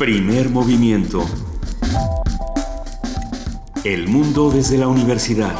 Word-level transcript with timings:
Primer 0.00 0.48
movimiento. 0.48 1.26
El 3.84 4.08
mundo 4.08 4.50
desde 4.50 4.78
la 4.78 4.88
universidad. 4.88 5.54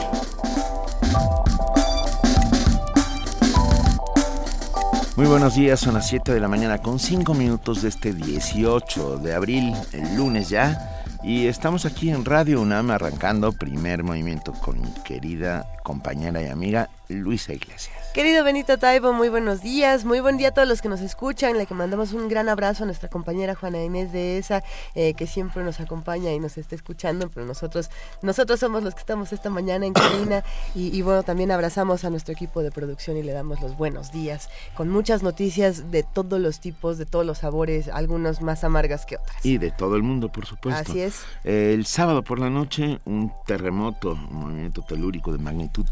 Muy 5.15 5.27
buenos 5.27 5.57
días, 5.57 5.79
son 5.79 5.93
las 5.93 6.09
7 6.09 6.33
de 6.33 6.41
la 6.41 6.49
mañana 6.49 6.79
con 6.79 6.99
5 6.99 7.35
minutos 7.35 7.83
de 7.83 7.91
este 7.91 8.15
18 8.15 9.19
de 9.19 9.35
abril, 9.35 9.75
el 9.93 10.17
lunes 10.17 10.49
ya. 10.49 11.05
Y 11.23 11.47
estamos 11.47 11.85
aquí 11.85 12.09
en 12.09 12.25
Radio 12.25 12.63
UNAM 12.63 12.93
arrancando 12.93 13.53
primer 13.53 14.03
movimiento 14.03 14.55
con 14.55 14.81
mi 14.81 14.91
querida 15.05 15.71
compañera 15.83 16.41
y 16.41 16.47
amiga 16.47 16.89
Luisa 17.11 17.53
Iglesias. 17.53 17.97
Querido 18.15 18.43
Benito 18.43 18.79
Taibo, 18.79 19.13
muy 19.13 19.29
buenos 19.29 19.63
días, 19.63 20.05
muy 20.05 20.21
buen 20.21 20.37
día 20.37 20.49
a 20.49 20.51
todos 20.51 20.67
los 20.67 20.83
que 20.83 20.89
nos 20.89 21.01
escuchan, 21.01 21.57
le 21.57 21.67
que 21.67 21.75
mandamos 21.75 22.13
un 22.13 22.29
gran 22.29 22.49
abrazo 22.49 22.83
a 22.83 22.87
nuestra 22.87 23.09
compañera 23.09 23.55
Juana 23.55 23.83
Inés 23.83 24.13
de 24.13 24.39
ESA, 24.39 24.65
eh, 24.95 25.15
que 25.15 25.27
siempre 25.27 25.63
nos 25.63 25.79
acompaña 25.79 26.33
y 26.33 26.41
nos 26.41 26.59
está 26.59 26.75
escuchando, 26.75 27.31
pero 27.33 27.47
nosotros, 27.47 27.91
nosotros 28.23 28.59
somos 28.59 28.83
los 28.83 28.95
que 28.95 29.01
estamos 29.01 29.33
esta 29.33 29.51
mañana 29.51 29.87
en 29.87 29.93
cabina 29.93 30.43
y, 30.75 30.97
y, 30.97 31.03
bueno, 31.03 31.23
también 31.23 31.51
abrazamos 31.53 32.05
a 32.05 32.11
nuestro 32.11 32.33
equipo 32.33 32.63
de 32.63 32.71
producción 32.73 33.17
y 33.17 33.23
le 33.23 33.33
damos 33.33 33.61
los 33.61 33.77
buenos 33.77 34.11
días, 34.11 34.49
con 34.75 34.89
muchas 34.89 35.23
noticias 35.23 35.91
de 35.91 36.03
todos 36.03 36.41
los 36.41 36.61
tipos, 36.61 36.99
de 36.99 37.07
todos 37.07 37.25
los 37.25 37.39
sabores, 37.39 37.89
algunos 37.89 38.41
más 38.41 38.65
amargas 38.65 39.07
que 39.07 39.17
otras. 39.17 39.45
Y 39.45 39.59
de 39.59 39.71
todo 39.71 39.97
el 39.97 40.03
mundo, 40.03 40.31
por 40.31 40.47
supuesto. 40.47 40.91
Así 40.91 41.01
es. 41.01 41.23
El 41.45 41.87
sábado 41.87 42.25
por 42.25 42.39
la 42.39 42.51
noche, 42.51 42.99
un 43.05 43.33
terremoto, 43.47 44.13
un 44.13 44.37
movimiento 44.37 44.83
telúrico 44.83 45.33
de 45.33 45.39
magnitud 45.39 45.87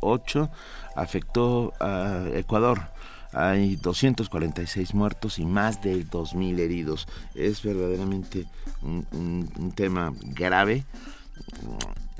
7.8 0.00 0.50
afectó 0.96 1.72
a 1.80 2.24
Ecuador. 2.34 2.80
Hay 3.32 3.76
246 3.76 4.94
muertos 4.94 5.38
y 5.38 5.46
más 5.46 5.82
de 5.82 6.04
2.000 6.04 6.58
heridos. 6.58 7.06
Es 7.34 7.62
verdaderamente 7.62 8.46
un, 8.82 9.06
un, 9.12 9.48
un 9.56 9.72
tema 9.72 10.12
grave. 10.22 10.84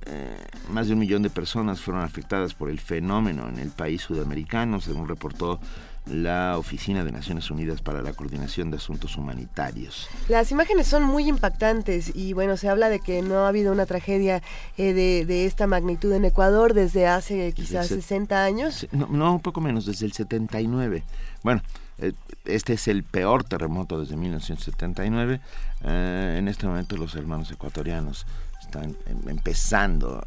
Eh, 0.06 0.47
más 0.70 0.86
de 0.86 0.95
un 0.95 0.98
millón 0.98 1.22
de 1.22 1.30
personas 1.30 1.80
fueron 1.80 2.03
afectadas 2.03 2.55
por 2.55 2.70
el 2.70 2.80
fenómeno 2.80 3.48
en 3.48 3.58
el 3.58 3.70
país 3.70 4.02
sudamericano, 4.02 4.80
según 4.80 5.08
reportó 5.08 5.61
la 6.06 6.59
Oficina 6.59 7.05
de 7.05 7.12
Naciones 7.12 7.51
Unidas 7.51 7.83
para 7.83 8.03
la 8.03 8.12
Coordinación 8.12 8.70
de 8.70 8.79
Asuntos 8.79 9.17
Humanitarios. 9.17 10.09
Las 10.29 10.51
imágenes 10.51 10.87
son 10.87 11.05
muy 11.05 11.29
impactantes 11.29 12.15
y 12.15 12.33
bueno, 12.33 12.57
se 12.57 12.69
habla 12.69 12.89
de 12.89 13.01
que 13.01 13.23
no 13.23 13.41
ha 13.41 13.48
habido 13.48 13.73
una 13.73 13.87
tragedia 13.87 14.42
eh, 14.77 14.92
de, 14.92 15.25
de, 15.27 15.47
esta 15.47 15.67
magnitud 15.67 16.12
en 16.12 16.25
Ecuador 16.25 16.75
desde 16.75 17.07
hace 17.07 17.53
quizás 17.53 17.89
desde 17.91 18.03
60 18.03 18.45
años. 18.45 18.87
No, 18.92 19.07
no, 19.07 19.33
un 19.33 19.41
poco 19.41 19.61
menos, 19.61 19.87
desde 19.87 20.07
el 20.07 20.12
79. 20.12 21.05
Bueno, 21.42 21.62
eh, 21.98 22.12
este 22.45 22.73
es 22.73 22.89
el 22.89 23.05
peor 23.05 23.45
terremoto 23.45 24.01
desde 24.01 24.17
1979. 24.17 25.41
Eh, 25.85 26.37
en 26.39 26.48
este 26.48 26.67
momento 26.67 26.97
los 26.97 27.14
hermanos 27.14 27.51
ecuatorianos 27.51 28.27
están 28.61 28.97
em, 29.07 29.29
empezando 29.29 30.25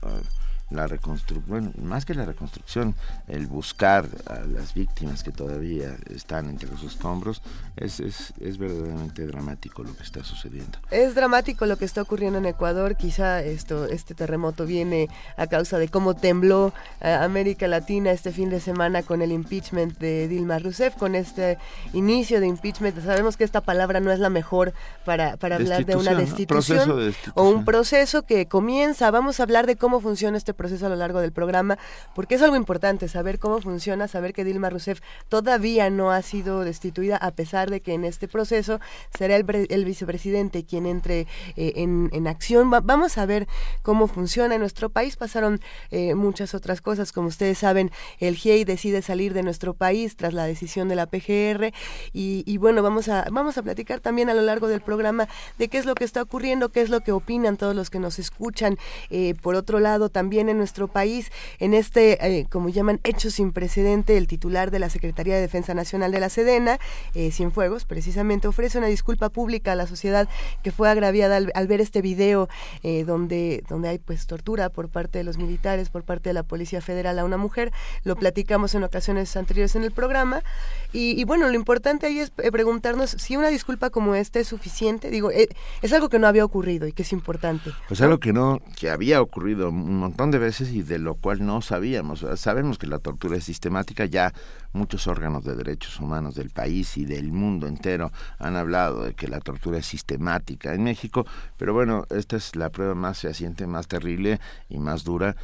la 0.73 0.87
reconstrucción, 0.87 1.43
bueno, 1.47 1.71
más 1.81 2.05
que 2.05 2.13
la 2.13 2.25
reconstrucción, 2.25 2.95
el 3.27 3.47
buscar 3.47 4.07
a 4.25 4.39
las 4.39 4.73
víctimas 4.73 5.23
que 5.23 5.31
todavía 5.31 5.95
están 6.13 6.49
entre 6.49 6.69
los 6.69 6.83
escombros, 6.83 7.41
es, 7.77 7.99
es, 7.99 8.33
es, 8.39 8.57
verdaderamente 8.57 9.25
dramático 9.25 9.83
lo 9.83 9.95
que 9.95 10.03
está 10.03 10.23
sucediendo. 10.23 10.79
Es 10.91 11.15
dramático 11.15 11.65
lo 11.65 11.77
que 11.77 11.85
está 11.85 12.01
ocurriendo 12.01 12.39
en 12.39 12.45
Ecuador, 12.45 12.95
quizá 12.95 13.41
esto, 13.41 13.85
este 13.85 14.15
terremoto 14.15 14.65
viene 14.65 15.09
a 15.37 15.47
causa 15.47 15.77
de 15.77 15.87
cómo 15.87 16.15
tembló 16.15 16.73
eh, 17.01 17.11
América 17.11 17.67
Latina 17.67 18.11
este 18.11 18.31
fin 18.31 18.49
de 18.49 18.59
semana 18.59 19.03
con 19.03 19.21
el 19.21 19.31
impeachment 19.31 19.97
de 19.99 20.27
Dilma 20.27 20.59
Rousseff, 20.59 20.95
con 20.95 21.15
este 21.15 21.57
inicio 21.93 22.39
de 22.39 22.47
impeachment. 22.47 22.99
Sabemos 23.03 23.37
que 23.37 23.43
esta 23.43 23.61
palabra 23.61 23.99
no 23.99 24.11
es 24.11 24.19
la 24.19 24.29
mejor 24.29 24.73
para, 25.05 25.37
para 25.37 25.55
hablar 25.55 25.85
de 25.85 25.95
una 25.95 26.15
destitución, 26.15 26.87
¿no? 26.87 26.95
de 26.95 27.05
destitución, 27.05 27.33
o 27.35 27.49
un 27.49 27.65
proceso 27.65 28.23
que 28.23 28.47
comienza. 28.47 29.11
Vamos 29.11 29.39
a 29.39 29.43
hablar 29.43 29.67
de 29.67 29.75
cómo 29.75 29.99
funciona 29.99 30.37
este 30.37 30.53
proceso 30.53 30.62
a 30.63 30.89
lo 30.89 30.95
largo 30.95 31.19
del 31.19 31.31
programa, 31.33 31.77
porque 32.15 32.35
es 32.35 32.41
algo 32.41 32.55
importante 32.55 33.07
saber 33.07 33.37
cómo 33.37 33.59
funciona, 33.59 34.07
saber 34.07 34.33
que 34.33 34.43
Dilma 34.43 34.69
Rousseff 34.69 35.01
todavía 35.27 35.89
no 35.89 36.11
ha 36.11 36.21
sido 36.21 36.61
destituida, 36.61 37.17
a 37.17 37.31
pesar 37.31 37.69
de 37.69 37.81
que 37.81 37.93
en 37.93 38.05
este 38.05 38.27
proceso 38.27 38.79
será 39.15 39.35
el, 39.35 39.67
el 39.69 39.85
vicepresidente 39.85 40.63
quien 40.65 40.85
entre 40.85 41.27
eh, 41.55 41.73
en, 41.75 42.09
en, 42.13 42.27
acción. 42.27 42.71
Va, 42.71 42.79
vamos 42.79 43.17
a 43.17 43.25
ver 43.25 43.47
cómo 43.81 44.07
funciona. 44.07 44.55
En 44.55 44.61
nuestro 44.61 44.89
país 44.89 45.17
pasaron 45.17 45.59
eh, 45.91 46.15
muchas 46.15 46.53
otras 46.53 46.81
cosas. 46.81 47.11
Como 47.11 47.27
ustedes 47.27 47.57
saben, 47.57 47.91
el 48.19 48.35
GIEI 48.35 48.63
decide 48.63 49.01
salir 49.01 49.33
de 49.33 49.43
nuestro 49.43 49.73
país 49.73 50.15
tras 50.15 50.33
la 50.33 50.45
decisión 50.45 50.87
de 50.87 50.95
la 50.95 51.07
PGR 51.07 51.73
y, 52.13 52.43
y 52.45 52.57
bueno, 52.57 52.81
vamos 52.81 53.09
a, 53.09 53.25
vamos 53.31 53.57
a 53.57 53.63
platicar 53.63 53.99
también 53.99 54.29
a 54.29 54.33
lo 54.33 54.41
largo 54.41 54.67
del 54.67 54.81
programa 54.81 55.27
de 55.57 55.67
qué 55.67 55.77
es 55.77 55.85
lo 55.85 55.95
que 55.95 56.05
está 56.05 56.21
ocurriendo, 56.21 56.69
qué 56.69 56.81
es 56.81 56.89
lo 56.89 57.01
que 57.01 57.11
opinan 57.11 57.57
todos 57.57 57.75
los 57.75 57.89
que 57.89 57.99
nos 57.99 58.19
escuchan. 58.19 58.77
Eh, 59.09 59.35
por 59.41 59.55
otro 59.55 59.79
lado, 59.79 60.09
también 60.09 60.49
en 60.49 60.52
nuestro 60.57 60.87
país, 60.87 61.31
en 61.59 61.73
este, 61.73 62.25
eh, 62.25 62.45
como 62.49 62.69
llaman, 62.69 62.99
hecho 63.03 63.31
sin 63.31 63.51
precedente, 63.51 64.17
el 64.17 64.27
titular 64.27 64.71
de 64.71 64.79
la 64.79 64.89
Secretaría 64.89 65.35
de 65.35 65.41
Defensa 65.41 65.73
Nacional 65.73 66.11
de 66.11 66.19
la 66.19 66.29
Sedena, 66.29 66.79
eh, 67.13 67.31
Cienfuegos, 67.31 67.85
precisamente 67.85 68.47
ofrece 68.47 68.77
una 68.77 68.87
disculpa 68.87 69.29
pública 69.29 69.73
a 69.73 69.75
la 69.75 69.87
sociedad 69.87 70.27
que 70.63 70.71
fue 70.71 70.89
agraviada 70.89 71.37
al, 71.37 71.67
ver 71.67 71.81
este 71.81 72.01
video 72.01 72.49
eh, 72.83 73.03
donde, 73.03 73.63
donde 73.69 73.89
hay 73.89 73.99
pues 73.99 74.27
tortura 74.27 74.69
por 74.69 74.89
parte 74.89 75.17
de 75.17 75.23
los 75.23 75.37
militares, 75.37 75.89
por 75.89 76.03
parte 76.03 76.29
de 76.29 76.33
la 76.33 76.43
Policía 76.43 76.81
Federal 76.81 77.19
a 77.19 77.25
una 77.25 77.37
mujer. 77.37 77.71
Lo 78.03 78.15
platicamos 78.15 78.75
en 78.75 78.83
ocasiones 78.83 79.35
anteriores 79.35 79.75
en 79.75 79.83
el 79.83 79.91
programa. 79.91 80.43
Y, 80.91 81.19
y 81.19 81.23
bueno, 81.23 81.47
lo 81.47 81.55
importante 81.55 82.07
ahí 82.07 82.19
es 82.19 82.31
eh, 82.37 82.51
preguntarnos 82.51 83.11
si 83.11 83.35
una 83.35 83.47
disculpa 83.47 83.89
como 83.89 84.15
esta 84.15 84.39
es 84.39 84.47
suficiente. 84.47 85.09
Digo, 85.09 85.31
es 85.31 85.93
algo 85.93 86.09
que 86.09 86.19
no 86.19 86.27
había 86.27 86.45
ocurrido 86.45 86.87
y 86.87 86.93
que 86.93 87.03
es 87.03 87.11
importante. 87.13 87.71
Pues 87.87 88.01
algo 88.01 88.19
que 88.19 88.33
no, 88.33 88.61
que 88.75 88.89
había 88.89 89.21
ocurrido 89.21 89.69
un 89.69 89.97
montón 89.97 90.31
de 90.31 90.32
veces 90.37 90.71
y 90.71 90.81
de 90.81 90.99
lo 90.99 91.15
cual 91.15 91.45
no 91.45 91.61
sabíamos. 91.61 92.25
Sabemos 92.35 92.77
que 92.77 92.87
la 92.87 92.99
tortura 92.99 93.37
es 93.37 93.43
sistemática, 93.43 94.05
ya 94.05 94.33
muchos 94.71 95.07
órganos 95.07 95.43
de 95.43 95.55
derechos 95.55 95.99
humanos 95.99 96.35
del 96.35 96.49
país 96.49 96.97
y 96.97 97.05
del 97.05 97.31
mundo 97.31 97.67
entero 97.67 98.11
han 98.39 98.55
hablado 98.55 99.03
de 99.03 99.13
que 99.13 99.27
la 99.27 99.39
tortura 99.39 99.77
es 99.79 99.85
sistemática 99.85 100.73
en 100.73 100.83
México, 100.83 101.25
pero 101.57 101.73
bueno, 101.73 102.05
esta 102.09 102.37
es 102.37 102.55
la 102.55 102.69
prueba 102.69 102.95
más 102.95 103.19
fehaciente, 103.19 103.67
más 103.67 103.87
terrible 103.87 104.39
y 104.69 104.79
más 104.79 105.03
dura 105.03 105.35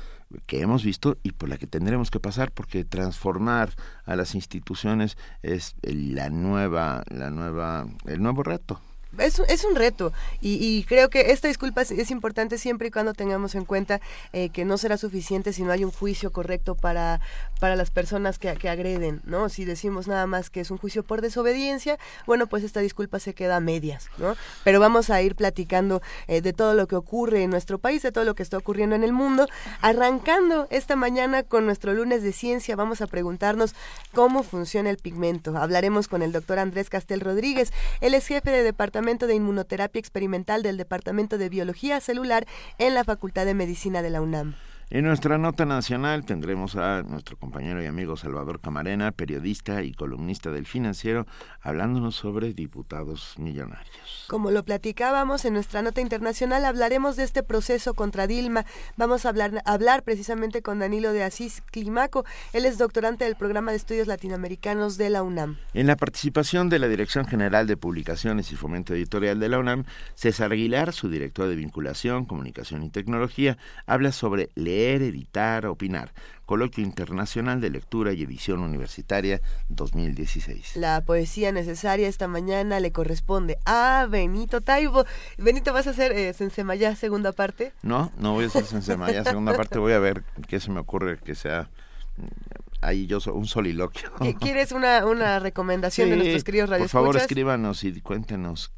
que 0.46 0.62
hemos 0.62 0.84
visto 0.84 1.18
y 1.24 1.32
por 1.32 1.50
la 1.50 1.58
que 1.58 1.68
tendremos 1.68 2.12
que 2.12 2.20
pasar 2.20 2.52
porque 2.52 2.86
transformar 2.86 3.72
a 4.06 4.16
las 4.16 4.36
instituciones 4.36 5.18
es 5.42 5.76
la 5.82 6.30
nueva 6.30 7.04
la 7.10 7.32
nueva 7.32 7.88
el 8.06 8.22
nuevo 8.22 8.44
reto 8.44 8.80
es, 9.18 9.40
es 9.40 9.66
un 9.66 9.76
reto 9.76 10.14
y, 10.42 10.84
creo 10.84 11.10
que 11.10 11.32
esta 11.32 11.48
disculpa 11.48 11.82
es, 11.82 11.92
es, 11.92 12.12
importante 12.12 12.58
siempre 12.58 12.88
y 12.88 12.92
cuando 12.92 13.14
tengamos 13.14 13.56
en 13.56 13.66
cuenta 13.66 14.00
eh, 14.34 14.50
que 14.50 14.66
no 14.66 14.78
será 14.78 14.98
suficiente 14.98 15.52
si 15.52 15.64
no 15.64 15.72
hay 15.72 15.84
un 15.84 15.92
juicio 15.92 16.32
correcto 16.32 16.76
para, 16.76 17.20
para 17.60 17.76
las 17.76 17.90
personas 17.92 18.38
que, 18.38 18.54
que, 18.56 18.70
agreden, 18.70 19.22
¿no? 19.26 19.50
Si 19.50 19.66
decimos 19.66 20.08
nada 20.08 20.28
más 20.28 20.50
que 20.50 20.60
es 20.60 20.72
un 20.72 20.78
juicio 20.78 21.04
por 21.04 21.22
desobediencia, 21.22 21.98
bueno, 22.26 22.48
pues 22.48 22.64
esta 22.64 22.80
disculpa 22.82 23.20
se 23.20 23.34
queda 23.34 23.58
a 23.58 23.60
medias, 23.60 24.10
¿no? 24.18 24.36
Pero 24.64 24.80
vamos 24.80 25.10
a 25.10 25.22
ir 25.22 25.36
platicando 25.36 26.02
eh, 26.28 26.42
de 26.42 26.54
todo 26.54 26.74
lo 26.74 26.88
que 26.88 26.96
ocurre 26.96 27.44
en 27.44 27.50
nuestro 27.50 27.80
país, 27.80 28.04
de 28.04 28.12
todo 28.12 28.24
lo 28.26 28.36
que 28.36 28.44
está 28.44 28.58
ocurriendo 28.58 28.96
en 28.96 29.04
el 29.04 29.12
mundo, 29.12 29.48
arrancando 29.82 30.68
esta 30.70 30.96
mañana 30.96 31.44
con 31.44 31.66
nuestro 31.66 31.94
lunes 31.94 32.22
de 32.24 32.32
ciencia, 32.32 32.76
vamos 32.76 33.02
a 33.02 33.08
preguntarnos 33.08 33.76
cómo 34.14 34.44
funciona 34.44 34.90
el 34.90 34.98
pigmento. 34.98 35.58
Hablaremos 35.58 36.08
con 36.08 36.22
el 36.22 36.32
doctor 36.32 36.60
Andrés 36.60 36.90
Castel 36.90 37.22
Rodríguez, 37.22 37.74
él 38.02 38.14
es 38.14 38.28
jefe 38.28 38.52
de 38.52 38.64
departamento 38.64 38.99
de 39.28 39.34
Inmunoterapia 39.36 40.00
Experimental 40.00 40.62
del 40.62 40.76
Departamento 40.76 41.38
de 41.38 41.48
Biología 41.48 42.02
Celular 42.02 42.46
en 42.80 42.94
la 42.94 43.06
Facultad 43.06 43.46
de 43.46 43.54
Medicina 43.54 44.02
de 44.02 44.10
la 44.10 44.22
UNAM. 44.22 44.56
En 44.92 45.06
nuestra 45.06 45.38
nota 45.38 45.68
nacional 45.68 46.26
tendremos 46.26 46.76
a 46.76 47.04
nuestro 47.04 47.38
compañero 47.38 47.84
y 47.84 47.86
amigo 47.86 48.18
Salvador 48.18 48.60
Camarena, 48.60 49.12
periodista 49.12 49.84
y 49.84 49.94
columnista 49.94 50.50
del 50.50 50.66
financiero, 50.66 51.28
hablándonos 51.62 52.16
sobre 52.16 52.56
diputados 52.56 53.36
millonarios. 53.38 54.26
Como 54.30 54.50
lo 54.50 54.66
platicábamos 54.66 55.46
en 55.46 55.54
nuestra 55.54 55.84
nota 55.84 56.02
internacional, 56.02 56.66
hablaremos 56.66 57.18
de 57.18 57.24
este 57.24 57.44
proceso 57.44 57.94
contra 57.94 58.26
Dilma. 58.26 58.66
Vamos 58.98 59.28
a 59.28 59.30
hablar, 59.30 60.02
precisamente 60.04 60.64
con 60.64 60.80
Danilo 60.80 61.14
de 61.14 61.24
Asís 61.24 61.62
Climaco. 61.70 62.26
Él 62.54 62.66
es 62.66 62.80
doctorante 62.80 63.26
del 63.26 63.36
programa 63.36 63.70
de 63.70 63.78
estudios 63.78 64.08
latinoamericanos 64.08 64.98
de 64.98 65.12
la 65.12 65.22
UNAM. 65.22 65.58
En 65.76 65.86
la 65.86 65.98
participación 65.98 66.68
de 66.68 66.80
la 66.80 66.88
Dirección 66.88 67.28
General 67.28 67.68
de 67.68 67.78
Publicaciones 67.78 68.52
y 68.52 68.56
Fomento 68.56 68.96
Editorial 68.96 69.40
de 69.40 69.50
la 69.50 69.60
UNAM, 69.60 69.86
César 70.16 70.52
Aguilar, 70.52 70.94
su 70.94 71.10
director 71.10 71.48
de 71.48 71.54
vinculación, 71.54 72.26
comunicación 72.26 72.82
y 72.82 72.90
tecnología, 72.90 73.60
habla 73.86 74.12
sobre 74.12 74.50
leer 74.56 74.79
leer, 74.80 75.02
editar, 75.02 75.66
opinar. 75.66 76.14
Coloquio 76.46 76.84
Internacional 76.84 77.62
de 77.62 77.70
Lectura 77.70 78.12
y 78.14 78.24
Edición 78.24 78.62
Universitaria 78.62 79.42
2016. 79.68 80.78
La 80.78 81.02
poesía 81.02 81.52
necesaria 81.52 82.08
esta 82.08 82.28
mañana 82.28 82.80
le 82.80 82.92
corresponde 82.92 83.60
a 83.66 84.08
Benito 84.10 84.62
Taibo. 84.62 85.06
Benito, 85.38 85.74
¿vas 85.74 85.86
a 85.88 85.92
hacer 85.92 86.12
eh, 86.12 86.34
Sensemayá 86.34 86.96
segunda 86.96 87.34
parte? 87.34 87.74
No, 87.84 88.12
no 88.18 88.34
voy 88.34 88.46
a 88.46 88.48
hacer 88.48 88.66
Sensemayá 88.66 89.24
segunda 89.24 89.56
parte. 89.56 89.78
Voy 89.78 89.94
a 89.94 90.00
ver 90.00 90.24
qué 90.48 90.60
se 90.60 90.72
me 90.72 90.80
ocurre 90.80 91.20
que 91.20 91.36
sea 91.36 91.70
ahí 92.82 93.06
yo 93.06 93.20
un 93.32 93.46
soliloquio. 93.46 94.12
¿Quieres 94.40 94.72
una, 94.72 95.06
una 95.06 95.40
recomendación 95.40 96.08
sí, 96.08 96.12
de 96.12 96.18
nuestros 96.18 96.44
queridos 96.44 96.70
Por 96.70 96.90
favor, 96.90 97.18
escríbanos 97.18 97.84
y 97.84 98.02
cuéntenos 98.02 98.72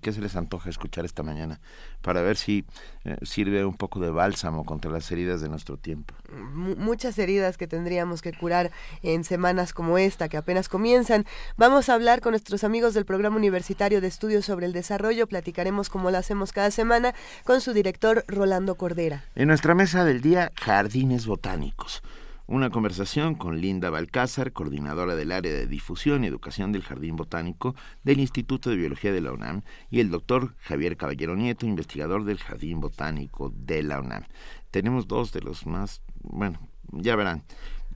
¿Qué, 0.00 0.12
se 0.12 0.20
les 0.20 0.34
antoja 0.36 0.70
escuchar 0.70 1.04
esta 1.04 1.22
mañana? 1.22 1.60
Para 2.00 2.22
ver 2.22 2.36
si 2.36 2.64
eh, 3.04 3.16
sirve 3.22 3.64
un 3.64 3.74
poco 3.74 4.00
de 4.00 4.10
bálsamo 4.10 4.64
contra 4.64 4.90
las 4.90 5.10
heridas 5.12 5.42
de 5.42 5.48
nuestro 5.48 5.76
tiempo. 5.76 6.14
muchas 6.30 7.18
heridas 7.18 7.58
que 7.58 7.66
tendríamos 7.66 8.22
que 8.22 8.32
curar 8.32 8.70
en 9.02 9.24
semanas 9.24 9.74
como 9.74 9.98
esta, 9.98 10.28
que 10.28 10.38
apenas 10.38 10.68
comienzan. 10.68 11.26
Vamos 11.56 11.88
a 11.88 11.94
hablar 11.94 12.20
con 12.20 12.32
nuestros 12.32 12.64
amigos 12.64 12.94
del 12.94 13.04
Programa 13.04 13.36
Universitario 13.36 14.00
de 14.00 14.08
Estudios 14.08 14.46
sobre 14.46 14.66
el 14.66 14.72
Desarrollo. 14.72 15.26
Platicaremos 15.26 15.90
como 15.90 16.10
lo 16.10 16.18
hacemos 16.18 16.52
cada 16.52 16.70
semana 16.70 17.14
con 17.44 17.60
su 17.60 17.72
director 17.74 18.24
Rolando 18.26 18.76
Cordera. 18.76 19.24
En 19.34 19.48
nuestra 19.48 19.74
mesa 19.74 20.04
del 20.04 20.22
día, 20.22 20.50
jardines 20.56 21.26
botánicos. 21.26 22.02
Una 22.46 22.68
conversación 22.68 23.36
con 23.36 23.62
Linda 23.62 23.88
Balcázar, 23.88 24.52
coordinadora 24.52 25.14
del 25.14 25.32
área 25.32 25.50
de 25.50 25.66
difusión 25.66 26.24
y 26.24 26.26
educación 26.26 26.72
del 26.72 26.82
Jardín 26.82 27.16
Botánico 27.16 27.74
del 28.02 28.20
Instituto 28.20 28.68
de 28.68 28.76
Biología 28.76 29.12
de 29.12 29.22
la 29.22 29.32
UNAM, 29.32 29.62
y 29.90 30.00
el 30.00 30.10
doctor 30.10 30.54
Javier 30.58 30.98
Caballero 30.98 31.36
Nieto, 31.36 31.64
investigador 31.64 32.24
del 32.24 32.38
Jardín 32.38 32.80
Botánico 32.80 33.50
de 33.56 33.82
la 33.82 33.98
UNAM. 33.98 34.24
Tenemos 34.70 35.08
dos 35.08 35.32
de 35.32 35.40
los 35.40 35.66
más, 35.66 36.02
bueno, 36.22 36.58
ya 36.92 37.16
verán, 37.16 37.44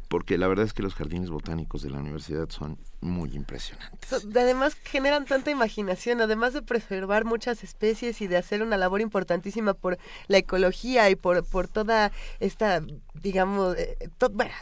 porque 0.09 0.39
la 0.39 0.49
verdad 0.49 0.65
es 0.65 0.73
que 0.73 0.83
los 0.83 0.95
jardines 0.95 1.29
botánicos 1.29 1.83
de 1.83 1.91
la 1.91 1.99
universidad 1.99 2.49
son 2.49 2.79
muy 3.01 3.35
impresionantes. 3.35 4.25
Además 4.35 4.75
generan 4.83 5.25
tanta 5.25 5.51
imaginación, 5.51 6.21
además 6.21 6.53
de 6.53 6.63
preservar 6.63 7.25
muchas 7.25 7.63
especies 7.63 8.21
y 8.21 8.27
de 8.27 8.37
hacer 8.37 8.63
una 8.63 8.77
labor 8.77 9.01
importantísima 9.01 9.75
por 9.75 9.99
la 10.27 10.39
ecología 10.39 11.09
y 11.09 11.15
por, 11.15 11.45
por 11.45 11.69
toda 11.69 12.11
esta, 12.41 12.83
digamos, 13.23 13.77
eh, 13.77 13.97
bueno, 14.33 14.53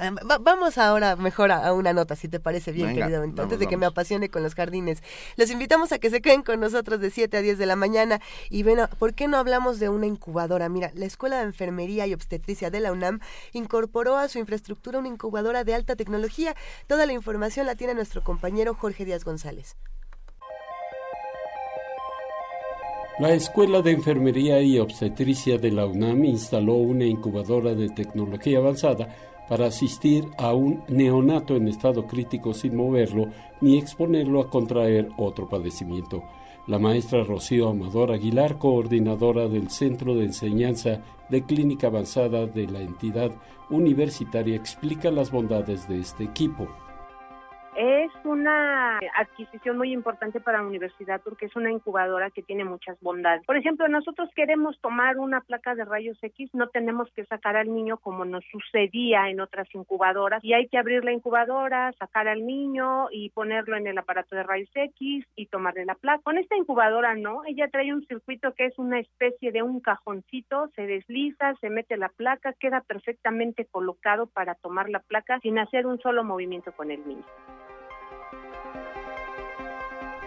vamos 0.41 0.77
ahora 0.77 1.17
mejor 1.17 1.51
a, 1.51 1.73
una 1.73 1.93
nota, 1.93 2.15
si 2.15 2.29
te 2.29 2.39
parece 2.39 2.73
bien, 2.73 2.95
querido, 2.95 3.23
antes 3.23 3.59
de 3.59 3.67
que 3.67 3.77
me 3.77 3.87
apasione 3.87 4.29
con 4.29 4.43
los 4.43 4.55
jardines. 4.55 5.03
Los 5.37 5.51
invitamos 5.51 5.93
a 5.93 5.99
que 5.99 6.11
se 6.11 6.21
queden 6.21 6.43
con 6.43 6.61
nosotros 6.61 7.01
de 7.01 7.11
7 7.11 7.39
a 7.39 7.41
10 7.41 7.57
de 7.59 7.67
la 7.67 7.77
mañana 7.77 8.21
y 8.51 8.63
bueno, 8.63 8.89
¿por 8.99 9.15
qué 9.15 9.29
no 9.29 9.39
hablamos 9.39 9.79
de 9.79 9.89
una 9.89 10.07
incubadora? 10.07 10.69
Mira, 10.69 10.91
la 10.95 11.07
Escuela 11.07 11.39
de 11.39 11.45
Enfermería 11.45 12.07
y 12.07 12.13
Obstetricia 12.13 12.71
de 12.71 12.81
la 12.81 12.93
UNAM 12.93 13.21
incorporó 13.53 14.17
a 14.17 14.29
su 14.29 14.39
infraestructura 14.39 14.99
una 14.99 15.09
incubadora 15.09 15.65
de 15.65 15.75
alta 15.75 15.97
tecnología. 15.97 16.55
Toda 16.87 17.07
la 17.07 17.13
información 17.15 17.67
la 17.67 17.75
tiene 17.75 17.95
nuestro 17.95 18.23
compañero 18.27 18.75
Jorge 18.75 19.05
Díaz 19.05 19.25
González. 19.25 19.77
La 23.21 23.33
Escuela 23.33 23.83
de 23.83 23.93
Enfermería 23.93 24.61
y 24.61 24.81
Obstetricia 24.81 25.59
de 25.59 25.71
la 25.71 25.87
UNAM 25.87 26.25
instaló 26.25 26.75
una 26.75 27.05
incubadora 27.05 27.75
de 27.77 27.89
tecnología 27.89 28.59
avanzada 28.59 29.09
para 29.49 29.67
asistir 29.67 30.25
a 30.39 30.53
un 30.55 30.83
neonato 30.89 31.55
en 31.55 31.69
estado 31.69 32.09
crítico 32.09 32.53
sin 32.53 32.75
moverlo 32.75 33.29
ni 33.61 33.79
exponerlo 33.79 34.41
a 34.41 34.51
contraer 34.51 35.09
otro 35.17 35.49
padecimiento. 35.49 36.25
La 36.67 36.81
maestra 36.81 37.23
Rocío 37.23 37.69
Amador 37.69 38.11
Aguilar, 38.11 38.59
coordinadora 38.59 39.47
del 39.47 39.71
Centro 39.71 40.17
de 40.17 40.25
Enseñanza 40.25 41.01
de 41.31 41.45
Clínica 41.45 41.87
Avanzada 41.87 42.47
de 42.47 42.67
la 42.67 42.81
entidad 42.81 43.31
universitaria, 43.71 44.57
explica 44.57 45.13
las 45.13 45.31
bondades 45.31 45.89
de 45.89 46.01
este 46.01 46.25
equipo. 46.25 46.67
Es 47.77 48.11
una 48.25 48.99
adquisición 49.19 49.77
muy 49.77 49.93
importante 49.93 50.41
para 50.41 50.63
la 50.63 50.67
universidad 50.67 51.21
porque 51.23 51.45
es 51.45 51.57
una 51.57 51.71
incubadora 51.71 52.31
que 52.31 52.43
tiene 52.43 52.65
muchas 52.65 52.99
bondades. 53.03 53.45
Por 53.45 53.59
ejemplo, 53.59 53.87
nosotros 53.87 54.31
queremos 54.35 54.81
tomar 54.81 55.19
una 55.19 55.43
placa 55.43 55.75
de 55.75 55.85
rayos 55.85 56.17
X, 56.23 56.49
no 56.55 56.69
tenemos 56.69 57.11
que 57.13 57.27
sacar 57.27 57.55
al 57.55 57.75
niño 57.75 57.99
como 57.99 58.25
nos 58.25 58.43
sucedía 58.51 59.29
en 59.29 59.41
otras 59.41 59.69
incubadoras 59.75 60.43
y 60.43 60.55
hay 60.55 60.69
que 60.69 60.79
abrir 60.79 61.05
la 61.05 61.13
incubadora, 61.13 61.93
sacar 61.99 62.29
al 62.29 62.47
niño 62.47 63.09
y 63.11 63.29
ponerlo 63.29 63.77
en 63.77 63.87
el 63.87 63.99
aparato 63.99 64.35
de 64.35 64.43
rayos 64.43 64.71
X 64.75 65.27
y 65.37 65.47
tomarle 65.47 65.85
la 65.85 65.97
placa. 65.97 66.23
Con 66.23 66.39
esta 66.39 66.57
incubadora 66.57 67.15
no, 67.15 67.43
ella 67.45 67.69
trae 67.69 67.93
un 67.93 68.07
circuito 68.07 68.55
que 68.55 68.65
es 68.65 68.79
una 68.79 69.01
especie 69.01 69.53
de 69.53 69.63
un 69.63 69.81
cajoncito, 69.81 70.69
se 70.77 70.87
desliza, 70.87 71.55
se 71.61 71.69
mete 71.69 71.99
la 71.99 72.09
placa, 72.09 72.55
queda 72.55 72.81
perfectamente 72.81 73.67
colocado 73.67 74.29
para 74.29 74.55
tomar 74.55 74.89
la 74.89 75.01
placa 75.01 75.41
sin 75.41 75.59
hacer 75.59 75.87
un 75.87 75.99
solo 76.01 76.25
movimiento 76.25 76.73
con 76.73 76.91
el 76.91 77.07
niño. 77.07 77.25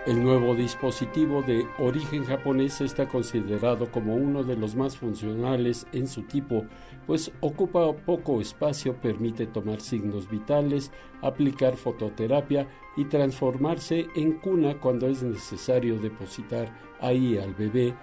El 0.05 0.23
nuevo 0.23 0.55
dispositivo 0.55 1.41
de 1.41 1.67
origen 1.77 2.23
japonés 2.23 2.79
está 2.79 3.09
considerado 3.09 3.91
como 3.91 4.15
uno 4.15 4.43
de 4.43 4.55
los 4.55 4.73
más 4.73 4.97
funcionales 4.97 5.85
en 5.91 6.07
su 6.07 6.23
tipo, 6.23 6.63
pues 7.05 7.33
ocupa 7.41 7.93
poco 7.93 8.39
espacio, 8.39 8.95
permite 8.95 9.45
tomar 9.45 9.81
signos 9.81 10.29
vitales, 10.29 10.93
aplicar 11.21 11.75
fototerapia 11.75 12.69
y 12.95 13.05
transformarse 13.05 14.07
en 14.15 14.39
cuna 14.39 14.79
cuando 14.79 15.05
es 15.05 15.21
necesario 15.21 15.99
depositar 15.99 16.73
ahí 17.01 17.37
al 17.37 17.53
bebé. 17.53 17.93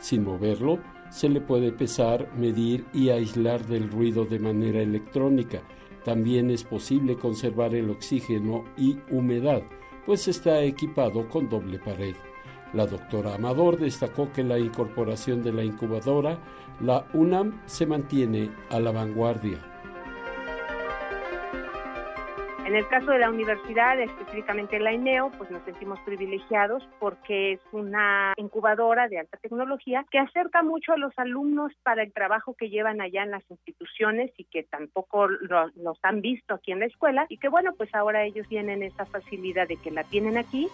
Sin 0.00 0.24
moverlo, 0.24 0.80
se 1.10 1.28
le 1.28 1.40
puede 1.40 1.70
pesar, 1.70 2.28
medir 2.36 2.84
y 2.92 3.10
aislar 3.10 3.64
del 3.66 3.88
ruido 3.88 4.24
de 4.24 4.40
manera 4.40 4.82
electrónica. 4.82 5.62
También 6.04 6.50
es 6.50 6.64
posible 6.64 7.16
conservar 7.16 7.74
el 7.76 7.88
oxígeno 7.88 8.64
y 8.76 8.98
humedad 9.10 9.62
pues 10.06 10.28
está 10.28 10.62
equipado 10.62 11.28
con 11.28 11.48
doble 11.48 11.78
pared. 11.78 12.14
La 12.72 12.86
doctora 12.86 13.34
Amador 13.34 13.78
destacó 13.78 14.32
que 14.32 14.44
la 14.44 14.58
incorporación 14.58 15.42
de 15.42 15.52
la 15.52 15.64
incubadora, 15.64 16.38
la 16.80 17.06
UNAM, 17.12 17.60
se 17.66 17.86
mantiene 17.86 18.50
a 18.70 18.80
la 18.80 18.92
vanguardia. 18.92 19.75
En 22.66 22.74
el 22.74 22.88
caso 22.88 23.12
de 23.12 23.20
la 23.20 23.30
universidad, 23.30 24.00
específicamente 24.00 24.80
la 24.80 24.92
INEO, 24.92 25.30
pues 25.38 25.48
nos 25.52 25.62
sentimos 25.62 26.00
privilegiados 26.00 26.82
porque 26.98 27.52
es 27.52 27.60
una 27.70 28.34
incubadora 28.36 29.06
de 29.06 29.20
alta 29.20 29.36
tecnología 29.36 30.04
que 30.10 30.18
acerca 30.18 30.64
mucho 30.64 30.92
a 30.92 30.96
los 30.96 31.16
alumnos 31.16 31.70
para 31.84 32.02
el 32.02 32.12
trabajo 32.12 32.54
que 32.54 32.68
llevan 32.68 33.00
allá 33.00 33.22
en 33.22 33.30
las 33.30 33.48
instituciones 33.48 34.32
y 34.36 34.46
que 34.46 34.64
tampoco 34.64 35.28
los 35.28 35.98
han 36.02 36.20
visto 36.22 36.54
aquí 36.54 36.72
en 36.72 36.80
la 36.80 36.86
escuela 36.86 37.26
y 37.28 37.38
que 37.38 37.48
bueno, 37.48 37.72
pues 37.76 37.94
ahora 37.94 38.24
ellos 38.24 38.48
tienen 38.48 38.82
esa 38.82 39.06
facilidad 39.06 39.68
de 39.68 39.76
que 39.76 39.92
la 39.92 40.02
tienen 40.02 40.36
aquí 40.36 40.68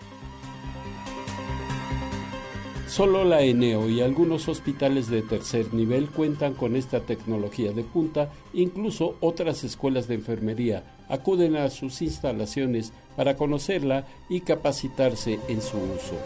Solo 2.87 3.25
la 3.25 3.41
ENEO 3.43 3.89
y 3.89 4.03
algunos 4.03 4.49
hospitales 4.49 5.09
de 5.09 5.23
tercer 5.23 5.73
nivel 5.73 6.11
cuentan 6.11 6.53
con 6.53 6.77
esta 6.77 7.01
tecnología 7.01 7.73
de 7.73 7.85
punta, 7.85 8.31
incluso 8.53 9.17
otras 9.21 9.65
escuelas 9.65 10.09
de 10.09 10.17
enfermería 10.17 10.85
acuden 11.09 11.57
a 11.57 11.69
sus 11.69 12.01
instalaciones 12.01 12.93
para 13.17 13.37
conocerla 13.37 14.07
y 14.31 14.41
capacitarse 14.41 15.39
en 15.49 15.61
su 15.61 15.77
uso. 15.77 16.17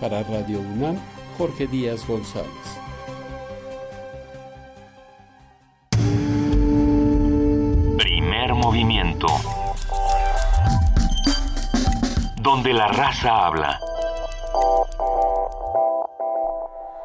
Para 0.00 0.22
Radio 0.22 0.60
UNAM, 0.60 0.96
Jorge 1.36 1.66
Díaz 1.66 2.06
González. 2.06 2.48
Primer 7.98 8.54
movimiento. 8.54 9.26
Donde 12.40 12.72
la 12.72 12.88
raza 12.88 13.46
habla. 13.46 13.80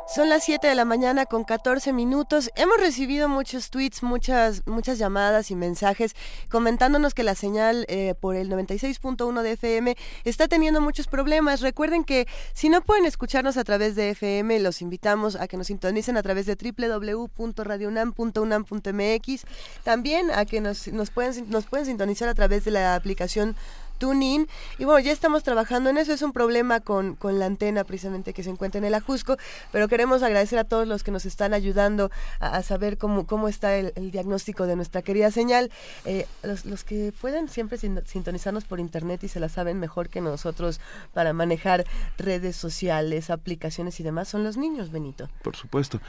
Son 0.07 0.29
las 0.29 0.43
7 0.43 0.67
de 0.67 0.75
la 0.75 0.85
mañana 0.85 1.25
con 1.25 1.43
14 1.43 1.91
minutos. 1.91 2.51
Hemos 2.55 2.77
recibido 2.77 3.27
muchos 3.27 3.71
tweets, 3.71 4.03
muchas, 4.03 4.62
muchas 4.67 5.00
llamadas 5.00 5.50
y 5.50 5.55
mensajes 5.55 6.15
comentándonos 6.47 7.15
que 7.15 7.24
la 7.24 7.33
señal 7.33 7.88
eh, 7.89 8.13
por 8.19 8.35
el 8.35 8.51
96.1 8.51 9.41
de 9.41 9.53
FM 9.53 9.97
está 10.24 10.47
teniendo 10.47 10.79
muchos 10.79 11.07
problemas. 11.07 11.62
Recuerden 11.62 12.03
que 12.03 12.27
si 12.53 12.69
no 12.69 12.81
pueden 12.81 13.07
escucharnos 13.07 13.57
a 13.57 13.63
través 13.63 13.95
de 13.95 14.12
FM, 14.12 14.59
los 14.59 14.83
invitamos 14.83 15.38
a 15.38 15.47
que 15.47 15.57
nos 15.57 15.65
sintonicen 15.67 16.17
a 16.17 16.24
través 16.24 16.45
de 16.45 16.55
www.radiounam.unam.mx. 16.55 19.45
También 19.83 20.29
a 20.29 20.45
que 20.45 20.62
nos, 20.62 20.88
nos, 20.89 21.09
pueden, 21.09 21.50
nos 21.50 21.65
pueden 21.65 21.88
sintonizar 21.88 22.29
a 22.29 22.35
través 22.35 22.63
de 22.63 22.69
la 22.69 22.93
aplicación 22.93 23.55
tuning. 23.97 24.47
Y 24.77 24.85
bueno, 24.85 24.99
ya 24.99 25.11
estamos 25.11 25.43
trabajando 25.43 25.89
en 25.89 25.97
eso. 25.97 26.13
Es 26.13 26.21
un 26.21 26.33
problema 26.33 26.79
con, 26.79 27.15
con 27.15 27.39
la 27.39 27.45
antena 27.45 27.83
precisamente 27.83 28.33
que 28.33 28.43
se 28.43 28.49
encuentra 28.49 28.79
en 28.79 28.85
el 28.85 28.93
Ajusco, 28.93 29.37
pero 29.71 29.87
queremos 29.87 30.23
agradecer 30.23 30.59
a 30.59 30.63
todos 30.63 30.87
los 30.87 31.03
que 31.03 31.11
nos 31.11 31.25
están 31.25 31.53
ayudando 31.53 32.11
a, 32.39 32.61
saber 32.63 32.97
cómo, 32.97 33.25
cómo 33.25 33.47
está 33.47 33.75
el, 33.75 33.93
diagnóstico 34.11 34.67
de 34.67 34.75
nuestra 34.75 35.01
querida 35.01 35.31
señal. 35.31 35.71
Eh, 36.05 36.25
los, 36.43 36.65
los, 36.65 36.83
que 36.83 37.13
pueden 37.19 37.49
siempre 37.49 37.77
sintonizarnos 37.77 38.65
por 38.65 38.79
internet 38.79 39.23
y 39.23 39.27
se 39.27 39.39
la 39.39 39.49
saben 39.49 39.79
mejor 39.79 40.09
que 40.09 40.21
nosotros 40.21 40.79
para 41.13 41.33
manejar 41.33 41.85
redes 42.17 42.55
sociales, 42.55 43.29
aplicaciones 43.29 43.99
y 43.99 44.03
demás 44.03 44.27
son 44.27 44.43
los 44.43 44.57
niños, 44.57 44.91
Benito. 44.91 45.29
Por 45.43 45.55
supuesto. 45.55 45.99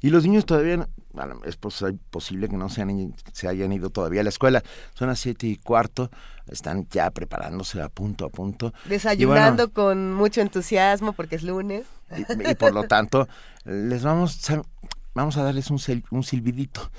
Y 0.00 0.10
los 0.10 0.24
niños 0.24 0.46
todavía, 0.46 0.88
es 1.44 1.56
posible 1.56 2.48
que 2.48 2.56
no 2.56 2.68
se, 2.68 2.84
se 3.32 3.48
hayan 3.48 3.72
ido 3.72 3.90
todavía 3.90 4.20
a 4.20 4.24
la 4.24 4.30
escuela. 4.30 4.62
Son 4.94 5.08
las 5.08 5.18
siete 5.18 5.46
y 5.46 5.56
cuarto 5.56 6.10
están 6.48 6.86
ya 6.90 7.10
preparándose 7.10 7.82
a 7.82 7.88
punto 7.88 8.24
a 8.26 8.28
punto. 8.28 8.72
Desayunando 8.84 9.72
con 9.72 10.14
mucho 10.14 10.40
entusiasmo 10.40 11.12
porque 11.12 11.36
es 11.36 11.42
lunes. 11.42 11.86
Y, 12.16 12.54
por 12.54 12.72
lo 12.72 12.84
tanto, 12.84 13.28
les 13.64 14.04
vamos, 14.04 14.40
vamos 15.14 15.36
a 15.36 15.42
darles 15.42 15.70
un, 15.70 15.80
un 16.10 16.22
silbidito. 16.22 16.90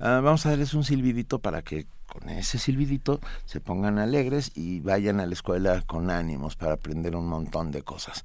Ah, 0.00 0.20
vamos 0.22 0.44
a 0.46 0.50
darles 0.50 0.74
un 0.74 0.84
silbidito 0.84 1.38
para 1.38 1.62
que 1.62 1.86
con 2.06 2.28
ese 2.30 2.58
silbidito 2.58 3.20
se 3.44 3.60
pongan 3.60 3.98
alegres 3.98 4.52
y 4.54 4.80
vayan 4.80 5.20
a 5.20 5.26
la 5.26 5.34
escuela 5.34 5.82
con 5.86 6.10
ánimos 6.10 6.56
para 6.56 6.74
aprender 6.74 7.14
un 7.14 7.28
montón 7.28 7.70
de 7.70 7.82
cosas. 7.82 8.24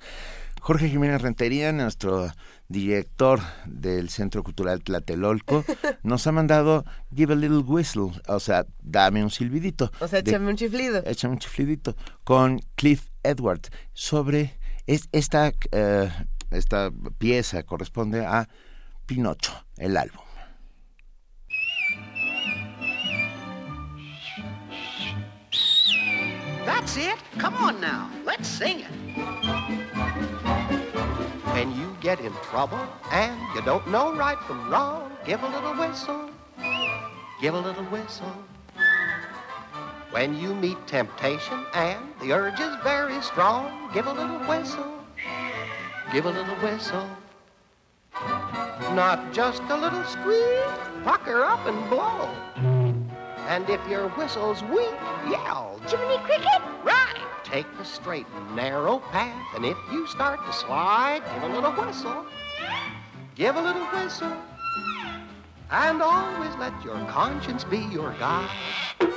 Jorge 0.62 0.90
Jiménez 0.90 1.24
Rentería, 1.24 1.72
nuestro 1.72 2.32
director 2.70 3.40
del 3.66 4.10
Centro 4.10 4.44
Cultural 4.44 4.84
Tlatelolco, 4.84 5.66
nos 6.04 6.28
ha 6.28 6.32
mandado 6.32 6.86
Give 7.16 7.34
a 7.34 7.36
Little 7.36 7.64
Whistle, 7.66 8.12
o 8.28 8.40
sea, 8.40 8.68
dame 8.80 9.24
un 9.24 9.32
silbidito. 9.32 9.92
O 10.00 10.08
sea, 10.08 10.20
échame 10.20 10.50
un 10.50 10.56
chiflido. 10.56 11.04
Échame 11.04 11.34
un 11.34 11.40
chiflidito, 11.40 11.96
con 12.24 12.62
Cliff 12.76 13.08
Edwards, 13.24 13.72
sobre 13.94 14.60
esta, 14.86 15.52
eh, 15.72 16.12
esta 16.52 16.92
pieza 17.18 17.64
corresponde 17.64 18.24
a 18.24 18.48
Pinocho, 19.08 19.66
el 19.78 19.98
álbum. 19.98 20.22
That's 26.66 26.96
it. 26.98 27.18
Come 27.40 27.56
on 27.56 27.82
now. 27.82 28.10
Let's 28.24 28.48
sing 28.48 28.82
it. 28.82 30.31
When 31.54 31.76
you 31.76 31.96
get 32.00 32.20
in 32.22 32.34
trouble 32.50 32.80
and 33.12 33.40
you 33.54 33.62
don't 33.62 33.86
know 33.88 34.16
right 34.16 34.40
from 34.48 34.70
wrong, 34.70 35.12
give 35.26 35.44
a 35.44 35.50
little 35.50 35.74
whistle. 35.76 36.30
Give 37.42 37.54
a 37.54 37.60
little 37.60 37.84
whistle. 37.86 38.34
When 40.12 40.38
you 40.38 40.56
meet 40.56 40.78
temptation 40.88 41.66
and 41.74 42.00
the 42.22 42.32
urge 42.32 42.60
is 42.60 42.76
very 42.84 43.22
strong, 43.22 43.90
give 43.94 44.08
a 44.08 44.14
little 44.14 44.40
whistle. 44.48 45.04
Give 46.14 46.26
a 46.26 46.32
little 46.32 46.56
whistle. 46.56 47.08
Not 48.94 49.34
just 49.34 49.62
a 49.64 49.76
little 49.76 50.04
squeak, 50.06 51.04
pucker 51.04 51.44
up 51.44 51.66
and 51.66 51.90
blow. 51.90 52.30
And 53.48 53.70
if 53.70 53.86
your 53.90 54.08
whistle's 54.10 54.64
weak, 54.64 54.96
yell, 55.30 55.82
Jiminy 55.88 56.18
Cricket! 56.20 56.62
Right! 56.84 57.01
Take 57.52 57.68
the 57.78 57.84
straight 57.84 58.26
and 58.34 58.56
narrow 58.56 59.00
path, 59.12 59.56
and 59.56 59.66
if 59.66 59.78
you 59.92 60.08
start 60.08 60.40
to 60.46 60.54
slide, 60.54 61.22
give 61.34 61.44
a 61.44 61.54
little 61.54 61.74
whistle. 61.74 62.26
Give 63.36 63.58
a 63.58 63.62
little 63.62 63.86
whistle. 63.88 64.32
And 65.70 66.02
always 66.02 66.56
let 66.56 66.72
your 66.82 66.96
conscience 67.08 67.66
be 67.66 67.80
your 67.92 68.14
guide. 68.14 69.11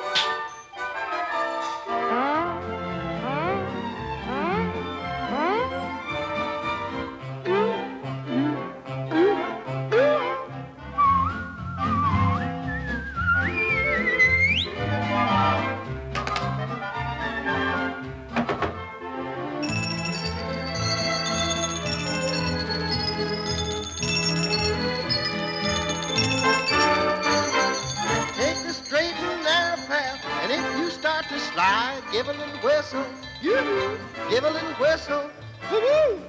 Little 32.36 32.60
whistle, 32.62 33.04
give 33.42 34.44
a 34.44 34.50
little 34.50 34.74
whistle, 34.80 35.30
woo 35.70 36.20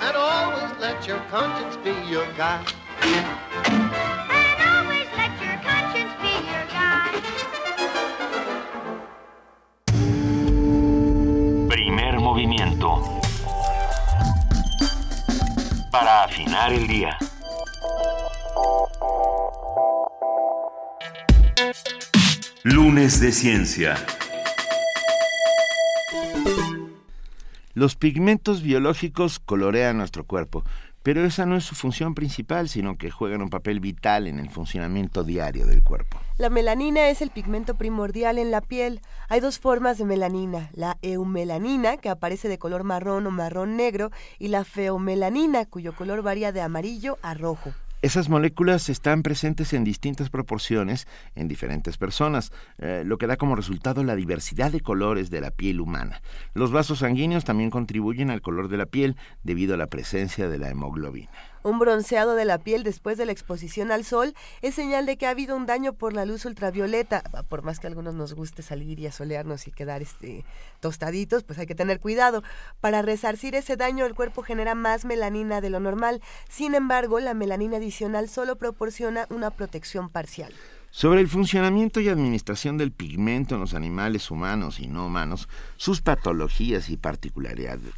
and 0.00 0.16
always 0.16 0.70
let 0.80 1.06
your 1.06 1.18
conscience 1.30 1.76
be 1.84 1.92
your 2.10 2.26
guide. 2.36 2.66
And 3.02 3.26
always 4.60 5.08
let 5.16 5.32
your 5.40 5.58
conscience 5.62 6.12
be 6.20 6.32
your 6.50 6.64
guide. 6.76 7.22
Primer 11.68 12.20
movimiento. 12.20 13.20
Para 15.90 16.24
afinar 16.24 16.72
el 16.72 16.86
día. 16.86 17.16
Lunes 22.64 23.20
de 23.20 23.30
Ciencia. 23.32 23.96
Los 27.74 27.96
pigmentos 27.96 28.62
biológicos 28.62 29.40
colorean 29.40 29.98
nuestro 29.98 30.24
cuerpo, 30.24 30.62
pero 31.02 31.24
esa 31.24 31.44
no 31.44 31.56
es 31.56 31.64
su 31.64 31.74
función 31.74 32.14
principal, 32.14 32.68
sino 32.68 32.96
que 32.96 33.10
juegan 33.10 33.42
un 33.42 33.50
papel 33.50 33.80
vital 33.80 34.28
en 34.28 34.38
el 34.38 34.48
funcionamiento 34.48 35.24
diario 35.24 35.66
del 35.66 35.82
cuerpo. 35.82 36.20
La 36.38 36.50
melanina 36.50 37.08
es 37.08 37.20
el 37.20 37.30
pigmento 37.30 37.74
primordial 37.74 38.38
en 38.38 38.52
la 38.52 38.60
piel. 38.60 39.00
Hay 39.28 39.40
dos 39.40 39.58
formas 39.58 39.98
de 39.98 40.04
melanina, 40.04 40.70
la 40.72 40.98
eumelanina, 41.02 41.96
que 41.96 42.10
aparece 42.10 42.48
de 42.48 42.58
color 42.58 42.84
marrón 42.84 43.26
o 43.26 43.32
marrón 43.32 43.76
negro, 43.76 44.12
y 44.38 44.48
la 44.48 44.64
feomelanina, 44.64 45.66
cuyo 45.66 45.96
color 45.96 46.22
varía 46.22 46.52
de 46.52 46.60
amarillo 46.60 47.18
a 47.22 47.34
rojo. 47.34 47.74
Esas 48.04 48.28
moléculas 48.28 48.90
están 48.90 49.22
presentes 49.22 49.72
en 49.72 49.82
distintas 49.82 50.28
proporciones 50.28 51.08
en 51.34 51.48
diferentes 51.48 51.96
personas, 51.96 52.52
eh, 52.76 53.02
lo 53.02 53.16
que 53.16 53.26
da 53.26 53.38
como 53.38 53.56
resultado 53.56 54.04
la 54.04 54.14
diversidad 54.14 54.70
de 54.70 54.82
colores 54.82 55.30
de 55.30 55.40
la 55.40 55.50
piel 55.50 55.80
humana. 55.80 56.20
Los 56.52 56.70
vasos 56.70 56.98
sanguíneos 56.98 57.44
también 57.44 57.70
contribuyen 57.70 58.28
al 58.28 58.42
color 58.42 58.68
de 58.68 58.76
la 58.76 58.84
piel 58.84 59.16
debido 59.42 59.72
a 59.72 59.78
la 59.78 59.86
presencia 59.86 60.50
de 60.50 60.58
la 60.58 60.68
hemoglobina. 60.68 61.30
Un 61.64 61.78
bronceado 61.78 62.34
de 62.34 62.44
la 62.44 62.58
piel 62.58 62.82
después 62.82 63.16
de 63.16 63.24
la 63.24 63.32
exposición 63.32 63.90
al 63.90 64.04
sol 64.04 64.34
es 64.60 64.74
señal 64.74 65.06
de 65.06 65.16
que 65.16 65.26
ha 65.26 65.30
habido 65.30 65.56
un 65.56 65.64
daño 65.64 65.94
por 65.94 66.12
la 66.12 66.26
luz 66.26 66.44
ultravioleta. 66.44 67.22
Por 67.48 67.62
más 67.62 67.80
que 67.80 67.86
a 67.86 67.88
algunos 67.88 68.14
nos 68.14 68.34
guste 68.34 68.60
salir 68.60 69.00
y 69.00 69.06
asolearnos 69.06 69.66
y 69.66 69.72
quedar 69.72 70.02
este, 70.02 70.44
tostaditos, 70.80 71.42
pues 71.42 71.58
hay 71.58 71.66
que 71.66 71.74
tener 71.74 72.00
cuidado. 72.00 72.42
Para 72.82 73.00
resarcir 73.00 73.54
ese 73.54 73.76
daño, 73.76 74.04
el 74.04 74.14
cuerpo 74.14 74.42
genera 74.42 74.74
más 74.74 75.06
melanina 75.06 75.62
de 75.62 75.70
lo 75.70 75.80
normal. 75.80 76.20
Sin 76.50 76.74
embargo, 76.74 77.18
la 77.18 77.32
melanina 77.32 77.78
adicional 77.78 78.28
solo 78.28 78.56
proporciona 78.56 79.26
una 79.30 79.48
protección 79.50 80.10
parcial. 80.10 80.52
Sobre 80.96 81.20
el 81.20 81.28
funcionamiento 81.28 81.98
y 81.98 82.08
administración 82.08 82.78
del 82.78 82.92
pigmento 82.92 83.56
en 83.56 83.62
los 83.62 83.74
animales 83.74 84.30
humanos 84.30 84.78
y 84.78 84.86
no 84.86 85.06
humanos, 85.06 85.48
sus 85.76 86.00
patologías 86.00 86.88
y 86.88 86.96
particularidades, 86.96 87.92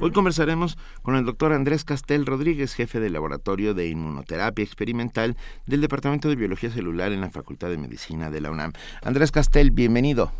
hoy 0.00 0.10
conversaremos 0.12 0.78
con 1.02 1.16
el 1.16 1.24
doctor 1.24 1.52
Andrés 1.52 1.84
Castel 1.84 2.26
Rodríguez, 2.26 2.74
jefe 2.74 3.00
del 3.00 3.12
Laboratorio 3.12 3.74
de 3.74 3.88
Inmunoterapia 3.88 4.64
Experimental 4.64 5.36
del 5.66 5.80
Departamento 5.80 6.28
de 6.28 6.36
Biología 6.36 6.70
Celular 6.70 7.12
en 7.12 7.20
la 7.20 7.30
Facultad 7.30 7.68
de 7.68 7.78
Medicina 7.78 8.30
de 8.30 8.40
la 8.40 8.50
UNAM. 8.50 8.72
Andrés 9.04 9.32
Castel, 9.32 9.70
bienvenido. 9.70 10.32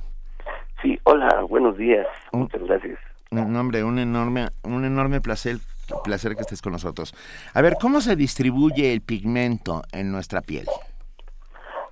Sí, 0.83 0.99
hola, 1.05 1.43
buenos 1.49 1.77
días. 1.77 2.07
Muchas 2.33 2.63
gracias. 2.63 2.99
Un, 3.31 3.57
hombre, 3.57 3.85
un 3.85 3.99
enorme, 3.99 4.49
un 4.63 4.85
enorme 4.85 5.21
placer, 5.21 5.57
placer 6.05 6.35
que 6.35 6.43
estés 6.43 6.61
con 6.61 6.73
nosotros. 6.73 7.15
A 7.55 7.63
ver, 7.63 7.77
¿cómo 7.81 8.01
se 8.01 8.17
distribuye 8.17 8.93
el 8.93 9.01
pigmento 9.01 9.83
en 9.93 10.13
nuestra 10.13 10.41
piel? 10.43 10.67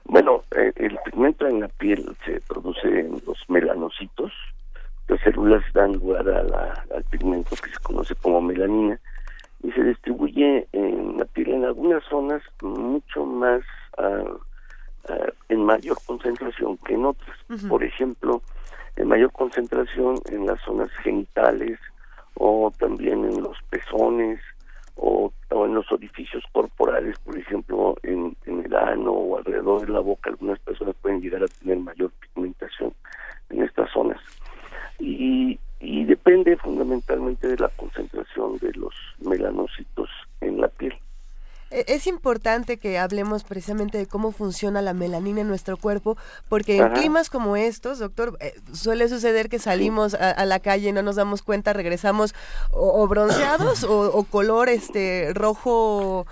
Bueno, 0.04 0.42
eh, 0.50 0.72
el 0.76 0.98
pigmento 1.04 1.46
en 1.46 1.60
la 1.60 1.68
piel 1.68 2.16
se 2.24 2.40
produce 2.48 2.88
en 2.88 3.22
los 3.26 3.38
melanocitos. 3.48 4.32
Las 5.10 5.20
células 5.22 5.64
dan 5.74 5.94
lugar 5.94 6.28
al 6.28 7.04
pigmento 7.10 7.56
que 7.56 7.68
se 7.68 7.80
conoce 7.82 8.14
como 8.14 8.40
melanina 8.40 8.96
y 9.60 9.72
se 9.72 9.82
distribuye 9.82 10.68
en 10.70 11.18
la 11.18 11.24
piel 11.24 11.48
en 11.48 11.64
algunas 11.64 12.04
zonas 12.04 12.40
mucho 12.62 13.26
más 13.26 13.60
ah, 13.98 14.22
en 15.48 15.64
mayor 15.64 15.98
concentración 16.06 16.76
que 16.78 16.94
en 16.94 17.06
otras. 17.06 17.36
Por 17.68 17.82
ejemplo, 17.82 18.40
en 18.94 19.08
mayor 19.08 19.32
concentración 19.32 20.14
en 20.26 20.46
las 20.46 20.60
zonas 20.60 20.88
genitales 21.02 21.80
o 22.34 22.72
también 22.78 23.24
en 23.24 23.42
los 23.42 23.60
pezones, 23.68 24.38
o, 24.94 25.32
en 25.50 25.74
los 25.74 25.90
orificios 25.90 26.44
corporales, 26.52 27.18
por 27.24 27.36
ejemplo, 27.36 27.96
en, 28.04 28.36
el 28.46 28.74
ano 28.76 29.10
o 29.10 29.38
alrededor 29.38 29.84
de 29.84 29.92
la 29.92 29.98
boca, 29.98 30.30
algunas 30.30 30.60
personas 30.60 30.94
pueden 31.02 31.20
llegar 31.20 31.42
a 31.42 31.48
tener 31.48 31.78
mayor 31.78 32.12
pigmentación 32.12 32.94
en 33.48 33.64
estas 33.64 33.90
zonas. 33.90 34.20
Y, 35.00 35.58
y 35.80 36.04
depende 36.04 36.56
fundamentalmente 36.56 37.48
de 37.48 37.56
la 37.56 37.70
concentración 37.70 38.58
de 38.58 38.72
los 38.74 38.94
melanocitos 39.20 40.08
en 40.40 40.60
la 40.60 40.68
piel. 40.68 40.94
E, 41.70 41.84
es 41.88 42.06
importante 42.06 42.78
que 42.78 42.98
hablemos 42.98 43.44
precisamente 43.44 43.98
de 43.98 44.06
cómo 44.06 44.32
funciona 44.32 44.82
la 44.82 44.92
melanina 44.92 45.40
en 45.40 45.48
nuestro 45.48 45.76
cuerpo, 45.76 46.16
porque 46.48 46.76
en 46.76 46.90
climas 46.92 47.30
como 47.30 47.56
estos, 47.56 47.98
doctor, 47.98 48.36
eh, 48.40 48.54
suele 48.72 49.08
suceder 49.08 49.48
que 49.48 49.58
salimos 49.58 50.14
a, 50.14 50.44
la 50.44 50.58
calle 50.60 50.88
y 50.88 50.92
no 50.92 51.02
nos 51.02 51.16
damos 51.16 51.42
cuenta, 51.42 51.72
regresamos 51.72 52.34
o, 52.72 53.06
bronceados 53.06 53.84
o, 53.84 54.24
color 54.24 54.68
este 54.68 55.32
rojo. 55.34 56.26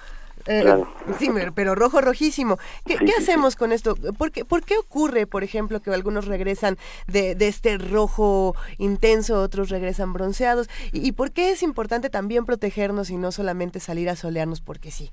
Eh, 0.49 0.85
sí, 1.19 1.31
pero 1.55 1.75
rojo 1.75 2.01
rojísimo. 2.01 2.59
¿Qué, 2.85 2.97
hacemos 3.19 3.55
con 3.55 3.73
esto? 3.73 3.95
¿Por 4.17 4.33
qué, 4.33 4.45
¿Por 4.45 4.65
qué 4.65 4.77
ocurre, 4.79 5.27
por 5.27 5.45
ejemplo, 5.45 5.81
que 5.81 5.91
algunos 5.91 6.27
regresan 6.27 6.77
de, 7.07 7.37
este 7.41 7.79
rojo 7.79 8.55
intenso, 8.79 9.41
otros 9.43 9.71
regresan 9.71 10.13
bronceados? 10.13 10.69
¿Y, 10.93 11.07
¿Y 11.07 11.13
por 11.13 11.33
qué 11.33 11.51
es 11.51 11.63
importante 11.63 12.11
también 12.11 12.45
protegernos 12.45 13.11
y 13.11 13.17
no 13.17 13.31
solamente 13.31 13.79
salir 13.81 14.09
a 14.09 14.17
solearnos 14.17 14.61
porque 14.61 14.91
sí? 14.91 15.11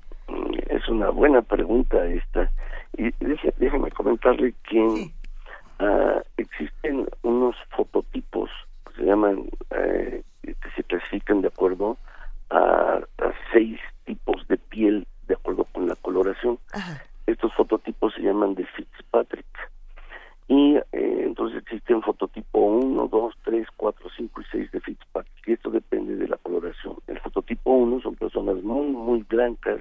es 0.76 0.88
una 0.88 1.10
buena 1.10 1.42
pregunta 1.42 2.04
esta. 2.06 2.50
Y 2.96 3.10
déjeme 3.58 3.90
comentarle 3.90 4.54
que 4.68 5.10
ah, 5.78 6.22
existen 6.36 7.06
unos 7.22 7.56
fototipos, 7.70 8.50
se 8.96 9.04
llaman 9.04 9.48
eh, 9.70 10.22
que 10.42 10.70
se 10.76 10.84
clasifican 10.84 11.42
de 11.42 11.48
acuerdo 11.48 11.98
a, 12.50 13.00
a 13.18 13.32
seis 13.52 13.78
tipos 14.04 14.46
de 14.48 14.56
piel 14.56 15.06
de 15.26 15.34
acuerdo 15.34 15.64
con 15.72 15.88
la 15.88 15.96
coloración. 15.96 16.58
Ajá. 16.72 17.02
Estos 17.26 17.52
fototipos 17.54 18.14
se 18.14 18.22
llaman 18.22 18.54
de 18.54 18.64
Fitzpatrick. 18.66 19.46
Y 20.48 20.76
eh, 20.76 20.82
entonces 20.92 21.60
existen 21.62 22.02
fototipo 22.02 22.60
1, 22.60 23.08
2, 23.08 23.34
3, 23.44 23.66
4, 23.76 24.08
5 24.16 24.40
y 24.40 24.44
6 24.52 24.72
de 24.72 24.80
Fitzpatrick. 24.80 25.48
Y 25.48 25.52
esto 25.54 25.70
depende 25.70 26.16
de 26.16 26.28
la 26.28 26.36
coloración. 26.36 26.96
El 27.08 27.18
fototipo 27.18 27.72
1 27.72 28.00
son 28.00 28.14
personas 28.14 28.62
muy, 28.62 28.86
muy 28.86 29.22
blancas, 29.24 29.80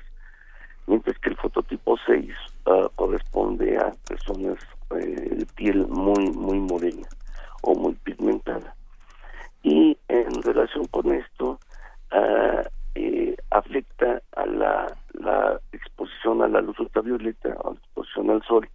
mientras 0.88 1.18
que 1.20 1.30
el 1.30 1.38
fototipo 1.38 1.98
6 2.08 2.32
ah, 2.66 2.90
corresponde 2.96 3.78
a 3.78 3.92
personas 4.08 4.58
eh, 4.96 5.36
de 5.38 5.46
piel 5.56 5.86
muy, 5.88 6.32
muy 6.32 6.60
morena 6.60 7.08
o 7.62 7.76
muy 7.76 7.94
pigmentada. 8.04 8.76
Y 9.62 9.98
en 10.08 10.42
relación 10.42 10.86
con 10.86 11.14
esto, 11.14 11.60
ah, 12.10 12.64
eh, 12.96 13.36
afecta 13.52 14.22
a 14.36 14.46
la, 14.46 14.96
la 15.14 15.60
exposición 15.72 16.42
a 16.42 16.48
la 16.48 16.62
luz 16.62 16.80
ultravioleta, 16.80 17.50
a 17.50 17.70
la 17.72 17.76
exposición 17.78 18.30
al 18.32 18.44
sol, 18.44 18.70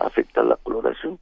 afecta 0.00 0.40
a 0.40 0.44
la 0.44 0.56
coloración. 0.56 1.18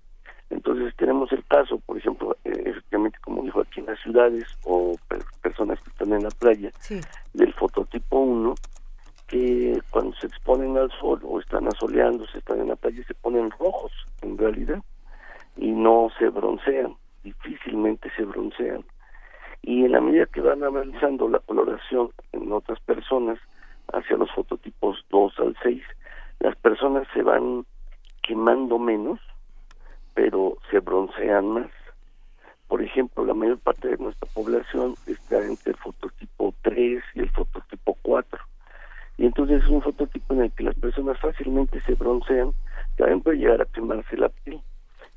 Entonces 0.51 0.95
tenemos 0.97 1.33
el 1.33 1.45
caso, 1.47 1.79
por 1.81 1.99
ejemplo, 1.99 2.37
eh, 2.45 2.63
efectivamente, 2.67 3.19
como 3.23 3.43
dijo 3.43 3.61
aquí 3.61 3.81
en 3.81 3.87
las 3.87 4.01
ciudades 4.01 4.47
o 4.63 4.99
per- 5.09 5.25
personas 5.43 5.81
que 5.83 5.91
están 5.91 6.13
en 6.13 6.23
la 6.23 6.31
playa, 6.31 6.73
Sí. 6.79 7.05
del 7.33 7.53
fototipo 7.55 8.19
1, 8.21 8.59
que 9.27 9.83
cuando 9.91 10.15
se 10.17 10.27
exponen 10.29 10.77
al 10.79 10.91
sol 11.01 11.21
o 11.25 11.41
están 11.41 11.67
asoleándose, 11.67 12.39
están 12.39 12.61
en 12.61 12.69
la 12.69 12.77
playa, 12.77 13.03
se 13.09 13.15
ponen 13.15 13.51
rojos 13.51 13.91
en 14.23 14.39
realidad 14.39 14.81
y 15.57 15.73
no 15.73 16.11
se 16.19 16.29
broncean, 16.29 16.95
difícilmente 17.25 18.09
se 18.17 18.25
broncean. 18.25 18.85
Y 19.67 19.85
en 19.85 19.91
la 19.91 20.01
medida 20.01 20.27
que 20.27 20.41
van 20.41 20.63
avanzando 20.63 21.29
la 21.29 21.41
coloración 21.41 22.13
en 22.31 22.53
otras 22.53 22.79
personas, 22.83 23.37
hacia 23.93 24.17
los 24.17 24.31
fototipos 24.31 25.05
2 25.11 25.41
al 25.41 25.57
6, 25.61 25.83
las 26.39 26.55
personas 26.55 27.05
se 27.13 27.23
van 27.23 27.67
quemando 28.23 28.79
menos, 28.79 29.19
pero 30.15 30.59
se 30.71 30.79
broncean 30.79 31.49
más. 31.49 31.71
Por 32.69 32.81
ejemplo, 32.81 33.25
la 33.25 33.35
mayor 33.35 33.59
parte 33.59 33.89
de 33.89 33.99
nuestra 33.99 34.29
población 34.33 34.95
está 35.05 35.45
entre 35.45 35.73
el 35.73 35.79
fototipo 35.79 36.55
3 36.63 37.03
y 37.17 37.21
el 37.21 37.31
fototipo 37.31 37.99
4. 38.03 38.41
Y 39.19 39.27
entonces 39.27 39.65
es 39.65 39.69
un 39.69 39.83
fototipo 39.83 40.33
en 40.35 40.43
el 40.43 40.53
que 40.53 40.63
las 40.63 40.77
personas 40.77 41.19
fácilmente 41.19 41.81
se 41.81 41.95
broncean, 41.95 42.53
también 42.97 43.21
puede 43.21 43.39
llegar 43.39 43.63
a 43.63 43.67
quemarse 43.67 44.17
la 44.17 44.29
piel. 44.29 44.61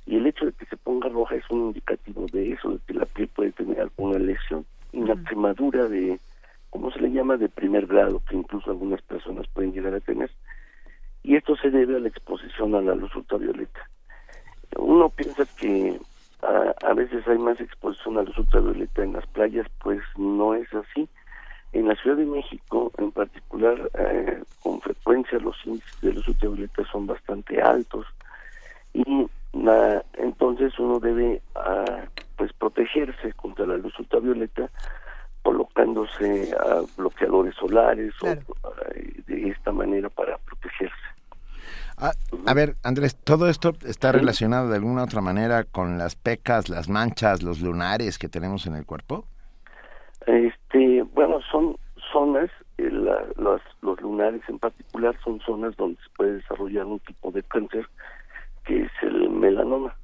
Y 0.10 0.16
el 0.16 0.26
hecho 0.26 0.48
de 0.48 0.54
que 0.54 0.66
se 0.66 0.76
ponga 0.76 1.08
roja 1.08 1.36
es 1.36 1.48
un 1.52 1.68
indicativo 1.68 2.26
de 2.34 2.54
eso, 2.54 2.72
de 2.72 2.80
que 2.88 2.96
la 2.96 3.06
piel 3.06 3.28
puede 3.28 3.52
tener 3.52 3.80
alguna 3.80 4.18
lesión, 4.18 4.66
una 4.92 5.24
quemadura 5.24 5.88
de, 5.88 6.20
¿cómo 6.72 6.90
se 6.90 7.00
le 7.00 7.12
llama?, 7.12 7.38
de 7.38 7.48
primer 7.48 7.86
grado, 7.86 8.20
que 8.28 8.36
incluso 8.36 8.72
algunas 8.72 9.04
personas 9.04 9.46
pueden 9.54 9.72
llegar 9.72 9.94
a 9.94 10.00
tener. 10.00 10.32
Y 11.22 11.36
esto 11.36 11.56
se 11.58 11.70
debe 11.70 11.98
a 11.98 12.00
la 12.00 12.08
exposición 12.08 12.74
a 12.74 12.82
la 12.82 12.96
luz 12.96 13.16
ultravioleta. 13.16 13.88
Uno 14.78 15.10
piensa 15.10 15.46
que 15.60 16.00
a, 16.42 16.74
a 16.88 16.94
veces 16.96 17.28
hay 17.28 17.38
más 17.38 17.62
exposición 17.62 18.18
a 18.18 18.24
luz 18.24 18.36
ultravioleta 18.36 19.04
en 19.04 19.14
las 19.14 19.28
playas, 19.28 19.68
pues 19.84 20.02
no 20.18 20.56
es 20.56 20.74
así. 20.74 21.08
En 21.72 21.88
la 21.88 21.94
Ciudad 21.98 22.18
de 22.18 22.26
México, 22.26 22.92
en 22.98 23.12
particular, 23.12 23.92
eh, 23.94 24.42
con 24.64 24.82
frecuencia 24.82 25.38
los 25.38 25.56
índices 25.68 26.02
de 26.02 26.14
luz 26.14 26.28
ultravioleta 26.28 26.84
son 26.92 27.06
bastante 27.06 27.62
altos 27.62 28.08
y 28.92 29.30
la- 29.54 30.04
entonces 30.14 30.78
uno 30.80 31.00
debe 31.00 31.42
ah, 31.56 32.06
pues 32.38 32.52
protegerse 32.54 33.34
contra 33.34 33.66
la 33.66 33.78
luz 33.78 33.98
ultravioleta 34.00 34.70
colocándose 35.44 36.52
ah, 36.60 36.82
bloqueadores 36.98 37.56
solares 37.56 38.14
Claro. 38.20 38.42
o 38.48 38.68
ah, 38.68 38.72
de 39.28 39.50
esta 39.50 39.72
manera 39.72 40.10
para 40.10 40.38
protegerse. 40.40 40.96
Ah, 41.98 42.14
a 42.46 42.54
ver, 42.54 42.76
Andrés, 42.84 43.16
¿todo 43.18 43.50
esto 43.50 43.74
está 43.86 44.12
relacionado 44.14 44.70
de 44.70 44.76
alguna 44.78 45.04
otra 45.04 45.20
manera 45.22 45.66
con 45.66 45.98
las 45.98 46.16
pecas, 46.16 46.70
las 46.70 46.88
manchas, 46.88 47.44
los 47.44 47.60
lunares 47.62 48.18
que 48.18 48.30
tenemos 48.30 48.66
en 48.68 48.76
el 48.76 48.86
cuerpo? 48.86 49.26
Este, 50.26 51.04
bueno, 51.14 51.40
son 51.52 51.78
zonas, 52.14 52.50
eh, 52.78 52.90
la- 52.90 53.26
los, 53.38 53.62
los 53.82 54.00
lunares 54.02 54.42
en 54.48 54.60
particular 54.60 55.16
son 55.24 55.40
zonas 55.42 55.76
donde 55.76 56.00
se 56.02 56.10
puede 56.16 56.34
desarrollar 56.36 56.86
un 56.86 57.00
tipo 57.00 57.32
de 57.32 57.44
cáncer 57.44 57.88
que 58.70 58.84
es 58.84 58.92
el 59.02 59.32
melanoma. 59.32 59.96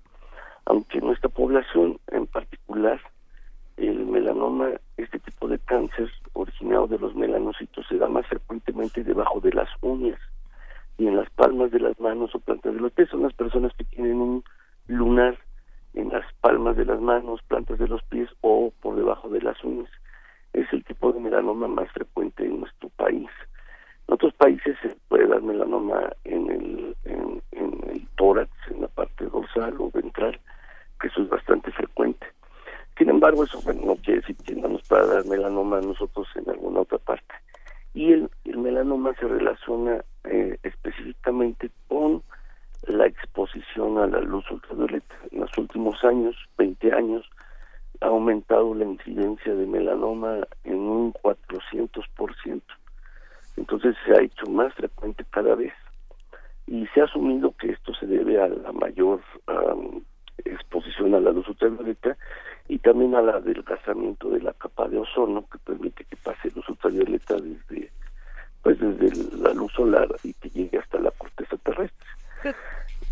Aunque 0.65 0.97
en 0.97 1.06
nuestra 1.06 1.30
población 1.30 1.99
en 2.08 2.25
particular, 2.25 2.99
el 3.78 4.08
melanoma, 4.08 4.69
este 4.97 5.19
tipo 5.19 5.47
de 5.47 5.60
cáncer 5.60 6.10
originado 6.34 6.88
de 6.88 6.97
los 6.97 7.13
melanocitos 7.13 7.86
se 7.88 7.99
da 7.99 8.08
más 8.08 8.25
frecuentemente 8.25 9.04
debajo 9.04 9.39
de 9.39 9.54
las 9.54 9.69
uñas 9.82 10.19
y 10.97 11.06
en 11.06 11.15
las 11.15 11.30
palmas 11.30 11.69
de 11.69 11.80
las 11.80 11.99
manos 11.99 12.34
o 12.34 12.39
plantas 12.39 12.73
de 12.73 12.80
los 12.80 12.91
pies. 12.91 13.08
Son 13.10 13.21
las 13.21 13.34
personas 13.34 13.71
que 13.78 13.84
tienen 13.84 14.15
un 14.15 14.43
lunar 14.88 15.38
en 15.93 16.10
las 16.10 16.25
palmas 16.41 16.75
de 16.75 16.86
las 16.86 16.99
manos, 16.99 17.43
plantas 17.47 17.78
de 17.78 17.88
los 17.88 18.01
pies 18.06 18.30
o 18.41 18.73
por 18.82 18.95
debajo 18.95 19.30
de 19.30 19.43
las 19.43 19.63
uñas. 19.63 19.91
Es 20.54 20.65
el 20.73 20.84
tipo 20.86 21.12
de 21.12 21.19
melanoma 21.19 21.67
más 21.67 21.91
frecuente 21.91 22.43
en 22.43 22.62
nuestro 22.62 22.89
país. 22.89 23.30
En 24.08 24.13
otros 24.13 24.34
países 24.34 24.78
se 24.82 24.89
puede 25.08 25.28
dar 25.28 25.41
melanoma 25.41 26.12
en 26.24 26.52
el, 26.52 26.96
en, 27.06 27.41
el 27.52 28.08
tórax, 28.15 28.52
en 28.70 28.82
la 28.82 28.88
parte 28.88 29.26
dorsal 29.26 29.76
o 29.80 29.89
ventral, 29.91 30.39
que 31.00 31.08
eso 31.08 31.22
es 31.24 31.30
bastante 31.30 31.72
frecuente. 31.72 32.28
Sin 32.98 33.10
embargo, 33.10 33.44
eso 33.44 33.60
no 33.74 33.96
quiere 33.98 34.22
decir 34.22 34.38
que 34.38 34.56
no 34.56 34.70
nos 34.70 34.88
pueda 34.88 35.06
dar 35.06 35.26
melanoma 35.26 35.82
nosotros 35.82 36.28
en 36.36 36.50
alguna 36.50 36.82
otra 36.82 36.98
parte. 37.00 37.34
Y 37.94 38.12
el, 38.13 38.30
el 38.46 38.58
melanoma 38.58 39.13
se 39.20 39.28
relaciona 39.28 40.04
eh, 40.26 40.58
específicamente 40.63 41.72
con 41.88 42.22
la 42.88 43.08
exposición 43.08 43.98
a 43.98 44.08
la 44.08 44.22
luz 44.22 44.50
ultravioleta. 44.52 45.15
En 45.32 45.41
los 45.41 45.58
últimos 45.58 46.04
años, 46.04 46.36
20 46.58 46.94
años, 46.94 47.30
ha 48.02 48.08
aumentado 48.08 48.74
la 48.76 48.86
incidencia 48.86 49.54
de 49.54 49.65
melanoma 49.65 50.48
en 50.63 50.78
un 50.78 51.13
400%. 51.13 52.62
Entonces 53.58 53.96
se 54.06 54.13
ha 54.13 54.22
hecho 54.22 54.46
más 54.48 54.74
frecuente 54.74 55.26
cada 55.30 55.56
vez 55.56 55.74
y 56.68 56.88
se 56.88 57.02
ha 57.02 57.06
asumido 57.06 57.56
que 57.58 57.72
esto 57.72 57.94
se 57.94 58.08
debe 58.08 58.41
a 58.41 58.48
la 58.48 58.72
mayor 58.72 59.22
exposición 60.44 61.13
a 61.15 61.20
la 61.20 61.32
luz 61.32 61.48
ultravioleta 61.48 62.18
y 62.68 62.80
también 62.80 63.15
al 63.15 63.30
adelgazamiento 63.30 64.30
de 64.30 64.41
la 64.41 64.54
capa 64.54 64.88
de 64.88 64.98
ozono 64.98 65.46
que 65.52 65.58
permite 65.60 66.04
que 66.06 66.15
pase 66.18 66.52
luz 66.52 66.68
ultravioleta 66.70 67.36
desde 67.36 67.91
pues 68.63 68.80
desde 68.80 69.38
la 69.38 69.54
luz 69.54 69.72
solar 69.74 70.08
y 70.24 70.34
que 70.34 70.50
llegue 70.50 70.80
hasta 70.80 71.00
la 71.00 71.12
corteza 71.12 71.56
terrestre. 71.58 72.08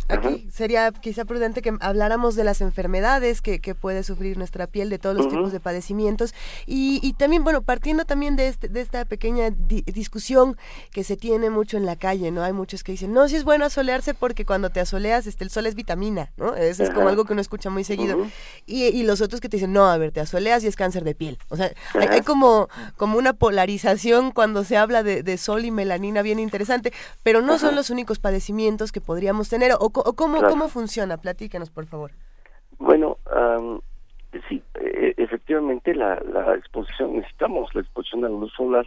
Aquí 0.09 0.49
sería 0.51 0.91
quizá 0.91 1.25
prudente 1.25 1.61
que 1.61 1.73
habláramos 1.79 2.35
de 2.35 2.43
las 2.43 2.61
enfermedades 2.61 3.41
que, 3.41 3.59
que 3.59 3.73
puede 3.73 4.03
sufrir 4.03 4.37
nuestra 4.37 4.67
piel, 4.67 4.89
de 4.89 4.99
todos 4.99 5.15
los 5.15 5.29
tipos 5.29 5.51
de 5.51 5.59
padecimientos 5.59 6.33
y, 6.65 6.99
y 7.01 7.13
también, 7.13 7.43
bueno, 7.43 7.61
partiendo 7.61 8.03
también 8.05 8.35
de, 8.35 8.47
este, 8.47 8.67
de 8.67 8.81
esta 8.81 9.05
pequeña 9.05 9.49
di- 9.51 9.81
discusión 9.83 10.57
que 10.91 11.03
se 11.03 11.15
tiene 11.15 11.49
mucho 11.49 11.77
en 11.77 11.85
la 11.85 11.95
calle, 11.95 12.31
¿no? 12.31 12.43
Hay 12.43 12.53
muchos 12.53 12.83
que 12.83 12.91
dicen, 12.91 13.13
no, 13.13 13.27
si 13.27 13.37
es 13.37 13.43
bueno 13.43 13.65
asolearse 13.65 14.13
porque 14.13 14.45
cuando 14.45 14.69
te 14.69 14.79
asoleas, 14.81 15.25
este, 15.25 15.43
el 15.43 15.49
sol 15.49 15.65
es 15.65 15.75
vitamina, 15.75 16.31
¿no? 16.37 16.53
Eso 16.55 16.83
es 16.83 16.89
como 16.89 17.07
algo 17.07 17.25
que 17.25 17.33
uno 17.33 17.41
escucha 17.41 17.69
muy 17.69 17.83
seguido. 17.83 18.27
Y, 18.65 18.83
y 18.83 19.03
los 19.03 19.21
otros 19.21 19.39
que 19.41 19.49
te 19.49 19.57
dicen, 19.57 19.73
no, 19.73 19.87
a 19.87 19.97
ver, 19.97 20.11
te 20.11 20.19
asoleas 20.19 20.63
y 20.63 20.67
es 20.67 20.75
cáncer 20.75 21.03
de 21.03 21.15
piel. 21.15 21.37
O 21.49 21.55
sea, 21.55 21.71
hay, 21.93 22.07
hay 22.07 22.21
como, 22.21 22.67
como 22.97 23.17
una 23.17 23.33
polarización 23.33 24.31
cuando 24.31 24.63
se 24.63 24.77
habla 24.77 25.01
de, 25.03 25.23
de 25.23 25.37
sol 25.37 25.65
y 25.65 25.71
melanina 25.71 26.21
bien 26.21 26.39
interesante, 26.39 26.91
pero 27.23 27.41
no 27.41 27.57
son 27.57 27.75
los 27.75 27.89
únicos 27.89 28.19
padecimientos 28.19 28.91
que 28.91 29.01
podríamos 29.01 29.49
tener. 29.49 29.73
¿O, 29.79 29.92
o 30.01 30.13
cómo, 30.13 30.38
Claro. 30.39 30.49
cómo 30.53 30.67
funciona? 30.69 31.17
Platícanos, 31.17 31.69
por 31.69 31.86
favor. 31.86 32.12
Bueno, 32.79 33.17
am, 33.32 33.79
sí, 34.49 34.63
e- 34.75 35.13
efectivamente 35.17 35.93
la, 35.95 36.19
la 36.21 36.56
exposición, 36.56 37.13
necesitamos 37.17 37.73
la 37.75 37.82
exposición 37.82 38.25
a 38.25 38.29
la 38.29 38.38
luz 38.39 38.51
solar 38.53 38.86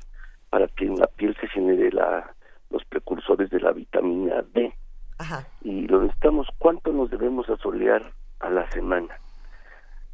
para 0.50 0.66
que 0.68 0.84
en 0.86 0.96
la 0.98 1.06
piel 1.06 1.36
se 1.40 1.48
genere 1.48 1.90
la, 1.92 2.34
los 2.70 2.84
precursores 2.84 3.50
de 3.50 3.60
la 3.60 3.72
vitamina 3.72 4.42
D. 4.54 4.72
Ajá. 5.18 5.46
Y 5.62 5.86
lo 5.86 6.02
necesitamos, 6.02 6.46
¿cuánto 6.58 6.92
nos 6.92 7.10
debemos 7.10 7.48
asolear 7.48 8.02
a 8.40 8.50
la 8.50 8.70
semana? 8.70 9.18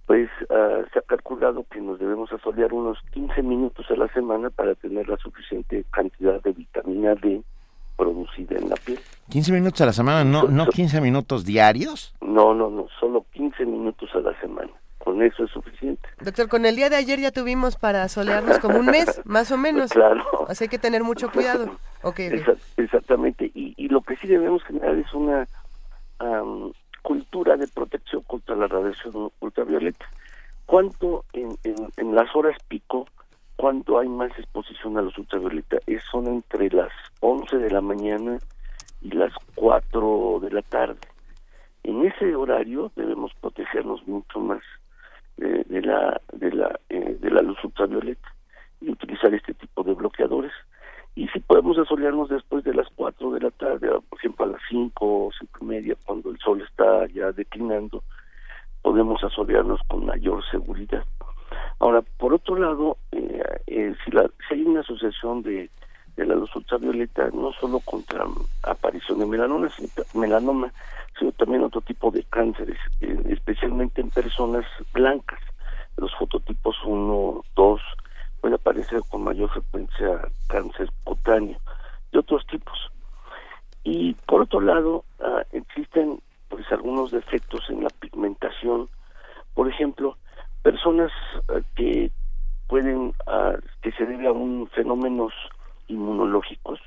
Pues 0.06 0.28
ah, 0.50 0.82
se 0.92 0.98
ha 0.98 1.02
calculado 1.02 1.64
que 1.70 1.80
nos 1.80 1.98
debemos 1.98 2.32
asolear 2.32 2.72
unos 2.72 2.98
15 3.12 3.42
minutos 3.42 3.86
a 3.90 3.94
la 3.94 4.08
semana 4.08 4.50
para 4.50 4.74
tener 4.74 5.08
la 5.08 5.16
suficiente 5.16 5.84
cantidad 5.90 6.42
de 6.42 6.52
vitamina 6.52 7.14
D 7.14 7.42
producida 7.96 8.56
en 8.58 8.68
la 8.68 8.76
piel. 8.76 8.98
15 9.30 9.52
minutos 9.52 9.80
a 9.80 9.86
la 9.86 9.92
semana, 9.92 10.24
no, 10.24 10.44
no 10.44 10.66
15 10.66 11.00
minutos 11.00 11.44
diarios. 11.44 12.14
No, 12.20 12.54
no, 12.54 12.70
no, 12.70 12.86
solo 13.00 13.24
15 13.32 13.64
minutos 13.66 14.10
a 14.14 14.18
la 14.18 14.38
semana. 14.40 14.70
Con 14.98 15.20
eso 15.22 15.42
es 15.44 15.50
suficiente. 15.50 16.08
Doctor, 16.20 16.48
con 16.48 16.64
el 16.64 16.76
día 16.76 16.88
de 16.88 16.94
ayer 16.96 17.18
ya 17.18 17.32
tuvimos 17.32 17.74
para 17.76 18.08
solearnos 18.08 18.58
como 18.60 18.78
un 18.78 18.86
mes, 18.86 19.20
más 19.24 19.50
o 19.50 19.56
menos. 19.58 19.90
Claro. 19.90 20.22
Así 20.48 20.64
hay 20.64 20.68
que 20.68 20.78
tener 20.78 21.02
mucho 21.02 21.30
cuidado. 21.30 21.64
Ok, 21.64 21.78
ok. 22.02 22.18
Exa- 22.18 22.56
exactamente. 22.76 23.50
Y, 23.54 23.74
y 23.76 23.88
lo 23.88 24.02
que 24.02 24.16
sí 24.16 24.28
debemos 24.28 24.62
generar 24.64 24.94
es 24.96 25.12
una 25.12 25.46
cultura 27.02 27.56
de 27.56 27.66
protección 27.68 28.22
contra 28.22 28.54
la 28.54 28.68
radiación 28.68 29.30
ultravioleta. 29.40 30.06
¿Cuánto 30.66 31.24
en, 31.32 31.48
en, 31.64 31.74
en 31.96 32.14
las 32.14 32.34
horas 32.36 32.56
pico, 32.68 33.06
cuánto 33.56 33.98
hay 33.98 34.08
más 34.08 34.30
exposición 34.38 34.98
a 34.98 35.02
los 35.02 35.16
ultravioleta? 35.18 35.78
Es, 35.86 36.02
son 36.10 36.26
entre 36.26 36.70
las 36.70 36.92
11 37.20 37.58
de 37.58 37.70
la 37.70 37.80
mañana 37.80 38.38
y 39.00 39.10
las 39.10 39.32
4 39.54 40.40
de 40.42 40.50
la 40.50 40.62
tarde. 40.62 41.00
En 41.82 42.04
ese 42.04 42.34
horario 42.34 42.92
debemos 42.96 43.32
protegernos 43.40 44.06
mucho 44.06 44.38
más 44.40 44.62
de, 45.36 45.64
de 45.64 45.82
la 45.82 46.20
de 46.32 46.52
la 46.52 46.78
eh, 46.88 47.16
de 47.20 47.30
la 47.30 47.42
luz 47.42 47.62
ultravioleta 47.64 48.28
y 48.80 48.90
utilizar 48.90 49.34
este 49.34 49.54
tipo 49.54 49.82
de 49.82 49.94
bloqueadores 49.94 50.52
y 51.14 51.28
si 51.28 51.40
podemos 51.40 51.76
asolearnos 51.78 52.30
después 52.30 52.64
de 52.64 52.72
las 52.74 52.88
4 52.94 53.32
de 53.32 53.40
la 53.40 53.50
tarde, 53.50 53.88
por 54.08 54.18
ejemplo 54.18 54.46
a 54.46 54.48
las 54.48 54.60
5 54.68 55.26
o 55.26 55.30
cinco 55.38 55.58
y 55.60 55.64
media, 55.66 55.94
cuando 56.06 56.30
el 56.30 56.38
sol 56.38 56.62
está 56.62 57.06
ya 57.08 57.32
declinando, 57.32 58.02
podemos 58.80 59.22
asolearnos 59.22 59.80
con 59.88 60.06
mayor 60.06 60.42
seguridad. 60.50 61.04
Ahora, 61.78 62.02
por 62.18 62.34
otro 62.34 62.56
lado, 62.56 62.96
eh, 63.12 63.42
eh, 63.66 63.94
si, 64.04 64.10
la, 64.10 64.30
si 64.48 64.54
hay 64.54 64.62
una 64.62 64.80
asociación 64.80 65.42
de, 65.42 65.70
de 66.16 66.26
la 66.26 66.34
luz 66.34 66.54
ultravioleta, 66.54 67.30
no 67.32 67.52
solo 67.52 67.80
contra 67.80 68.24
aparición 68.62 69.18
de 69.18 69.26
melanoma, 69.26 69.68
sino, 69.70 69.88
melanoma, 70.14 70.72
sino 71.18 71.32
también 71.32 71.64
otro 71.64 71.80
tipo 71.80 72.10
de 72.10 72.24
cánceres, 72.24 72.78
eh, 73.00 73.16
especialmente 73.30 74.00
en 74.00 74.10
personas 74.10 74.64
blancas, 74.92 75.40
los 75.96 76.14
fototipos 76.14 76.76
1, 76.84 77.44
2, 77.54 77.80
puede 78.40 78.54
aparecer 78.56 79.00
con 79.10 79.24
mayor 79.24 79.50
frecuencia 79.50 80.20
cáncer 80.48 80.90
cutáneo 81.04 81.58
de 82.12 82.18
otros 82.18 82.46
tipos. 82.46 82.90
Y 83.84 84.14
por 84.26 84.42
otro 84.42 84.60
lado, 84.60 85.04
ah, 85.20 85.42
existen 85.52 86.20
pues 86.48 86.70
algunos 86.70 87.10
defectos 87.10 87.68
en 87.70 87.82
la 87.84 87.90
pigmentación. 87.90 88.88
Por 89.54 89.68
ejemplo, 89.68 90.16
personas 90.62 91.12
ah, 91.48 91.60
que 91.76 92.10
pueden, 92.68 93.12
ah, 93.26 93.56
que 93.82 93.92
se 93.92 94.06
debe 94.06 94.26
a 94.26 94.32
un 94.32 94.68
fenómenos 94.68 95.32
inmunológicos, 95.88 96.80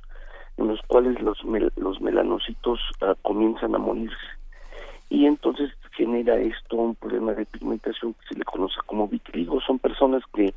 en 0.58 0.70
los 0.70 0.82
cuales 0.88 1.22
los, 1.22 1.38
los 1.76 2.02
melanocitos 2.02 2.80
ah, 3.02 3.16
comienzan 3.22 3.76
a 3.76 3.80
morirse. 3.80 4.16
Y 5.10 5.26
entonces 5.26 5.72
genera 5.92 6.36
esto 6.38 6.78
un 6.78 6.96
problema 6.96 7.34
de 7.34 7.46
pigmentación 7.46 8.14
que 8.14 8.28
se 8.30 8.40
le 8.40 8.46
conoce 8.46 8.76
como 8.86 9.08
vitiligo. 9.08 9.62
Son 9.62 9.78
personas 9.80 10.24
que 10.34 10.54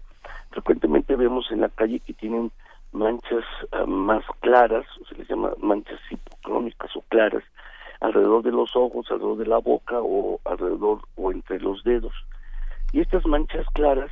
frecuentemente 0.51 1.15
vemos 1.17 1.51
en 1.51 1.61
la 1.61 1.69
calle 1.69 2.01
que 2.01 2.15
tienen 2.15 2.51
manchas 2.93 3.45
ah, 3.73 3.85
más 3.87 4.25
claras, 4.41 4.87
o 5.01 5.05
se 5.07 5.17
les 5.17 5.29
llama 5.29 5.53
manchas 5.59 6.01
hipocrónicas 6.11 6.97
o 6.97 7.03
claras, 7.03 7.45
alrededor 8.01 8.43
de 8.43 8.53
los 8.53 8.75
ojos, 8.77 9.07
alrededor 9.11 9.39
de 9.39 9.47
la 9.47 9.59
boca 9.59 10.01
o 10.01 10.41
alrededor 10.45 11.01
o 11.17 11.33
entre 11.33 11.61
los 11.61 11.83
dedos. 11.85 12.15
Y 12.93 13.01
estas 13.01 13.27
manchas 13.27 13.67
claras 13.75 14.11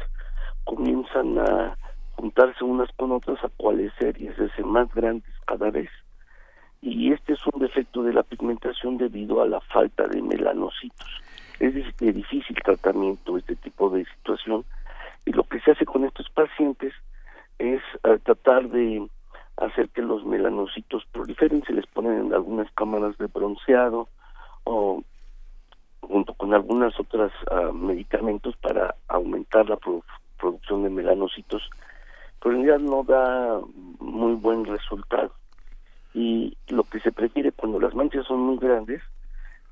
comienzan 0.65 1.39
a 1.39 1.77
juntarse 2.13 2.65
unas 2.65 2.91
con 2.97 3.13
otras, 3.13 3.43
a 3.45 3.49
coalescer 3.57 4.21
y 4.21 4.29
hacerse 4.29 4.63
más 4.63 4.93
grandes 4.95 5.33
cada 5.47 5.71
vez. 5.71 5.91
Y 6.83 7.13
este 7.13 7.35
es 7.35 7.41
un 7.53 7.61
defecto 7.61 8.03
de 8.03 8.13
la 8.13 8.23
pigmentación 8.23 8.99
debido 8.99 9.43
a 9.43 9.47
la 9.47 9.61
falta 9.61 10.07
de 10.07 10.23
melanocitos. 10.23 11.23
Es 11.59 11.75
de 11.75 12.13
difícil 12.13 12.57
tratamiento 12.63 13.37
este 13.39 13.57
tipo 13.57 13.89
de 13.91 14.05
situación 14.05 14.65
y 15.25 15.33
lo 15.33 15.45
que 15.45 15.61
se 15.61 15.73
hace 15.73 15.87
con 15.87 16.05
estos 16.05 16.29
pacientes 16.31 16.93
es 17.59 17.81
eh, 18.05 18.19
tratar 18.23 18.69
de 18.69 19.09
hacer 19.57 19.89
que 19.89 20.03
los 20.03 20.25
melanocitos 20.25 21.05
proliferen, 21.13 21.65
se 21.65 21.73
les 21.73 21.87
ponen 21.87 22.27
en 22.27 22.35
algunas 22.35 22.71
cámaras 22.73 23.17
de 23.17 23.27
bronceado 23.27 24.09
o 24.65 25.03
junto 26.07 26.35
con 26.35 26.55
algunas 26.55 26.99
otras 26.99 27.33
ah, 27.51 27.71
medicamentos 27.73 28.57
para 28.57 28.95
aumentar 29.09 29.69
la 29.69 29.77
produ- 29.79 30.05
producción 30.39 30.83
de 30.85 30.91
melanocitos, 30.91 31.63
pero 32.41 32.55
en 32.57 32.65
realidad 32.67 32.81
no 32.91 33.03
da 33.05 33.61
muy 33.99 34.35
buen 34.35 34.65
resultado. 34.65 35.33
Y 36.15 36.57
lo 36.69 36.85
que 36.85 37.01
se 37.01 37.13
prefiere 37.13 37.53
cuando 37.53 37.79
las 37.81 37.95
manchas 37.95 38.27
son 38.27 38.41
muy 38.41 38.59
grandes, 38.59 39.03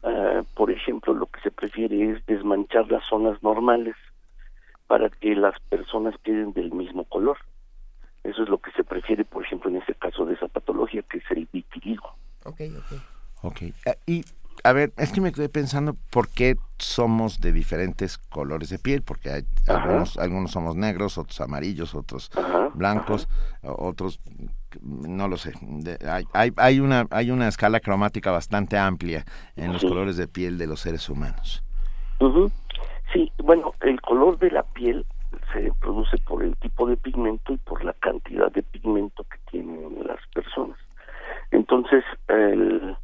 ah, 0.03 0.43
por 0.55 0.71
ejemplo, 0.71 1.15
lo 1.15 1.27
que 1.27 1.41
se 1.41 1.51
prefiere 1.51 2.11
es 2.13 2.27
desmanchar 2.27 2.91
las 2.91 3.05
zonas 3.09 3.43
normales 3.43 3.97
para 4.87 5.09
que 5.09 5.35
las 5.35 5.59
personas 5.69 6.15
queden 6.23 6.53
del 6.53 6.73
mismo 6.73 7.05
color. 7.05 7.39
Eso 8.23 8.43
es 8.43 8.49
lo 8.49 8.59
que 8.59 8.71
se 8.73 8.85
prefiere, 8.85 9.25
por 9.25 9.45
ejemplo, 9.45 9.71
en 9.71 9.77
este 9.77 9.95
caso 9.95 10.25
de 10.25 10.35
esa 10.35 10.49
patología, 10.49 11.03
que 11.03 11.19
es 11.19 11.25
el 11.31 11.47
vitiligo. 11.53 12.09
Ok, 12.45 12.61
ok. 12.79 12.93
Ok. 13.43 13.63
Eh, 13.63 13.75
y, 14.07 14.25
a 14.63 14.73
ver, 14.73 14.93
es 14.97 15.13
que 15.13 15.21
me 15.21 15.33
quedé 15.33 15.49
pensando 15.49 15.97
por 16.11 16.29
qué 16.29 16.57
somos 16.79 17.41
de 17.41 17.53
diferentes 17.53 18.19
colores 18.19 18.69
de 18.71 18.79
piel, 18.79 19.03
porque 19.03 19.31
hay 19.31 19.43
algunos, 19.69 20.17
algunos 20.19 20.51
somos 20.53 20.77
negros, 20.77 21.19
otros 21.19 21.41
amarillos, 21.41 21.95
otros 21.95 22.31
Ajá, 22.37 22.71
blancos, 22.75 23.29
otros 23.63 24.21
no 24.83 25.29
lo 25.29 25.37
sé. 25.37 25.53
De- 25.61 25.99
hay, 26.57 26.81
una 26.81 27.07
hay 27.11 27.31
una 27.31 27.49
escala 27.49 27.81
cromática 27.81 28.31
bastante 28.31 28.77
amplia 28.79 29.25
en 29.57 29.73
los 29.73 29.83
Sí. 29.83 29.89
colores 29.89 30.17
de 30.17 30.29
piel 30.29 30.59
de 30.59 30.67
los 30.67 30.81
seres 30.81 31.09
humanos. 31.09 31.63
Sí, 33.13 33.31
bueno, 33.39 33.75
el 33.83 34.01
color 34.01 34.39
de 34.39 34.51
la 34.51 34.65
piel 34.65 35.07
se 35.53 35.71
produce 35.81 36.19
por 36.19 36.43
el 36.43 36.57
tipo 36.57 36.89
de 36.89 36.97
pigmento 36.97 37.53
y 37.53 37.59
por 37.59 37.85
la 37.85 37.93
cantidad 37.93 38.51
de 38.51 38.63
pigmento 38.65 39.25
que 39.25 39.39
tienen 39.53 40.05
las 40.05 40.19
personas. 40.35 40.77
Entonces, 41.53 42.03
el- 42.29 42.97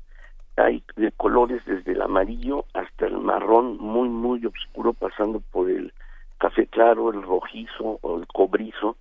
hay 0.65 0.83
de 0.97 1.13
colores 1.13 1.65
desde 1.65 1.93
el 1.93 2.03
amarillo 2.03 2.65
hasta 2.75 3.07
el 3.07 3.19
marrón 3.19 3.79
muy, 3.79 4.09
muy 4.09 4.45
oscuro, 4.47 4.93
pasando 4.93 5.41
por 5.53 5.71
el 5.71 5.93
café 6.39 6.67
claro, 6.67 7.11
el 7.11 7.23
rojizo 7.23 7.99
o 8.03 8.19
el 8.19 8.27
cobrizo, 8.29 8.97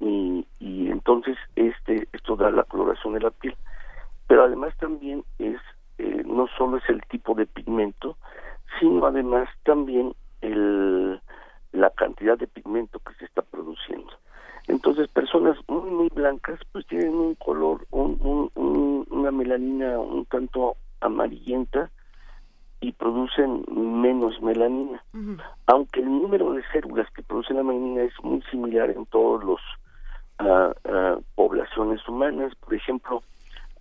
y, 0.00 0.46
y 0.58 0.90
entonces 0.90 1.36
este 1.56 2.08
esto 2.12 2.36
da 2.36 2.50
la 2.50 2.64
coloración 2.64 3.14
de 3.14 3.20
la 3.20 3.30
piel. 3.30 3.56
Pero 4.26 4.44
además 4.44 4.74
también 4.78 5.24
es, 5.38 5.60
eh, 5.98 6.22
no 6.26 6.46
solo 6.56 6.78
es 6.78 6.88
el 6.88 7.00
tipo 7.08 7.34
de 7.34 7.46
pigmento, 7.46 8.16
sino 8.80 9.06
además 9.06 9.48
también 9.64 10.14
el, 10.40 11.20
la 11.72 11.90
cantidad 11.90 12.38
de 12.38 12.46
pigmento 12.46 12.98
que 13.00 13.14
se 13.14 13.24
está 13.26 13.42
produciendo. 13.42 14.10
Entonces, 14.66 15.08
personas 15.08 15.58
muy, 15.68 15.90
muy 15.90 16.08
blancas, 16.08 16.58
pues 16.72 16.86
tienen 16.86 17.14
un 17.14 17.34
color, 17.34 17.86
un, 17.90 18.18
un- 18.22 18.50
un- 18.54 19.06
una 19.10 19.30
melanina 19.30 19.98
un 19.98 20.24
tanto 20.24 20.76
amarillenta 21.04 21.90
y 22.80 22.92
producen 22.92 23.64
menos 23.68 24.40
melanina. 24.42 25.02
Aunque 25.66 26.00
el 26.00 26.06
número 26.06 26.52
de 26.52 26.62
células 26.72 27.08
que 27.12 27.22
producen 27.22 27.56
la 27.56 27.62
melanina 27.62 28.02
es 28.02 28.12
muy 28.22 28.42
similar 28.50 28.90
en 28.90 29.06
todos 29.06 29.42
los 29.44 29.60
ah, 30.38 30.72
ah, 30.84 31.16
poblaciones 31.34 32.06
humanas, 32.08 32.54
por 32.56 32.74
ejemplo, 32.74 33.22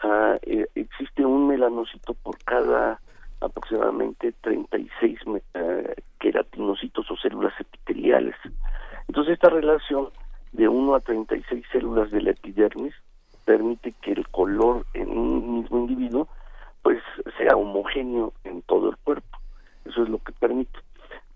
ah, 0.02 0.38
eh, 0.44 0.68
existe 0.76 1.26
un 1.26 1.48
melanocito 1.48 2.14
por 2.14 2.38
cada 2.46 3.00
aproximadamente 3.42 4.32
36 4.42 5.20
me- 5.28 5.42
eh, 5.54 5.96
queratinocitos 6.20 7.10
o 7.12 7.18
células 7.18 7.54
epiteliales. 7.60 8.36
Entonces 9.10 9.34
esta 9.34 9.50
relación 9.50 10.10
de 10.54 10.68
1 10.70 10.96
a 10.96 11.00
36 11.02 11.66
células 11.72 12.10
de 12.12 12.22
la 12.22 12.32
epidermis 12.32 12.94
permite 13.44 13.94
que 14.02 14.14
el 14.14 14.26
color 14.30 14.86
en 14.94 15.10
un 15.18 15.60
mismo 15.60 15.80
individuo 15.80 16.30
pues 16.84 17.02
sea 17.38 17.56
homogéneo 17.56 18.34
en 18.44 18.62
todo 18.64 18.90
el 18.90 18.98
cuerpo. 18.98 19.40
Eso 19.86 20.04
es 20.04 20.10
lo 20.10 20.20
que 20.20 20.34
permite. 20.34 20.80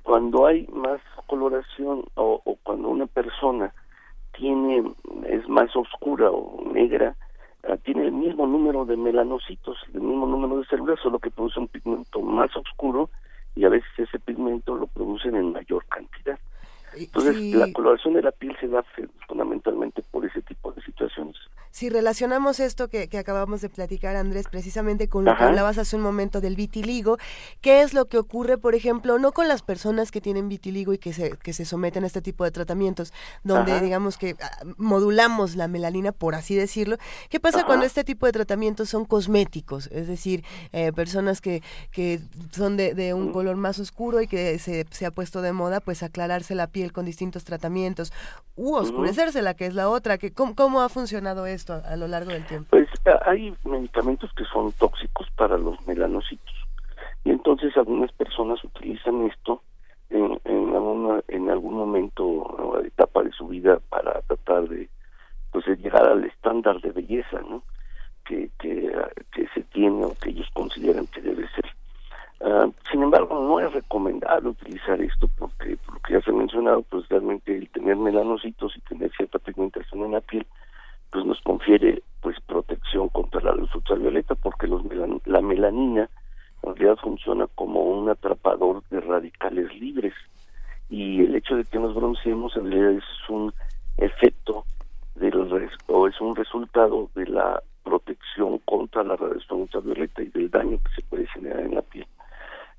Cuando 0.03 0.45
hay 0.45 0.67
más 0.67 1.01
coloración 1.25 2.05
o, 2.15 2.41
cuando 2.63 2.89
una 2.89 3.07
persona 3.07 3.73
tiene 4.37 4.83
es 5.27 5.47
más 5.49 5.75
oscura 5.75 6.29
o 6.29 6.63
negra, 6.71 7.15
ah, 7.67 7.75
tiene 7.77 8.05
el 8.05 8.11
mismo 8.11 8.45
número 8.45 8.85
de 8.85 8.95
melanocitos, 8.95 9.77
el 9.93 10.01
mismo 10.01 10.27
número 10.27 10.59
de 10.59 10.65
células, 10.67 10.99
solo 11.01 11.19
que 11.19 11.31
produce 11.31 11.59
un 11.59 11.67
pigmento 11.67 12.21
más 12.21 12.55
oscuro 12.55 13.09
y 13.55 13.65
a 13.65 13.69
veces 13.69 13.89
ese 13.97 14.19
pigmento 14.19 14.75
lo 14.75 14.87
producen 14.87 15.35
en 15.35 15.51
mayor 15.51 15.83
cantidad. 15.85 16.39
Entonces, 17.05 17.35
Sí. 17.35 17.53
la 17.53 17.71
coloración 17.73 18.13
de 18.15 18.21
la 18.21 18.31
piel 18.31 18.55
se 18.59 18.67
da 18.67 18.83
fundamentalmente 19.27 20.01
por 20.11 20.25
ese 20.25 20.41
tipo 20.41 20.71
de 20.71 20.81
situaciones. 20.81 21.35
Si 21.71 21.89
relacionamos 21.89 22.59
esto 22.59 22.87
que, 22.87 23.07
que 23.07 23.17
acabamos 23.19 23.61
de 23.61 23.69
platicar, 23.69 24.15
Andrés, 24.15 24.47
precisamente 24.49 25.09
con 25.09 25.25
lo 25.25 25.35
que 25.37 25.43
hablabas 25.43 25.77
hace 25.77 25.95
un 25.95 26.01
momento 26.01 26.41
del 26.41 26.55
vitiligo, 26.55 27.17
¿qué 27.61 27.81
es 27.81 27.93
lo 27.93 28.05
que 28.05 28.17
ocurre, 28.17 28.57
por 28.57 28.73
ejemplo, 28.73 29.19
no 29.19 29.31
con 29.31 29.47
las 29.47 29.61
personas 29.61 30.09
que 30.09 30.19
tienen 30.21 30.49
vitiligo 30.49 30.93
y 30.93 30.97
que 30.97 31.13
se, 31.13 31.37
que 31.37 31.53
se 31.53 31.65
someten 31.65 32.03
a 32.03 32.07
este 32.07 32.21
tipo 32.21 32.43
de 32.45 32.51
tratamientos, 32.51 33.13
donde 33.43 33.73
Ajá. 33.73 33.81
digamos 33.81 34.17
que 34.17 34.35
ah, 34.41 34.49
modulamos 34.77 35.55
la 35.55 35.67
melanina, 35.67 36.11
por 36.13 36.33
así 36.33 36.55
decirlo? 36.55 36.97
¿Qué 37.29 37.39
pasa 37.39 37.59
Ajá. 37.59 37.67
cuando 37.67 37.85
este 37.85 38.03
tipo 38.03 38.25
de 38.25 38.31
tratamientos 38.31 38.89
son 38.89 39.05
cosméticos? 39.05 39.87
Es 39.91 40.07
decir, 40.07 40.43
eh, 40.71 40.91
personas 40.93 41.41
que, 41.41 41.61
que 41.91 42.19
son 42.51 42.77
de, 42.77 42.95
de 42.95 43.13
un 43.13 43.31
color 43.31 43.55
más 43.55 43.77
oscuro 43.77 44.21
y 44.21 44.27
que 44.27 44.57
se, 44.57 44.85
se 44.89 45.05
ha 45.05 45.11
puesto 45.11 45.41
de 45.43 45.53
moda, 45.53 45.79
pues 45.81 46.01
aclararse 46.01 46.55
la 46.55 46.67
piel 46.67 46.86
con 46.91 47.05
distintos 47.05 47.43
tratamientos, 47.43 48.13
u 48.55 48.75
oscurecerse, 48.75 49.41
la 49.41 49.53
que 49.55 49.65
es 49.65 49.75
la 49.75 49.89
otra. 49.89 50.17
Que, 50.17 50.33
¿cómo, 50.33 50.55
¿cómo, 50.55 50.81
ha 50.81 50.89
funcionado 50.89 51.45
esto 51.45 51.81
a, 51.85 51.95
lo 51.95 52.07
largo 52.07 52.31
del 52.31 52.45
tiempo? 52.45 52.69
Pues 52.71 52.87
hay 53.25 53.55
medicamentos 53.63 54.31
que 54.33 54.45
son 54.45 54.71
tóxicos 54.73 55.27
para 55.35 55.57
los 55.57 55.85
melanocitos. 55.87 56.53
Y 57.23 57.31
entonces 57.31 57.75
algunas 57.75 58.11
personas 58.13 58.63
utilizan 58.63 59.25
esto 59.27 59.61
en, 60.09 60.39
en, 60.45 60.75
alguna, 60.75 61.21
en 61.27 61.49
algún 61.49 61.75
momento, 61.75 62.25
o 62.25 62.79
etapa 62.79 63.23
de 63.23 63.31
su 63.31 63.47
vida, 63.47 63.79
para 63.89 64.21
tratar 64.21 64.67
de, 64.69 64.89
pues, 65.51 65.65
llegar 65.79 66.07
al 66.07 66.23
estándar 66.23 66.79
de 66.81 66.91
belleza, 66.91 67.41
¿no? 67.41 67.63
Que, 68.25 68.49
que, 68.59 68.91
se 69.53 69.63
tiene 69.63 70.05
o 70.05 70.13
que 70.21 70.29
ellos 70.29 70.47
consideran 70.53 71.07
que 71.07 71.21
debe 71.21 71.47
ser. 71.49 71.65
Ah, 72.39 72.69
sin 72.91 73.01
embargo, 73.01 73.33
no 73.41 73.59
es 73.59 73.73
recomendable 73.73 74.49
utilizar 74.49 75.01
esto 75.01 75.27
porque, 75.39 75.75
por 75.77 75.95
lo 75.95 75.99
que 76.01 76.13
ya 76.13 76.21
se 76.21 76.29
ha 76.29 76.33
mencionado, 76.33 76.83
pues 76.83 77.07
realmente 77.09 77.57
el 77.57 77.67
tener 77.69 77.95
melanocitos 77.95 78.75
y 78.77 78.81
tener 78.81 79.11
cierta 79.17 79.39
pigmentación 79.39 80.03
en 80.05 80.11
la 80.11 80.21
piel, 80.21 80.45
pues 81.11 81.25
nos 81.25 81.41
confiere 81.41 82.03
pues 82.21 82.39
protección 82.41 83.09
contra 83.09 83.41
la 83.41 83.53
luz 83.53 83.73
ultravioleta 83.73 84.35
porque 84.35 84.67
los 84.67 84.83
melan- 84.83 85.21
la 85.25 85.41
melanina 85.41 86.09
en 86.63 86.75
realidad 86.75 86.97
funciona 87.01 87.47
como 87.55 87.81
un 87.83 88.09
atrapador 88.09 88.83
de 88.89 88.99
radicales 89.01 89.73
libres 89.79 90.13
y 90.89 91.21
el 91.23 91.35
hecho 91.35 91.55
de 91.55 91.65
que 91.65 91.79
nos 91.79 91.95
bronceemos 91.95 92.55
en 92.57 92.69
realidad 92.71 92.91
es 92.91 93.29
un 93.29 93.53
efecto 93.97 94.65
del 95.15 95.49
res- 95.49 95.71
o 95.87 96.07
es 96.07 96.19
un 96.21 96.35
resultado 96.35 97.09
de 97.15 97.25
la 97.27 97.61
protección 97.83 98.57
contra 98.59 99.03
la 99.03 99.15
radiación 99.15 99.61
ultravioleta 99.61 100.21
y 100.21 100.27
del 100.27 100.49
daño 100.51 100.77
que 100.83 100.93
se 101.01 101.07
puede 101.07 101.25
generar 101.27 101.61
en 101.61 101.75
la 101.75 101.81
piel. 101.81 102.05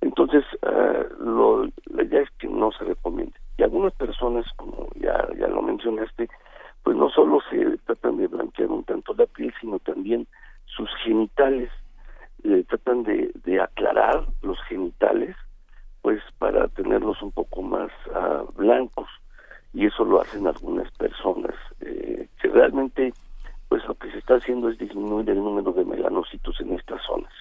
Entonces, 0.00 0.44
ah, 0.62 1.04
lo, 1.18 1.64
la 1.87 2.02
idea 2.04 2.22
es 2.22 2.30
que 2.38 2.48
no 2.48 2.70
se 2.72 2.84
recomiende. 2.84 3.34
Y 3.56 3.62
algunas 3.62 3.92
personas, 3.94 4.46
como 4.56 4.88
ya, 4.94 5.26
ya 5.38 5.48
lo 5.48 5.62
mencionaste, 5.62 6.28
pues 6.82 6.96
no 6.96 7.11
solo 7.11 7.40
se 7.50 7.76
tratan 7.78 8.16
de 8.18 8.28
blanquear 8.28 8.70
un 8.70 8.84
tanto 8.84 9.14
la 9.14 9.26
piel, 9.26 9.52
sino 9.61 9.78
también 9.80 10.26
sus 10.66 10.88
genitales. 11.04 11.70
Tratan 12.68 13.02
de, 13.02 13.32
de 13.44 13.61
aclarar 13.61 14.24
los 14.42 14.58
genitales, 14.68 15.34
pues 16.02 16.22
para 16.38 16.68
tenerlos 16.68 17.20
un 17.20 17.32
poco 17.32 17.62
más 17.62 17.90
ah, 18.14 18.44
blancos. 18.56 19.08
Y 19.74 19.87
eso 19.87 20.04
lo 20.04 20.20
hacen 20.20 20.46
algunas 20.46 20.90
personas, 20.92 21.54
eh, 21.80 22.28
que 22.40 22.48
realmente, 22.48 23.12
pues 23.68 23.84
lo 23.87 23.94
que 23.96 24.11
se 24.11 24.18
está 24.18 24.37
haciendo 24.37 24.70
es 24.70 24.78
disminuir 24.78 25.28
el 25.28 25.38
número 25.38 25.72
de 25.72 25.84
melanocitos 25.84 26.58
en 26.61 26.72
estas 26.74 27.02
zonas. 27.02 27.32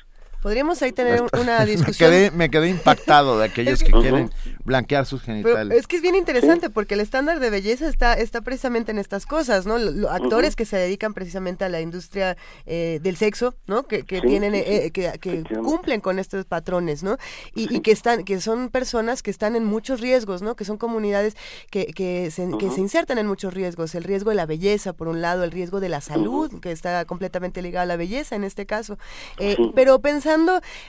Podríamos 0.48 0.82
ahí 0.82 0.94
tener 0.94 1.22
un- 1.22 1.30
una 1.42 1.60
me, 1.60 1.66
discusión. 1.66 2.10
quedé, 2.10 2.32
me 2.32 2.50
quedé 2.50 2.70
impactado 2.70 3.38
de 3.38 3.46
aquellos 3.48 3.84
que 3.84 3.92
quieren 4.02 4.32
blanquear 4.64 5.06
sus 5.06 5.24
Pero 5.24 5.44
genitales. 5.44 5.78
es 5.80 5.88
que 5.88 5.98
es 5.98 6.02
bien 6.02 6.16
interesante 6.16 6.70
porque 6.70 6.94
el 6.94 7.02
estándar 7.02 7.42
de 7.42 7.50
belleza 7.50 7.90
está, 7.90 8.14
está 8.14 8.40
precisamente 8.40 8.92
en 8.92 8.98
estas 8.98 9.26
cosas, 9.26 9.66
¿no? 9.66 9.78
Lo- 9.78 9.92
lo- 9.92 10.10
actores 10.10 10.56
que 10.56 10.64
se 10.66 10.78
dedican 10.78 11.14
precisamente 11.14 11.66
a 11.66 11.70
la 11.70 11.82
industria 11.82 12.38
eh, 12.66 13.00
del 13.04 13.18
sexo, 13.18 13.56
¿no? 13.68 13.84
Que, 13.84 14.04
que 14.04 14.22
Sí, 14.22 14.28
tienen, 14.28 14.54
sí, 14.54 14.60
sí. 14.66 14.74
eh, 15.02 15.20
que, 15.20 15.44
cumplen 15.62 16.00
con 16.00 16.18
estos 16.18 16.46
patrones, 16.46 17.04
¿no? 17.04 17.18
Y, 17.54 17.76
y 17.76 17.82
que 17.82 17.92
están, 17.92 18.24
que 18.24 18.40
son 18.40 18.70
personas 18.70 19.22
que 19.24 19.32
están 19.32 19.56
en 19.58 19.66
muchos 19.66 20.00
riesgos, 20.00 20.42
¿no? 20.42 20.56
Que 20.56 20.64
son 20.64 20.78
comunidades 20.78 21.36
que, 21.70 21.88
que, 21.88 22.32
se, 22.32 22.48
que 22.58 22.70
se 22.72 22.80
insertan 22.80 23.18
en 23.18 23.28
muchos 23.28 23.54
riesgos. 23.54 23.96
El 23.96 24.06
riesgo 24.06 24.30
de 24.30 24.38
la 24.38 24.46
belleza, 24.46 24.94
por 24.94 25.10
un 25.10 25.22
lado, 25.22 25.44
el 25.44 25.52
riesgo 25.52 25.82
de 25.82 25.90
la 25.90 26.00
salud, 26.00 26.62
que 26.62 26.72
está 26.72 27.04
completamente 27.04 27.62
ligado 27.62 27.84
a 27.84 27.86
la 27.86 27.98
belleza 27.98 28.36
en 28.38 28.44
este 28.46 28.66
caso. 28.66 28.98
Eh. 29.40 29.58
Pero 29.76 30.00
pensando, 30.00 30.37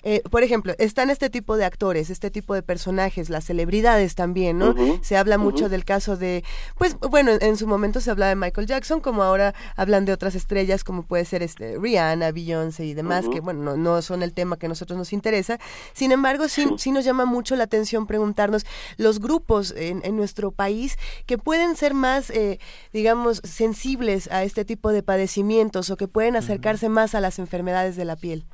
eh, 0.03 0.23
por 0.31 0.43
ejemplo, 0.43 0.75
están 0.79 1.11
este 1.11 1.31
tipo 1.31 1.57
de 1.57 1.65
actores, 1.65 2.11
este 2.11 2.31
tipo 2.31 2.55
de 2.55 2.63
personajes, 2.63 3.31
las 3.31 3.45
celebridades 3.45 4.15
también, 4.15 4.59
¿no? 4.59 4.75
Se 5.03 5.17
habla 5.17 5.39
mucho 5.39 5.69
del 5.69 5.85
caso 5.85 6.17
de, 6.17 6.45
pues 6.77 6.97
bueno, 7.01 7.33
en, 7.41 7.57
su 7.57 7.67
momento 7.67 8.01
se 8.01 8.11
hablaba 8.11 8.31
de 8.31 8.37
Michael 8.37 8.67
Jackson, 8.67 9.01
como 9.01 9.23
ahora 9.23 9.55
hablan 9.77 10.05
de 10.05 10.13
otras 10.13 10.35
estrellas 10.35 10.85
como 10.85 11.03
puede 11.03 11.25
ser 11.25 11.43
este, 11.43 11.79
Rihanna, 11.79 12.33
Beyoncé 12.33 12.85
y 12.85 12.95
demás, 12.95 13.27
que 13.29 13.41
bueno, 13.41 13.63
no, 13.63 13.77
no 13.77 14.03
son 14.03 14.23
el 14.23 14.33
tema 14.33 14.59
que 14.59 14.67
a 14.67 14.69
nosotros 14.69 14.99
nos 14.99 15.13
interesa. 15.13 15.59
Sin 15.93 16.13
embargo, 16.13 16.49
sí, 16.49 16.67
sí 16.79 16.93
nos 16.93 17.05
llama 17.05 17.25
mucho 17.25 17.57
la 17.57 17.65
atención 17.65 18.07
preguntarnos 18.07 18.65
los 18.97 19.21
grupos 19.21 19.75
en, 19.77 20.01
en 20.05 20.17
nuestro 20.17 20.51
país 20.51 20.99
que 21.27 21.39
pueden 21.39 21.77
ser 21.77 21.95
más, 21.95 22.31
eh, 22.31 22.59
digamos, 22.93 23.41
sensibles 23.45 24.31
a 24.31 24.45
este 24.45 24.65
tipo 24.65 24.93
de 24.93 25.03
padecimientos 25.03 25.91
o 25.91 25.97
que 25.97 26.09
pueden 26.09 26.37
acercarse 26.37 26.89
más 26.89 27.15
a 27.15 27.21
las 27.21 27.39
enfermedades 27.39 27.97
de 27.97 28.05
la 28.05 28.17
piel. 28.17 28.45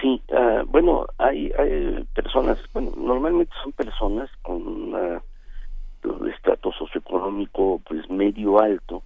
Sí, 0.00 0.22
ah, 0.32 0.62
bueno, 0.66 1.06
hay, 1.18 1.52
hay 1.58 2.04
personas, 2.14 2.58
bueno, 2.72 2.92
normalmente 2.96 3.52
son 3.62 3.72
personas 3.72 4.30
con 4.42 4.56
un 4.66 6.28
estrato 6.28 6.72
socioeconómico 6.72 7.80
pues 7.86 8.08
medio 8.10 8.58
alto 8.60 9.02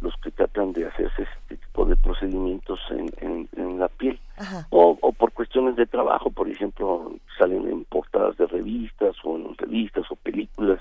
los 0.00 0.14
que 0.16 0.30
tratan 0.32 0.72
de 0.72 0.86
hacerse 0.86 1.22
este 1.22 1.56
tipo 1.56 1.84
de 1.84 1.96
procedimientos 1.96 2.80
en, 2.90 3.12
en, 3.18 3.48
en 3.56 3.78
la 3.78 3.88
piel. 3.88 4.18
O 4.70 4.96
por 5.12 5.32
cuestiones 5.32 5.76
de 5.76 5.86
trabajo, 5.86 6.30
por 6.30 6.48
ejemplo, 6.48 7.12
salen 7.38 7.68
en 7.68 7.84
portadas 7.84 8.36
de 8.36 8.46
revistas 8.46 9.14
o 9.22 9.36
en 9.36 9.56
revistas 9.56 10.10
o 10.10 10.16
películas 10.16 10.80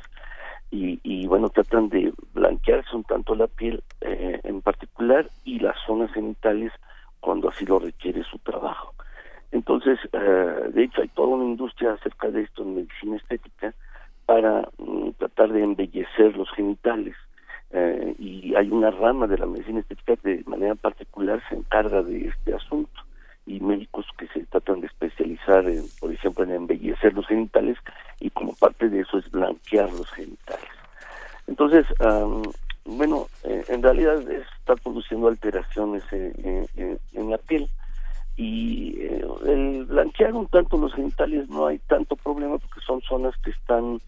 y, 0.72 1.00
y 1.04 1.28
bueno, 1.28 1.50
tratan 1.50 1.90
de 1.90 2.12
blanquearse 2.34 2.96
un 2.96 3.04
tanto 3.04 3.36
la 3.36 3.48
piel 3.48 3.84
eh, 4.02 4.40
en 4.44 4.62
particular 4.62 5.30
y 5.44 5.60
las 5.60 5.76
zonas 5.86 6.12
genitales 6.14 6.72
cuando 7.20 7.50
así 7.50 7.66
lo 7.66 7.78
requiere 7.80 8.24
su 8.24 8.40
trabajo. 8.40 8.94
Entonces, 9.52 10.00
eh, 10.14 10.70
de 10.74 10.84
hecho, 10.84 11.02
hay 11.02 11.10
toda 11.10 11.28
una 11.36 11.44
industria 11.46 11.94
acerca 11.94 12.30
de 12.32 12.42
esto 12.44 12.64
en 12.64 12.76
medicina 12.76 13.18
estética 13.18 13.76
para 14.26 14.68
mm, 14.78 15.10
tratar 15.20 15.52
de 15.52 15.64
embellecer 15.64 16.36
los 16.38 16.50
genitales. 16.52 17.16
Eh, 17.74 18.16
y 18.20 18.56
hay 18.56 18.70
una 18.70 18.92
rama 18.92 19.28
de 19.28 19.38
la 19.38 19.46
medicina 19.46 19.82
estética 19.82 20.16
que 20.18 20.38
de 20.38 20.44
manera 20.46 20.76
particular 20.76 21.42
se 21.50 21.56
encarga 21.56 22.02
de 22.02 22.28
este 22.28 22.54
asunto 22.54 22.92
y 23.46 23.60
médicos 23.60 24.06
que 24.18 24.28
se 24.28 24.46
tratan 24.46 24.82
de 24.82 24.88
especializar, 24.88 25.66
en, 25.68 25.90
por 26.00 26.12
ejemplo, 26.12 26.44
en 26.44 26.52
embellecer 26.52 27.14
los 27.14 27.26
genitales 27.28 27.78
y 28.20 28.30
como 28.30 28.54
parte 28.56 28.88
de 28.90 29.00
eso 29.02 29.18
es 29.18 29.30
blanquear 29.32 29.92
los 29.92 30.10
genitales. 30.12 30.70
Entonces, 31.48 31.86
am, 32.00 32.52
bueno, 32.86 33.30
eh, 33.44 33.66
en 33.70 33.82
realidad 33.84 34.30
es- 34.30 34.46
está 34.60 34.76
produciendo 34.76 35.28
alteraciones 35.28 36.04
en, 36.12 36.34
en- 36.44 36.68
en- 36.76 37.00
en 37.14 37.30
la 37.32 37.38
piel 37.38 37.70
y 38.36 38.98
eh, 39.02 39.26
el 39.46 39.86
blanquear 39.86 40.34
un 40.34 40.48
tanto 40.48 40.78
los 40.78 40.94
genitales 40.94 41.50
no 41.50 41.68
hay 41.68 41.80
tanto 41.80 42.16
problema 42.18 42.58
porque 42.58 42.80
son 42.86 43.02
zonas 43.02 43.34
que 43.44 43.52
están 43.52 44.02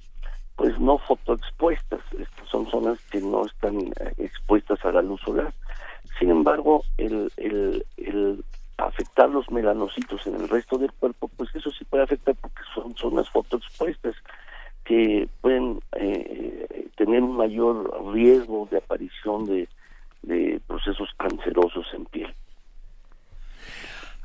pues 0.56 0.80
no 0.80 1.00
fotoexpuestas, 1.00 2.02
Estas 2.20 2.48
son 2.48 2.70
zonas 2.70 3.00
que 3.10 3.20
no 3.20 3.48
están 3.48 3.88
eh, 4.00 4.14
expuestas 4.20 4.78
a 4.86 4.92
la 4.92 5.02
luz 5.02 5.20
solar. 5.22 5.52
Sin 6.20 6.30
embargo, 6.30 6.84
el, 6.98 7.32
el, 7.38 7.84
el 7.98 8.46
afectar 8.78 9.30
los 9.32 9.50
melanocitos 9.50 10.22
en 10.28 10.36
el 10.36 10.48
resto 10.48 10.78
del 10.78 10.92
cuerpo, 10.94 11.28
pues 11.36 11.50
eso 11.56 11.72
sí 11.72 11.84
puede 11.86 12.04
afectar 12.04 12.36
porque 12.36 12.62
son 12.76 12.96
zonas 12.98 13.28
fotoexpuestas 13.32 14.16
que 14.86 15.28
pueden 15.42 15.80
eh, 15.94 16.88
tener 16.98 17.24
un 17.24 17.36
mayor 17.36 17.92
riesgo 18.14 18.68
de 18.70 18.78
aparición 18.78 19.48
de, 19.48 19.68
de 20.22 20.62
procesos 20.68 21.10
cancerosos 21.18 21.88
en 21.96 22.06
piel. 22.06 22.36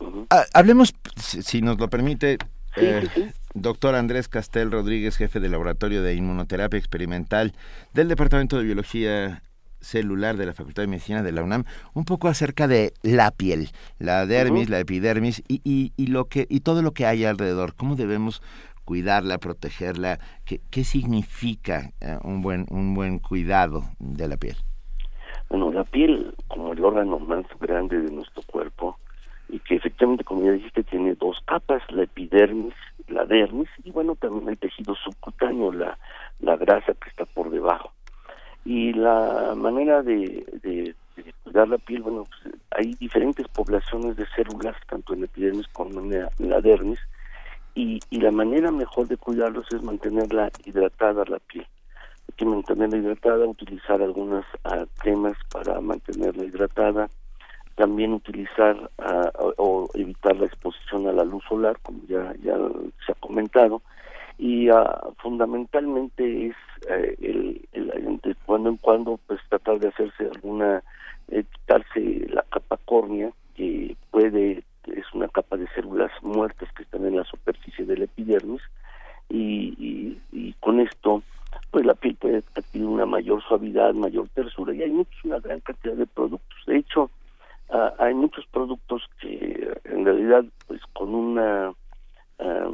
Ujú. 0.01 0.27
Ah, 0.31 0.45
hablemos, 0.59 0.94
si, 1.16 1.42
si 1.42 1.62
nos 1.62 1.79
lo 1.79 1.88
permite, 1.88 2.38
Sí, 2.75 2.85
eh, 2.85 3.09
sí, 3.14 3.23
sí. 3.23 3.31
doctor 3.55 3.94
Andrés 3.94 4.29
Castel 4.29 4.71
Rodríguez, 4.71 5.16
jefe 5.16 5.40
del 5.40 5.53
Laboratorio 5.53 6.03
de 6.03 6.14
Inmunoterapia 6.14 6.79
Experimental 6.79 7.55
del 7.94 8.09
Departamento 8.09 8.59
de 8.59 8.64
Biología 8.64 9.42
Celular 9.81 10.37
de 10.37 10.47
la 10.47 10.53
Facultad 10.53 10.83
de 10.83 10.88
Medicina 10.88 11.23
de 11.23 11.33
la 11.33 11.42
UNAM, 11.42 11.64
un 11.94 12.05
poco 12.05 12.29
acerca 12.29 12.68
de 12.68 12.92
la 13.03 13.31
piel, 13.31 13.71
la 13.99 14.27
dermis, 14.27 14.68
la 14.68 14.81
epidermis 14.81 15.42
y, 15.49 15.61
y, 15.64 15.92
y 15.97 16.09
lo 16.09 16.27
que 16.27 16.47
y 16.51 16.61
todo 16.61 16.83
lo 16.83 16.92
que 16.92 17.07
hay 17.07 17.25
alrededor. 17.25 17.75
¿Cómo 17.75 17.97
debemos 17.97 18.42
cuidarla, 18.85 19.38
protegerla? 19.38 20.18
¿Qué, 20.44 20.61
qué 20.71 20.85
significa 20.85 21.92
eh, 22.01 22.18
un 22.23 22.42
buen 22.42 22.66
un 22.71 22.94
buen 22.94 23.18
cuidado 23.18 23.85
de 23.99 24.29
la 24.29 24.37
piel? 24.37 24.57
Bueno, 25.49 25.73
la 25.73 25.85
piel, 25.85 26.35
como 26.49 26.73
el 26.73 26.85
órgano 26.85 27.18
más 27.21 27.47
grande 27.59 27.99
de 28.03 28.12
nuestro 28.12 28.38
y 29.48 29.58
que 29.61 29.76
efectivamente, 29.76 30.24
como 30.24 30.44
ya 30.44 30.52
dijiste, 30.52 30.84
tiene 30.84 31.14
dos 31.14 31.40
capas, 31.46 31.82
la 31.90 32.02
epidermis, 32.02 32.74
la 33.08 33.24
dermis, 33.24 33.68
y 33.84 33.90
bueno, 33.90 34.14
también 34.16 34.48
el 34.48 34.58
tejido 34.58 34.94
subcutáneo, 34.94 35.72
la, 35.72 35.98
la 36.40 36.56
grasa 36.56 36.94
que 36.94 37.08
está 37.08 37.24
por 37.24 37.50
debajo. 37.50 37.92
Y 38.64 38.92
la 38.92 39.54
manera 39.56 40.02
de, 40.02 40.44
de, 40.62 40.94
cuidar 41.44 41.68
la 41.68 41.78
piel, 41.78 42.02
bueno, 42.02 42.26
pues, 42.26 42.54
hay 42.72 42.94
diferentes 42.94 43.48
poblaciones 43.48 44.16
de 44.16 44.26
células, 44.37 44.76
tanto 44.88 45.14
en 45.14 45.20
la 45.20 45.26
epidermis 45.26 45.68
como 45.68 46.00
en 46.00 46.11
la, 46.11 46.30
en 46.38 46.50
la 46.50 46.61
dermis, 46.61 47.00
y, 47.74 48.00
y 48.11 48.20
la 48.20 48.30
manera 48.30 48.70
mejor 48.70 49.08
de 49.08 49.16
cuidarlos 49.16 49.66
es 49.72 49.82
mantenerla 49.82 50.50
hidratada 50.64 51.24
la 51.26 51.38
piel 51.38 51.66
hay 52.28 52.34
que 52.37 52.44
mantenerla 52.44 52.98
hidratada, 52.98 53.46
utilizar 53.46 54.02
algunas 54.02 54.44
ah, 54.64 54.84
cremas 54.98 55.37
para 55.50 55.80
mantenerla 55.80 56.44
hidratada, 56.44 57.08
también 57.79 58.12
utilizar 58.12 58.91
ah, 58.99 59.31
o, 59.57 59.88
evitar 59.95 60.37
la 60.37 60.47
exposición 60.47 61.07
a 61.07 61.12
la 61.12 61.25
luz 61.25 61.45
solar, 61.49 61.79
como 61.83 62.01
ya, 62.09 62.35
ya 62.43 62.57
se 63.07 63.12
ha 63.12 63.14
comentado, 63.14 63.81
y 64.37 64.69
ah, 64.69 65.01
fundamentalmente 65.23 66.49
es 66.49 66.57
eh, 66.91 67.14
el, 67.21 67.69
el- 67.73 68.21
de 68.23 68.35
cuando 68.45 68.69
en 68.71 68.77
cuando 68.79 69.19
pues 69.29 69.41
tratar 69.49 69.79
de 69.79 69.88
hacerse 69.88 70.25
alguna, 70.25 70.83
eh, 71.29 71.45
quitarse 71.53 72.27
la 72.29 72.43
capa 72.51 72.77
córnea, 72.85 73.31
que 73.55 73.97
puede, 74.11 74.64
es 74.87 75.07
una 75.14 75.29
capa 75.29 75.57
de 75.57 75.69
células 75.75 76.11
muertas 76.23 76.69
que 76.75 76.83
están 76.83 77.07
en 77.07 77.17
la 77.17 77.25
superficie 77.25 77.85
del 77.85 78.03
epidermis, 78.03 78.62
y 79.31 80.19
con 80.61 80.81
esto 80.81 81.23
pues 81.71 81.85
la 81.85 81.95
piel 81.95 82.14
puede 82.17 82.43
adquirir 82.57 82.87
una 82.87 83.07
mayor 83.07 83.43
suavidad, 83.43 83.95
mayor 83.95 84.29
tersura 84.35 84.75
y 84.75 84.83
hay 84.83 84.91
muchos, 84.91 85.25
una 85.25 85.38
gran 85.38 85.61
cantidad 85.61 85.95
de 85.95 86.07
productos. 86.07 86.59
De 86.67 86.79
hecho, 86.79 87.11
ah, 87.70 87.94
hay 87.98 88.14
muchos 88.14 88.46
productos 88.46 89.02
que 89.20 89.72
en 89.85 90.04
realidad 90.04 90.44
pues 90.66 90.81
con 90.92 91.14
una 91.14 91.72
ah, 92.38 92.70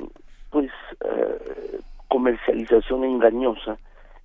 comercialización 2.08 3.04
engañosa 3.04 3.78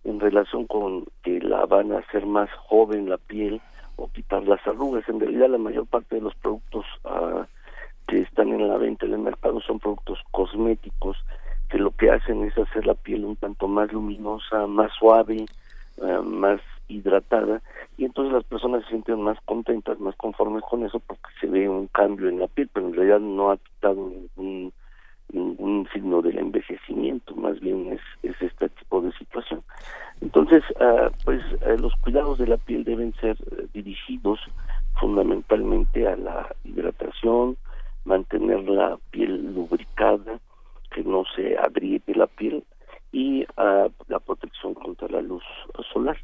en 0.03 0.19
relación 0.19 0.65
con 0.67 1.05
que 1.23 1.39
la 1.41 1.65
van 1.65 1.91
a 1.91 1.99
hacer 1.99 2.25
más 2.25 2.49
joven 2.53 3.09
la 3.09 3.17
piel 3.17 3.61
o 3.95 4.07
quitar 4.11 4.43
las 4.47 4.65
arrugas. 4.65 5.07
En 5.09 5.19
realidad 5.19 5.49
la 5.49 5.57
mayor 5.57 5.85
parte 5.87 6.15
de 6.15 6.21
los 6.21 6.35
productos 6.35 6.85
que 8.07 8.21
están 8.21 8.49
en 8.49 8.67
la 8.67 8.77
venta 8.77 9.05
en 9.05 9.13
el 9.13 9.19
mercado 9.19 9.59
son 9.61 9.79
productos 9.79 10.19
cosméticos 10.31 11.17
que 11.69 11.77
lo 11.77 11.91
que 11.91 12.09
hacen 12.09 12.43
es 12.43 12.57
hacer 12.57 12.85
la 12.85 12.95
piel 12.95 13.25
un 13.25 13.35
tanto 13.35 13.67
más 13.67 13.91
luminosa, 13.91 14.65
más 14.67 14.91
suave, 14.93 15.45
más 16.23 16.61
hidratada 16.89 17.61
y 17.97 18.05
entonces 18.05 18.33
las 18.33 18.43
personas 18.43 18.83
se 18.83 18.89
sienten 18.89 19.21
más 19.21 19.37
contentas, 19.45 19.99
más 19.99 20.15
conformes 20.15 20.63
con 20.69 20.83
eso 20.85 20.99
porque 20.99 21.29
se 21.39 21.47
ve 21.47 21.69
un 21.69 21.87
cambio 21.87 22.27
en 22.27 22.39
la 22.39 22.47
piel, 22.47 22.69
pero 22.73 22.87
en 22.87 22.93
realidad 22.93 23.19
no 23.19 23.51
ha 23.51 23.57
quitado 23.57 24.09
ningún 24.09 24.73
ningún 25.31 25.87
signo 25.93 26.21
del 26.21 26.39
envejecimiento, 26.39 27.35
más 27.35 27.59
bien 27.59 27.93
es, 27.93 28.01
es 28.23 28.41
este 28.41 28.69
tipo 28.69 29.01
de 29.01 29.11
situación. 29.13 29.63
Entonces, 30.21 30.63
ah, 30.79 31.11
pues 31.23 31.41
eh, 31.61 31.77
los 31.77 31.93
cuidados 31.97 32.39
de 32.39 32.47
la 32.47 32.57
piel 32.57 32.83
deben 32.83 33.13
ser 33.21 33.37
eh, 33.51 33.67
dirigidos 33.73 34.39
fundamentalmente 34.99 36.07
a 36.07 36.15
la 36.15 36.55
hidratación, 36.63 37.57
mantener 38.05 38.67
la 38.67 38.97
piel 39.11 39.53
lubricada, 39.53 40.39
que 40.91 41.03
no 41.03 41.23
se 41.35 41.57
agriete 41.57 42.15
la 42.15 42.27
piel 42.27 42.63
y 43.11 43.45
a 43.57 43.87
la 44.07 44.19
protección 44.19 44.73
contra 44.73 45.07
la 45.07 45.21
luz 45.21 45.43
solar. 45.93 46.17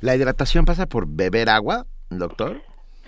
¿La 0.00 0.14
hidratación 0.14 0.64
pasa 0.64 0.86
por 0.86 1.06
beber 1.06 1.48
agua, 1.48 1.86
doctor? 2.10 2.60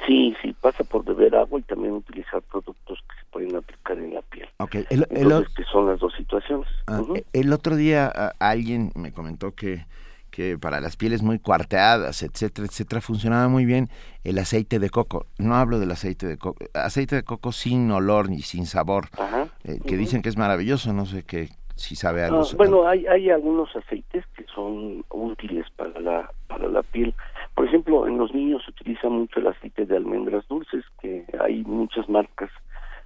Sí, 0.07 0.35
sí, 0.41 0.55
pasa 0.61 0.85
por 0.85 1.05
beber 1.05 1.35
agua 1.35 1.61
y 1.61 1.63
también 1.63 1.93
utilizar 1.93 2.41
productos 2.43 2.99
que 3.09 3.17
se 3.19 3.27
pueden 3.31 3.57
aplicar 3.57 3.99
en 3.99 4.15
la 4.15 4.23
piel. 4.23 4.49
Okay. 4.59 4.87
Entonces, 4.91 5.55
que 5.55 5.65
son 5.65 5.87
las 5.87 5.99
dos 5.99 6.15
situaciones. 6.17 6.69
Ah, 6.87 7.03
el 7.33 7.53
otro 7.53 7.77
día 7.77 8.09
alguien 8.39 8.93
me 8.95 9.13
comentó 9.13 9.55
que 9.55 9.85
que 10.31 10.59
para 10.59 10.81
las 10.81 10.97
pieles 10.97 11.23
muy 11.23 11.39
cuarteadas, 11.39 12.23
etcétera, 12.23 12.67
etcétera, 12.67 13.01
funcionaba 13.01 13.49
muy 13.49 13.65
bien 13.65 13.89
el 14.25 14.39
aceite 14.39 14.79
de 14.79 14.91
coco. 14.91 15.27
No 15.39 15.57
hablo 15.57 15.81
del 15.81 15.91
aceite 15.91 16.27
de 16.27 16.37
coco, 16.37 16.65
aceite 16.75 17.17
de 17.17 17.23
coco 17.25 17.51
sin 17.51 17.91
olor 17.91 18.31
ni 18.31 18.43
sin 18.43 18.67
sabor, 18.67 19.09
eh, 19.65 19.81
que 19.85 19.97
dicen 19.97 20.23
que 20.23 20.29
es 20.29 20.37
maravilloso, 20.37 20.93
no 20.93 21.07
sé 21.07 21.25
qué 21.25 21.49
si 21.79 21.97
sabe 21.97 22.25
algo. 22.25 22.41
Ah, 22.41 22.57
bueno, 22.57 22.87
hay, 22.87 23.07
hay 23.07 23.31
algunos 23.31 23.75
aceites 23.75 24.25
que 24.37 24.45
son 24.55 25.05
útiles 25.11 25.67
para 25.77 25.99
la 26.01 26.31
para 26.47 26.69
la 26.69 26.83
piel. 26.83 27.15
Por 27.55 27.67
ejemplo, 27.67 28.07
en 28.07 28.19
los 28.19 28.35
niños 28.35 28.63
se 28.65 28.71
utiliza 28.71 29.09
mucho 29.09 29.41
el 29.41 29.47
aceite 29.47 29.87
de 29.87 29.97
almendras 29.97 30.47
dulces, 30.49 30.85
que 31.01 31.25
hay 31.41 31.63
muchas 31.65 32.09
marcas 32.09 32.51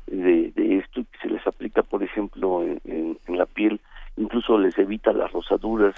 de, 0.07 0.53
de 0.53 0.79
esto 0.79 1.01
y 1.01 1.05
que 1.05 1.19
se 1.19 1.29
les 1.29 1.47
aplica, 1.47 1.83
por 1.83 2.03
ejemplo, 2.03 2.63
en, 2.63 2.81
en 3.27 3.39
la 3.39 3.47
piel, 3.47 3.81
incluso 4.17 4.59
les 4.59 4.77
evita 4.79 5.13
las 5.13 5.33
rosaduras 5.33 5.95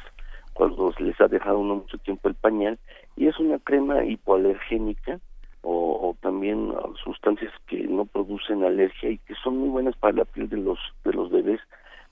cuando 0.52 0.92
se 0.92 1.02
les 1.02 1.20
ha 1.20 1.28
dejado 1.28 1.58
uno 1.58 1.76
mucho 1.76 1.98
tiempo 1.98 2.28
el 2.28 2.34
pañal 2.34 2.78
y 3.16 3.26
es 3.26 3.38
una 3.38 3.58
crema 3.58 4.04
hipoalergénica 4.04 5.20
o, 5.66 6.14
también 6.20 6.72
ah, 6.76 6.88
sustancias 7.02 7.52
que 7.66 7.86
no 7.86 8.04
producen 8.04 8.64
alergia 8.64 9.10
y 9.10 9.18
que 9.18 9.34
son 9.42 9.58
muy 9.58 9.70
buenas 9.70 9.96
para 9.96 10.18
la 10.18 10.24
piel 10.24 10.48
de 10.48 10.58
los 10.58 10.78
de 11.04 11.12
los 11.12 11.30
bebés 11.30 11.60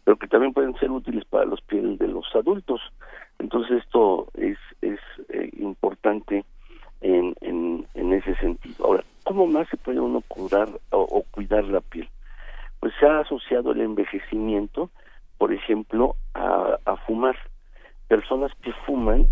pero 0.05 0.17
que 0.17 0.29
también 0.29 0.53
pueden 0.53 0.75
ser 0.77 0.91
útiles 0.91 1.25
para 1.25 1.45
los 1.45 1.61
piel 1.63 1.99
de 1.99 2.09
los 2.09 2.27
adultos. 2.35 2.81
Entonces 3.39 3.83
esto 3.85 4.29
es 4.35 4.59
es 4.81 5.01
eh, 5.29 5.51
importante 5.59 6.45
en, 7.01 7.35
en, 7.41 7.87
en 7.95 8.13
ese 8.13 8.35
sentido. 8.37 8.85
Ahora 8.85 9.05
cómo 9.25 9.47
más 9.47 9.69
se 9.69 9.77
puede 9.77 10.01
uno 10.01 10.23
curar 10.29 10.69
o 10.91 11.25
cuidar 11.31 11.65
la 11.65 11.81
piel 11.81 12.09
pues 12.83 12.93
se 12.99 13.07
ha 13.07 13.21
asociado 13.21 13.71
el 13.71 13.81
envejecimiento 13.81 14.91
por 15.39 15.53
ejemplo 15.53 16.17
a, 16.35 16.79
a 16.85 16.97
fumar. 16.99 17.37
Personas 18.09 18.51
que 18.61 18.73
fuman 18.85 19.29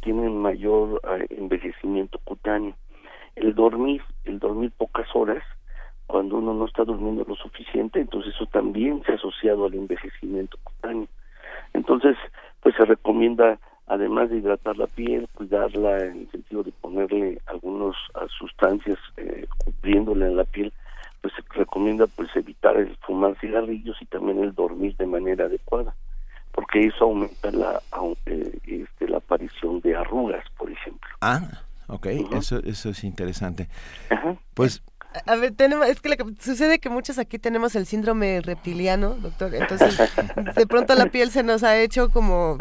tienen 0.00 0.38
mayor 0.38 1.02
eh, 1.18 1.26
envejecimiento 1.30 2.18
cutáneo. 2.24 2.74
El 3.36 3.54
dormir, 3.54 4.02
el 4.24 4.38
dormir 4.38 4.72
pocas 4.76 5.06
horas, 5.14 5.42
cuando 6.06 6.36
uno 6.36 6.54
no 6.54 6.66
está 6.66 6.84
durmiendo 6.84 7.24
lo 7.26 7.36
suficiente, 7.36 8.00
entonces 8.00 8.34
eso 8.34 8.46
también 8.46 9.02
se 9.04 9.12
ha 9.12 9.14
asociado 9.16 9.66
al 9.66 9.74
envejecimiento 9.74 10.58
cutáneo. 10.62 11.08
Entonces, 11.72 12.16
pues 12.62 12.74
se 12.76 12.84
recomienda, 12.84 13.58
además 13.86 14.30
de 14.30 14.38
hidratar 14.38 14.76
la 14.76 14.86
piel, 14.86 15.28
cuidarla 15.34 15.98
en 16.04 16.20
el 16.20 16.30
sentido 16.30 16.62
de 16.62 16.72
ponerle 16.72 17.40
algunas 17.46 17.96
ah, 18.14 18.26
sustancias 18.38 18.98
eh, 19.16 19.46
cubriéndola 19.58 20.26
en 20.26 20.36
la 20.36 20.44
piel, 20.44 20.72
pues 21.20 21.32
se 21.34 21.42
recomienda 21.58 22.06
pues 22.06 22.28
evitar 22.36 22.76
el 22.76 22.96
fumar 22.98 23.36
cigarrillos 23.40 23.96
y 24.00 24.06
también 24.06 24.42
el 24.42 24.54
dormir 24.54 24.96
de 24.96 25.06
manera 25.06 25.46
adecuada 25.46 25.94
porque 26.54 26.86
eso 26.86 27.04
aumenta 27.04 27.50
la 27.50 27.82
eh, 28.26 28.58
este, 28.64 29.08
la 29.08 29.18
aparición 29.18 29.80
de 29.80 29.96
arrugas, 29.96 30.44
por 30.56 30.70
ejemplo. 30.70 31.10
Ah, 31.20 31.40
ok, 31.88 32.06
eso, 32.32 32.58
eso 32.64 32.90
es 32.90 33.04
interesante. 33.04 33.68
Pues 34.54 34.82
a 35.26 35.36
ver, 35.36 35.54
tenemos, 35.54 35.86
es 35.86 36.00
que 36.00 36.16
sucede 36.40 36.78
que 36.78 36.88
muchos 36.88 37.18
aquí 37.18 37.38
tenemos 37.38 37.76
el 37.76 37.86
síndrome 37.86 38.40
reptiliano, 38.40 39.14
doctor. 39.14 39.54
Entonces, 39.54 39.96
de 40.56 40.66
pronto 40.66 40.94
la 40.94 41.06
piel 41.06 41.30
se 41.30 41.42
nos 41.42 41.62
ha 41.62 41.78
hecho 41.78 42.10
como 42.10 42.58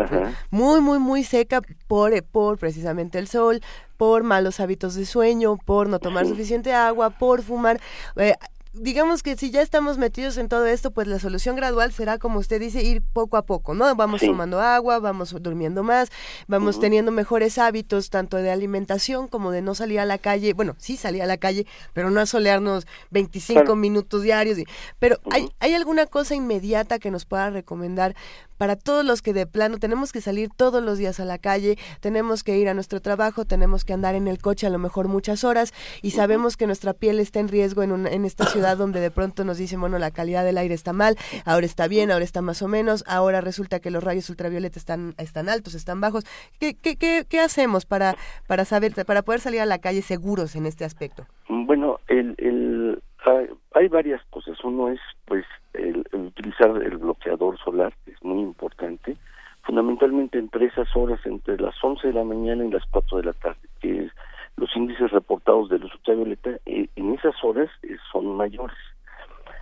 muy, 0.52 0.82
muy, 0.82 1.00
muy 1.00 1.24
seca 1.24 1.62
por, 1.88 2.22
por 2.24 2.58
precisamente 2.60 3.18
el 3.18 3.28
sol, 3.28 3.62
por 3.98 4.24
malos 4.24 4.60
hábitos 4.60 4.96
de 4.96 5.06
sueño, 5.06 5.58
por 5.58 5.88
no 5.88 6.00
tomar 6.00 6.28
suficiente 6.28 6.74
agua, 6.74 7.10
por 7.10 7.42
fumar. 7.42 7.80
Eh, 8.18 8.36
digamos 8.74 9.22
que 9.22 9.38
si 9.38 9.52
ya 9.52 9.62
estamos 9.62 9.98
metidos 9.98 10.38
en 10.38 10.50
todo 10.50 10.66
esto, 10.66 10.92
pues 10.92 11.08
la 11.08 11.20
solución 11.20 11.56
gradual 11.56 11.92
será, 11.92 12.18
como 12.18 12.40
usted 12.40 12.60
dice, 12.60 12.84
ir 12.84 13.02
poco 13.02 13.38
a 13.38 13.46
poco, 13.46 13.74
¿no? 13.76 13.96
Vamos 13.96 14.22
tomando 14.22 14.60
agua, 14.60 15.00
vamos 15.00 15.36
durmiendo 15.42 15.84
más, 15.84 16.12
vamos 16.48 16.80
teniendo 16.80 17.12
mejores 17.12 17.58
hábitos, 17.60 18.10
tanto 18.10 18.38
de 18.38 18.52
alimentación 18.52 19.28
como 19.28 19.52
de 19.52 19.62
no 19.62 19.76
salir 19.76 20.00
a 20.00 20.06
la 20.06 20.18
calle. 20.18 20.54
Bueno, 20.54 20.76
sí 20.80 20.98
salir 20.98 21.22
a 21.22 21.28
la 21.28 21.38
calle, 21.38 21.68
pero 21.94 22.10
no 22.10 22.20
asolearnos 22.20 22.88
25 23.12 23.76
minutos 23.76 24.24
diarios. 24.24 24.58
Pero 25.00 25.20
¿hay, 25.30 25.52
¿hay 25.60 25.74
alguna 25.76 26.08
cosa 26.08 26.34
inmediata 26.34 26.98
que 26.98 27.12
nos 27.12 27.26
pueda 27.26 27.52
recomendar 27.52 28.16
para 28.58 28.76
todos 28.76 29.06
los 29.06 29.22
que 29.22 29.34
de 29.34 29.46
plano 29.46 29.78
tenemos 29.78 30.12
que 30.12 30.22
salir 30.22 30.50
todos 30.56 30.84
los 30.84 30.98
días 30.98 31.20
a 31.20 31.26
la 31.26 31.38
calle, 31.38 31.78
tenemos 32.00 32.44
que 32.44 32.58
ir 32.58 32.70
a 32.70 32.74
nuestro 32.74 33.02
trabajo, 33.02 33.46
tenemos 33.46 33.86
que 33.86 33.94
andar 33.94 34.16
en 34.16 34.28
el 34.28 34.40
coche 34.40 34.68
a 34.68 34.70
lo 34.70 34.80
mejor 34.80 35.08
muchas 35.08 35.44
horas 35.44 35.74
y 36.02 36.12
sabemos 36.12 36.58
que 36.58 36.68
nuestra 36.68 36.94
piel 36.94 37.20
está 37.20 37.40
en 37.40 37.48
riesgo 37.48 37.84
en, 37.84 38.08
en 38.08 38.26
esta 38.26 38.46
ciudad 38.46 38.78
donde 38.78 39.00
de 39.00 39.12
pronto 39.12 39.44
nos 39.44 39.58
dicen, 39.58 39.80
bueno, 39.80 40.00
la 40.00 40.12
calidad 40.12 40.44
del 40.44 40.58
aire 40.58 40.74
está 40.74 40.94
mal, 40.94 41.18
ahora 41.46 41.66
está 41.66 41.88
bien, 41.88 42.12
ahora 42.12 42.26
está 42.26 42.42
más 42.42 42.62
o 42.62 42.68
menos, 42.68 43.04
ahora 43.08 43.42
resulta 43.42 43.80
que 43.80 43.92
los 43.92 44.04
rayos 44.04 44.30
ultravioleta 44.30 44.80
están, 44.80 45.14
están 45.18 45.50
altos, 45.50 45.76
están 45.76 46.02
bajos. 46.02 46.26
¿Qué, 46.60 46.76
qué, 46.76 46.96
qué, 46.96 47.26
qué 47.28 47.40
hacemos 47.40 47.86
para, 47.86 48.16
para 48.48 48.66
saber, 48.66 48.94
para 49.06 49.22
poder 49.22 49.40
salir 49.40 49.62
a 49.62 49.66
la 49.66 49.80
calle 49.80 50.02
seguros 50.02 50.56
en 50.56 50.66
este 50.66 50.86
aspecto? 50.86 51.26
Bueno, 51.50 52.00
el, 52.08 52.36
el, 52.38 52.63
hay 53.74 53.88
varias 53.88 54.24
cosas. 54.30 54.58
Uno 54.64 54.90
es, 54.90 55.00
pues, 55.26 55.46
el, 55.74 56.06
utilizar 56.12 56.70
el 56.82 56.98
bloqueador 56.98 57.58
solar, 57.60 57.94
que 58.06 58.12
es 58.12 58.24
muy 58.24 58.42
importante, 58.42 59.18
fundamentalmente 59.64 60.38
entre 60.38 60.66
esas 60.66 60.88
horas, 60.96 61.20
entre 61.26 61.58
las 61.58 61.76
11 61.82 62.08
de 62.08 62.14
la 62.14 62.24
mañana 62.24 62.66
y 62.66 62.72
las 62.72 62.84
4 62.92 63.18
de 63.18 63.24
la 63.24 63.34
tarde, 63.34 63.68
que 63.80 64.10
los 64.58 64.76
índices 64.76 65.12
reportados 65.12 65.70
de 65.70 65.80
luz 65.80 65.94
ultravioleta 65.94 66.52
eh, 66.66 66.88
en 66.96 67.14
esas 67.14 67.36
horas 67.44 67.70
eh, 67.84 67.98
son 68.12 68.36
mayores. 68.36 68.78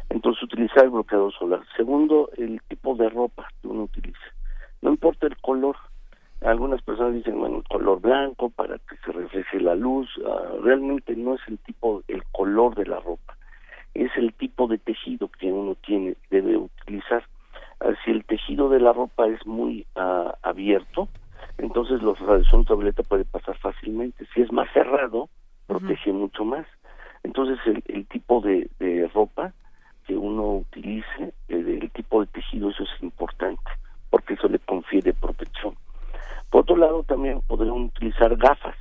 Entonces, 0.09 0.43
utilizar 0.43 0.83
el 0.83 0.89
bloqueador 0.89 1.31
solar. 1.33 1.61
Segundo, 1.77 2.29
el 2.35 2.61
tipo 2.67 2.95
de 2.95 3.09
ropa 3.09 3.47
que 3.61 3.67
uno 3.67 3.83
utiliza. 3.83 4.19
No 4.81 4.89
importa 4.89 5.27
el 5.27 5.37
color. 5.37 5.77
Algunas 6.41 6.81
personas 6.81 7.13
dicen, 7.13 7.39
bueno, 7.39 7.63
color 7.69 8.01
blanco 8.01 8.49
para 8.49 8.79
que 8.79 8.97
se 9.05 9.11
refleje 9.11 9.59
la 9.59 9.75
luz. 9.75 10.09
Ah, 10.27 10.55
realmente 10.61 11.15
no 11.15 11.35
es 11.35 11.41
el 11.47 11.59
tipo, 11.59 12.03
el 12.07 12.23
color 12.31 12.75
de 12.75 12.87
la 12.87 12.99
ropa 12.99 13.37
es 13.93 14.11
el 14.15 14.33
tipo 14.33 14.67
de 14.67 14.77
tejido 14.77 15.27
que 15.27 15.51
uno 15.51 15.75
tiene 15.75 16.15
debe 16.29 16.57
utilizar. 16.57 17.23
Ah, 17.79 17.93
si 18.03 18.11
el 18.11 18.23
tejido 18.25 18.69
de 18.69 18.79
la 18.79 18.93
ropa 18.93 19.27
es 19.27 19.45
muy 19.45 19.85
ah, 19.95 20.35
abierto, 20.41 21.09
entonces 21.57 22.01
los 22.01 22.19
radiación 22.19 22.61
ultravioleta 22.61 23.03
puede 23.03 23.25
pasar 23.25 23.57
fácilmente. 23.57 24.25
Si 24.33 24.41
es 24.41 24.51
más 24.51 24.71
cerrado, 24.73 25.29
protege 25.67 26.11
mucho 26.11 26.45
más. 26.45 26.65
Entonces 27.23 27.59
el, 27.65 27.83
el 27.87 28.05
tipo 28.07 28.41
de, 28.41 28.69
de, 28.79 29.07
ropa 29.13 29.53
que 30.07 30.15
uno 30.15 30.57
utilice, 30.57 31.33
el, 31.47 31.67
el, 31.67 31.91
tipo 31.91 32.21
de 32.21 32.27
tejido, 32.27 32.69
eso 32.69 32.83
es 32.83 33.03
importante, 33.03 33.71
porque 34.09 34.33
eso 34.33 34.47
le 34.47 34.59
confiere 34.59 35.13
protección. 35.13 35.75
Por 36.49 36.61
otro 36.61 36.75
lado, 36.75 37.03
también 37.03 37.41
podrían 37.47 37.75
utilizar 37.75 38.35
gafas, 38.35 38.75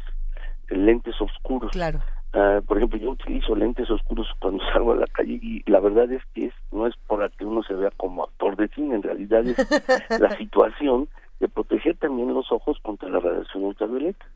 lentes 0.69 1.21
oscuros. 1.21 1.71
Claro. 1.71 2.01
Uh, 2.33 2.63
por 2.63 2.77
ejemplo, 2.77 2.97
yo 2.97 3.11
utilizo 3.11 3.57
lentes 3.57 3.91
oscuros 3.91 4.29
cuando 4.39 4.63
salgo 4.73 4.93
a 4.93 4.97
la 4.97 5.07
calle 5.07 5.41
y 5.43 5.69
la 5.69 5.81
verdad 5.81 6.11
es 6.13 6.23
que 6.33 6.47
es, 6.47 6.55
no 6.71 6.87
es 6.87 6.95
para 7.09 7.29
que 7.29 7.45
uno 7.45 7.63
se 7.65 7.75
vea 7.75 7.91
como 7.97 8.23
actor 8.23 8.57
de 8.57 8.69
cine, 8.69 8.95
en 8.95 9.03
realidad 9.03 9.45
es 9.47 10.21
la 10.21 10.31
situación 10.37 11.09
de 11.41 11.49
proteger 11.49 11.97
también 11.97 12.33
los 12.33 12.53
ojos 12.53 12.79
contra 12.83 13.09
la 13.09 13.19
radiación 13.19 13.65
ultravioleta. 13.65 14.27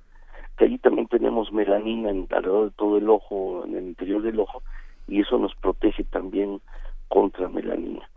Que 0.56 0.64
allí 0.64 0.78
también 0.78 1.06
tenemos 1.08 1.52
melanina 1.52 2.10
en, 2.10 2.26
alrededor 2.30 2.66
de 2.66 2.76
todo 2.76 2.98
el 2.98 3.08
ojo, 3.08 3.64
en 3.66 3.76
el 3.76 3.84
interior 3.84 4.22
del 4.22 4.40
ojo, 4.40 4.62
y 5.06 5.20
eso 5.20 5.38
nos 5.38 5.54
protege 5.56 6.04
también 6.04 6.60
contra 7.08 7.48
melanina. 7.48 8.08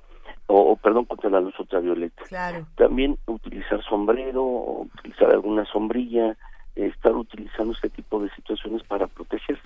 o, 0.48 0.72
o, 0.72 0.76
perdón, 0.78 1.06
contra 1.06 1.30
la 1.30 1.42
luz 1.42 1.60
ultravioleta. 1.60 2.24
Claro. 2.24 2.66
También 2.76 3.18
utilizar 3.26 3.84
sombrero, 3.84 4.44
o 4.44 4.82
utilizar 4.84 5.32
alguna 5.32 5.66
sombrilla, 5.66 6.38
estar 6.86 7.14
utilizando 7.16 7.74
este 7.74 7.90
tipo 7.90 8.22
de 8.22 8.30
situaciones 8.36 8.84
para 8.84 9.08
protegerse. 9.08 9.62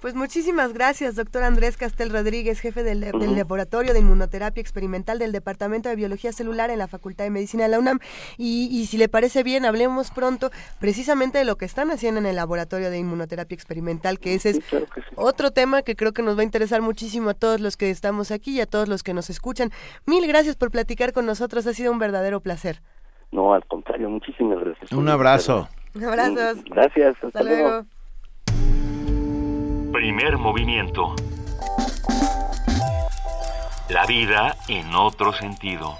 Pues 0.00 0.14
muchísimas 0.14 0.72
gracias, 0.74 1.16
doctor 1.16 1.42
Andrés 1.42 1.76
Castel 1.76 2.10
Rodríguez, 2.10 2.60
jefe 2.60 2.84
del. 2.84 3.00
Laboratorio 3.00 3.92
de 3.92 3.98
Inmunoterapia 3.98 4.60
Experimental 4.60 5.18
del 5.18 5.32
Departamento 5.32 5.88
de 5.88 5.96
Biología 5.96 6.32
Celular 6.32 6.70
en 6.70 6.78
la 6.78 6.86
Facultad 6.86 7.24
de 7.24 7.30
Medicina 7.30 7.64
de 7.64 7.70
la 7.70 7.80
UNAM. 7.80 7.98
Y, 8.36 8.68
y 8.70 8.86
si 8.86 8.96
le 8.96 9.08
parece 9.08 9.42
bien, 9.42 9.64
hablemos 9.64 10.12
pronto 10.12 10.50
precisamente 10.78 11.38
de 11.38 11.44
lo 11.44 11.56
que 11.56 11.64
están 11.64 11.90
haciendo 11.90 12.20
en 12.20 12.26
el 12.26 12.36
Laboratorio 12.36 12.90
de 12.90 12.98
Inmunoterapia 12.98 13.54
Experimental, 13.56 14.20
que 14.20 14.34
ese 14.34 14.50
es 14.50 14.56
Sí, 14.56 14.62
claro 14.62 14.86
que 14.86 15.00
sí. 15.00 15.08
otro 15.16 15.50
tema 15.50 15.82
que 15.82 15.96
creo 15.96 16.12
que 16.12 16.22
nos 16.22 16.36
va 16.36 16.42
a 16.42 16.44
interesar 16.44 16.80
muchísimo 16.80 17.30
a 17.30 17.34
todos 17.34 17.60
los 17.60 17.76
que 17.76 17.90
estamos 17.90 18.30
aquí 18.30 18.52
y 18.56 18.60
a 18.60 18.66
todos 18.66 18.88
los 18.88 19.02
que 19.02 19.14
nos 19.14 19.30
escuchan. 19.30 19.70
Mil 20.06 20.24
gracias 20.28 20.54
por 20.54 20.70
platicar 20.70 21.12
con 21.12 21.26
nosotros, 21.26 21.66
ha 21.66 21.74
sido 21.74 21.90
un 21.90 21.98
verdadero 21.98 22.38
placer. 22.40 22.82
No, 23.32 23.52
al 23.52 23.66
contrario, 23.66 24.08
muchísimas 24.08 24.60
gracias. 24.60 24.92
Un 24.92 25.08
abrazo. 25.08 25.68
Abrazos. 26.02 26.64
Gracias. 26.64 27.16
Hasta, 27.22 27.42
luego. 27.42 27.84
Primer 29.92 30.38
movimiento. 30.38 31.14
La 33.88 34.04
vida 34.06 34.54
en 34.68 34.94
otro 34.94 35.32
sentido. 35.32 35.96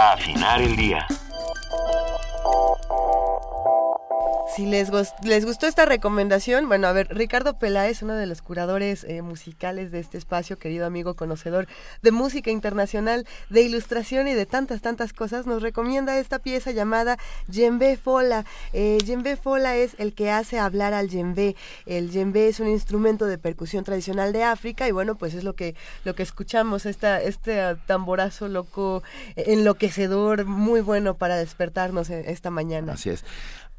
Para 0.00 0.12
afinar 0.14 0.62
el 0.62 0.76
día. 0.76 1.09
Si 4.60 4.66
les, 4.66 4.90
les 5.22 5.46
gustó 5.46 5.66
esta 5.66 5.86
recomendación, 5.86 6.68
bueno, 6.68 6.86
a 6.86 6.92
ver, 6.92 7.08
Ricardo 7.08 7.58
Peláez, 7.58 8.02
uno 8.02 8.12
de 8.12 8.26
los 8.26 8.42
curadores 8.42 9.04
eh, 9.04 9.22
musicales 9.22 9.90
de 9.90 10.00
este 10.00 10.18
espacio, 10.18 10.58
querido 10.58 10.84
amigo 10.84 11.14
conocedor 11.14 11.66
de 12.02 12.10
música 12.10 12.50
internacional, 12.50 13.26
de 13.48 13.62
ilustración 13.62 14.28
y 14.28 14.34
de 14.34 14.44
tantas, 14.44 14.82
tantas 14.82 15.14
cosas, 15.14 15.46
nos 15.46 15.62
recomienda 15.62 16.18
esta 16.18 16.40
pieza 16.40 16.72
llamada 16.72 17.16
Djembe 17.48 17.96
Fola. 17.96 18.44
Eh, 18.74 18.98
Djembe 19.02 19.36
Fola 19.36 19.76
es 19.76 19.94
el 19.96 20.12
que 20.12 20.30
hace 20.30 20.58
hablar 20.58 20.92
al 20.92 21.08
djembe. 21.08 21.56
El 21.86 22.10
djembe 22.10 22.46
es 22.46 22.60
un 22.60 22.68
instrumento 22.68 23.24
de 23.24 23.38
percusión 23.38 23.82
tradicional 23.82 24.34
de 24.34 24.44
África 24.44 24.86
y 24.86 24.92
bueno, 24.92 25.14
pues 25.14 25.32
es 25.32 25.42
lo 25.42 25.54
que, 25.54 25.74
lo 26.04 26.14
que 26.14 26.22
escuchamos, 26.22 26.84
esta, 26.84 27.22
este 27.22 27.76
tamborazo 27.86 28.46
loco, 28.46 29.02
eh, 29.36 29.44
enloquecedor, 29.46 30.44
muy 30.44 30.82
bueno 30.82 31.14
para 31.14 31.36
despertarnos 31.36 32.10
eh, 32.10 32.24
esta 32.26 32.50
mañana. 32.50 32.92
Así 32.92 33.08
es. 33.08 33.24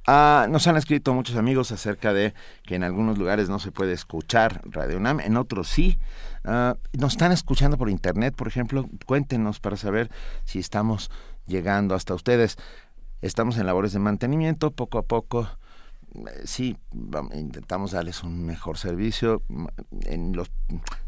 Ah, 0.07 0.47
nos 0.49 0.65
han 0.67 0.77
escrito 0.77 1.13
muchos 1.13 1.35
amigos 1.35 1.71
acerca 1.71 2.11
de 2.11 2.33
que 2.63 2.75
en 2.75 2.83
algunos 2.83 3.17
lugares 3.19 3.49
no 3.49 3.59
se 3.59 3.71
puede 3.71 3.93
escuchar 3.93 4.61
Radio 4.65 4.97
UNAM, 4.97 5.19
en 5.19 5.37
otros 5.37 5.67
sí. 5.67 5.99
Ah, 6.43 6.75
nos 6.97 7.13
están 7.13 7.31
escuchando 7.31 7.77
por 7.77 7.89
internet, 7.89 8.35
por 8.35 8.47
ejemplo. 8.47 8.89
Cuéntenos 9.05 9.59
para 9.59 9.77
saber 9.77 10.09
si 10.43 10.59
estamos 10.59 11.11
llegando 11.45 11.93
hasta 11.93 12.15
ustedes. 12.15 12.57
Estamos 13.21 13.57
en 13.57 13.67
labores 13.67 13.93
de 13.93 13.99
mantenimiento, 13.99 14.71
poco 14.71 14.97
a 14.97 15.03
poco. 15.03 15.47
eh, 16.15 16.41
Sí, 16.45 16.77
intentamos 17.35 17.91
darles 17.91 18.23
un 18.23 18.43
mejor 18.43 18.79
servicio. 18.79 19.43
En 20.05 20.33
los, 20.35 20.51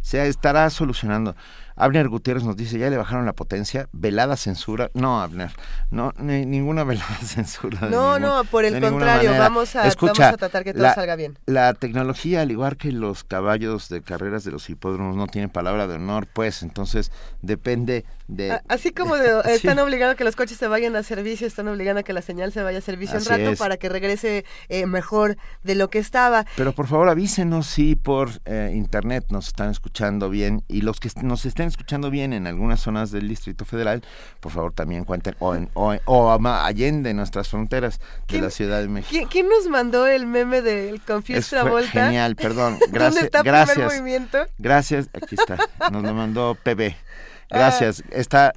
se 0.01 0.27
estará 0.27 0.69
solucionando. 0.69 1.35
Abner 1.75 2.07
Gutiérrez 2.09 2.43
nos 2.43 2.55
dice, 2.55 2.77
ya 2.77 2.89
le 2.89 2.97
bajaron 2.97 3.25
la 3.25 3.33
potencia, 3.33 3.87
velada 3.91 4.37
censura. 4.37 4.89
No, 4.93 5.21
Abner, 5.21 5.51
no, 5.91 6.13
ni- 6.17 6.45
ninguna 6.45 6.83
velada 6.85 7.17
censura. 7.23 7.79
de 7.81 7.89
No, 7.89 8.19
ningún- 8.19 8.21
no, 8.35 8.43
por 8.45 8.65
el 8.65 8.79
contrario, 8.81 9.31
vamos 9.37 9.75
a, 9.75 9.87
Escucha, 9.87 10.13
vamos 10.23 10.33
a 10.35 10.37
tratar 10.37 10.63
que 10.63 10.73
todo 10.73 10.83
la- 10.83 10.93
salga 10.95 11.15
bien. 11.15 11.37
La 11.45 11.73
tecnología, 11.73 12.41
al 12.41 12.51
igual 12.51 12.77
que 12.77 12.91
los 12.91 13.23
caballos 13.23 13.89
de 13.89 14.01
carreras 14.01 14.43
de 14.43 14.51
los 14.51 14.69
hipódromos, 14.69 15.15
no 15.15 15.27
tiene 15.27 15.49
palabra 15.49 15.87
de 15.87 15.95
honor, 15.95 16.27
pues, 16.31 16.63
entonces 16.63 17.11
depende 17.41 18.05
de... 18.27 18.59
Así 18.67 18.91
como 18.91 19.15
de- 19.17 19.33
Sí. 19.43 19.51
están 19.51 19.79
obligando 19.79 20.13
a 20.13 20.15
que 20.15 20.23
los 20.23 20.35
coches 20.35 20.57
se 20.57 20.67
vayan 20.67 20.95
a 20.95 21.03
servicio, 21.03 21.45
están 21.47 21.67
obligando 21.67 21.99
a 21.99 22.03
que 22.03 22.13
la 22.13 22.21
señal 22.21 22.51
se 22.51 22.63
vaya 22.63 22.77
a 22.77 22.81
servicio 22.81 23.17
Así 23.17 23.27
un 23.27 23.37
rato 23.37 23.51
es. 23.51 23.59
para 23.59 23.77
que 23.77 23.89
regrese 23.89 24.45
eh, 24.69 24.85
mejor 24.85 25.37
de 25.63 25.75
lo 25.75 25.89
que 25.89 25.99
estaba. 25.99 26.45
Pero 26.55 26.71
por 26.73 26.87
favor 26.87 27.09
avísenos 27.09 27.67
si 27.67 27.95
por 27.95 28.29
eh, 28.45 28.71
internet 28.75 29.25
nos 29.29 29.47
están 29.47 29.69
escuchando 29.69 30.29
bien 30.29 30.63
y 30.67 30.81
los 30.81 30.99
que 30.99 31.09
nos 31.21 31.45
estén 31.45 31.62
escuchando 31.67 32.09
bien 32.09 32.33
en 32.33 32.47
algunas 32.47 32.79
zonas 32.79 33.11
del 33.11 33.27
Distrito 33.27 33.65
Federal, 33.65 34.03
por 34.39 34.51
favor 34.51 34.73
también 34.73 35.03
cuenten, 35.05 35.35
o, 35.39 35.55
en, 35.55 35.69
o, 35.73 35.93
o 36.05 36.31
allende 36.31 37.13
nuestras 37.13 37.47
fronteras 37.49 37.99
de 37.99 38.05
¿Quién- 38.27 38.43
la 38.43 38.49
Ciudad 38.49 38.81
de 38.81 38.87
México. 38.87 39.09
¿Quién, 39.11 39.27
quién 39.27 39.49
nos 39.49 39.67
mandó 39.69 40.07
el 40.07 40.25
meme 40.25 40.61
del 40.61 41.01
Confused 41.01 41.49
Travolta? 41.49 41.89
genial, 42.05 42.35
perdón. 42.35 42.73
¿Dónde 42.79 42.97
Gracias, 42.99 43.23
está 43.25 43.41
primer 43.41 43.65
gracias. 43.65 43.91
movimiento? 43.91 44.37
Gracias, 44.57 45.09
aquí 45.13 45.35
está. 45.35 45.57
Nos 45.91 46.03
lo 46.03 46.13
mandó 46.13 46.55
PB. 46.63 46.95
Gracias. 47.49 48.03
Está 48.09 48.53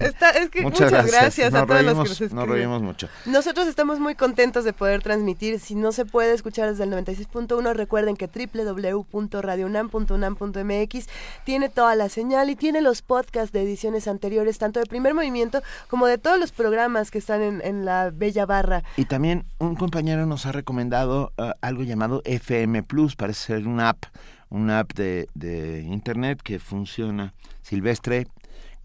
Está- 0.00 0.30
es 0.30 0.50
que 0.50 0.62
muchas, 0.62 0.90
gracias, 0.90 1.54
a 1.54 1.60
Nos 1.60 1.66
todos 1.68 1.82
los 1.82 1.92
que 1.92 1.98
nos 1.98 2.08
nos 2.08 2.20
escriben. 2.20 2.48
reímos 2.50 2.82
mucho. 2.82 3.08
Nosotros 3.26 3.66
estamos 3.66 3.98
muy 3.98 4.14
contentos 4.14 4.64
de 4.64 4.72
poder 4.74 5.02
transmitir. 5.02 5.58
Si 5.58 5.74
no 5.74 5.90
se 5.92 6.04
puede 6.04 6.34
escuchar 6.34 6.68
desde 6.68 6.84
el 6.84 6.90
96.1, 6.90 7.72
recuerden 7.74 8.16
que 8.16 8.28
www.radiounam.unam.mx 8.28 11.06
tiene 11.44 11.68
toda 11.68 11.94
la 11.94 12.08
señal 12.08 12.50
y 12.50 12.56
tiene 12.56 12.80
los 12.80 13.02
podcasts 13.02 13.52
de 13.52 13.62
ediciones 13.62 14.08
anteriores, 14.08 14.58
tanto 14.58 14.80
de 14.80 14.86
primer 14.86 15.14
movimiento 15.14 15.62
como 15.88 16.06
de 16.06 16.18
todos 16.18 16.38
los 16.38 16.52
programas 16.52 17.10
que 17.10 17.18
están 17.18 17.42
en, 17.42 17.60
en 17.64 17.84
la 17.84 18.10
bella 18.12 18.46
barra. 18.46 18.82
Y 18.96 19.04
también 19.06 19.44
un 19.58 19.76
compañero 19.76 20.26
nos 20.26 20.46
ha 20.46 20.52
recomendado 20.52 21.32
eh, 21.38 21.52
algo 21.60 21.82
llamado 21.82 22.22
FM 22.24 22.82
Plus, 22.82 23.16
parece 23.16 23.46
ser 23.46 23.66
una 23.66 23.90
app, 23.90 24.04
una 24.50 24.80
app 24.80 24.92
de, 24.94 25.28
de 25.34 25.82
internet 25.82 26.40
que 26.42 26.58
funciona. 26.58 27.34
Silvestre, 27.62 28.26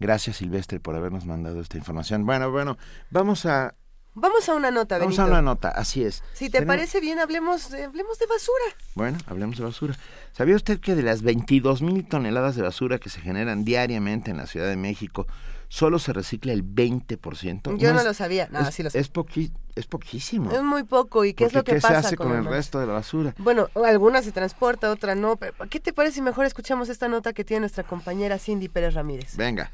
gracias 0.00 0.36
Silvestre 0.36 0.80
por 0.80 0.94
habernos 0.94 1.26
mandado 1.26 1.60
esta 1.60 1.76
información. 1.78 2.24
Bueno, 2.26 2.50
bueno, 2.50 2.76
vamos 3.10 3.46
a 3.46 3.74
Vamos 4.16 4.48
a 4.48 4.54
una 4.54 4.70
nota, 4.70 4.96
vamos 4.98 5.16
Benito. 5.16 5.22
a 5.22 5.26
una 5.26 5.42
nota, 5.42 5.70
así 5.70 6.04
es. 6.04 6.22
Si 6.34 6.44
te 6.44 6.58
Tenemos- 6.60 6.76
parece 6.76 7.00
bien, 7.00 7.18
hablemos, 7.18 7.72
hablemos 7.74 8.16
de 8.20 8.26
basura. 8.26 8.64
Bueno, 8.94 9.18
hablemos 9.26 9.58
de 9.58 9.64
basura. 9.64 9.96
¿Sabía 10.30 10.54
usted 10.54 10.78
que 10.78 10.94
de 10.94 11.02
las 11.02 11.22
22 11.22 11.82
mil 11.82 12.06
toneladas 12.06 12.54
de 12.54 12.62
basura 12.62 12.98
que 13.00 13.08
se 13.10 13.20
generan 13.20 13.64
diariamente 13.64 14.30
en 14.30 14.36
la 14.36 14.46
Ciudad 14.46 14.68
de 14.68 14.76
México, 14.76 15.26
solo 15.66 15.98
se 15.98 16.12
recicla 16.12 16.52
el 16.52 16.62
20%? 16.62 17.76
Yo 17.76 17.92
no 17.92 17.98
es- 17.98 18.04
lo 18.04 18.14
sabía. 18.14 18.46
No, 18.52 18.60
es, 18.60 18.72
sí 18.72 18.84
lo 18.84 18.90
sé. 18.90 19.00
es, 19.00 19.12
poqui- 19.12 19.50
es 19.74 19.86
poquísimo. 19.88 20.52
Es 20.52 20.62
muy 20.62 20.84
poco. 20.84 21.24
¿Y 21.24 21.34
qué 21.34 21.46
es 21.46 21.52
lo 21.52 21.64
que 21.64 21.72
¿qué 21.74 21.80
pasa 21.80 22.00
se 22.02 22.06
hace 22.06 22.16
con, 22.16 22.30
el 22.36 22.44
resto 22.44 22.78
de 22.78 22.86
la 22.86 22.92
basura? 22.92 23.34
Bueno, 23.38 23.68
alguna 23.84 24.22
se 24.22 24.30
transporta, 24.30 24.92
otra 24.92 25.16
no. 25.16 25.34
Pero 25.36 25.54
¿qué 25.68 25.80
te 25.80 25.92
parece 25.92 26.14
si 26.16 26.22
mejor 26.22 26.46
escuchamos 26.46 26.88
esta 26.88 27.08
nota 27.08 27.32
que 27.32 27.42
tiene 27.44 27.62
nuestra 27.62 27.82
compañera 27.82 28.38
Cindy 28.38 28.68
Pérez 28.68 28.94
Ramírez? 28.94 29.36
Venga. 29.36 29.72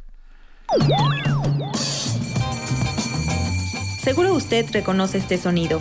Seguro 4.02 4.34
usted 4.34 4.66
reconoce 4.72 5.18
este 5.18 5.36
sonido. 5.36 5.80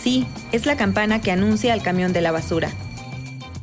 Sí, 0.00 0.26
es 0.52 0.66
la 0.66 0.76
campana 0.76 1.20
que 1.20 1.30
anuncia 1.30 1.72
al 1.72 1.82
camión 1.82 2.12
de 2.12 2.20
la 2.20 2.32
basura. 2.32 2.70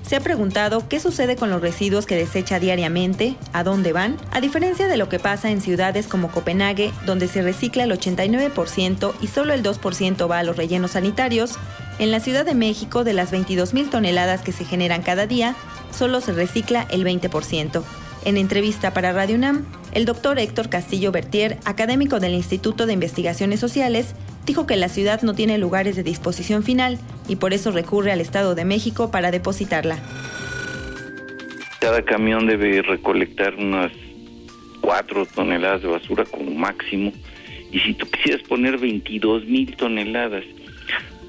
¿Se 0.06 0.18
ha 0.18 0.20
preguntado 0.20 0.88
qué 0.90 1.00
sucede 1.00 1.36
con 1.36 1.50
los 1.50 1.62
residuos 1.62 2.06
que 2.06 2.16
desecha 2.16 2.60
diariamente? 2.60 3.36
¿A 3.52 3.64
dónde 3.64 3.94
van? 3.94 4.18
A 4.32 4.42
diferencia 4.42 4.88
de 4.88 4.98
lo 4.98 5.10
que 5.10 5.18
pasa 5.18 5.50
en 5.50 5.62
ciudades 5.62 6.08
como 6.08 6.30
Copenhague, 6.30 6.92
donde 7.06 7.28
se 7.28 7.42
recicla 7.42 7.86
el 7.86 7.92
89% 7.92 9.14
y 9.22 9.28
solo 9.28 9.54
el 9.54 9.64
2% 9.64 10.30
va 10.30 10.40
a 10.40 10.44
los 10.44 10.58
rellenos 10.58 10.92
sanitarios, 10.92 11.54
en 12.00 12.12
la 12.12 12.20
Ciudad 12.20 12.46
de 12.46 12.54
México, 12.54 13.04
de 13.04 13.14
las 13.14 13.32
22.000 13.32 13.90
toneladas 13.90 14.42
que 14.42 14.52
se 14.52 14.66
generan 14.66 15.02
cada 15.02 15.26
día, 15.26 15.56
solo 15.92 16.22
se 16.22 16.34
recicla 16.34 16.86
el 16.90 17.04
20%. 17.06 17.84
En 18.26 18.38
entrevista 18.38 18.94
para 18.94 19.12
Radio 19.12 19.36
UNAM, 19.36 19.66
el 19.92 20.06
doctor 20.06 20.40
Héctor 20.40 20.70
Castillo 20.70 21.12
Bertier, 21.12 21.58
académico 21.66 22.22
del 22.22 22.34
Instituto 22.34 22.86
de 22.86 22.94
Investigaciones 22.94 23.60
Sociales, 23.60 24.16
dijo 24.46 24.66
que 24.66 24.78
la 24.78 24.88
ciudad 24.88 25.22
no 25.24 25.36
tiene 25.36 25.58
lugares 25.58 25.98
de 25.98 26.04
disposición 26.04 26.64
final 26.64 27.00
y 27.28 27.36
por 27.36 27.54
eso 27.54 27.72
recurre 27.72 28.14
al 28.14 28.22
Estado 28.22 28.56
de 28.56 28.64
México 28.64 29.12
para 29.12 29.30
depositarla. 29.30 29.98
Cada 31.80 32.02
camión 32.06 32.48
debe 32.48 32.82
recolectar 32.82 33.56
unas 33.56 33.92
4 34.80 35.26
toneladas 35.26 35.82
de 35.82 35.90
basura 35.90 36.24
como 36.24 36.50
máximo. 36.52 37.12
Y 37.74 37.80
si 37.80 37.94
tú 37.94 38.06
quisieras 38.10 38.42
poner 38.48 38.78
22 38.78 39.44
mil 39.46 39.76
toneladas, 39.76 40.46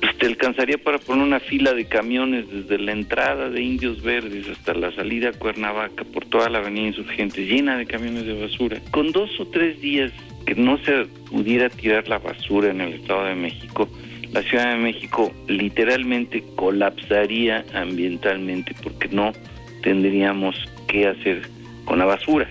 pues 0.05 0.19
te 0.19 0.27
alcanzaría 0.27 0.77
para 0.77 0.99
poner 0.99 1.25
una 1.25 1.41
fila 1.41 1.73
de 1.73 1.87
camiones 1.87 2.45
desde 2.51 2.79
la 2.79 2.93
entrada 2.93 3.49
de 3.49 3.63
Indios 3.63 4.03
Verdes 4.03 4.47
hasta 4.51 4.75
la 4.75 4.93
salida 4.93 5.31
a 5.31 5.33
Cuernavaca 5.33 6.05
por 6.05 6.27
toda 6.27 6.51
la 6.51 6.59
avenida 6.59 6.89
Insurgentes 6.89 7.49
llena 7.49 7.79
de 7.79 7.87
camiones 7.87 8.27
de 8.27 8.39
basura. 8.39 8.83
Con 8.91 9.13
dos 9.13 9.31
o 9.41 9.47
tres 9.47 9.81
días 9.81 10.13
que 10.45 10.57
no 10.57 10.77
se 10.77 11.07
pudiera 11.31 11.71
tirar 11.71 12.07
la 12.07 12.19
basura 12.19 12.71
en 12.71 12.83
el 12.83 12.93
Estado 12.95 13.25
de 13.25 13.35
México, 13.35 13.89
la 14.31 14.43
Ciudad 14.43 14.73
de 14.73 14.79
México 14.79 15.33
literalmente 15.49 16.45
colapsaría 16.55 17.65
ambientalmente 17.73 18.75
porque 18.83 19.09
no 19.09 19.33
tendríamos 19.83 20.55
qué 20.87 21.07
hacer 21.07 21.49
con 21.87 21.99
la 21.99 22.05
basura. 22.05 22.51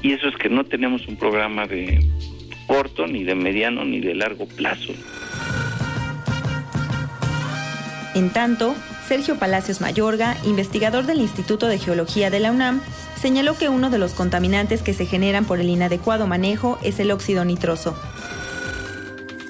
Y 0.00 0.12
eso 0.12 0.28
es 0.28 0.36
que 0.36 0.48
no 0.48 0.62
tenemos 0.62 1.08
un 1.08 1.16
programa 1.16 1.66
de 1.66 1.98
corto, 2.68 3.08
ni 3.08 3.24
de 3.24 3.34
mediano, 3.34 3.84
ni 3.84 3.98
de 3.98 4.14
largo 4.14 4.46
plazo. 4.46 4.92
En 8.14 8.30
tanto, 8.30 8.76
Sergio 9.08 9.36
Palacios 9.36 9.80
Mayorga, 9.80 10.36
investigador 10.44 11.04
del 11.04 11.18
Instituto 11.18 11.66
de 11.66 11.78
Geología 11.78 12.30
de 12.30 12.38
la 12.38 12.52
UNAM, 12.52 12.80
señaló 13.16 13.58
que 13.58 13.68
uno 13.68 13.90
de 13.90 13.98
los 13.98 14.14
contaminantes 14.14 14.82
que 14.82 14.92
se 14.92 15.04
generan 15.04 15.44
por 15.44 15.60
el 15.60 15.68
inadecuado 15.68 16.28
manejo 16.28 16.78
es 16.84 17.00
el 17.00 17.10
óxido 17.10 17.44
nitroso. 17.44 17.96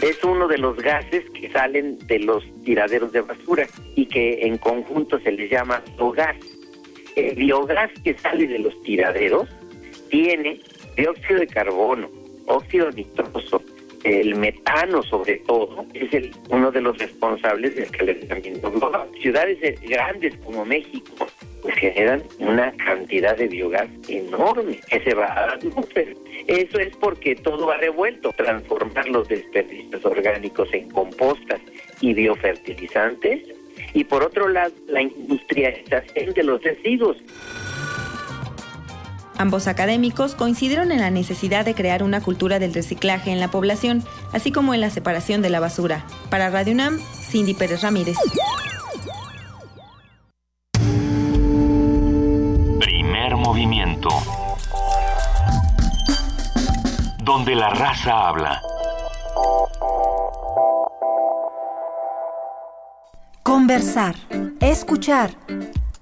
es 0.01 0.23
uno 0.25 0.49
de 0.49 0.59
los 0.59 0.77
gases 0.77 1.25
que 1.31 1.51
salen 1.51 1.99
de 2.07 2.19
los 2.21 2.45
tiraderos 2.65 3.13
de 3.13 3.21
basura 3.23 3.67
y 3.95 4.07
que 4.07 4.47
en 4.47 4.59
conjunto 4.59 5.19
se 5.21 5.33
les 5.33 5.51
llama 5.51 5.83
biogás. 5.97 6.37
El 7.17 7.35
biogás 7.37 7.91
que 8.03 8.17
sale 8.19 8.47
de 8.47 8.59
los 8.59 8.83
tiraderos 8.83 9.49
tiene 10.11 10.61
dióxido 10.97 11.41
de 11.41 11.47
carbono, 11.47 12.11
óxido 12.47 12.91
nitroso, 12.91 13.63
el 14.05 14.37
metano 14.37 15.03
sobre 15.03 15.39
todo, 15.39 15.85
es 15.95 16.13
el, 16.13 16.31
uno 16.51 16.71
de 16.71 16.81
los 16.81 16.97
responsables 16.99 17.75
del 17.75 17.91
calentamiento 17.91 18.71
global. 18.71 19.09
Ciudades 19.21 19.81
grandes 19.81 20.37
como 20.45 20.65
México 20.65 21.27
pues 21.63 21.75
generan 21.77 22.23
una 22.41 22.73
cantidad 22.73 23.35
de 23.39 23.49
biogás 23.49 23.89
enorme 24.07 24.79
que 24.87 25.01
se 25.01 25.15
va 25.15 25.27
a 25.29 25.47
la 25.47 25.53
atmósfera. 25.55 26.13
Eso 26.47 26.79
es 26.79 26.95
porque 26.99 27.35
todo 27.37 27.67
va 27.67 27.79
revuelto. 27.79 28.33
Transformar 28.37 29.09
los 29.09 29.27
desperdicios 29.29 30.05
orgánicos 30.05 30.69
en 30.75 30.91
compostas 30.91 31.61
y 32.03 32.13
biofertilizantes. 32.13 33.49
Y 33.95 34.05
por 34.05 34.23
otro 34.23 34.49
lado, 34.49 34.75
la 34.89 35.01
industrialización 35.01 36.35
de 36.35 36.43
los 36.43 36.63
residuos. 36.63 37.17
Ambos 39.37 39.67
académicos 39.67 40.35
coincidieron 40.35 40.93
en 40.93 41.01
la 41.01 41.11
necesidad 41.11 41.65
de 41.65 41.75
crear 41.75 42.03
una 42.03 42.21
cultura 42.21 42.59
del 42.59 42.73
reciclaje 42.73 43.33
en 43.33 43.41
la 43.41 43.51
población, 43.51 44.05
así 44.33 44.53
como 44.53 44.75
en 44.75 44.81
la 44.81 44.91
separación 44.91 45.43
de 45.43 45.51
la 45.51 45.61
basura. 45.61 46.05
Para 46.31 46.51
Radio 46.51 46.73
UNAM, 46.73 47.01
Cindy 47.01 47.55
Pérez 47.55 47.83
Ramírez. 47.83 48.17
Primer 52.79 53.37
movimiento. 53.37 54.11
Donde 57.25 57.55
la 57.55 57.71
raza 57.71 58.29
habla. 58.29 58.61
Conversar, 63.43 64.15
escuchar, 64.61 65.31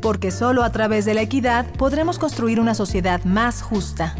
Porque 0.00 0.30
solo 0.30 0.64
a 0.64 0.72
través 0.72 1.04
de 1.04 1.14
la 1.14 1.22
equidad 1.22 1.66
podremos 1.76 2.18
construir 2.18 2.60
una 2.60 2.74
sociedad 2.74 3.22
más 3.24 3.62
justa. 3.62 4.16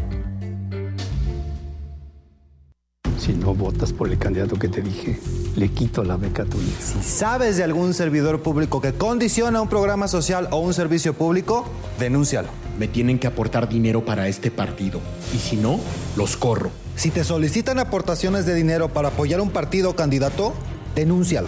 Si 3.21 3.33
no 3.33 3.53
votas 3.53 3.93
por 3.93 4.09
el 4.09 4.17
candidato 4.17 4.57
que 4.57 4.67
te 4.67 4.81
dije, 4.81 5.19
le 5.55 5.69
quito 5.69 6.03
la 6.03 6.17
beca 6.17 6.41
a 6.41 6.45
tu 6.45 6.57
hija. 6.57 6.81
Si 6.81 7.03
sabes 7.03 7.55
de 7.55 7.63
algún 7.63 7.93
servidor 7.93 8.41
público 8.41 8.81
que 8.81 8.93
condiciona 8.93 9.61
un 9.61 9.69
programa 9.69 10.07
social 10.07 10.47
o 10.49 10.57
un 10.57 10.73
servicio 10.73 11.13
público, 11.13 11.65
denúncialo. 11.99 12.49
Me 12.79 12.87
tienen 12.87 13.19
que 13.19 13.27
aportar 13.27 13.69
dinero 13.69 14.03
para 14.03 14.27
este 14.27 14.49
partido. 14.49 14.99
Y 15.35 15.37
si 15.37 15.55
no, 15.55 15.79
los 16.15 16.35
corro. 16.35 16.71
Si 16.95 17.11
te 17.11 17.23
solicitan 17.23 17.77
aportaciones 17.77 18.47
de 18.47 18.55
dinero 18.55 18.89
para 18.89 19.09
apoyar 19.09 19.39
un 19.39 19.51
partido 19.51 19.91
o 19.91 19.95
candidato, 19.95 20.53
denúncialo. 20.95 21.47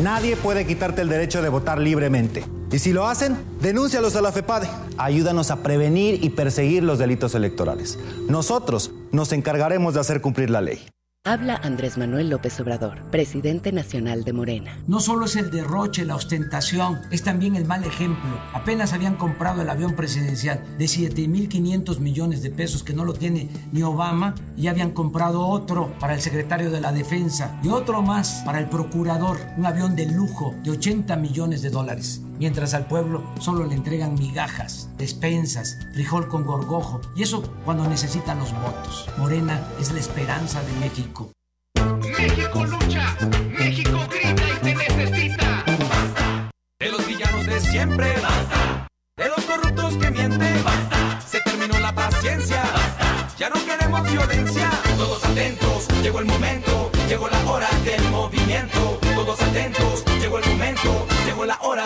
Nadie 0.00 0.36
puede 0.36 0.66
quitarte 0.66 1.02
el 1.02 1.10
derecho 1.10 1.42
de 1.42 1.50
votar 1.50 1.78
libremente. 1.78 2.44
Y 2.70 2.78
si 2.78 2.92
lo 2.92 3.06
hacen, 3.06 3.36
denúncialos 3.60 4.16
a 4.16 4.22
la 4.22 4.32
FEPADE. 4.32 4.66
Ayúdanos 4.96 5.50
a 5.50 5.62
prevenir 5.62 6.24
y 6.24 6.30
perseguir 6.30 6.82
los 6.82 6.98
delitos 6.98 7.34
electorales. 7.34 7.98
Nosotros 8.26 8.90
nos 9.10 9.32
encargaremos 9.32 9.92
de 9.92 10.00
hacer 10.00 10.22
cumplir 10.22 10.48
la 10.48 10.62
ley. 10.62 10.86
Habla 11.24 11.54
Andrés 11.62 11.98
Manuel 11.98 12.30
López 12.30 12.58
Obrador, 12.58 13.08
presidente 13.12 13.70
nacional 13.70 14.24
de 14.24 14.32
Morena. 14.32 14.76
No 14.88 14.98
solo 14.98 15.26
es 15.26 15.36
el 15.36 15.52
derroche, 15.52 16.04
la 16.04 16.16
ostentación, 16.16 16.98
es 17.12 17.22
también 17.22 17.54
el 17.54 17.64
mal 17.64 17.84
ejemplo. 17.84 18.40
Apenas 18.52 18.92
habían 18.92 19.14
comprado 19.14 19.62
el 19.62 19.70
avión 19.70 19.94
presidencial 19.94 20.60
de 20.78 20.84
7.500 20.86 22.00
millones 22.00 22.42
de 22.42 22.50
pesos 22.50 22.82
que 22.82 22.92
no 22.92 23.04
lo 23.04 23.12
tiene 23.12 23.48
ni 23.70 23.84
Obama 23.84 24.34
y 24.56 24.66
habían 24.66 24.90
comprado 24.90 25.46
otro 25.46 25.96
para 26.00 26.14
el 26.14 26.20
secretario 26.20 26.72
de 26.72 26.80
la 26.80 26.90
Defensa 26.90 27.56
y 27.62 27.68
otro 27.68 28.02
más 28.02 28.42
para 28.44 28.58
el 28.58 28.68
procurador, 28.68 29.38
un 29.56 29.66
avión 29.66 29.94
de 29.94 30.06
lujo 30.06 30.56
de 30.64 30.72
80 30.72 31.14
millones 31.18 31.62
de 31.62 31.70
dólares. 31.70 32.20
Mientras 32.42 32.74
al 32.74 32.86
pueblo 32.86 33.22
solo 33.38 33.66
le 33.66 33.76
entregan 33.76 34.14
migajas, 34.14 34.88
despensas, 34.98 35.78
frijol 35.92 36.26
con 36.26 36.42
gorgojo 36.42 37.00
y 37.14 37.22
eso 37.22 37.40
cuando 37.64 37.88
necesitan 37.88 38.40
los 38.40 38.52
votos. 38.52 39.08
Morena 39.16 39.64
es 39.78 39.92
la 39.92 40.00
esperanza 40.00 40.60
de 40.64 40.72
México. 40.80 41.30
México 42.00 42.64
lucha, 42.64 43.16
México 43.56 43.96
grita 44.10 44.42
y 44.42 44.74
te 44.74 44.74
necesita. 44.74 45.64
Basta 45.66 46.50
de 46.80 46.90
los 46.90 47.06
villanos 47.06 47.46
de 47.46 47.60
siempre. 47.60 48.12
Basta 48.20 48.88
de 49.18 49.28
los 49.28 49.44
corruptos 49.44 49.96
que 49.98 50.10
mienten. 50.10 50.64
Basta 50.64 51.20
se 51.24 51.40
terminó 51.42 51.78
la 51.78 51.94
paciencia. 51.94 52.60
Basta 52.74 53.28
ya 53.38 53.50
no 53.50 53.64
queremos 53.64 54.02
violencia. 54.10 54.68
Todos 54.96 55.24
atentos, 55.24 55.86
llegó 56.02 56.18
el 56.18 56.26
momento, 56.26 56.90
llegó 57.08 57.28
la 57.28 57.38
hora 57.48 57.68
del 57.84 58.02
movimiento. 58.10 58.98
Todos 59.14 59.40
atentos, 59.40 60.02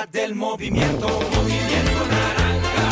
del 0.05 0.35
movimiento. 0.35 1.09
Movimiento 1.09 2.07
naranja. 2.11 2.91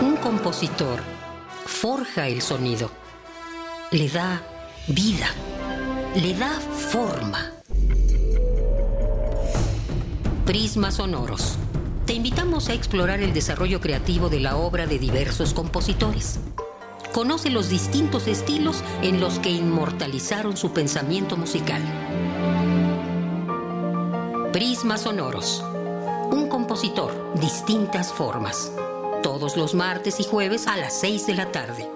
Un 0.00 0.16
compositor 0.16 0.98
forja 1.66 2.26
el 2.26 2.42
sonido, 2.42 2.90
le 3.92 4.08
da 4.08 4.42
vida, 4.88 5.28
le 6.16 6.34
da 6.34 6.50
forma. 6.50 7.52
Prismas 10.44 10.96
sonoros. 10.96 11.58
Te 12.06 12.14
invitamos 12.14 12.68
a 12.68 12.74
explorar 12.74 13.20
el 13.20 13.32
desarrollo 13.32 13.80
creativo 13.80 14.28
de 14.28 14.40
la 14.40 14.56
obra 14.56 14.88
de 14.88 14.98
diversos 14.98 15.54
compositores. 15.54 16.40
Conoce 17.12 17.50
los 17.50 17.68
distintos 17.68 18.28
estilos 18.28 18.84
en 19.02 19.20
los 19.20 19.40
que 19.40 19.50
inmortalizaron 19.50 20.56
su 20.56 20.72
pensamiento 20.72 21.36
musical. 21.36 21.82
Prismas 24.52 25.02
sonoros. 25.02 25.64
Un 26.30 26.48
compositor, 26.48 27.34
distintas 27.40 28.12
formas. 28.12 28.72
Todos 29.24 29.56
los 29.56 29.74
martes 29.74 30.20
y 30.20 30.24
jueves 30.24 30.68
a 30.68 30.76
las 30.76 31.00
6 31.00 31.26
de 31.26 31.34
la 31.34 31.50
tarde. 31.50 31.90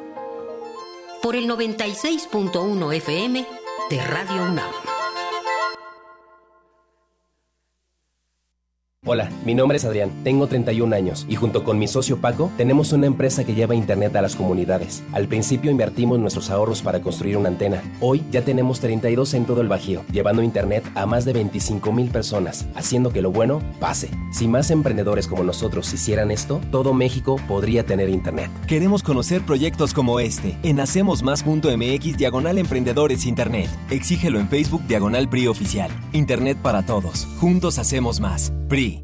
Por 1.23 1.37
el 1.37 1.49
96.1 1.49 2.95
FM 2.95 3.47
de 3.91 4.05
Radio 4.05 4.43
UNAM. 4.43 4.94
Hola, 9.07 9.29
mi 9.45 9.55
nombre 9.55 9.77
es 9.77 9.85
Adrián, 9.85 10.11
tengo 10.25 10.47
31 10.47 10.97
años 10.97 11.27
y 11.29 11.35
junto 11.35 11.63
con 11.63 11.79
mi 11.79 11.87
socio 11.87 12.23
Paco 12.23 12.51
tenemos 12.57 12.91
una 12.95 13.07
empresa 13.07 13.45
que 13.45 13.55
lleva 13.55 13.75
internet 13.75 14.17
a 14.17 14.23
las 14.23 14.35
comunidades. 14.35 15.03
Al 15.13 15.29
principio 15.29 15.71
invertimos 15.71 16.19
nuestros 16.19 16.49
ahorros 16.49 16.81
para 16.81 17.03
construir 17.03 17.37
una 17.37 17.51
antena. 17.51 17.83
Hoy 18.01 18.25
ya 18.31 18.47
tenemos 18.47 18.81
32 18.81 19.35
en 19.35 19.45
todo 19.45 19.61
el 19.61 19.69
Bajío, 19.69 20.07
llevando 20.11 20.43
internet 20.43 20.91
a 20.95 21.05
más 21.05 21.27
de 21.27 21.35
25 21.35 21.93
mil 21.93 22.09
personas, 22.09 22.67
haciendo 22.75 23.11
que 23.11 23.21
lo 23.21 23.31
bueno 23.31 23.61
pase. 23.79 24.09
Si 24.33 24.49
más 24.49 24.71
emprendedores 24.71 25.29
como 25.29 25.45
nosotros 25.45 25.93
hicieran 25.93 26.31
esto, 26.31 26.63
todo 26.71 26.95
México 26.95 27.37
podría 27.47 27.85
tener 27.85 28.09
internet. 28.09 28.51
Queremos 28.67 29.03
conocer 29.03 29.43
proyectos 29.43 29.93
como 29.93 30.19
este 30.19 30.57
en 30.63 30.81
hacemosmás.mx 30.81 32.17
diagonal 32.17 32.57
emprendedores 32.57 33.27
internet. 33.27 33.69
Exígelo 33.91 34.41
en 34.41 34.49
Facebook 34.49 34.81
diagonal 34.89 35.29
PRI 35.29 35.49
oficial. 35.49 35.91
Internet 36.15 36.57
para 36.63 36.87
todos. 36.87 37.29
Juntos 37.39 37.79
hacemos 37.79 38.19
más. 38.19 38.51
PRI. 38.71 39.04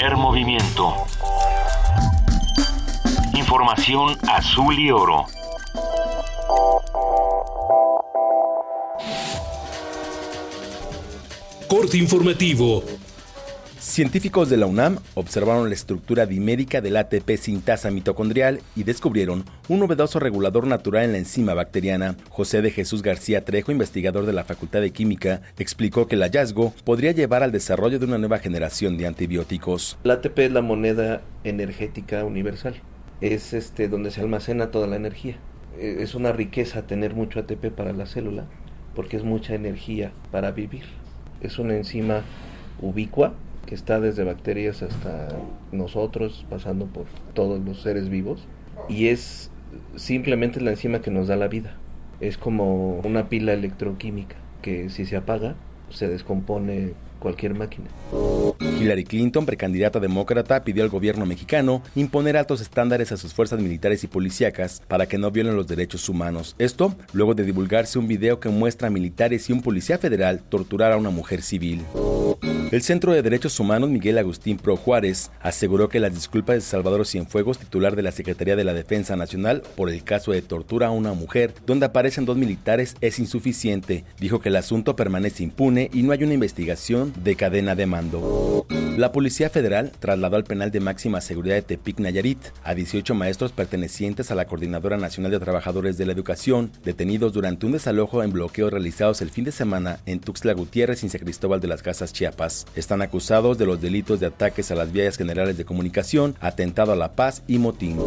Primer 0.00 0.16
movimiento. 0.16 0.94
Información 3.34 4.16
azul 4.26 4.78
y 4.78 4.90
oro. 4.90 5.26
Corte 11.68 11.98
informativo. 11.98 12.82
Científicos 13.80 14.50
de 14.50 14.58
la 14.58 14.66
UNAM 14.66 14.98
observaron 15.14 15.70
la 15.70 15.74
estructura 15.74 16.26
dimérica 16.26 16.82
del 16.82 16.98
ATP 16.98 17.38
sintasa 17.38 17.90
mitocondrial 17.90 18.60
y 18.76 18.82
descubrieron 18.82 19.46
un 19.70 19.80
novedoso 19.80 20.18
regulador 20.18 20.66
natural 20.66 21.04
en 21.04 21.12
la 21.12 21.18
enzima 21.18 21.54
bacteriana. 21.54 22.14
José 22.28 22.60
de 22.60 22.72
Jesús 22.72 23.00
García 23.00 23.42
Trejo, 23.46 23.72
investigador 23.72 24.26
de 24.26 24.34
la 24.34 24.44
Facultad 24.44 24.82
de 24.82 24.90
Química, 24.90 25.40
explicó 25.58 26.06
que 26.06 26.16
el 26.16 26.20
hallazgo 26.20 26.74
podría 26.84 27.12
llevar 27.12 27.42
al 27.42 27.52
desarrollo 27.52 27.98
de 27.98 28.04
una 28.04 28.18
nueva 28.18 28.38
generación 28.38 28.98
de 28.98 29.06
antibióticos. 29.06 29.96
El 30.04 30.10
ATP 30.10 30.38
es 30.40 30.52
la 30.52 30.60
moneda 30.60 31.22
energética 31.44 32.22
universal. 32.26 32.74
Es 33.22 33.54
este 33.54 33.88
donde 33.88 34.10
se 34.10 34.20
almacena 34.20 34.70
toda 34.70 34.88
la 34.88 34.96
energía. 34.96 35.38
E, 35.78 36.02
es 36.02 36.14
una 36.14 36.32
riqueza 36.32 36.86
tener 36.86 37.14
mucho 37.14 37.40
ATP 37.40 37.70
para 37.74 37.94
la 37.94 38.04
célula 38.04 38.44
porque 38.94 39.16
es 39.16 39.24
mucha 39.24 39.54
energía 39.54 40.12
para 40.30 40.50
vivir. 40.50 40.84
Es 41.40 41.58
una 41.58 41.76
enzima 41.76 42.24
ubicua 42.82 43.32
que 43.70 43.76
está 43.76 44.00
desde 44.00 44.24
bacterias 44.24 44.82
hasta 44.82 45.28
nosotros, 45.70 46.44
pasando 46.50 46.86
por 46.86 47.04
todos 47.34 47.64
los 47.64 47.80
seres 47.80 48.08
vivos. 48.08 48.48
Y 48.88 49.06
es 49.06 49.52
simplemente 49.94 50.60
la 50.60 50.70
enzima 50.70 51.00
que 51.00 51.12
nos 51.12 51.28
da 51.28 51.36
la 51.36 51.46
vida. 51.46 51.76
Es 52.20 52.36
como 52.36 52.98
una 52.98 53.28
pila 53.28 53.52
electroquímica 53.52 54.34
que 54.60 54.90
si 54.90 55.06
se 55.06 55.16
apaga, 55.16 55.54
se 55.88 56.08
descompone 56.08 56.94
cualquier 57.20 57.54
máquina. 57.54 57.86
Hillary 58.80 59.04
Clinton, 59.04 59.46
precandidata 59.46 60.00
demócrata, 60.00 60.64
pidió 60.64 60.82
al 60.82 60.88
gobierno 60.88 61.26
mexicano 61.26 61.82
imponer 61.94 62.36
altos 62.36 62.60
estándares 62.60 63.12
a 63.12 63.16
sus 63.16 63.32
fuerzas 63.32 63.60
militares 63.60 64.02
y 64.02 64.08
policíacas 64.08 64.82
para 64.88 65.06
que 65.06 65.18
no 65.18 65.30
violen 65.30 65.54
los 65.54 65.68
derechos 65.68 66.08
humanos. 66.08 66.56
Esto 66.58 66.94
luego 67.12 67.34
de 67.34 67.44
divulgarse 67.44 67.98
un 67.98 68.08
video 68.08 68.40
que 68.40 68.48
muestra 68.48 68.88
a 68.88 68.90
militares 68.90 69.48
y 69.48 69.52
un 69.52 69.62
policía 69.62 69.98
federal 69.98 70.42
torturar 70.48 70.92
a 70.92 70.96
una 70.96 71.10
mujer 71.10 71.42
civil. 71.42 71.82
El 72.70 72.82
Centro 72.82 73.12
de 73.12 73.22
Derechos 73.22 73.58
Humanos 73.58 73.90
Miguel 73.90 74.16
Agustín 74.16 74.56
Pro 74.56 74.76
Juárez 74.76 75.32
aseguró 75.40 75.88
que 75.88 75.98
las 75.98 76.14
disculpas 76.14 76.54
de 76.54 76.60
Salvador 76.60 77.04
Cienfuegos, 77.04 77.58
titular 77.58 77.96
de 77.96 78.02
la 78.02 78.12
Secretaría 78.12 78.54
de 78.54 78.62
la 78.62 78.74
Defensa 78.74 79.16
Nacional, 79.16 79.62
por 79.76 79.90
el 79.90 80.04
caso 80.04 80.30
de 80.30 80.40
tortura 80.40 80.86
a 80.86 80.90
una 80.92 81.12
mujer 81.12 81.52
donde 81.66 81.86
aparecen 81.86 82.26
dos 82.26 82.36
militares 82.36 82.94
es 83.00 83.18
insuficiente. 83.18 84.04
Dijo 84.20 84.38
que 84.38 84.50
el 84.50 84.56
asunto 84.56 84.94
permanece 84.94 85.42
impune 85.42 85.90
y 85.92 86.04
no 86.04 86.12
hay 86.12 86.22
una 86.22 86.34
investigación 86.34 87.09
de 87.16 87.36
cadena 87.36 87.74
de 87.74 87.86
mando. 87.86 88.66
La 88.96 89.12
Policía 89.12 89.48
Federal 89.48 89.92
trasladó 89.98 90.36
al 90.36 90.44
penal 90.44 90.70
de 90.70 90.80
máxima 90.80 91.20
seguridad 91.20 91.54
de 91.54 91.62
Tepic 91.62 92.00
Nayarit 92.00 92.38
a 92.62 92.74
18 92.74 93.14
maestros 93.14 93.52
pertenecientes 93.52 94.30
a 94.30 94.34
la 94.34 94.44
Coordinadora 94.44 94.96
Nacional 94.96 95.30
de 95.30 95.40
Trabajadores 95.40 95.96
de 95.96 96.06
la 96.06 96.12
Educación, 96.12 96.70
detenidos 96.84 97.32
durante 97.32 97.66
un 97.66 97.72
desalojo 97.72 98.22
en 98.22 98.32
bloqueos 98.32 98.72
realizados 98.72 99.22
el 99.22 99.30
fin 99.30 99.44
de 99.44 99.52
semana 99.52 100.00
en 100.06 100.20
Tuxtla 100.20 100.52
Gutiérrez 100.52 101.02
y 101.02 101.08
San 101.08 101.20
Cristóbal 101.20 101.60
de 101.60 101.68
las 101.68 101.82
Casas, 101.82 102.12
Chiapas. 102.12 102.66
Están 102.76 103.00
acusados 103.02 103.58
de 103.58 103.66
los 103.66 103.80
delitos 103.80 104.20
de 104.20 104.26
ataques 104.26 104.70
a 104.70 104.74
las 104.74 104.92
vías 104.92 105.16
generales 105.16 105.56
de 105.56 105.64
comunicación, 105.64 106.34
atentado 106.40 106.92
a 106.92 106.96
la 106.96 107.12
paz 107.12 107.42
y 107.46 107.58
motín. 107.58 107.98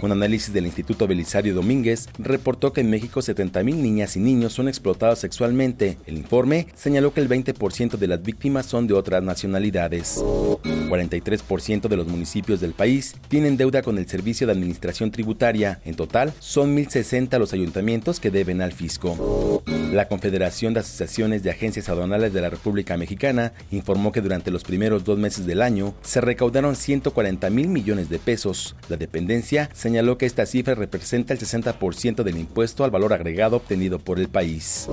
Un 0.00 0.12
análisis 0.12 0.52
del 0.52 0.66
Instituto 0.66 1.06
Belisario 1.06 1.54
Domínguez 1.54 2.08
reportó 2.18 2.72
que 2.72 2.82
en 2.82 2.90
México 2.90 3.20
70.000 3.20 3.74
niñas 3.74 4.16
y 4.16 4.20
niños 4.20 4.52
son 4.52 4.68
explotados 4.68 5.18
sexualmente. 5.18 5.98
El 6.06 6.18
informe 6.18 6.68
señaló 6.74 7.12
que 7.12 7.20
el 7.20 7.28
20% 7.28 7.96
de 7.96 8.06
las 8.06 8.22
víctimas 8.28 8.66
son 8.66 8.86
de 8.86 8.92
otras 8.92 9.22
nacionalidades. 9.22 10.22
43% 10.22 11.88
de 11.88 11.96
los 11.96 12.06
municipios 12.06 12.60
del 12.60 12.74
país 12.74 13.14
tienen 13.28 13.56
deuda 13.56 13.80
con 13.80 13.96
el 13.96 14.06
Servicio 14.06 14.46
de 14.46 14.52
Administración 14.52 15.10
Tributaria. 15.10 15.80
En 15.86 15.94
total, 15.94 16.34
son 16.38 16.76
1.060 16.76 17.38
los 17.38 17.54
ayuntamientos 17.54 18.20
que 18.20 18.30
deben 18.30 18.60
al 18.60 18.72
fisco. 18.72 19.62
La 19.92 20.08
Confederación 20.08 20.74
de 20.74 20.80
Asociaciones 20.80 21.42
de 21.42 21.50
Agencias 21.50 21.88
Aduanales 21.88 22.34
de 22.34 22.42
la 22.42 22.50
República 22.50 22.98
Mexicana 22.98 23.54
informó 23.70 24.12
que 24.12 24.20
durante 24.20 24.50
los 24.50 24.62
primeros 24.62 25.04
dos 25.04 25.18
meses 25.18 25.46
del 25.46 25.62
año 25.62 25.94
se 26.02 26.20
recaudaron 26.20 26.76
140 26.76 27.48
mil 27.48 27.68
millones 27.68 28.10
de 28.10 28.18
pesos. 28.18 28.76
La 28.90 28.98
dependencia 28.98 29.70
señaló 29.72 30.18
que 30.18 30.26
esta 30.26 30.44
cifra 30.44 30.74
representa 30.74 31.32
el 31.32 31.40
60% 31.40 32.22
del 32.24 32.36
impuesto 32.36 32.84
al 32.84 32.90
valor 32.90 33.14
agregado 33.14 33.56
obtenido 33.56 33.98
por 33.98 34.18
el 34.18 34.28
país. 34.28 34.86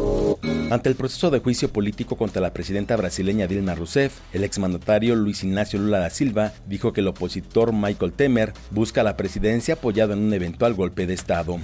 Ante 0.71 0.89
el 0.89 0.95
proceso 0.95 1.29
de 1.29 1.39
juicio 1.39 1.69
político 1.69 2.15
contra 2.15 2.41
la 2.41 2.53
presidenta 2.53 2.95
brasileña 2.95 3.24
Dilma 3.25 3.75
Rousseff, 3.75 4.19
el 4.33 4.43
exmandatario 4.43 5.15
Luis 5.15 5.43
Ignacio 5.43 5.79
Lula 5.79 5.99
da 5.99 6.09
Silva 6.09 6.53
dijo 6.67 6.93
que 6.93 7.01
el 7.01 7.07
opositor 7.07 7.73
Michael 7.73 8.13
Temer 8.13 8.53
busca 8.69 9.03
la 9.03 9.17
presidencia 9.17 9.75
apoyado 9.75 10.13
en 10.13 10.19
un 10.19 10.33
eventual 10.33 10.73
golpe 10.75 11.07
de 11.07 11.15
Estado. 11.15 11.59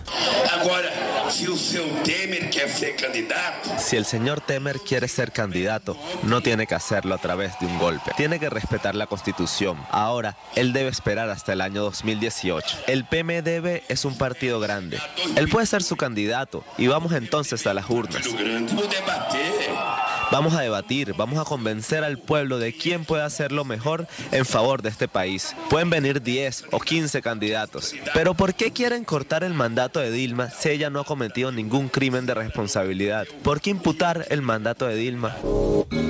Si 3.77 3.95
el 3.95 4.05
señor 4.05 4.41
Temer 4.41 4.79
quiere 4.79 5.07
ser 5.07 5.31
candidato, 5.31 5.97
no 6.23 6.41
tiene 6.41 6.67
que 6.67 6.75
hacerlo 6.75 7.15
a 7.15 7.17
través 7.19 7.57
de 7.59 7.67
un 7.67 7.79
golpe. 7.79 8.11
Tiene 8.17 8.39
que 8.39 8.49
respetar 8.49 8.95
la 8.95 9.07
constitución. 9.07 9.77
Ahora, 9.89 10.37
él 10.55 10.73
debe 10.73 10.89
esperar 10.89 11.29
hasta 11.29 11.53
el 11.53 11.61
año 11.61 11.83
2018. 11.83 12.79
El 12.87 13.05
PMDB 13.05 13.83
es 13.87 14.03
un 14.03 14.17
partido 14.17 14.59
grande. 14.59 14.99
Él 15.35 15.47
puede 15.47 15.65
ser 15.67 15.83
su 15.83 15.95
candidato 15.95 16.65
y 16.77 16.87
vamos 16.87 17.13
entonces 17.13 17.65
a 17.65 17.73
las 17.73 17.89
urnas. 17.89 18.23
Vamos 20.31 20.53
a 20.53 20.61
debatir, 20.61 21.13
vamos 21.17 21.39
a 21.39 21.43
convencer 21.43 22.05
al 22.05 22.17
pueblo 22.17 22.57
de 22.57 22.71
quién 22.71 23.03
puede 23.03 23.21
hacerlo 23.21 23.65
mejor 23.65 24.07
en 24.31 24.45
favor 24.45 24.81
de 24.81 24.87
este 24.87 25.09
país. 25.09 25.53
Pueden 25.69 25.89
venir 25.89 26.21
10 26.21 26.67
o 26.71 26.79
15 26.79 27.21
candidatos, 27.21 27.93
pero 28.13 28.33
¿por 28.33 28.53
qué 28.53 28.71
quieren 28.71 29.03
cortar 29.03 29.43
el 29.43 29.53
mandato 29.53 29.99
de 29.99 30.09
Dilma 30.09 30.49
si 30.49 30.69
ella 30.69 30.89
no 30.89 31.01
ha 31.01 31.03
cometido 31.03 31.51
ningún 31.51 31.89
crimen 31.89 32.25
de 32.25 32.33
responsabilidad? 32.33 33.27
¿Por 33.43 33.59
qué 33.59 33.71
imputar 33.71 34.25
el 34.29 34.41
mandato 34.41 34.87
de 34.87 34.95
Dilma? 34.95 35.35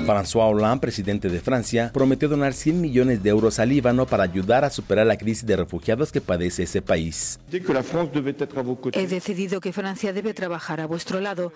François 0.06 0.48
Hollande, 0.48 0.80
presidente 0.80 1.28
de 1.28 1.40
Francia, 1.40 1.90
prometió 1.92 2.28
donar 2.28 2.52
100 2.52 2.80
millones 2.80 3.22
de 3.24 3.30
euros 3.30 3.58
al 3.58 3.70
Líbano 3.70 4.06
para 4.06 4.22
ayudar 4.22 4.64
a 4.64 4.70
superar 4.70 5.06
la 5.06 5.16
crisis 5.16 5.46
de 5.46 5.56
refugiados 5.56 6.12
que 6.12 6.20
padece 6.20 6.62
ese 6.62 6.80
país. 6.80 7.40
He 7.50 9.06
decidido 9.08 9.60
que 9.60 9.72
Francia 9.72 10.12
debe 10.12 10.32
trabajar 10.32 10.80
a 10.80 10.86
vuestro 10.86 11.20
lado. 11.20 11.52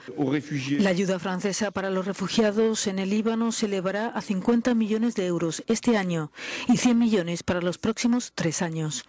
La 0.79 0.91
ayuda 0.91 1.21
francesa 1.21 1.71
para 1.71 1.91
los 1.91 2.07
refugiados 2.07 2.56
en 2.57 2.99
el 2.99 3.11
Líbano 3.11 3.53
se 3.53 3.67
elevará 3.67 4.07
a 4.07 4.23
50 4.23 4.75
millones 4.75 5.15
de 5.15 5.27
euros 5.27 5.63
este 5.67 5.99
año 5.99 6.33
y 6.69 6.79
100 6.79 6.99
millones 6.99 7.43
para 7.43 7.61
los 7.61 7.77
próximos 7.77 8.33
tres 8.35 8.63
años. 8.63 9.05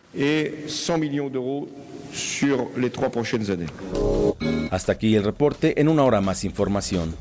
Hasta 4.70 4.92
aquí 4.92 5.16
el 5.16 5.24
reporte. 5.24 5.80
En 5.80 5.88
una 5.88 6.04
hora 6.04 6.20
más 6.20 6.44
información. 6.44 7.16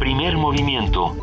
Primer 0.00 0.36
movimiento. 0.36 1.16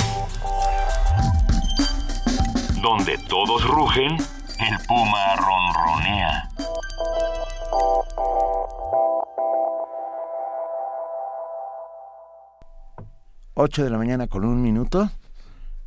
Donde 2.82 3.18
todos 3.28 3.68
rugen, 3.68 4.16
el 4.16 4.88
puma 4.88 5.36
ronronea. 5.36 6.50
8 13.56 13.84
de 13.84 13.90
la 13.90 13.98
mañana 13.98 14.28
con 14.28 14.46
un 14.46 14.62
minuto. 14.62 15.12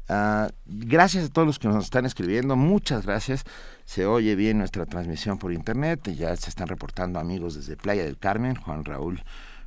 Uh, 0.08 0.46
gracias 0.66 1.24
a 1.24 1.28
todos 1.32 1.46
los 1.46 1.58
que 1.58 1.66
nos 1.66 1.84
están 1.84 2.06
escribiendo, 2.06 2.54
muchas 2.54 3.04
gracias. 3.04 3.44
Se 3.84 4.06
oye 4.06 4.36
bien 4.36 4.58
nuestra 4.58 4.86
transmisión 4.86 5.38
por 5.38 5.52
internet, 5.52 6.08
ya 6.16 6.34
se 6.36 6.48
están 6.48 6.68
reportando 6.68 7.18
amigos 7.18 7.56
desde 7.56 7.76
Playa 7.76 8.04
del 8.04 8.18
Carmen, 8.18 8.54
Juan 8.54 8.84
Raúl 8.84 9.24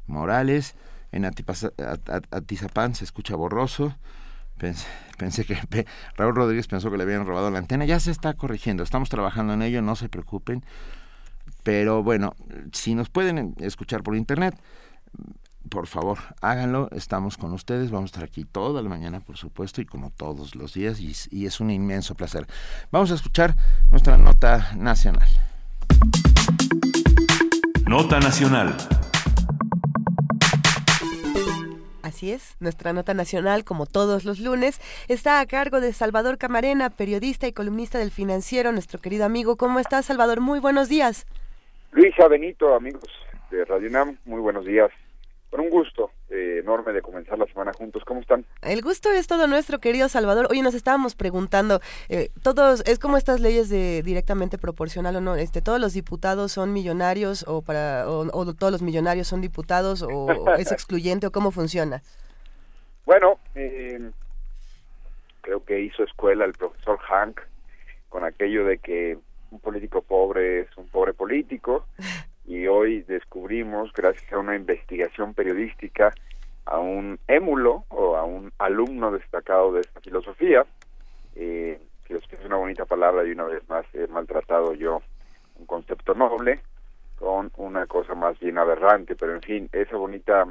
Morales. 0.07 0.75
En 1.11 1.25
Atizapán 1.25 2.95
se 2.95 3.03
escucha 3.03 3.35
borroso. 3.35 3.95
Pensé 4.57 5.45
que 5.45 5.85
Raúl 6.15 6.35
Rodríguez 6.35 6.67
pensó 6.67 6.91
que 6.91 6.97
le 6.97 7.03
habían 7.03 7.25
robado 7.25 7.49
la 7.49 7.59
antena. 7.59 7.85
Ya 7.85 7.99
se 7.99 8.11
está 8.11 8.33
corrigiendo, 8.33 8.83
estamos 8.83 9.09
trabajando 9.09 9.53
en 9.53 9.61
ello, 9.61 9.81
no 9.81 9.95
se 9.95 10.07
preocupen. 10.07 10.63
Pero 11.63 12.03
bueno, 12.03 12.35
si 12.71 12.95
nos 12.95 13.09
pueden 13.09 13.55
escuchar 13.59 14.03
por 14.03 14.15
internet, 14.15 14.55
por 15.67 15.87
favor, 15.87 16.17
háganlo. 16.41 16.89
Estamos 16.91 17.37
con 17.37 17.51
ustedes. 17.53 17.91
Vamos 17.91 18.11
a 18.11 18.11
estar 18.13 18.23
aquí 18.23 18.45
toda 18.45 18.81
la 18.81 18.89
mañana, 18.89 19.19
por 19.19 19.37
supuesto, 19.37 19.81
y 19.81 19.85
como 19.85 20.11
todos 20.11 20.55
los 20.55 20.73
días. 20.73 20.99
Y, 20.99 21.45
es 21.45 21.59
un 21.59 21.71
inmenso 21.71 22.15
placer. 22.15 22.45
Vamos 22.91 23.11
a 23.11 23.15
escuchar 23.15 23.55
nuestra 23.91 24.17
nota 24.17 24.73
nacional. 24.75 25.27
Nota 27.87 28.19
nacional. 28.19 28.75
Así 32.01 32.31
es, 32.31 32.55
nuestra 32.59 32.91
nota 32.91 33.13
nacional, 33.13 33.63
como 33.63 33.85
todos 33.85 34.25
los 34.25 34.39
lunes, 34.39 34.81
está 35.07 35.39
a 35.39 35.45
cargo 35.45 35.79
de 35.79 35.93
Salvador 35.93 36.37
Camarena, 36.37 36.89
periodista 36.89 37.47
y 37.47 37.53
columnista 37.53 37.99
del 37.99 38.09
financiero, 38.09 38.71
nuestro 38.71 38.99
querido 38.99 39.25
amigo. 39.25 39.57
¿Cómo 39.57 39.79
estás, 39.79 40.07
Salvador? 40.07 40.41
Muy 40.41 40.59
buenos 40.59 40.89
días. 40.89 41.27
Luisa 41.91 42.27
Benito, 42.27 42.73
amigos 42.73 43.09
de 43.51 43.63
Radio 43.65 43.89
Nam, 43.89 44.17
muy 44.25 44.41
buenos 44.41 44.65
días. 44.65 44.91
Con 45.49 45.61
un 45.61 45.69
gusto 45.69 46.11
eh, 46.29 46.59
enorme 46.59 46.93
de 46.93 47.01
comenzar 47.01 47.39
la 47.39 47.47
semana 47.47 47.73
juntos. 47.73 48.03
¿Cómo 48.05 48.21
están? 48.21 48.45
El 48.61 48.81
gusto 48.83 49.11
es 49.11 49.25
todo 49.25 49.47
nuestro, 49.47 49.79
querido 49.79 50.07
Salvador. 50.07 50.47
Hoy 50.51 50.61
nos 50.61 50.75
estábamos 50.75 51.15
preguntando, 51.15 51.79
eh, 52.07 52.29
todos, 52.43 52.81
es 52.85 52.99
como 52.99 53.17
estas 53.17 53.39
leyes 53.39 53.67
de 53.69 54.03
directamente 54.03 54.59
proporcional 54.59 55.15
o 55.15 55.21
no, 55.21 55.35
este, 55.35 55.61
todos 55.63 55.79
los 55.79 55.93
diputados 55.93 56.51
son 56.51 56.71
millonarios 56.71 57.45
o 57.47 57.63
para, 57.63 58.07
o, 58.07 58.53
todos 58.53 58.71
los 58.71 58.83
millonarios 58.83 59.27
son 59.27 59.41
diputados 59.41 60.03
o, 60.03 60.27
es 60.59 60.71
excluyente 60.71 61.25
o 61.25 61.31
cómo 61.31 61.49
funciona. 61.49 62.03
Bueno, 63.05 63.39
eh, 63.55 64.11
creo 65.41 65.65
que 65.65 65.81
hizo 65.81 66.03
escuela 66.03 66.45
el 66.45 66.53
profesor 66.53 66.99
Hank 66.99 67.41
con 68.09 68.23
aquello 68.23 68.65
de 68.65 68.77
que 68.77 69.17
un 69.49 69.59
político 69.59 70.03
pobre 70.03 70.61
es 70.61 70.77
un 70.77 70.87
pobre 70.89 71.13
político 71.13 71.87
y 72.49 72.65
hoy 72.65 73.03
descubrimos, 73.03 73.93
gracias 73.93 74.33
a 74.33 74.39
una 74.39 74.55
investigación 74.55 75.35
periodística, 75.35 76.11
a 76.65 76.79
un 76.79 77.19
émulo 77.27 77.85
o 77.89 78.17
a 78.17 78.23
un 78.23 78.51
alumno 78.57 79.11
destacado 79.11 79.71
de 79.71 79.81
esta 79.81 80.01
filosofía, 80.01 80.65
eh, 81.35 81.79
es 82.09 82.45
una 82.45 82.55
bonita 82.55 82.85
palabra 82.85 83.23
y 83.23 83.31
una 83.33 83.43
vez 83.43 83.61
más 83.69 83.85
he 83.93 84.07
maltratado 84.07 84.73
yo 84.73 85.03
un 85.59 85.67
concepto 85.67 86.15
noble 86.15 86.59
con 87.19 87.51
una 87.57 87.85
cosa 87.85 88.15
más 88.15 88.39
bien 88.39 88.57
aberrante, 88.57 89.15
pero 89.15 89.35
en 89.35 89.41
fin, 89.41 89.69
esa 89.71 89.97
bonita 89.97 90.47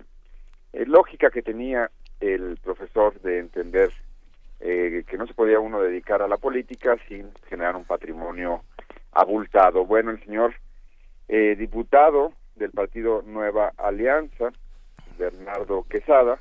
eh, 0.72 0.86
lógica 0.86 1.30
que 1.30 1.42
tenía 1.42 1.90
el 2.20 2.58
profesor 2.62 3.20
de 3.22 3.40
entender 3.40 3.90
eh, 4.60 5.02
que 5.04 5.16
no 5.16 5.26
se 5.26 5.34
podía 5.34 5.58
uno 5.58 5.82
dedicar 5.82 6.22
a 6.22 6.28
la 6.28 6.36
política 6.36 6.96
sin 7.08 7.32
generar 7.48 7.74
un 7.74 7.84
patrimonio 7.84 8.62
abultado. 9.10 9.84
Bueno, 9.84 10.12
el 10.12 10.24
señor 10.24 10.54
eh, 11.28 11.56
diputado 11.56 12.32
del 12.56 12.70
partido 12.70 13.22
Nueva 13.22 13.72
Alianza, 13.76 14.50
Bernardo 15.18 15.84
Quesada, 15.88 16.40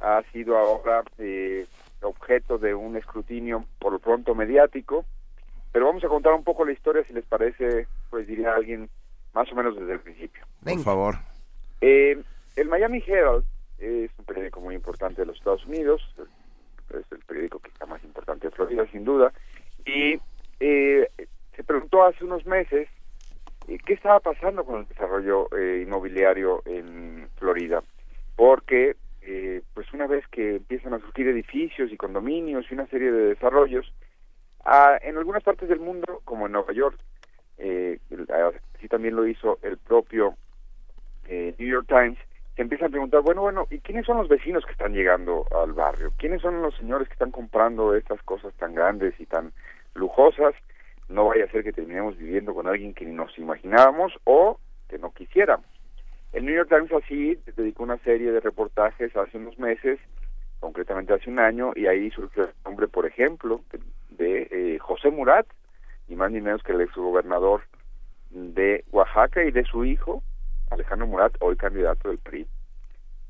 ha 0.00 0.22
sido 0.32 0.58
ahora 0.58 1.04
eh, 1.18 1.66
objeto 2.02 2.58
de 2.58 2.74
un 2.74 2.96
escrutinio 2.96 3.64
por 3.78 3.92
lo 3.92 3.98
pronto 4.00 4.34
mediático, 4.34 5.04
pero 5.72 5.86
vamos 5.86 6.04
a 6.04 6.08
contar 6.08 6.34
un 6.34 6.44
poco 6.44 6.64
la 6.64 6.72
historia, 6.72 7.04
si 7.04 7.12
les 7.12 7.24
parece, 7.24 7.86
pues 8.10 8.26
diría 8.26 8.54
alguien 8.54 8.90
más 9.32 9.50
o 9.52 9.54
menos 9.54 9.76
desde 9.76 9.92
el 9.92 10.00
principio. 10.00 10.44
Por 10.62 10.80
favor. 10.80 11.14
Eh, 11.80 12.20
el 12.56 12.68
Miami 12.68 13.02
Herald 13.06 13.44
es 13.78 14.10
un 14.18 14.24
periódico 14.24 14.60
muy 14.60 14.74
importante 14.74 15.22
de 15.22 15.26
los 15.26 15.36
Estados 15.36 15.64
Unidos, 15.64 16.02
es 16.90 17.04
el 17.10 17.18
periódico 17.26 17.60
que 17.60 17.68
está 17.68 17.86
más 17.86 18.02
importante 18.04 18.48
de 18.48 18.54
Florida, 18.54 18.86
sin 18.90 19.04
duda, 19.04 19.32
y 19.86 20.18
se 20.58 21.64
preguntó 21.64 22.04
hace 22.04 22.24
unos 22.24 22.46
meses 22.46 22.88
¿Qué 23.66 23.94
estaba 23.94 24.20
pasando 24.20 24.64
con 24.64 24.80
el 24.80 24.88
desarrollo 24.88 25.48
eh, 25.56 25.82
inmobiliario 25.86 26.62
en 26.66 27.28
Florida? 27.36 27.82
Porque, 28.36 28.96
eh, 29.22 29.62
pues 29.74 29.92
una 29.92 30.06
vez 30.06 30.26
que 30.28 30.56
empiezan 30.56 30.94
a 30.94 30.98
surgir 30.98 31.28
edificios 31.28 31.90
y 31.92 31.96
condominios 31.96 32.66
y 32.70 32.74
una 32.74 32.86
serie 32.86 33.10
de 33.10 33.28
desarrollos, 33.28 33.92
ah, 34.64 34.98
en 35.02 35.16
algunas 35.16 35.42
partes 35.42 35.68
del 35.68 35.80
mundo, 35.80 36.20
como 36.24 36.46
en 36.46 36.52
Nueva 36.52 36.72
York, 36.72 36.98
eh, 37.58 37.98
así 38.76 38.88
también 38.88 39.16
lo 39.16 39.26
hizo 39.26 39.58
el 39.62 39.78
propio 39.78 40.34
New 41.26 41.68
York 41.68 41.86
Times, 41.88 42.18
se 42.54 42.62
empiezan 42.62 42.88
a 42.88 42.90
preguntar, 42.90 43.22
bueno, 43.22 43.42
bueno, 43.42 43.66
¿y 43.70 43.78
quiénes 43.80 44.06
son 44.06 44.18
los 44.18 44.28
vecinos 44.28 44.64
que 44.64 44.72
están 44.72 44.92
llegando 44.92 45.46
al 45.50 45.72
barrio? 45.72 46.12
¿Quiénes 46.18 46.40
son 46.40 46.62
los 46.62 46.76
señores 46.76 47.08
que 47.08 47.14
están 47.14 47.32
comprando 47.32 47.94
estas 47.94 48.22
cosas 48.22 48.54
tan 48.54 48.74
grandes 48.74 49.18
y 49.18 49.26
tan 49.26 49.52
lujosas? 49.94 50.54
No 51.08 51.26
vaya 51.26 51.44
a 51.44 51.50
ser 51.50 51.64
que 51.64 51.72
terminemos 51.72 52.16
viviendo 52.16 52.54
con 52.54 52.66
alguien 52.66 52.94
que 52.94 53.04
ni 53.04 53.12
nos 53.12 53.36
imaginábamos 53.38 54.12
o 54.24 54.58
que 54.88 54.98
no 54.98 55.12
quisiéramos. 55.12 55.66
El 56.32 56.46
New 56.46 56.54
York 56.54 56.68
Times 56.68 56.92
así 56.92 57.38
dedicó 57.56 57.84
una 57.84 57.98
serie 57.98 58.32
de 58.32 58.40
reportajes 58.40 59.16
hace 59.16 59.38
unos 59.38 59.58
meses, 59.58 60.00
concretamente 60.58 61.12
hace 61.12 61.30
un 61.30 61.38
año, 61.38 61.72
y 61.76 61.86
ahí 61.86 62.10
surgió 62.10 62.44
el 62.44 62.50
nombre, 62.64 62.88
por 62.88 63.06
ejemplo, 63.06 63.60
de, 64.10 64.48
eh, 64.50 64.78
José 64.80 65.10
Murat, 65.10 65.46
ni 66.08 66.16
más 66.16 66.32
ni 66.32 66.40
menos 66.40 66.62
que 66.62 66.72
el 66.72 66.80
exgobernador 66.80 67.62
de 68.30 68.84
Oaxaca 68.90 69.44
y 69.44 69.52
de 69.52 69.64
su 69.64 69.84
hijo, 69.84 70.22
Alejandro 70.70 71.06
Murat, 71.06 71.36
hoy 71.40 71.56
candidato 71.56 72.08
del 72.08 72.18
PRI 72.18 72.46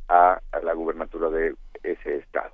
a 0.08 0.40
la 0.62 0.72
gubernatura 0.74 1.28
de 1.28 1.54
ese 1.82 2.16
estado. 2.16 2.52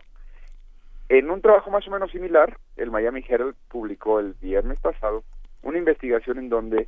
En 1.11 1.29
un 1.29 1.43
trabajo 1.43 1.73
más 1.73 1.87
o 1.89 1.91
menos 1.91 2.13
similar, 2.13 2.57
el 2.77 2.93
Miami 2.93 3.25
Herald 3.29 3.57
publicó 3.67 4.21
el 4.21 4.35
viernes 4.35 4.79
pasado 4.79 5.25
una 5.61 5.77
investigación 5.77 6.39
en 6.39 6.49
donde 6.49 6.87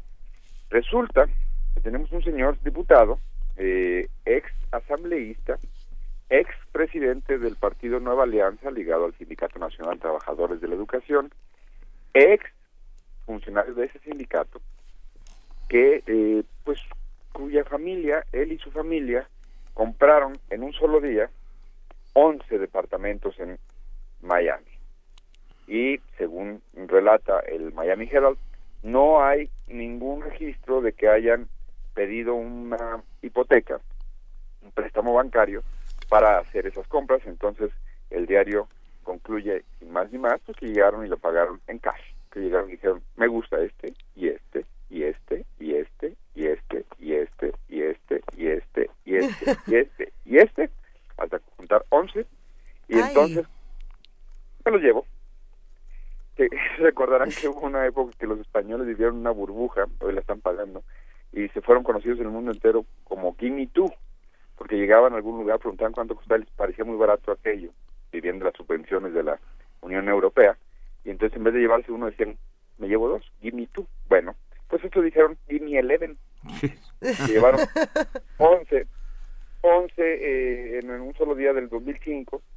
resulta 0.71 1.27
que 1.75 1.81
tenemos 1.81 2.13
un 2.13 2.23
señor 2.23 2.57
diputado, 2.63 3.19
eh, 3.57 4.07
ex 4.25 4.49
asambleísta, 4.71 5.59
ex 6.31 6.49
presidente 6.71 7.37
del 7.37 7.57
partido 7.57 7.99
Nueva 7.99 8.23
Alianza, 8.23 8.71
ligado 8.71 9.07
al 9.07 9.15
Sindicato 9.15 9.59
Nacional 9.59 9.95
de 9.95 10.03
Trabajadores 10.03 10.61
de 10.61 10.69
la 10.69 10.77
Educación, 10.77 11.33
ex 12.15 12.45
funcionario 13.27 13.75
de 13.75 13.87
ese 13.87 13.99
sindicato, 13.99 14.61
que 15.69 16.05
eh, 16.07 16.45
pues 16.63 16.79
cuya 17.33 17.65
familia, 17.65 18.25
él 18.31 18.53
y 18.53 18.59
su 18.59 18.71
familia, 18.71 19.29
compraron 19.75 20.39
en 20.49 20.63
un 20.63 20.73
solo 20.75 21.01
día 21.01 21.29
11 22.13 22.59
departamentos 22.59 23.37
en 23.41 23.59
Miami. 24.23 24.67
Y 25.67 26.01
según 26.19 26.63
relata 26.75 27.41
el 27.41 27.73
Miami 27.73 28.09
Herald, 28.11 28.39
no 28.83 29.25
hay 29.25 29.49
ningún 29.69 30.23
registro 30.23 30.81
de 30.81 30.93
que 30.93 31.09
hayan 31.09 31.49
pedido 31.95 32.35
una 32.35 33.03
hipoteca, 33.21 33.81
un 34.63 34.73
préstamo 34.73 35.15
bancario 35.15 35.63
para 36.09 36.39
hacer 36.39 36.67
esas 36.67 36.87
compras. 36.89 37.23
Entonces 37.27 37.71
el 38.11 38.27
diario 38.27 38.69
concluye 39.03 39.65
sin 39.79 39.93
más 39.93 40.11
ni 40.11 40.19
más 40.19 40.41
pues 40.45 40.57
que 40.59 40.67
llegaron 40.67 41.05
y 41.05 41.09
lo 41.09 41.19
pagaron 41.19 41.61
en 41.67 41.79
cash. 41.79 42.01
Que 42.31 42.41
llegaron 42.41 42.69
y 42.69 42.73
dijeron, 42.73 43.03
me 43.17 43.29
gusta 43.29 43.61
este 43.61 43.95
y 44.17 44.29
este 44.29 44.65
y 44.89 45.05
este 45.05 45.45
y 45.59 45.75
este 45.75 46.15
y 46.35 46.47
este 46.47 46.85
y 46.99 47.13
este 47.15 47.53
y 47.69 47.83
este 47.83 48.23
y 48.37 48.47
este 48.49 48.91
y 49.05 49.17
este 49.17 49.51
y 49.67 49.77
este 49.77 50.13
y 50.25 50.39
este 50.39 50.71
hasta 51.17 51.39
contar 51.57 51.85
11 51.91 52.27
y 52.89 52.99
entonces 52.99 53.47
me 54.65 54.73
los 54.73 54.83
llevo. 54.83 55.07
Que, 56.37 56.49
recordarán 56.79 57.31
que 57.31 57.49
hubo 57.49 57.61
una 57.61 57.87
época 57.87 58.17
que 58.19 58.27
los 58.27 58.39
españoles 58.41 58.87
vivieron 58.87 59.17
una 59.17 59.31
burbuja, 59.31 59.87
hoy 60.01 60.13
la 60.13 60.21
están 60.21 60.41
pagando, 60.41 60.83
y 61.33 61.49
se 61.49 61.61
fueron 61.61 61.85
conocidos 61.85 62.19
en 62.21 62.27
el 62.27 62.33
mundo 62.33 62.53
entero 62.53 62.85
como 63.05 63.35
Gimme 63.37 63.69
Tú, 63.69 63.93
porque 64.57 64.77
llegaban 64.77 65.13
a 65.13 65.17
algún 65.17 65.39
lugar, 65.39 65.59
preguntaban 65.59 65.93
cuánto 65.93 66.15
costaba, 66.15 66.39
les 66.39 66.51
parecía 66.51 66.85
muy 66.85 66.97
barato 66.97 67.33
aquello, 67.33 67.71
viviendo 68.13 68.45
las 68.45 68.55
subvenciones 68.55 69.13
de 69.13 69.23
la 69.23 69.39
Unión 69.81 70.09
Europea, 70.09 70.57
y 71.05 71.11
entonces 71.11 71.37
en 71.37 71.45
vez 71.45 71.55
de 71.55 71.61
llevarse 71.61 71.93
uno 71.93 72.07
decían, 72.07 72.37
me 72.79 72.89
llevo 72.89 73.09
dos, 73.09 73.31
Gimme 73.41 73.69
Tú. 73.73 73.87
Bueno, 74.09 74.35
pues 74.69 74.85
estos 74.85 75.05
dijeron, 75.05 75.37
Gimme 75.49 75.79
Eleven. 75.79 76.17
Se 77.01 77.33
llevaron 77.33 77.61
11, 78.39 78.87
11 79.61 79.93
eh, 79.99 80.79
en 80.79 80.91
un 80.91 81.15
solo 81.15 81.35
día 81.35 81.53
del 81.53 81.69
2005, 81.69 82.37
11 82.37 82.43
eh, 82.43 82.52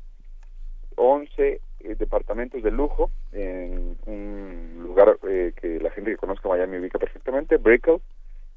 departamentos 2.16 2.64
de 2.64 2.72
lujo 2.72 3.12
en 3.34 3.98
un 4.06 4.84
lugar 4.84 5.18
eh, 5.28 5.52
que 5.60 5.80
la 5.82 5.92
gente 5.92 6.12
que 6.12 6.18
conozca 6.18 6.48
Miami 6.48 6.78
ubica 6.78 6.98
perfectamente, 6.98 7.58
Brickell, 7.58 8.00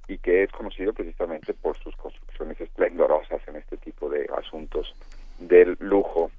y 0.06 0.18
que 0.18 0.44
es 0.44 0.52
conocido 0.52 0.92
precisamente 0.92 1.54
por 1.54 1.76
sus 1.78 1.96
construcciones 1.96 2.60
esplendorosas 2.60 3.40
en 3.48 3.56
este 3.56 3.76
tipo 3.76 4.08
de 4.08 4.30
asuntos 4.36 4.94
del 5.40 5.76
lujo. 5.80 6.30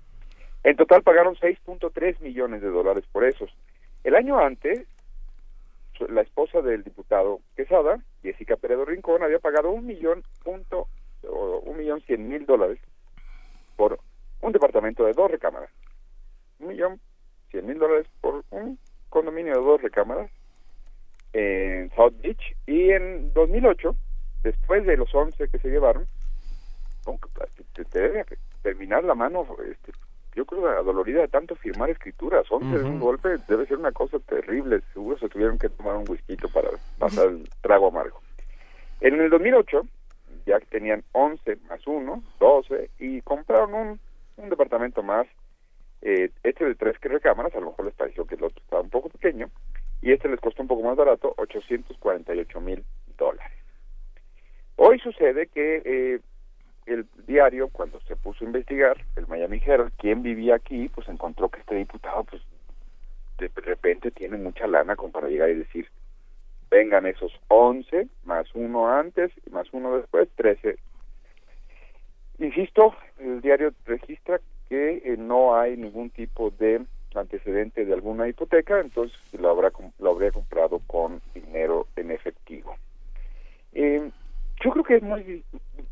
En 0.64 0.78
total 0.78 1.04
pagaron 1.04 1.36
6.3 1.36 2.22
millones 2.22 2.62
de 2.62 2.70
dólares 2.70 3.04
por 3.12 3.26
esos. 3.26 3.54
El 4.06 4.16
año 4.16 4.40
antes, 4.40 4.88
la 6.08 6.22
esposa 6.22 6.62
del 6.62 6.86
diputado 6.86 7.42
Quesada, 7.58 8.00
Jessica 8.24 8.56
Peredo 8.56 8.86
Rincón, 8.86 9.24
había 9.24 9.40
pagado 9.40 9.72
un 9.72 9.86
millón 9.86 10.24
punto, 10.42 10.88
o 11.28 11.60
un 11.66 11.78
millón 11.78 12.00
cien 12.02 12.30
mil 12.30 12.46
dólares 12.46 12.80
por 13.76 14.00
un 14.40 14.54
departamento 14.54 15.04
de 15.04 15.12
dos 15.12 15.30
recámaras 15.30 15.70
un 16.60 16.68
millón 16.68 17.00
cien 17.52 17.66
mil 17.66 17.78
dólares 17.78 18.08
por 18.22 18.44
un 18.52 18.78
condominio 19.10 19.56
de 19.56 19.62
dos 19.62 19.82
recámaras 19.82 20.30
en 21.34 21.92
South 21.96 22.14
Beach. 22.22 22.56
Y 22.66 22.92
en 22.92 23.34
2008 23.34 23.96
después 24.44 24.86
de 24.86 24.98
los 24.98 25.14
11 25.14 25.50
que 25.50 25.60
se 25.60 25.70
llevaron 25.70 26.08
te, 27.74 27.86
te 27.86 28.00
debe 28.00 28.26
terminar 28.62 29.04
la 29.04 29.16
mano 29.16 29.46
este, 29.70 29.92
yo 30.36 30.46
creo 30.46 30.68
adolorida 30.68 31.22
de 31.22 31.28
tanto 31.28 31.56
firmar 31.56 31.90
escrituras. 31.90 32.46
11 32.50 32.78
de 32.78 32.84
un 32.84 33.00
golpe 33.00 33.38
debe 33.48 33.66
ser 33.66 33.78
una 33.78 33.92
cosa 33.92 34.20
terrible. 34.20 34.82
Seguro 34.94 35.18
se 35.18 35.30
tuvieron 35.30 35.58
que 35.58 35.70
tomar 35.70 35.96
un 35.96 36.06
whisky 36.08 36.36
para 36.54 36.70
pasar 37.00 37.30
el 37.30 37.50
trago 37.62 37.88
amargo. 37.88 38.22
En 39.02 39.20
el 39.20 39.30
2008 39.30 39.82
ya 40.46 40.60
tenían 40.70 41.04
11 41.14 41.58
más 41.68 41.86
1 41.86 42.24
12 42.40 42.90
y 43.00 43.22
compraron 43.22 43.74
un 43.74 44.00
un 44.40 44.50
departamento 44.50 45.04
más, 45.04 45.28
eh, 46.02 46.32
este 46.44 46.66
de 46.66 46.76
tres 46.76 47.00
recámaras, 47.02 47.54
a 47.56 47.60
lo 47.60 47.68
mejor 47.68 47.86
les 47.86 47.96
pareció 47.96 48.26
que 48.26 48.36
el 48.36 48.44
otro 48.44 48.62
estaba 48.62 48.82
un 48.82 48.90
poco 48.90 49.10
pequeño, 49.10 49.50
y 50.02 50.12
este 50.12 50.30
les 50.30 50.40
costó 50.40 50.62
un 50.62 50.68
poco 50.68 50.84
más 50.84 50.96
barato, 50.96 51.34
848 51.38 52.62
mil 52.62 52.84
dólares. 53.18 53.52
Hoy 54.78 55.00
sucede 55.00 55.48
que 55.48 55.82
eh, 55.86 56.20
el 56.86 57.06
diario, 57.28 57.68
cuando 57.68 58.00
se 58.02 58.16
puso 58.16 58.44
a 58.44 58.48
investigar, 58.48 58.98
el 59.16 59.28
Miami 59.28 59.62
Herald, 59.64 59.92
quién 59.98 60.24
vivía 60.24 60.56
aquí, 60.56 60.90
pues 60.90 61.08
encontró 61.10 61.50
que 61.50 61.60
este 61.60 61.76
diputado, 61.76 62.24
pues 62.24 62.42
de 63.38 63.50
repente 63.62 64.12
tiene 64.12 64.38
mucha 64.38 64.68
lana 64.68 64.96
como 64.96 65.12
para 65.12 65.28
llegar 65.28 65.50
y 65.50 65.56
decir, 65.56 65.90
vengan 66.70 67.06
esos 67.06 67.32
11, 67.48 68.08
más 68.24 68.48
uno 68.54 68.90
antes, 68.90 69.32
y 69.46 69.50
más 69.50 69.68
uno 69.74 69.98
después, 69.98 70.30
13. 70.36 70.78
Insisto, 72.40 72.96
el 73.20 73.42
diario 73.42 73.74
registra 73.86 74.40
que 74.70 75.02
eh, 75.04 75.18
no 75.18 75.56
hay 75.56 75.76
ningún 75.76 76.10
tipo 76.12 76.52
de 76.52 76.86
antecedente 77.16 77.86
de 77.86 77.94
alguna 77.94 78.28
hipoteca, 78.28 78.80
entonces 78.80 79.18
lo, 79.34 79.50
habrá, 79.50 79.72
lo 80.00 80.12
habría 80.12 80.32
comprado 80.32 80.80
con 80.86 81.22
dinero 81.34 81.88
en 81.96 82.12
efectivo. 82.12 82.76
Eh, 83.74 84.10
yo 84.64 84.72
creo 84.72 84.84
que 84.84 84.96
es 84.98 85.04
muy 85.04 85.44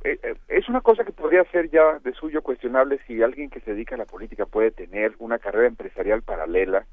eh, 0.03 0.19
eh, 0.23 0.35
es 0.47 0.67
una 0.69 0.81
cosa 0.81 1.03
que 1.03 1.11
podría 1.11 1.43
ser 1.45 1.69
ya 1.69 1.99
de 1.99 2.13
suyo 2.13 2.41
cuestionable 2.41 2.99
si 3.07 3.21
alguien 3.21 3.49
que 3.49 3.61
se 3.61 3.71
dedica 3.71 3.95
a 3.95 3.97
la 3.97 4.05
política 4.05 4.45
puede 4.45 4.71
tener 4.71 5.13
una 5.19 5.39
carrera 5.39 5.67
empresarial 5.67 6.21
paralela 6.21 6.85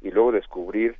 y 0.00 0.10
luego 0.10 0.32
descubrir 0.32 0.96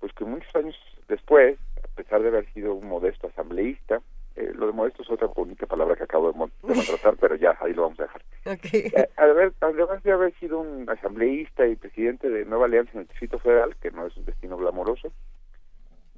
pues 0.00 0.12
que 0.12 0.24
muchos 0.24 0.54
años 0.54 0.76
después 1.08 1.58
a 1.82 1.96
pesar 1.96 2.22
de 2.22 2.28
haber 2.28 2.46
sido 2.52 2.74
un 2.74 2.88
modesto 2.88 3.28
asambleísta 3.28 4.00
eh, 4.40 4.52
lo 4.54 4.66
de 4.66 4.72
modesto 4.72 5.02
es 5.02 5.10
otra 5.10 5.26
bonita 5.28 5.66
palabra 5.66 5.96
que 5.96 6.04
acabo 6.04 6.32
de, 6.32 6.38
contratar 6.74 7.16
pero 7.20 7.36
ya 7.36 7.56
ahí 7.60 7.74
lo 7.74 7.82
vamos 7.82 8.00
a 8.00 8.04
dejar 8.04 8.22
okay. 8.56 8.92
además 9.16 10.02
de 10.02 10.12
haber 10.12 10.34
sido 10.38 10.60
un 10.60 10.88
asambleísta 10.88 11.66
y 11.66 11.76
presidente 11.76 12.28
de 12.28 12.44
Nueva 12.44 12.66
Alianza 12.66 12.92
en 12.94 13.00
el 13.00 13.06
Distrito 13.06 13.38
Federal 13.38 13.76
que 13.76 13.90
no 13.90 14.06
es 14.06 14.16
un 14.16 14.24
destino 14.24 14.56
glamoroso 14.56 15.12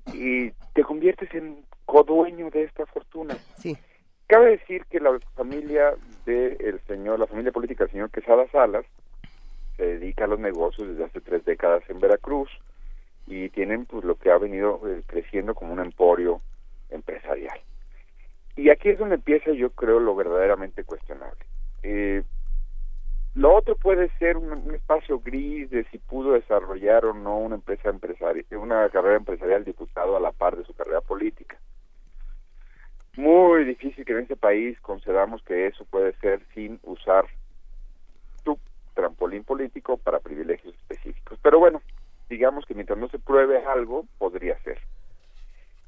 y 0.06 0.50
te 0.74 0.82
conviertes 0.82 1.32
en 1.34 1.64
codueño 1.84 2.50
de 2.50 2.64
esta 2.64 2.86
fortuna. 2.86 3.36
Sí. 3.56 3.76
Cabe 4.26 4.52
decir 4.52 4.86
que 4.86 4.98
la 4.98 5.18
familia 5.34 5.94
del 6.24 6.80
señor, 6.86 7.20
la 7.20 7.26
familia 7.26 7.52
política 7.52 7.84
del 7.84 7.92
señor 7.92 8.10
Quesada 8.10 8.48
Salas, 8.50 8.86
se 9.76 9.98
dedica 9.98 10.24
a 10.24 10.28
los 10.28 10.38
negocios 10.38 10.88
desde 10.88 11.04
hace 11.04 11.20
tres 11.20 11.44
décadas 11.44 11.82
en 11.88 12.00
Veracruz 12.00 12.48
y 13.26 13.48
tienen 13.50 13.84
pues 13.84 14.04
lo 14.04 14.16
que 14.16 14.30
ha 14.30 14.38
venido 14.38 14.80
eh, 14.88 15.02
creciendo 15.06 15.54
como 15.54 15.72
un 15.72 15.80
emporio 15.80 16.40
empresarial. 16.90 17.58
Y 18.56 18.70
aquí 18.70 18.90
es 18.90 18.98
donde 18.98 19.14
empieza 19.16 19.52
yo 19.52 19.70
creo 19.70 19.98
lo 19.98 20.14
verdaderamente 20.14 20.84
cuestionable. 20.84 21.44
Eh, 21.82 22.22
lo 23.34 23.54
otro 23.54 23.76
puede 23.76 24.10
ser 24.18 24.36
un, 24.36 24.74
espacio 24.74 25.18
gris 25.20 25.70
de 25.70 25.84
si 25.84 25.98
pudo 25.98 26.32
desarrollar 26.32 27.06
o 27.06 27.14
no 27.14 27.38
una 27.38 27.54
empresa 27.54 27.88
empresaria, 27.88 28.44
una 28.52 28.88
carrera 28.90 29.16
empresarial 29.16 29.64
diputado 29.64 30.16
a 30.16 30.20
la 30.20 30.32
par 30.32 30.56
de 30.56 30.64
su 30.64 30.74
carrera 30.74 31.00
política. 31.00 31.56
Muy 33.16 33.64
difícil 33.64 34.04
que 34.04 34.12
en 34.12 34.20
este 34.20 34.36
país 34.36 34.78
concedamos 34.80 35.42
que 35.44 35.66
eso 35.66 35.84
puede 35.86 36.12
ser 36.14 36.42
sin 36.54 36.78
usar 36.82 37.24
tu 38.44 38.58
trampolín 38.94 39.44
político 39.44 39.96
para 39.96 40.20
privilegios 40.20 40.74
específicos. 40.74 41.38
Pero 41.42 41.58
bueno, 41.58 41.80
digamos 42.28 42.66
que 42.66 42.74
mientras 42.74 42.98
no 42.98 43.08
se 43.08 43.18
pruebe 43.18 43.64
algo, 43.64 44.06
podría 44.18 44.58
ser. 44.62 44.78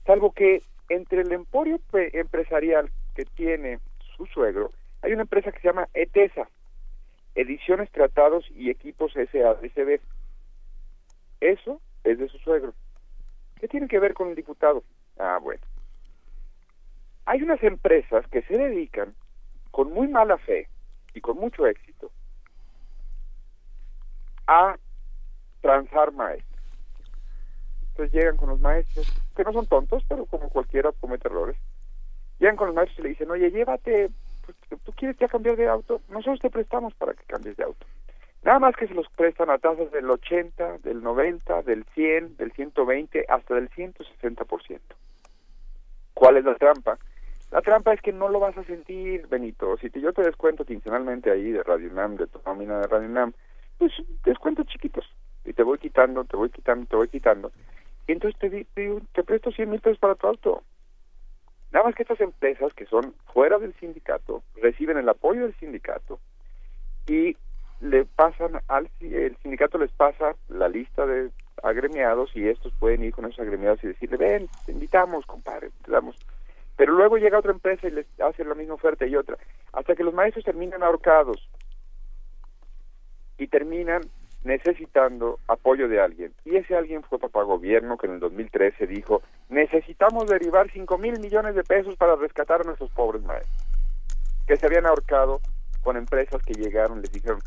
Salvo 0.07 0.33
que 0.33 0.63
entre 0.89 1.23
el 1.23 1.33
emporio 1.33 1.81
empresarial 1.93 2.91
que 3.15 3.25
tiene 3.25 3.79
su 4.17 4.27
suegro, 4.27 4.71
hay 5.03 5.13
una 5.13 5.23
empresa 5.23 5.53
que 5.53 5.61
se 5.61 5.69
llama 5.69 5.89
ETESA, 5.95 6.49
Ediciones, 7.35 7.91
Tratados 7.91 8.45
y 8.55 8.71
Equipos 8.71 9.13
SADCB. 9.13 10.01
Eso 11.41 11.81
es 12.05 12.19
de 12.19 12.29
su 12.29 12.39
suegro. 12.39 12.75
¿Qué 13.61 13.69
tiene 13.69 13.89
que 13.89 13.99
ver 13.99 14.15
con 14.15 14.29
el 14.29 14.35
diputado? 14.35 14.85
Ah, 15.19 15.39
bueno. 15.43 15.63
Hay 17.27 17.43
unas 17.43 17.63
empresas 17.63 18.27
que 18.29 18.43
se 18.43 18.57
dedican 18.57 19.15
con 19.71 19.93
muy 19.93 20.09
mala 20.09 20.39
fe 20.39 20.69
y 21.15 21.21
con 21.21 21.37
mucho 21.39 21.67
éxito 21.67 22.11
a 24.47 24.77
transar 25.63 26.13
maestros. 26.13 26.54
Entonces 27.95 28.13
llegan 28.13 28.37
con 28.37 28.49
los 28.49 28.61
maestros, 28.61 29.07
que 29.37 29.45
no 29.45 29.53
son 29.53 29.67
tontos, 29.67 30.03
pero 30.09 30.27
como 30.27 30.51
cualquiera 30.51 30.91
comete 31.01 31.29
errores. 31.29 31.57
Llegan 32.41 32.57
con 32.57 32.67
los 32.67 32.75
maestros 32.75 32.99
y 32.99 33.03
le 33.03 33.09
dicen, 33.11 33.31
oye, 33.31 33.53
llévate 33.53 34.11
pues, 34.45 34.83
tú 34.83 34.93
quieres 34.93 35.17
ya 35.19 35.29
cambiar 35.29 35.57
de 35.57 35.69
auto, 35.69 36.01
nosotros 36.09 36.41
te 36.41 36.51
prestamos 36.51 36.93
para 36.95 37.15
que 37.15 37.25
cambies 37.25 37.57
de 37.57 37.65
auto. 37.65 37.87
Nada 38.43 38.59
más 38.59 38.77
que 38.77 38.87
se 38.87 38.95
los 38.95 39.09
prestan 39.11 39.49
a 39.49 39.59
tasas 39.59 39.91
del 39.93 40.11
80, 40.11 40.79
del 40.79 41.03
90, 41.03 41.63
del 41.63 41.85
100, 41.95 42.37
del 42.37 42.53
120, 42.53 43.25
hasta 43.29 43.55
del 43.55 43.71
160%. 43.71 44.81
¿Cuál 46.13 46.37
es 46.37 46.45
la 46.45 46.55
trampa? 46.57 46.99
La 47.51 47.63
trampa 47.63 47.95
es 47.95 48.03
que 48.03 48.13
no 48.13 48.29
lo 48.29 48.41
vas 48.41 48.57
a 48.59 48.65
sentir, 48.65 49.27
Benito. 49.29 49.77
Si 49.79 49.89
te, 49.89 50.01
yo 50.01 50.13
te 50.13 50.23
descuento 50.23 50.65
quincenalmente 50.65 51.31
ahí 51.31 51.53
de 51.53 51.63
Radio 51.63 51.91
Nam, 51.93 52.17
de 52.17 52.27
tu 52.27 52.41
nómina 52.45 52.81
de 52.81 52.87
Radio 52.87 53.09
Nam, 53.09 53.33
pues 53.79 53.93
descuentos 54.25 54.67
chiquitos. 54.67 55.09
Y 55.45 55.53
te 55.53 55.63
voy 55.63 55.79
quitando, 55.79 56.25
te 56.25 56.37
voy 56.37 56.51
quitando, 56.51 56.87
te 56.87 56.97
voy 56.97 57.09
quitando. 57.09 57.53
Y 58.07 58.13
entonces 58.13 58.39
te, 58.39 58.65
te, 58.75 59.01
te 59.13 59.25
presto 59.25 59.51
100 59.51 59.71
mil 59.71 59.81
pesos 59.81 59.99
para 59.99 60.15
tu 60.15 60.27
auto. 60.27 60.63
Nada 61.73 61.87
más 61.87 61.95
que 61.95 62.03
estas 62.03 62.21
empresas 62.21 62.73
que 62.75 62.87
son 62.87 63.15
fuera 63.33 63.59
del 63.59 63.75
sindicato 63.75 64.43
reciben 64.63 64.97
el 64.97 65.09
apoyo 65.09 65.43
del 65.43 65.57
sindicato 65.57 66.21
y 67.07 67.37
le 67.81 68.05
pasan 68.05 68.61
al 68.69 68.89
el 69.01 69.37
sindicato 69.43 69.79
les 69.79 69.91
pasa 69.91 70.37
la 70.49 70.69
lista 70.69 71.05
de 71.05 71.31
agremiados 71.63 72.31
y 72.35 72.49
estos 72.49 72.73
pueden 72.75 73.03
ir 73.05 73.13
con 73.13 73.25
esos 73.25 73.41
agremiados 73.41 73.83
y 73.83 73.89
decirle 73.89 74.17
ven 74.17 74.49
te 74.65 74.73
invitamos 74.73 75.27
compadre 75.27 75.71
te 75.85 75.91
damos 75.91 76.17
pero 76.77 76.93
luego 76.93 77.19
llega 77.19 77.39
otra 77.39 77.53
empresa 77.53 77.87
y 77.87 77.91
les 77.91 78.07
hace 78.21 78.45
la 78.45 78.55
misma 78.55 78.75
oferta 78.75 79.07
y 79.07 79.17
otra 79.17 79.37
hasta 79.73 79.95
que 79.95 80.05
los 80.05 80.15
maestros 80.15 80.45
terminan 80.45 80.83
ahorcados 80.83 81.49
y 83.37 83.49
terminan 83.49 84.03
necesitando 84.45 85.41
apoyo 85.49 85.89
de 85.89 86.01
alguien. 86.01 86.33
Y 86.45 86.57
ese 86.57 86.77
alguien 86.77 87.03
fue 87.03 87.19
papá 87.19 87.43
gobierno 87.43 87.97
que 87.97 88.07
en 88.07 88.15
el 88.15 88.21
2013 88.21 88.87
dijo, 88.87 89.23
necesitamos 89.49 90.27
derivar 90.27 90.71
5 90.71 90.99
mil 90.99 91.19
millones 91.19 91.55
de 91.55 91.65
pesos 91.65 91.97
para 91.97 92.17
rescatar 92.17 92.61
a 92.61 92.65
nuestros 92.65 92.91
pobres 92.93 93.23
maestros, 93.23 93.67
que 94.47 94.57
se 94.57 94.67
habían 94.67 94.87
ahorcado 94.87 95.41
con 95.83 95.97
empresas 95.97 96.43
que 96.43 96.55
llegaron, 96.55 97.01
les 97.01 97.13
dijeron, 97.13 97.41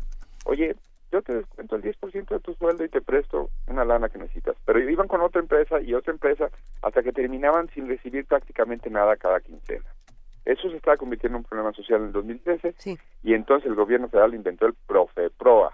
oye, 0.44 0.76
yo 1.10 1.22
te 1.22 1.34
descuento 1.34 1.76
el 1.76 1.82
10% 1.82 2.28
de 2.28 2.40
tu 2.40 2.54
sueldo 2.54 2.84
y 2.84 2.88
te 2.88 3.00
presto 3.00 3.48
una 3.66 3.84
lana 3.84 4.08
que 4.08 4.18
necesitas. 4.18 4.56
Pero 4.64 4.78
iban 4.78 5.08
con 5.08 5.22
otra 5.22 5.40
empresa 5.40 5.80
y 5.80 5.94
otra 5.94 6.12
empresa 6.12 6.50
hasta 6.82 7.02
que 7.02 7.12
terminaban 7.12 7.68
sin 7.70 7.88
recibir 7.88 8.26
prácticamente 8.26 8.90
nada 8.90 9.16
cada 9.16 9.40
quincena. 9.40 9.86
Eso 10.44 10.70
se 10.70 10.76
estaba 10.76 10.96
convirtiendo 10.96 11.36
en 11.36 11.44
un 11.44 11.48
problema 11.48 11.72
social 11.72 12.00
en 12.00 12.06
el 12.06 12.12
2013 12.12 12.74
y 13.22 13.34
entonces 13.34 13.68
el 13.68 13.74
gobierno 13.74 14.08
federal 14.08 14.34
inventó 14.34 14.66
el 14.66 14.74
PROFEPROA, 14.86 15.72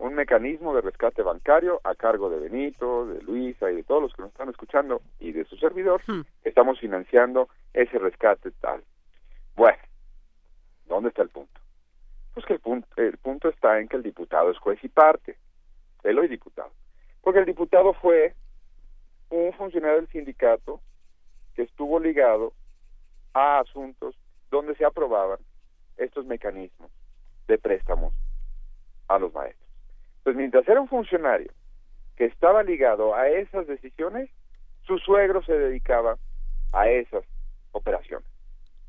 un 0.00 0.14
mecanismo 0.14 0.74
de 0.74 0.80
rescate 0.80 1.22
bancario 1.22 1.78
a 1.84 1.94
cargo 1.94 2.30
de 2.30 2.40
Benito, 2.40 3.06
de 3.06 3.22
Luisa 3.22 3.70
y 3.70 3.76
de 3.76 3.82
todos 3.82 4.02
los 4.02 4.14
que 4.14 4.22
nos 4.22 4.30
están 4.30 4.48
escuchando 4.48 5.02
y 5.18 5.32
de 5.32 5.44
su 5.44 5.56
servidor, 5.56 6.02
hmm. 6.06 6.22
estamos 6.42 6.80
financiando 6.80 7.50
ese 7.74 7.98
rescate 7.98 8.50
tal. 8.62 8.82
Bueno, 9.56 9.78
¿dónde 10.86 11.10
está 11.10 11.22
el 11.22 11.28
punto? 11.28 11.60
Pues 12.32 12.46
que 12.46 12.54
el 12.54 12.60
punto, 12.60 12.88
el 12.96 13.18
punto 13.18 13.50
está 13.50 13.78
en 13.78 13.88
que 13.88 13.96
el 13.96 14.02
diputado 14.02 14.50
es 14.50 14.58
juez 14.58 14.82
y 14.82 14.88
parte, 14.88 15.36
él 16.02 16.18
hoy 16.18 16.28
diputado, 16.28 16.70
porque 17.20 17.40
el 17.40 17.44
diputado 17.44 17.92
fue 17.92 18.34
un 19.28 19.52
funcionario 19.52 19.96
del 19.96 20.08
sindicato 20.08 20.80
que 21.54 21.62
estuvo 21.62 22.00
ligado 22.00 22.54
a 23.34 23.60
asuntos 23.60 24.16
donde 24.50 24.74
se 24.76 24.84
aprobaban 24.86 25.38
estos 25.98 26.24
mecanismos 26.24 26.90
de 27.48 27.58
préstamos 27.58 28.14
a 29.08 29.18
los 29.18 29.32
maestros. 29.34 29.69
Pues 30.22 30.36
mientras 30.36 30.66
era 30.68 30.80
un 30.80 30.88
funcionario 30.88 31.52
que 32.16 32.26
estaba 32.26 32.62
ligado 32.62 33.14
a 33.14 33.28
esas 33.28 33.66
decisiones, 33.66 34.30
su 34.86 34.98
suegro 34.98 35.42
se 35.42 35.52
dedicaba 35.52 36.16
a 36.72 36.88
esas 36.88 37.24
operaciones. 37.72 38.26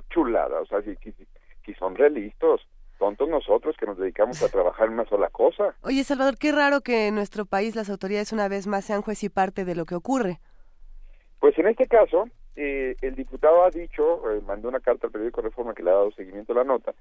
Chulada, 0.09 0.59
o 0.59 0.65
sea, 0.65 0.81
si, 0.81 0.95
si, 0.95 1.73
son 1.75 1.95
realistas, 1.95 2.59
tontos 2.99 3.29
nosotros 3.29 3.75
que 3.77 3.85
nos 3.85 3.97
dedicamos 3.97 4.43
a 4.43 4.49
trabajar 4.49 4.87
en 4.87 4.93
una 4.93 5.05
sola 5.05 5.29
cosa. 5.29 5.73
Oye, 5.81 6.03
Salvador, 6.03 6.37
qué 6.37 6.51
raro 6.51 6.81
que 6.81 7.07
en 7.07 7.15
nuestro 7.15 7.45
país 7.45 7.75
las 7.75 7.89
autoridades 7.89 8.33
una 8.33 8.49
vez 8.49 8.67
más 8.67 8.85
sean 8.85 9.01
juez 9.01 9.23
y 9.23 9.29
parte 9.29 9.63
de 9.63 9.75
lo 9.75 9.85
que 9.85 9.95
ocurre. 9.95 10.39
Pues 11.39 11.57
en 11.57 11.67
este 11.67 11.87
caso, 11.87 12.27
eh, 12.63 12.95
el 13.01 13.15
diputado 13.15 13.63
ha 13.65 13.71
dicho, 13.71 14.29
eh, 14.29 14.39
mandó 14.45 14.69
una 14.69 14.79
carta 14.79 15.07
al 15.07 15.11
periódico 15.11 15.41
Reforma 15.41 15.73
que 15.73 15.81
le 15.81 15.89
ha 15.89 15.93
dado 15.93 16.11
seguimiento 16.11 16.53
a 16.53 16.57
la 16.57 16.63
nota, 16.63 16.93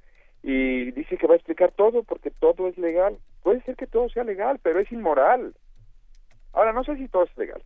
y 0.42 0.90
dice 0.92 1.18
que 1.18 1.26
va 1.26 1.34
a 1.34 1.36
explicar 1.36 1.70
todo 1.72 2.02
porque 2.02 2.30
todo 2.30 2.66
es 2.66 2.78
legal. 2.78 3.18
Puede 3.42 3.60
ser 3.64 3.76
que 3.76 3.86
todo 3.86 4.08
sea 4.08 4.24
legal, 4.24 4.58
pero 4.62 4.80
es 4.80 4.90
inmoral. 4.90 5.54
Ahora, 6.54 6.72
no 6.72 6.82
sé 6.82 6.96
si 6.96 7.08
todo 7.08 7.24
es 7.24 7.36
legal. 7.36 7.62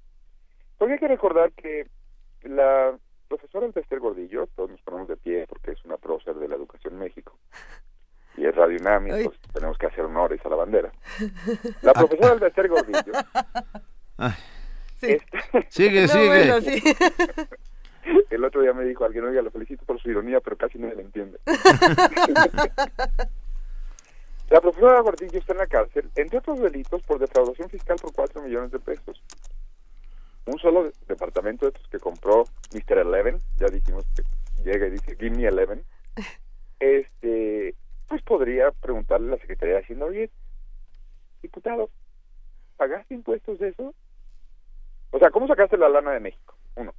Porque 0.76 0.94
hay 0.94 0.98
que 0.98 1.06
recordar 1.06 1.52
que 1.52 1.86
la 2.42 2.98
profesora 3.28 3.66
Elbester 3.66 4.00
Gordillo, 4.00 4.48
todos 4.56 4.70
nos 4.70 4.80
ponemos 4.82 5.06
de 5.06 5.16
pie 5.16 5.46
porque 5.48 5.70
es 5.70 5.84
una 5.84 5.96
prócer 5.96 6.34
de 6.34 6.48
la 6.48 6.56
educación 6.56 6.94
en 6.94 6.98
México, 6.98 7.38
y 8.36 8.44
es 8.44 8.56
Radio 8.56 8.78
UNAM, 8.80 9.06
pues 9.06 9.38
tenemos 9.52 9.78
que 9.78 9.86
hacer 9.86 10.04
honores 10.04 10.44
a 10.44 10.48
la 10.48 10.56
bandera. 10.56 10.90
La 11.82 11.92
profesora 11.92 12.32
Alberter 12.32 12.68
Gordillo. 12.68 13.12
Sí. 14.96 15.16
Sigue, 15.68 16.08
sigue. 16.08 17.62
El 18.30 18.44
otro 18.44 18.62
día 18.62 18.72
me 18.72 18.84
dijo 18.84 19.04
alguien, 19.04 19.24
oiga, 19.24 19.42
lo 19.42 19.50
felicito 19.50 19.84
por 19.84 20.00
su 20.00 20.10
ironía, 20.10 20.40
pero 20.40 20.56
casi 20.56 20.78
nadie 20.78 20.96
le 20.96 21.02
entiende. 21.02 21.38
la 24.50 24.60
profesora 24.60 25.00
Gordillo 25.00 25.38
está 25.38 25.52
en 25.52 25.58
la 25.58 25.66
cárcel, 25.66 26.10
entre 26.16 26.38
otros 26.38 26.60
delitos, 26.60 27.02
por 27.02 27.18
defraudación 27.18 27.68
fiscal 27.70 27.96
por 28.00 28.12
4 28.12 28.42
millones 28.42 28.70
de 28.70 28.78
pesos. 28.78 29.22
Un 30.46 30.58
solo 30.58 30.90
departamento 31.08 31.64
de 31.64 31.70
estos 31.70 31.88
que 31.88 31.98
compró 31.98 32.44
Mr. 32.72 32.98
Eleven, 32.98 33.38
ya 33.56 33.68
dijimos 33.68 34.04
que 34.14 34.22
llega 34.62 34.86
y 34.86 34.90
dice, 34.90 35.16
give 35.16 35.30
me 35.30 35.46
Eleven, 35.46 35.82
este, 36.80 37.74
pues 38.08 38.22
podría 38.22 38.70
preguntarle 38.70 39.28
a 39.28 39.36
la 39.36 39.38
Secretaría 39.38 39.76
de 39.76 39.80
Hacienda, 39.80 40.06
oye, 40.06 40.30
diputado, 41.40 41.88
¿pagaste 42.76 43.14
impuestos 43.14 43.58
de 43.58 43.68
eso? 43.68 43.94
O 45.10 45.18
sea, 45.18 45.30
¿cómo 45.30 45.46
sacaste 45.46 45.78
la 45.78 45.88
lana 45.88 46.12
de 46.12 46.20
México? 46.20 46.54
Uno. 46.74 46.92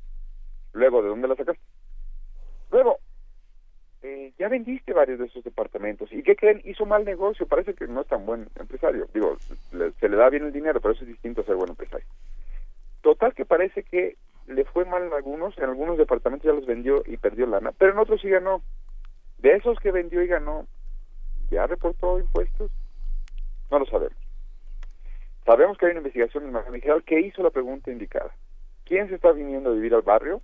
Luego, 0.76 1.02
¿de 1.02 1.08
dónde 1.08 1.30
la 1.30 1.36
sacaste? 1.36 1.64
Luego, 2.70 3.00
eh, 4.04 4.34
ya 4.38 4.50
vendiste 4.50 4.92
varios 4.92 5.20
de 5.20 5.26
esos 5.26 5.42
departamentos. 5.44 6.12
¿Y 6.12 6.22
qué 6.22 6.36
creen? 6.36 6.62
Hizo 6.66 6.86
mal 6.86 7.06
negocio. 7.06 7.48
Parece 7.48 7.74
que 7.74 7.88
no 7.88 8.02
es 8.02 8.08
tan 8.08 8.26
buen 8.26 8.50
empresario. 8.60 9.08
Digo, 9.14 9.38
se 9.40 10.10
le 10.10 10.18
da 10.18 10.30
bien 10.30 10.44
el 10.44 10.52
dinero, 10.52 10.82
pero 10.82 10.94
eso 10.94 11.04
es 11.04 11.08
distinto 11.08 11.42
a 11.42 11.46
ser 11.46 11.56
buen 11.56 11.70
empresario. 11.70 12.06
Total 13.02 13.34
que 13.34 13.46
parece 13.46 13.84
que 13.84 14.18
le 14.48 14.66
fue 14.66 14.84
mal 14.84 15.04
en 15.04 15.14
algunos, 15.14 15.58
en 15.58 15.64
algunos 15.64 15.98
departamentos 15.98 16.46
ya 16.46 16.54
los 16.54 16.66
vendió 16.66 17.04
y 17.06 17.18
perdió 17.18 17.48
lana, 17.48 17.72
pero 17.72 17.94
en 17.94 17.98
otros 17.98 18.20
sí 18.20 18.30
ganó. 18.30 18.62
De 19.38 19.54
esos 19.54 19.80
que 19.80 19.92
vendió 19.92 20.22
y 20.22 20.28
ganó, 20.28 20.68
¿ya 21.52 21.68
reportó 21.68 22.20
impuestos? 22.20 22.70
No 23.72 23.80
lo 23.80 23.86
sabemos. 23.86 24.18
Sabemos 25.46 25.78
que 25.78 25.86
hay 25.86 25.92
una 25.92 26.00
investigación 26.00 26.46
en 26.46 26.52
Miami 26.52 26.82
que 27.06 27.20
hizo 27.22 27.42
la 27.44 27.50
pregunta 27.50 27.92
indicada. 27.92 28.32
¿Quién 28.84 29.08
se 29.08 29.16
está 29.16 29.32
viniendo 29.32 29.70
a 29.70 29.74
vivir 29.74 29.94
al 29.94 30.02
barrio? 30.02 30.42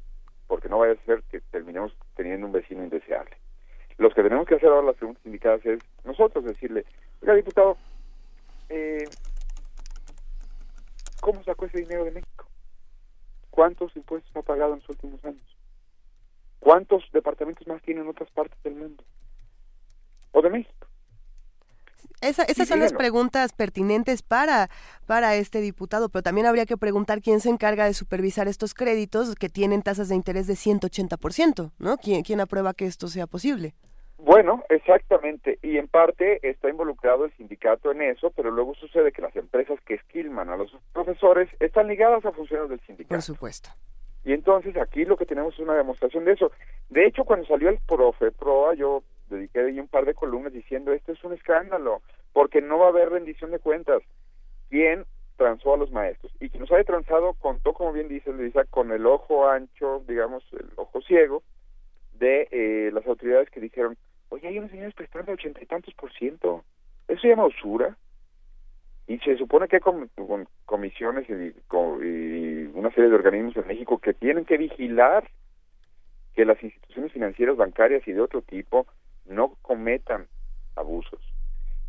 Porque 0.51 0.67
no 0.67 0.79
vaya 0.79 0.99
a 0.99 1.05
ser 1.05 1.23
que 1.31 1.39
terminemos 1.39 1.95
teniendo 2.13 2.45
un 2.45 2.51
vecino 2.51 2.83
indeseable. 2.83 3.37
Los 3.97 4.13
que 4.13 4.21
tenemos 4.21 4.45
que 4.45 4.55
hacer 4.55 4.67
ahora 4.67 4.87
las 4.87 4.97
preguntas 4.97 5.25
indicadas 5.25 5.65
es 5.65 5.79
nosotros 6.03 6.43
decirle, 6.43 6.83
oiga 7.21 7.35
diputado, 7.35 7.77
eh, 8.67 9.09
¿cómo 11.21 11.41
sacó 11.45 11.67
ese 11.67 11.77
dinero 11.77 12.03
de 12.03 12.11
México? 12.11 12.47
¿Cuántos 13.49 13.95
impuestos 13.95 14.35
ha 14.35 14.41
pagado 14.41 14.73
en 14.73 14.79
los 14.79 14.89
últimos 14.89 15.23
años? 15.23 15.57
¿Cuántos 16.59 17.09
departamentos 17.13 17.65
más 17.65 17.81
tiene 17.83 18.01
en 18.01 18.09
otras 18.09 18.29
partes 18.31 18.61
del 18.61 18.75
mundo? 18.75 19.05
¿O 20.33 20.41
de 20.41 20.49
México? 20.49 20.90
Esas 22.21 22.67
son 22.67 22.79
las 22.79 22.93
preguntas 22.93 23.53
pertinentes 23.53 24.21
para, 24.21 24.69
para 25.07 25.35
este 25.35 25.59
diputado, 25.59 26.09
pero 26.09 26.23
también 26.23 26.47
habría 26.47 26.65
que 26.65 26.77
preguntar 26.77 27.21
quién 27.21 27.39
se 27.39 27.49
encarga 27.49 27.85
de 27.85 27.93
supervisar 27.93 28.47
estos 28.47 28.73
créditos 28.73 29.35
que 29.35 29.49
tienen 29.49 29.81
tasas 29.81 30.09
de 30.09 30.15
interés 30.15 30.47
de 30.47 30.53
180%, 30.53 31.71
¿no? 31.79 31.97
¿Quién, 31.97 32.23
quién 32.23 32.39
aprueba 32.39 32.73
que 32.73 32.85
esto 32.85 33.07
sea 33.07 33.27
posible? 33.27 33.73
Bueno, 34.23 34.63
exactamente, 34.69 35.57
y 35.63 35.77
en 35.77 35.87
parte 35.87 36.47
está 36.47 36.69
involucrado 36.69 37.25
el 37.25 37.33
sindicato 37.37 37.91
en 37.91 38.03
eso, 38.03 38.29
pero 38.35 38.51
luego 38.51 38.75
sucede 38.75 39.11
que 39.11 39.23
las 39.23 39.35
empresas 39.35 39.79
que 39.81 39.95
esquilman 39.95 40.49
a 40.49 40.57
los 40.57 40.71
profesores 40.93 41.49
están 41.59 41.87
ligadas 41.87 42.23
a 42.23 42.31
funciones 42.31 42.69
del 42.69 42.79
sindicato. 42.81 43.15
Por 43.15 43.23
supuesto. 43.23 43.69
Y 44.23 44.33
entonces 44.33 44.77
aquí 44.77 45.05
lo 45.05 45.17
que 45.17 45.25
tenemos 45.25 45.55
es 45.55 45.59
una 45.61 45.73
demostración 45.73 46.25
de 46.25 46.33
eso. 46.33 46.51
De 46.89 47.07
hecho, 47.07 47.23
cuando 47.23 47.47
salió 47.47 47.69
el 47.69 47.79
profe, 47.79 48.31
proa, 48.31 48.75
yo 48.75 49.01
dediqué 49.27 49.61
ahí 49.61 49.79
un 49.79 49.87
par 49.87 50.05
de 50.05 50.13
columnas 50.13 50.53
diciendo 50.53 50.93
esto 50.93 51.13
es 51.13 51.23
un 51.23 51.33
escándalo, 51.33 52.01
porque 52.33 52.61
no 52.61 52.79
va 52.79 52.87
a 52.87 52.89
haber 52.89 53.09
rendición 53.09 53.51
de 53.51 53.59
cuentas. 53.59 54.01
¿Quién 54.69 55.05
transó 55.37 55.73
a 55.73 55.77
los 55.77 55.91
maestros? 55.91 56.31
Y 56.39 56.49
quien 56.49 56.61
nos 56.61 56.71
haya 56.71 56.83
transado 56.83 57.33
contó, 57.33 57.73
como 57.73 57.91
bien 57.91 58.07
dice 58.07 58.31
Luisa, 58.31 58.63
con 58.65 58.91
el 58.91 59.05
ojo 59.05 59.47
ancho, 59.47 60.03
digamos, 60.07 60.43
el 60.53 60.69
ojo 60.75 61.01
ciego, 61.01 61.43
de 62.13 62.47
eh, 62.51 62.91
las 62.93 63.05
autoridades 63.07 63.49
que 63.49 63.59
dijeron, 63.59 63.97
oye, 64.29 64.47
hay 64.47 64.59
unos 64.59 64.71
señores 64.71 64.93
prestando 64.93 65.31
ochenta 65.31 65.61
y 65.61 65.65
tantos 65.65 65.93
por 65.95 66.11
ciento. 66.13 66.63
Eso 67.07 67.21
se 67.21 67.29
llama 67.29 67.47
usura. 67.47 67.97
Y 69.07 69.17
se 69.19 69.35
supone 69.35 69.67
que 69.67 69.77
hay 69.77 69.81
con, 69.81 70.09
comisiones 70.65 71.27
y 71.29 71.33
una 72.73 72.91
serie 72.91 73.09
de 73.09 73.15
organismos 73.15 73.57
en 73.57 73.67
México 73.67 73.97
que 73.97 74.13
tienen 74.13 74.45
que 74.45 74.57
vigilar 74.57 75.27
que 76.33 76.45
las 76.45 76.61
instituciones 76.63 77.11
financieras, 77.11 77.57
bancarias 77.57 78.07
y 78.07 78.13
de 78.13 78.21
otro 78.21 78.41
tipo 78.41 78.87
no 79.25 79.57
cometan 79.63 80.27
abusos 80.75 81.30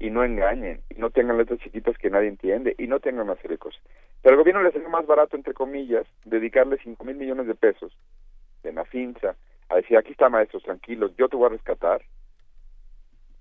y 0.02 0.10
no 0.10 0.24
engañen 0.24 0.82
y 0.90 0.98
no 0.98 1.10
tengan 1.10 1.38
letras 1.38 1.60
chiquitas 1.60 1.96
que 1.96 2.10
nadie 2.10 2.26
entiende 2.26 2.74
y 2.76 2.88
no 2.88 2.98
tengan 2.98 3.26
una 3.26 3.36
serie 3.36 3.52
de 3.52 3.58
cosas. 3.58 3.80
Pero 4.20 4.34
al 4.34 4.40
gobierno 4.40 4.60
le 4.60 4.72
salió 4.72 4.88
más 4.88 5.06
barato, 5.06 5.36
entre 5.36 5.54
comillas, 5.54 6.04
dedicarle 6.24 6.76
cinco 6.82 7.04
mil 7.04 7.14
millones 7.14 7.46
de 7.46 7.54
pesos 7.54 7.96
de 8.64 8.72
Nafinsa 8.72 9.36
a 9.68 9.76
decir, 9.76 9.96
aquí 9.96 10.10
está 10.10 10.28
maestros, 10.28 10.64
tranquilos, 10.64 11.12
yo 11.16 11.28
te 11.28 11.36
voy 11.36 11.46
a 11.46 11.50
rescatar. 11.50 12.02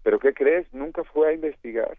Pero 0.04 0.20
¿qué 0.20 0.36
crees? 0.36 0.72
Nunca 0.72 1.04
fue 1.04 1.30
a 1.30 1.34
investigar 1.34 1.98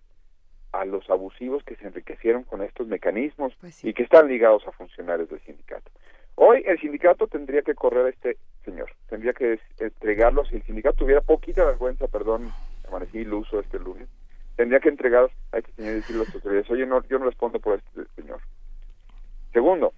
a 0.70 0.84
los 0.84 1.10
abusivos 1.10 1.64
que 1.64 1.74
se 1.74 1.88
enriquecieron 1.88 2.44
con 2.44 2.62
estos 2.62 2.86
mecanismos 2.86 3.52
pues 3.60 3.84
y 3.84 3.92
que 3.92 4.04
están 4.04 4.28
ligados 4.28 4.64
a 4.68 4.70
funcionarios 4.70 5.28
del 5.28 5.40
sindicato. 5.40 5.90
Hoy 6.36 6.62
el 6.66 6.78
sindicato 6.78 7.26
tendría 7.26 7.62
que 7.62 7.74
correr 7.74 8.06
a 8.06 8.10
este 8.10 8.36
señor, 8.64 8.90
tendría 9.08 9.32
que 9.32 9.58
entregarlo, 9.80 10.44
si 10.44 10.54
el 10.54 10.62
sindicato 10.62 10.98
tuviera 10.98 11.20
poquita 11.20 11.64
vergüenza, 11.64 12.06
perdón, 12.06 12.52
amanecí 12.86 13.18
iluso 13.18 13.58
este 13.58 13.80
lunes, 13.80 14.08
tendría 14.56 14.80
que 14.80 14.88
entregar 14.88 15.30
a 15.52 15.58
este 15.58 15.72
señor 15.72 15.92
y 15.92 15.96
decirle 15.96 16.22
a 16.22 16.24
las 16.26 16.34
autoridades, 16.34 16.70
oye, 16.70 16.86
no, 16.86 17.02
yo 17.04 17.18
no 17.18 17.26
respondo 17.26 17.58
por 17.60 17.78
este 17.78 18.04
señor. 18.20 18.40
Segundo, 19.52 19.92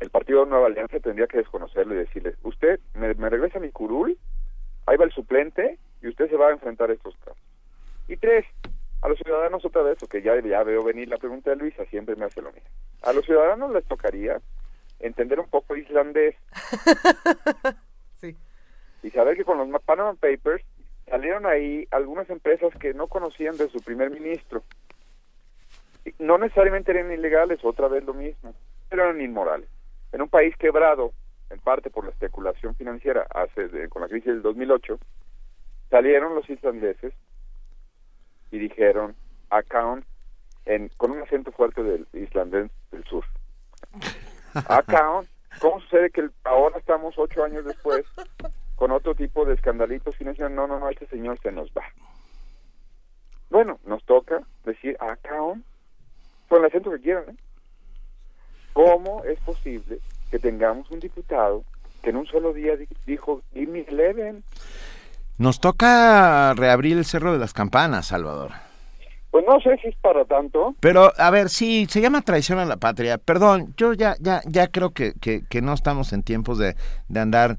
el 0.00 0.10
Partido 0.10 0.44
de 0.44 0.50
Nueva 0.50 0.66
Alianza 0.66 0.98
tendría 1.00 1.26
que 1.26 1.38
desconocerlo 1.38 1.94
y 1.94 1.98
decirle, 1.98 2.34
usted 2.42 2.80
me, 2.94 3.14
me 3.14 3.30
regresa 3.30 3.60
mi 3.60 3.70
curul, 3.70 4.18
ahí 4.86 4.96
va 4.96 5.04
el 5.04 5.12
suplente 5.12 5.78
y 6.02 6.08
usted 6.08 6.28
se 6.28 6.36
va 6.36 6.48
a 6.48 6.52
enfrentar 6.52 6.90
a 6.90 6.94
estos 6.94 7.16
casos. 7.18 7.42
Y 8.08 8.16
tres, 8.16 8.44
a 9.02 9.08
los 9.08 9.18
ciudadanos 9.18 9.64
otra 9.64 9.82
vez, 9.82 9.98
porque 9.98 10.22
ya, 10.22 10.40
ya 10.40 10.62
veo 10.62 10.82
venir 10.82 11.08
la 11.08 11.18
pregunta 11.18 11.50
de 11.50 11.56
Luisa, 11.56 11.84
siempre 11.86 12.16
me 12.16 12.24
hace 12.24 12.40
lo 12.40 12.52
mismo. 12.52 12.68
A 13.02 13.12
los 13.12 13.24
ciudadanos 13.24 13.72
les 13.72 13.84
tocaría 13.84 14.40
entender 15.00 15.40
un 15.40 15.48
poco 15.48 15.76
islandés. 15.76 16.36
sí. 18.20 18.36
Y 19.02 19.10
saber 19.10 19.36
que 19.36 19.44
con 19.44 19.58
los 19.58 19.82
Panama 19.82 20.14
Papers 20.14 20.64
salieron 21.12 21.44
ahí 21.44 21.86
algunas 21.90 22.30
empresas 22.30 22.72
que 22.80 22.94
no 22.94 23.06
conocían 23.06 23.58
de 23.58 23.68
su 23.68 23.80
primer 23.80 24.10
ministro. 24.10 24.62
No 26.18 26.38
necesariamente 26.38 26.90
eran 26.90 27.12
ilegales, 27.12 27.62
otra 27.62 27.86
vez 27.86 28.02
lo 28.04 28.14
mismo, 28.14 28.54
pero 28.88 29.04
eran 29.04 29.20
inmorales. 29.20 29.68
En 30.10 30.22
un 30.22 30.30
país 30.30 30.56
quebrado, 30.56 31.12
en 31.50 31.60
parte 31.60 31.90
por 31.90 32.04
la 32.04 32.12
especulación 32.12 32.74
financiera, 32.76 33.26
hace 33.34 33.90
con 33.90 34.00
la 34.00 34.08
crisis 34.08 34.28
del 34.28 34.40
2008, 34.40 34.98
salieron 35.90 36.34
los 36.34 36.48
islandeses 36.48 37.12
y 38.50 38.58
dijeron 38.58 39.14
account 39.50 40.06
en, 40.64 40.88
con 40.96 41.10
un 41.10 41.20
acento 41.20 41.52
fuerte 41.52 41.82
del 41.82 42.06
islandés 42.14 42.70
del 42.90 43.04
sur. 43.04 43.24
Account, 44.54 45.28
¿cómo 45.60 45.78
sucede 45.80 46.08
que 46.08 46.30
ahora 46.44 46.78
estamos 46.78 47.14
ocho 47.18 47.44
años 47.44 47.66
después 47.66 48.06
con 48.82 48.90
otro 48.90 49.14
tipo 49.14 49.44
de 49.44 49.54
escandalitos 49.54 50.16
financieros? 50.16 50.50
No, 50.50 50.66
no, 50.66 50.80
no, 50.80 50.88
este 50.88 51.06
señor 51.06 51.38
se 51.40 51.52
nos 51.52 51.68
va. 51.68 51.84
Bueno, 53.48 53.78
nos 53.86 54.02
toca 54.02 54.42
decir 54.64 54.96
account 54.98 55.64
con 56.48 56.58
el 56.58 56.64
acento 56.64 56.90
que 56.90 56.98
quieran. 56.98 57.26
¿eh? 57.28 57.36
¿Cómo 58.72 59.22
es 59.22 59.38
posible 59.42 60.00
que 60.32 60.40
tengamos 60.40 60.90
un 60.90 60.98
diputado 60.98 61.62
que 62.02 62.10
en 62.10 62.16
un 62.16 62.26
solo 62.26 62.52
día 62.52 62.72
dijo, 63.06 63.42
give 63.54 63.70
me 63.70 63.82
eleven? 63.82 64.42
Nos 65.38 65.60
toca 65.60 66.52
reabrir 66.54 66.98
el 66.98 67.04
Cerro 67.04 67.32
de 67.32 67.38
las 67.38 67.52
Campanas, 67.52 68.08
Salvador. 68.08 68.50
Pues 69.30 69.44
no 69.46 69.60
sé 69.60 69.76
si 69.76 69.90
es 69.90 69.96
para 69.98 70.24
tanto. 70.24 70.74
Pero, 70.80 71.12
a 71.16 71.30
ver, 71.30 71.50
sí, 71.50 71.86
se 71.88 72.00
llama 72.00 72.22
traición 72.22 72.58
a 72.58 72.64
la 72.64 72.78
patria. 72.78 73.18
Perdón, 73.18 73.74
yo 73.76 73.92
ya, 73.92 74.16
ya, 74.18 74.40
ya 74.44 74.66
creo 74.66 74.90
que, 74.90 75.12
que, 75.20 75.62
no 75.62 75.72
estamos 75.72 76.12
en 76.12 76.24
tiempos 76.24 76.58
de, 76.58 76.74
de 77.06 77.20
andar 77.20 77.58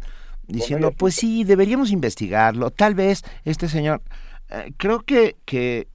diciendo, 0.53 0.91
pues 0.91 1.15
sí, 1.15 1.43
deberíamos 1.43 1.91
investigarlo. 1.91 2.71
Tal 2.71 2.95
vez 2.95 3.23
este 3.43 3.67
señor, 3.67 4.01
eh, 4.49 4.71
creo 4.77 5.01
que, 5.01 5.35
que 5.45 5.87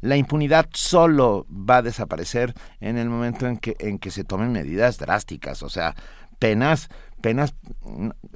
la 0.00 0.16
impunidad 0.16 0.66
solo 0.72 1.46
va 1.50 1.78
a 1.78 1.82
desaparecer 1.82 2.54
en 2.80 2.96
el 2.96 3.08
momento 3.08 3.46
en 3.46 3.58
que, 3.58 3.76
en 3.78 3.98
que 3.98 4.10
se 4.10 4.24
tomen 4.24 4.52
medidas 4.52 4.98
drásticas, 4.98 5.62
o 5.62 5.68
sea, 5.68 5.94
penas 6.38 6.88
penas, 7.24 7.54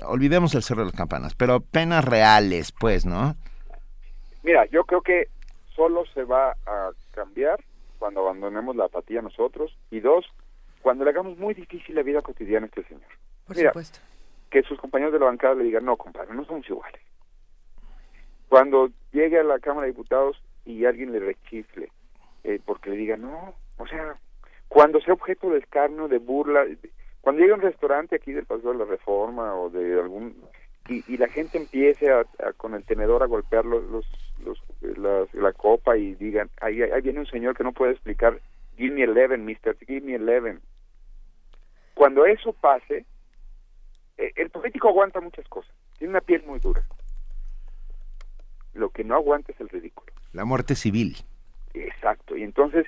olvidemos 0.07 0.55
el 0.55 0.63
Cerro 0.63 0.81
de 0.81 0.87
las 0.87 0.97
Campanas, 0.97 1.35
pero 1.35 1.61
penas 1.61 2.03
reales, 2.03 2.73
pues, 2.73 3.05
¿no? 3.05 3.37
Mira, 4.43 4.65
yo 4.71 4.85
creo 4.85 5.03
que 5.03 5.29
solo 5.77 6.07
se 6.15 6.25
va 6.25 6.53
a 6.65 6.91
cambiar 7.11 7.63
cuando 7.99 8.21
abandonemos 8.21 8.77
la 8.77 8.87
apatía 8.87 9.21
nosotros 9.21 9.77
y 9.91 10.01
dos, 10.01 10.25
cuando 10.81 11.05
le 11.05 11.11
hagamos 11.11 11.37
muy 11.37 11.53
difícil 11.53 11.97
la 11.97 12.03
vida 12.03 12.23
cotidiana 12.23 12.65
a 12.65 12.69
este 12.69 12.85
señor. 12.85 13.05
Por 13.47 13.57
supuesto. 13.57 13.99
Que 14.51 14.63
sus 14.63 14.79
compañeros 14.79 15.13
de 15.13 15.19
la 15.19 15.27
bancada 15.27 15.55
le 15.55 15.65
digan, 15.65 15.85
no, 15.85 15.97
compadre, 15.97 16.35
no 16.35 16.45
somos 16.45 16.69
iguales. 16.69 17.01
Cuando 18.49 18.91
llegue 19.13 19.39
a 19.39 19.45
la 19.45 19.59
Cámara 19.59 19.87
de 19.87 19.93
Diputados 19.93 20.43
y 20.65 20.85
alguien 20.85 21.13
le 21.13 21.21
rechifle 21.21 21.91
eh, 22.45 22.61
porque 22.65 22.91
le 22.91 22.97
diga, 22.97 23.17
no, 23.17 23.55
o 23.77 23.87
sea, 23.87 24.17
cuando 24.69 25.01
sea 25.01 25.15
objeto 25.15 25.51
de 25.51 25.59
escarnio, 25.59 26.09
de 26.09 26.19
burla, 26.19 26.65
cuando 27.21 27.41
llegue 27.41 27.53
a 27.53 27.57
un 27.57 27.63
restaurante 27.63 28.17
aquí 28.17 28.33
del 28.33 28.47
Paseo 28.47 28.73
de 28.73 28.79
la 28.79 28.85
Reforma 28.85 29.55
o 29.55 29.69
de 29.71 30.01
algún 30.01 30.35
y, 30.89 31.17
la 31.19 31.29
gente 31.29 31.59
empiece 31.59 32.11
a, 32.11 32.25
con 32.57 32.75
el 32.75 32.85
tenedor 32.85 33.23
a 33.23 33.27
golpear 33.27 33.65
los, 33.65 33.85
los, 34.41 35.35
la 35.35 35.53
copa 35.53 35.97
y 35.97 36.15
digan, 36.15 36.49
ahí, 36.61 36.81
ahí 36.83 37.03
viene 37.03 37.21
un 37.21 37.27
señor 37.27 37.57
que 37.57 37.65
no 37.65 37.73
puede 37.73 37.93
explicar, 37.93 38.41
give 38.77 38.95
me 38.95 39.03
eleven, 39.03 39.45
mister, 39.45 39.77
give 39.87 40.01
me 40.01 40.15
eleven. 40.15 40.61
Cuando 41.95 42.25
eso 42.25 42.53
pase, 42.55 42.99
eh, 42.99 43.05
el 44.19 44.51
político 44.51 44.89
aguanta 44.89 45.21
muchas 45.21 45.47
cosas, 45.49 45.73
tiene 45.99 46.13
una 46.13 46.21
piel 46.21 46.43
muy 46.45 46.59
dura. 46.59 46.83
Lo 48.75 48.91
que 48.91 49.05
no 49.05 49.15
aguanta 49.15 49.53
es 49.53 49.61
el 49.61 49.69
ridículo. 49.69 50.13
La 50.33 50.45
muerte 50.45 50.75
civil. 50.75 51.17
Exacto, 51.75 52.37
y 52.37 52.43
entonces 52.43 52.87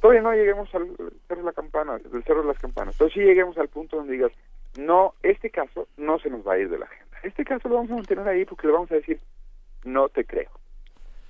todavía 0.00 0.22
no 0.22 0.32
lleguemos 0.32 0.72
al 0.74 0.96
cerro 1.28 1.40
de 1.40 1.46
la 1.46 1.52
campana, 1.52 1.98
del 1.98 2.24
cerro 2.24 2.42
de 2.42 2.48
las 2.48 2.58
campanas, 2.58 2.94
pero 2.98 3.10
sí 3.10 3.20
lleguemos 3.20 3.56
al 3.58 3.68
punto 3.68 3.96
donde 3.96 4.12
digas, 4.14 4.32
no, 4.78 5.14
este 5.22 5.50
caso 5.50 5.88
no 5.96 6.18
se 6.18 6.30
nos 6.30 6.46
va 6.46 6.54
a 6.54 6.58
ir 6.58 6.68
de 6.68 6.78
la 6.78 6.86
agenda. 6.86 7.18
Este 7.22 7.44
caso 7.44 7.68
lo 7.68 7.76
vamos 7.76 7.90
a 7.92 7.94
mantener 7.94 8.28
ahí 8.28 8.44
porque 8.44 8.66
le 8.66 8.72
vamos 8.72 8.90
a 8.90 8.96
decir, 8.96 9.20
no 9.84 10.08
te 10.08 10.24
creo. 10.24 10.50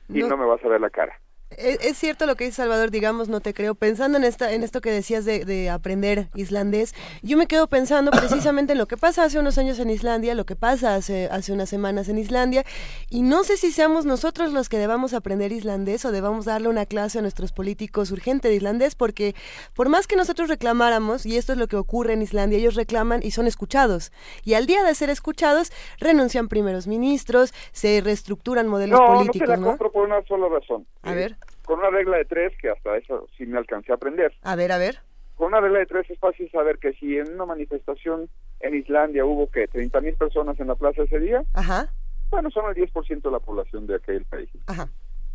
Y 0.08 0.22
no 0.22 0.36
me 0.36 0.44
vas 0.44 0.62
a 0.64 0.68
ver 0.68 0.80
la 0.80 0.90
cara. 0.90 1.18
Es, 1.59 1.97
cierto 1.98 2.26
lo 2.26 2.36
que 2.36 2.44
dice 2.44 2.56
Salvador, 2.56 2.90
digamos, 2.90 3.28
no 3.28 3.40
te 3.40 3.55
creo. 3.55 3.74
Pensando 3.74 4.18
en 4.18 4.24
esta, 4.24 4.52
en 4.52 4.62
esto 4.62 4.81
que 4.81 4.90
decías 4.90 5.24
de, 5.24 5.70
aprender 5.70 6.28
islandés, 6.35 6.94
yo 7.22 7.36
me 7.36 7.47
quedo 7.47 7.66
pensando 7.66 8.10
precisamente 8.10 8.72
en 8.72 8.78
lo 8.78 8.86
que 8.86 8.97
pasa 8.97 9.24
hace 9.24 9.39
unos 9.39 9.59
años 9.59 9.78
en 9.78 9.90
Islandia, 9.90 10.35
lo 10.35 10.47
que 10.47 10.56
pasa 10.56 10.94
hace, 10.94 11.28
hace 11.31 11.52
unas 11.52 11.68
semanas 11.68 12.09
en 12.09 12.18
Islandia, 12.18 12.64
y 13.10 13.22
no 13.22 13.44
sé 13.44 13.56
si 13.56 13.72
seamos 13.72 14.05
nosotros 14.05 14.52
los 14.52 14.68
que 14.68 14.78
debamos 14.78 15.14
aprender 15.14 15.52
islandés 15.52 16.05
o 16.05 16.12
debamos 16.12 16.44
darle 16.44 16.68
una 16.68 16.86
clase 16.86 17.18
a 17.18 17.22
nuestros 17.22 17.52
políticos 17.52 18.10
urgente 18.10 18.48
de 18.48 18.55
islandés, 18.56 18.94
porque 18.94 19.35
por 19.74 19.89
más 19.89 20.06
que 20.06 20.16
nosotros 20.16 20.48
reclamáramos, 20.48 21.26
y 21.26 21.36
esto 21.36 21.52
es 21.52 21.59
lo 21.59 21.68
que 21.68 21.76
ocurre 21.76 22.12
en 22.12 22.22
Islandia, 22.22 22.59
ellos 22.59 22.74
reclaman 22.74 23.20
y 23.22 23.31
son 23.31 23.47
escuchados, 23.47 24.12
y 24.44 24.55
al 24.55 24.66
día 24.66 24.82
de 24.82 24.94
ser 24.94 25.10
escuchados, 25.10 25.72
renuncian 25.98 26.48
primeros 26.48 26.86
ministros, 26.86 27.52
se 27.72 28.01
reestructuran 28.01 28.68
modelos 28.68 29.01
políticos. 29.01 29.48
No, 29.48 29.56
no 29.56 29.76
te 29.76 29.85
la 29.85 29.90
por 29.90 30.05
una 30.05 30.22
sola 30.26 30.48
razón. 30.48 30.86
A 31.02 31.14
ver 31.14 31.36
con 31.64 31.78
una 31.80 31.90
regla 31.90 32.18
de 32.18 32.24
tres, 32.24 32.52
que 32.60 32.70
hasta 32.70 32.96
eso 32.96 33.26
sí 33.36 33.46
me 33.46 33.58
alcancé 33.58 33.92
a 33.92 33.96
aprender. 33.96 34.32
A 34.42 34.56
ver, 34.56 34.72
a 34.72 34.78
ver. 34.78 34.98
Con 35.36 35.48
una 35.48 35.60
regla 35.60 35.80
de 35.80 35.86
tres 35.86 36.08
es 36.10 36.18
fácil 36.18 36.50
saber 36.50 36.78
que 36.78 36.92
si 36.94 37.18
en 37.18 37.34
una 37.34 37.46
manifestación 37.46 38.28
en 38.60 38.74
Islandia 38.74 39.24
hubo 39.24 39.50
que 39.50 39.66
30 39.66 40.00
mil 40.00 40.14
personas 40.14 40.58
en 40.60 40.68
la 40.68 40.74
plaza 40.76 41.02
ese 41.02 41.18
día, 41.18 41.42
Ajá. 41.54 41.88
bueno, 42.30 42.50
son 42.50 42.66
el 42.70 42.76
10% 42.76 43.22
de 43.22 43.30
la 43.30 43.40
población 43.40 43.86
de 43.86 43.96
aquel 43.96 44.24
país 44.26 44.48
Ajá. 44.66 44.88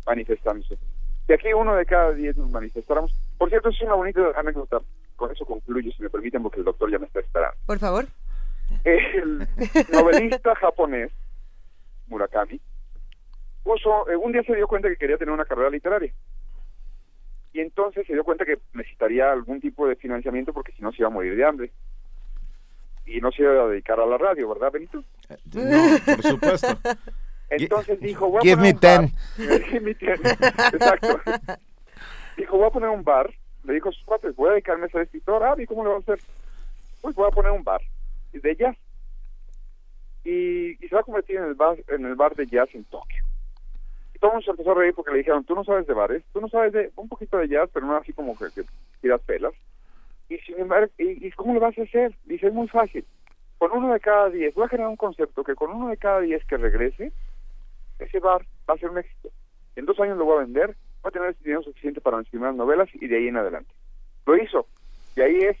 manifestándose. 0.06 0.78
Si 1.26 1.32
aquí 1.34 1.52
uno 1.52 1.76
de 1.76 1.84
cada 1.86 2.12
diez 2.12 2.36
nos 2.36 2.50
manifestáramos, 2.50 3.12
por 3.38 3.50
cierto, 3.50 3.68
es 3.68 3.80
una 3.82 3.94
bonita 3.94 4.20
anécdota, 4.36 4.80
con 5.16 5.30
eso 5.30 5.44
concluyo, 5.44 5.92
si 5.92 6.02
me 6.02 6.10
permiten, 6.10 6.42
porque 6.42 6.60
el 6.60 6.64
doctor 6.64 6.90
ya 6.90 6.98
me 6.98 7.06
está 7.06 7.20
esperando. 7.20 7.56
Por 7.66 7.78
favor. 7.78 8.06
El 8.84 9.46
novelista 9.92 10.54
japonés, 10.56 11.10
Murakami, 12.06 12.60
puso, 13.62 14.08
eh, 14.10 14.16
un 14.16 14.32
día 14.32 14.42
se 14.42 14.54
dio 14.54 14.66
cuenta 14.66 14.88
que 14.88 14.96
quería 14.96 15.18
tener 15.18 15.32
una 15.32 15.44
carrera 15.44 15.70
literaria. 15.70 16.12
Y 17.52 17.60
entonces 17.60 18.06
se 18.06 18.12
dio 18.12 18.24
cuenta 18.24 18.44
que 18.44 18.58
necesitaría 18.74 19.30
algún 19.30 19.60
tipo 19.60 19.86
de 19.86 19.96
financiamiento 19.96 20.52
porque 20.52 20.72
si 20.72 20.82
no 20.82 20.92
se 20.92 20.98
iba 20.98 21.08
a 21.08 21.12
morir 21.12 21.36
de 21.36 21.44
hambre. 21.44 21.72
Y 23.06 23.20
no 23.20 23.32
se 23.32 23.42
iba 23.42 23.64
a 23.64 23.68
dedicar 23.68 23.98
a 23.98 24.06
la 24.06 24.18
radio, 24.18 24.48
¿verdad, 24.48 24.70
Benito? 24.70 25.02
No, 25.52 25.98
por 26.06 26.22
supuesto. 26.22 26.78
Entonces 27.50 27.98
dijo, 27.98 28.28
voy 28.28 28.38
a 28.38 28.42
Give 28.42 28.56
poner 28.56 28.74
me 28.74 28.80
ten. 28.80 29.08
Give 29.64 29.80
me 29.80 29.94
ten. 29.94 30.10
Exacto. 30.72 31.20
Dijo, 32.36 32.56
voy 32.56 32.66
a 32.68 32.70
poner 32.70 32.90
un 32.90 33.02
bar. 33.02 33.34
Le 33.64 33.74
dijo 33.74 33.88
a 33.88 33.92
sus 33.92 34.04
cuates, 34.04 34.36
voy 34.36 34.50
a 34.50 34.52
dedicarme 34.52 34.86
a 34.86 34.90
ser 34.90 35.02
escritor. 35.02 35.42
Ah, 35.42 35.56
¿y 35.58 35.66
cómo 35.66 35.82
le 35.82 35.90
va 35.90 35.96
a 35.96 35.98
hacer? 35.98 36.20
Pues 37.00 37.16
voy 37.16 37.26
a 37.26 37.34
poner 37.34 37.50
un 37.50 37.64
bar 37.64 37.80
de 38.32 38.56
jazz. 38.56 38.76
Y, 40.22 40.82
y 40.84 40.88
se 40.88 40.94
va 40.94 41.00
a 41.00 41.04
convertir 41.04 41.36
en 41.36 41.44
el 41.44 41.54
bar, 41.54 41.76
en 41.88 42.06
el 42.06 42.14
bar 42.14 42.36
de 42.36 42.46
jazz 42.46 42.68
en 42.74 42.84
Tokio 42.84 43.19
todo 44.20 44.32
el 44.32 44.34
mundo 44.34 44.44
se 44.44 44.50
empezó 44.50 44.72
a 44.72 44.74
reír 44.74 44.94
porque 44.94 45.12
le 45.12 45.18
dijeron, 45.18 45.44
tú 45.44 45.54
no 45.54 45.64
sabes 45.64 45.86
de 45.86 45.94
bares, 45.94 46.22
tú 46.32 46.40
no 46.40 46.48
sabes 46.48 46.72
de 46.74 46.92
un 46.96 47.08
poquito 47.08 47.38
de 47.38 47.48
jazz, 47.48 47.70
pero 47.72 47.86
no 47.86 47.96
así 47.96 48.12
como 48.12 48.36
que, 48.36 48.46
tiras 49.00 49.20
pelas. 49.22 49.54
Y 50.28 50.36
sin 50.38 50.60
embargo, 50.60 50.92
¿y, 50.98 51.30
cómo 51.32 51.54
lo 51.54 51.60
vas 51.60 51.76
a 51.78 51.82
hacer? 51.82 52.14
Dice, 52.26 52.48
es 52.48 52.52
muy 52.52 52.68
fácil. 52.68 53.04
Con 53.58 53.72
uno 53.72 53.92
de 53.92 54.00
cada 54.00 54.28
diez, 54.28 54.54
voy 54.54 54.64
a 54.64 54.68
generar 54.68 54.90
un 54.90 54.96
concepto 54.96 55.42
que 55.42 55.54
con 55.54 55.70
uno 55.70 55.88
de 55.88 55.96
cada 55.96 56.20
diez 56.20 56.44
que 56.44 56.58
regrese, 56.58 57.12
ese 57.98 58.20
bar 58.20 58.44
va 58.68 58.74
a 58.74 58.78
ser 58.78 58.90
un 58.90 58.98
éxito. 58.98 59.30
En 59.74 59.86
dos 59.86 59.98
años 60.00 60.18
lo 60.18 60.26
voy 60.26 60.36
a 60.36 60.44
vender, 60.44 60.76
voy 61.02 61.08
a 61.08 61.12
tener 61.12 61.36
dinero 61.38 61.62
suficiente 61.62 62.00
para 62.02 62.18
mis 62.18 62.28
primeras 62.28 62.54
novelas 62.54 62.88
y 62.92 63.06
de 63.08 63.16
ahí 63.16 63.28
en 63.28 63.38
adelante. 63.38 63.72
Lo 64.26 64.36
hizo. 64.36 64.66
Y 65.16 65.22
ahí 65.22 65.38
es, 65.38 65.56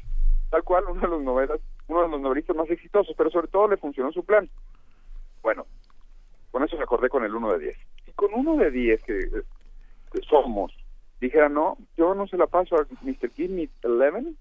tal 0.50 0.62
cual, 0.64 0.84
uno 0.88 1.00
de 1.00 1.08
los 1.08 1.22
novelas, 1.22 1.60
uno 1.88 2.02
de 2.02 2.08
los 2.08 2.20
novelistas 2.20 2.54
más 2.54 2.70
exitosos, 2.70 3.14
pero 3.16 3.30
sobre 3.30 3.48
todo 3.48 3.68
le 3.68 3.78
funcionó 3.78 4.12
su 4.12 4.24
plan. 4.24 4.48
Bueno, 5.42 5.66
con 6.50 6.62
eso 6.62 6.76
me 6.76 6.82
acordé 6.82 7.08
con 7.08 7.24
el 7.24 7.34
uno 7.34 7.52
de 7.52 7.58
diez 7.58 7.76
con 8.20 8.34
uno 8.34 8.54
de 8.58 8.70
diez 8.70 9.02
que, 9.02 9.30
somos 10.28 10.76
dijera, 11.22 11.48
no, 11.48 11.78
yo 11.96 12.14
no 12.14 12.26
se 12.26 12.36
la 12.36 12.46
paso 12.46 12.76
a 12.76 12.86
Mr. 13.02 13.30
Give 13.34 13.70
Eleven, 13.82 14.36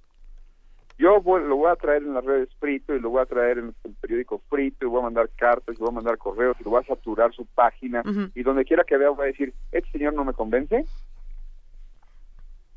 yo 0.98 1.22
lo 1.24 1.56
voy 1.56 1.72
a 1.72 1.78
traer 1.78 2.04
en 2.04 2.14
las 2.14 2.26
redes 2.26 2.50
frito 2.60 2.94
y 2.94 3.00
lo 3.00 3.10
voy 3.10 3.22
a 3.22 3.26
traer 3.26 3.60
en 3.60 3.74
el 3.86 3.94
periódico 4.02 4.42
frito 4.50 4.86
y 4.86 4.90
voy 4.90 5.00
a 5.00 5.04
mandar 5.04 5.30
cartas 5.30 5.78
y 5.78 5.80
voy 5.80 5.90
a 5.90 5.94
mandar 5.94 6.18
correos 6.18 6.58
y 6.60 6.64
lo 6.66 6.72
voy 6.72 6.82
a 6.82 6.88
saturar 6.88 7.34
su 7.34 7.46
página 7.46 8.04
y 8.36 8.44
donde 8.44 8.66
quiera 8.66 8.84
que 8.84 8.98
vea 8.98 9.12
voy 9.12 9.24
a 9.24 9.28
decir, 9.28 9.54
este 9.72 9.92
señor 9.92 10.14
no 10.14 10.26
me 10.26 10.34
convence. 10.34 10.86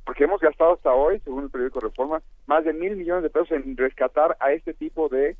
Porque 0.04 0.24
hemos 0.24 0.40
gastado 0.40 0.74
hasta 0.74 0.92
hoy, 0.92 1.20
según 1.20 1.44
el 1.44 1.50
periódico 1.50 1.80
Reforma, 1.80 2.22
más 2.46 2.64
de 2.64 2.72
mil 2.72 2.96
millones 2.96 3.24
de 3.24 3.30
pesos 3.30 3.50
en 3.52 3.76
rescatar 3.76 4.36
a 4.38 4.52
este 4.52 4.74
tipo 4.74 5.08
de, 5.08 5.36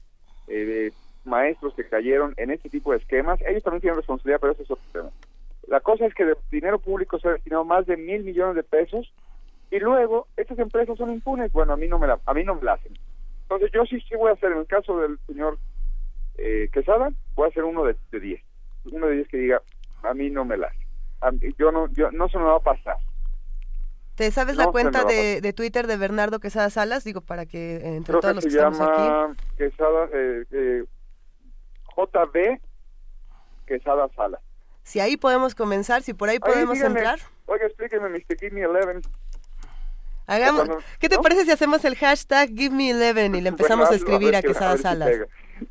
eh, 0.47 0.64
de 0.64 0.93
maestros 1.24 1.74
que 1.74 1.89
cayeron 1.89 2.34
en 2.36 2.51
este 2.51 2.68
tipo 2.68 2.93
de 2.93 2.98
esquemas. 2.98 3.40
Ellos 3.47 3.62
también 3.62 3.80
tienen 3.80 3.97
responsabilidad, 3.97 4.40
pero 4.40 4.52
eso 4.52 4.62
es 4.62 4.70
otro 4.70 4.84
tema. 4.93 5.10
La 5.68 5.80
cosa 5.80 6.06
es 6.06 6.14
que 6.14 6.24
de 6.24 6.36
dinero 6.51 6.78
público 6.78 7.18
se 7.18 7.28
ha 7.28 7.32
destinado 7.32 7.64
más 7.64 7.86
de 7.86 7.97
mil 7.97 8.24
millones 8.24 8.56
de 8.56 8.62
pesos 8.62 9.12
y 9.70 9.78
luego 9.78 10.26
estas 10.36 10.59
empresas 10.59 10.98
son 10.98 11.10
impunes. 11.10 11.52
Bueno, 11.52 11.72
a 11.72 11.76
mí 11.76 11.89
no 11.89 11.98
me 11.98 12.06
la, 12.06 12.18
a 12.26 12.34
mí 12.34 12.44
no 12.44 12.56
me 12.56 12.62
la 12.62 12.74
hacen. 12.74 12.93
Entonces 13.43 13.70
yo 13.72 13.84
sí 13.86 14.01
sí 14.09 14.16
voy 14.16 14.30
a 14.30 14.34
hacer 14.34 14.52
en 14.52 14.59
el 14.59 14.66
caso 14.66 14.98
del 14.98 15.18
señor 15.26 15.59
eh, 16.39 16.68
Quesada 16.72 17.10
voy 17.34 17.47
a 17.47 17.48
hacer 17.48 17.64
uno 17.64 17.84
de, 17.84 17.97
diez, 18.20 18.43
uno 18.90 19.06
de 19.06 19.16
diez 19.16 19.28
que 19.28 19.36
diga 19.36 19.62
a 20.02 20.14
mí 20.14 20.30
no 20.30 20.44
me 20.44 20.56
la 20.56 20.70
hacen. 21.20 21.55
yo 21.59 21.70
no 21.70 21.89
yo 21.93 22.10
no 22.10 22.28
se 22.28 22.39
me 22.39 22.44
va 22.44 22.56
a 22.56 22.60
pasar. 22.60 22.97
¿Te 24.14 24.30
sabes 24.30 24.56
la 24.56 24.66
cuenta 24.66 25.05
de, 25.05 25.40
de, 25.40 25.52
Twitter 25.55 25.86
de 25.86 25.97
Bernardo 25.97 26.39
Quesada 26.39 26.68
Salas? 26.68 27.02
Digo, 27.02 27.22
para 27.22 27.47
que 27.47 27.97
entre 27.97 28.20
todos 28.20 28.34
los 28.34 28.44
que, 28.44 28.51
estamos 28.51 28.80
aquí. 28.80 29.40
Quesada, 29.56 30.09
eh, 30.12 30.44
eh, 30.51 30.84
JB 31.97 32.60
Quesada 33.66 34.09
Salas. 34.14 34.40
Si 34.83 35.01
ahí 35.01 35.17
podemos 35.17 35.55
comenzar, 35.55 36.03
si 36.03 36.13
por 36.13 36.29
ahí 36.29 36.39
podemos 36.39 36.81
entrar. 36.81 37.21
Oiga, 37.47 37.67
explíqueme, 37.67 38.09
Mr. 38.09 38.37
Give 38.39 38.51
Me 38.51 38.63
Eleven. 38.63 39.03
Hagamos, 40.27 40.69
¿Qué 40.99 41.09
te 41.09 41.19
parece 41.19 41.45
si 41.45 41.51
hacemos 41.51 41.85
el 41.85 41.97
hashtag 41.97 42.49
Give 42.51 42.75
Me 42.75 42.91
Eleven 42.91 43.35
y 43.35 43.41
le 43.41 43.49
empezamos 43.51 43.91
a 43.91 43.95
escribir 43.95 44.37
a, 44.37 44.43
Quesada 44.43 44.79
Salas? 44.79 45.11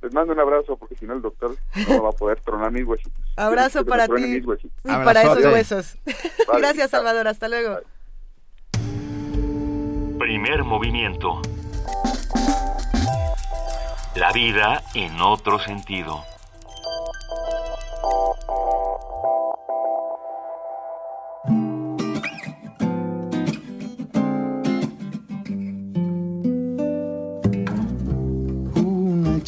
Les 0.02 0.14
mando 0.14 0.34
un 0.34 0.40
abrazo 0.40 0.78
porque 0.78 0.96
si 0.96 1.06
no 1.06 1.14
el 1.14 1.22
doctor 1.22 1.56
no 1.90 2.04
va 2.04 2.10
a 2.10 2.14
poder 2.14 2.40
tronar 2.42 2.72
mis 2.72 2.86
huesitos. 2.86 3.14
Abrazo 3.38 3.86
para 3.86 4.08
ti 4.08 4.42
y 4.84 4.88
para 4.88 5.22
esos 5.22 5.46
huesos. 5.46 5.98
Gracias, 6.58 6.92
Salvador. 6.92 7.28
Hasta 7.28 7.48
luego. 7.50 7.80
Primer 10.20 10.64
movimiento. 10.64 11.42
La 14.16 14.32
vida 14.32 14.84
en 14.94 15.20
otro 15.20 15.60
sentido. 15.60 16.24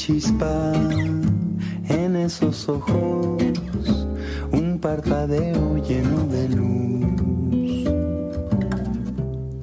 Chispa 0.06 0.74
en 1.88 2.18
esos 2.18 2.68
ojos, 2.68 3.42
un 4.52 4.78
parpadeo 4.82 5.78
lleno 5.78 6.28
de 6.28 6.50
luz. 6.50 7.88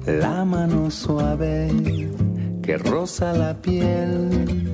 La 0.07 0.43
mano 0.43 0.89
suave 0.89 1.69
que 2.63 2.75
roza 2.79 3.33
la 3.33 3.53
piel 3.61 4.73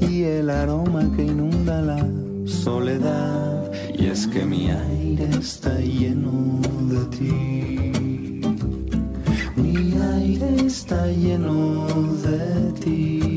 y 0.00 0.22
el 0.22 0.48
aroma 0.48 1.12
que 1.14 1.24
inunda 1.24 1.82
la 1.82 2.02
soledad. 2.46 3.70
Y 3.98 4.06
es 4.06 4.26
que 4.26 4.46
mi 4.46 4.70
aire 4.70 5.28
está 5.38 5.78
lleno 5.78 6.58
de 6.92 7.04
ti. 7.16 7.92
Mi 9.56 9.92
aire 10.14 10.66
está 10.66 11.06
lleno 11.08 11.86
de 12.22 12.72
ti 12.80 13.35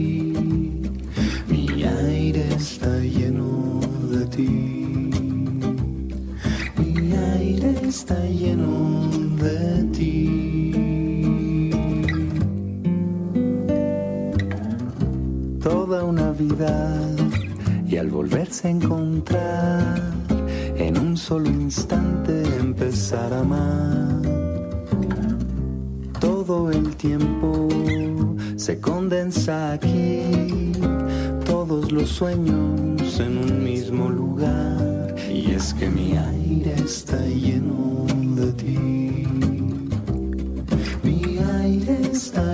está 2.59 2.99
lleno 2.99 3.79
de 4.11 4.25
ti. 4.25 4.49
Mi 6.77 7.13
aire 7.37 7.73
está 7.87 8.19
lleno 8.25 9.09
de 9.37 9.83
ti. 9.95 11.71
Toda 15.61 16.03
una 16.03 16.31
vida 16.31 16.99
y 17.87 17.95
al 17.95 18.09
volverse 18.09 18.67
a 18.67 18.71
encontrar 18.71 20.11
en 20.75 20.97
un 20.97 21.15
solo 21.15 21.49
instante 21.49 22.43
empezar 22.59 23.33
a 23.33 23.39
amar. 23.39 24.21
Todo 26.19 26.71
el 26.71 26.95
tiempo 26.97 27.69
se 28.57 28.81
condensa 28.81 29.71
aquí, 29.71 30.21
todos 31.69 31.91
los 31.91 32.09
sueños 32.09 33.19
en 33.19 33.37
un 33.37 33.63
mismo 33.63 34.09
lugar. 34.09 35.15
Y 35.31 35.51
es 35.51 35.71
que 35.75 35.87
mi 35.87 36.17
aire 36.17 36.73
está 36.83 37.23
lleno 37.27 38.07
de 38.35 38.51
ti. 38.53 38.77
Mi 41.03 41.37
aire 41.61 42.01
está 42.11 42.48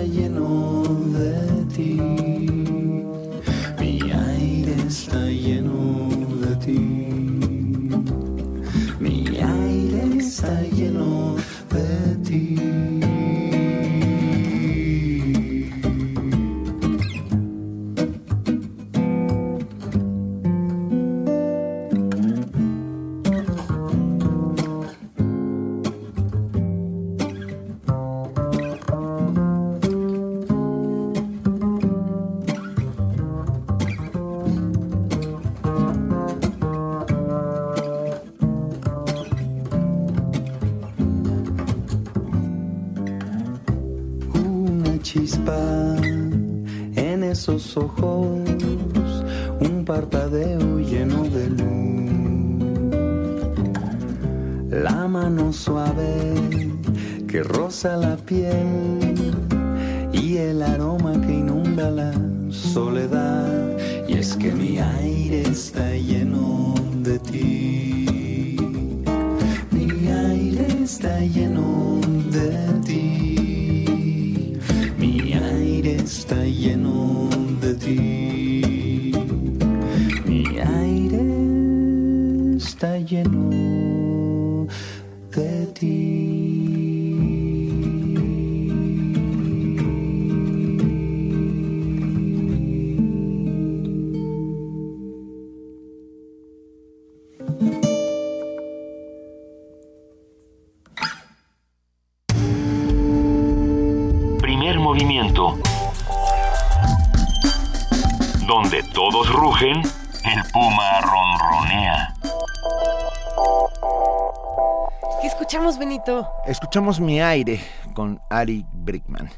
Escuchamos 116.76 117.00
Mi 117.00 117.22
Aire 117.22 117.62
con 117.94 118.20
Ari 118.30 118.66
Brickman. 118.74 119.30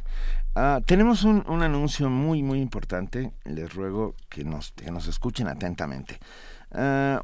Ah, 0.56 0.82
tenemos 0.84 1.24
un, 1.24 1.44
un 1.48 1.62
anuncio 1.62 2.10
muy, 2.10 2.42
muy 2.42 2.60
importante. 2.60 3.32
Les 3.46 3.72
ruego 3.76 4.16
que 4.28 4.44
nos, 4.44 4.72
que 4.72 4.90
nos 4.90 5.06
escuchen 5.06 5.48
atentamente. 5.48 6.18
Ah, 6.72 7.22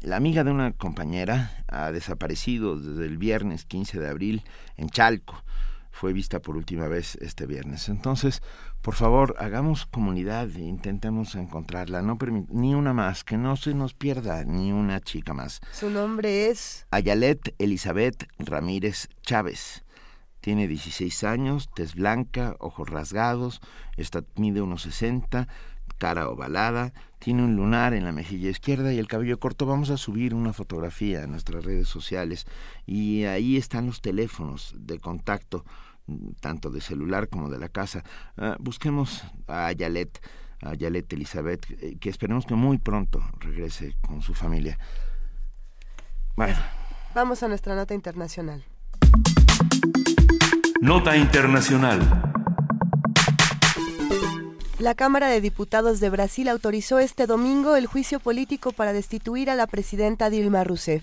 la 0.00 0.16
amiga 0.16 0.42
de 0.42 0.50
una 0.50 0.72
compañera 0.72 1.52
ha 1.68 1.92
desaparecido 1.92 2.80
desde 2.80 3.06
el 3.06 3.16
viernes 3.16 3.64
15 3.64 4.00
de 4.00 4.08
abril 4.08 4.42
en 4.76 4.88
Chalco. 4.88 5.40
Fue 5.92 6.12
vista 6.12 6.40
por 6.40 6.56
última 6.56 6.88
vez 6.88 7.14
este 7.20 7.46
viernes. 7.46 7.88
Entonces, 7.88 8.42
por 8.86 8.94
favor, 8.94 9.34
hagamos 9.40 9.84
comunidad 9.84 10.48
e 10.54 10.60
intentemos 10.60 11.34
encontrarla. 11.34 12.02
No 12.02 12.16
ni 12.50 12.72
una 12.76 12.92
más, 12.92 13.24
que 13.24 13.36
no 13.36 13.56
se 13.56 13.74
nos 13.74 13.94
pierda 13.94 14.44
ni 14.44 14.70
una 14.70 15.00
chica 15.00 15.34
más. 15.34 15.60
Su 15.72 15.90
nombre 15.90 16.50
es... 16.50 16.86
Ayalet 16.92 17.52
Elizabeth 17.58 18.28
Ramírez 18.38 19.08
Chávez. 19.22 19.84
Tiene 20.40 20.68
16 20.68 21.24
años, 21.24 21.68
tez 21.74 21.96
blanca, 21.96 22.54
ojos 22.60 22.88
rasgados, 22.88 23.60
esta 23.96 24.22
mide 24.36 24.62
unos 24.62 24.82
60, 24.82 25.48
cara 25.98 26.28
ovalada, 26.28 26.92
tiene 27.18 27.42
un 27.42 27.56
lunar 27.56 27.92
en 27.92 28.04
la 28.04 28.12
mejilla 28.12 28.50
izquierda 28.50 28.92
y 28.92 29.00
el 29.00 29.08
cabello 29.08 29.40
corto. 29.40 29.66
Vamos 29.66 29.90
a 29.90 29.96
subir 29.96 30.32
una 30.32 30.52
fotografía 30.52 31.24
a 31.24 31.26
nuestras 31.26 31.64
redes 31.64 31.88
sociales 31.88 32.46
y 32.86 33.24
ahí 33.24 33.56
están 33.56 33.86
los 33.86 34.00
teléfonos 34.00 34.76
de 34.78 35.00
contacto, 35.00 35.64
tanto 36.40 36.70
de 36.70 36.80
celular 36.80 37.28
como 37.28 37.50
de 37.50 37.58
la 37.58 37.68
casa. 37.68 38.02
Ah, 38.36 38.56
busquemos 38.58 39.24
a 39.46 39.66
Ayalet, 39.66 40.20
a 40.62 40.70
Ayalet 40.70 41.12
Elizabeth, 41.12 41.70
eh, 41.70 41.96
que 42.00 42.08
esperemos 42.08 42.46
que 42.46 42.54
muy 42.54 42.78
pronto 42.78 43.22
regrese 43.38 43.96
con 44.06 44.22
su 44.22 44.34
familia. 44.34 44.78
Bueno. 46.36 46.56
Vamos 47.14 47.42
a 47.42 47.48
nuestra 47.48 47.74
nota 47.74 47.94
internacional. 47.94 48.64
Nota 50.80 51.16
internacional. 51.16 52.00
La 54.78 54.94
Cámara 54.94 55.28
de 55.28 55.40
Diputados 55.40 56.00
de 56.00 56.10
Brasil 56.10 56.50
autorizó 56.50 56.98
este 56.98 57.26
domingo 57.26 57.76
el 57.76 57.86
juicio 57.86 58.20
político 58.20 58.72
para 58.72 58.92
destituir 58.92 59.48
a 59.48 59.54
la 59.54 59.66
presidenta 59.66 60.28
Dilma 60.28 60.64
Rousseff. 60.64 61.02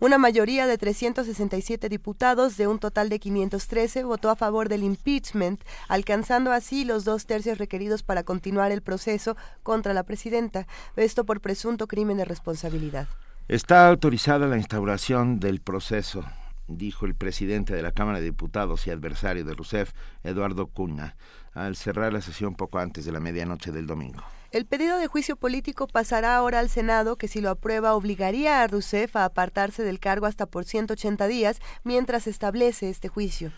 Una 0.00 0.18
mayoría 0.18 0.66
de 0.66 0.76
367 0.76 1.88
diputados 1.88 2.56
de 2.56 2.66
un 2.66 2.80
total 2.80 3.08
de 3.10 3.20
513 3.20 4.02
votó 4.02 4.28
a 4.28 4.34
favor 4.34 4.68
del 4.68 4.82
impeachment, 4.82 5.62
alcanzando 5.86 6.50
así 6.50 6.84
los 6.84 7.04
dos 7.04 7.26
tercios 7.26 7.58
requeridos 7.58 8.02
para 8.02 8.24
continuar 8.24 8.72
el 8.72 8.82
proceso 8.82 9.36
contra 9.62 9.94
la 9.94 10.02
presidenta, 10.02 10.66
esto 10.96 11.24
por 11.24 11.40
presunto 11.40 11.86
crimen 11.86 12.16
de 12.16 12.24
responsabilidad. 12.24 13.06
Está 13.46 13.86
autorizada 13.86 14.48
la 14.48 14.56
instauración 14.56 15.38
del 15.38 15.60
proceso, 15.60 16.24
dijo 16.66 17.06
el 17.06 17.14
presidente 17.14 17.72
de 17.72 17.82
la 17.82 17.92
Cámara 17.92 18.18
de 18.18 18.24
Diputados 18.24 18.84
y 18.88 18.90
adversario 18.90 19.44
de 19.44 19.54
Rousseff, 19.54 19.92
Eduardo 20.24 20.66
Cunha, 20.66 21.14
al 21.54 21.76
cerrar 21.76 22.12
la 22.12 22.20
sesión 22.20 22.54
poco 22.54 22.78
antes 22.78 23.04
de 23.04 23.12
la 23.12 23.20
medianoche 23.20 23.72
del 23.72 23.86
domingo. 23.86 24.22
El 24.52 24.66
pedido 24.66 24.98
de 24.98 25.06
juicio 25.06 25.36
político 25.36 25.86
pasará 25.86 26.36
ahora 26.36 26.58
al 26.58 26.68
Senado, 26.68 27.16
que 27.16 27.26
si 27.26 27.40
lo 27.40 27.48
aprueba 27.48 27.94
obligaría 27.94 28.62
a 28.62 28.66
Rousseff 28.66 29.16
a 29.16 29.24
apartarse 29.24 29.82
del 29.82 29.98
cargo 29.98 30.26
hasta 30.26 30.46
por 30.46 30.64
180 30.64 31.26
días 31.26 31.58
mientras 31.84 32.26
establece 32.26 32.90
este 32.90 33.08
juicio. 33.08 33.50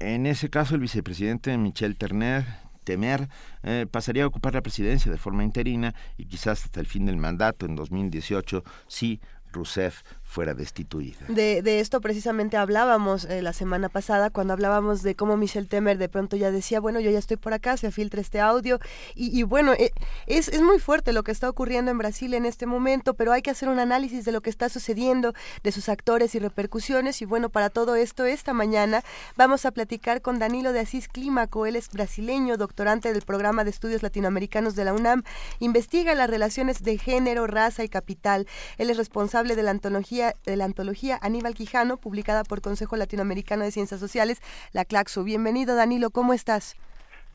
En 0.00 0.26
ese 0.26 0.50
caso, 0.50 0.74
el 0.74 0.80
vicepresidente 0.80 1.56
Michel 1.56 1.96
Terner, 1.96 2.44
Temer 2.82 3.28
eh, 3.62 3.86
pasaría 3.90 4.24
a 4.24 4.26
ocupar 4.26 4.54
la 4.54 4.62
presidencia 4.62 5.10
de 5.10 5.18
forma 5.18 5.44
interina 5.44 5.94
y 6.16 6.26
quizás 6.26 6.64
hasta 6.64 6.80
el 6.80 6.86
fin 6.86 7.06
del 7.06 7.16
mandato 7.16 7.66
en 7.66 7.74
2018 7.74 8.62
si 8.86 9.20
Rousseff 9.52 10.02
fuera 10.26 10.54
destituida. 10.54 11.18
De, 11.28 11.62
de 11.62 11.80
esto 11.80 12.00
precisamente 12.00 12.56
hablábamos 12.56 13.24
eh, 13.24 13.40
la 13.42 13.52
semana 13.52 13.88
pasada 13.88 14.28
cuando 14.30 14.52
hablábamos 14.52 15.02
de 15.02 15.14
cómo 15.14 15.36
Michel 15.36 15.68
Temer 15.68 15.98
de 15.98 16.08
pronto 16.08 16.36
ya 16.36 16.50
decía, 16.50 16.80
bueno, 16.80 17.00
yo 17.00 17.10
ya 17.10 17.18
estoy 17.18 17.36
por 17.36 17.54
acá, 17.54 17.76
se 17.76 17.90
filtra 17.90 18.20
este 18.20 18.40
audio 18.40 18.78
y, 19.14 19.38
y 19.38 19.44
bueno, 19.44 19.72
eh, 19.72 19.92
es, 20.26 20.48
es 20.48 20.60
muy 20.60 20.78
fuerte 20.78 21.12
lo 21.12 21.22
que 21.22 21.32
está 21.32 21.48
ocurriendo 21.48 21.90
en 21.90 21.98
Brasil 21.98 22.34
en 22.34 22.44
este 22.44 22.66
momento, 22.66 23.14
pero 23.14 23.32
hay 23.32 23.40
que 23.40 23.50
hacer 23.50 23.68
un 23.68 23.78
análisis 23.78 24.24
de 24.24 24.32
lo 24.32 24.40
que 24.40 24.50
está 24.50 24.68
sucediendo, 24.68 25.32
de 25.62 25.72
sus 25.72 25.88
actores 25.88 26.34
y 26.34 26.38
repercusiones. 26.38 27.22
Y 27.22 27.24
bueno, 27.24 27.48
para 27.48 27.70
todo 27.70 27.94
esto 27.94 28.24
esta 28.24 28.52
mañana 28.52 29.02
vamos 29.36 29.64
a 29.64 29.70
platicar 29.70 30.22
con 30.22 30.38
Danilo 30.38 30.72
de 30.72 30.80
Asís 30.80 31.08
Clímaco, 31.08 31.66
él 31.66 31.76
es 31.76 31.88
brasileño, 31.90 32.56
doctorante 32.56 33.12
del 33.12 33.22
programa 33.22 33.64
de 33.64 33.70
estudios 33.70 34.02
latinoamericanos 34.02 34.74
de 34.74 34.84
la 34.84 34.92
UNAM, 34.92 35.22
investiga 35.60 36.14
las 36.14 36.28
relaciones 36.28 36.82
de 36.82 36.98
género, 36.98 37.46
raza 37.46 37.84
y 37.84 37.88
capital, 37.88 38.46
él 38.76 38.90
es 38.90 38.96
responsable 38.96 39.54
de 39.54 39.62
la 39.62 39.70
antología, 39.70 40.25
de 40.44 40.56
la 40.56 40.64
antología 40.64 41.18
Aníbal 41.22 41.54
Quijano, 41.54 41.96
publicada 41.96 42.44
por 42.44 42.60
Consejo 42.60 42.96
Latinoamericano 42.96 43.64
de 43.64 43.70
Ciencias 43.70 44.00
Sociales, 44.00 44.40
la 44.72 44.84
CLACSO. 44.84 45.24
Bienvenido, 45.24 45.76
Danilo, 45.76 46.10
¿cómo 46.10 46.32
estás? 46.32 46.76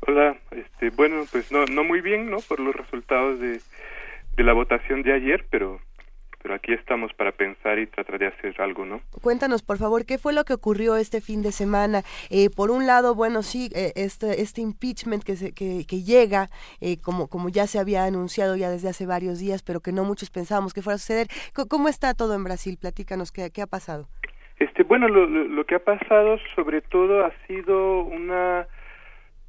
Hola, 0.01 0.37
este, 0.51 0.89
bueno, 0.89 1.25
pues 1.31 1.51
no, 1.51 1.65
no 1.65 1.83
muy 1.83 2.01
bien, 2.01 2.29
¿no? 2.29 2.37
Por 2.39 2.59
los 2.59 2.75
resultados 2.75 3.39
de, 3.39 3.61
de 4.35 4.43
la 4.43 4.53
votación 4.53 5.03
de 5.03 5.13
ayer, 5.13 5.45
pero 5.49 5.79
pero 6.41 6.55
aquí 6.55 6.73
estamos 6.73 7.13
para 7.13 7.31
pensar 7.31 7.79
y 7.79 7.87
tratar 7.87 8.19
de 8.19 8.27
hacer 8.27 8.59
algo, 8.61 8.85
¿no? 8.85 9.01
Cuéntanos, 9.21 9.63
por 9.63 9.77
favor, 9.77 10.05
¿qué 10.05 10.17
fue 10.17 10.33
lo 10.33 10.43
que 10.43 10.53
ocurrió 10.53 10.95
este 10.95 11.21
fin 11.21 11.41
de 11.41 11.51
semana? 11.51 12.03
Eh, 12.29 12.49
por 12.49 12.71
un 12.71 12.87
lado, 12.87 13.15
bueno, 13.15 13.43
sí, 13.43 13.69
eh, 13.75 13.91
este, 13.95 14.41
este 14.41 14.61
impeachment 14.61 15.23
que, 15.23 15.35
se, 15.35 15.53
que, 15.53 15.85
que 15.87 16.03
llega, 16.03 16.49
eh, 16.79 16.97
como, 17.01 17.27
como 17.27 17.49
ya 17.49 17.67
se 17.67 17.79
había 17.79 18.05
anunciado 18.05 18.55
ya 18.55 18.69
desde 18.69 18.89
hace 18.89 19.05
varios 19.05 19.39
días, 19.39 19.63
pero 19.63 19.79
que 19.79 19.91
no 19.91 20.03
muchos 20.03 20.29
pensábamos 20.29 20.73
que 20.73 20.81
fuera 20.81 20.95
a 20.95 20.99
suceder. 20.99 21.27
¿Cómo 21.69 21.87
está 21.87 22.13
todo 22.13 22.35
en 22.35 22.43
Brasil? 22.43 22.77
Platícanos, 22.79 23.31
¿qué, 23.31 23.51
qué 23.51 23.61
ha 23.61 23.67
pasado? 23.67 24.07
Este, 24.59 24.83
bueno, 24.83 25.07
lo, 25.07 25.25
lo, 25.25 25.65
que 25.65 25.73
ha 25.75 25.83
pasado 25.83 26.37
sobre 26.55 26.81
todo 26.81 27.25
ha 27.25 27.31
sido 27.47 28.03
una 28.03 28.67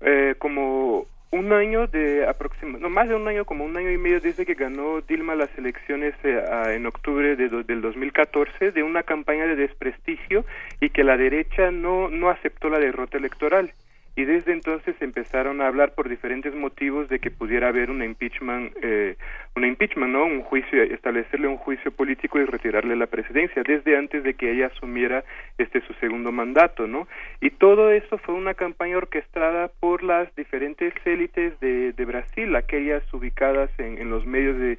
eh, 0.00 0.34
como 0.38 1.06
un 1.32 1.50
año 1.52 1.86
de 1.86 2.26
aproximadamente, 2.26 2.82
no 2.82 2.94
más 2.94 3.08
de 3.08 3.14
un 3.14 3.26
año, 3.26 3.44
como 3.46 3.64
un 3.64 3.76
año 3.76 3.90
y 3.90 3.96
medio 3.96 4.20
desde 4.20 4.44
que 4.44 4.54
ganó 4.54 5.00
Dilma 5.00 5.34
las 5.34 5.50
elecciones 5.56 6.14
eh, 6.22 6.40
en 6.68 6.86
octubre 6.86 7.36
de 7.36 7.48
del 7.48 7.80
2014, 7.80 8.70
de 8.70 8.82
una 8.82 9.02
campaña 9.02 9.46
de 9.46 9.56
desprestigio 9.56 10.44
y 10.80 10.90
que 10.90 11.04
la 11.04 11.16
derecha 11.16 11.70
no, 11.70 12.10
no 12.10 12.28
aceptó 12.28 12.68
la 12.68 12.78
derrota 12.78 13.16
electoral 13.16 13.72
y 14.14 14.24
desde 14.24 14.52
entonces 14.52 14.94
empezaron 15.00 15.62
a 15.62 15.66
hablar 15.66 15.94
por 15.94 16.08
diferentes 16.08 16.54
motivos 16.54 17.08
de 17.08 17.18
que 17.18 17.30
pudiera 17.30 17.68
haber 17.68 17.90
un 17.90 18.02
impeachment, 18.02 18.74
eh, 18.82 19.16
un 19.56 19.64
impeachment, 19.64 20.12
¿no? 20.12 20.26
Un 20.26 20.42
juicio, 20.42 20.82
establecerle 20.82 21.48
un 21.48 21.56
juicio 21.56 21.90
político 21.90 22.38
y 22.38 22.44
retirarle 22.44 22.94
la 22.94 23.06
presidencia 23.06 23.62
desde 23.62 23.96
antes 23.96 24.22
de 24.22 24.34
que 24.34 24.52
ella 24.52 24.66
asumiera 24.66 25.24
este 25.56 25.80
su 25.86 25.94
segundo 25.94 26.30
mandato, 26.30 26.86
¿no? 26.86 27.08
Y 27.42 27.50
todo 27.50 27.90
eso 27.90 28.18
fue 28.18 28.36
una 28.36 28.54
campaña 28.54 28.96
orquestada 28.96 29.66
por 29.80 30.04
las 30.04 30.32
diferentes 30.36 30.94
élites 31.04 31.58
de, 31.58 31.92
de 31.92 32.04
Brasil, 32.04 32.54
aquellas 32.54 33.02
ubicadas 33.12 33.68
en, 33.78 33.98
en 33.98 34.10
los 34.10 34.24
medios 34.24 34.56
de, 34.58 34.78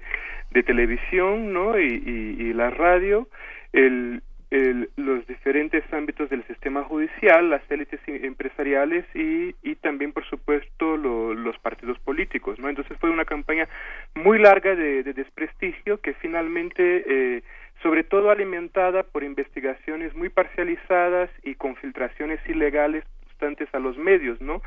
de 0.52 0.64
televisión, 0.64 1.52
¿no? 1.52 1.77
Y, 1.77 2.02
y, 2.06 2.41
y 2.41 2.53
la 2.53 2.69
radio, 2.69 3.27
el 3.73 4.23
el, 4.53 4.91
los 4.98 5.26
diferentes 5.26 5.84
ámbitos 5.91 6.30
del 6.30 6.44
sistema 6.45 6.84
judicial, 6.84 7.49
las 7.49 7.64
élites 7.72 7.99
empresariales 8.06 9.03
y, 9.15 9.56
y 9.64 9.76
también, 9.76 10.14
por 10.14 10.26
supuesto, 10.26 10.95
los 10.95 11.57
partidos 11.57 11.98
políticos, 11.99 12.60
¿no? 12.60 12.69
Entonces 12.69 12.95
fue 12.99 13.10
una 13.10 13.26
campaña 13.26 13.68
muy 14.14 14.38
larga 14.38 14.76
de, 14.76 15.02
de 15.02 15.14
desprestigio 15.14 15.99
que 16.02 16.14
finalmente, 16.14 16.84
eh, 17.07 17.44
sobre 17.84 18.03
todo 18.05 18.31
alimentada 18.31 19.03
por 19.03 19.23
investigaciones 19.23 20.15
muy 20.15 20.30
parcializadas 20.30 21.30
y 21.43 21.55
con 21.55 21.76
filtraciones 21.76 22.39
ilegales 22.47 23.03
constantes 23.27 23.68
a 23.73 23.80
los 23.80 23.97
medios, 23.97 24.39
¿no? 24.41 24.61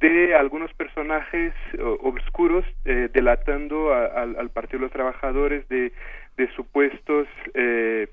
De 0.00 0.34
algunos 0.34 0.72
personajes 0.72 1.52
obscuros 2.00 2.64
eh, 2.86 3.10
delatando 3.12 3.92
al 3.92 4.50
Partido 4.50 4.78
de 4.78 4.84
los 4.86 4.92
Trabajadores 4.92 5.68
de, 5.68 5.92
de 6.36 6.48
supuestos 6.54 7.28
eh, 7.52 8.08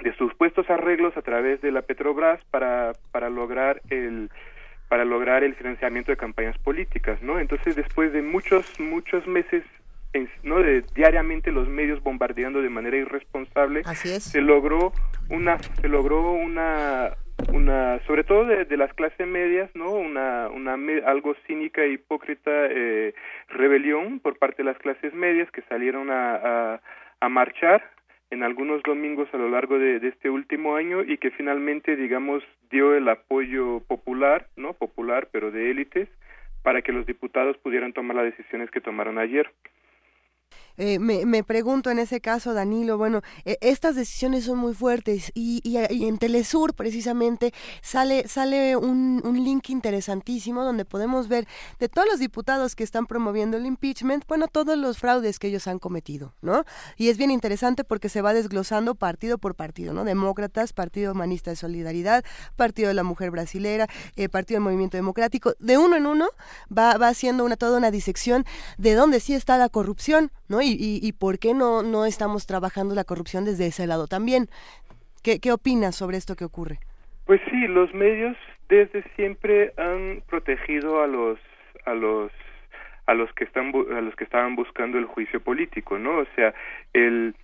de 0.00 0.12
supuestos 0.16 0.68
arreglos 0.70 1.16
a 1.16 1.22
través 1.22 1.60
de 1.60 1.70
la 1.70 1.82
Petrobras 1.82 2.40
para, 2.50 2.92
para 3.12 3.30
lograr 3.30 3.80
el 3.90 4.30
para 4.88 5.04
lograr 5.04 5.44
el 5.44 5.54
financiamiento 5.54 6.12
de 6.12 6.16
campañas 6.16 6.58
políticas, 6.58 7.20
¿no? 7.22 7.38
Entonces, 7.38 7.74
después 7.76 8.12
de 8.12 8.22
muchos 8.22 8.78
muchos 8.80 9.26
meses 9.26 9.64
¿no? 10.42 10.60
de 10.60 10.84
diariamente 10.94 11.52
los 11.52 11.68
medios 11.68 12.02
bombardeando 12.02 12.62
de 12.62 12.70
manera 12.70 12.96
irresponsable, 12.96 13.82
se 13.84 14.40
logró 14.40 14.92
una 15.30 15.58
se 15.58 15.88
logró 15.88 16.32
una 16.32 17.12
una 17.52 18.00
sobre 18.06 18.24
todo 18.24 18.44
de, 18.46 18.76
las 18.76 18.92
clases 18.94 19.26
medias 19.26 19.70
no 19.74 19.90
una 19.90 20.48
una 20.48 20.74
algo 21.06 21.34
cínica 21.46 21.82
e 21.82 21.92
hipócrita 21.92 22.50
eh, 22.50 23.14
rebelión 23.48 24.20
por 24.20 24.38
parte 24.38 24.58
de 24.58 24.70
las 24.70 24.78
clases 24.78 25.12
medias 25.14 25.50
que 25.50 25.62
salieron 25.62 26.10
a, 26.10 26.36
a, 26.36 26.80
a 27.20 27.28
marchar 27.28 27.82
en 28.34 28.42
algunos 28.42 28.82
domingos 28.82 29.28
a 29.32 29.36
lo 29.36 29.48
largo 29.48 29.78
de, 29.78 29.96
este 30.08 30.28
último 30.28 30.76
año 30.76 31.02
y 31.02 31.18
que 31.18 31.30
finalmente, 31.30 31.96
digamos, 31.96 32.42
dio 32.70 32.94
el 32.94 33.08
apoyo 33.08 33.80
popular, 33.80 34.48
¿no? 34.56 34.74
Popular, 34.74 35.28
pero 35.30 35.50
de 35.50 35.70
élites, 35.70 36.08
para 36.62 36.82
que 36.82 36.92
los 36.92 37.06
diputados 37.06 37.56
pudieran 37.58 37.92
tomar 37.92 38.16
las 38.16 38.24
decisiones 38.24 38.70
que 38.70 38.80
tomaron 38.80 39.18
ayer. 39.18 39.50
Eh, 40.76 40.98
me, 40.98 41.24
me, 41.24 41.44
pregunto 41.44 41.90
en 41.90 42.00
ese 42.00 42.20
caso, 42.20 42.52
Danilo, 42.52 42.98
bueno, 42.98 43.22
e, 43.44 43.58
estas 43.60 43.94
decisiones 43.94 44.44
son 44.44 44.58
muy 44.58 44.74
fuertes 44.74 45.30
y, 45.32 45.60
y, 45.62 46.04
en 46.04 46.18
Telesur 46.18 46.74
precisamente 46.74 47.52
sale, 47.80 48.26
sale 48.26 48.76
un, 48.76 49.22
un, 49.24 49.44
link 49.44 49.70
interesantísimo 49.70 50.64
donde 50.64 50.84
podemos 50.84 51.28
ver 51.28 51.46
de 51.78 51.88
todos 51.88 52.08
los 52.10 52.18
diputados 52.18 52.74
que 52.74 52.82
están 52.82 53.06
promoviendo 53.06 53.56
el 53.56 53.66
impeachment, 53.66 54.24
bueno, 54.26 54.48
todos 54.48 54.76
los 54.76 54.98
fraudes 54.98 55.38
que 55.38 55.46
ellos 55.46 55.68
han 55.68 55.78
cometido, 55.78 56.34
¿no? 56.42 56.64
Y 56.96 57.08
es 57.08 57.18
bien 57.18 57.30
interesante 57.30 57.84
porque 57.84 58.08
se 58.08 58.20
va 58.20 58.34
desglosando 58.34 58.96
partido 58.96 59.38
por 59.38 59.54
partido, 59.54 59.94
¿no? 59.94 60.04
Demócratas, 60.04 60.72
Partido 60.72 61.12
Humanista 61.12 61.50
de 61.50 61.56
Solidaridad, 61.56 62.24
Partido 62.56 62.88
de 62.88 62.94
la 62.94 63.04
Mujer 63.04 63.30
Brasilera, 63.30 63.86
eh, 64.16 64.28
Partido 64.28 64.56
del 64.56 64.64
Movimiento 64.64 64.96
Democrático, 64.96 65.54
de 65.60 65.78
uno 65.78 65.94
en 65.94 66.06
uno 66.06 66.26
va, 66.76 66.96
va 66.98 67.08
haciendo 67.08 67.44
una, 67.44 67.56
toda 67.56 67.78
una 67.78 67.92
disección 67.92 68.44
de 68.76 68.94
dónde 68.94 69.20
sí 69.20 69.34
está 69.34 69.56
la 69.56 69.68
corrupción, 69.68 70.32
¿no? 70.48 70.63
Y, 70.66 71.12
por 71.12 71.38
qué 71.38 71.54
no, 71.54 71.82
no 71.82 72.06
estamos 72.06 72.46
trabajando 72.46 72.94
la 72.94 73.04
corrupción 73.04 73.44
desde 73.44 73.66
ese 73.66 73.86
lado 73.86 74.06
también. 74.06 74.46
¿Qué, 75.22 75.40
¿Qué 75.40 75.52
opinas 75.52 75.96
sobre 75.96 76.16
esto 76.16 76.36
que 76.36 76.44
ocurre? 76.44 76.78
Pues 77.26 77.40
sí, 77.50 77.66
los 77.68 77.92
medios 77.94 78.36
desde 78.68 79.02
siempre 79.16 79.72
han 79.76 80.22
protegido 80.28 81.02
a 81.02 81.06
los 81.06 81.38
a 81.86 81.94
los 81.94 82.30
a 83.06 83.14
los 83.14 83.32
que 83.34 83.44
están 83.44 83.72
a 83.96 84.00
los 84.00 84.14
que 84.16 84.24
estaban 84.24 84.56
buscando 84.56 84.98
el 84.98 85.06
juicio 85.06 85.40
político, 85.40 85.98
¿no? 85.98 86.18
O 86.18 86.26
sea, 86.34 86.54
el 86.92 87.34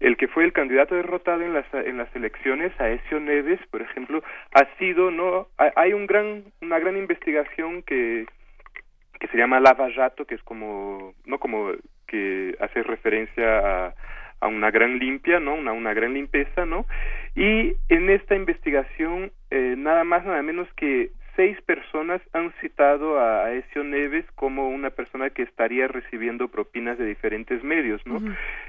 el 0.00 0.16
que 0.16 0.28
fue 0.28 0.44
el 0.44 0.52
candidato 0.52 0.94
derrotado 0.94 1.42
en 1.42 1.54
las 1.54 1.66
en 1.72 1.98
las 1.98 2.14
elecciones 2.14 2.72
Aesio 2.80 3.18
Neves, 3.20 3.60
por 3.70 3.82
ejemplo, 3.82 4.22
ha 4.52 4.64
sido 4.78 5.10
no 5.10 5.48
hay 5.56 5.92
un 5.92 6.06
gran 6.06 6.44
una 6.60 6.78
gran 6.78 6.96
investigación 6.96 7.82
que 7.82 8.26
que 9.18 9.28
se 9.28 9.36
llama 9.36 9.60
Lava 9.60 9.90
Jato, 9.92 10.24
que 10.24 10.34
es 10.34 10.42
como 10.42 11.14
no 11.26 11.38
como 11.38 11.72
que 12.06 12.56
hace 12.60 12.82
referencia 12.82 13.86
a, 13.86 13.94
a 14.40 14.46
una 14.46 14.70
gran 14.70 14.98
limpia, 14.98 15.40
¿no? 15.40 15.54
Una, 15.54 15.72
una 15.72 15.94
gran 15.94 16.14
limpieza, 16.14 16.64
¿no? 16.64 16.86
Y 17.34 17.74
en 17.88 18.10
esta 18.10 18.34
investigación, 18.34 19.32
eh, 19.50 19.74
nada 19.76 20.04
más, 20.04 20.24
nada 20.24 20.42
menos 20.42 20.68
que 20.74 21.10
seis 21.38 21.56
personas 21.62 22.20
han 22.32 22.52
citado 22.60 23.20
a 23.20 23.52
Ezio 23.52 23.84
Neves 23.84 24.24
como 24.34 24.70
una 24.70 24.90
persona 24.90 25.30
que 25.30 25.42
estaría 25.42 25.86
recibiendo 25.86 26.48
propinas 26.48 26.98
de 26.98 27.06
diferentes 27.06 27.62
medios, 27.62 28.04
¿no? 28.04 28.18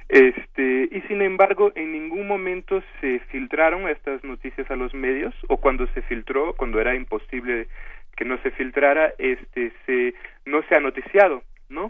Este, 0.08 0.88
y 0.92 1.02
sin 1.08 1.24
embargo, 1.24 1.72
en 1.74 1.94
ningún 1.94 2.28
momento 2.28 2.84
se 3.02 3.22
filtraron 3.32 3.90
estas 3.90 4.24
noticias 4.24 4.70
a 4.70 4.76
los 4.76 4.94
medios, 4.94 5.34
o 5.48 5.58
cuando 5.58 5.88
se 5.96 6.04
filtró, 6.04 6.54
cuando 6.54 6.80
era 6.80 6.94
imposible 6.94 7.68
que 8.20 8.26
no 8.26 8.38
se 8.44 8.52
filtrara, 8.52 9.14
este, 9.18 9.72
se, 9.86 10.14
no 10.46 10.62
se 10.64 10.76
ha 10.76 10.82
noticiado, 10.82 11.41
¿no? 11.70 11.90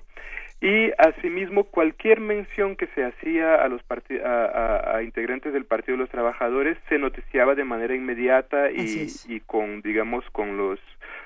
Y 0.61 0.91
asimismo 0.98 1.64
cualquier 1.64 2.19
mención 2.19 2.76
que 2.76 2.88
se 2.88 3.06
hacía 3.06 3.56
a 3.56 3.68
los 3.69 3.81
a, 4.26 4.95
a, 4.95 5.03
integrantes 5.03 5.53
del 5.53 5.65
Partido 5.65 5.94
de 5.95 6.03
los 6.03 6.10
Trabajadores 6.10 6.77
se 6.90 6.99
noticiaba 6.99 7.56
de 7.56 7.64
manera 7.64 7.95
inmediata 7.95 8.69
y, 8.69 9.07
y 9.27 9.40
con 9.41 9.81
digamos 9.81 10.26
con 10.31 10.57
los 10.57 10.80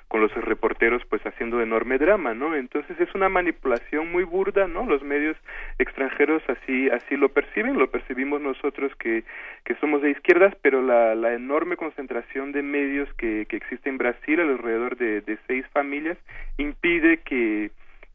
con 0.07 0.21
los 0.21 0.31
reporteros 0.35 1.01
pues 1.09 1.23
haciendo 1.25 1.59
enorme 1.59 1.97
drama, 1.97 2.35
¿no? 2.35 2.55
Entonces 2.55 2.99
es 2.99 3.15
una 3.15 3.29
manipulación 3.29 4.11
muy 4.11 4.23
burda, 4.23 4.67
¿no? 4.67 4.85
Los 4.85 5.01
medios 5.01 5.35
extranjeros 5.79 6.43
así 6.47 6.87
así 6.91 7.17
lo 7.17 7.29
perciben, 7.29 7.79
lo 7.79 7.89
percibimos 7.89 8.39
nosotros 8.39 8.91
que, 8.99 9.23
que 9.63 9.73
somos 9.77 10.03
de 10.03 10.11
izquierdas, 10.11 10.53
pero 10.61 10.83
la, 10.83 11.15
la 11.15 11.33
enorme 11.33 11.77
concentración 11.77 12.51
de 12.51 12.61
medios 12.61 13.11
que, 13.15 13.47
que 13.49 13.55
existe 13.55 13.89
en 13.89 13.97
Brasil, 13.97 14.39
alrededor 14.39 14.95
de, 14.97 15.21
de 15.21 15.39
seis 15.47 15.65
familias, 15.73 16.19
impide 16.57 17.17
que 17.17 17.71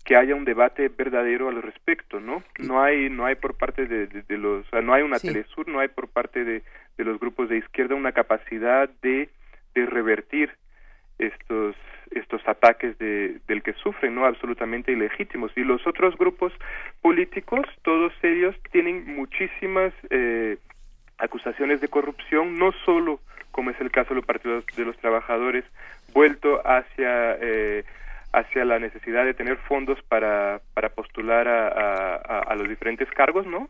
que 0.08 0.16
haya 0.16 0.34
un 0.34 0.46
debate 0.46 0.88
verdadero 0.88 1.50
al 1.50 1.60
respecto, 1.60 2.18
¿no? 2.18 2.42
No 2.58 2.82
hay, 2.82 3.10
no 3.10 3.26
hay 3.26 3.34
por 3.34 3.58
parte 3.58 3.84
de, 3.84 4.38
los, 4.38 4.66
o 4.66 4.70
sea, 4.70 4.80
no 4.80 4.94
hay 4.94 5.02
una 5.02 5.18
Telesur, 5.18 5.68
no 5.68 5.80
hay 5.80 5.88
por 5.88 6.08
parte 6.08 6.44
de, 6.44 6.62
de, 6.96 7.04
los 7.04 7.20
grupos 7.20 7.50
de 7.50 7.58
izquierda 7.58 7.94
una 7.94 8.12
capacidad 8.12 8.88
de, 9.02 9.28
de 9.74 9.84
revertir 9.84 10.50
estos 11.18 11.76
estos 12.12 12.40
ataques 12.48 12.96
de, 12.96 13.36
del 13.48 13.62
que 13.62 13.74
sufren, 13.74 14.14
¿no? 14.14 14.24
Absolutamente 14.24 14.92
ilegítimos. 14.92 15.52
Y 15.56 15.60
los 15.60 15.86
otros 15.86 16.16
grupos 16.16 16.54
políticos, 17.02 17.66
todos 17.82 18.14
ellos, 18.22 18.56
tienen 18.72 19.14
muchísimas 19.14 19.92
eh, 20.08 20.56
acusaciones 21.18 21.82
de 21.82 21.88
corrupción, 21.88 22.58
no 22.58 22.72
solo, 22.86 23.20
como 23.50 23.72
es 23.72 23.80
el 23.82 23.90
caso 23.90 24.08
de 24.08 24.14
los 24.14 24.24
partidos 24.24 24.64
de 24.74 24.86
los 24.86 24.96
trabajadores, 24.96 25.66
vuelto 26.14 26.66
hacia 26.66 27.36
eh, 27.42 27.84
hacia 28.38 28.64
la 28.64 28.78
necesidad 28.78 29.24
de 29.24 29.34
tener 29.34 29.56
fondos 29.68 29.98
para, 30.08 30.60
para 30.74 30.90
postular 30.90 31.48
a, 31.48 31.68
a, 32.16 32.40
a, 32.40 32.54
los 32.56 32.68
diferentes 32.68 33.08
cargos, 33.10 33.46
¿no? 33.46 33.68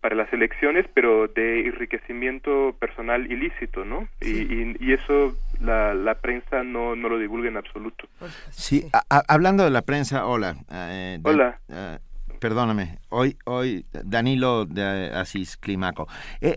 para 0.00 0.16
las 0.16 0.32
elecciones, 0.32 0.86
pero 0.94 1.28
de 1.28 1.66
enriquecimiento 1.66 2.74
personal 2.78 3.30
ilícito, 3.30 3.84
¿no? 3.84 4.08
Y, 4.20 4.74
y, 4.82 4.92
eso 4.92 5.36
la, 5.60 5.92
la 5.92 6.14
prensa 6.14 6.62
no, 6.62 6.96
no 6.96 7.08
lo 7.08 7.18
divulga 7.18 7.48
en 7.48 7.58
absoluto. 7.58 8.08
Sí, 8.50 8.86
hablando 9.28 9.62
de 9.62 9.70
la 9.70 9.82
prensa, 9.82 10.26
hola. 10.26 10.56
Eh, 10.72 11.18
hola. 11.22 11.58
Eh, 11.68 11.98
perdóname, 12.40 12.98
hoy, 13.10 13.36
hoy 13.44 13.86
Danilo 13.92 14.66
de 14.66 15.12
Asís 15.14 15.56
Climaco. 15.56 16.08
Eh, 16.40 16.56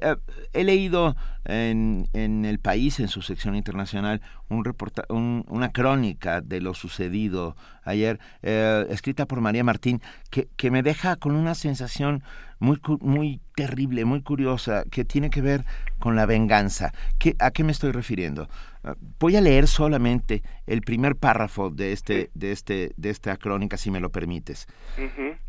he 0.53 0.63
leído 0.63 1.15
en, 1.45 2.07
en, 2.13 2.45
El 2.45 2.59
País, 2.59 2.99
en 2.99 3.09
su 3.09 3.21
sección 3.21 3.55
internacional, 3.55 4.21
un 4.49 4.63
reporta 4.63 5.03
una 5.09 5.71
crónica 5.71 6.41
de 6.41 6.61
lo 6.61 6.73
sucedido 6.73 7.55
ayer, 7.83 8.19
escrita 8.41 9.25
por 9.25 9.41
María 9.41 9.63
Martín, 9.63 10.01
que, 10.29 10.47
que 10.55 10.71
me 10.71 10.83
deja 10.83 11.17
con 11.17 11.35
una 11.35 11.53
sensación 11.53 12.23
muy, 12.59 12.79
muy 13.01 13.41
terrible, 13.55 14.05
muy 14.05 14.21
curiosa, 14.21 14.85
que 14.89 15.03
tiene 15.03 15.29
que 15.29 15.41
ver 15.41 15.65
con 15.99 16.15
la 16.15 16.25
venganza. 16.25 16.93
¿Qué, 17.19 17.35
¿A 17.39 17.51
qué 17.51 17.63
me 17.63 17.73
estoy 17.73 17.91
refiriendo? 17.91 18.47
Voy 19.19 19.35
a 19.37 19.41
leer 19.41 19.67
solamente 19.67 20.43
el 20.67 20.81
primer 20.81 21.15
párrafo 21.15 21.69
de, 21.69 21.93
este, 21.93 22.31
de, 22.33 22.51
este, 22.51 22.91
de 22.97 23.09
esta 23.09 23.37
crónica, 23.37 23.77
si 23.77 23.91
me 23.91 24.01
lo 24.01 24.11
permites. 24.11 24.67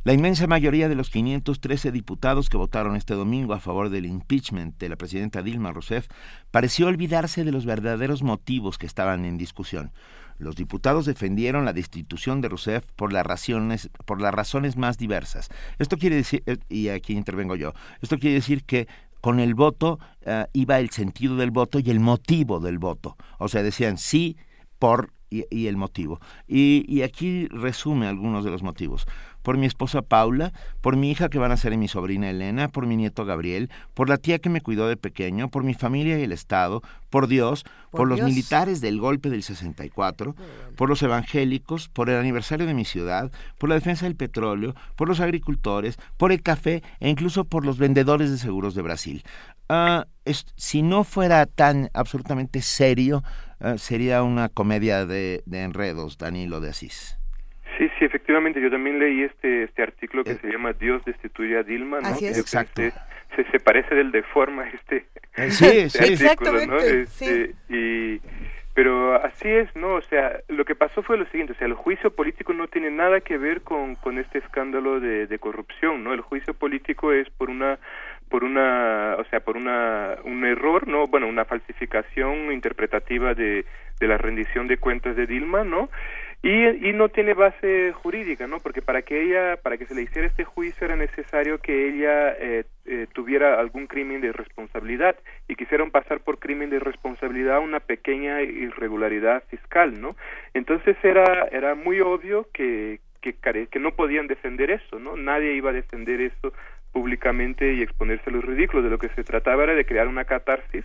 La 0.04 0.12
inmensa 0.12 0.46
mayoría 0.46 0.88
de 0.88 0.94
los 0.94 1.10
513 1.10 1.90
diputados 1.90 2.48
que 2.48 2.56
votaron 2.56 2.94
este 2.94 3.14
domingo 3.14 3.52
a 3.52 3.60
favor 3.60 3.90
del 3.90 4.06
impeachment 4.06 4.78
de 4.78 4.88
la 4.88 4.96
presidenta 4.96 5.42
Dilma 5.42 5.72
Rousseff 5.72 6.08
pareció 6.50 6.86
olvidarse 6.86 7.42
de 7.42 7.52
los 7.52 7.66
verdaderos 7.66 8.22
motivos 8.22 8.78
que 8.78 8.86
estaban 8.86 9.24
en 9.24 9.36
discusión. 9.36 9.92
Los 10.38 10.56
diputados 10.56 11.06
defendieron 11.06 11.64
la 11.64 11.72
destitución 11.72 12.40
de 12.40 12.48
Rousseff 12.48 12.84
por 12.96 13.12
las 13.12 13.24
razones, 13.24 13.90
por 14.04 14.20
las 14.20 14.34
razones 14.34 14.76
más 14.76 14.98
diversas. 14.98 15.48
Esto 15.78 15.96
quiere 15.96 16.16
decir, 16.16 16.42
eh, 16.46 16.58
y 16.68 16.88
aquí 16.88 17.14
intervengo 17.14 17.56
yo, 17.56 17.72
esto 18.02 18.18
quiere 18.18 18.34
decir 18.34 18.64
que 18.64 18.88
con 19.24 19.40
el 19.40 19.54
voto 19.54 19.98
eh, 20.20 20.44
iba 20.52 20.78
el 20.78 20.90
sentido 20.90 21.36
del 21.36 21.50
voto 21.50 21.78
y 21.78 21.88
el 21.88 21.98
motivo 21.98 22.60
del 22.60 22.78
voto. 22.78 23.16
O 23.38 23.48
sea, 23.48 23.62
decían 23.62 23.96
sí 23.96 24.36
por 24.78 25.14
y, 25.30 25.66
el 25.66 25.78
motivo. 25.78 26.20
y, 26.46 27.00
aquí 27.00 27.48
resume 27.48 28.06
algunos 28.06 28.44
de 28.44 28.50
los 28.50 28.62
motivos 28.62 29.06
por 29.44 29.58
mi 29.58 29.66
esposa 29.66 30.00
Paula, 30.00 30.54
por 30.80 30.96
mi 30.96 31.10
hija 31.10 31.28
que 31.28 31.38
van 31.38 31.52
a 31.52 31.58
ser 31.58 31.76
mi 31.76 31.86
sobrina 31.86 32.30
Elena, 32.30 32.68
por 32.68 32.86
mi 32.86 32.96
nieto 32.96 33.26
Gabriel, 33.26 33.70
por 33.92 34.08
la 34.08 34.16
tía 34.16 34.38
que 34.38 34.48
me 34.48 34.62
cuidó 34.62 34.88
de 34.88 34.96
pequeño, 34.96 35.50
por 35.50 35.64
mi 35.64 35.74
familia 35.74 36.18
y 36.18 36.22
el 36.22 36.32
Estado, 36.32 36.82
por 37.10 37.28
Dios, 37.28 37.64
por, 37.90 38.08
los 38.08 38.22
militares 38.22 38.80
del 38.80 38.98
golpe 38.98 39.28
del 39.28 39.42
64, 39.42 40.34
por 40.76 40.88
los 40.88 41.02
evangélicos, 41.02 41.90
por 41.90 42.08
el 42.08 42.16
aniversario 42.16 42.66
de 42.66 42.72
mi 42.72 42.86
ciudad, 42.86 43.30
por 43.58 43.68
la 43.68 43.74
defensa 43.74 44.06
del 44.06 44.16
petróleo, 44.16 44.74
por 44.96 45.08
los 45.08 45.20
agricultores, 45.20 45.98
por 46.16 46.32
el 46.32 46.42
café 46.42 46.82
e 46.98 47.10
incluso 47.10 47.44
por 47.44 47.66
los 47.66 47.76
vendedores 47.76 48.30
de 48.30 48.38
seguros 48.38 48.74
de 48.74 48.82
Brasil. 48.82 49.24
Ah, 49.68 50.06
si 50.56 50.80
no 50.80 51.04
fuera 51.04 51.44
tan 51.44 51.90
absolutamente 51.92 52.62
serio, 52.62 53.22
ah, 53.60 53.76
sería 53.76 54.22
una 54.22 54.48
comedia 54.48 55.04
de, 55.04 55.42
de 55.44 55.62
enredos, 55.64 56.16
Danilo 56.16 56.62
de 56.62 56.70
Asís. 56.70 57.18
Sí, 57.78 57.90
sí, 57.98 58.04
efectivamente, 58.04 58.60
yo 58.60 58.70
también 58.70 58.98
leí 58.98 59.22
este 59.22 59.64
este 59.64 59.82
artículo 59.82 60.24
que 60.24 60.32
eh. 60.32 60.38
se 60.40 60.48
llama 60.48 60.72
Dios 60.72 61.04
destituye 61.04 61.56
a 61.56 61.62
Dilma, 61.62 62.00
¿no? 62.00 62.08
Así 62.08 62.26
es. 62.26 62.38
Exacto. 62.38 62.82
se, 63.34 63.44
se, 63.50 63.60
parece 63.60 63.94
del 63.94 64.12
de 64.12 64.22
forma 64.22 64.68
este, 64.74 65.06
eh, 65.36 65.50
sí, 65.50 65.66
este 65.66 66.16
sí. 66.16 66.26
artículo, 66.26 66.66
¿no? 66.66 66.78
Este, 66.78 67.54
y 67.68 68.20
pero 68.74 69.14
así 69.24 69.48
es, 69.48 69.74
¿no? 69.76 69.94
O 69.94 70.02
sea, 70.02 70.40
lo 70.48 70.64
que 70.64 70.74
pasó 70.74 71.02
fue 71.04 71.16
lo 71.16 71.24
siguiente, 71.26 71.52
o 71.52 71.56
sea, 71.56 71.68
el 71.68 71.74
juicio 71.74 72.10
político 72.10 72.52
no 72.52 72.66
tiene 72.66 72.90
nada 72.90 73.20
que 73.20 73.38
ver 73.38 73.62
con, 73.62 73.94
con 73.94 74.18
este 74.18 74.38
escándalo 74.38 74.98
de, 74.98 75.28
de 75.28 75.38
corrupción, 75.38 76.02
¿no? 76.02 76.12
El 76.12 76.22
juicio 76.22 76.54
político 76.54 77.12
es 77.12 77.30
por 77.30 77.50
una 77.50 77.78
por 78.28 78.42
una, 78.42 79.14
o 79.18 79.24
sea, 79.26 79.40
por 79.40 79.56
una 79.56 80.16
un 80.24 80.44
error, 80.44 80.88
¿no? 80.88 81.06
Bueno, 81.06 81.28
una 81.28 81.44
falsificación 81.44 82.50
interpretativa 82.50 83.32
de, 83.34 83.64
de 84.00 84.08
la 84.08 84.18
rendición 84.18 84.66
de 84.66 84.78
cuentas 84.78 85.14
de 85.14 85.26
Dilma, 85.26 85.62
¿no? 85.62 85.88
Y, 86.44 86.90
y 86.90 86.92
no 86.92 87.08
tiene 87.08 87.32
base 87.32 87.94
jurídica, 87.94 88.46
¿no? 88.46 88.60
Porque 88.60 88.82
para 88.82 89.00
que 89.00 89.22
ella, 89.22 89.56
para 89.56 89.78
que 89.78 89.86
se 89.86 89.94
le 89.94 90.02
hiciera 90.02 90.28
este 90.28 90.44
juicio 90.44 90.84
era 90.84 90.94
necesario 90.94 91.56
que 91.56 91.88
ella 91.88 92.32
eh, 92.38 92.64
eh, 92.84 93.06
tuviera 93.14 93.58
algún 93.58 93.86
crimen 93.86 94.20
de 94.20 94.30
responsabilidad 94.30 95.16
y 95.48 95.54
quisieron 95.54 95.90
pasar 95.90 96.20
por 96.20 96.38
crimen 96.38 96.68
de 96.68 96.80
responsabilidad 96.80 97.60
una 97.60 97.80
pequeña 97.80 98.42
irregularidad 98.42 99.42
fiscal, 99.48 99.98
¿no? 99.98 100.16
Entonces 100.52 100.98
era 101.02 101.48
era 101.50 101.74
muy 101.74 102.00
obvio 102.00 102.46
que 102.52 103.00
que, 103.22 103.32
que 103.70 103.78
no 103.78 103.92
podían 103.92 104.26
defender 104.26 104.70
eso, 104.70 104.98
¿no? 104.98 105.16
Nadie 105.16 105.54
iba 105.54 105.70
a 105.70 105.72
defender 105.72 106.20
eso 106.20 106.52
públicamente 106.92 107.72
y 107.72 107.80
exponerse 107.80 108.28
a 108.28 108.34
los 108.34 108.44
ridículos. 108.44 108.84
De 108.84 108.90
lo 108.90 108.98
que 108.98 109.08
se 109.16 109.24
trataba 109.24 109.64
era 109.64 109.74
de 109.74 109.86
crear 109.86 110.08
una 110.08 110.26
catarsis 110.26 110.84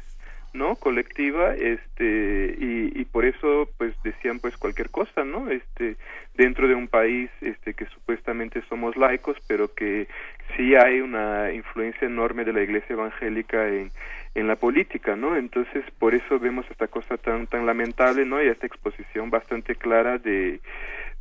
no 0.59 0.75
colectiva 0.75 1.55
este 1.55 2.55
y, 2.59 2.91
y 2.93 3.05
por 3.05 3.23
eso 3.23 3.69
pues 3.77 3.93
decían 4.03 4.39
pues 4.39 4.57
cualquier 4.57 4.89
cosa 4.89 5.23
no 5.23 5.49
este 5.49 5.95
dentro 6.35 6.67
de 6.67 6.75
un 6.75 6.89
país 6.89 7.29
este 7.39 7.73
que 7.73 7.85
supuestamente 7.85 8.61
somos 8.67 8.97
laicos 8.97 9.37
pero 9.47 9.73
que 9.73 10.07
sí 10.55 10.75
hay 10.75 10.99
una 10.99 11.53
influencia 11.53 12.05
enorme 12.07 12.43
de 12.43 12.53
la 12.53 12.61
iglesia 12.61 12.93
evangélica 12.93 13.69
en 13.69 13.89
en 14.35 14.47
la 14.47 14.57
política 14.57 15.15
no 15.15 15.37
entonces 15.37 15.83
por 15.97 16.13
eso 16.13 16.39
vemos 16.39 16.65
esta 16.69 16.87
cosa 16.87 17.17
tan 17.17 17.47
tan 17.47 17.65
lamentable 17.65 18.25
no 18.25 18.43
y 18.43 18.47
esta 18.49 18.67
exposición 18.67 19.29
bastante 19.29 19.75
clara 19.75 20.17
de 20.17 20.59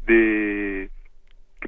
de 0.05 0.91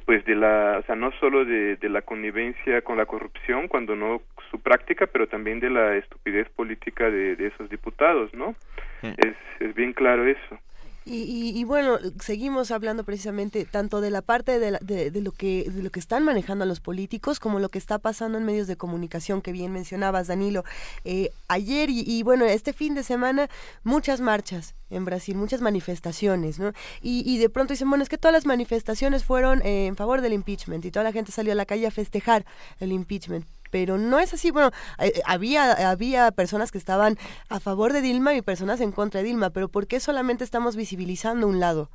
pues 0.05 0.23
de 0.25 0.35
la, 0.35 0.77
o 0.79 0.83
sea, 0.83 0.95
no 0.95 1.11
solo 1.19 1.43
de, 1.45 1.75
de 1.75 1.89
la 1.89 2.01
connivencia 2.01 2.81
con 2.81 2.97
la 2.97 3.05
corrupción, 3.05 3.67
cuando 3.67 3.95
no 3.95 4.21
su 4.49 4.59
práctica, 4.59 5.07
pero 5.07 5.27
también 5.27 5.59
de 5.59 5.69
la 5.69 5.95
estupidez 5.95 6.49
política 6.49 7.09
de, 7.09 7.35
de 7.35 7.47
esos 7.47 7.69
diputados, 7.69 8.33
¿no? 8.33 8.55
Es, 9.01 9.35
es 9.59 9.75
bien 9.75 9.93
claro 9.93 10.25
eso. 10.27 10.59
Y, 11.03 11.59
y, 11.59 11.63
bueno, 11.63 11.97
seguimos 12.19 12.69
hablando 12.69 13.03
precisamente 13.03 13.65
tanto 13.65 14.01
de 14.01 14.11
la 14.11 14.21
parte 14.21 14.59
de, 14.59 15.09
de, 15.09 15.21
lo 15.21 15.31
que, 15.31 15.67
de 15.67 15.81
lo 15.81 15.89
que 15.89 15.99
están 15.99 16.23
manejando 16.23 16.63
a 16.63 16.67
los 16.67 16.79
políticos 16.79 17.39
como 17.39 17.59
lo 17.59 17.69
que 17.69 17.79
está 17.79 17.97
pasando 17.97 18.37
en 18.37 18.45
medios 18.45 18.67
de 18.67 18.77
comunicación 18.77 19.41
que 19.41 19.51
bien 19.51 19.73
mencionabas, 19.73 20.27
Danilo. 20.27 20.63
Eh, 21.03 21.31
ayer 21.47 21.89
y, 21.89 22.03
y, 22.05 22.21
bueno, 22.21 22.45
este 22.45 22.71
fin 22.71 22.93
de 22.93 23.01
semana, 23.01 23.49
muchas 23.83 24.21
marchas 24.21 24.75
en 24.91 25.03
Brasil, 25.05 25.35
muchas 25.35 25.61
manifestaciones, 25.61 26.59
¿no? 26.59 26.71
Y, 27.01 27.23
y 27.25 27.39
de 27.39 27.49
pronto 27.49 27.73
dicen, 27.73 27.89
bueno, 27.89 28.03
es 28.03 28.09
que 28.09 28.19
todas 28.19 28.33
las 28.33 28.45
manifestaciones 28.45 29.23
fueron 29.23 29.61
eh, 29.63 29.87
en 29.87 29.95
favor 29.95 30.21
del 30.21 30.33
impeachment 30.33 30.85
y 30.85 30.91
toda 30.91 31.03
la 31.03 31.11
gente 31.11 31.31
salió 31.31 31.53
a 31.53 31.55
la 31.55 31.65
calle 31.65 31.87
a 31.87 31.91
festejar 31.91 32.45
el 32.79 32.91
impeachment 32.91 33.47
pero 33.71 33.97
no 33.97 34.19
es 34.19 34.33
así. 34.33 34.51
Bueno, 34.51 34.71
eh, 34.99 35.13
había, 35.25 35.89
había 35.89 36.31
personas 36.31 36.71
que 36.71 36.77
estaban 36.77 37.15
a 37.49 37.59
favor 37.59 37.93
de 37.93 38.01
Dilma 38.01 38.35
y 38.35 38.41
personas 38.41 38.81
en 38.81 38.91
contra 38.91 39.21
de 39.21 39.27
Dilma, 39.27 39.49
pero 39.49 39.69
¿por 39.69 39.87
qué 39.87 39.99
solamente 39.99 40.43
estamos 40.43 40.75
visibilizando 40.75 41.47
un 41.47 41.59
lado? 41.59 41.89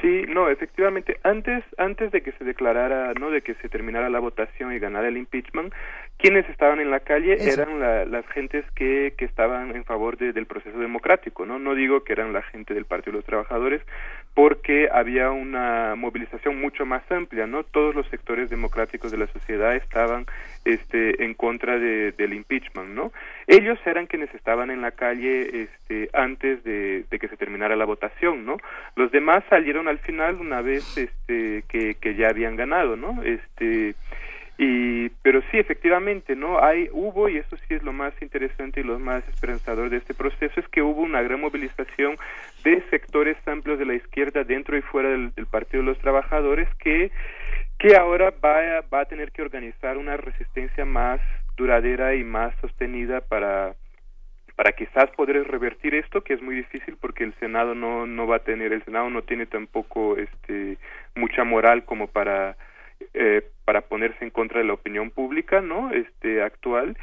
Sí, 0.00 0.24
no, 0.28 0.50
efectivamente, 0.50 1.18
antes 1.22 1.64
antes 1.78 2.10
de 2.10 2.22
que 2.22 2.32
se 2.32 2.44
declarara, 2.44 3.14
no, 3.14 3.30
de 3.30 3.42
que 3.42 3.54
se 3.54 3.68
terminara 3.68 4.10
la 4.10 4.18
votación 4.18 4.72
y 4.72 4.78
ganara 4.78 5.08
el 5.08 5.16
impeachment, 5.16 5.72
quienes 6.18 6.48
estaban 6.50 6.80
en 6.80 6.90
la 6.90 7.00
calle 7.00 7.36
eran 7.40 7.80
las 8.10 8.26
gentes 8.28 8.64
que, 8.74 9.14
que 9.16 9.24
estaban 9.24 9.74
en 9.74 9.84
favor 9.84 10.16
del 10.18 10.46
proceso 10.46 10.78
democrático, 10.78 11.46
¿no? 11.46 11.58
No 11.58 11.74
digo 11.74 12.04
que 12.04 12.12
eran 12.12 12.32
la 12.32 12.42
gente 12.42 12.74
del 12.74 12.86
Partido 12.86 13.12
de 13.12 13.18
los 13.18 13.26
Trabajadores, 13.26 13.82
porque 14.34 14.88
había 14.92 15.30
una 15.30 15.94
movilización 15.96 16.60
mucho 16.60 16.84
más 16.84 17.08
amplia, 17.10 17.46
¿no? 17.46 17.62
Todos 17.62 17.94
los 17.94 18.06
sectores 18.08 18.50
democráticos 18.50 19.12
de 19.12 19.18
la 19.18 19.28
sociedad 19.28 19.76
estaban 19.76 20.26
este, 20.64 21.24
en 21.24 21.34
contra 21.34 21.78
de, 21.78 22.10
del 22.12 22.34
impeachment, 22.34 22.90
¿no? 22.90 23.12
Ellos 23.46 23.78
eran 23.86 24.06
quienes 24.06 24.34
estaban 24.34 24.72
en 24.72 24.82
la 24.82 24.90
calle 24.90 25.62
este, 25.62 26.10
antes 26.12 26.64
de, 26.64 27.04
que 27.08 27.28
se 27.28 27.36
terminara 27.36 27.76
la 27.76 27.84
votación, 27.84 28.44
¿no? 28.44 28.56
Los 28.96 29.12
demás 29.12 29.44
salieron 29.48 29.86
al 29.86 29.98
final 29.98 30.36
una 30.40 30.62
vez 30.62 30.98
este, 30.98 31.62
que 31.68 32.14
ya 32.16 32.28
habían 32.28 32.56
ganado, 32.56 32.96
¿no? 32.96 33.22
Este, 33.22 33.94
y 34.56 35.08
pero 35.22 35.42
sí 35.50 35.58
efectivamente 35.58 36.36
no 36.36 36.62
hay 36.62 36.88
hubo 36.92 37.28
y 37.28 37.38
eso 37.38 37.56
sí 37.56 37.74
es 37.74 37.82
lo 37.82 37.92
más 37.92 38.14
interesante 38.22 38.80
y 38.80 38.84
lo 38.84 38.98
más 39.00 39.26
esperanzador 39.28 39.90
de 39.90 39.96
este 39.96 40.14
proceso 40.14 40.60
es 40.60 40.68
que 40.68 40.82
hubo 40.82 41.02
una 41.02 41.22
gran 41.22 41.40
movilización 41.40 42.16
de 42.62 42.82
sectores 42.90 43.36
amplios 43.46 43.80
de 43.80 43.86
la 43.86 43.94
izquierda 43.94 44.44
dentro 44.44 44.76
y 44.76 44.82
fuera 44.82 45.08
del, 45.08 45.32
partido 45.50 45.82
de 45.82 45.88
los 45.88 45.98
trabajadores 45.98 46.68
que 46.76 47.10
que 47.78 47.96
ahora 47.96 48.32
va 48.42 48.78
a, 48.78 48.80
va 48.82 49.00
a 49.00 49.04
tener 49.06 49.32
que 49.32 49.42
organizar 49.42 49.98
una 49.98 50.16
resistencia 50.16 50.84
más 50.84 51.20
duradera 51.56 52.14
y 52.14 52.22
más 52.22 52.54
sostenida 52.60 53.20
para 53.22 53.74
para 54.54 54.70
quizás 54.70 55.10
poder 55.16 55.48
revertir 55.48 55.96
esto 55.96 56.22
que 56.22 56.34
es 56.34 56.42
muy 56.42 56.54
difícil 56.54 56.96
porque 57.00 57.24
el 57.24 57.34
senado 57.40 57.74
no 57.74 58.06
no 58.06 58.28
va 58.28 58.36
a 58.36 58.44
tener 58.44 58.72
el 58.72 58.84
senado 58.84 59.10
no 59.10 59.22
tiene 59.22 59.46
tampoco 59.46 60.16
este 60.16 60.78
mucha 61.16 61.42
moral 61.42 61.84
como 61.84 62.06
para 62.06 62.56
eh, 63.14 63.48
para 63.64 63.82
ponerse 63.82 64.24
en 64.24 64.30
contra 64.30 64.60
de 64.60 64.66
la 64.66 64.74
opinión 64.74 65.10
pública 65.10 65.60
no 65.60 65.90
este 65.92 66.42
actual 66.42 66.96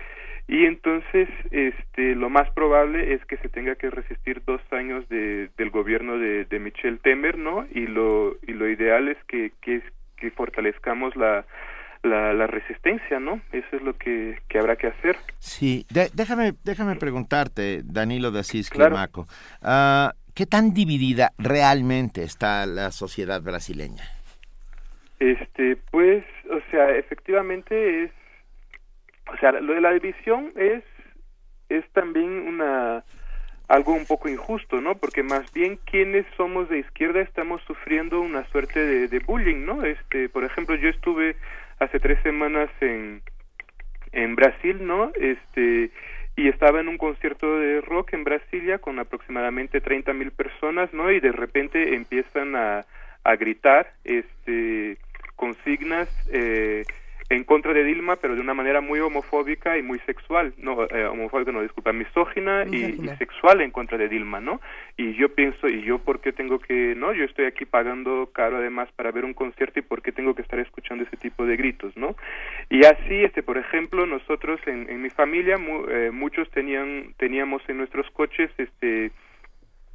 y 0.48 0.66
entonces 0.66 1.30
este 1.52 2.16
lo 2.16 2.30
más 2.30 2.50
probable 2.52 3.14
es 3.14 3.24
que 3.26 3.38
se 3.38 3.50
tenga 3.50 3.76
que 3.76 3.90
resistir 3.90 4.44
dos 4.46 4.62
años 4.72 5.08
de, 5.10 5.50
del 5.58 5.70
gobierno 5.70 6.18
de, 6.18 6.46
de 6.46 6.60
Michel 6.60 7.00
Temer 7.00 7.38
no 7.38 7.66
y 7.72 7.88
lo 7.88 8.36
y 8.46 8.54
lo 8.54 8.70
ideal 8.70 9.08
es 9.08 9.18
que 9.28 9.52
que, 9.62 9.82
que 10.18 10.32
fortalezcamos 10.32 11.16
la 11.16 11.46
la, 12.04 12.48
resistencia, 12.48 13.20
¿no? 13.20 13.42
Eso 13.52 13.76
es 13.76 13.82
lo 13.82 13.98
que, 13.98 14.38
habrá 14.56 14.76
que 14.76 14.88
hacer. 14.88 15.18
Sí, 15.40 15.86
déjame, 16.14 16.54
déjame 16.64 16.96
preguntarte, 16.96 17.82
Danilo 17.84 18.32
de 18.32 18.40
Asís 18.40 18.70
Climaco, 18.70 19.28
ah, 19.62 20.14
¿qué 20.34 20.46
tan 20.46 20.74
dividida 20.74 21.34
realmente 21.38 22.24
está 22.24 22.66
la 22.66 22.92
sociedad 22.92 23.42
brasileña? 23.42 24.04
Este, 25.22 25.76
pues, 25.92 26.24
o 26.50 26.60
sea, 26.72 26.90
efectivamente 26.98 28.06
es, 28.06 28.12
o 29.32 29.38
sea, 29.38 29.52
lo 29.52 29.76
de 29.76 29.82
la 29.82 29.92
división 29.92 30.52
es, 30.56 30.84
es 31.70 31.88
también 31.92 32.48
una, 32.48 33.04
algo 33.68 33.94
un 33.94 34.08
poco 34.08 34.30
injusto, 34.30 34.82
¿no? 34.82 34.96
Porque 34.96 35.22
más 35.22 35.54
bien 35.54 35.78
quienes 35.86 36.26
somos 36.36 36.70
de 36.70 36.80
izquierda 36.80 37.22
estamos 37.22 37.62
sufriendo 37.68 38.20
una 38.20 38.46
suerte 38.46 39.08
de, 39.08 39.20
bullying, 39.20 39.64
¿no? 39.64 39.84
Este, 39.84 40.28
por 40.28 40.44
ejemplo, 40.44 40.74
yo 40.74 40.90
estuve 40.90 41.36
hace 41.78 42.00
tres 42.00 42.20
semanas 42.24 42.72
en, 42.80 43.22
en 44.14 44.36
Brasil, 44.36 44.80
¿no? 44.82 45.12
Este, 45.14 45.92
y 46.36 46.48
estaba 46.48 46.80
en 46.80 46.88
un 46.88 46.98
concierto 46.98 47.60
de 47.60 47.80
rock 47.82 48.14
en 48.14 48.24
Brasilia 48.24 48.80
con 48.80 48.98
aproximadamente 48.98 49.82
30 49.82 50.14
mil 50.14 50.32
personas, 50.32 50.92
¿no? 50.94 51.12
Y 51.12 51.20
de 51.20 51.32
repente 51.32 51.94
empiezan 51.94 52.56
a, 52.56 52.86
a 53.24 53.36
gritar, 53.36 53.94
este, 54.04 54.98
consignas, 55.42 56.08
eh, 56.32 56.86
en 57.30 57.44
contra 57.46 57.74
de 57.74 57.84
Dilma, 57.84 58.18
pero 58.18 58.36
de 58.36 58.42
una 58.42 58.54
manera 58.54 58.80
muy 58.80 59.00
homofóbica 59.00 59.76
y 59.76 59.82
muy 59.82 59.98
sexual, 60.00 60.54
no, 60.58 60.84
eh, 60.84 61.06
homofóbica, 61.06 61.52
no, 61.52 61.64
disculpa, 61.64 61.94
misógina 61.94 62.66
y, 62.70 63.08
sexual 63.18 63.62
en 63.62 63.72
contra 63.72 63.98
de 63.98 64.08
Dilma, 64.08 64.40
¿no? 64.40 64.62
Y 64.98 65.14
yo 65.14 65.34
pienso, 65.34 65.68
¿y 65.68 65.82
yo 65.82 65.98
por 65.98 66.20
qué 66.20 66.32
tengo 66.32 66.60
que, 66.60 66.94
no? 66.96 67.12
Yo 67.14 67.24
estoy 67.24 67.46
aquí 67.46 67.66
pagando 67.66 68.30
caro 68.32 68.58
además 68.58 68.90
para 68.96 69.12
ver 69.12 69.26
un 69.26 69.34
concierto 69.34 69.80
y 69.80 69.82
por 69.82 70.04
qué 70.04 70.12
tengo 70.12 70.36
que 70.36 70.44
estar 70.44 70.60
escuchando 70.60 71.06
ese 71.06 71.18
tipo 71.18 71.46
de 71.48 71.56
gritos, 71.56 71.98
¿no? 71.98 72.16
Y 72.70 72.86
así, 72.86 73.24
este, 73.24 73.42
por 73.42 73.58
ejemplo, 73.58 74.06
nosotros 74.06 74.60
en, 74.68 74.90
en 74.90 75.02
mi 75.02 75.10
familia, 75.10 75.58
eh, 75.90 76.12
muchos 76.14 76.52
tenían, 76.52 77.16
teníamos 77.18 77.62
en 77.68 77.78
nuestros 77.78 78.12
coches, 78.12 78.52
este, 78.58 79.12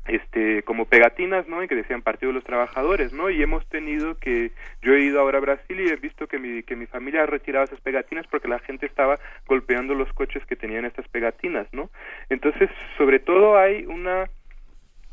este 0.08 0.62
como 0.62 0.86
pegatinas 0.86 1.48
no 1.48 1.62
y 1.62 1.68
que 1.68 1.74
decían 1.74 2.02
partido 2.02 2.30
de 2.30 2.34
los 2.34 2.44
trabajadores 2.44 3.12
no 3.12 3.30
y 3.30 3.42
hemos 3.42 3.66
tenido 3.68 4.16
que 4.16 4.52
yo 4.82 4.94
he 4.94 5.00
ido 5.00 5.20
ahora 5.20 5.38
a 5.38 5.42
Brasil 5.42 5.80
y 5.80 5.88
he 5.88 5.96
visto 5.96 6.26
que 6.26 6.38
mi 6.38 6.62
que 6.62 6.76
mi 6.76 6.86
familia 6.86 7.22
ha 7.22 7.26
retirado 7.26 7.64
esas 7.64 7.80
pegatinas 7.80 8.26
porque 8.30 8.48
la 8.48 8.58
gente 8.60 8.86
estaba 8.86 9.18
golpeando 9.46 9.94
los 9.94 10.12
coches 10.12 10.44
que 10.46 10.56
tenían 10.56 10.84
estas 10.84 11.08
pegatinas 11.08 11.66
no 11.72 11.90
entonces 12.28 12.70
sobre 12.96 13.18
todo 13.18 13.58
hay 13.58 13.84
una 13.86 14.28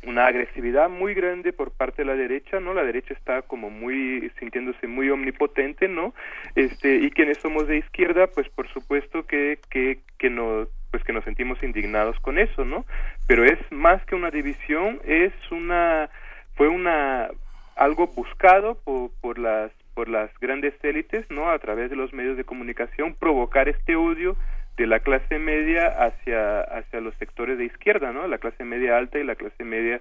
una 0.05 0.27
agresividad 0.27 0.89
muy 0.89 1.13
grande 1.13 1.53
por 1.53 1.71
parte 1.71 2.01
de 2.01 2.05
la 2.05 2.15
derecha, 2.15 2.59
¿no? 2.59 2.73
La 2.73 2.83
derecha 2.83 3.13
está 3.13 3.41
como 3.43 3.69
muy 3.69 4.31
sintiéndose 4.39 4.87
muy 4.87 5.09
omnipotente, 5.09 5.87
¿no? 5.87 6.13
Este 6.55 6.97
y 6.97 7.09
quienes 7.11 7.37
somos 7.37 7.67
de 7.67 7.77
izquierda, 7.77 8.27
pues 8.27 8.49
por 8.49 8.67
supuesto 8.69 9.25
que 9.25 9.59
que 9.69 9.99
que 10.17 10.29
nos 10.29 10.67
pues 10.93 11.03
que 11.03 11.11
nos 11.11 11.23
sentimos 11.23 11.57
indignados 11.63 12.19
con 12.19 12.37
eso, 12.37 12.63
¿no? 12.65 12.85
Pero 13.25 13.43
es 13.43 13.57
más 13.71 14.05
que 14.05 14.13
una 14.13 14.29
división, 14.29 15.01
es 15.03 15.33
una 15.49 16.07
fue 16.53 16.67
una 16.67 17.29
algo 17.75 18.05
buscado 18.05 18.75
por, 18.75 19.09
por 19.19 19.39
las 19.39 19.71
por 19.95 20.07
las 20.07 20.29
grandes 20.39 20.75
élites, 20.83 21.25
¿no? 21.31 21.49
A 21.49 21.57
través 21.57 21.89
de 21.89 21.95
los 21.95 22.13
medios 22.13 22.37
de 22.37 22.43
comunicación 22.43 23.15
provocar 23.15 23.69
este 23.69 23.95
odio 23.95 24.37
de 24.77 24.85
la 24.85 24.99
clase 24.99 25.39
media 25.39 25.87
hacia 25.87 26.61
hacia 26.61 27.01
los 27.01 27.15
sectores 27.15 27.57
de 27.57 27.65
izquierda, 27.65 28.11
¿no? 28.11 28.27
La 28.27 28.37
clase 28.37 28.63
media 28.63 28.95
alta 28.95 29.17
y 29.17 29.23
la 29.23 29.33
clase 29.33 29.63
media 29.63 29.99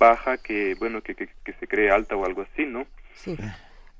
baja 0.00 0.38
que 0.38 0.74
bueno 0.74 1.02
que, 1.02 1.14
que, 1.14 1.52
se 1.52 1.68
cree 1.68 1.92
alta 1.92 2.16
o 2.16 2.26
algo 2.26 2.42
así, 2.42 2.66
¿no? 2.66 2.84
Sí. 3.14 3.36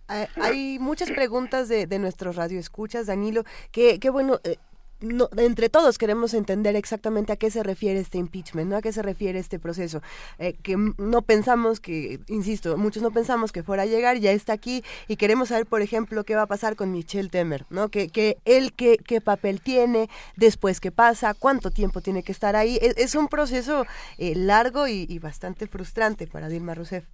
Hay 0.08 0.80
muchas 0.80 1.12
preguntas 1.12 1.68
de, 1.68 1.86
de 1.86 2.00
nuestros 2.00 2.34
radioescuchas, 2.34 3.06
Danilo, 3.06 3.44
que, 3.70 4.00
que 4.00 4.10
bueno, 4.10 4.40
eh, 4.42 4.56
no, 5.02 5.28
entre 5.36 5.68
todos 5.68 5.98
queremos 5.98 6.34
entender 6.34 6.76
exactamente 6.76 7.32
a 7.32 7.36
qué 7.36 7.50
se 7.50 7.62
refiere 7.62 8.00
este 8.00 8.18
impeachment, 8.18 8.70
¿no? 8.70 8.76
A 8.76 8.82
qué 8.82 8.92
se 8.92 9.02
refiere 9.02 9.38
este 9.38 9.58
proceso. 9.58 10.02
Eh, 10.38 10.54
que 10.62 10.76
no 10.76 11.22
pensamos 11.22 11.80
que, 11.80 12.20
insisto, 12.28 12.76
muchos 12.76 13.02
no 13.02 13.10
pensamos 13.10 13.52
que 13.52 13.62
fuera 13.62 13.82
a 13.82 13.86
llegar, 13.86 14.18
ya 14.18 14.32
está 14.32 14.52
aquí 14.52 14.82
y 15.08 15.16
queremos 15.16 15.48
saber, 15.48 15.66
por 15.66 15.82
ejemplo, 15.82 16.24
qué 16.24 16.34
va 16.34 16.42
a 16.42 16.46
pasar 16.46 16.76
con 16.76 16.92
Michelle 16.92 17.28
Temer, 17.28 17.64
¿no? 17.70 17.88
Que, 17.88 18.08
que 18.08 18.38
él 18.44 18.72
qué, 18.72 18.96
qué 18.96 19.20
papel 19.20 19.60
tiene, 19.60 20.08
después 20.36 20.80
qué 20.80 20.90
pasa, 20.90 21.34
cuánto 21.34 21.70
tiempo 21.70 22.00
tiene 22.00 22.22
que 22.22 22.32
estar 22.32 22.56
ahí. 22.56 22.78
Es, 22.80 23.14
un 23.14 23.28
proceso 23.28 23.84
eh, 24.18 24.34
largo 24.34 24.88
y, 24.88 25.18
bastante 25.18 25.66
frustrante 25.66 26.26
para 26.26 26.48
Dilma 26.48 26.74
Rousseff. 26.74 27.04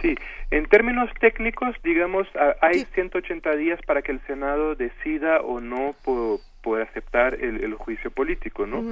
Sí, 0.00 0.14
en 0.50 0.66
términos 0.66 1.10
técnicos, 1.20 1.74
digamos, 1.82 2.26
hay 2.60 2.84
180 2.94 3.56
días 3.56 3.80
para 3.86 4.02
que 4.02 4.12
el 4.12 4.20
Senado 4.26 4.74
decida 4.74 5.40
o 5.40 5.60
no 5.60 5.94
por 6.04 6.40
poder 6.64 6.88
aceptar 6.88 7.34
el, 7.34 7.74
juicio 7.74 8.10
político, 8.10 8.66
¿no? 8.66 8.82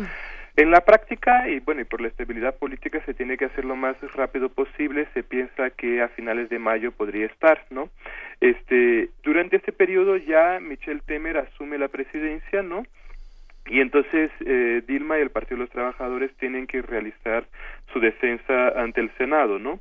En 0.54 0.70
la 0.70 0.82
práctica, 0.82 1.48
y 1.48 1.60
bueno, 1.60 1.80
y 1.80 1.84
por 1.84 2.02
la 2.02 2.08
estabilidad 2.08 2.54
política 2.56 3.02
se 3.06 3.14
tiene 3.14 3.38
que 3.38 3.46
hacer 3.46 3.64
lo 3.64 3.74
más 3.74 3.96
rápido 4.14 4.50
posible, 4.50 5.08
se 5.14 5.22
piensa 5.22 5.70
que 5.70 6.02
a 6.02 6.08
finales 6.08 6.50
de 6.50 6.58
mayo 6.58 6.92
podría 6.92 7.26
estar, 7.26 7.64
¿no? 7.70 7.88
Este, 8.40 9.08
durante 9.22 9.56
este 9.56 9.72
periodo 9.72 10.18
ya 10.18 10.60
Michelle 10.60 11.00
Temer 11.06 11.38
asume 11.38 11.78
la 11.78 11.88
presidencia, 11.88 12.62
¿no? 12.62 12.84
Y 13.66 13.80
entonces 13.80 14.30
eh, 14.44 14.82
Dilma 14.86 15.18
y 15.18 15.22
el 15.22 15.30
Partido 15.30 15.56
de 15.56 15.64
los 15.64 15.70
Trabajadores 15.70 16.30
tienen 16.36 16.66
que 16.66 16.82
realizar 16.82 17.46
su 17.92 18.00
defensa 18.00 18.68
ante 18.76 19.00
el 19.00 19.10
Senado, 19.16 19.58
¿no? 19.58 19.80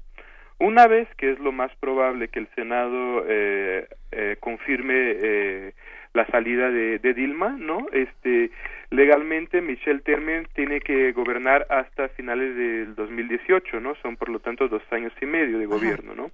Una 0.61 0.85
vez 0.85 1.07
que 1.17 1.31
es 1.31 1.39
lo 1.39 1.51
más 1.51 1.75
probable 1.79 2.27
que 2.27 2.37
el 2.37 2.47
Senado 2.53 3.25
eh, 3.27 3.87
eh, 4.11 4.37
confirme 4.39 4.93
eh, 4.93 5.73
la 6.13 6.25
salida 6.27 6.69
de, 6.69 6.99
Dilma, 7.13 7.55
¿no? 7.57 7.87
Este, 7.93 8.51
legalmente 8.89 9.61
Michelle 9.61 10.01
Temer 10.01 10.47
tiene 10.49 10.81
que 10.81 11.11
gobernar 11.13 11.65
hasta 11.69 12.09
finales 12.09 12.55
del 12.55 12.95
2018, 12.95 13.79
¿no? 13.79 13.95
Son 13.95 14.17
por 14.17 14.29
lo 14.29 14.39
tanto 14.39 14.67
dos 14.67 14.83
años 14.91 15.13
y 15.21 15.25
medio 15.25 15.57
de 15.59 15.65
gobierno, 15.65 16.13
¿no? 16.15 16.31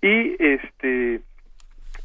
Y 0.00 0.34
este, 0.42 1.20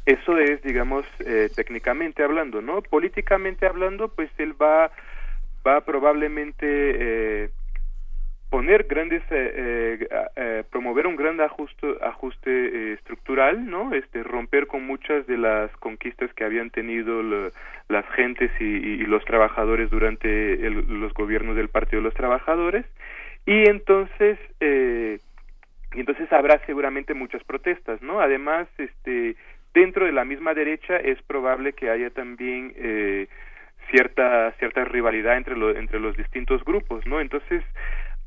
eso 0.06 0.38
es, 0.38 0.62
digamos, 0.62 1.04
eh, 1.26 1.50
técnicamente 1.54 2.22
hablando, 2.22 2.62
¿no? 2.62 2.82
Políticamente 2.82 3.66
hablando, 3.66 4.08
pues 4.08 4.30
él 4.38 4.54
va, 4.60 4.90
va 5.66 5.80
probablemente 5.80 6.66
eh, 6.66 7.50
poner 8.50 8.84
grandes 8.84 9.22
eh, 9.30 9.98
eh, 10.00 10.08
eh, 10.36 10.64
promover 10.70 11.06
un 11.06 11.16
gran 11.16 11.40
ajuste 11.40 11.86
ajuste 12.00 12.94
estructural 12.94 13.68
no 13.68 13.92
este 13.92 14.22
romper 14.22 14.66
con 14.66 14.86
muchas 14.86 15.26
de 15.26 15.36
las 15.36 15.70
conquistas 15.78 16.32
que 16.34 16.44
habían 16.44 16.70
tenido 16.70 17.22
las 17.88 18.06
gentes 18.14 18.50
y, 18.60 18.98
los 19.08 19.24
trabajadores 19.24 19.90
durante 19.90 20.70
los 20.70 21.12
gobiernos 21.14 21.56
del 21.56 21.68
partido 21.68 22.00
de 22.02 22.04
los 22.04 22.14
trabajadores. 22.14 22.84
Y 23.46 23.68
entonces 23.68 24.38
y 24.60 26.00
entonces 26.00 26.30
habrá 26.32 26.60
seguramente 26.66 27.14
muchas 27.14 27.42
protestas 27.44 28.02
no 28.02 28.20
además 28.20 28.68
este 28.78 29.36
dentro 29.74 30.06
de 30.06 30.12
la 30.12 30.24
misma 30.24 30.54
derecha 30.54 30.96
es 30.96 31.20
probable 31.22 31.72
que 31.72 31.88
haya 31.90 32.10
también 32.10 32.74
cierta 33.90 34.52
cierta 34.58 34.84
rivalidad 34.84 35.36
entre 35.36 35.56
entre 35.78 35.98
los 35.98 36.16
distintos 36.16 36.62
grupos 36.64 37.06
no 37.06 37.20
entonces 37.20 37.62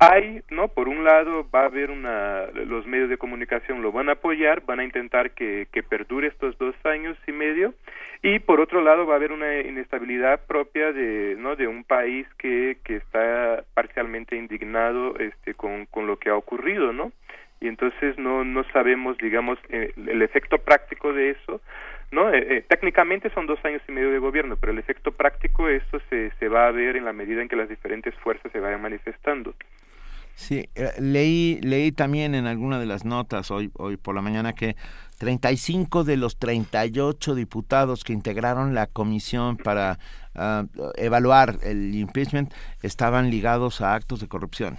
hay, 0.01 0.41
¿no? 0.49 0.67
Por 0.69 0.87
un 0.87 1.03
lado 1.03 1.47
va 1.53 1.61
a 1.61 1.65
haber 1.65 1.91
una, 1.91 2.47
los 2.47 2.87
medios 2.87 3.07
de 3.07 3.19
comunicación 3.19 3.83
lo 3.83 3.91
van 3.91 4.09
a 4.09 4.13
apoyar, 4.13 4.65
van 4.65 4.79
a 4.79 4.83
intentar 4.83 5.29
que, 5.31 5.67
que 5.71 5.83
perdure 5.83 6.27
estos 6.27 6.57
dos 6.57 6.73
años 6.85 7.15
y 7.27 7.31
medio, 7.31 7.75
y 8.23 8.39
por 8.39 8.59
otro 8.61 8.81
lado 8.81 9.05
va 9.05 9.13
a 9.13 9.17
haber 9.17 9.31
una 9.31 9.59
inestabilidad 9.59 10.39
propia 10.47 10.91
de, 10.91 11.35
¿no? 11.37 11.55
De 11.55 11.67
un 11.67 11.83
país 11.83 12.25
que, 12.39 12.79
que 12.83 12.95
está 12.95 13.63
parcialmente 13.75 14.35
indignado, 14.35 15.19
este, 15.19 15.53
con, 15.53 15.85
con 15.85 16.07
lo 16.07 16.17
que 16.17 16.29
ha 16.29 16.35
ocurrido, 16.35 16.91
¿no? 16.93 17.11
Y 17.59 17.67
entonces 17.67 18.17
no, 18.17 18.43
no 18.43 18.63
sabemos, 18.73 19.19
digamos, 19.19 19.59
eh, 19.69 19.93
el 19.95 20.23
efecto 20.23 20.57
práctico 20.57 21.13
de 21.13 21.29
eso, 21.29 21.61
¿no? 22.09 22.33
Eh, 22.33 22.57
eh, 22.57 22.65
técnicamente 22.67 23.29
son 23.29 23.45
dos 23.45 23.63
años 23.63 23.83
y 23.87 23.91
medio 23.91 24.09
de 24.09 24.17
gobierno, 24.17 24.57
pero 24.59 24.71
el 24.71 24.79
efecto 24.79 25.11
práctico 25.11 25.69
eso 25.69 26.01
se, 26.09 26.31
se 26.39 26.47
va 26.47 26.65
a 26.65 26.71
ver 26.71 26.95
en 26.95 27.05
la 27.05 27.13
medida 27.13 27.39
en 27.39 27.47
que 27.47 27.55
las 27.55 27.69
diferentes 27.69 28.15
fuerzas 28.15 28.51
se 28.51 28.59
vayan 28.59 28.81
manifestando. 28.81 29.53
Sí, 30.35 30.69
eh, 30.75 30.91
leí, 30.99 31.59
leí 31.61 31.91
también 31.91 32.35
en 32.35 32.47
alguna 32.47 32.79
de 32.79 32.85
las 32.85 33.05
notas 33.05 33.51
hoy, 33.51 33.71
hoy 33.75 33.97
por 33.97 34.15
la 34.15 34.21
mañana 34.21 34.53
que 34.53 34.75
35 35.19 36.03
de 36.03 36.17
los 36.17 36.39
38 36.39 37.35
diputados 37.35 38.03
que 38.03 38.11
integraron 38.11 38.73
la 38.73 38.87
comisión 38.87 39.57
para 39.57 39.99
ah, 40.33 40.65
evaluar 40.95 41.57
el 41.61 41.93
impeachment 41.93 42.51
estaban 42.81 43.29
ligados 43.29 43.81
a 43.81 43.93
actos 43.93 44.19
de 44.19 44.27
corrupción. 44.27 44.77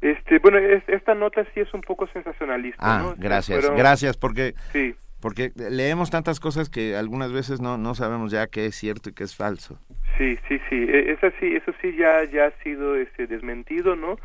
Este, 0.00 0.38
bueno, 0.38 0.58
esta 0.86 1.14
nota 1.14 1.44
sí 1.52 1.60
es 1.60 1.72
un 1.74 1.80
poco 1.80 2.06
sensacionalista. 2.08 2.78
Ah, 2.80 3.14
gracias, 3.18 3.68
gracias, 3.76 4.16
porque 4.16 4.54
sí. 4.72 4.94
Porque 5.20 5.50
leemos 5.56 6.10
tantas 6.10 6.40
cosas 6.40 6.68
que 6.68 6.96
algunas 6.96 7.32
veces 7.32 7.60
no, 7.60 7.78
no 7.78 7.94
sabemos 7.94 8.30
ya 8.30 8.46
qué 8.46 8.66
es 8.66 8.74
cierto 8.74 9.10
y 9.10 9.14
qué 9.14 9.24
es 9.24 9.36
falso. 9.36 9.78
Sí, 10.18 10.38
sí, 10.48 10.60
sí, 10.68 10.76
e, 10.76 11.12
eso 11.12 11.28
sí, 11.40 11.56
eso 11.56 11.72
sí 11.80 11.96
ya, 11.96 12.24
ya 12.24 12.46
ha 12.46 12.62
sido 12.62 12.96
este, 12.96 13.26
desmentido, 13.26 13.96
¿no? 13.96 14.18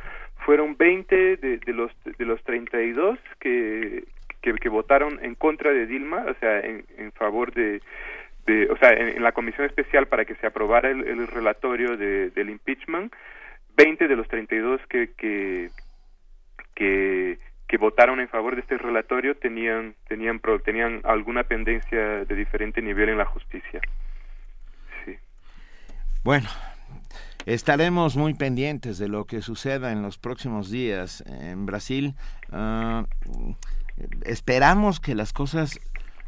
Fueron 0.45 0.75
20 0.75 1.37
de, 1.37 1.57
de 1.57 1.73
los 1.73 1.91
de 2.03 2.25
los 2.25 2.43
32 2.43 3.19
que, 3.39 4.05
que, 4.41 4.53
que 4.53 4.69
votaron 4.69 5.19
en 5.23 5.35
contra 5.35 5.71
de 5.71 5.85
Dilma, 5.85 6.25
o 6.27 6.33
sea, 6.39 6.59
en, 6.59 6.85
en 6.97 7.11
favor 7.11 7.53
de, 7.53 7.81
o 8.69 8.77
sea, 8.77 8.89
en, 8.91 9.21
la 9.21 9.31
comisión 9.31 9.65
especial 9.65 10.07
para 10.07 10.25
que 10.25 10.35
se 10.35 10.47
aprobara 10.47 10.89
el, 10.89 11.27
relatorio 11.27 11.95
de, 11.97 12.31
del 12.31 12.49
impeachment, 12.49 13.13
20 13.77 14.07
de 14.07 14.15
los 14.15 14.27
32 14.27 14.81
que, 14.89 15.11
que, 15.15 15.69
que, 16.75 17.37
que 17.71 17.77
votaron 17.77 18.19
en 18.19 18.27
favor 18.27 18.55
de 18.55 18.61
este 18.61 18.77
relatorio 18.77 19.37
tenían, 19.37 19.95
tenían, 20.09 20.41
tenían 20.65 20.99
alguna 21.05 21.45
pendencia 21.45 22.25
de 22.25 22.35
diferente 22.35 22.81
nivel 22.81 23.07
en 23.07 23.17
la 23.17 23.23
justicia. 23.23 23.79
Sí. 25.05 25.15
Bueno, 26.21 26.49
Estaremos 27.47 28.17
muy 28.17 28.35
pendientes 28.35 28.99
de 28.99 29.07
lo 29.07 29.25
que 29.25 29.41
suceda 29.41 29.91
en 29.91 30.03
los 30.03 30.19
próximos 30.19 30.69
días 30.69 31.23
en 31.25 31.65
Brasil. 31.65 32.13
Ah, 32.51 33.05
esperamos 34.25 34.99
que 34.99 35.15
las 35.15 35.33
cosas 35.33 35.79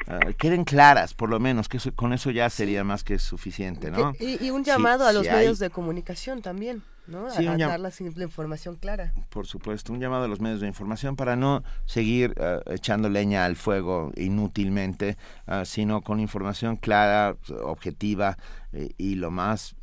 ah, 0.07 0.19
queden 0.39 0.63
claras, 0.63 1.13
por 1.13 1.29
lo 1.29 1.39
menos, 1.39 1.69
que 1.69 1.77
con 1.91 2.13
eso 2.13 2.31
ya 2.31 2.49
sería 2.49 2.83
más 2.83 3.03
que 3.03 3.19
suficiente, 3.19 3.91
¿no? 3.91 4.13
Y, 4.19 4.49
un 4.49 4.63
llamado 4.63 5.05
a 5.05 5.13
los 5.13 5.27
medios 5.27 5.59
de 5.59 5.69
comunicación 5.69 6.41
también. 6.41 6.81
¿No? 7.07 7.27
a, 7.27 7.57
dar 7.57 7.80
la 7.80 7.91
simple 7.91 8.23
información 8.23 8.75
clara. 8.75 9.13
Por 9.30 9.47
supuesto, 9.47 9.93
un 9.93 9.99
llamado 9.99 10.25
a 10.25 10.27
los 10.27 10.39
medios 10.39 10.61
de 10.61 10.67
información 10.67 11.15
para 11.15 11.35
no 11.35 11.63
seguir 11.85 12.34
ah, 12.39 12.59
echando 12.67 13.09
leña 13.09 13.45
al 13.45 13.55
fuego 13.55 14.11
inútilmente, 14.15 15.17
sino 15.65 16.01
con 16.01 16.19
información 16.19 16.77
clara, 16.77 17.35
objetiva 17.63 18.38
eh, 18.71 18.89
y 18.97 19.15
lo 19.15 19.31
más 19.31 19.75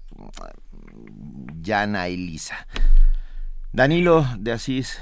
llana 1.60 2.08
y 2.08 2.16
lisa. 2.16 2.66
Danilo 3.72 4.26
de 4.38 4.52
Asís 4.52 4.98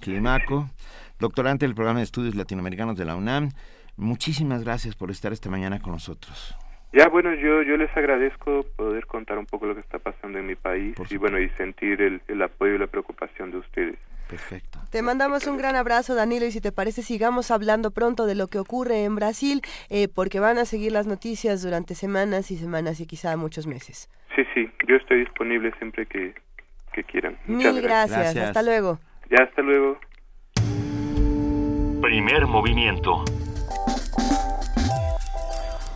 Climaco, 0.00 0.70
doctorante 1.18 1.66
del 1.66 1.74
programa 1.74 2.00
de 2.00 2.04
estudios 2.04 2.34
latinoamericanos 2.34 2.96
de 2.96 3.04
la 3.04 3.16
UNAM, 3.16 3.50
muchísimas 3.96 4.62
gracias 4.62 4.94
por 4.94 5.10
estar 5.10 5.32
esta 5.32 5.50
mañana 5.50 5.80
con 5.80 5.92
nosotros. 5.92 6.54
Ya, 6.92 7.08
bueno, 7.08 7.34
yo, 7.34 7.62
yo 7.62 7.76
les 7.76 7.94
agradezco 7.96 8.64
poder 8.76 9.06
contar 9.06 9.38
un 9.38 9.46
poco 9.46 9.66
lo 9.66 9.74
que 9.74 9.80
está 9.80 9.98
pasando 9.98 10.38
en 10.38 10.46
mi 10.46 10.54
país 10.54 10.96
y 11.10 11.16
bueno, 11.16 11.38
y 11.38 11.48
sentir 11.50 12.00
el, 12.00 12.22
el 12.28 12.42
apoyo 12.42 12.74
y 12.74 12.78
la 12.78 12.86
preocupación 12.86 13.50
de 13.50 13.58
ustedes. 13.58 13.98
Perfecto. 14.28 14.80
Te 14.90 15.02
mandamos 15.02 15.46
un 15.46 15.56
gran 15.56 15.76
abrazo, 15.76 16.14
Danilo, 16.14 16.46
y 16.46 16.50
si 16.50 16.60
te 16.60 16.72
parece, 16.72 17.02
sigamos 17.02 17.50
hablando 17.50 17.92
pronto 17.92 18.26
de 18.26 18.34
lo 18.34 18.48
que 18.48 18.58
ocurre 18.58 19.04
en 19.04 19.14
Brasil, 19.14 19.62
eh, 19.88 20.08
porque 20.08 20.40
van 20.40 20.58
a 20.58 20.64
seguir 20.64 20.92
las 20.92 21.06
noticias 21.06 21.62
durante 21.62 21.94
semanas 21.94 22.50
y 22.50 22.56
semanas 22.56 23.00
y 23.00 23.06
quizá 23.06 23.36
muchos 23.36 23.66
meses. 23.66 24.10
Sí, 24.34 24.42
sí, 24.52 24.68
yo 24.88 24.96
estoy 24.96 25.20
disponible 25.20 25.72
siempre 25.78 26.06
que, 26.06 26.34
quieran. 27.08 27.36
Mil 27.46 27.82
gracias. 27.82 28.34
hasta 28.36 28.62
luego. 28.62 28.98
Ya, 29.30 29.44
hasta 29.44 29.60
luego. 29.60 29.98
Primer 32.00 32.46
movimiento. 32.46 33.24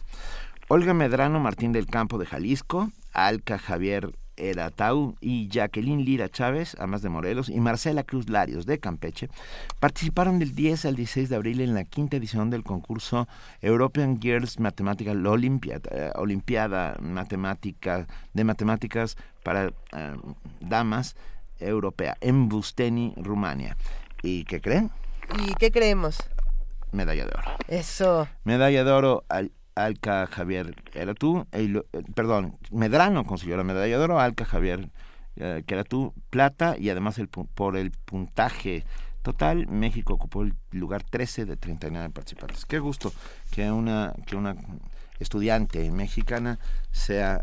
Olga 0.69 0.95
Medrano 0.95 1.39
Martín 1.41 1.73
del 1.73 1.87
Campo 1.87 2.19
de 2.19 2.27
Jalisco, 2.27 2.91
Alca 3.13 3.59
Javier 3.59 4.13
Eratau 4.37 5.17
y 5.21 5.49
Jacqueline 5.49 6.05
Lira 6.05 6.29
Chávez, 6.29 6.77
ambas 6.81 7.03
de 7.03 7.11
Morelos, 7.11 7.49
y 7.49 7.61
Marcela 7.61 8.03
Cruz 8.03 8.29
Larios 8.29 8.67
de 8.67 8.79
Campeche, 8.79 9.29
participaron 9.79 10.39
del 10.39 10.55
10 10.55 10.87
al 10.87 10.97
16 10.97 11.29
de 11.29 11.37
abril 11.37 11.61
en 11.61 11.75
la 11.75 11.85
quinta 11.85 12.17
edición 12.17 12.51
del 12.51 12.65
concurso 12.65 13.29
European 13.61 14.21
Girls 14.21 14.59
Mathematical 14.59 15.27
Olympiad, 15.27 15.83
eh, 15.91 16.11
Olimpiada 16.15 16.97
Matemática 17.01 18.07
de 18.33 18.45
Matemáticas 18.45 19.17
para 19.43 19.67
eh, 19.67 19.73
Damas 20.61 21.15
Europea 21.59 22.17
en 22.21 22.49
Busteni, 22.49 23.15
Rumania. 23.17 23.77
¿Y 24.23 24.45
qué 24.45 24.61
creen? 24.61 24.91
¿Y 25.39 25.55
qué 25.55 25.71
creemos? 25.71 26.19
Medalla 26.93 27.25
de 27.25 27.33
oro. 27.37 27.57
Eso. 27.69 28.29
Medalla 28.45 28.85
de 28.85 28.91
oro 28.91 29.25
al, 29.29 29.53
Alca 29.75 30.27
Javier 30.27 30.75
era 30.93 31.15
tú, 31.15 31.47
eh, 31.53 31.83
perdón, 32.15 32.59
Medrano 32.71 33.25
consiguió 33.25 33.57
la 33.57 33.65
medalla 33.65 33.99
de 33.99 34.05
oro, 34.05 34.21
Alca 34.21 34.45
Javier 34.45 34.91
eh, 35.37 35.63
que 35.67 35.75
era 35.75 35.85
tú, 35.85 36.13
plata 36.29 36.77
y 36.79 36.91
además 36.91 37.19
el, 37.19 37.29
por 37.29 37.77
el 37.77 37.91
puntaje 37.91 38.85
total, 39.23 39.67
México 39.69 40.13
ocupó 40.13 40.43
el 40.43 40.55
lugar 40.73 41.05
13 41.05 41.47
de 41.47 41.57
39 41.57 42.11
participantes. 42.11 42.67
Qué 42.67 42.79
gusto 42.79 43.13
que 43.51 43.71
una, 43.71 44.13
que 44.27 44.37
una 44.37 44.57
estudiante 45.19 45.91
mexicana 45.91 46.59
sea 46.91 47.43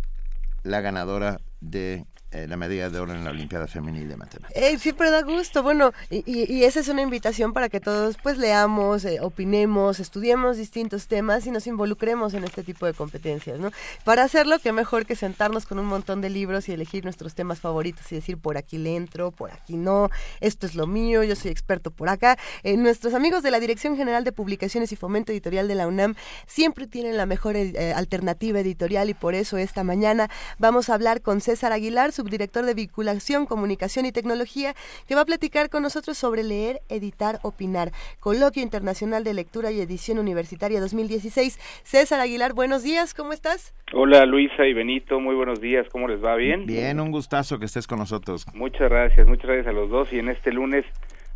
la 0.63 0.81
ganadora 0.81 1.39
de 1.61 2.05
eh, 2.31 2.45
la 2.47 2.57
medalla 2.57 2.91
de 2.91 2.99
oro 2.99 3.13
en 3.13 3.23
la 3.23 3.31
Olimpiada 3.31 3.65
Femenil 3.65 4.07
de 4.07 4.15
Matemáticas. 4.15 4.61
Eh, 4.61 4.77
siempre 4.77 5.09
da 5.09 5.23
gusto. 5.23 5.63
Bueno, 5.63 5.93
y, 6.11 6.63
esa 6.63 6.79
es 6.79 6.87
una 6.87 7.01
invitación 7.01 7.53
para 7.53 7.69
que 7.69 7.79
todos 7.79 8.17
pues 8.21 8.37
leamos, 8.37 9.03
eh, 9.05 9.17
opinemos, 9.19 9.99
estudiemos 9.99 10.57
distintos 10.57 11.07
temas 11.07 11.47
y 11.47 11.51
nos 11.51 11.65
involucremos 11.65 12.35
en 12.35 12.43
este 12.43 12.61
tipo 12.61 12.85
de 12.85 12.93
competencias, 12.93 13.59
¿no? 13.59 13.71
Para 14.03 14.23
hacerlo, 14.23 14.59
qué 14.59 14.71
mejor 14.71 15.07
que 15.07 15.15
sentarnos 15.15 15.65
con 15.65 15.79
un 15.79 15.87
montón 15.87 16.21
de 16.21 16.29
libros 16.29 16.69
y 16.69 16.73
elegir 16.73 17.03
nuestros 17.03 17.33
temas 17.33 17.61
favoritos 17.61 18.11
y 18.11 18.15
decir 18.15 18.37
por 18.37 18.57
aquí 18.57 18.77
le 18.77 18.95
entro, 18.95 19.31
por 19.31 19.51
aquí 19.51 19.75
no, 19.75 20.11
esto 20.39 20.67
es 20.67 20.75
lo 20.75 20.85
mío, 20.85 21.23
yo 21.23 21.35
soy 21.35 21.49
experto 21.49 21.89
por 21.89 22.09
acá. 22.09 22.37
Eh, 22.61 22.77
nuestros 22.77 23.15
amigos 23.15 23.41
de 23.41 23.49
la 23.49 23.59
Dirección 23.59 23.97
General 23.97 24.23
de 24.23 24.31
Publicaciones 24.31 24.91
y 24.91 24.95
Fomento 24.95 25.31
Editorial 25.31 25.67
de 25.67 25.73
la 25.73 25.87
UNAM 25.87 26.13
siempre 26.45 26.85
tienen 26.85 27.17
la 27.17 27.25
mejor 27.25 27.55
alternativa 27.95 28.59
editorial 28.59 29.09
y 29.09 29.15
por 29.15 29.33
eso 29.33 29.57
esta 29.57 29.83
mañana 29.83 30.29
vamos 30.59 30.91
a 30.91 30.93
hablar 30.93 31.21
con 31.21 31.41
César 31.41 31.71
Aguilar, 31.71 32.11
subdirector 32.19 32.65
de 32.65 32.73
Vinculación, 32.73 33.45
Comunicación 33.45 34.05
y 34.05 34.11
Tecnología, 34.11 34.73
que 35.07 35.15
va 35.15 35.21
a 35.21 35.25
platicar 35.25 35.69
con 35.69 35.83
nosotros 35.83 36.17
sobre 36.17 36.43
leer, 36.43 36.81
editar, 36.89 37.39
opinar. 37.43 37.91
Coloquio 38.19 38.61
Internacional 38.61 39.23
de 39.23 39.33
Lectura 39.33 39.71
y 39.71 39.79
Edición 39.79 40.19
Universitaria 40.19 40.81
2016. 40.81 41.57
César 41.83 42.19
Aguilar, 42.19 42.53
buenos 42.53 42.83
días, 42.83 43.13
¿cómo 43.13 43.31
estás? 43.31 43.73
Hola 43.93 44.25
Luisa 44.25 44.65
y 44.67 44.73
Benito, 44.73 45.21
muy 45.21 45.33
buenos 45.33 45.61
días, 45.61 45.87
¿cómo 45.89 46.09
les 46.09 46.21
va? 46.21 46.35
¿Bien? 46.35 46.65
Bien, 46.65 46.99
un 46.99 47.11
gustazo 47.11 47.57
que 47.57 47.65
estés 47.65 47.87
con 47.87 47.99
nosotros. 47.99 48.45
Muchas 48.53 48.89
gracias, 48.89 49.25
muchas 49.25 49.45
gracias 49.45 49.67
a 49.67 49.71
los 49.71 49.89
dos 49.89 50.11
y 50.11 50.19
en 50.19 50.27
este 50.27 50.51
lunes 50.51 50.85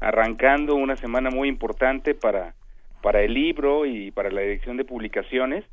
arrancando 0.02 0.76
una 0.76 0.98
semana 0.98 1.30
muy 1.30 1.48
importante 1.48 2.14
para, 2.14 2.56
para 3.02 3.22
el 3.22 3.34
libro 3.34 3.86
y 3.86 4.12
para 4.12 4.30
la 4.32 4.42
dirección 4.42 4.76
de 4.76 4.84
publicaciones. 4.84 5.64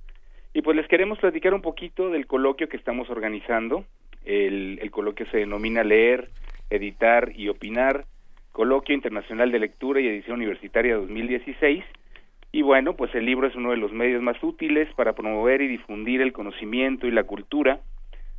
Y 0.54 0.62
pues 0.62 0.76
les 0.76 0.86
queremos 0.86 1.18
platicar 1.18 1.52
un 1.52 1.62
poquito 1.62 2.10
del 2.10 2.28
coloquio 2.28 2.68
que 2.68 2.76
estamos 2.76 3.10
organizando 3.10 3.84
el, 4.24 4.90
coloquio 4.90 5.26
se 5.30 5.38
denomina 5.38 5.84
Leer, 5.84 6.30
Editar 6.68 7.32
y 7.34 7.48
Opinar, 7.48 8.05
Coloquio 8.52 8.94
Internacional 8.94 9.51
de 9.51 9.59
Lectura 9.59 10.01
y 10.01 10.09
Edición 10.09 10.36
Universitaria 10.36 10.97
2016. 10.97 11.84
Y 12.52 12.62
bueno, 12.62 12.97
pues 12.97 13.14
el 13.14 13.26
libro 13.26 13.47
es 13.47 13.55
uno 13.55 13.70
de 13.70 13.76
los 13.76 13.92
medios 13.92 14.22
más 14.22 14.42
útiles 14.42 14.88
para 14.94 15.14
promover 15.14 15.62
y 15.62 15.68
difundir 15.68 16.20
el 16.20 16.32
conocimiento 16.32 17.06
y 17.06 17.12
la 17.12 17.24
cultura, 17.24 17.80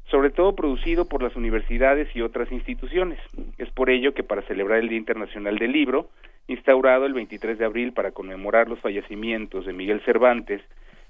sobre 0.09 0.29
todo 0.29 0.55
producido 0.55 1.07
por 1.07 1.23
las 1.23 1.35
universidades 1.35 2.13
y 2.15 2.21
otras 2.21 2.51
instituciones. 2.51 3.19
Es 3.57 3.69
por 3.69 3.89
ello 3.89 4.13
que 4.13 4.23
para 4.23 4.41
celebrar 4.43 4.79
el 4.79 4.89
Día 4.89 4.97
Internacional 4.97 5.57
del 5.57 5.71
Libro, 5.71 6.09
instaurado 6.47 7.05
el 7.05 7.13
23 7.13 7.57
de 7.57 7.65
abril 7.65 7.93
para 7.93 8.11
conmemorar 8.11 8.67
los 8.67 8.79
fallecimientos 8.79 9.65
de 9.65 9.73
Miguel 9.73 10.01
Cervantes, 10.01 10.61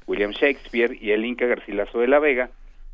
William 0.06 0.32
Shakespeare 0.32 0.98
y 1.00 1.12
el 1.12 1.26
Inca 1.26 1.46
Garcilaso 1.48 2.00
de 2.00 2.08
la 2.08 2.20
Vega, 2.20 2.52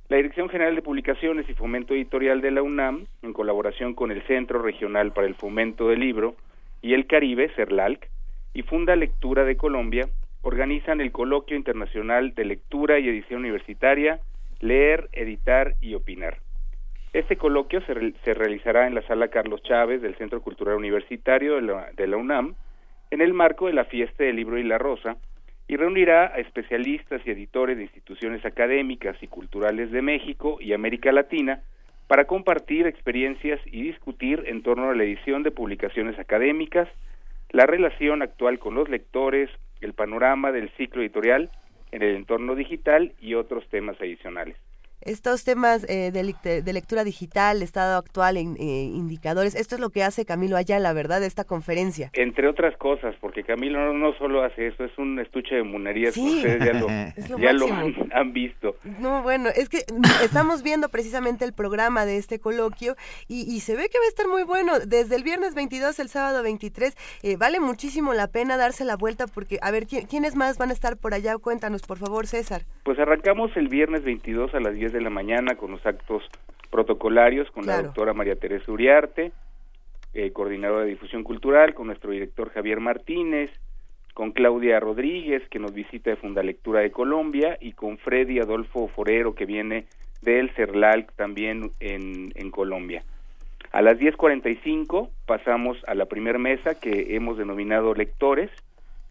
la 0.09 0.17
Dirección 0.17 0.47
General 0.47 0.73
de 0.73 0.81
Publicaciones 0.81 1.49
y 1.49 1.53
Fomento 1.53 1.93
Editorial 1.93 2.39
de 2.39 2.51
la 2.51 2.61
UNAM, 2.61 3.07
en 3.23 3.33
colaboración 3.33 3.93
con 3.93 4.11
el 4.11 4.21
Centro 4.23 4.61
Regional 4.61 5.11
para 5.11 5.27
el 5.27 5.35
Fomento 5.35 5.89
del 5.89 5.99
Libro 5.99 6.35
y 6.81 6.93
el 6.93 7.07
Caribe, 7.07 7.49
CERLALC, 7.55 8.07
y 8.53 8.61
Funda 8.61 8.95
Lectura 8.95 9.43
de 9.43 9.57
Colombia, 9.57 10.07
organizan 10.43 11.01
el 11.01 11.11
Coloquio 11.11 11.57
Internacional 11.57 12.33
de 12.35 12.45
Lectura 12.45 12.99
y 12.99 13.09
Edición 13.09 13.41
Universitaria, 13.41 14.21
Leer, 14.61 15.09
Editar 15.11 15.75
y 15.81 15.93
Opinar. 15.95 16.37
Este 17.11 17.35
coloquio 17.35 17.81
se, 17.81 18.33
realizará 18.33 18.87
en 18.87 18.95
la 18.95 19.01
Sala 19.01 19.27
Carlos 19.27 19.61
Chávez 19.63 20.01
del 20.01 20.15
Centro 20.15 20.41
Cultural 20.41 20.75
Universitario 20.75 21.55
de 21.55 21.63
la, 21.63 21.91
de 21.91 22.07
la 22.07 22.15
UNAM, 22.15 22.55
en 23.11 23.21
el 23.21 23.33
marco 23.33 23.67
de 23.67 23.73
la 23.73 23.85
Fiesta 23.85 24.23
del 24.23 24.37
Libro 24.37 24.57
y 24.57 24.63
la 24.63 24.77
Rosa, 24.77 25.17
y 25.67 25.75
reunirá 25.75 26.27
a 26.27 26.39
especialistas 26.39 27.21
y 27.25 27.31
editores 27.31 27.77
de 27.77 27.83
instituciones 27.83 28.45
académicas 28.45 29.15
y 29.21 29.27
culturales 29.27 29.91
de 29.91 30.01
México 30.01 30.57
y 30.61 30.73
América 30.73 31.11
Latina 31.11 31.61
para 32.07 32.25
compartir 32.25 32.87
experiencias 32.87 33.59
y 33.65 33.83
discutir 33.83 34.43
en 34.47 34.63
torno 34.63 34.89
a 34.89 34.95
la 34.95 35.03
edición 35.03 35.43
de 35.43 35.51
publicaciones 35.51 36.17
académicas, 36.19 36.87
la 37.49 37.65
relación 37.65 38.21
actual 38.21 38.59
con 38.59 38.75
los 38.75 38.87
lectores, 38.87 39.49
el 39.81 39.93
panorama 39.93 40.51
del 40.51 40.69
ciclo 40.77 41.01
editorial 41.01 41.49
en 41.91 42.01
el 42.01 42.15
entorno 42.15 42.55
digital 42.55 43.13
y 43.19 43.33
otros 43.33 43.67
temas 43.69 43.99
adicionales 43.99 44.55
estos 45.07 45.43
temas 45.43 45.85
eh, 45.89 46.11
de, 46.11 46.73
lectura 46.73 47.03
digital, 47.03 47.61
estado 47.61 47.97
actual, 47.97 48.37
eh, 48.37 48.43
indicadores, 48.59 49.55
esto 49.55 49.75
es 49.75 49.81
lo 49.81 49.89
que 49.89 50.03
hace 50.03 50.25
Camilo 50.25 50.57
la 50.67 50.93
¿verdad? 50.93 51.21
De 51.21 51.27
esta 51.27 51.45
conferencia. 51.45 52.09
Entre 52.13 52.47
otras 52.47 52.75
cosas, 52.77 53.15
porque 53.21 53.43
Camilo 53.43 53.93
no, 53.93 54.13
solo 54.17 54.43
hace 54.43 54.67
eso, 54.67 54.83
es 54.83 54.97
un 54.97 55.19
estuche 55.19 55.55
de 55.55 55.63
monerías, 55.63 56.17
ustedes 56.17 56.63
ya 56.63 56.73
lo, 56.73 56.87
ya 57.39 57.53
lo 57.53 57.67
han, 58.11 58.33
visto. 58.33 58.75
No, 58.99 59.23
bueno, 59.23 59.49
es 59.55 59.69
que 59.69 59.79
estamos 60.23 60.61
viendo 60.61 60.89
precisamente 60.89 61.45
el 61.45 61.53
programa 61.53 62.05
de 62.05 62.17
este 62.17 62.39
coloquio 62.39 62.95
y, 63.27 63.57
se 63.61 63.75
ve 63.75 63.89
que 63.89 63.97
va 63.97 64.05
a 64.05 64.09
estar 64.09 64.27
muy 64.27 64.43
bueno. 64.43 64.73
Desde 64.85 65.15
el 65.15 65.23
viernes 65.23 65.55
22, 65.55 65.99
el 65.99 66.09
sábado 66.09 66.43
23, 66.43 66.95
eh, 67.23 67.37
vale 67.37 67.59
muchísimo 67.59 68.13
la 68.13 68.27
pena 68.27 68.57
darse 68.57 68.85
la 68.85 68.95
vuelta 68.95 69.25
porque, 69.27 69.57
a 69.61 69.71
ver, 69.71 69.87
¿quiénes 69.87 70.35
más 70.35 70.57
van 70.57 70.69
a 70.69 70.73
estar 70.73 70.97
por 70.97 71.13
allá? 71.13 71.37
Cuéntanos, 71.37 71.81
por 71.81 71.97
favor, 71.97 72.27
César. 72.27 72.63
Pues 72.83 72.99
arrancamos 72.99 73.55
el 73.55 73.67
viernes 73.67 74.03
22 74.03 74.53
a 74.53 74.59
las 74.59 74.75
10 74.75 74.93
de 74.93 74.96
la 75.01 75.09
mañana 75.09 75.55
con 75.55 75.71
los 75.71 75.85
actos 75.85 76.23
protocolarios 76.69 77.49
con 77.51 77.65
la 77.65 77.81
doctora 77.81 78.13
María 78.13 78.35
Teresa 78.35 78.71
Uriarte, 78.71 79.31
eh, 80.13 80.31
coordinadora 80.31 80.83
de 80.83 80.91
difusión 80.91 81.23
cultural, 81.23 81.73
con 81.73 81.87
nuestro 81.87 82.11
director 82.11 82.51
Javier 82.51 82.79
Martínez, 82.79 83.51
con 84.13 84.31
Claudia 84.31 84.79
Rodríguez, 84.79 85.47
que 85.49 85.59
nos 85.59 85.73
visita 85.73 86.09
de 86.09 86.15
Fundalectura 86.15 86.81
de 86.81 86.91
Colombia, 86.91 87.57
y 87.61 87.73
con 87.73 87.97
Freddy 87.97 88.39
Adolfo 88.39 88.87
Forero, 88.87 89.35
que 89.35 89.45
viene 89.45 89.85
del 90.21 90.49
CERLAL 90.51 91.07
también 91.15 91.71
en, 91.79 92.31
en 92.35 92.51
Colombia. 92.51 93.03
A 93.71 93.81
las 93.81 93.97
10.45 93.99 95.09
pasamos 95.25 95.77
a 95.87 95.93
la 95.93 96.05
primer 96.05 96.39
mesa 96.39 96.79
que 96.79 97.15
hemos 97.15 97.37
denominado 97.37 97.93
lectores. 97.93 98.49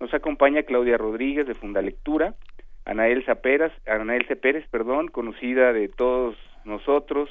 Nos 0.01 0.13
acompaña 0.13 0.65
Claudia 0.65 0.97
Rodríguez 0.97 1.47
de 1.47 1.55
Fundalectura, 1.55 2.35
Anael 2.87 3.25
Pérez, 3.43 3.73
Anael 3.87 4.25
Pérez, 4.25 4.67
perdón, 4.71 5.09
conocida 5.09 5.73
de 5.73 5.89
todos 5.89 6.37
nosotros, 6.65 7.29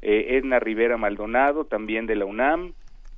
eh, 0.00 0.38
Edna 0.38 0.58
Rivera 0.58 0.96
Maldonado, 0.96 1.66
también 1.66 2.06
de 2.06 2.16
la 2.16 2.24
UNAM, 2.24 2.72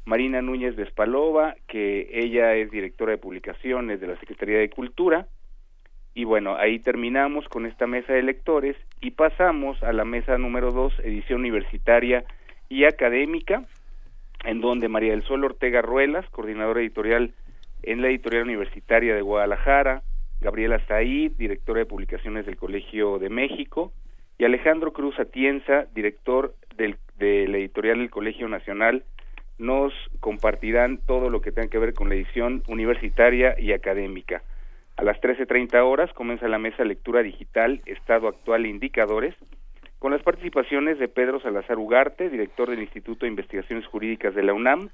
Marina 0.05 0.42
Núñez 0.42 0.74
de 0.76 0.82
Espalova, 0.82 1.55
que 1.68 2.10
ella 2.12 2.55
es 2.56 2.70
directora 2.72 3.12
de 3.12 3.18
publicaciones 3.18 4.01
de 4.01 4.09
la 4.09 4.18
Secretaría 4.18 4.59
de 4.59 4.68
Cultura, 4.68 5.28
y 6.12 6.24
bueno, 6.24 6.56
ahí 6.56 6.80
terminamos 6.80 7.48
con 7.48 7.66
esta 7.66 7.86
mesa 7.86 8.12
de 8.12 8.24
lectores 8.24 8.76
y 9.01 9.12
pasamos 9.12 9.80
a 9.84 9.92
la 9.92 10.05
mesa 10.05 10.38
número 10.38 10.72
dos, 10.72 10.92
edición 11.05 11.40
universitaria 11.40 12.24
y 12.68 12.84
académica, 12.84 13.64
en 14.44 14.60
donde 14.60 14.88
María 14.88 15.12
del 15.12 15.22
Sol 15.22 15.44
Ortega 15.44 15.82
Ruelas, 15.82 16.28
coordinadora 16.30 16.80
editorial 16.80 17.32
en 17.84 18.02
la 18.02 18.09
editorial 18.09 18.42
universitaria 18.42 19.14
de 19.14 19.22
Guadalajara, 19.22 20.02
Gabriela 20.40 20.80
Said, 20.86 21.32
directora 21.32 21.80
de 21.80 21.86
publicaciones 21.86 22.46
del 22.46 22.56
Colegio 22.56 23.18
de 23.18 23.28
México, 23.28 23.92
y 24.38 24.44
Alejandro 24.44 24.92
Cruz 24.92 25.18
Atienza, 25.18 25.86
director 25.94 26.54
de 26.76 27.46
la 27.46 27.58
editorial 27.58 27.98
del 27.98 28.10
Colegio 28.10 28.48
Nacional, 28.48 29.04
nos 29.58 29.92
compartirán 30.20 30.98
todo 31.06 31.28
lo 31.28 31.42
que 31.42 31.52
tenga 31.52 31.68
que 31.68 31.78
ver 31.78 31.92
con 31.92 32.08
la 32.08 32.14
edición 32.14 32.62
universitaria 32.66 33.54
y 33.60 33.72
académica. 33.72 34.42
A 34.96 35.04
las 35.04 35.20
13.30 35.20 35.82
horas 35.84 36.10
comienza 36.14 36.48
la 36.48 36.58
mesa 36.58 36.84
Lectura 36.84 37.22
Digital, 37.22 37.82
Estado 37.84 38.28
Actual 38.28 38.64
e 38.64 38.70
Indicadores, 38.70 39.34
con 39.98 40.12
las 40.12 40.22
participaciones 40.22 40.98
de 40.98 41.08
Pedro 41.08 41.40
Salazar 41.40 41.76
Ugarte, 41.76 42.30
director 42.30 42.70
del 42.70 42.80
Instituto 42.80 43.26
de 43.26 43.30
Investigaciones 43.30 43.86
Jurídicas 43.86 44.34
de 44.34 44.42
la 44.42 44.54
UNAM, 44.54 44.88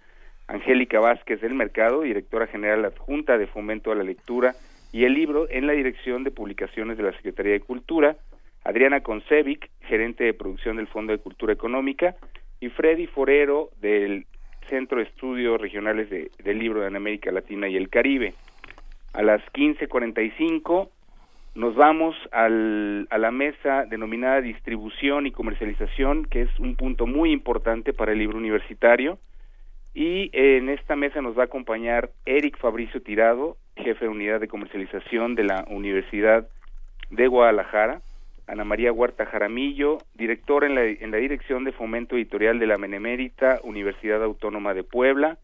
Angélica 0.48 0.98
Vázquez 0.98 1.40
del 1.40 1.54
Mercado, 1.54 2.02
directora 2.02 2.48
general 2.48 2.84
adjunta 2.84 3.38
de 3.38 3.46
Fomento 3.46 3.92
a 3.92 3.94
la 3.94 4.02
Lectura 4.02 4.56
y 4.96 5.04
el 5.04 5.12
libro 5.12 5.46
en 5.50 5.66
la 5.66 5.74
dirección 5.74 6.24
de 6.24 6.30
publicaciones 6.30 6.96
de 6.96 7.02
la 7.02 7.12
Secretaría 7.12 7.52
de 7.52 7.60
Cultura, 7.60 8.16
Adriana 8.64 9.02
Concevic, 9.02 9.68
gerente 9.82 10.24
de 10.24 10.32
producción 10.32 10.78
del 10.78 10.86
Fondo 10.86 11.12
de 11.12 11.18
Cultura 11.18 11.52
Económica, 11.52 12.16
y 12.60 12.70
Freddy 12.70 13.06
Forero 13.06 13.68
del 13.78 14.24
Centro 14.70 14.96
de 14.96 15.04
Estudios 15.04 15.60
Regionales 15.60 16.08
de, 16.08 16.30
del 16.42 16.58
Libro 16.58 16.80
de 16.80 16.86
América 16.86 17.30
Latina 17.30 17.68
y 17.68 17.76
el 17.76 17.90
Caribe. 17.90 18.32
A 19.12 19.20
las 19.20 19.42
15.45 19.52 20.88
nos 21.56 21.74
vamos 21.74 22.16
al, 22.32 23.06
a 23.10 23.18
la 23.18 23.30
mesa 23.30 23.84
denominada 23.84 24.40
distribución 24.40 25.26
y 25.26 25.30
comercialización, 25.30 26.24
que 26.24 26.40
es 26.40 26.58
un 26.58 26.74
punto 26.74 27.06
muy 27.06 27.32
importante 27.32 27.92
para 27.92 28.12
el 28.12 28.18
libro 28.18 28.38
universitario. 28.38 29.18
Y 29.98 30.28
en 30.34 30.68
esta 30.68 30.94
mesa 30.94 31.22
nos 31.22 31.38
va 31.38 31.44
a 31.44 31.46
acompañar 31.46 32.10
Eric 32.26 32.58
Fabricio 32.58 33.00
Tirado, 33.00 33.56
jefe 33.76 34.04
de 34.04 34.10
unidad 34.10 34.40
de 34.40 34.46
comercialización 34.46 35.34
de 35.34 35.44
la 35.44 35.64
Universidad 35.70 36.46
de 37.08 37.26
Guadalajara, 37.26 38.02
Ana 38.46 38.64
María 38.64 38.92
Huerta 38.92 39.24
Jaramillo, 39.24 39.96
directora 40.12 40.66
en 40.66 40.74
la, 40.74 40.84
en 40.84 41.10
la 41.12 41.16
Dirección 41.16 41.64
de 41.64 41.72
Fomento 41.72 42.14
Editorial 42.14 42.58
de 42.58 42.66
la 42.66 42.76
Menemérita 42.76 43.58
Universidad 43.64 44.22
Autónoma 44.22 44.74
de 44.74 44.84
Puebla, 44.84 45.38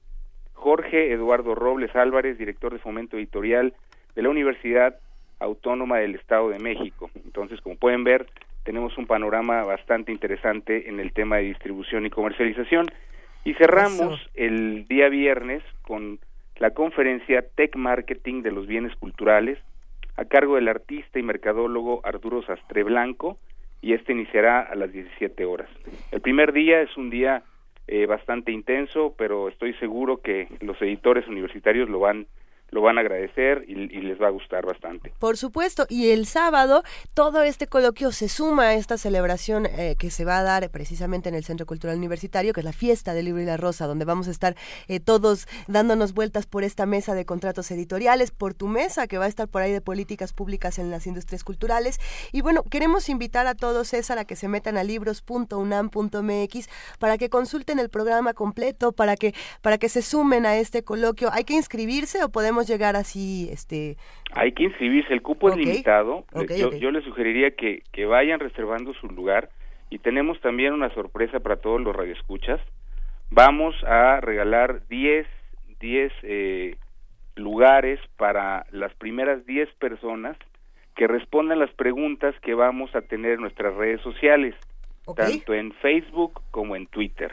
Jorge 0.52 1.14
Eduardo 1.14 1.54
Robles 1.54 1.96
Álvarez, 1.96 2.36
director 2.36 2.74
de 2.74 2.78
Fomento 2.78 3.16
Editorial 3.16 3.72
de 4.14 4.20
la 4.20 4.28
Universidad 4.28 4.96
Autónoma 5.38 5.96
del 5.96 6.14
Estado 6.16 6.50
de 6.50 6.58
México. 6.58 7.10
Entonces, 7.24 7.58
como 7.62 7.76
pueden 7.76 8.04
ver, 8.04 8.26
tenemos 8.64 8.98
un 8.98 9.06
panorama 9.06 9.64
bastante 9.64 10.12
interesante 10.12 10.90
en 10.90 11.00
el 11.00 11.14
tema 11.14 11.36
de 11.38 11.44
distribución 11.44 12.04
y 12.04 12.10
comercialización. 12.10 12.90
Y 13.44 13.54
cerramos 13.54 14.20
el 14.34 14.86
día 14.86 15.08
viernes 15.08 15.62
con 15.82 16.20
la 16.56 16.70
conferencia 16.70 17.44
Tech 17.56 17.74
Marketing 17.74 18.42
de 18.42 18.52
los 18.52 18.66
Bienes 18.66 18.94
Culturales, 18.96 19.58
a 20.16 20.24
cargo 20.24 20.56
del 20.56 20.68
artista 20.68 21.18
y 21.18 21.22
mercadólogo 21.22 22.00
Arturo 22.04 22.42
Sastre 22.42 22.84
Blanco, 22.84 23.38
y 23.80 23.94
este 23.94 24.12
iniciará 24.12 24.60
a 24.60 24.76
las 24.76 24.92
17 24.92 25.44
horas. 25.44 25.68
El 26.12 26.20
primer 26.20 26.52
día 26.52 26.82
es 26.82 26.96
un 26.96 27.10
día 27.10 27.42
eh, 27.88 28.06
bastante 28.06 28.52
intenso, 28.52 29.14
pero 29.18 29.48
estoy 29.48 29.74
seguro 29.74 30.18
que 30.18 30.46
los 30.60 30.80
editores 30.80 31.26
universitarios 31.26 31.88
lo 31.88 31.98
van 31.98 32.26
lo 32.72 32.80
van 32.80 32.98
a 32.98 33.02
agradecer 33.02 33.64
y, 33.68 33.74
les 34.02 34.20
va 34.20 34.26
a 34.28 34.30
gustar 34.30 34.66
bastante. 34.66 35.12
Por 35.18 35.36
supuesto, 35.36 35.86
y 35.88 36.10
el 36.10 36.26
sábado 36.26 36.82
todo 37.14 37.42
este 37.42 37.66
coloquio 37.66 38.10
se 38.10 38.28
suma 38.28 38.68
a 38.68 38.74
esta 38.74 38.98
celebración 38.98 39.66
eh, 39.66 39.94
que 39.98 40.10
se 40.10 40.24
va 40.24 40.38
a 40.38 40.42
dar 40.42 40.68
precisamente 40.70 41.28
en 41.28 41.34
el 41.34 41.44
Centro 41.44 41.66
Cultural 41.66 41.96
Universitario, 41.98 42.52
que 42.52 42.60
es 42.60 42.64
la 42.64 42.72
fiesta 42.72 43.14
del 43.14 43.26
libro 43.26 43.42
y 43.42 43.44
la 43.44 43.58
rosa, 43.58 43.86
donde 43.86 44.06
vamos 44.06 44.26
a 44.26 44.30
estar 44.30 44.56
eh, 44.88 45.00
todos 45.00 45.46
dándonos 45.68 46.14
vueltas 46.14 46.46
por 46.46 46.64
esta 46.64 46.86
mesa 46.86 47.14
de 47.14 47.26
contratos 47.26 47.70
editoriales, 47.70 48.30
por 48.30 48.54
tu 48.54 48.66
mesa 48.68 49.06
que 49.06 49.18
va 49.18 49.26
a 49.26 49.28
estar 49.28 49.48
por 49.48 49.62
ahí 49.62 49.70
de 49.70 49.82
políticas 49.82 50.32
públicas 50.32 50.78
en 50.78 50.90
las 50.90 51.06
industrias 51.06 51.44
culturales. 51.44 52.00
Y 52.32 52.40
bueno, 52.40 52.62
queremos 52.64 53.10
invitar 53.10 53.46
a 53.46 53.54
todos, 53.54 53.88
César, 53.88 54.18
a 54.18 54.24
que 54.24 54.34
se 54.34 54.48
metan 54.48 54.78
a 54.78 54.84
libros.unam.mx 54.84 56.68
para 56.98 57.18
que 57.18 57.28
consulten 57.28 57.78
el 57.78 57.90
programa 57.90 58.32
completo, 58.32 58.92
para 58.92 59.16
que, 59.16 59.34
para 59.60 59.76
que 59.76 59.90
se 59.90 60.00
sumen 60.00 60.46
a 60.46 60.56
este 60.56 60.82
coloquio. 60.82 61.30
¿Hay 61.32 61.44
que 61.44 61.54
inscribirse 61.54 62.24
o 62.24 62.30
podemos 62.30 62.61
llegar 62.62 62.96
así, 62.96 63.48
este... 63.50 63.96
Hay 64.32 64.52
que 64.52 64.64
inscribirse, 64.64 65.12
el 65.12 65.22
cupo 65.22 65.50
es 65.50 65.56
limitado. 65.56 66.24
yo, 66.56 66.72
yo 66.72 66.90
les 66.90 67.04
sugeriría 67.04 67.50
que, 67.52 67.82
que 67.92 68.06
vayan 68.06 68.40
reservando 68.40 68.94
su 68.94 69.08
lugar 69.08 69.50
y 69.90 69.98
tenemos 69.98 70.40
también 70.40 70.72
una 70.72 70.92
sorpresa 70.94 71.40
para 71.40 71.56
todos 71.56 71.80
los 71.80 71.94
radioescuchas. 71.94 72.60
Vamos 73.30 73.74
a 73.84 74.20
regalar 74.20 74.86
10 74.88 75.26
10 75.82 76.12
eh, 76.22 76.76
lugares 77.34 78.00
para 78.16 78.64
las 78.70 78.94
primeras 78.94 79.44
10 79.44 79.68
personas 79.74 80.38
que 80.94 81.06
respondan 81.06 81.58
las 81.58 81.72
preguntas 81.74 82.34
que 82.42 82.54
vamos 82.54 82.94
a 82.94 83.02
tener 83.02 83.32
en 83.32 83.40
nuestras 83.40 83.74
redes 83.74 84.00
sociales, 84.02 84.54
tanto 85.16 85.52
en 85.52 85.72
Facebook 85.74 86.40
como 86.50 86.76
en 86.76 86.86
Twitter. 86.86 87.32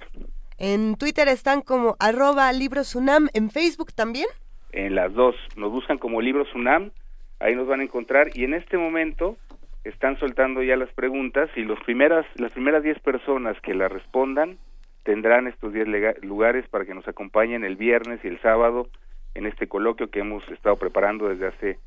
En 0.58 0.96
Twitter 0.96 1.28
están 1.28 1.62
como 1.62 1.96
arroba 2.00 2.52
librosunam, 2.52 3.28
en 3.34 3.50
Facebook 3.50 3.94
también 3.94 4.28
en 4.72 4.96
las 4.96 5.14
dos. 5.14 5.36
Nos 5.56 5.72
buscan 5.72 5.98
como 5.98 6.22
Libros 6.22 6.54
UNAM, 6.54 6.92
ahí 7.40 7.56
nos 7.56 7.68
van 7.68 7.80
a 7.80 7.84
encontrar 7.84 8.30
y 8.34 8.44
en 8.44 8.54
este 8.54 8.78
momento 8.78 9.38
están 9.84 10.20
soltando 10.20 10.62
ya 10.62 10.76
las 10.76 10.92
preguntas 10.94 11.50
y 11.56 11.62
los 11.62 11.80
primeras, 11.82 12.26
las 12.36 12.52
primeras 12.52 12.84
10 12.84 13.00
personas 13.00 13.60
que 13.62 13.74
la 13.74 13.88
respondan 13.88 14.58
tendrán 15.04 15.48
estos 15.48 15.74
10 15.74 15.88
lugares 16.22 16.68
para 16.68 16.86
que 16.86 16.94
nos 16.94 17.08
acompañen 17.08 17.64
el 17.64 17.78
viernes 17.78 18.20
y 18.24 18.28
el 18.28 18.40
sábado 18.42 18.88
en 19.36 19.46
este 19.46 19.68
coloquio 19.68 20.10
que 20.10 20.20
hemos 20.20 20.48
estado 20.50 20.76
preparando 20.76 21.30
desde 21.30 21.48
hace 21.48 21.80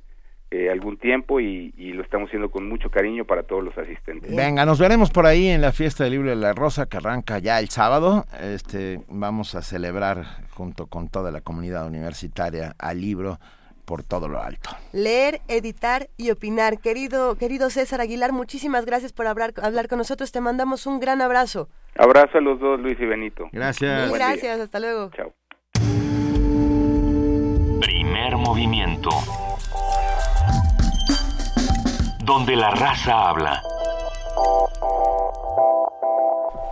eh, 0.55 0.69
algún 0.71 0.99
tiempo 0.99 1.41
y, 1.41 1.73
lo 1.95 2.03
estamos 2.03 2.29
haciendo 2.29 2.51
con 2.51 2.69
mucho 2.69 2.91
cariño 2.91 3.25
para 3.25 3.43
todos 3.43 3.65
los 3.65 3.77
asistentes. 3.79 4.37
Venga, 4.37 4.67
nos 4.67 4.79
veremos 4.79 5.11
por 5.11 5.25
ahí 5.25 5.49
en 5.49 5.63
la 5.63 5.73
fiesta 5.73 6.05
del 6.05 6.13
libro 6.13 6.29
de 6.29 6.37
la 6.37 6.53
Rosa 6.53 6.85
que 6.85 6.99
arranca 6.99 7.39
ya 7.39 7.59
el 7.59 7.71
sábado. 7.71 8.27
Este, 8.39 9.01
vamos 9.09 9.55
a 9.55 9.63
celebrar 9.63 10.27
junto 10.51 10.89
con 10.89 11.09
toda 11.09 11.31
la 11.31 11.41
comunidad 11.41 11.87
universitaria 11.87 12.75
al 12.79 13.01
libro 13.01 13.39
por 13.87 14.03
todo 14.03 14.29
lo 14.29 14.43
alto. 14.43 14.69
Leer, 14.93 15.41
editar 15.49 16.09
y 16.19 16.31
opinar. 16.31 16.81
Querido, 16.81 17.37
querido 17.37 17.71
César 17.71 18.03
Aguilar, 18.03 18.33
muchísimas 18.33 18.85
gracias 18.85 19.15
por 19.15 19.27
hablar, 19.27 19.55
hablar 19.63 19.89
con 19.89 19.97
nosotros. 19.97 20.33
Te 20.33 20.43
mandamos 20.43 20.87
un 20.87 21.01
gran 21.01 21.23
abrazo. 21.23 21.71
Abrazo 21.97 22.37
a 22.37 22.41
los 22.43 22.61
dos, 22.61 22.79
Luis 22.79 23.01
y 23.01 23.07
Benito. 23.07 23.49
Gracias. 23.53 24.13
gracias, 24.13 24.61
hasta 24.61 24.81
luego. 24.81 25.11
Chao. 25.17 25.33
Primer 27.81 28.37
movimiento. 28.37 29.09
Donde 32.25 32.57
la 32.57 32.71
raza 32.71 33.29
habla. 33.31 33.63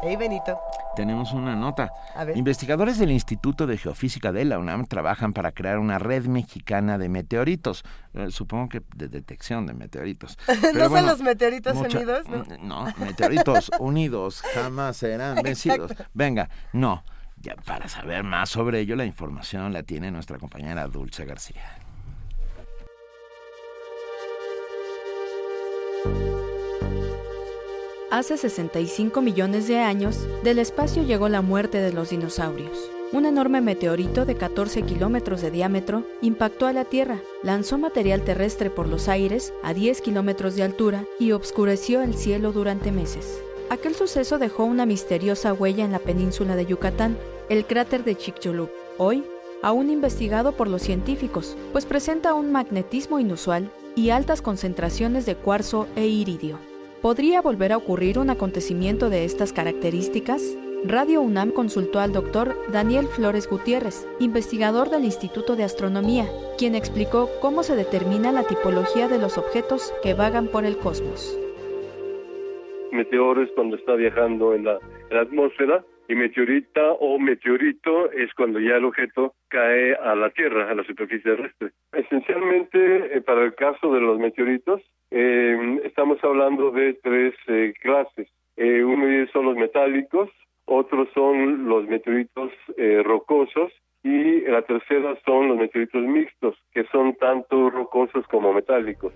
Hey, 0.02 0.16
Benito. 0.16 0.58
Tenemos 0.96 1.32
una 1.32 1.54
nota. 1.54 1.92
A 2.16 2.24
ver. 2.24 2.36
Investigadores 2.36 2.98
del 2.98 3.10
Instituto 3.10 3.66
de 3.66 3.76
Geofísica 3.76 4.32
de 4.32 4.44
la 4.44 4.58
UNAM 4.58 4.86
trabajan 4.86 5.32
para 5.32 5.52
crear 5.52 5.78
una 5.78 5.98
red 5.98 6.26
mexicana 6.26 6.98
de 6.98 7.08
meteoritos. 7.08 7.84
Eh, 8.14 8.30
supongo 8.30 8.68
que 8.68 8.82
de 8.96 9.08
detección 9.08 9.66
de 9.66 9.74
meteoritos. 9.74 10.38
¿No 10.74 10.88
son 10.88 11.06
los 11.06 11.20
meteoritos 11.20 11.74
mucha- 11.74 11.98
unidos? 11.98 12.26
¿no? 12.28 12.44
No, 12.60 12.94
meteoritos 12.98 13.70
unidos 13.78 14.42
jamás 14.54 14.96
serán 14.96 15.36
vencidos. 15.42 15.92
Venga, 16.14 16.48
no. 16.72 17.02
Ya 17.42 17.56
para 17.56 17.88
saber 17.88 18.22
más 18.22 18.50
sobre 18.50 18.80
ello, 18.80 18.96
la 18.96 19.04
información 19.06 19.72
la 19.72 19.82
tiene 19.82 20.10
nuestra 20.10 20.38
compañera 20.38 20.86
Dulce 20.88 21.24
García. 21.24 21.62
Hace 28.10 28.36
65 28.36 29.22
millones 29.22 29.68
de 29.68 29.78
años, 29.78 30.18
del 30.42 30.58
espacio 30.58 31.04
llegó 31.04 31.28
la 31.28 31.42
muerte 31.42 31.78
de 31.78 31.92
los 31.92 32.10
dinosaurios. 32.10 32.90
Un 33.12 33.24
enorme 33.24 33.60
meteorito 33.60 34.24
de 34.24 34.34
14 34.34 34.82
kilómetros 34.82 35.40
de 35.42 35.50
diámetro 35.50 36.04
impactó 36.20 36.66
a 36.66 36.72
la 36.72 36.84
Tierra, 36.84 37.20
lanzó 37.42 37.78
material 37.78 38.22
terrestre 38.22 38.68
por 38.68 38.88
los 38.88 39.08
aires 39.08 39.52
a 39.62 39.74
10 39.74 40.00
kilómetros 40.00 40.56
de 40.56 40.64
altura 40.64 41.04
y 41.18 41.32
obscureció 41.32 42.02
el 42.02 42.14
cielo 42.14 42.52
durante 42.52 42.92
meses. 42.92 43.40
Aquel 43.68 43.94
suceso 43.94 44.38
dejó 44.38 44.64
una 44.64 44.86
misteriosa 44.86 45.52
huella 45.52 45.84
en 45.84 45.92
la 45.92 46.00
península 46.00 46.56
de 46.56 46.66
Yucatán, 46.66 47.16
el 47.48 47.64
cráter 47.64 48.02
de 48.02 48.16
Chicxulub, 48.16 48.70
hoy 48.98 49.24
aún 49.62 49.90
investigado 49.90 50.52
por 50.52 50.68
los 50.68 50.82
científicos, 50.82 51.56
pues 51.72 51.86
presenta 51.86 52.34
un 52.34 52.50
magnetismo 52.50 53.18
inusual 53.18 53.70
y 53.94 54.10
altas 54.10 54.42
concentraciones 54.42 55.26
de 55.26 55.36
cuarzo 55.36 55.86
e 55.96 56.06
iridio. 56.06 56.58
¿Podría 57.02 57.40
volver 57.40 57.72
a 57.72 57.76
ocurrir 57.76 58.18
un 58.18 58.30
acontecimiento 58.30 59.10
de 59.10 59.24
estas 59.24 59.52
características? 59.52 60.56
Radio 60.84 61.20
UNAM 61.20 61.50
consultó 61.50 62.00
al 62.00 62.12
doctor 62.12 62.56
Daniel 62.72 63.06
Flores 63.06 63.48
Gutiérrez, 63.48 64.08
investigador 64.18 64.88
del 64.90 65.04
Instituto 65.04 65.56
de 65.56 65.64
Astronomía, 65.64 66.26
quien 66.56 66.74
explicó 66.74 67.28
cómo 67.40 67.62
se 67.62 67.76
determina 67.76 68.32
la 68.32 68.44
tipología 68.44 69.08
de 69.08 69.18
los 69.18 69.36
objetos 69.38 69.92
que 70.02 70.14
vagan 70.14 70.48
por 70.48 70.64
el 70.64 70.78
cosmos. 70.78 71.38
meteoro 72.92 73.42
es 73.42 73.50
cuando 73.54 73.76
está 73.76 73.94
viajando 73.94 74.54
en 74.54 74.64
la 74.64 74.78
atmósfera 75.10 75.84
y 76.10 76.14
meteorita 76.16 76.92
o 76.98 77.18
meteorito 77.20 78.10
es 78.10 78.34
cuando 78.34 78.58
ya 78.58 78.76
el 78.76 78.84
objeto 78.84 79.34
cae 79.48 79.94
a 79.94 80.16
la 80.16 80.30
Tierra, 80.30 80.68
a 80.68 80.74
la 80.74 80.82
superficie 80.82 81.36
terrestre. 81.36 81.70
Esencialmente, 81.92 83.16
eh, 83.16 83.20
para 83.20 83.44
el 83.44 83.54
caso 83.54 83.92
de 83.94 84.00
los 84.00 84.18
meteoritos, 84.18 84.80
eh, 85.12 85.80
estamos 85.84 86.18
hablando 86.24 86.72
de 86.72 86.94
tres 86.94 87.34
eh, 87.46 87.72
clases. 87.80 88.28
Uno 88.56 89.26
son 89.32 89.46
los 89.46 89.56
metálicos, 89.56 90.28
otros 90.66 91.08
son 91.14 91.66
los 91.66 91.86
meteoritos 91.86 92.50
rocosos 93.04 93.72
y 94.02 94.42
la 94.42 94.60
tercera 94.62 95.16
son 95.24 95.48
los 95.48 95.56
meteoritos 95.56 96.02
mixtos, 96.02 96.56
que 96.72 96.84
son 96.92 97.14
tanto 97.14 97.70
rocosos 97.70 98.26
como 98.26 98.52
metálicos. 98.52 99.14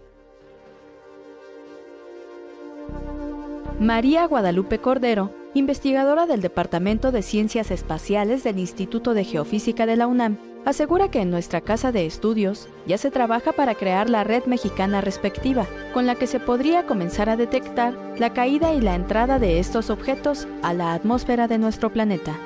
María 3.79 4.27
Guadalupe 4.27 4.79
Cordero, 4.79 5.31
investigadora 5.55 6.27
del 6.27 6.41
Departamento 6.41 7.13
de 7.13 7.23
Ciencias 7.23 7.71
Espaciales 7.71 8.43
del 8.43 8.59
Instituto 8.59 9.15
de 9.15 9.25
Geofísica 9.25 9.87
de 9.87 9.97
la 9.97 10.09
UNAM, 10.09 10.39
asegura 10.65 11.11
que 11.11 11.21
en 11.21 11.31
nuestra 11.31 11.61
casa 11.61 11.93
de 11.93 12.07
estudios 12.07 12.69
ya 12.87 12.99
se 12.99 13.11
trabaja 13.11 13.53
para 13.53 13.75
crear 13.75 14.11
la 14.11 14.25
red 14.25 14.45
mexicana 14.47 15.01
respectiva, 15.01 15.67
con 15.93 16.07
la 16.07 16.17
que 16.17 16.27
se 16.27 16.41
podría 16.41 16.87
comenzar 16.87 17.29
a 17.29 17.37
detectar 17.37 17.95
la 18.19 18.33
caída 18.33 18.75
y 18.75 18.81
la 18.81 18.95
entrada 18.95 19.39
de 19.39 19.61
estos 19.61 19.91
objetos 19.91 20.49
a 20.63 20.75
la 20.75 20.93
atmósfera 20.93 21.47
de 21.47 21.59
nuestro 21.59 21.93
planeta. 21.93 22.37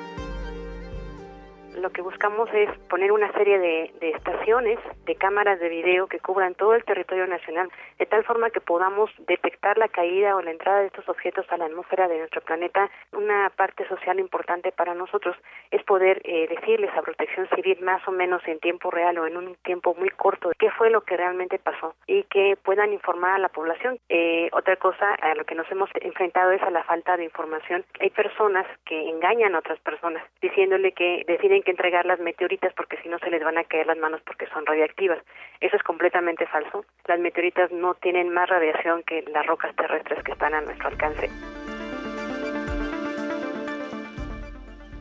Lo 1.79 1.91
que 1.91 2.01
buscamos 2.01 2.49
es 2.53 2.69
poner 2.89 3.11
una 3.11 3.31
serie 3.33 3.57
de, 3.57 3.93
de 3.99 4.09
estaciones 4.11 4.79
de 5.05 5.15
cámaras 5.15 5.59
de 5.59 5.69
video 5.69 6.07
que 6.07 6.19
cubran 6.19 6.55
todo 6.55 6.75
el 6.75 6.83
territorio 6.83 7.25
nacional, 7.25 7.69
de 7.97 8.05
tal 8.05 8.23
forma 8.25 8.49
que 8.49 8.61
podamos 8.61 9.09
detectar 9.27 9.77
la 9.77 9.87
caída 9.87 10.35
o 10.35 10.41
la 10.41 10.51
entrada 10.51 10.81
de 10.81 10.87
estos 10.87 11.07
objetos 11.07 11.45
a 11.49 11.57
la 11.57 11.65
atmósfera 11.65 12.07
de 12.07 12.19
nuestro 12.19 12.41
planeta. 12.41 12.89
Una 13.13 13.49
parte 13.55 13.87
social 13.87 14.19
importante 14.19 14.71
para 14.71 14.93
nosotros 14.93 15.35
es 15.71 15.83
poder 15.83 16.21
eh, 16.25 16.47
decirles 16.47 16.91
a 16.95 17.01
Protección 17.01 17.47
Civil 17.55 17.79
más 17.81 18.05
o 18.07 18.11
menos 18.11 18.41
en 18.47 18.59
tiempo 18.59 18.91
real 18.91 19.17
o 19.17 19.25
en 19.25 19.37
un 19.37 19.55
tiempo 19.63 19.95
muy 19.95 20.09
corto 20.09 20.51
qué 20.57 20.69
fue 20.71 20.89
lo 20.89 21.01
que 21.01 21.17
realmente 21.17 21.59
pasó 21.59 21.95
y 22.07 22.23
que 22.23 22.57
puedan 22.61 22.93
informar 22.93 23.35
a 23.35 23.39
la 23.39 23.49
población. 23.49 23.99
Eh, 24.09 24.49
otra 24.51 24.75
cosa 24.75 25.15
a 25.15 25.33
lo 25.35 25.45
que 25.45 25.55
nos 25.55 25.69
hemos 25.71 25.89
enfrentado 26.01 26.51
es 26.51 26.61
a 26.61 26.69
la 26.69 26.83
falta 26.83 27.17
de 27.17 27.23
información. 27.23 27.85
Hay 27.99 28.09
personas 28.09 28.65
que 28.85 29.09
engañan 29.09 29.55
a 29.55 29.59
otras 29.59 29.79
personas 29.79 30.23
diciéndole 30.41 30.91
que 30.91 31.23
deciden 31.27 31.63
que 31.63 31.68
entregar 31.69 32.05
las 32.05 32.19
meteoritas 32.19 32.73
porque 32.73 32.97
si 33.01 33.09
no 33.09 33.19
se 33.19 33.29
les 33.29 33.43
van 33.43 33.57
a 33.57 33.63
caer 33.63 33.87
las 33.87 33.97
manos 33.97 34.21
porque 34.25 34.47
son 34.47 34.65
radiactivas. 34.65 35.19
Eso 35.61 35.75
es 35.75 35.83
completamente 35.83 36.45
falso. 36.47 36.85
Las 37.07 37.19
meteoritas 37.19 37.71
no 37.71 37.93
tienen 37.95 38.33
más 38.33 38.49
radiación 38.49 39.03
que 39.03 39.23
las 39.23 39.45
rocas 39.45 39.75
terrestres 39.75 40.23
que 40.23 40.31
están 40.31 40.53
a 40.53 40.61
nuestro 40.61 40.89
alcance. 40.89 41.29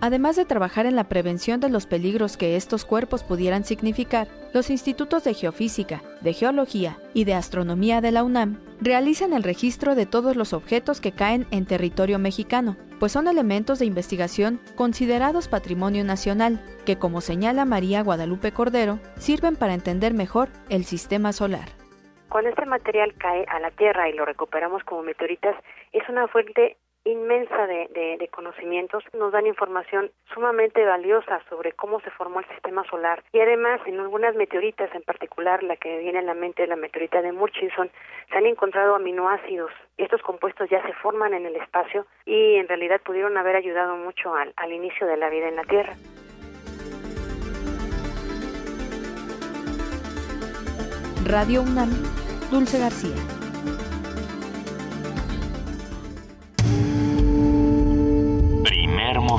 Además 0.01 0.37
de 0.37 0.45
trabajar 0.45 0.87
en 0.87 0.95
la 0.95 1.09
prevención 1.09 1.59
de 1.59 1.71
los 1.71 1.87
peligros 1.87 2.37
que 2.37 2.55
estos 2.55 2.85
cuerpos 2.85 3.25
pudieran 3.25 3.65
significar, 3.65 4.29
los 4.55 4.71
institutos 4.71 5.25
de 5.25 5.35
geofísica, 5.35 6.03
de 6.21 6.33
geología 6.35 6.99
y 7.15 7.25
de 7.25 7.35
astronomía 7.35 8.01
de 8.01 8.13
la 8.13 8.23
UNAM 8.23 8.61
realizan 8.81 9.33
el 9.33 9.43
registro 9.43 9.97
de 9.97 10.07
todos 10.07 10.37
los 10.37 10.53
objetos 10.53 11.01
que 11.01 11.11
caen 11.11 11.47
en 11.51 11.67
territorio 11.67 12.21
mexicano, 12.21 12.77
pues 13.01 13.11
son 13.11 13.27
elementos 13.27 13.81
de 13.81 13.87
investigación 13.87 14.61
considerados 14.77 15.49
patrimonio 15.49 16.05
nacional, 16.05 16.61
que 16.87 16.97
como 16.97 17.21
señala 17.21 17.65
María 17.65 18.03
Guadalupe 18.03 18.53
Cordero, 18.53 19.01
sirven 19.17 19.57
para 19.57 19.75
entender 19.75 20.15
mejor 20.15 20.49
el 20.69 20.85
sistema 20.85 21.33
solar. 21.33 21.71
Cuando 22.29 22.51
este 22.51 22.67
material 22.67 23.15
cae 23.19 23.45
a 23.49 23.59
la 23.59 23.73
Tierra 23.73 24.09
y 24.09 24.13
lo 24.13 24.25
recuperamos 24.25 24.85
como 24.85 25.03
meteoritas, 25.03 25.57
es 25.93 26.09
una 26.09 26.29
fuente 26.29 26.77
inmensa 27.13 27.67
de, 27.67 27.89
de, 27.95 28.17
de, 28.19 28.29
conocimientos, 28.29 29.03
nos 29.13 29.33
dan 29.33 29.47
información 29.47 30.11
sumamente 30.33 30.85
valiosa 30.85 31.41
sobre 31.49 31.73
cómo 31.73 32.01
se 32.01 32.11
formó 32.11 32.41
el 32.41 32.49
sistema 32.49 32.85
solar 32.89 33.23
y 33.33 33.41
además 33.41 33.81
en 33.87 34.01
algunas 34.01 34.35
meteoritas, 34.35 34.95
en 34.95 35.03
particular 35.03 35.63
la 35.63 35.77
que 35.77 35.99
viene 35.99 36.19
a 36.19 36.23
la 36.23 36.35
mente 36.35 36.67
la 36.67 36.77
meteorita 36.77 37.23
de 37.23 37.33
Murchison, 37.33 37.91
se 38.31 38.37
han 38.37 38.47
encontrado 38.47 38.95
aminoácidos. 38.95 39.71
Estos 39.97 40.23
compuestos 40.23 40.69
ya 40.71 40.83
se 40.87 40.93
forman 40.95 41.35
en 41.35 41.47
el 41.47 41.57
espacio 41.57 42.07
y 42.25 42.57
en 42.57 42.69
realidad 42.69 43.01
pudieron 43.05 43.37
haber 43.37 43.57
ayudado 43.57 43.97
mucho 43.97 44.35
al, 44.35 44.53
al 44.57 44.73
inicio 44.73 45.07
de 45.07 45.17
la 45.17 45.31
vida 45.31 45.49
en 45.49 45.57
la 45.57 45.65
Tierra. 45.65 45.95
Radio 51.29 51.61
UNAM, 51.61 51.91
Dulce 52.51 52.79
García. 52.79 53.38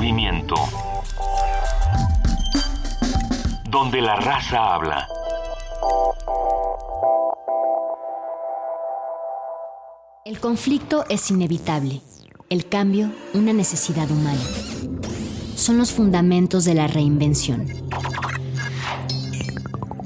Movimiento. 0.00 0.54
Donde 3.68 4.00
la 4.00 4.16
raza 4.16 4.74
habla. 4.74 5.06
El 10.24 10.40
conflicto 10.40 11.04
es 11.10 11.30
inevitable, 11.30 12.00
el 12.48 12.66
cambio 12.66 13.10
una 13.34 13.52
necesidad 13.52 14.10
humana. 14.10 14.40
Son 15.54 15.76
los 15.76 15.92
fundamentos 15.92 16.64
de 16.64 16.74
la 16.74 16.86
reinvención. 16.86 17.66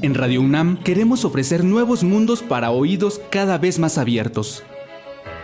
En 0.02 0.14
Radio 0.14 0.40
UNAM 0.40 0.82
queremos 0.82 1.24
ofrecer 1.24 1.62
nuevos 1.62 2.02
mundos 2.02 2.42
para 2.42 2.72
oídos 2.72 3.20
cada 3.30 3.58
vez 3.58 3.78
más 3.78 3.96
abiertos. 3.96 4.64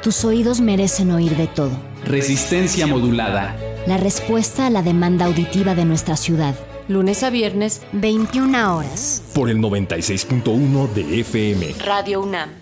Tus 0.03 0.25
oídos 0.25 0.61
merecen 0.61 1.13
oír 1.13 1.37
de 1.37 1.47
todo. 1.47 1.71
Resistencia 2.05 2.89
modulada. 2.89 3.70
La 3.87 3.97
respuesta 3.97 4.67
a 4.67 4.71
la 4.71 4.83
demanda 4.83 5.25
auditiva 5.25 5.75
de 5.75 5.87
nuestra 5.87 6.17
ciudad. 6.17 6.55
Lunes 6.89 7.23
a 7.23 7.31
viernes, 7.31 7.81
21 7.93 8.77
horas. 8.77 9.23
Por 9.35 9.49
el 9.49 9.59
96.1 9.59 10.93
de 10.93 11.21
FM. 11.21 11.75
Radio 11.85 12.21
UNAM. 12.21 12.60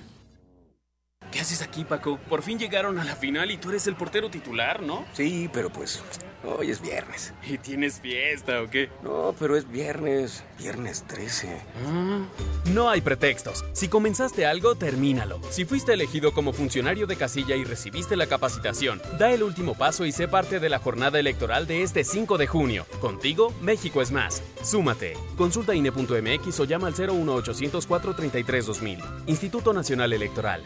¿Qué 1.38 1.42
haces 1.42 1.62
aquí, 1.62 1.84
Paco? 1.84 2.18
Por 2.28 2.42
fin 2.42 2.58
llegaron 2.58 2.98
a 2.98 3.04
la 3.04 3.14
final 3.14 3.52
y 3.52 3.58
tú 3.58 3.68
eres 3.68 3.86
el 3.86 3.94
portero 3.94 4.28
titular, 4.28 4.82
¿no? 4.82 5.04
Sí, 5.12 5.48
pero 5.52 5.70
pues 5.70 6.02
hoy 6.44 6.72
es 6.72 6.82
viernes. 6.82 7.32
¿Y 7.48 7.58
tienes 7.58 8.00
fiesta 8.00 8.60
o 8.60 8.68
qué? 8.68 8.90
No, 9.04 9.32
pero 9.38 9.56
es 9.56 9.70
viernes, 9.70 10.42
viernes 10.58 11.04
13. 11.06 11.62
Ah. 11.86 12.26
No 12.74 12.90
hay 12.90 13.02
pretextos. 13.02 13.64
Si 13.72 13.86
comenzaste 13.86 14.46
algo, 14.46 14.74
termínalo. 14.74 15.40
Si 15.50 15.64
fuiste 15.64 15.92
elegido 15.92 16.32
como 16.32 16.52
funcionario 16.52 17.06
de 17.06 17.14
casilla 17.14 17.54
y 17.54 17.62
recibiste 17.62 18.16
la 18.16 18.26
capacitación, 18.26 19.00
da 19.16 19.30
el 19.30 19.44
último 19.44 19.76
paso 19.76 20.04
y 20.04 20.10
sé 20.10 20.26
parte 20.26 20.58
de 20.58 20.68
la 20.68 20.80
jornada 20.80 21.20
electoral 21.20 21.68
de 21.68 21.84
este 21.84 22.02
5 22.02 22.36
de 22.36 22.48
junio. 22.48 22.84
Contigo, 23.00 23.54
México 23.60 24.02
es 24.02 24.10
más. 24.10 24.42
Súmate. 24.64 25.16
Consulta 25.36 25.72
INE.mx 25.72 26.58
o 26.58 26.64
llama 26.64 26.88
al 26.88 26.94
01800 26.94 27.86
433 27.86 28.66
2000. 28.66 28.98
Instituto 29.28 29.72
Nacional 29.72 30.12
Electoral. 30.12 30.64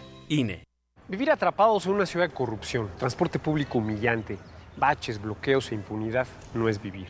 Vivir 1.08 1.30
atrapados 1.30 1.84
en 1.84 1.92
una 1.92 2.06
ciudad 2.06 2.26
de 2.26 2.34
corrupción, 2.34 2.88
transporte 2.96 3.38
público 3.38 3.76
humillante, 3.76 4.38
baches, 4.78 5.20
bloqueos 5.20 5.70
e 5.70 5.74
impunidad 5.74 6.26
no 6.54 6.70
es 6.70 6.80
vivir. 6.80 7.08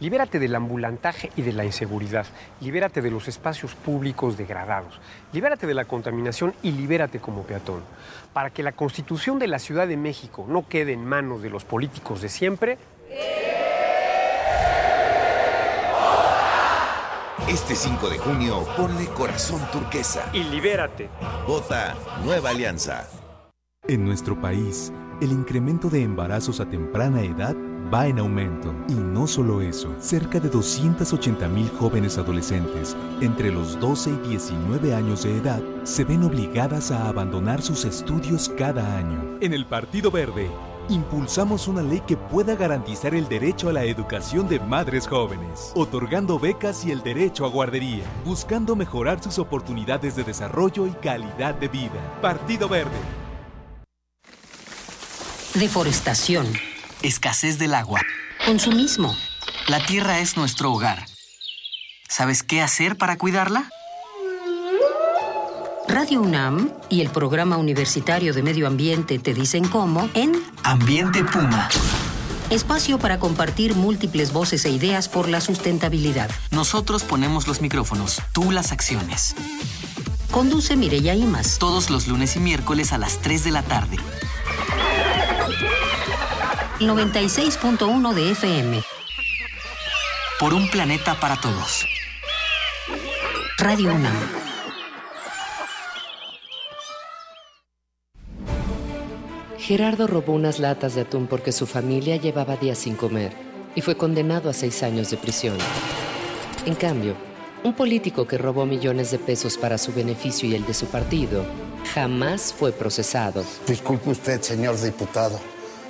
Libérate 0.00 0.40
del 0.40 0.56
ambulantaje 0.56 1.30
y 1.36 1.42
de 1.42 1.52
la 1.52 1.64
inseguridad. 1.64 2.26
Libérate 2.60 3.00
de 3.00 3.12
los 3.12 3.28
espacios 3.28 3.76
públicos 3.76 4.36
degradados. 4.36 4.98
Libérate 5.32 5.68
de 5.68 5.74
la 5.74 5.84
contaminación 5.84 6.52
y 6.64 6.72
libérate 6.72 7.20
como 7.20 7.44
peatón. 7.44 7.84
Para 8.32 8.50
que 8.50 8.64
la 8.64 8.72
constitución 8.72 9.38
de 9.38 9.46
la 9.46 9.60
Ciudad 9.60 9.86
de 9.86 9.96
México 9.96 10.44
no 10.48 10.66
quede 10.68 10.94
en 10.94 11.04
manos 11.04 11.42
de 11.42 11.50
los 11.50 11.64
políticos 11.64 12.22
de 12.22 12.28
siempre. 12.28 12.78
Este 17.48 17.74
5 17.74 18.08
de 18.08 18.16
junio, 18.16 18.66
ponle 18.74 19.06
corazón 19.08 19.60
turquesa. 19.70 20.30
Y 20.32 20.44
libérate. 20.44 21.10
Vota 21.46 21.94
Nueva 22.24 22.48
Alianza. 22.48 23.06
En 23.86 24.06
nuestro 24.06 24.40
país, 24.40 24.90
el 25.20 25.30
incremento 25.30 25.90
de 25.90 26.02
embarazos 26.02 26.60
a 26.60 26.64
temprana 26.64 27.20
edad 27.20 27.54
va 27.92 28.06
en 28.06 28.18
aumento. 28.18 28.74
Y 28.88 28.94
no 28.94 29.26
solo 29.26 29.60
eso, 29.60 29.94
cerca 30.00 30.40
de 30.40 30.48
280 30.48 31.46
mil 31.48 31.68
jóvenes 31.68 32.16
adolescentes 32.16 32.96
entre 33.20 33.52
los 33.52 33.78
12 33.78 34.10
y 34.24 34.28
19 34.28 34.94
años 34.94 35.24
de 35.24 35.36
edad 35.36 35.62
se 35.82 36.04
ven 36.04 36.24
obligadas 36.24 36.90
a 36.90 37.08
abandonar 37.08 37.60
sus 37.60 37.84
estudios 37.84 38.48
cada 38.56 38.96
año. 38.96 39.36
En 39.42 39.52
el 39.52 39.66
Partido 39.66 40.10
Verde, 40.10 40.48
impulsamos 40.88 41.68
una 41.68 41.82
ley 41.82 42.00
que 42.06 42.16
pueda 42.16 42.56
garantizar 42.56 43.14
el 43.14 43.28
derecho 43.28 43.68
a 43.68 43.72
la 43.72 43.84
educación 43.84 44.48
de 44.48 44.60
madres 44.60 45.06
jóvenes, 45.06 45.72
otorgando 45.74 46.38
becas 46.38 46.84
y 46.84 46.90
el 46.90 47.02
derecho 47.02 47.44
a 47.44 47.48
guardería, 47.48 48.04
buscando 48.24 48.76
mejorar 48.76 49.22
sus 49.22 49.38
oportunidades 49.38 50.16
de 50.16 50.24
desarrollo 50.24 50.86
y 50.86 50.92
calidad 50.92 51.54
de 51.54 51.68
vida. 51.68 52.18
Partido 52.20 52.68
Verde. 52.68 52.90
Deforestación. 55.54 56.46
Escasez 57.02 57.58
del 57.58 57.74
agua. 57.74 58.00
Consumismo. 58.44 59.14
La 59.68 59.84
tierra 59.86 60.18
es 60.18 60.36
nuestro 60.36 60.72
hogar. 60.72 61.06
¿Sabes 62.08 62.42
qué 62.42 62.60
hacer 62.60 62.96
para 62.96 63.16
cuidarla? 63.16 63.70
Radio 65.88 66.22
UNAM 66.22 66.70
y 66.88 67.00
el 67.02 67.10
Programa 67.10 67.56
Universitario 67.56 68.32
de 68.32 68.42
Medio 68.42 68.66
Ambiente 68.66 69.18
te 69.18 69.34
dicen 69.34 69.68
cómo 69.68 70.08
en 70.14 70.42
Ambiente 70.62 71.22
Puma. 71.24 71.68
Espacio 72.50 72.98
para 72.98 73.18
compartir 73.18 73.74
múltiples 73.74 74.32
voces 74.32 74.64
e 74.64 74.70
ideas 74.70 75.08
por 75.08 75.28
la 75.28 75.40
sustentabilidad. 75.40 76.30
Nosotros 76.50 77.04
ponemos 77.04 77.46
los 77.46 77.60
micrófonos, 77.60 78.22
tú 78.32 78.50
las 78.50 78.72
acciones. 78.72 79.34
Conduce 80.30 80.76
Mireya 80.76 81.14
Imas. 81.14 81.58
Todos 81.58 81.90
los 81.90 82.08
lunes 82.08 82.36
y 82.36 82.40
miércoles 82.40 82.92
a 82.92 82.98
las 82.98 83.20
3 83.20 83.44
de 83.44 83.50
la 83.50 83.62
tarde. 83.62 83.98
96.1 86.80 88.14
de 88.14 88.30
FM. 88.32 88.82
Por 90.40 90.54
un 90.54 90.68
planeta 90.68 91.18
para 91.20 91.40
todos. 91.40 91.86
Radio 93.58 93.94
UNAM. 93.94 94.43
Gerardo 99.64 100.06
robó 100.06 100.34
unas 100.34 100.58
latas 100.58 100.94
de 100.94 101.00
atún 101.00 101.26
porque 101.26 101.50
su 101.50 101.66
familia 101.66 102.16
llevaba 102.16 102.58
días 102.58 102.76
sin 102.76 102.96
comer 102.96 103.32
y 103.74 103.80
fue 103.80 103.96
condenado 103.96 104.50
a 104.50 104.52
seis 104.52 104.82
años 104.82 105.08
de 105.08 105.16
prisión. 105.16 105.56
En 106.66 106.74
cambio, 106.74 107.14
un 107.62 107.72
político 107.72 108.26
que 108.26 108.36
robó 108.36 108.66
millones 108.66 109.10
de 109.10 109.18
pesos 109.18 109.56
para 109.56 109.78
su 109.78 109.94
beneficio 109.94 110.46
y 110.46 110.54
el 110.54 110.66
de 110.66 110.74
su 110.74 110.84
partido 110.84 111.46
jamás 111.94 112.52
fue 112.52 112.72
procesado. 112.72 113.42
Disculpe 113.66 114.10
usted, 114.10 114.42
señor 114.42 114.78
diputado. 114.78 115.40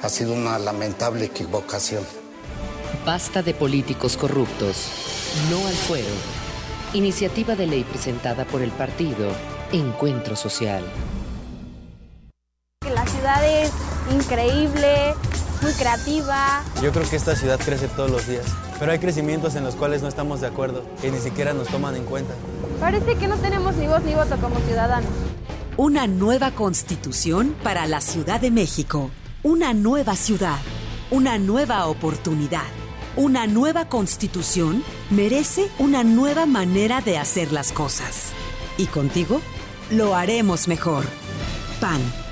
Ha 0.03 0.09
sido 0.09 0.35
una 0.35 0.57
lamentable 0.61 1.25
equivocación. 1.25 2.05
Basta 3.05 3.43
de 3.43 3.55
políticos 3.55 4.17
corruptos. 4.17 4.89
No 5.51 5.67
al 5.67 5.75
fuero. 5.75 6.15
Iniciativa 6.93 7.57
de 7.57 7.67
ley 7.67 7.83
presentada 7.83 8.45
por 8.45 8.63
el 8.63 8.71
partido 8.71 9.33
Encuentro 9.73 10.37
Social. 10.37 10.85
La 12.93 13.07
ciudad 13.07 13.45
es 13.47 13.71
increíble, 14.13 15.15
muy 15.63 15.73
creativa. 15.73 16.63
Yo 16.83 16.93
creo 16.93 17.09
que 17.09 17.17
esta 17.17 17.35
ciudad 17.35 17.59
crece 17.59 17.89
todos 17.89 18.11
los 18.11 18.27
días, 18.27 18.45
pero 18.79 18.93
hay 18.93 18.99
crecimientos 18.99 19.55
en 19.55 19.65
los 19.65 19.75
cuales 19.75 20.03
no 20.03 20.09
estamos 20.09 20.43
de 20.43 20.49
acuerdo, 20.49 20.85
que 21.01 21.11
ni 21.11 21.19
siquiera 21.19 21.55
nos 21.55 21.69
toman 21.69 21.97
en 21.97 22.05
cuenta. 22.05 22.35
Parece 22.81 23.17
que 23.17 23.27
no 23.27 23.37
tenemos 23.37 23.75
ni 23.77 23.87
voz 23.87 24.03
ni 24.03 24.15
voto 24.15 24.37
como 24.37 24.59
ciudadanos. 24.61 25.11
Una 25.77 26.07
nueva 26.07 26.51
constitución 26.51 27.57
para 27.63 27.87
la 27.87 28.01
Ciudad 28.01 28.41
de 28.41 28.51
México. 28.51 29.11
Una 29.43 29.73
nueva 29.73 30.15
ciudad. 30.15 30.59
Una 31.11 31.39
nueva 31.39 31.87
oportunidad. 31.87 32.67
Una 33.17 33.47
nueva 33.47 33.89
constitución 33.89 34.85
merece 35.11 35.69
una 35.79 36.05
nueva 36.05 36.47
manera 36.47 37.01
de 37.01 37.17
hacer 37.17 37.51
las 37.53 37.73
cosas. 37.73 38.33
Y 38.77 38.87
contigo 38.87 39.41
lo 39.91 40.15
haremos 40.15 40.69
mejor. 40.69 41.05
PAN. 41.81 42.24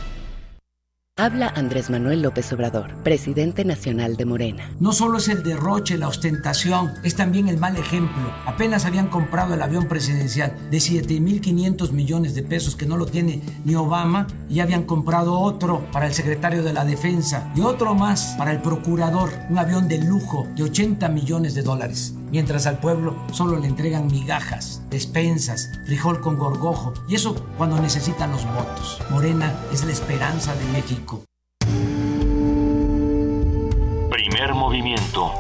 Habla 1.23 1.53
Andrés 1.55 1.89
Manuel 1.89 2.21
López 2.21 2.53
Obrador, 2.53 2.97
presidente 3.05 3.65
nacional 3.65 4.17
de 4.17 4.25
Morena. 4.25 4.69
No 4.81 4.91
solo 4.91 5.19
es 5.19 5.29
el 5.29 5.45
derroche, 5.45 5.97
la 5.97 6.09
ostentación, 6.09 6.95
es 7.05 7.15
también 7.15 7.47
el 7.47 7.59
mal 7.59 7.77
ejemplo. 7.77 8.33
Apenas 8.45 8.87
habían 8.87 9.07
comprado 9.07 9.55
el 9.55 9.63
avión 9.63 9.87
presidencial 9.87 10.53
de 10.69 10.79
7.500 10.79 11.93
millones 11.93 12.35
de 12.35 12.43
pesos 12.43 12.75
que 12.75 12.87
no 12.87 12.97
lo 12.97 13.07
tiene 13.07 13.41
ni 13.65 13.77
Obama 13.77 14.27
y 14.51 14.59
habían 14.59 14.83
comprado 14.83 15.39
otro 15.39 15.87
para 15.93 16.09
el 16.09 16.13
secretario 16.13 16.65
de 16.65 16.73
la 16.73 16.85
defensa 16.85 17.53
y 17.55 17.61
otro 17.61 17.95
más 17.95 18.35
para 18.37 18.51
el 18.51 18.61
procurador, 18.61 19.31
un 19.49 19.59
avión 19.59 19.87
de 19.87 19.99
lujo 19.99 20.49
de 20.57 20.65
80 20.65 21.09
millones 21.09 21.55
de 21.55 21.63
dólares. 21.63 22.17
Mientras 22.33 22.67
al 22.67 22.79
pueblo 22.79 23.15
solo 23.31 23.59
le 23.59 23.67
entregan 23.67 24.07
migajas, 24.07 24.81
despensas, 24.89 25.71
frijol 25.85 26.23
con 26.23 26.39
gorgojo 26.39 26.95
y 27.07 27.15
eso 27.15 27.35
cuando 27.59 27.79
necesitan 27.79 28.33
los 28.33 28.47
votos. 28.47 29.03
Morena 29.11 29.55
es 29.71 29.85
la 29.85 29.93
esperanza 29.93 30.55
de 30.55 30.65
México. 30.73 31.23
Primer 34.09 34.55
movimiento. 34.55 35.31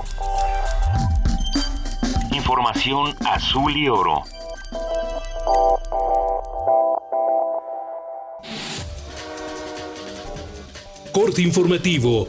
Información 2.30 3.14
azul 3.24 3.74
y 3.74 3.88
oro. 3.88 4.24
Corte 11.10 11.40
informativo. 11.40 12.28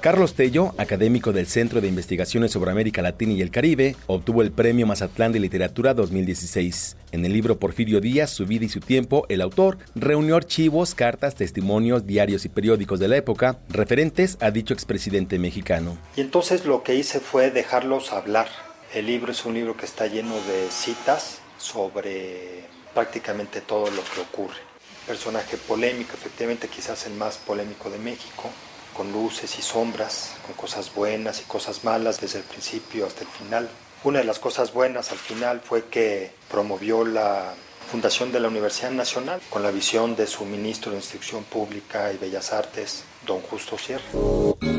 Carlos 0.00 0.34
Tello, 0.34 0.72
académico 0.78 1.32
del 1.32 1.46
Centro 1.46 1.80
de 1.80 1.88
Investigaciones 1.88 2.52
sobre 2.52 2.70
América 2.70 3.02
Latina 3.02 3.32
y 3.32 3.42
el 3.42 3.50
Caribe, 3.50 3.96
obtuvo 4.06 4.42
el 4.42 4.52
Premio 4.52 4.86
Mazatlán 4.86 5.32
de 5.32 5.40
Literatura 5.40 5.94
2016. 5.94 6.96
En 7.12 7.24
el 7.24 7.32
libro 7.32 7.58
Porfirio 7.58 8.00
Díaz, 8.00 8.30
Su 8.30 8.46
vida 8.46 8.66
y 8.66 8.68
su 8.68 8.80
tiempo, 8.80 9.26
el 9.28 9.40
autor 9.40 9.78
reunió 9.94 10.36
archivos, 10.36 10.94
cartas, 10.94 11.34
testimonios, 11.34 12.06
diarios 12.06 12.44
y 12.44 12.48
periódicos 12.48 13.00
de 13.00 13.08
la 13.08 13.16
época 13.16 13.58
referentes 13.68 14.36
a 14.40 14.50
dicho 14.50 14.74
expresidente 14.74 15.38
mexicano. 15.38 15.98
Y 16.16 16.20
entonces 16.20 16.66
lo 16.66 16.82
que 16.82 16.94
hice 16.94 17.18
fue 17.18 17.50
dejarlos 17.50 18.12
hablar. 18.12 18.48
El 18.94 19.06
libro 19.06 19.32
es 19.32 19.44
un 19.44 19.54
libro 19.54 19.76
que 19.76 19.86
está 19.86 20.06
lleno 20.06 20.34
de 20.34 20.70
citas 20.70 21.40
sobre 21.58 22.64
prácticamente 22.94 23.60
todo 23.60 23.90
lo 23.90 24.02
que 24.04 24.20
ocurre. 24.20 24.60
Personaje 25.06 25.56
polémico, 25.56 26.14
efectivamente 26.14 26.68
quizás 26.68 27.06
el 27.06 27.14
más 27.14 27.38
polémico 27.38 27.90
de 27.90 27.98
México, 27.98 28.50
con 28.96 29.12
luces 29.12 29.58
y 29.58 29.62
sombras, 29.62 30.34
con 30.46 30.54
cosas 30.54 30.94
buenas 30.94 31.40
y 31.40 31.44
cosas 31.44 31.84
malas 31.84 32.20
desde 32.20 32.38
el 32.38 32.44
principio 32.44 33.06
hasta 33.06 33.22
el 33.22 33.28
final. 33.28 33.68
Una 34.04 34.20
de 34.20 34.24
las 34.24 34.38
cosas 34.38 34.72
buenas 34.72 35.12
al 35.12 35.18
final 35.18 35.60
fue 35.60 35.84
que 35.86 36.32
promovió 36.50 37.04
la 37.04 37.54
fundación 37.90 38.32
de 38.32 38.40
la 38.40 38.48
Universidad 38.48 38.90
Nacional 38.90 39.40
con 39.50 39.62
la 39.62 39.70
visión 39.70 40.16
de 40.16 40.26
su 40.26 40.44
ministro 40.44 40.90
de 40.90 40.98
Instrucción 40.98 41.44
Pública 41.44 42.12
y 42.12 42.16
Bellas 42.16 42.52
Artes, 42.52 43.04
Justo 43.34 43.76
Sierra. 43.78 44.02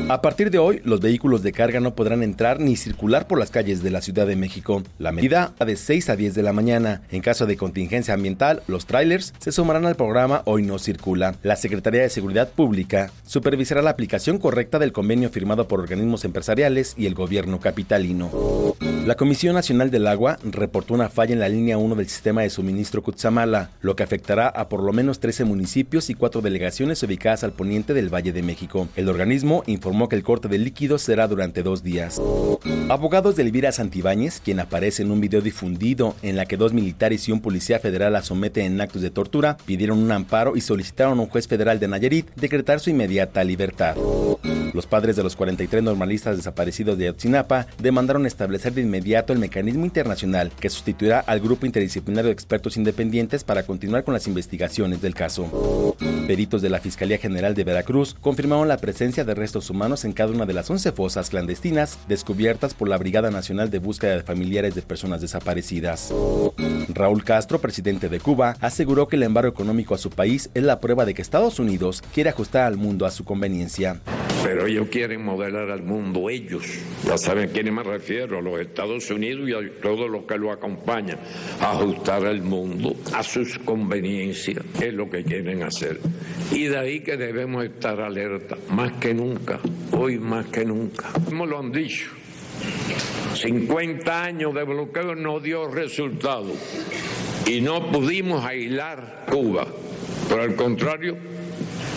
A 0.08 0.22
partir 0.22 0.50
de 0.50 0.58
hoy, 0.58 0.80
los 0.84 1.00
vehículos 1.00 1.42
de 1.42 1.52
carga 1.52 1.80
no 1.80 1.94
podrán 1.94 2.22
entrar 2.22 2.60
ni 2.60 2.76
circular 2.76 3.26
por 3.26 3.38
las 3.38 3.50
calles 3.50 3.82
de 3.82 3.90
la 3.90 4.00
Ciudad 4.00 4.26
de 4.26 4.36
México. 4.36 4.82
La 4.98 5.12
medida 5.12 5.52
va 5.60 5.66
de 5.66 5.76
6 5.76 6.08
a 6.08 6.16
10 6.16 6.34
de 6.34 6.42
la 6.42 6.54
mañana. 6.54 7.02
En 7.10 7.20
caso 7.20 7.44
de 7.44 7.58
contingencia 7.58 8.14
ambiental, 8.14 8.62
los 8.66 8.86
trailers 8.86 9.34
se 9.38 9.52
sumarán 9.52 9.84
al 9.84 9.96
programa 9.96 10.42
Hoy 10.46 10.62
no 10.62 10.78
circula. 10.78 11.36
La 11.42 11.56
Secretaría 11.56 12.02
de 12.02 12.08
Seguridad 12.08 12.48
Pública 12.48 13.10
supervisará 13.26 13.82
la 13.82 13.90
aplicación 13.90 14.38
correcta 14.38 14.78
del 14.78 14.92
convenio 14.92 15.28
firmado 15.28 15.68
por 15.68 15.80
organismos 15.80 16.24
empresariales 16.24 16.94
y 16.96 17.06
el 17.06 17.14
gobierno 17.14 17.60
capitalino. 17.60 18.30
La 19.06 19.16
Comisión 19.16 19.54
Nacional 19.54 19.90
del 19.90 20.06
Agua 20.06 20.38
reportó 20.42 20.94
una 20.94 21.08
falla 21.08 21.32
en 21.32 21.40
la 21.40 21.48
línea 21.48 21.78
1 21.78 21.94
del 21.94 22.08
sistema 22.08 22.42
de 22.42 22.50
suministro 22.50 23.02
Cutzamala, 23.02 23.70
lo 23.80 23.96
que 23.96 24.02
afectará 24.02 24.48
a 24.48 24.68
por 24.68 24.82
lo 24.82 24.92
menos 24.92 25.20
13 25.20 25.44
municipios 25.44 26.10
y 26.10 26.14
cuatro 26.14 26.40
delegaciones 26.40 27.02
ubicadas 27.02 27.44
al 27.44 27.52
poniente 27.52 27.94
del 27.94 28.12
Valle 28.12 28.32
de 28.32 28.37
México. 28.42 28.88
El 28.96 29.08
organismo 29.08 29.62
informó 29.66 30.08
que 30.08 30.16
el 30.16 30.22
corte 30.22 30.48
de 30.48 30.58
líquidos 30.58 31.02
será 31.02 31.28
durante 31.28 31.62
dos 31.62 31.82
días. 31.82 32.20
Abogados 32.88 33.36
de 33.36 33.42
Elvira 33.42 33.72
Santibáñez, 33.72 34.40
quien 34.40 34.60
aparece 34.60 35.02
en 35.02 35.10
un 35.10 35.20
video 35.20 35.40
difundido 35.40 36.14
en 36.22 36.36
la 36.36 36.46
que 36.46 36.56
dos 36.56 36.72
militares 36.72 37.28
y 37.28 37.32
un 37.32 37.40
policía 37.40 37.78
federal 37.78 38.12
la 38.12 38.22
someten 38.22 38.64
en 38.64 38.80
actos 38.80 39.02
de 39.02 39.10
tortura, 39.10 39.56
pidieron 39.66 39.98
un 39.98 40.12
amparo 40.12 40.56
y 40.56 40.60
solicitaron 40.60 41.18
a 41.18 41.22
un 41.22 41.28
juez 41.28 41.48
federal 41.48 41.78
de 41.80 41.88
Nayarit 41.88 42.28
decretar 42.34 42.80
su 42.80 42.90
inmediata 42.90 43.44
libertad. 43.44 43.96
Los 44.78 44.86
padres 44.86 45.16
de 45.16 45.24
los 45.24 45.34
43 45.34 45.82
normalistas 45.82 46.36
desaparecidos 46.36 46.96
de 46.96 47.06
Ayotzinapa 47.06 47.66
demandaron 47.82 48.26
establecer 48.26 48.74
de 48.74 48.82
inmediato 48.82 49.32
el 49.32 49.40
mecanismo 49.40 49.84
internacional 49.84 50.52
que 50.60 50.70
sustituirá 50.70 51.18
al 51.18 51.40
grupo 51.40 51.66
interdisciplinario 51.66 52.28
de 52.28 52.32
expertos 52.32 52.76
independientes 52.76 53.42
para 53.42 53.64
continuar 53.64 54.04
con 54.04 54.14
las 54.14 54.28
investigaciones 54.28 55.02
del 55.02 55.16
caso. 55.16 55.96
Peritos 56.28 56.62
de 56.62 56.70
la 56.70 56.78
Fiscalía 56.78 57.18
General 57.18 57.56
de 57.56 57.64
Veracruz 57.64 58.14
confirmaron 58.20 58.68
la 58.68 58.76
presencia 58.76 59.24
de 59.24 59.34
restos 59.34 59.68
humanos 59.68 60.04
en 60.04 60.12
cada 60.12 60.30
una 60.30 60.46
de 60.46 60.52
las 60.52 60.70
11 60.70 60.92
fosas 60.92 61.28
clandestinas 61.28 61.98
descubiertas 62.06 62.72
por 62.74 62.88
la 62.88 62.98
Brigada 62.98 63.32
Nacional 63.32 63.70
de 63.70 63.80
Búsqueda 63.80 64.14
de 64.14 64.22
Familiares 64.22 64.76
de 64.76 64.82
Personas 64.82 65.20
Desaparecidas. 65.20 66.14
Raúl 66.90 67.24
Castro, 67.24 67.60
presidente 67.60 68.08
de 68.08 68.20
Cuba, 68.20 68.56
aseguró 68.60 69.08
que 69.08 69.16
el 69.16 69.24
embargo 69.24 69.50
económico 69.50 69.96
a 69.96 69.98
su 69.98 70.10
país 70.10 70.50
es 70.54 70.62
la 70.62 70.78
prueba 70.78 71.04
de 71.04 71.14
que 71.14 71.22
Estados 71.22 71.58
Unidos 71.58 72.00
quiere 72.14 72.30
ajustar 72.30 72.62
al 72.62 72.76
mundo 72.76 73.06
a 73.06 73.10
su 73.10 73.24
conveniencia. 73.24 74.00
Ellos 74.68 74.88
quieren 74.88 75.24
modelar 75.24 75.70
al 75.70 75.82
mundo, 75.82 76.30
ellos. 76.30 76.64
Ya 77.04 77.18
saben 77.18 77.50
a 77.50 77.52
quiénes 77.52 77.72
me 77.72 77.82
refiero, 77.82 78.38
a 78.38 78.42
los 78.42 78.60
Estados 78.60 79.10
Unidos 79.10 79.48
y 79.48 79.52
a 79.52 79.80
todos 79.80 80.08
los 80.10 80.24
que 80.24 80.38
lo 80.38 80.52
acompañan. 80.52 81.18
Ajustar 81.60 82.26
al 82.26 82.42
mundo 82.42 82.94
a 83.14 83.22
sus 83.22 83.58
conveniencias 83.58 84.64
es 84.80 84.92
lo 84.94 85.08
que 85.08 85.24
quieren 85.24 85.62
hacer. 85.62 86.00
Y 86.52 86.64
de 86.64 86.78
ahí 86.78 87.00
que 87.00 87.16
debemos 87.16 87.64
estar 87.64 88.00
alerta, 88.00 88.56
más 88.70 88.92
que 88.92 89.14
nunca, 89.14 89.60
hoy 89.92 90.18
más 90.18 90.46
que 90.46 90.64
nunca. 90.64 91.08
Como 91.24 91.46
lo 91.46 91.58
han 91.58 91.72
dicho, 91.72 92.10
50 93.34 94.22
años 94.22 94.54
de 94.54 94.64
bloqueo 94.64 95.14
no 95.14 95.40
dio 95.40 95.68
resultado 95.68 96.52
y 97.46 97.60
no 97.60 97.90
pudimos 97.90 98.44
aislar 98.44 99.26
Cuba. 99.30 99.66
Por 100.28 100.40
el 100.40 100.54
contrario, 100.56 101.16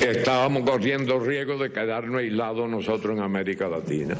estábamos 0.09 0.69
corriendo 0.69 1.19
riesgo 1.19 1.57
de 1.57 1.71
quedarnos 1.71 2.21
aislados 2.21 2.69
nosotros 2.69 3.17
en 3.17 3.23
América 3.23 3.67
Latina. 3.67 4.17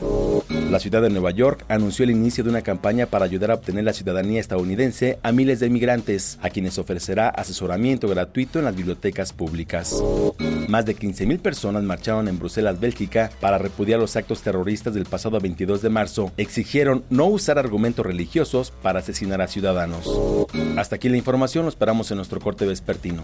La 0.70 0.80
ciudad 0.80 1.02
de 1.02 1.10
Nueva 1.10 1.32
York 1.32 1.66
anunció 1.68 2.04
el 2.04 2.12
inicio 2.12 2.44
de 2.44 2.50
una 2.50 2.62
campaña 2.62 3.06
para 3.06 3.26
ayudar 3.26 3.52
a 3.52 3.56
obtener 3.56 3.84
la 3.84 3.94
ciudadanía 3.94 4.40
estadounidense 4.40 5.20
a 5.24 5.32
miles 5.32 5.60
de 5.60 5.68
inmigrantes, 5.68 6.40
a 6.42 6.50
quienes 6.50 6.78
ofrecerá 6.78 7.30
asesoramiento 7.30 8.08
gratuito 8.08 8.60
en 8.60 8.66
las 8.66 8.76
bibliotecas 8.76 9.34
públicas. 9.34 10.02
Más 10.68 10.86
de 10.86 10.96
15.000 10.96 11.40
personas 11.40 11.84
marcharon 11.84 12.28
en 12.28 12.40
Bruselas, 12.40 12.80
Bélgica, 12.80 13.32
para 13.40 13.58
repudiar 13.58 14.00
los 14.00 14.16
actos 14.16 14.42
terroristas 14.42 14.94
del 14.94 15.06
pasado 15.06 15.40
22 15.40 15.82
de 15.82 15.90
marzo. 15.90 16.32
Exigieron 16.38 17.04
no 17.10 17.26
usar 17.26 17.60
argumentos 17.60 18.06
religiosos 18.06 18.72
para 18.82 19.00
asesinar 19.00 19.42
a 19.42 19.48
ciudadanos. 19.48 20.10
Hasta 20.78 20.96
aquí 20.96 21.10
la 21.10 21.18
información, 21.18 21.66
lo 21.66 21.70
esperamos 21.70 22.10
en 22.12 22.18
nuestro 22.18 22.40
corte 22.40 22.66
vespertino. 22.66 23.24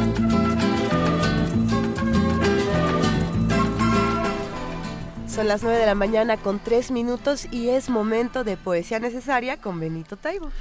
Son 5.41 5.47
las 5.47 5.63
9 5.63 5.79
de 5.79 5.87
la 5.87 5.95
mañana 5.95 6.37
con 6.37 6.59
3 6.59 6.91
minutos 6.91 7.47
y 7.51 7.69
es 7.69 7.89
momento 7.89 8.43
de 8.43 8.57
poesía 8.57 8.99
necesaria 8.99 9.57
con 9.57 9.79
Benito 9.79 10.15
Taibo. 10.15 10.51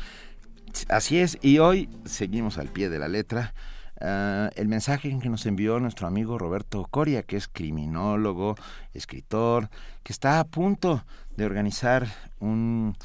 Así 0.88 1.18
es, 1.18 1.36
y 1.42 1.58
hoy 1.58 1.90
seguimos 2.06 2.56
al 2.56 2.68
pie 2.68 2.88
de 2.88 2.98
la 2.98 3.06
letra. 3.06 3.52
Uh, 4.00 4.48
el 4.58 4.68
mensaje 4.68 5.14
que 5.20 5.28
nos 5.28 5.44
envió 5.44 5.80
nuestro 5.80 6.06
amigo 6.06 6.38
Roberto 6.38 6.86
Coria, 6.90 7.22
que 7.24 7.36
es 7.36 7.46
criminólogo, 7.46 8.54
escritor, 8.94 9.68
que 10.02 10.14
está 10.14 10.40
a 10.40 10.44
punto 10.44 11.04
de 11.36 11.44
organizar 11.44 12.06
un, 12.38 12.96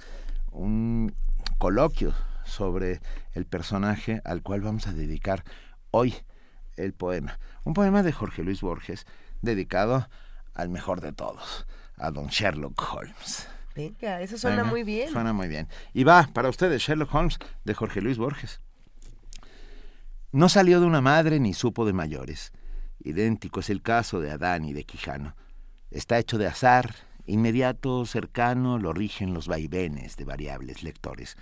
un 0.54 1.14
coloquio 1.58 2.14
sobre 2.46 3.02
el 3.34 3.46
personaje 3.46 4.22
al 4.24 4.44
cual 4.44 4.62
vamos 4.62 4.88
a 4.88 4.94
dedicar 4.94 5.44
hoy 5.92 6.16
el 6.78 6.94
poema. 6.94 7.38
Un 7.66 7.74
poema 7.74 8.02
de 8.02 8.14
Jorge 8.14 8.44
Luis 8.44 8.62
Borges 8.62 9.06
dedicado 9.42 10.08
al 10.56 10.70
mejor 10.70 11.02
de 11.02 11.12
todos, 11.12 11.68
a 11.98 12.10
don 12.10 12.28
Sherlock 12.28 12.82
Holmes. 12.92 13.48
Venga, 13.76 14.22
eso 14.22 14.38
suena 14.38 14.64
muy 14.64 14.84
bien. 14.84 15.10
Suena 15.10 15.34
muy 15.34 15.50
bien. 15.50 15.68
Y 15.94 16.06
va, 16.06 16.30
para 16.34 16.50
ustedes, 16.50 16.82
Sherlock 16.82 17.14
Holmes, 17.14 17.38
de 17.66 17.74
Jorge 17.74 18.02
Luis 18.02 18.18
Borges. 18.18 18.62
No 20.32 20.48
salió 20.50 20.80
de 20.80 20.86
una 20.86 21.02
madre 21.02 21.40
ni 21.40 21.54
supo 21.54 21.86
de 21.86 21.94
mayores. 21.94 22.54
Idéntico 23.04 23.60
es 23.60 23.70
el 23.70 23.82
caso 23.82 24.22
de 24.22 24.32
Adán 24.32 24.64
y 24.64 24.74
de 24.74 24.86
Quijano. 24.86 25.36
Está 25.92 26.18
hecho 26.18 26.38
de 26.38 26.48
azar, 26.48 26.96
inmediato, 27.26 28.06
cercano, 28.06 28.80
lo 28.80 28.94
rigen 28.94 29.34
los 29.34 29.48
vaivenes 29.48 30.16
de 30.16 30.24
variables 30.24 30.82
lectores. 30.82 31.38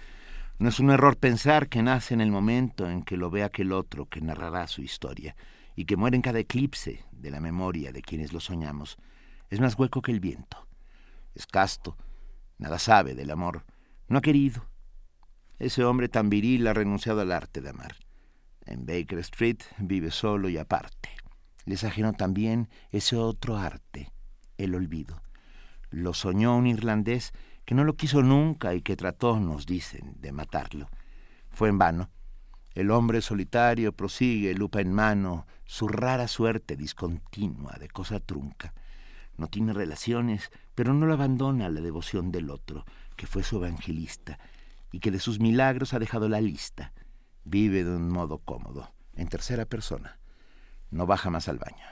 No 0.57 0.69
es 0.69 0.79
un 0.79 0.89
error 0.89 1.17
pensar 1.17 1.69
que 1.69 1.83
nace 1.83 2.15
en 2.15 2.21
el 2.21 2.31
momento 2.31 2.89
en 2.89 3.03
que 3.03 3.17
lo 3.17 3.29
ve 3.29 3.43
aquel 3.43 3.71
otro 3.71 4.07
que 4.07 4.21
narrará 4.21 4.67
su 4.67 4.81
historia 4.81 5.35
y 5.75 5.85
que 5.85 5.97
muere 5.97 6.15
en 6.15 6.21
cada 6.21 6.39
eclipse 6.39 7.03
de 7.11 7.31
la 7.31 7.39
memoria 7.39 7.91
de 7.91 8.01
quienes 8.01 8.33
lo 8.33 8.39
soñamos. 8.39 8.97
Es 9.49 9.59
más 9.59 9.77
hueco 9.77 10.01
que 10.01 10.11
el 10.11 10.19
viento. 10.19 10.67
Es 11.35 11.47
casto, 11.47 11.97
nada 12.57 12.79
sabe 12.79 13.15
del 13.15 13.31
amor, 13.31 13.65
no 14.07 14.19
ha 14.19 14.21
querido. 14.21 14.65
Ese 15.59 15.83
hombre 15.83 16.09
tan 16.09 16.29
viril 16.29 16.67
ha 16.67 16.73
renunciado 16.73 17.21
al 17.21 17.31
arte 17.31 17.61
de 17.61 17.69
amar. 17.69 17.95
En 18.65 18.85
Baker 18.85 19.19
Street 19.19 19.61
vive 19.79 20.11
solo 20.11 20.49
y 20.49 20.57
aparte. 20.57 21.09
Les 21.65 21.83
ajeno 21.83 22.13
también 22.13 22.69
ese 22.91 23.15
otro 23.15 23.57
arte, 23.57 24.11
el 24.57 24.75
olvido. 24.75 25.21
Lo 25.89 26.13
soñó 26.13 26.55
un 26.57 26.67
irlandés 26.67 27.31
que 27.65 27.75
no 27.75 27.83
lo 27.83 27.95
quiso 27.95 28.21
nunca 28.21 28.73
y 28.73 28.81
que 28.81 28.95
trató, 28.95 29.39
nos 29.39 29.65
dicen, 29.65 30.15
de 30.19 30.31
matarlo. 30.31 30.89
Fue 31.49 31.69
en 31.69 31.77
vano. 31.77 32.09
El 32.73 32.89
hombre 32.89 33.21
solitario 33.21 33.93
prosigue, 33.93 34.55
lupa 34.55 34.81
en 34.81 34.91
mano, 34.91 35.45
su 35.63 35.87
rara 35.87 36.27
suerte 36.27 36.75
discontinua 36.75 37.73
de 37.79 37.87
cosa 37.87 38.19
trunca. 38.19 38.73
No 39.37 39.47
tiene 39.47 39.73
relaciones, 39.73 40.49
pero 40.73 40.93
no 40.95 41.05
lo 41.05 41.13
abandona 41.13 41.69
la 41.69 41.81
devoción 41.81 42.31
del 42.31 42.49
otro, 42.49 42.83
que 43.15 43.27
fue 43.27 43.43
su 43.43 43.57
evangelista, 43.57 44.39
y 44.91 45.01
que 45.01 45.11
de 45.11 45.19
sus 45.19 45.39
milagros 45.39 45.93
ha 45.93 45.99
dejado 45.99 46.27
la 46.29 46.41
lista. 46.41 46.93
Vive 47.43 47.83
de 47.83 47.95
un 47.95 48.09
modo 48.09 48.39
cómodo, 48.39 48.91
en 49.13 49.27
tercera 49.27 49.65
persona. 49.65 50.17
No 50.89 51.05
baja 51.05 51.29
más 51.29 51.47
al 51.49 51.59
baño. 51.59 51.85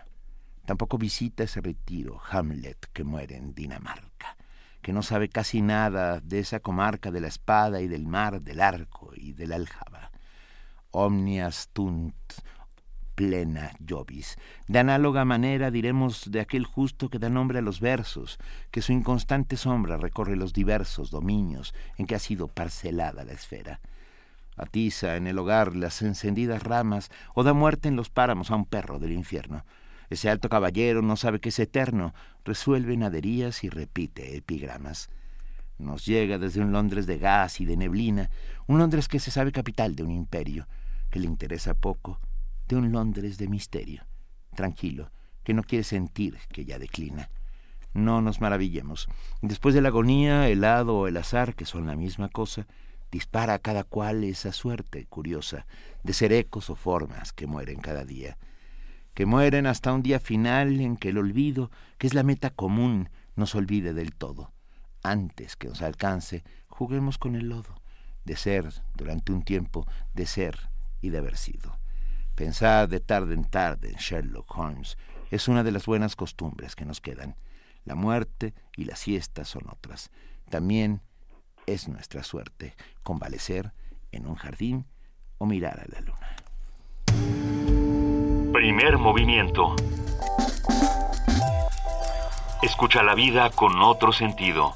Tampoco 0.65 0.97
visita 0.97 1.43
ese 1.43 1.61
retiro, 1.61 2.19
Hamlet, 2.27 2.87
que 2.91 3.03
muere 3.03 3.37
en 3.37 3.53
Dinamarca, 3.53 4.35
que 4.81 4.93
no 4.93 5.03
sabe 5.03 5.29
casi 5.29 5.61
nada 5.61 6.21
de 6.21 6.39
esa 6.39 6.59
comarca 6.59 7.11
de 7.11 7.21
la 7.21 7.27
espada 7.27 7.81
y 7.81 7.87
del 7.87 8.07
mar, 8.07 8.41
del 8.41 8.61
arco 8.61 9.11
y 9.15 9.33
del 9.33 9.53
aljaba 9.53 9.90
omnias 10.91 11.69
tunt 11.73 12.15
plena 13.15 13.71
Jovis. 13.87 14.37
De 14.67 14.79
análoga 14.79 15.25
manera 15.25 15.69
diremos 15.71 16.31
de 16.31 16.39
aquel 16.39 16.65
justo 16.65 17.09
que 17.09 17.19
da 17.19 17.29
nombre 17.29 17.59
a 17.59 17.61
los 17.61 17.79
versos, 17.79 18.39
que 18.71 18.81
su 18.81 18.93
inconstante 18.93 19.57
sombra 19.57 19.97
recorre 19.97 20.35
los 20.35 20.53
diversos 20.53 21.11
dominios 21.11 21.73
en 21.97 22.07
que 22.07 22.15
ha 22.15 22.19
sido 22.19 22.47
parcelada 22.47 23.23
la 23.23 23.33
esfera. 23.33 23.79
Atiza 24.57 25.15
en 25.17 25.27
el 25.27 25.37
hogar 25.39 25.75
las 25.75 26.01
encendidas 26.01 26.63
ramas 26.63 27.09
o 27.33 27.43
da 27.43 27.53
muerte 27.53 27.87
en 27.87 27.95
los 27.95 28.09
páramos 28.09 28.51
a 28.51 28.55
un 28.55 28.65
perro 28.65 28.99
del 28.99 29.11
infierno. 29.11 29.65
Ese 30.09 30.29
alto 30.29 30.49
caballero 30.49 31.01
no 31.01 31.15
sabe 31.15 31.39
que 31.39 31.49
es 31.49 31.59
eterno, 31.59 32.13
resuelve 32.43 32.97
naderías 32.97 33.63
y 33.63 33.69
repite 33.69 34.35
epigramas. 34.35 35.09
Nos 35.77 36.05
llega 36.05 36.37
desde 36.37 36.61
un 36.61 36.71
Londres 36.71 37.07
de 37.07 37.17
gas 37.17 37.61
y 37.61 37.65
de 37.65 37.77
neblina, 37.77 38.29
un 38.67 38.77
Londres 38.77 39.07
que 39.07 39.19
se 39.19 39.31
sabe 39.31 39.51
capital 39.51 39.95
de 39.95 40.03
un 40.03 40.11
imperio, 40.11 40.67
que 41.11 41.19
le 41.19 41.27
interesa 41.27 41.75
poco, 41.75 42.19
de 42.67 42.77
un 42.77 42.91
Londres 42.91 43.37
de 43.37 43.47
misterio, 43.47 44.05
tranquilo, 44.55 45.11
que 45.43 45.53
no 45.53 45.63
quiere 45.63 45.83
sentir 45.83 46.37
que 46.51 46.65
ya 46.65 46.79
declina. 46.79 47.29
No 47.93 48.21
nos 48.21 48.39
maravillemos. 48.39 49.09
Después 49.41 49.75
de 49.75 49.81
la 49.81 49.89
agonía, 49.89 50.47
el 50.47 50.63
hado 50.63 50.97
o 50.97 51.07
el 51.07 51.17
azar, 51.17 51.55
que 51.55 51.65
son 51.65 51.85
la 51.85 51.95
misma 51.95 52.29
cosa, 52.29 52.65
dispara 53.11 53.55
a 53.55 53.59
cada 53.59 53.83
cual 53.83 54.23
esa 54.23 54.53
suerte 54.53 55.05
curiosa 55.05 55.65
de 56.03 56.13
ser 56.13 56.31
ecos 56.31 56.69
o 56.69 56.75
formas 56.75 57.33
que 57.33 57.47
mueren 57.47 57.81
cada 57.81 58.05
día, 58.05 58.37
que 59.13 59.25
mueren 59.25 59.67
hasta 59.67 59.91
un 59.91 60.01
día 60.01 60.21
final 60.21 60.79
en 60.79 60.95
que 60.95 61.09
el 61.09 61.17
olvido, 61.17 61.69
que 61.97 62.07
es 62.07 62.13
la 62.13 62.23
meta 62.23 62.49
común, 62.49 63.09
nos 63.35 63.53
olvide 63.55 63.93
del 63.93 64.15
todo. 64.15 64.53
Antes 65.03 65.57
que 65.57 65.67
nos 65.67 65.81
alcance, 65.81 66.43
juguemos 66.67 67.17
con 67.17 67.35
el 67.35 67.49
lodo, 67.49 67.81
de 68.23 68.37
ser 68.37 68.71
durante 68.95 69.33
un 69.33 69.43
tiempo, 69.43 69.85
de 70.13 70.25
ser 70.25 70.70
y 71.01 71.09
de 71.09 71.17
haber 71.17 71.37
sido. 71.37 71.77
Pensar 72.35 72.87
de 72.87 72.99
tarde 72.99 73.33
en 73.33 73.43
tarde 73.43 73.89
en 73.89 73.95
Sherlock 73.95 74.57
Holmes 74.57 74.97
es 75.29 75.47
una 75.47 75.63
de 75.63 75.71
las 75.71 75.85
buenas 75.85 76.15
costumbres 76.15 76.75
que 76.75 76.85
nos 76.85 77.01
quedan. 77.01 77.35
La 77.85 77.95
muerte 77.95 78.53
y 78.75 78.85
la 78.85 78.95
siesta 78.95 79.45
son 79.45 79.63
otras. 79.69 80.11
También 80.49 81.01
es 81.65 81.87
nuestra 81.87 82.23
suerte 82.23 82.75
convalecer 83.03 83.73
en 84.11 84.27
un 84.27 84.35
jardín 84.35 84.85
o 85.37 85.45
mirar 85.45 85.79
a 85.79 85.85
la 85.91 86.01
luna. 86.01 86.35
Primer 88.53 88.97
movimiento. 88.97 89.75
Escucha 92.61 93.01
la 93.01 93.15
vida 93.15 93.49
con 93.49 93.81
otro 93.81 94.11
sentido. 94.11 94.75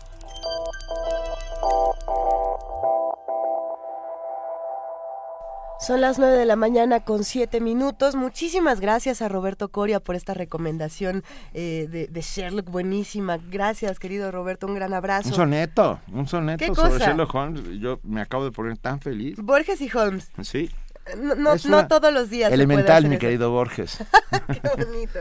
Son 5.85 6.01
las 6.01 6.17
9 6.17 6.35
de 6.35 6.45
la 6.45 6.55
mañana 6.55 7.01
con 7.01 7.23
7 7.23 7.61
minutos. 7.61 8.15
Muchísimas 8.15 8.79
gracias 8.79 9.21
a 9.21 9.29
Roberto 9.29 9.69
Coria 9.69 9.99
por 9.99 10.15
esta 10.15 10.33
recomendación 10.33 11.23
eh, 11.53 12.07
de, 12.09 12.21
Sherlock. 12.21 12.71
Buenísima. 12.71 13.37
Gracias, 13.51 13.99
querido 13.99 14.31
Roberto. 14.31 14.65
Un 14.65 14.73
gran 14.73 14.95
abrazo. 14.95 15.29
Un 15.29 15.35
soneto, 15.35 15.99
un 16.11 16.27
soneto 16.27 16.73
sobre 16.73 17.05
Sherlock 17.05 17.35
Holmes. 17.35 17.79
Yo 17.79 17.99
me 18.01 18.21
acabo 18.21 18.45
de 18.45 18.51
poner 18.51 18.79
tan 18.79 18.99
feliz. 18.99 19.35
Borges 19.37 19.79
y 19.79 19.95
Holmes. 19.95 20.31
Sí. 20.41 20.71
No, 21.17 21.53
no, 21.69 21.87
todos 21.87 22.11
los 22.11 22.31
días. 22.31 22.51
Elemental, 22.51 23.07
mi 23.07 23.19
querido 23.19 23.51
Borges. 23.51 24.03
Qué 24.47 24.85
bonito. 24.85 25.19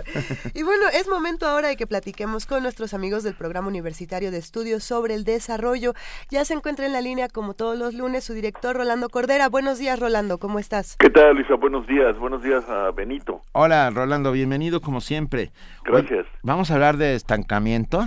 Y 0.54 0.62
bueno, 0.62 0.86
es 0.94 1.08
momento 1.08 1.46
ahora 1.46 1.68
de 1.68 1.76
que 1.76 1.86
platiquemos 1.86 2.46
con 2.46 2.62
nuestros 2.62 2.94
amigos 2.94 3.22
del 3.22 3.34
Programa 3.34 3.68
Universitario 3.68 4.30
de 4.30 4.38
Estudios 4.38 4.82
sobre 4.82 5.14
el 5.14 5.24
Desarrollo. 5.24 5.92
Ya 6.30 6.46
se 6.46 6.54
encuentra 6.54 6.86
en 6.86 6.94
la 6.94 7.02
línea, 7.02 7.28
como 7.28 7.52
todos 7.52 7.78
los 7.78 7.92
lunes, 7.92 8.24
su 8.24 8.32
director 8.32 8.74
Rolando 8.74 9.10
Cordera. 9.10 9.50
Buenos 9.50 9.78
días, 9.78 10.00
Rolando, 10.00 10.38
¿cómo 10.38 10.58
estás? 10.58 10.96
¿Qué 10.96 11.10
tal, 11.10 11.34
Luisa? 11.36 11.54
Buenos 11.56 11.86
días. 11.86 12.18
Buenos 12.18 12.42
días 12.42 12.66
a 12.68 12.90
Benito. 12.90 13.42
Hola, 13.52 13.90
Rolando, 13.90 14.32
bienvenido 14.32 14.80
como 14.80 15.02
siempre. 15.02 15.50
Gracias. 15.84 16.24
Vamos 16.42 16.70
a 16.70 16.74
hablar 16.74 16.96
de 16.96 17.14
estancamiento. 17.14 18.04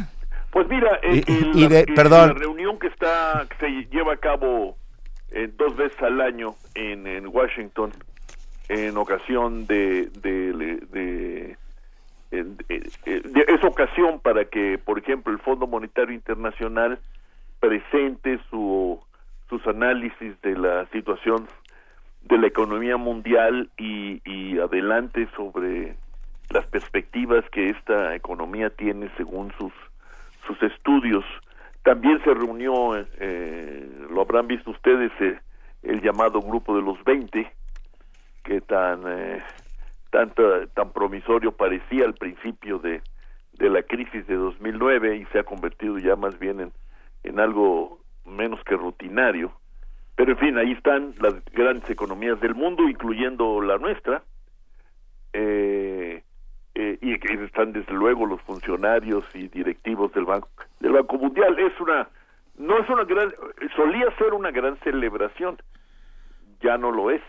Pues 0.50 0.68
mira, 0.68 1.00
y, 1.04 1.68
de, 1.68 1.86
perdón. 1.96 2.30
la 2.30 2.34
reunión 2.34 2.80
que 2.80 2.88
está 2.88 3.46
que 3.50 3.58
se 3.58 3.96
lleva 3.96 4.14
a 4.14 4.18
cabo 4.18 4.76
eh, 5.38 5.52
dos 5.56 5.76
veces 5.76 6.02
al 6.02 6.20
año 6.20 6.56
en, 6.74 7.06
en 7.06 7.28
Washington 7.28 7.92
en 8.70 8.98
ocasión 8.98 9.68
de, 9.68 10.10
de, 10.24 11.56
es 12.32 13.64
ocasión 13.64 14.20
para 14.20 14.46
que 14.46 14.80
por 14.80 14.98
ejemplo 14.98 15.32
el 15.32 15.38
Fondo 15.40 15.68
Monetario 15.68 16.16
Internacional 16.16 17.00
presente 17.60 18.40
su 18.50 19.00
sus 19.48 19.66
análisis 19.68 20.42
de 20.42 20.58
la 20.58 20.88
situación 20.88 21.48
de 22.24 22.38
la 22.40 22.48
economía 22.48 22.98
mundial 22.98 23.70
y, 23.78 24.22
y 24.26 24.58
adelante 24.58 25.30
sobre 25.36 25.96
las 26.50 26.66
perspectivas 26.66 27.48
que 27.52 27.70
esta 27.70 28.16
economía 28.16 28.72
tiene 28.72 29.12
según 29.18 29.54
sus 29.60 29.72
sus 30.48 30.60
estudios 30.64 31.24
también 31.88 32.22
se 32.26 32.34
reunió, 32.34 32.98
eh, 32.98 33.90
lo 34.10 34.20
habrán 34.20 34.46
visto 34.46 34.72
ustedes, 34.72 35.10
eh, 35.22 35.40
el 35.84 36.02
llamado 36.02 36.42
Grupo 36.42 36.76
de 36.76 36.82
los 36.82 37.02
20, 37.06 37.50
que 38.44 38.60
tan, 38.60 39.04
eh, 39.08 39.42
tan 40.12 40.92
promisorio 40.92 41.54
parecía 41.54 42.04
al 42.04 42.16
principio 42.16 42.80
de, 42.80 43.02
de 43.54 43.70
la 43.70 43.84
crisis 43.84 44.28
de 44.28 44.36
2009 44.36 45.16
y 45.16 45.26
se 45.28 45.40
ha 45.40 45.44
convertido 45.46 45.98
ya 45.98 46.18
más 46.18 46.38
bien 46.38 46.60
en, 46.60 46.74
en 47.24 47.40
algo 47.40 48.02
menos 48.26 48.62
que 48.66 48.76
rutinario. 48.76 49.54
Pero 50.18 50.34
en 50.34 50.38
fin, 50.40 50.58
ahí 50.58 50.74
están 50.74 51.16
las 51.22 51.36
grandes 51.54 51.90
economías 51.90 52.38
del 52.42 52.54
mundo, 52.54 52.90
incluyendo 52.90 53.62
la 53.62 53.78
nuestra. 53.78 54.24
Eh, 55.32 56.07
eh, 56.80 57.00
y 57.02 57.18
que 57.18 57.44
están 57.44 57.74
desde 57.74 57.92
luego 57.92 58.28
los 58.28 58.40
funcionarios 58.42 59.26
y 59.34 59.48
directivos 59.48 60.14
del 60.14 60.26
banco 60.26 60.48
del 60.80 60.92
banco 60.92 61.18
mundial. 61.18 61.58
Es 61.58 61.74
una 61.82 62.08
no 62.60 62.78
es 62.78 62.88
una 62.88 63.04
gran 63.04 63.34
solía 63.76 64.16
ser 64.20 64.36
una 64.36 64.52
gran 64.52 64.78
celebración 64.82 65.58
ya 66.62 66.78
no 66.78 66.92
lo 66.92 67.10
es. 67.10 67.22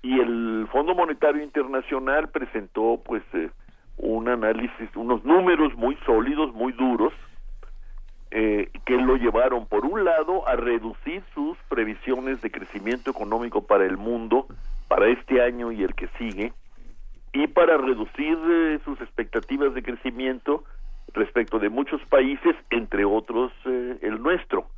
Y 0.00 0.18
el 0.18 0.66
Fondo 0.72 0.94
Monetario 0.94 1.42
Internacional 1.42 2.30
presentó 2.30 3.02
pues 3.04 3.22
eh, 3.34 3.50
un 3.98 4.30
análisis 4.30 4.96
unos 4.96 5.22
números 5.26 5.74
muy 5.74 5.96
sólidos 6.06 6.54
muy 6.54 6.72
duros 6.72 7.12
eh, 8.30 8.70
que 8.86 8.96
lo 8.96 9.16
llevaron 9.16 9.66
por 9.66 9.84
un 9.84 10.06
lado 10.06 10.48
a 10.48 10.56
reducir 10.56 11.22
sus 11.34 11.58
previsiones 11.68 12.40
de 12.40 12.50
crecimiento 12.50 13.10
económico 13.10 13.66
para 13.66 13.84
el 13.84 13.98
mundo 13.98 14.46
para 14.88 15.08
este 15.08 15.42
año 15.42 15.70
y 15.70 15.82
el 15.84 15.94
que 15.94 16.08
sigue 16.16 16.54
y 17.34 17.48
para 17.48 17.76
reducir 17.76 18.38
eh, 18.48 18.78
sus 18.84 18.98
expectativas 19.00 19.74
de 19.74 19.82
crecimiento 19.82 20.64
respecto 21.12 21.58
de 21.58 21.68
muchos 21.68 22.00
países, 22.06 22.54
entre 22.70 23.04
otros 23.04 23.52
eh, 23.66 23.98
el 24.02 24.22
nuestro. 24.22 24.68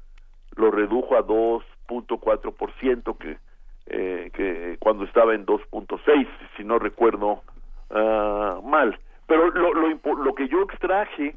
Lo 0.56 0.70
redujo 0.70 1.16
a 1.16 1.26
2.4% 1.26 3.18
que, 3.18 3.36
eh, 3.86 4.30
que 4.32 4.76
cuando 4.80 5.04
estaba 5.04 5.34
en 5.34 5.44
2.6, 5.44 6.26
si 6.56 6.64
no 6.64 6.78
recuerdo 6.78 7.42
ah, 7.90 8.58
mal. 8.64 8.98
Pero 9.26 9.50
lo, 9.50 9.74
lo, 9.74 10.14
lo 10.14 10.34
que 10.34 10.48
yo 10.48 10.62
extraje 10.62 11.36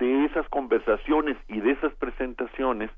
de 0.00 0.24
esas 0.24 0.48
conversaciones 0.48 1.36
y 1.46 1.60
de 1.60 1.70
esas 1.70 1.94
presentaciones 1.94 2.90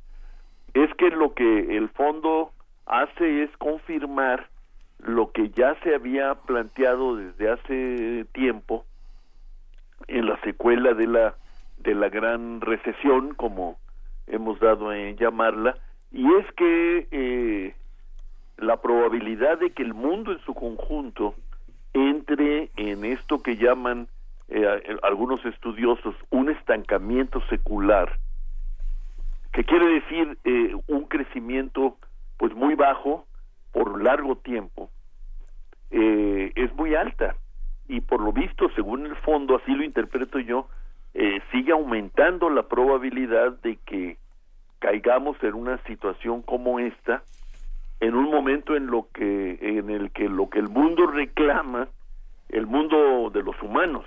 es 0.73 0.93
que 0.95 1.11
lo 1.11 1.35
que 1.35 1.77
el 1.77 1.91
fondo 1.91 2.53
hace 2.87 3.43
es 3.43 3.55
confirmar 3.59 4.49
lo 5.03 5.33
que 5.33 5.51
ya 5.51 5.75
se 5.83 5.95
había 5.95 6.35
planteado 6.35 7.17
desde 7.17 7.51
hace 7.51 8.27
tiempo 8.33 8.85
en 10.09 10.27
la 10.27 10.41
secuela 10.41 10.95
de 10.95 11.07
la 11.07 11.35
de 11.79 11.95
la 11.95 12.09
gran 12.11 12.61
recesión 12.61 13.35
como 13.35 13.79
hemos 14.27 14.61
dado 14.61 14.93
en 14.93 15.17
llamarla 15.17 15.77
y 16.13 16.27
es 16.35 16.53
que 16.53 17.09
eh, 17.11 17.75
la 18.59 18.81
probabilidad 18.83 19.59
de 19.59 19.71
que 19.71 19.83
el 19.83 19.95
mundo 19.95 20.33
en 20.33 20.41
su 20.41 20.55
conjunto 20.55 21.35
entre 21.95 22.71
en 22.77 23.05
esto 23.05 23.43
que 23.43 23.57
llaman 23.57 24.09
eh, 24.49 24.67
algunos 25.03 25.45
estudiosos 25.47 26.15
un 26.31 26.51
estancamiento 26.51 27.41
secular 27.49 28.19
que 29.53 29.65
quiere 29.65 29.87
decir 30.01 30.39
eh, 30.45 30.75
un 30.87 31.05
crecimiento 31.05 31.97
pues 32.37 32.55
muy 32.55 32.75
bajo 32.75 33.27
por 33.73 34.03
largo 34.03 34.37
tiempo 34.37 34.91
eh, 35.91 36.53
es 36.55 36.75
muy 36.75 36.95
alta. 36.95 37.37
Y 37.89 38.01
por 38.01 38.21
lo 38.21 38.33
visto, 38.33 38.71
según 38.77 39.07
el 39.07 39.17
fondo, 39.17 39.57
así 39.57 39.73
lo 39.73 39.83
interpreto 39.83 40.39
yo, 40.39 40.69
eh, 41.15 41.41
sigue 41.51 41.73
aumentando 41.73 42.49
la 42.51 42.63
probabilidad 42.69 43.53
de 43.63 43.77
que 43.85 44.17
caigamos 44.79 45.37
en 45.43 45.55
una 45.55 45.79
situación 45.85 46.43
como 46.43 46.79
esta 46.79 47.23
en 48.01 48.15
un 48.15 48.31
momento 48.31 48.75
en 48.77 48.87
lo 48.87 49.09
que 49.13 49.59
en 49.61 49.91
el 49.91 50.11
que 50.13 50.29
lo 50.29 50.49
que 50.49 50.59
el 50.59 50.69
mundo 50.69 51.07
reclama 51.07 51.89
el 52.49 52.67
mundo 52.67 53.31
de 53.31 53.43
los 53.43 53.61
humanos 53.61 54.07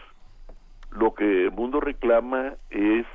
lo 0.92 1.14
que 1.14 1.44
el 1.44 1.52
mundo 1.52 1.80
reclama 1.80 2.54
es 2.70 3.06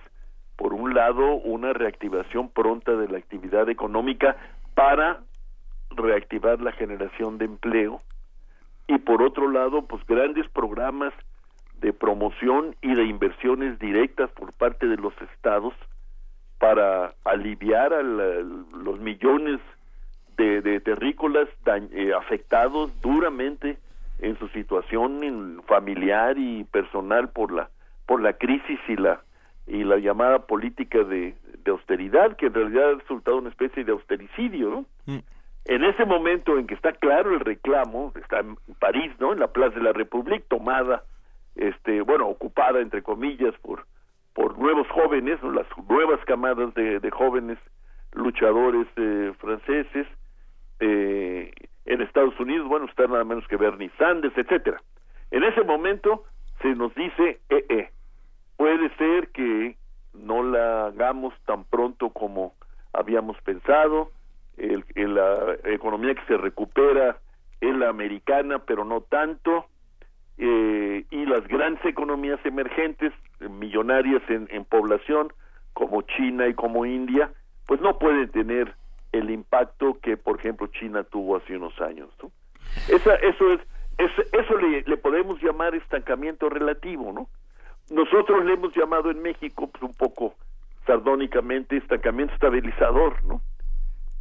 por 0.56 0.72
un 0.72 0.94
lado 0.94 1.34
una 1.34 1.72
reactivación 1.72 2.50
pronta 2.50 2.92
de 2.92 3.08
la 3.08 3.18
actividad 3.18 3.68
económica 3.68 4.36
para 4.74 5.20
reactivar 5.90 6.60
la 6.60 6.72
generación 6.72 7.38
de 7.38 7.46
empleo 7.46 8.00
y 8.88 8.98
por 8.98 9.22
otro 9.22 9.50
lado, 9.50 9.82
pues 9.82 10.04
grandes 10.06 10.48
programas 10.48 11.12
de 11.80 11.92
promoción 11.92 12.74
y 12.80 12.94
de 12.94 13.04
inversiones 13.04 13.78
directas 13.78 14.30
por 14.30 14.52
parte 14.52 14.86
de 14.86 14.96
los 14.96 15.12
estados 15.32 15.74
para 16.58 17.14
aliviar 17.24 17.92
a 17.92 18.02
los 18.02 18.98
millones 18.98 19.60
de, 20.36 20.80
terrícolas 20.80 21.48
eh, 21.92 22.12
afectados 22.16 22.90
duramente 23.00 23.76
en 24.20 24.38
su 24.38 24.48
situación 24.48 25.62
familiar 25.66 26.38
y 26.38 26.64
personal 26.64 27.28
por 27.28 27.52
la 27.52 27.68
por 28.06 28.22
la 28.22 28.32
crisis 28.32 28.78
y 28.88 28.96
la 28.96 29.20
y 29.66 29.84
la 29.84 29.98
llamada 29.98 30.46
política 30.46 31.02
de, 31.02 31.34
de 31.64 31.70
austeridad 31.70 32.36
que 32.36 32.46
en 32.46 32.54
realidad 32.54 32.90
ha 32.90 32.94
resultado 32.94 33.38
una 33.38 33.50
especie 33.50 33.84
de 33.84 33.92
austericidio 33.92 34.70
¿no? 34.70 34.84
Mm. 35.06 35.18
En 35.68 35.84
ese 35.84 36.04
momento 36.04 36.58
en 36.58 36.66
que 36.66 36.74
está 36.74 36.92
claro 36.92 37.32
el 37.32 37.40
reclamo 37.40 38.12
está 38.16 38.40
en 38.40 38.56
París 38.80 39.12
no 39.20 39.32
en 39.32 39.38
la 39.38 39.48
Plaza 39.48 39.76
de 39.76 39.82
la 39.82 39.92
República 39.92 40.44
tomada 40.48 41.04
este 41.54 42.02
bueno 42.02 42.26
ocupada 42.26 42.80
entre 42.80 43.02
comillas 43.02 43.54
por 43.62 43.86
por 44.34 44.58
nuevos 44.58 44.88
jóvenes 44.88 45.40
¿no? 45.42 45.52
las 45.52 45.66
nuevas 45.88 46.18
camadas 46.24 46.74
de, 46.74 46.98
de 46.98 47.10
jóvenes 47.10 47.58
luchadores 48.12 48.88
eh, 48.96 49.32
franceses 49.38 50.06
eh, 50.80 51.52
en 51.88 52.02
Estados 52.02 52.38
Unidos, 52.38 52.68
bueno, 52.68 52.86
está 52.86 53.06
nada 53.06 53.24
menos 53.24 53.46
que 53.48 53.56
Bernie 53.56 53.90
Sanders, 53.98 54.36
etcétera. 54.36 54.80
En 55.30 55.42
ese 55.42 55.62
momento 55.62 56.24
se 56.60 56.74
nos 56.74 56.94
dice, 56.94 57.40
eh, 57.48 57.64
eh, 57.68 57.90
puede 58.56 58.94
ser 58.96 59.28
que 59.28 59.76
no 60.12 60.42
la 60.42 60.86
hagamos 60.86 61.34
tan 61.46 61.64
pronto 61.64 62.10
como 62.10 62.54
habíamos 62.92 63.40
pensado, 63.42 64.10
el, 64.58 65.14
la 65.14 65.56
economía 65.64 66.14
que 66.14 66.24
se 66.26 66.36
recupera 66.36 67.18
es 67.60 67.74
la 67.76 67.88
americana, 67.88 68.58
pero 68.60 68.84
no 68.84 69.00
tanto, 69.00 69.66
eh, 70.36 71.04
y 71.10 71.26
las 71.26 71.46
grandes 71.48 71.84
economías 71.84 72.38
emergentes, 72.44 73.12
millonarias 73.40 74.22
en, 74.28 74.48
en 74.50 74.64
población, 74.64 75.32
como 75.72 76.02
China 76.02 76.46
y 76.48 76.54
como 76.54 76.86
India, 76.86 77.30
pues 77.66 77.80
no 77.80 77.98
pueden 77.98 78.28
tener 78.30 78.74
el 79.12 79.30
impacto 79.30 79.98
que, 80.02 80.16
por 80.16 80.38
ejemplo, 80.38 80.66
China 80.68 81.02
tuvo 81.04 81.36
hace 81.36 81.56
unos 81.56 81.80
años. 81.80 82.08
¿no? 82.22 82.30
Esa, 82.88 83.14
eso 83.16 83.52
es, 83.52 83.60
es- 83.98 84.32
eso 84.32 84.56
le, 84.58 84.82
le 84.82 84.96
podemos 84.96 85.40
llamar 85.42 85.74
estancamiento 85.74 86.48
relativo, 86.48 87.12
¿no? 87.12 87.28
Nosotros 87.90 88.44
le 88.44 88.52
hemos 88.54 88.74
llamado 88.76 89.10
en 89.10 89.22
México, 89.22 89.66
pues 89.68 89.82
un 89.82 89.94
poco 89.94 90.34
sardónicamente, 90.86 91.76
estancamiento 91.76 92.34
estabilizador, 92.34 93.22
¿no? 93.24 93.40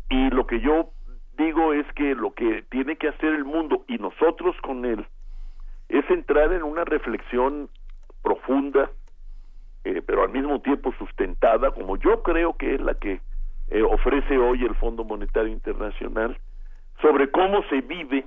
Y 0.09 0.29
lo 0.29 0.47
que 0.47 0.59
yo 0.59 0.91
digo 1.37 1.73
es 1.73 1.85
que 1.93 2.15
lo 2.15 2.33
que 2.33 2.63
tiene 2.69 2.95
que 2.95 3.09
hacer 3.09 3.33
el 3.33 3.45
mundo 3.45 3.83
y 3.87 3.97
nosotros 3.97 4.55
con 4.61 4.85
él 4.85 5.05
es 5.89 6.09
entrar 6.09 6.51
en 6.51 6.63
una 6.63 6.83
reflexión 6.83 7.69
profunda, 8.21 8.89
eh, 9.83 10.01
pero 10.05 10.23
al 10.23 10.29
mismo 10.29 10.59
tiempo 10.61 10.93
sustentada, 10.97 11.71
como 11.71 11.97
yo 11.97 12.23
creo 12.23 12.57
que 12.57 12.75
es 12.75 12.81
la 12.81 12.95
que 12.95 13.21
eh, 13.69 13.81
ofrece 13.83 14.37
hoy 14.37 14.63
el 14.63 14.75
Fondo 14.75 15.03
Monetario 15.03 15.51
Internacional, 15.51 16.37
sobre 17.01 17.29
cómo 17.29 17.63
se 17.69 17.81
vive 17.81 18.25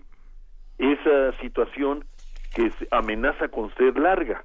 esa 0.79 1.33
situación 1.41 2.05
que 2.55 2.73
amenaza 2.91 3.49
con 3.49 3.75
ser 3.75 3.99
larga. 3.99 4.45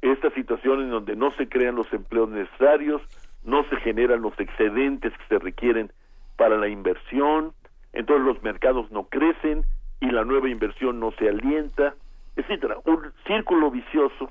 Esta 0.00 0.30
situación 0.30 0.82
en 0.82 0.90
donde 0.90 1.16
no 1.16 1.32
se 1.32 1.48
crean 1.48 1.74
los 1.74 1.92
empleos 1.92 2.28
necesarios, 2.28 3.02
no 3.44 3.64
se 3.68 3.76
generan 3.76 4.22
los 4.22 4.38
excedentes 4.38 5.12
que 5.12 5.24
se 5.28 5.38
requieren 5.38 5.92
para 6.38 6.56
la 6.56 6.68
inversión, 6.68 7.52
entonces 7.92 8.24
los 8.24 8.42
mercados 8.42 8.90
no 8.90 9.08
crecen 9.08 9.64
y 10.00 10.06
la 10.10 10.24
nueva 10.24 10.48
inversión 10.48 11.00
no 11.00 11.10
se 11.18 11.28
alienta, 11.28 11.94
etcétera. 12.36 12.78
Un 12.84 13.12
círculo 13.26 13.70
vicioso 13.70 14.30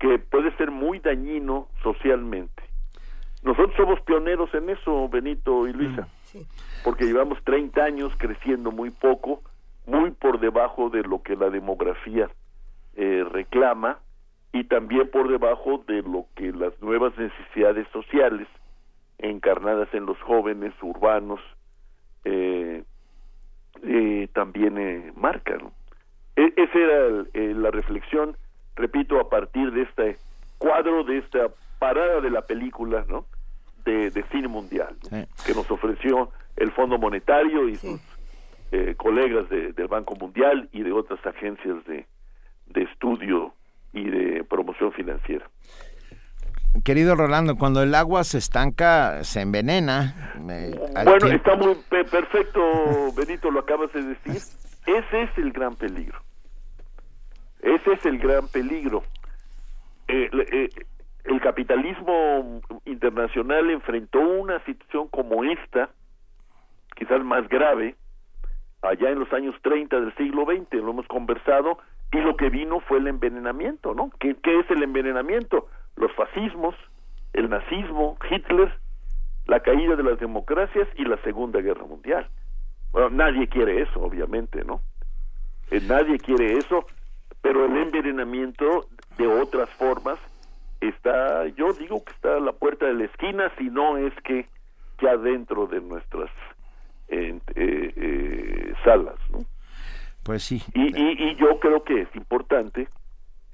que 0.00 0.18
puede 0.18 0.50
ser 0.56 0.70
muy 0.70 0.98
dañino 0.98 1.68
socialmente. 1.82 2.62
Nosotros 3.42 3.76
somos 3.76 4.00
pioneros 4.00 4.52
en 4.54 4.70
eso, 4.70 5.08
Benito 5.08 5.68
y 5.68 5.72
Luisa, 5.74 6.08
porque 6.84 7.04
llevamos 7.04 7.38
30 7.44 7.82
años 7.82 8.12
creciendo 8.16 8.72
muy 8.72 8.90
poco, 8.90 9.42
muy 9.86 10.10
por 10.10 10.40
debajo 10.40 10.88
de 10.88 11.02
lo 11.02 11.22
que 11.22 11.36
la 11.36 11.50
demografía 11.50 12.30
eh, 12.96 13.24
reclama 13.30 13.98
y 14.52 14.64
también 14.64 15.10
por 15.10 15.28
debajo 15.28 15.84
de 15.86 16.02
lo 16.02 16.26
que 16.34 16.52
las 16.52 16.80
nuevas 16.80 17.16
necesidades 17.18 17.86
sociales 17.92 18.48
encarnadas 19.22 19.88
en 19.94 20.06
los 20.06 20.18
jóvenes 20.22 20.72
urbanos 20.82 21.40
eh, 22.24 22.82
eh, 23.82 24.28
también 24.32 24.78
eh, 24.78 25.12
marcan. 25.16 25.70
E- 26.36 26.52
esa 26.56 26.78
era 26.78 27.06
el- 27.06 27.30
eh, 27.34 27.54
la 27.56 27.70
reflexión, 27.70 28.36
repito, 28.76 29.18
a 29.20 29.28
partir 29.28 29.70
de 29.72 29.82
este 29.82 30.16
cuadro, 30.58 31.04
de 31.04 31.18
esta 31.18 31.48
parada 31.78 32.20
de 32.20 32.30
la 32.30 32.42
película, 32.42 33.04
¿no? 33.08 33.24
De, 33.84 34.10
de 34.10 34.22
cine 34.24 34.48
mundial, 34.48 34.94
¿no? 35.04 35.16
que 35.46 35.54
nos 35.54 35.70
ofreció 35.70 36.30
el 36.56 36.70
Fondo 36.72 36.98
Monetario 36.98 37.68
y 37.68 37.76
sus 37.76 38.00
eh, 38.72 38.94
colegas 38.96 39.48
de- 39.48 39.72
del 39.72 39.88
Banco 39.88 40.14
Mundial 40.16 40.68
y 40.72 40.82
de 40.82 40.92
otras 40.92 41.24
agencias 41.26 41.82
de, 41.86 42.06
de 42.66 42.82
estudio 42.82 43.54
y 43.92 44.04
de 44.04 44.44
promoción 44.44 44.92
financiera. 44.92 45.48
Querido 46.84 47.16
Rolando, 47.16 47.56
cuando 47.56 47.82
el 47.82 47.94
agua 47.94 48.24
se 48.24 48.38
estanca, 48.38 49.22
se 49.24 49.40
envenena. 49.42 50.32
Al 50.94 51.04
Bueno, 51.04 51.26
está 51.28 51.56
muy 51.56 51.74
pe- 51.88 52.04
perfecto, 52.04 52.60
Benito, 53.16 53.50
lo 53.50 53.60
acabas 53.60 53.92
de 53.92 54.02
decir. 54.02 54.36
Ese 54.86 55.22
es 55.22 55.30
el 55.38 55.52
gran 55.52 55.76
peligro. 55.76 56.18
Ese 57.60 57.92
es 57.92 58.06
el 58.06 58.18
gran 58.18 58.48
peligro. 58.48 59.02
Eh, 60.08 60.30
eh, 60.32 60.68
el 61.24 61.40
capitalismo 61.40 62.60
internacional 62.86 63.68
enfrentó 63.70 64.20
una 64.20 64.64
situación 64.64 65.08
como 65.08 65.44
esta, 65.44 65.90
quizás 66.96 67.22
más 67.24 67.46
grave, 67.48 67.96
allá 68.82 69.10
en 69.10 69.18
los 69.18 69.32
años 69.32 69.54
30 69.62 70.00
del 70.00 70.14
siglo 70.16 70.46
XX, 70.46 70.72
lo 70.82 70.90
hemos 70.92 71.06
conversado, 71.08 71.78
y 72.12 72.18
lo 72.18 72.36
que 72.36 72.48
vino 72.48 72.80
fue 72.80 72.98
el 72.98 73.08
envenenamiento, 73.08 73.94
¿no? 73.94 74.10
¿Qué, 74.18 74.36
qué 74.42 74.60
es 74.60 74.70
el 74.70 74.82
envenenamiento? 74.82 75.68
Los 76.00 76.10
fascismos, 76.14 76.74
el 77.34 77.50
nazismo, 77.50 78.16
Hitler, 78.30 78.72
la 79.46 79.60
caída 79.60 79.96
de 79.96 80.02
las 80.02 80.18
democracias 80.18 80.88
y 80.96 81.04
la 81.04 81.18
Segunda 81.18 81.60
Guerra 81.60 81.84
Mundial. 81.84 82.26
Bueno, 82.90 83.10
nadie 83.10 83.46
quiere 83.48 83.82
eso, 83.82 84.00
obviamente, 84.00 84.64
¿no? 84.64 84.80
Eh, 85.70 85.80
nadie 85.86 86.18
quiere 86.18 86.56
eso, 86.56 86.86
pero 87.42 87.66
el 87.66 87.76
envenenamiento 87.76 88.86
de 89.18 89.26
otras 89.26 89.68
formas 89.70 90.18
está, 90.80 91.46
yo 91.48 91.74
digo 91.74 92.02
que 92.02 92.12
está 92.12 92.38
a 92.38 92.40
la 92.40 92.52
puerta 92.52 92.86
de 92.86 92.94
la 92.94 93.04
esquina, 93.04 93.52
si 93.58 93.64
no 93.64 93.98
es 93.98 94.14
que 94.24 94.48
ya 95.02 95.18
dentro 95.18 95.66
de 95.66 95.82
nuestras 95.82 96.30
eh, 97.08 97.38
eh, 97.56 98.72
salas, 98.84 99.18
¿no? 99.30 99.40
Pues 100.22 100.44
sí. 100.44 100.62
Y, 100.72 100.96
y, 100.98 101.30
y 101.30 101.36
yo 101.36 101.60
creo 101.60 101.84
que 101.84 102.02
es 102.02 102.16
importante 102.16 102.88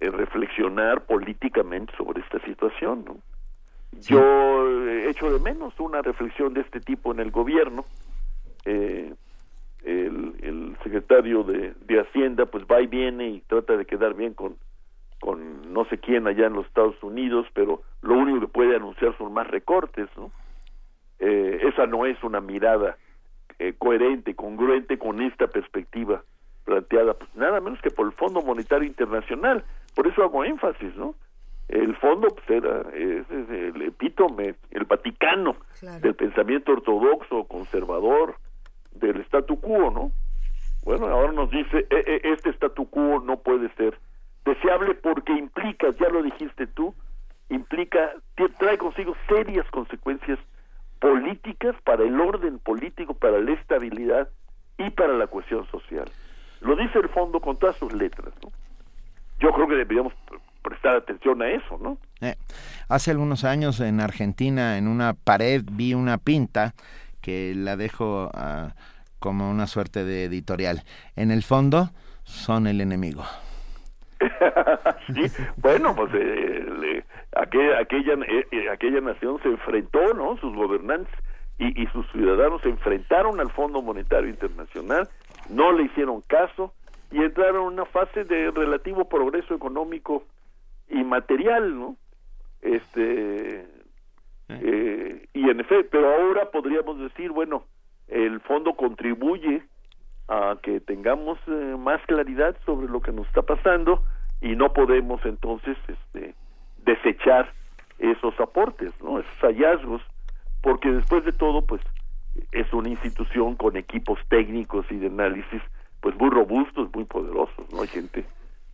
eh, 0.00 0.10
reflexionar 0.10 1.04
políticamente 1.06 1.92
sobre 1.96 2.20
esta 2.20 2.38
situación, 2.40 3.04
¿no? 3.04 3.16
Yo 4.02 4.20
eh, 4.88 5.08
echo 5.08 5.32
de 5.32 5.38
menos 5.40 5.78
una 5.80 6.02
reflexión 6.02 6.52
de 6.54 6.60
este 6.60 6.80
tipo 6.80 7.12
en 7.12 7.20
el 7.20 7.30
gobierno. 7.30 7.86
Eh, 8.64 9.14
el, 9.84 10.34
el 10.42 10.76
secretario 10.82 11.44
de, 11.44 11.72
de 11.80 12.00
Hacienda 12.00 12.46
pues 12.46 12.64
va 12.64 12.80
y 12.80 12.86
viene 12.88 13.28
y 13.28 13.40
trata 13.42 13.76
de 13.76 13.86
quedar 13.86 14.14
bien 14.14 14.34
con, 14.34 14.56
con 15.20 15.72
no 15.72 15.84
sé 15.86 15.98
quién 15.98 16.26
allá 16.26 16.46
en 16.46 16.54
los 16.54 16.66
Estados 16.66 17.00
Unidos, 17.02 17.46
pero 17.54 17.82
lo 18.02 18.14
único 18.14 18.40
que 18.40 18.48
puede 18.48 18.76
anunciar 18.76 19.16
son 19.16 19.32
más 19.32 19.46
recortes, 19.46 20.08
¿no? 20.16 20.30
Eh, 21.18 21.60
esa 21.62 21.86
no 21.86 22.04
es 22.04 22.22
una 22.22 22.40
mirada 22.40 22.98
eh, 23.58 23.74
coherente, 23.78 24.34
congruente 24.34 24.98
con 24.98 25.22
esta 25.22 25.46
perspectiva 25.46 26.22
planteada, 26.64 27.14
pues 27.14 27.34
nada 27.34 27.60
menos 27.60 27.80
que 27.80 27.90
por 27.90 28.06
el 28.06 28.12
Fondo 28.12 28.42
Monetario 28.42 28.86
Internacional. 28.86 29.64
Por 29.96 30.06
eso 30.06 30.22
hago 30.22 30.44
énfasis, 30.44 30.94
¿no? 30.94 31.14
El 31.68 31.96
fondo 31.96 32.28
pues 32.28 32.48
era 32.50 32.82
es, 32.94 33.28
es 33.30 33.50
el 33.50 33.82
epítome, 33.82 34.54
el 34.70 34.84
Vaticano 34.84 35.56
del 36.02 36.14
pensamiento 36.14 36.72
ortodoxo, 36.72 37.44
conservador, 37.44 38.36
del 38.92 39.20
statu 39.22 39.58
quo, 39.60 39.90
¿no? 39.90 40.12
Bueno, 40.84 41.06
ahora 41.08 41.32
nos 41.32 41.50
dice, 41.50 41.86
"E- 41.90 42.04
e- 42.06 42.32
este 42.32 42.50
statu 42.50 42.88
quo 42.88 43.20
no 43.20 43.38
puede 43.38 43.68
ser 43.74 43.98
deseable 44.44 44.94
porque 44.94 45.32
implica, 45.32 45.88
ya 45.98 46.08
lo 46.10 46.22
dijiste 46.22 46.66
tú, 46.68 46.94
implica, 47.48 48.12
trae 48.58 48.76
consigo 48.78 49.16
serias 49.28 49.66
consecuencias 49.70 50.38
políticas 51.00 51.74
para 51.84 52.04
el 52.04 52.20
orden 52.20 52.58
político, 52.58 53.14
para 53.14 53.40
la 53.40 53.52
estabilidad 53.52 54.28
y 54.78 54.90
para 54.90 55.14
la 55.14 55.26
cohesión 55.26 55.66
social. 55.70 56.08
Lo 56.60 56.76
dice 56.76 56.98
el 56.98 57.08
fondo 57.08 57.40
con 57.40 57.56
todas 57.56 57.76
sus 57.76 57.92
letras, 57.92 58.32
¿no? 58.42 58.52
Yo 59.40 59.52
creo 59.52 59.68
que 59.68 59.74
deberíamos 59.76 60.12
pre- 60.28 60.38
prestar 60.62 60.96
atención 60.96 61.40
a 61.42 61.48
eso, 61.50 61.78
¿no? 61.80 61.98
Eh, 62.20 62.36
hace 62.88 63.10
algunos 63.10 63.44
años 63.44 63.80
en 63.80 64.00
Argentina, 64.00 64.78
en 64.78 64.88
una 64.88 65.14
pared, 65.14 65.62
vi 65.70 65.94
una 65.94 66.18
pinta 66.18 66.74
que 67.20 67.52
la 67.54 67.76
dejo 67.76 68.30
ah, 68.34 68.74
como 69.18 69.50
una 69.50 69.66
suerte 69.66 70.04
de 70.04 70.24
editorial. 70.24 70.82
En 71.16 71.30
el 71.30 71.42
fondo, 71.42 71.90
son 72.24 72.66
el 72.66 72.80
enemigo. 72.80 73.24
sí, 75.14 75.26
bueno, 75.58 75.94
pues 75.94 76.10
eh, 76.14 76.64
le- 76.80 77.04
aquella, 77.36 77.78
aquella, 77.80 78.14
eh, 78.26 78.70
aquella 78.72 79.00
nación 79.00 79.38
se 79.42 79.48
enfrentó, 79.48 80.14
¿no? 80.14 80.36
Sus 80.38 80.54
gobernantes 80.54 81.12
y, 81.58 81.82
y 81.82 81.86
sus 81.88 82.10
ciudadanos 82.12 82.62
se 82.62 82.70
enfrentaron 82.70 83.38
al 83.40 83.50
Fondo 83.50 83.82
Monetario 83.82 84.28
Internacional, 84.30 85.08
no 85.50 85.72
le 85.72 85.84
hicieron 85.84 86.22
caso 86.22 86.72
y 87.16 87.22
entrar 87.22 87.54
en 87.54 87.62
una 87.62 87.86
fase 87.86 88.24
de 88.24 88.50
relativo 88.50 89.08
progreso 89.08 89.54
económico 89.54 90.24
y 90.86 91.02
material, 91.02 91.74
¿no? 91.74 91.96
Este 92.60 93.66
eh, 94.50 95.26
y 95.32 95.48
en 95.48 95.60
efecto, 95.60 95.88
pero 95.92 96.12
ahora 96.12 96.50
podríamos 96.50 96.98
decir, 96.98 97.30
bueno, 97.30 97.64
el 98.08 98.40
fondo 98.40 98.74
contribuye 98.74 99.62
a 100.28 100.58
que 100.62 100.80
tengamos 100.80 101.38
eh, 101.46 101.76
más 101.78 102.04
claridad 102.06 102.54
sobre 102.66 102.86
lo 102.86 103.00
que 103.00 103.12
nos 103.12 103.26
está 103.28 103.40
pasando 103.40 104.02
y 104.42 104.54
no 104.54 104.74
podemos 104.74 105.24
entonces 105.24 105.78
este, 105.88 106.34
desechar 106.84 107.50
esos 107.98 108.38
aportes, 108.38 108.92
¿no? 109.02 109.20
esos 109.20 109.38
hallazgos, 109.40 110.02
porque 110.62 110.90
después 110.90 111.24
de 111.24 111.32
todo, 111.32 111.64
pues 111.64 111.80
es 112.52 112.70
una 112.74 112.90
institución 112.90 113.56
con 113.56 113.78
equipos 113.78 114.18
técnicos 114.28 114.84
y 114.90 114.96
de 114.96 115.06
análisis 115.06 115.62
pues 116.06 116.16
muy 116.20 116.30
robustos, 116.30 116.88
muy 116.94 117.02
poderosos, 117.02 117.66
¿no? 117.72 117.82
Hay 117.82 117.88
gente 117.88 118.24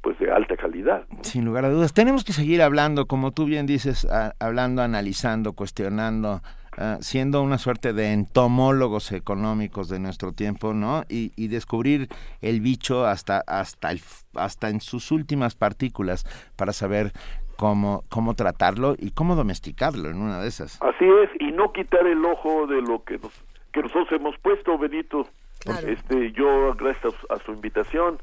pues 0.03 0.19
de 0.19 0.31
alta 0.31 0.55
calidad. 0.55 1.07
Sin 1.23 1.47
lugar 1.47 1.65
a 1.65 1.71
dudas. 1.71 1.95
Tenemos 1.95 2.25
que 2.25 2.35
seguir 2.35 2.61
hablando, 2.61 3.07
como 3.07 3.31
tú 3.31 3.47
bien 3.47 3.65
dices, 3.65 4.07
hablando, 4.39 4.83
analizando, 4.83 5.55
cuestionando, 5.55 6.43
ah, 6.77 6.99
siendo 7.01 7.43
una 7.43 7.57
suerte 7.57 7.95
de 7.95 8.13
entomólogos 8.13 9.13
económicos 9.13 9.89
de 9.89 9.99
nuestro 9.99 10.33
tiempo, 10.33 10.75
¿no? 10.75 11.05
Y, 11.09 11.33
y, 11.35 11.49
descubrir 11.49 12.09
el 12.43 12.61
bicho 12.61 13.07
hasta, 13.07 13.43
hasta, 13.47 13.93
el, 13.93 14.03
hasta 14.35 14.69
en 14.69 14.83
sus 14.83 15.11
últimas 15.11 15.55
partículas 15.55 16.27
para 16.57 16.75
saber 16.75 17.13
cómo, 17.57 18.05
cómo 18.11 18.35
tratarlo 18.35 18.95
y 18.99 19.13
cómo 19.13 19.37
domesticarlo 19.37 20.11
en 20.11 20.21
una 20.21 20.39
de 20.43 20.49
esas. 20.49 20.79
Así 20.83 21.07
es, 21.07 21.31
y 21.41 21.51
no 21.51 21.73
quitar 21.73 22.07
el 22.07 22.23
ojo 22.27 22.67
de 22.67 22.83
lo 22.83 23.03
que, 23.05 23.17
nos, 23.17 23.33
que 23.73 23.81
nosotros 23.81 24.13
hemos 24.13 24.37
puesto, 24.37 24.77
Benito. 24.77 25.27
Este, 25.87 26.33
yo, 26.33 26.75
gracias 26.75 27.15
a 27.31 27.39
su 27.45 27.53
invitación 27.53 28.19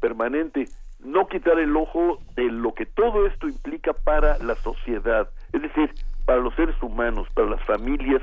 permanente, 0.00 0.68
no 1.00 1.26
quitar 1.28 1.58
el 1.58 1.76
ojo 1.76 2.18
de 2.36 2.44
lo 2.44 2.74
que 2.74 2.86
todo 2.86 3.26
esto 3.26 3.48
implica 3.48 3.92
para 3.92 4.38
la 4.38 4.54
sociedad, 4.56 5.28
es 5.52 5.62
decir, 5.62 5.92
para 6.24 6.40
los 6.40 6.54
seres 6.54 6.76
humanos, 6.82 7.28
para 7.34 7.50
las 7.50 7.62
familias 7.64 8.22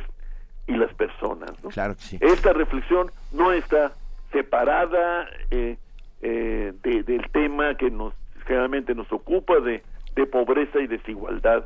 y 0.68 0.74
las 0.74 0.94
personas. 0.94 1.52
Claro 1.74 1.96
que 1.96 2.02
sí. 2.02 2.18
Esta 2.22 2.54
reflexión 2.54 3.12
no 3.32 3.52
está 3.52 3.94
separada 4.32 5.28
eh, 5.52 5.78
eh, 6.22 6.74
del 6.82 7.30
tema 7.32 7.76
que 7.76 7.92
nos 7.92 8.14
generalmente 8.46 8.96
nos 8.96 9.12
ocupa 9.12 9.60
de, 9.60 9.84
de 10.16 10.26
pobreza 10.26 10.80
y 10.80 10.88
desigualdad 10.88 11.66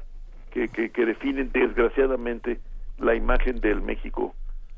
que, 0.51 0.69
que, 0.69 1.05
definen 1.05 1.51
desgraciadamente 1.51 2.59
la 2.97 3.15
imagen 3.15 3.59
del 3.59 3.81
México 3.81 4.33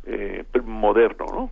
eh, 0.05 0.43
moderno, 0.63 1.25
¿no? 1.31 1.51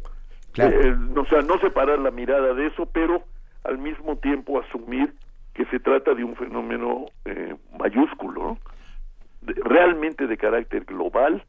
O 0.64 1.26
sea, 1.26 1.42
no 1.42 1.60
separar 1.60 2.00
la 2.00 2.12
mirada 2.12 2.54
de 2.54 2.68
eso, 2.68 2.86
pero 2.86 3.24
al 3.64 3.78
mismo 3.78 4.18
tiempo 4.18 4.60
asumir 4.60 5.14
que 5.54 5.66
se 5.66 5.80
trata 5.80 6.14
de 6.14 6.24
un 6.24 6.36
fenómeno 6.36 7.06
eh, 7.26 7.56
mayúsculo, 7.80 8.58
realmente 9.42 10.28
de 10.28 10.38
carácter 10.38 10.86
global 10.86 11.44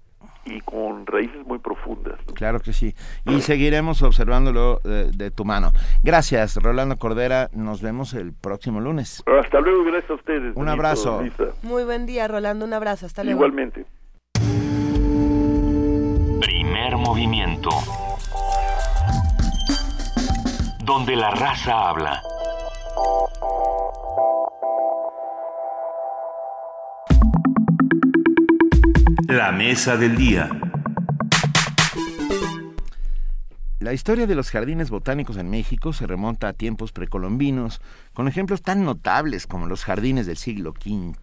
y 0.45 0.61
con 0.61 1.07
raíces 1.07 1.45
muy 1.45 1.59
profundas. 1.59 2.19
Claro 2.35 2.61
que 2.61 2.73
sí. 2.73 2.95
Y 3.25 3.41
seguiremos 3.41 4.03
observándolo 4.03 4.81
de, 4.85 5.11
de, 5.11 5.31
tu 5.31 5.45
mano. 5.45 5.73
Gracias, 6.05 6.57
Rolando 6.63 6.97
Cordera. 6.97 7.49
Nos 7.53 7.83
vemos 7.83 8.15
el 8.15 8.33
próximo 8.33 8.81
lunes. 8.81 9.25
Hasta 9.27 9.61
luego, 9.61 9.85
gracias 9.85 10.11
a 10.11 10.15
ustedes. 10.15 10.57
Un 10.57 10.69
abrazo. 10.69 11.23
Muy 11.63 11.85
buen 11.85 12.07
día, 12.07 12.29
Rolando. 12.29 12.65
Un 12.65 12.75
abrazo. 12.75 13.07
Hasta 13.07 13.25
luego. 13.25 13.39
Igualmente. 13.39 13.87
Primer 16.41 16.97
movimiento 16.97 17.71
donde 20.87 21.17
la 21.17 21.31
raza 21.31 21.89
habla. 21.89 22.23
La 29.27 29.51
mesa 29.51 29.97
del 29.97 30.17
día. 30.17 30.49
La 33.81 33.93
historia 33.93 34.29
de 34.29 34.37
los 34.37 34.51
jardines 34.51 34.91
botánicos 34.91 35.37
en 35.39 35.51
México 35.51 35.93
se 35.93 36.07
remonta 36.07 36.49
a 36.49 36.53
tiempos 36.53 36.93
precolombinos, 36.93 37.81
con 38.15 38.29
ejemplos 38.29 38.63
tan 38.63 38.85
notables 38.85 39.49
como 39.49 39.67
los 39.67 39.85
jardines 39.85 40.27
del 40.27 40.37
siglo 40.37 40.71
V 40.71 41.17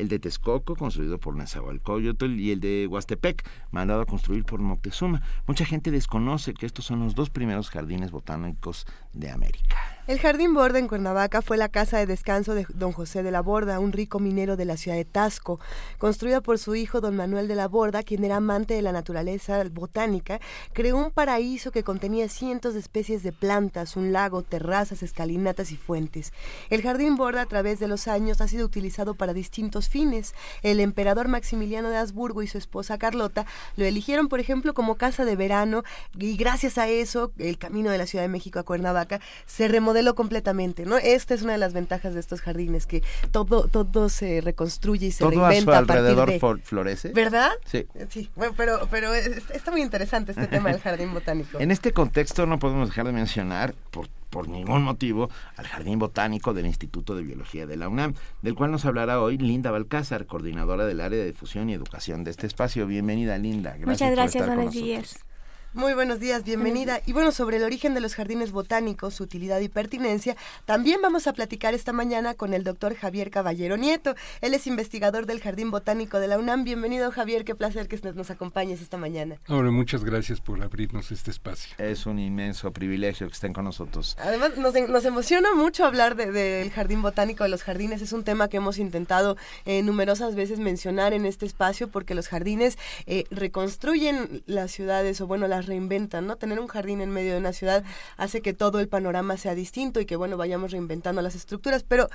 el 0.00 0.08
de 0.08 0.18
Texcoco, 0.18 0.74
construido 0.76 1.18
por 1.18 1.36
Nezahualcóyotl, 1.36 2.38
y 2.38 2.50
el 2.50 2.60
de 2.60 2.86
Huastepec, 2.88 3.46
mandado 3.70 4.02
a 4.02 4.06
construir 4.06 4.44
por 4.44 4.60
Moctezuma. 4.60 5.22
Mucha 5.46 5.64
gente 5.64 5.90
desconoce 5.90 6.54
que 6.54 6.66
estos 6.66 6.84
son 6.84 7.00
los 7.00 7.14
dos 7.14 7.30
primeros 7.30 7.70
jardines 7.70 8.10
botánicos 8.10 8.86
de 9.12 9.30
América. 9.30 9.76
El 10.10 10.18
Jardín 10.18 10.54
Borda 10.54 10.80
en 10.80 10.88
Cuernavaca 10.88 11.40
fue 11.40 11.56
la 11.56 11.68
casa 11.68 11.96
de 11.98 12.04
descanso 12.04 12.56
de 12.56 12.66
don 12.74 12.90
José 12.90 13.22
de 13.22 13.30
la 13.30 13.42
Borda, 13.42 13.78
un 13.78 13.92
rico 13.92 14.18
minero 14.18 14.56
de 14.56 14.64
la 14.64 14.76
ciudad 14.76 14.96
de 14.96 15.04
Tasco, 15.04 15.60
construida 15.98 16.40
por 16.40 16.58
su 16.58 16.74
hijo 16.74 17.00
don 17.00 17.14
Manuel 17.14 17.46
de 17.46 17.54
la 17.54 17.68
Borda, 17.68 18.02
quien 18.02 18.24
era 18.24 18.38
amante 18.38 18.74
de 18.74 18.82
la 18.82 18.90
naturaleza 18.90 19.62
botánica, 19.70 20.40
creó 20.72 20.96
un 20.96 21.12
paraíso 21.12 21.70
que 21.70 21.84
contenía 21.84 22.28
cientos 22.28 22.74
de 22.74 22.80
especies 22.80 23.22
de 23.22 23.30
plantas, 23.30 23.94
un 23.94 24.12
lago, 24.12 24.42
terrazas, 24.42 25.04
escalinatas 25.04 25.70
y 25.70 25.76
fuentes. 25.76 26.32
El 26.70 26.82
Jardín 26.82 27.14
Borda 27.14 27.42
a 27.42 27.46
través 27.46 27.78
de 27.78 27.86
los 27.86 28.08
años 28.08 28.40
ha 28.40 28.48
sido 28.48 28.66
utilizado 28.66 29.14
para 29.14 29.32
distintos 29.32 29.88
fines. 29.88 30.34
El 30.62 30.80
emperador 30.80 31.28
Maximiliano 31.28 31.88
de 31.88 31.98
Habsburgo 31.98 32.42
y 32.42 32.48
su 32.48 32.58
esposa 32.58 32.98
Carlota 32.98 33.46
lo 33.76 33.84
eligieron, 33.84 34.26
por 34.26 34.40
ejemplo, 34.40 34.74
como 34.74 34.96
casa 34.96 35.24
de 35.24 35.36
verano 35.36 35.84
y 36.18 36.36
gracias 36.36 36.78
a 36.78 36.88
eso 36.88 37.30
el 37.38 37.58
camino 37.58 37.92
de 37.92 37.98
la 37.98 38.06
Ciudad 38.06 38.24
de 38.24 38.28
México 38.28 38.58
a 38.58 38.64
Cuernavaca 38.64 39.20
se 39.46 39.68
remodeló 39.68 39.99
completamente, 40.14 40.84
¿no? 40.86 40.98
Esta 40.98 41.34
es 41.34 41.42
una 41.42 41.52
de 41.52 41.58
las 41.58 41.72
ventajas 41.72 42.14
de 42.14 42.20
estos 42.20 42.40
jardines, 42.40 42.86
que 42.86 43.02
todo, 43.30 43.68
todo 43.68 44.08
se 44.08 44.40
reconstruye 44.40 45.06
y 45.06 45.10
se 45.12 45.24
todo 45.24 45.30
reinventa. 45.30 45.78
a 45.78 45.84
su 45.84 45.92
alrededor 45.92 46.60
florece. 46.62 47.10
¿Verdad? 47.10 47.50
Sí. 47.64 47.86
Sí, 48.08 48.30
bueno, 48.36 48.54
pero, 48.56 48.88
pero 48.90 49.14
está 49.14 49.70
muy 49.70 49.82
interesante 49.82 50.32
este 50.32 50.46
tema 50.46 50.70
del 50.70 50.80
jardín 50.82 51.12
botánico. 51.12 51.58
En 51.58 51.70
este 51.70 51.92
contexto 51.92 52.46
no 52.46 52.58
podemos 52.58 52.88
dejar 52.88 53.06
de 53.06 53.12
mencionar, 53.12 53.74
por 53.90 54.08
por 54.30 54.48
ningún 54.48 54.82
motivo 54.82 55.28
al 55.56 55.66
Jardín 55.66 55.98
Botánico 55.98 56.54
del 56.54 56.66
Instituto 56.66 57.14
de 57.14 57.22
Biología 57.22 57.66
de 57.66 57.76
la 57.76 57.88
UNAM, 57.88 58.14
del 58.42 58.54
cual 58.54 58.70
nos 58.70 58.84
hablará 58.86 59.20
hoy 59.20 59.36
Linda 59.36 59.70
Balcázar, 59.70 60.26
coordinadora 60.26 60.86
del 60.86 61.00
área 61.00 61.18
de 61.18 61.26
difusión 61.26 61.68
y 61.68 61.74
educación 61.74 62.24
de 62.24 62.30
este 62.30 62.46
espacio. 62.46 62.86
Bienvenida, 62.86 63.36
Linda. 63.38 63.70
Gracias 63.70 63.88
Muchas 63.88 64.10
gracias, 64.12 64.46
buenos 64.46 64.72
días. 64.72 65.24
Muy 65.72 65.94
buenos 65.94 66.18
días, 66.18 66.42
bienvenida. 66.42 67.00
Y 67.06 67.12
bueno, 67.12 67.30
sobre 67.30 67.58
el 67.58 67.62
origen 67.62 67.94
de 67.94 68.00
los 68.00 68.16
jardines 68.16 68.50
botánicos, 68.50 69.14
su 69.14 69.22
utilidad 69.22 69.60
y 69.60 69.68
pertinencia, 69.68 70.36
también 70.64 71.00
vamos 71.00 71.28
a 71.28 71.32
platicar 71.32 71.74
esta 71.74 71.92
mañana 71.92 72.34
con 72.34 72.54
el 72.54 72.64
doctor 72.64 72.96
Javier 72.96 73.30
Caballero 73.30 73.76
Nieto. 73.76 74.16
Él 74.40 74.54
es 74.54 74.66
investigador 74.66 75.26
del 75.26 75.38
Jardín 75.38 75.70
Botánico 75.70 76.18
de 76.18 76.26
la 76.26 76.40
UNAM. 76.40 76.64
Bienvenido, 76.64 77.12
Javier, 77.12 77.44
qué 77.44 77.54
placer 77.54 77.86
que 77.86 78.00
nos 78.14 78.30
acompañes 78.32 78.82
esta 78.82 78.96
mañana. 78.96 79.36
Ahora, 79.46 79.70
muchas 79.70 80.04
gracias 80.04 80.40
por 80.40 80.60
abrirnos 80.60 81.12
este 81.12 81.30
espacio. 81.30 81.76
Es 81.78 82.04
un 82.04 82.18
inmenso 82.18 82.72
privilegio 82.72 83.28
que 83.28 83.34
estén 83.34 83.52
con 83.52 83.64
nosotros. 83.64 84.16
Además, 84.18 84.56
nos, 84.56 85.04
emociona 85.04 85.54
mucho 85.54 85.84
hablar 85.84 86.16
del 86.16 86.72
Jardín 86.72 87.00
Botánico, 87.00 87.44
de 87.44 87.50
los 87.50 87.62
jardines. 87.62 88.02
Es 88.02 88.12
un 88.12 88.24
tema 88.24 88.48
que 88.48 88.56
hemos 88.56 88.78
intentado 88.78 89.36
eh, 89.66 89.84
numerosas 89.84 90.34
veces 90.34 90.58
mencionar 90.58 91.12
en 91.12 91.26
este 91.26 91.46
espacio 91.46 91.86
porque 91.86 92.16
los 92.16 92.26
jardines 92.26 92.76
eh, 93.06 93.22
reconstruyen 93.30 94.42
las 94.46 94.72
ciudades 94.72 95.20
o, 95.20 95.28
bueno, 95.28 95.46
las 95.46 95.59
reinventan, 95.66 96.26
¿no? 96.26 96.36
Tener 96.36 96.60
un 96.60 96.68
jardín 96.68 97.00
en 97.00 97.10
medio 97.10 97.32
de 97.32 97.38
una 97.38 97.52
ciudad 97.52 97.84
hace 98.16 98.40
que 98.40 98.52
todo 98.52 98.80
el 98.80 98.88
panorama 98.88 99.36
sea 99.36 99.54
distinto 99.54 100.00
y 100.00 100.06
que, 100.06 100.16
bueno, 100.16 100.36
vayamos 100.36 100.72
reinventando 100.72 101.22
las 101.22 101.34
estructuras, 101.34 101.82
pero 101.82 102.08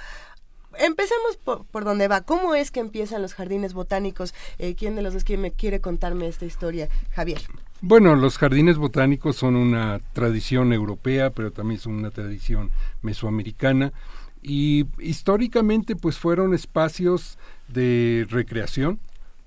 empecemos 0.77 1.38
por, 1.43 1.65
por 1.65 1.84
donde 1.85 2.07
va. 2.07 2.22
¿Cómo 2.22 2.55
es 2.55 2.72
que 2.72 2.80
empiezan 2.80 3.22
los 3.22 3.34
jardines 3.34 3.73
botánicos? 3.73 4.34
Eh, 4.57 4.76
¿Quién 4.76 4.95
de 4.95 5.01
los 5.01 5.13
dos 5.13 5.23
quiere, 5.23 5.51
quiere 5.51 5.81
contarme 5.81 6.27
esta 6.27 6.45
historia? 6.45 6.89
Javier. 7.11 7.41
Bueno, 7.81 8.15
los 8.15 8.38
jardines 8.38 8.77
botánicos 8.77 9.35
son 9.35 9.55
una 9.55 9.99
tradición 10.13 10.73
europea, 10.73 11.30
pero 11.30 11.51
también 11.51 11.80
son 11.80 11.93
una 11.93 12.09
tradición 12.09 12.72
mesoamericana 13.01 13.93
y 14.41 14.85
históricamente 14.99 15.95
pues 15.95 16.19
fueron 16.19 16.53
espacios 16.53 17.39
de 17.67 18.27
recreación, 18.30 18.99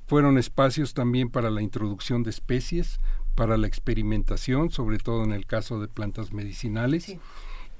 fueron 0.08 0.38
espacios 0.38 0.92
también 0.92 1.30
para 1.30 1.50
la 1.50 1.62
introducción 1.62 2.24
de 2.24 2.30
especies, 2.30 2.98
para 3.38 3.56
la 3.56 3.68
experimentación, 3.68 4.72
sobre 4.72 4.98
todo 4.98 5.22
en 5.22 5.30
el 5.30 5.46
caso 5.46 5.80
de 5.80 5.86
plantas 5.86 6.32
medicinales. 6.32 7.14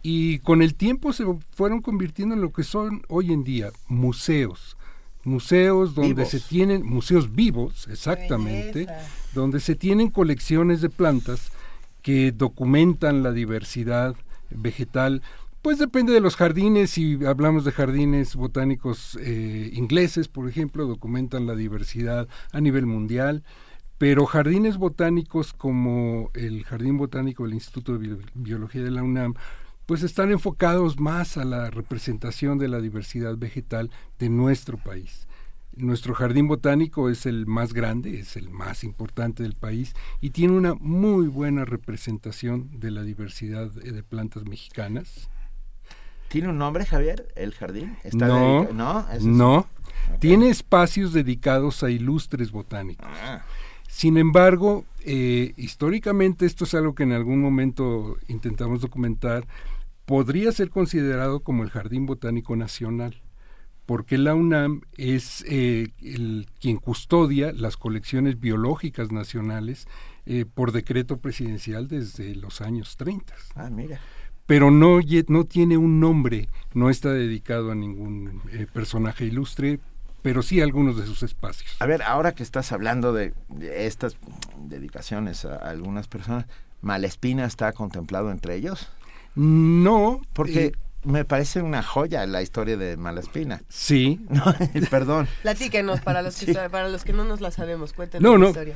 Y 0.04 0.38
con 0.38 0.62
el 0.62 0.76
tiempo 0.76 1.12
se 1.12 1.24
fueron 1.50 1.82
convirtiendo 1.82 2.36
en 2.36 2.40
lo 2.40 2.52
que 2.52 2.62
son 2.62 3.02
hoy 3.08 3.32
en 3.32 3.42
día 3.42 3.70
museos. 3.88 4.76
Museos 5.24 5.96
donde 5.96 6.26
se 6.26 6.38
tienen, 6.38 6.86
museos 6.86 7.34
vivos, 7.34 7.88
exactamente, 7.90 8.86
donde 9.34 9.58
se 9.58 9.74
tienen 9.74 10.10
colecciones 10.10 10.80
de 10.80 10.90
plantas 10.90 11.50
que 12.02 12.30
documentan 12.30 13.24
la 13.24 13.32
diversidad 13.32 14.14
vegetal. 14.50 15.22
Pues 15.60 15.78
depende 15.78 16.12
de 16.12 16.20
los 16.20 16.36
jardines, 16.36 16.90
si 16.90 17.18
hablamos 17.26 17.64
de 17.64 17.72
jardines 17.72 18.36
botánicos 18.36 19.18
eh, 19.20 19.70
ingleses, 19.72 20.28
por 20.28 20.48
ejemplo, 20.48 20.86
documentan 20.86 21.48
la 21.48 21.56
diversidad 21.56 22.28
a 22.52 22.60
nivel 22.60 22.86
mundial 22.86 23.42
pero 23.98 24.26
jardines 24.26 24.76
botánicos 24.76 25.52
como 25.52 26.30
el 26.34 26.64
Jardín 26.64 26.96
Botánico 26.96 27.44
del 27.44 27.54
Instituto 27.54 27.98
de 27.98 28.16
Biología 28.34 28.82
de 28.82 28.92
la 28.92 29.02
UNAM 29.02 29.34
pues 29.88 30.02
están 30.02 30.30
enfocados 30.30 31.00
más 31.00 31.38
a 31.38 31.46
la 31.46 31.70
representación 31.70 32.58
de 32.58 32.68
la 32.68 32.78
diversidad 32.78 33.38
vegetal 33.38 33.90
de 34.18 34.28
nuestro 34.28 34.76
país. 34.76 35.26
Nuestro 35.76 36.12
jardín 36.12 36.46
botánico 36.46 37.08
es 37.08 37.24
el 37.24 37.46
más 37.46 37.72
grande, 37.72 38.20
es 38.20 38.36
el 38.36 38.50
más 38.50 38.84
importante 38.84 39.42
del 39.42 39.54
país 39.54 39.94
y 40.20 40.30
tiene 40.30 40.52
una 40.52 40.74
muy 40.74 41.26
buena 41.28 41.64
representación 41.64 42.68
de 42.78 42.90
la 42.90 43.02
diversidad 43.02 43.70
de 43.70 44.02
plantas 44.02 44.44
mexicanas. 44.44 45.30
¿Tiene 46.28 46.48
un 46.48 46.58
nombre, 46.58 46.84
Javier, 46.84 47.26
el 47.34 47.54
jardín? 47.54 47.96
no, 48.12 48.64
no, 48.70 49.06
no. 49.22 49.66
Tiene 50.20 50.50
espacios 50.50 51.14
dedicados 51.14 51.82
a 51.82 51.90
ilustres 51.90 52.50
botánicos. 52.50 53.08
Ah. 53.08 53.42
Sin 53.88 54.16
embargo, 54.16 54.84
eh, 55.04 55.54
históricamente 55.56 56.46
esto 56.46 56.64
es 56.64 56.74
algo 56.74 56.94
que 56.94 57.02
en 57.02 57.12
algún 57.12 57.40
momento 57.40 58.16
intentamos 58.28 58.80
documentar, 58.80 59.48
podría 60.04 60.52
ser 60.52 60.70
considerado 60.70 61.40
como 61.40 61.64
el 61.64 61.70
Jardín 61.70 62.06
Botánico 62.06 62.54
Nacional 62.54 63.20
porque 63.88 64.18
la 64.18 64.34
UNAM 64.34 64.82
es 64.98 65.42
eh, 65.48 65.88
el, 66.02 66.46
quien 66.60 66.76
custodia 66.76 67.52
las 67.54 67.78
colecciones 67.78 68.38
biológicas 68.38 69.10
nacionales 69.12 69.88
eh, 70.26 70.44
por 70.44 70.72
decreto 70.72 71.16
presidencial 71.16 71.88
desde 71.88 72.34
los 72.34 72.60
años 72.60 72.98
30. 72.98 73.32
Ah, 73.54 73.70
mira. 73.70 73.98
Pero 74.44 74.70
no, 74.70 75.00
no 75.28 75.44
tiene 75.44 75.78
un 75.78 76.00
nombre, 76.00 76.50
no 76.74 76.90
está 76.90 77.14
dedicado 77.14 77.72
a 77.72 77.74
ningún 77.74 78.42
eh, 78.52 78.66
personaje 78.70 79.24
ilustre, 79.24 79.80
pero 80.22 80.42
sí 80.42 80.60
algunos 80.60 80.96
de 80.96 81.06
sus 81.06 81.22
espacios. 81.22 81.76
A 81.80 81.86
ver, 81.86 82.02
ahora 82.02 82.32
que 82.32 82.42
estás 82.42 82.72
hablando 82.72 83.12
de, 83.12 83.32
estas 83.60 84.16
dedicaciones 84.56 85.44
a, 85.44 85.56
algunas 85.56 86.08
personas, 86.08 86.46
¿Malespina 86.80 87.44
está 87.44 87.72
contemplado 87.72 88.30
entre 88.30 88.54
ellos? 88.54 88.88
No, 89.34 90.20
porque 90.32 90.72
me 91.04 91.24
parece 91.24 91.62
una 91.62 91.82
joya 91.82 92.26
la 92.26 92.42
historia 92.42 92.76
de 92.76 92.96
Malaspina. 92.96 93.62
Sí. 93.68 94.20
perdón. 94.90 95.28
Platíquenos 95.42 96.00
para 96.00 96.22
los 96.22 96.36
que 96.36 96.52
para 96.54 96.88
los 96.88 97.04
que 97.04 97.12
no 97.12 97.24
nos 97.24 97.40
la 97.40 97.50
sabemos, 97.50 97.92
cuéntenos 97.92 98.38
la 98.38 98.46
historia. 98.46 98.74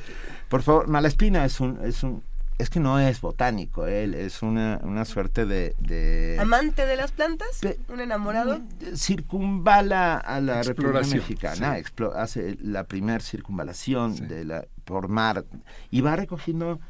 Por 0.49 0.63
favor, 0.63 0.89
Malaspina 0.89 1.45
es 1.45 1.61
un 1.61 1.79
es 1.85 2.03
un 2.03 2.23
es 2.59 2.71
que 2.71 2.81
no 2.81 2.99
es 2.99 3.21
botánico, 3.21 3.87
él 3.87 4.15
es 4.15 4.43
una, 4.43 4.81
una 4.83 5.05
suerte 5.05 5.47
de, 5.47 6.37
amante 6.39 6.87
de 6.87 6.97
las 6.97 7.13
plantas, 7.13 7.61
un 7.89 8.01
enamorado. 8.01 8.61
Circunvala 8.95 10.17
a 10.17 10.41
la 10.41 10.63
República 10.63 11.07
Mexicana, 11.07 11.77
hace 12.15 12.57
la 12.61 12.85
primera 12.85 13.21
circunvalación 13.21 14.29
de 14.29 14.45
la 14.45 14.67
por 14.85 15.09
mar 15.09 15.45
y 15.91 16.01
va 16.01 16.17
recogiendo 16.17 16.81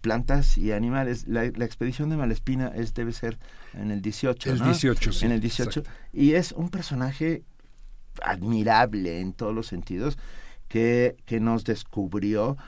plantas 0.00 0.56
y 0.58 0.72
animales. 0.72 1.26
La, 1.28 1.44
expedición 1.44 2.08
de 2.10 2.16
Malespina 2.16 2.68
es, 2.68 2.94
debe 2.94 3.12
ser 3.12 3.38
en 3.74 3.90
el 3.90 4.00
18. 4.00 4.50
El 4.50 4.60
18, 4.60 5.10
En 5.24 5.32
el 5.32 5.40
18. 5.40 5.82
Y 6.12 6.32
es 6.32 6.52
un 6.52 6.70
personaje 6.70 7.42
admirable 8.22 9.20
en 9.20 9.32
todos 9.32 9.54
los 9.54 9.66
sentidos 9.66 10.18
que, 10.68 11.16
que 11.26 11.40
nos 11.40 11.64
descubrió 11.64 12.56
eh, 12.56 12.58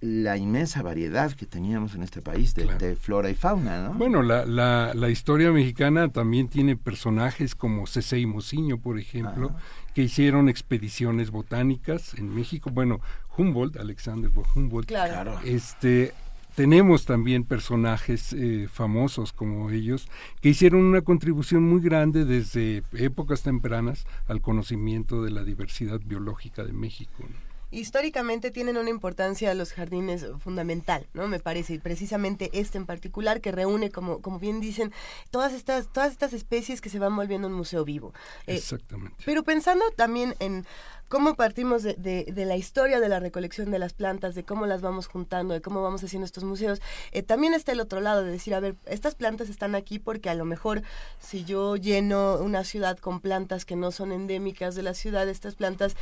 la 0.00 0.36
inmensa 0.36 0.82
variedad 0.82 1.32
que 1.32 1.46
teníamos 1.46 1.94
en 1.94 2.02
este 2.02 2.22
país 2.22 2.54
de, 2.54 2.96
flora 2.96 3.30
y 3.30 3.34
fauna, 3.34 3.82
¿no? 3.82 3.94
Bueno, 3.94 4.22
la, 4.22 4.46
la, 4.46 4.92
la, 4.94 5.10
historia 5.10 5.50
mexicana 5.50 6.08
también 6.10 6.48
tiene 6.48 6.76
personajes 6.76 7.54
como 7.54 7.86
Cese 7.86 8.18
y 8.18 8.26
Mociño, 8.26 8.78
por 8.78 8.98
ejemplo, 8.98 9.52
que 9.94 10.02
hicieron 10.02 10.48
expediciones 10.48 11.30
botánicas 11.30 12.14
en 12.14 12.34
México. 12.34 12.70
Bueno, 12.70 13.00
Humboldt, 13.36 13.76
Alexander 13.76 14.30
von 14.30 14.44
Humboldt, 14.54 14.88
claro. 14.88 15.40
este 15.44 16.12
tenemos 16.54 17.06
también 17.06 17.44
personajes 17.44 18.34
eh, 18.34 18.68
famosos 18.70 19.32
como 19.32 19.70
ellos 19.70 20.06
que 20.42 20.50
hicieron 20.50 20.82
una 20.82 21.00
contribución 21.00 21.62
muy 21.62 21.80
grande 21.80 22.26
desde 22.26 22.82
épocas 22.92 23.42
tempranas 23.42 24.06
al 24.26 24.42
conocimiento 24.42 25.22
de 25.22 25.30
la 25.30 25.44
diversidad 25.44 26.00
biológica 26.04 26.62
de 26.62 26.74
México 26.74 27.24
históricamente 27.72 28.50
tienen 28.50 28.76
una 28.76 28.90
importancia 28.90 29.52
los 29.54 29.72
jardines 29.72 30.26
fundamental, 30.38 31.08
¿no? 31.14 31.26
Me 31.26 31.40
parece, 31.40 31.74
y 31.74 31.78
precisamente 31.78 32.50
este 32.52 32.78
en 32.78 32.86
particular 32.86 33.40
que 33.40 33.50
reúne, 33.50 33.90
como, 33.90 34.20
como 34.20 34.38
bien 34.38 34.60
dicen, 34.60 34.92
todas 35.30 35.52
estas, 35.52 35.88
todas 35.92 36.12
estas 36.12 36.32
especies 36.32 36.80
que 36.80 36.90
se 36.90 36.98
van 36.98 37.16
volviendo 37.16 37.48
un 37.48 37.54
museo 37.54 37.84
vivo. 37.84 38.12
Eh, 38.46 38.56
Exactamente. 38.56 39.16
Pero 39.24 39.42
pensando 39.42 39.84
también 39.96 40.34
en 40.38 40.66
cómo 41.12 41.34
partimos 41.34 41.82
de, 41.82 42.32
la 42.34 42.56
historia 42.56 42.98
de 42.98 43.06
la 43.10 43.20
recolección 43.20 43.70
de 43.70 43.78
las 43.78 43.92
plantas, 43.92 44.34
de 44.34 44.44
cómo 44.44 44.64
las 44.64 44.80
vamos 44.80 45.08
juntando, 45.08 45.52
de 45.52 45.60
cómo 45.60 45.82
vamos 45.82 46.02
haciendo 46.02 46.24
estos 46.24 46.42
museos. 46.42 46.80
Eh, 47.10 47.22
también 47.22 47.52
está 47.52 47.72
el 47.72 47.80
otro 47.80 48.00
lado 48.00 48.24
de 48.24 48.30
decir, 48.30 48.54
a 48.54 48.60
ver, 48.60 48.76
estas 48.86 49.14
plantas 49.14 49.50
están 49.50 49.74
aquí 49.74 49.98
porque 49.98 50.30
a 50.30 50.34
lo 50.34 50.46
mejor 50.46 50.80
si 51.20 51.44
yo 51.44 51.76
lleno 51.76 52.38
una 52.38 52.64
ciudad 52.64 52.96
con 52.96 53.20
plantas 53.20 53.66
que 53.66 53.76
no 53.76 53.90
son 53.90 54.10
endémicas 54.10 54.74
de 54.74 54.84
la 54.84 54.94
ciudad, 54.94 55.28
estas 55.28 55.54
plantas 55.54 55.96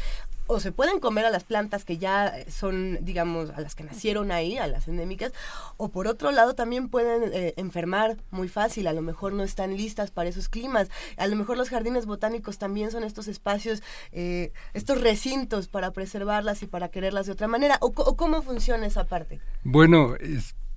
o 0.53 0.59
se 0.59 0.73
pueden 0.73 0.99
comer 0.99 1.25
a 1.25 1.31
las 1.31 1.45
plantas 1.45 1.85
que 1.85 1.97
ya 1.97 2.35
son, 2.51 2.99
digamos, 3.03 3.51
a 3.51 3.61
las 3.61 3.77
que 3.77 3.85
nacieron 3.85 4.33
ahí, 4.33 4.59
a 4.59 4.67
las 4.67 4.89
endémicas, 4.89 5.33
o 5.77 5.91
por 5.91 6.09
otro 6.09 6.33
lado 6.33 6.55
también 6.55 6.89
pueden 6.89 7.33
eh, 7.33 7.55
enfermar 7.57 8.17
muy 8.33 8.49
fácil, 8.49 8.89
a 8.89 8.93
lo 8.93 9.01
mejor 9.01 9.33
no 9.33 9.45
están 9.45 9.77
listas 9.77 10.11
para 10.11 10.29
esos 10.29 10.49
climas, 10.49 10.89
a 11.17 11.29
lo 11.29 11.37
mejor 11.37 11.57
los 11.57 11.69
jardines 11.69 12.05
botánicos 12.05 12.59
también 12.59 12.91
son 12.91 13.05
estos 13.05 13.29
espacios, 13.29 13.81
eh, 14.11 14.53
estos 14.75 15.00
recintos 15.01 15.69
para 15.69 15.93
preservarlas 15.93 16.63
y 16.63 16.67
para 16.67 16.89
quererlas 16.89 17.27
de 17.27 17.33
otra 17.33 17.49
manera, 17.49 17.79
o, 17.81 17.93
cómo 17.93 18.43
funciona 18.43 18.87
esa 18.87 19.05
parte. 19.05 19.41
Bueno, 19.65 20.15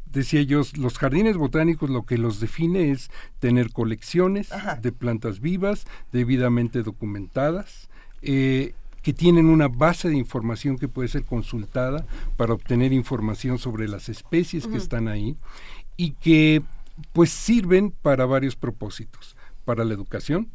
decía 0.05 0.39
ellos, 0.39 0.77
los 0.77 0.97
jardines 0.97 1.37
botánicos 1.37 1.89
lo 1.89 2.05
que 2.05 2.17
los 2.17 2.39
define 2.39 2.91
es 2.91 3.09
tener 3.39 3.71
colecciones 3.71 4.49
de 4.81 4.91
plantas 4.91 5.39
vivas, 5.39 5.85
debidamente 6.11 6.83
documentadas, 6.83 7.89
eh, 8.21 8.73
que 9.01 9.13
tienen 9.13 9.47
una 9.47 9.67
base 9.67 10.09
de 10.09 10.15
información 10.15 10.77
que 10.77 10.87
puede 10.87 11.09
ser 11.09 11.25
consultada 11.25 12.05
para 12.37 12.53
obtener 12.53 12.93
información 12.93 13.59
sobre 13.59 13.89
las 13.89 14.07
especies 14.07 14.65
que 14.65 14.77
están 14.77 15.09
ahí 15.09 15.35
y 15.97 16.11
que 16.11 16.63
pues 17.11 17.29
sirven 17.29 17.91
para 17.91 18.25
varios 18.25 18.55
propósitos, 18.55 19.35
para 19.65 19.83
la 19.83 19.93
educación, 19.93 20.49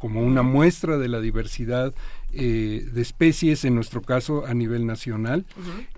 como 0.00 0.22
una 0.22 0.42
muestra 0.42 0.96
de 0.96 1.08
la 1.08 1.20
diversidad 1.20 1.94
eh, 2.32 2.88
de 2.90 3.02
especies, 3.02 3.66
en 3.66 3.74
nuestro 3.74 4.00
caso 4.00 4.46
a 4.46 4.54
nivel 4.54 4.86
nacional, 4.86 5.44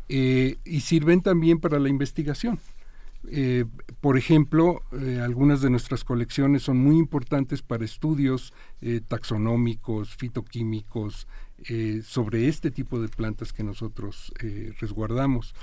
eh, 0.08 0.56
y 0.64 0.80
sirven 0.80 1.22
también 1.22 1.60
para 1.60 1.78
la 1.78 1.88
investigación. 1.88 2.58
Eh, 3.30 3.64
por 4.00 4.18
ejemplo, 4.18 4.82
algunas 5.22 5.60
de 5.60 5.70
nuestras 5.70 6.02
colecciones 6.02 6.64
son 6.64 6.78
muy 6.78 6.98
importantes 6.98 7.62
para 7.62 7.84
estudios 7.84 8.52
taxonómicos, 9.06 10.16
fitoquímicos, 10.16 11.28
sobre 12.04 12.48
este 12.48 12.72
tipo 12.72 13.00
de 13.00 13.06
plantas 13.06 13.52
que 13.52 13.62
nosotros 13.62 14.32
resguardamos. 14.80 15.54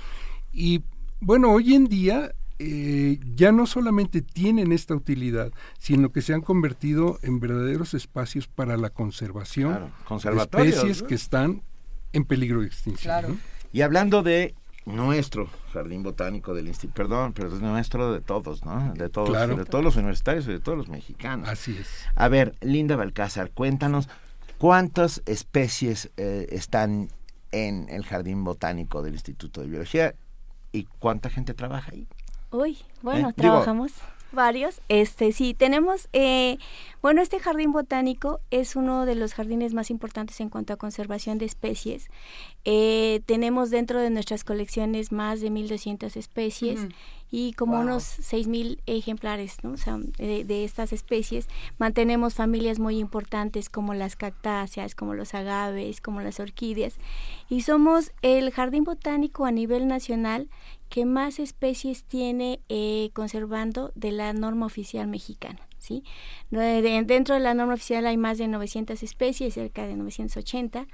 Y 0.50 0.82
bueno, 1.20 1.52
hoy 1.52 1.74
en 1.74 1.88
día 1.88 2.32
eh, 2.62 3.18
ya 3.34 3.52
no 3.52 3.66
solamente 3.66 4.22
tienen 4.22 4.72
esta 4.72 4.94
utilidad, 4.94 5.52
sino 5.78 6.12
que 6.12 6.22
se 6.22 6.34
han 6.34 6.42
convertido 6.42 7.18
en 7.22 7.40
verdaderos 7.40 7.94
espacios 7.94 8.46
para 8.46 8.76
la 8.76 8.90
conservación 8.90 9.92
de 10.08 10.36
especies 10.36 11.02
que 11.02 11.14
están 11.14 11.62
en 12.12 12.24
peligro 12.24 12.60
de 12.60 12.66
extinción. 12.66 13.40
Y 13.72 13.82
hablando 13.82 14.22
de 14.22 14.54
nuestro 14.84 15.48
jardín 15.72 16.02
botánico 16.02 16.54
del 16.54 16.68
instituto, 16.68 16.94
perdón, 16.96 17.32
pero 17.32 17.48
es 17.48 17.60
nuestro 17.60 18.12
de 18.12 18.20
todos, 18.20 18.64
¿no? 18.64 18.92
De 18.94 19.08
todos, 19.08 19.56
de 19.56 19.64
todos 19.64 19.84
los 19.84 19.96
universitarios 19.96 20.46
y 20.46 20.52
de 20.52 20.60
todos 20.60 20.76
los 20.76 20.88
mexicanos. 20.88 21.48
Así 21.48 21.76
es. 21.80 21.88
A 22.14 22.28
ver, 22.28 22.56
Linda 22.60 22.96
Balcázar, 22.96 23.50
cuéntanos 23.52 24.08
¿Cuántas 24.60 25.22
especies 25.24 26.10
eh, 26.18 26.46
están 26.50 27.08
en 27.50 27.88
el 27.88 28.04
Jardín 28.04 28.44
Botánico 28.44 29.00
del 29.00 29.14
Instituto 29.14 29.62
de 29.62 29.68
Biología 29.68 30.14
y 30.70 30.84
cuánta 30.98 31.30
gente 31.30 31.54
trabaja 31.54 31.92
ahí? 31.92 32.06
Uy, 32.50 32.78
bueno, 33.02 33.30
¿Eh? 33.30 33.34
trabajamos 33.34 33.92
varios. 34.32 34.80
Este, 34.88 35.32
sí, 35.32 35.54
tenemos, 35.54 36.08
eh, 36.12 36.58
bueno, 37.02 37.22
este 37.22 37.38
jardín 37.38 37.72
botánico 37.72 38.40
es 38.50 38.76
uno 38.76 39.06
de 39.06 39.14
los 39.14 39.34
jardines 39.34 39.74
más 39.74 39.90
importantes 39.90 40.40
en 40.40 40.48
cuanto 40.48 40.72
a 40.72 40.76
conservación 40.76 41.38
de 41.38 41.46
especies. 41.46 42.08
Eh, 42.64 43.22
tenemos 43.26 43.70
dentro 43.70 44.00
de 44.00 44.10
nuestras 44.10 44.44
colecciones 44.44 45.12
más 45.12 45.40
de 45.40 45.50
1.200 45.50 46.16
especies 46.16 46.80
y 47.30 47.52
como 47.52 47.78
unos 47.78 48.02
6.000 48.02 48.80
ejemplares 48.86 49.58
¿no? 49.62 49.74
de, 50.18 50.64
estas 50.64 50.92
especies. 50.92 51.48
Mantenemos 51.78 52.34
familias 52.34 52.78
muy 52.78 52.98
importantes 52.98 53.70
como 53.70 53.94
las 53.94 54.16
cactáceas, 54.16 54.94
como 54.94 55.14
los 55.14 55.34
agaves, 55.34 56.00
como 56.00 56.20
las 56.20 56.40
orquídeas. 56.40 56.96
Y 57.48 57.62
somos 57.62 58.12
el 58.22 58.50
jardín 58.50 58.84
botánico 58.84 59.46
a 59.46 59.52
nivel 59.52 59.86
nacional 59.86 60.48
que 60.90 61.06
más 61.06 61.38
especies 61.38 62.04
tiene 62.04 62.60
eh, 62.68 63.10
conservando 63.14 63.92
de 63.94 64.10
la 64.10 64.32
norma 64.34 64.66
oficial 64.66 65.06
mexicana. 65.06 65.60
¿sí? 65.78 66.04
Dentro 66.50 67.34
de 67.34 67.40
la 67.40 67.54
norma 67.54 67.74
oficial 67.74 68.06
hay 68.06 68.16
más 68.16 68.36
de 68.36 68.48
900 68.48 69.02
especies, 69.02 69.54
cerca 69.54 69.86
de 69.86 69.96
980, 69.96 70.86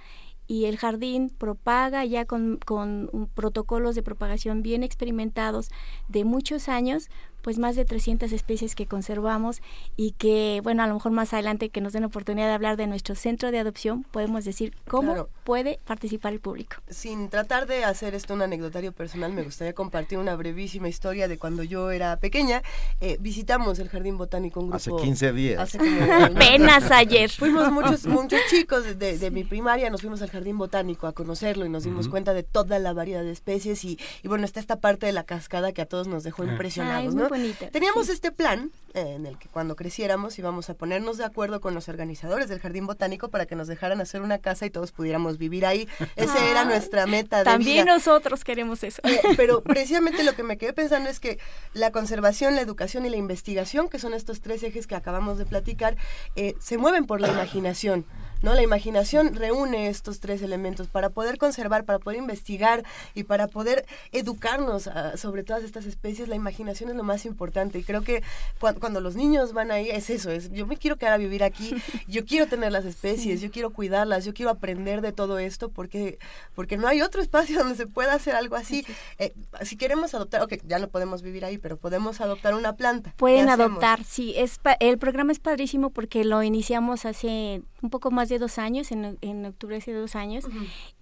y 0.47 0.67
el 0.67 0.77
jardín 0.77 1.31
propaga 1.31 2.05
ya 2.05 2.25
con, 2.25 2.59
con 2.65 3.29
protocolos 3.35 3.97
de 3.97 4.03
propagación 4.03 4.63
bien 4.63 4.85
experimentados 4.85 5.71
de 6.09 6.25
muchos 6.25 6.69
años, 6.69 7.09
pues 7.47 7.61
más 7.61 7.77
de 7.77 7.85
300 7.85 8.33
especies 8.33 8.75
que 8.75 8.87
conservamos 8.87 9.63
y 9.97 10.17
que, 10.19 10.61
bueno, 10.65 10.83
a 10.83 10.89
lo 10.89 10.95
mejor 10.95 11.13
más 11.13 11.33
adelante 11.33 11.69
que 11.69 11.81
nos 11.81 11.93
den 11.93 12.03
oportunidad 12.03 12.49
de 12.49 12.55
hablar 12.55 12.77
de 12.77 12.89
nuestro 12.89 13.15
centro 13.15 13.53
de 13.53 13.61
adopción, 13.61 14.03
podemos 14.03 14.45
decir 14.45 14.75
cómo 14.89 15.29
puede 15.45 15.79
participar 15.85 16.33
el 16.33 16.41
público. 16.41 16.79
Sin 16.89 17.29
tratar 17.29 17.69
de 17.69 17.85
hacer 17.85 18.17
esto 18.17 18.35
un 18.35 18.43
anecdotario 18.43 18.91
personal, 18.91 19.33
me 19.33 19.45
gustaría 19.45 19.75
compartir 19.75 20.19
una 20.19 20.35
brevísima 20.35 20.89
historia 20.89 21.29
de 21.29 21.39
cuando 21.39 21.63
yo 21.63 21.93
era 21.93 22.17
pequeña. 22.17 22.63
Eh, 23.01 23.17
visitamos 23.21 23.79
el 23.79 23.91
Jardín 23.91 24.19
Botánico 24.19 24.59
un 24.59 24.71
grupo... 24.71 24.97
Hace 24.97 25.05
15 25.05 25.33
días. 25.33 25.61
Hace 25.61 25.79
como, 25.79 26.13
Apenas 26.25 26.91
ayer. 26.91 27.31
Fuimos 27.31 27.71
muchos, 27.71 28.07
muchos 28.09 28.41
chicos 28.51 28.99
de, 28.99 29.19
de, 29.19 29.31
mi 29.31 29.45
primaria, 29.45 29.89
nos 29.89 30.01
fuimos 30.01 30.21
al 30.21 30.31
Jardín 30.31 30.59
Botánico 30.59 31.07
a 31.07 31.13
conocerlo 31.13 31.65
y 31.65 31.69
nos 31.69 31.85
dimos 31.85 32.09
cuenta 32.09 32.35
de 32.35 32.43
toda 32.43 32.81
la 32.81 32.93
variedad 32.93 33.23
de 33.23 33.31
especies 33.31 33.85
y, 33.85 34.01
y, 34.25 34.27
bueno, 34.27 34.45
está 34.45 34.59
esta 34.59 34.81
parte 34.81 35.07
de 35.07 35.13
la 35.13 35.23
cascada 35.23 35.71
que 35.71 35.83
a 35.83 35.87
todos 35.87 36.09
nos 36.09 36.25
dejó 36.25 36.43
impresionados, 36.43 37.15
¿no? 37.15 37.36
Teníamos 37.73 38.09
este 38.09 38.33
plan 38.33 38.71
eh, 38.95 39.15
en 39.17 39.27
el 39.27 39.39
que 39.39 39.49
cuando 39.49 39.77
creciéramos 39.77 40.39
íbamos 40.39 40.71
a 40.71 40.75
ponernos 40.75 41.19
de 41.19 41.25
acuerdo 41.25 41.61
con 41.61 41.75
los 41.75 41.89
organizadores 41.89 42.49
del 42.49 42.61
Jardín 42.61 42.87
Botánico 42.87 43.29
para 43.29 43.45
que 43.45 43.55
nos 43.55 43.69
dejaran 43.69 44.01
hacer 44.01 44.23
una 44.23 44.39
casa 44.39 44.65
y 44.65 44.71
todos 44.71 44.93
pudiéramos 44.93 45.37
vivir 45.37 45.67
ahí. 45.67 45.87
Esa 46.17 46.49
era 46.51 46.65
nuestra 46.65 47.07
meta 47.07 47.39
de 47.39 47.45
También 47.45 47.87
nosotros 47.87 48.43
queremos 48.43 48.83
eso. 48.83 49.03
Eh, 49.05 49.21
pero 49.37 49.61
precisamente 49.65 50.25
lo 50.25 50.35
que 50.35 50.43
me 50.43 50.57
quedé 50.57 50.73
pensando 50.73 51.11
es 51.11 51.21
que 51.21 51.39
la 51.75 51.93
conservación, 51.93 52.55
la 52.55 52.63
educación 52.63 53.05
y 53.05 53.11
la 53.11 53.17
investigación, 53.17 53.89
que 53.89 53.99
son 53.99 54.15
estos 54.15 54.41
tres 54.41 54.63
ejes 54.63 54.87
que 54.87 54.95
acabamos 54.95 55.39
de 55.39 55.45
platicar, 55.45 55.97
eh, 56.35 56.55
se 56.59 56.79
mueven 56.79 57.07
por 57.07 57.21
la 57.21 57.29
imaginación. 57.29 58.07
¿No? 58.43 58.55
La 58.55 58.63
imaginación 58.63 59.35
reúne 59.35 59.89
estos 59.89 60.21
tres 60.21 60.43
elementos 60.43 60.89
para 60.89 61.11
poder 61.11 61.39
conservar, 61.39 61.85
para 61.85 61.99
poder 61.99 62.19
investigar 62.19 62.85
y 63.15 63.25
para 63.25 63.49
poder 63.49 63.87
educarnos 64.13 64.89
sobre 65.17 65.43
todas 65.43 65.65
estas 65.65 65.87
especies. 65.87 66.29
La 66.29 66.37
imaginación 66.37 66.91
es 66.91 66.97
lo 66.97 67.03
más 67.03 67.27
importante 67.27 67.79
y 67.79 67.85
creo 67.85 68.03
que 68.03 68.23
cuando, 68.59 69.01
los 69.01 69.15
niños 69.15 69.53
van 69.53 69.71
ahí 69.71 69.91
es 69.91 70.11
eso, 70.11 70.31
es 70.31 70.51
yo 70.53 70.67
me 70.67 70.77
quiero 70.77 70.97
quedar 70.97 71.13
a 71.13 71.19
vivir 71.19 71.45
aquí, 71.45 71.75
yo 72.09 72.25
quiero 72.25 72.47
tener 72.47 72.73
las 72.73 72.85
especies, 72.85 73.41
yo 73.41 73.51
quiero 73.51 73.71
cuidarlas, 73.71 74.25
yo 74.25 74.33
quiero 74.35 74.51
aprender 74.51 75.01
de 75.01 75.13
todo 75.13 75.39
esto 75.39 75.69
porque, 75.69 76.19
porque 76.55 76.77
no 76.77 76.89
hay 76.89 77.03
otro 77.03 77.21
espacio 77.21 77.59
donde 77.61 77.77
se 77.77 77.87
pueda 77.87 78.15
hacer 78.15 78.35
algo 78.35 78.57
así. 78.57 78.87
Eh, 79.19 79.33
si 79.63 79.77
queremos 79.77 80.15
adoptar, 80.15 80.43
ok, 80.43 80.55
ya 80.67 80.79
no 80.79 80.89
podemos 80.89 81.23
vivir 81.23 81.45
ahí, 81.45 81.59
pero 81.59 81.77
podemos 81.77 82.21
adoptar 82.21 82.55
una 82.55 82.75
planta. 82.75 83.13
Pueden 83.17 83.49
adoptar, 83.49 84.05
sí. 84.05 84.35
Es 84.37 84.59
el 84.81 84.99
programa 84.99 85.33
es 85.33 85.39
padrísimo 85.39 85.91
porque 85.91 86.25
lo 86.25 86.43
iniciamos 86.43 87.05
hace 87.05 87.63
un 87.83 87.91
poco 87.91 88.11
más 88.11 88.29
de 88.29 88.39
dos 88.39 88.59
años, 88.59 88.91
en, 88.93 89.19
en 89.21 89.45
octubre 89.45 89.77
hace 89.77 89.93
dos 89.93 90.17
años, 90.17 90.45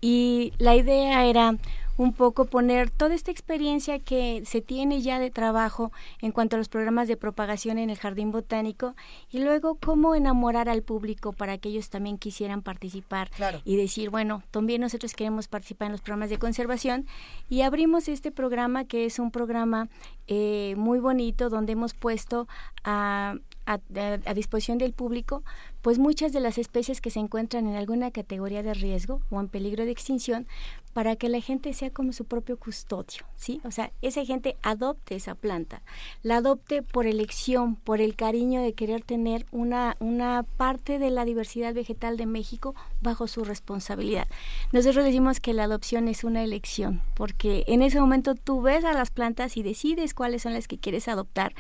y 0.01 0.53
la 0.59 0.77
idea 0.77 1.25
era 1.27 1.57
un 1.97 2.13
poco 2.13 2.47
poner 2.47 2.91
toda 2.91 3.15
esta 3.15 3.31
experiencia 3.31 3.99
que 3.99 4.43
se 4.45 4.61
tiene 4.61 5.01
ya 5.03 5.19
de 5.19 5.31
trabajo 5.31 5.93
en 6.21 6.33
cuanto 6.33 6.57
a 6.57 6.59
los 6.59 6.69
programas 6.69 7.09
de 7.09 7.17
propagación 7.17 7.79
en 7.79 7.91
el 7.91 7.99
jardín 7.99 8.33
botánico 8.33 8.95
y 9.31 9.39
luego 9.39 9.77
cómo 9.77 10.15
enamorar 10.15 10.69
al 10.69 10.83
público 10.83 11.33
para 11.33 11.59
que 11.59 11.69
ellos 11.69 11.91
también 11.91 12.19
quisieran 12.19 12.63
participar 12.63 13.31
y 13.65 13.77
decir, 13.77 14.11
bueno, 14.11 14.43
también 14.51 14.81
nosotros 14.81 15.15
queremos 15.15 15.47
participar 15.47 15.87
en 15.87 15.93
los 15.93 16.01
programas 16.01 16.31
de 16.31 16.39
conservación 16.39 17.07
y 17.49 17.63
abrimos 17.63 18.09
este 18.09 18.33
programa 18.33 18.85
que 18.85 19.05
es 19.05 19.19
un 19.19 19.31
programa 19.31 19.89
eh, 20.27 20.75
muy 20.77 20.99
bonito 20.99 21.49
donde 21.49 21.73
hemos 21.73 21.95
puesto 21.95 22.49
a, 22.83 23.37
a, 23.67 24.35
disposición 24.35 24.79
del 24.79 24.93
público, 24.93 25.43
pues 25.85 25.99
muchas 25.99 26.33
de 26.33 26.41
las 26.41 26.57
especies 26.57 27.03
que 27.03 27.11
se 27.11 27.21
encuentran 27.21 27.67
en 27.67 27.75
alguna 27.75 28.11
categoría 28.11 28.63
de 28.63 28.73
riesgo 28.73 29.21
o 29.29 29.39
en 29.39 29.49
peligro 29.49 29.85
de 29.85 29.91
extinción, 29.91 30.47
para 30.95 31.17
que 31.17 31.29
la 31.29 31.41
gente 31.41 31.75
sea 31.75 31.91
como 31.91 32.13
su 32.13 32.25
propio 32.25 32.57
custodio, 32.57 33.27
¿sí? 33.35 33.61
O 33.65 33.71
sea, 33.71 33.93
esa 34.01 34.25
gente 34.25 34.57
adopte 34.63 35.17
esa 35.17 35.35
planta, 35.35 35.83
la 36.23 36.37
adopte 36.37 36.83
por 36.83 37.07
elección, 37.07 37.77
por 37.77 38.01
el 38.01 38.17
cariño 38.17 38.63
de 38.63 38.73
querer 38.73 39.03
tener 39.03 39.45
una, 39.51 39.97
una 39.99 40.45
parte 40.57 40.99
de 40.99 41.11
la 41.11 41.27
diversidad 41.27 41.75
vegetal 41.75 42.17
de 42.17 42.27
México 42.27 42.75
bajo 43.03 43.27
su 43.27 43.45
responsabilidad. 43.45 44.27
Nosotros 44.73 45.05
decimos 45.05 45.41
que 45.41 45.53
la 45.53 45.65
adopción 45.65 46.09
es 46.09 46.25
una 46.25 46.45
elección, 46.45 47.03
porque 47.15 47.65
en 47.67 47.83
ese 47.83 48.01
momento 48.01 48.37
tú 48.37 48.63
ves 48.63 48.85
a 48.85 48.95
las 48.95 49.11
plantas 49.11 49.59
y 49.59 49.63
decides 49.63 50.15
cuáles 50.15 50.43
son 50.43 50.55
las 50.55 50.67
que 50.67 50.79
quieres 50.79 51.09
adoptar 51.09 51.55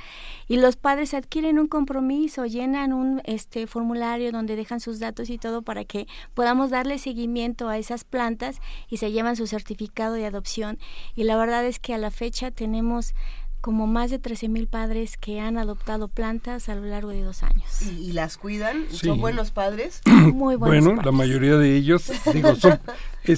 y 0.49 0.57
los 0.57 0.77
padres 0.77 1.12
adquieren 1.12 1.59
un 1.59 1.67
compromiso, 1.67 2.47
llenan 2.47 2.94
un 2.94 3.20
este 3.25 3.67
formulario 3.67 4.14
donde 4.33 4.57
dejan 4.57 4.81
sus 4.81 4.99
datos 4.99 5.31
y 5.31 5.39
todo 5.39 5.62
para 5.62 5.84
que 5.84 6.07
podamos 6.34 6.70
darle 6.70 6.99
seguimiento 6.99 7.68
a 7.68 7.78
esas 7.78 8.05
plantas 8.05 8.60
y 8.89 8.99
se 8.99 9.12
llevan 9.12 9.36
su 9.36 9.47
certificado 9.47 10.15
de 10.15 10.26
adopción 10.26 10.78
y 11.15 11.25
la 11.25 11.36
verdad 11.36 11.65
es 11.65 11.78
que 11.78 11.94
a 11.94 11.99
la 11.99 12.10
fecha 12.10 12.51
tenemos 12.51 13.15
como 13.60 13.86
más 13.86 14.10
de 14.10 14.18
13 14.18 14.51
mil 14.51 14.67
padres 14.67 15.17
que 15.17 15.41
han 15.41 15.57
adoptado 15.57 16.09
plantas 16.09 16.68
a 16.68 16.75
lo 16.75 16.84
largo 16.84 17.09
de 17.09 17.23
dos 17.23 17.43
años. 17.43 17.81
¿Y, 17.81 18.12
las 18.12 18.36
cuidan? 18.36 18.84
¿Son 18.91 19.18
buenos 19.18 19.52
padres? 19.52 20.02
Muy 20.05 20.57
buenos 20.57 20.84
Bueno, 20.84 21.02
la 21.02 21.12
mayoría 21.12 21.57
de 21.57 21.75
ellos, 21.75 22.12
digo, 22.34 22.57
son, 22.57 22.78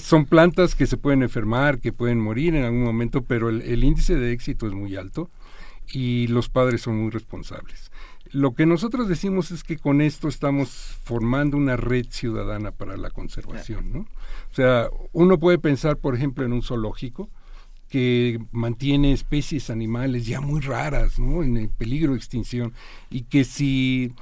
son 0.02 0.26
plantas 0.26 0.74
que 0.74 0.88
se 0.88 0.96
pueden 0.96 1.22
enfermar, 1.22 1.78
que 1.78 1.92
pueden 1.92 2.18
morir 2.18 2.56
en 2.56 2.64
algún 2.64 2.82
momento, 2.82 3.22
pero 3.22 3.50
el 3.50 3.84
índice 3.84 4.16
de 4.16 4.32
éxito 4.32 4.66
es 4.66 4.72
muy 4.72 4.96
alto 4.96 5.30
y 5.92 6.26
los 6.26 6.48
padres 6.48 6.82
son 6.82 6.96
muy 6.96 7.10
responsables. 7.10 7.92
Lo 8.32 8.54
que 8.54 8.66
nosotros 8.66 9.08
decimos 9.08 9.50
es 9.50 9.62
que 9.62 9.76
con 9.76 10.00
esto 10.00 10.28
estamos 10.28 10.68
formando 11.02 11.56
una 11.56 11.76
red 11.76 12.06
ciudadana 12.10 12.70
para 12.70 12.96
la 12.96 13.10
conservación, 13.10 13.92
¿no? 13.92 14.00
O 14.00 14.54
sea, 14.54 14.88
uno 15.12 15.38
puede 15.38 15.58
pensar, 15.58 15.96
por 15.96 16.14
ejemplo, 16.14 16.44
en 16.44 16.52
un 16.52 16.62
zoológico 16.62 17.28
que 17.88 18.40
mantiene 18.50 19.12
especies 19.12 19.70
animales 19.70 20.26
ya 20.26 20.40
muy 20.40 20.60
raras, 20.60 21.18
¿no? 21.18 21.42
En 21.42 21.68
peligro 21.68 22.12
de 22.12 22.18
extinción 22.18 22.72
y 23.10 23.22
que 23.22 23.44
si 23.44 24.12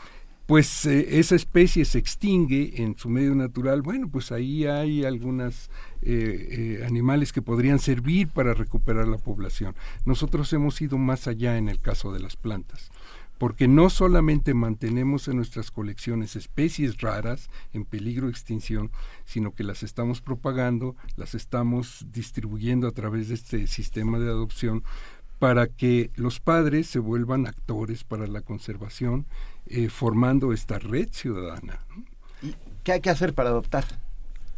pues 0.47 0.85
eh, 0.85 1.19
esa 1.19 1.37
especie 1.37 1.87
se 1.87 1.99
extingue 1.99 2.83
en 2.83 2.99
su 2.99 3.09
medio 3.09 3.35
natural, 3.35 3.81
bueno, 3.81 4.09
pues 4.11 4.31
ahí 4.31 4.67
hay 4.67 5.05
algunos 5.05 5.71
eh, 6.03 6.81
eh, 6.83 6.85
animales 6.87 7.33
que 7.33 7.41
podrían 7.41 7.79
servir 7.79 8.29
para 8.29 8.53
recuperar 8.53 9.09
la 9.09 9.17
población. 9.17 9.75
Nosotros 10.05 10.53
hemos 10.53 10.81
ido 10.83 10.99
más 10.99 11.29
allá 11.29 11.57
en 11.57 11.71
el 11.71 11.81
caso 11.81 12.13
de 12.13 12.21
las 12.21 12.37
plantas 12.37 12.91
porque 13.45 13.69
no 13.69 13.91
solamente 13.91 14.55
mantenemos 14.55 15.29
en 15.29 15.37
nuestras 15.37 15.71
colecciones 15.71 16.35
especies 16.35 17.03
raras 17.03 17.51
en 17.75 17.85
peligro 17.85 18.25
de 18.25 18.33
extinción, 18.33 18.91
sino 19.27 19.55
que 19.55 19.65
las 19.65 19.83
estamos 19.83 20.23
propagando, 20.23 20.97
las 21.17 21.35
estamos 21.35 22.07
distribuyendo 22.11 22.89
a 22.89 22.93
través 22.93 23.29
de 23.29 23.35
este 23.35 23.67
sistema 23.67 24.19
de 24.19 24.31
adopción 24.31 24.83
para 25.39 25.67
que 25.67 26.11
los 26.17 26.41
padres 26.41 26.87
se 26.87 27.01
vuelvan 27.01 27.47
actores 27.47 28.03
para 28.03 28.27
la 28.27 28.41
conservación, 28.41 29.27
eh, 29.67 29.91
formando 29.91 30.55
esta 30.55 30.79
red 30.79 31.11
ciudadana. 31.13 31.81
¿Y 32.41 32.55
qué 32.83 32.93
hay 32.93 33.03
que 33.03 33.11
hacer 33.11 33.35
para 33.35 33.51
adoptar? 33.51 33.85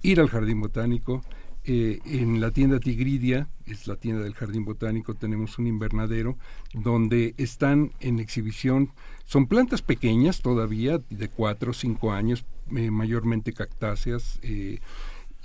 Ir 0.03 0.21
al 0.21 0.29
jardín 0.29 0.61
botánico, 0.61 1.25
eh, 1.69 1.99
en 2.05 2.41
la 2.41 2.53
tienda 2.53 2.79
Tigridia, 2.79 3.49
es 3.67 3.89
la 3.89 3.97
tienda 3.97 4.23
del 4.23 4.35
Jardín 4.35 4.65
Botánico, 4.65 5.15
tenemos 5.15 5.59
un 5.59 5.67
invernadero 5.67 6.39
donde 6.73 7.35
están 7.39 7.91
en 7.99 8.21
exhibición, 8.21 8.93
son 9.25 9.49
plantas 9.49 9.83
pequeñas 9.83 10.43
todavía, 10.43 11.01
de 11.11 11.29
cuatro 11.29 11.73
o 11.73 11.75
cinco 11.75 12.13
años, 12.13 12.45
eh, 12.77 12.93
mayormente 12.93 13.53
cactáceas. 13.53 14.39
Eh, 14.43 14.79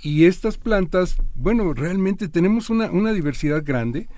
y 0.00 0.26
estas 0.26 0.58
plantas, 0.58 1.16
bueno, 1.34 1.74
realmente 1.74 2.28
tenemos 2.28 2.70
una 2.70 3.12
diversidad 3.12 3.64
grande, 3.64 4.08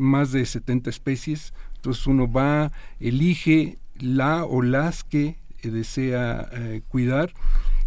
más 0.00 0.32
de 0.32 0.44
70 0.44 0.90
especies, 0.90 1.54
entonces 1.76 2.06
uno 2.08 2.30
va, 2.30 2.72
elige 2.98 3.78
la 4.00 4.44
o 4.44 4.62
las 4.62 5.04
que 5.04 5.36
desea 5.62 6.48
cuidar 6.88 7.32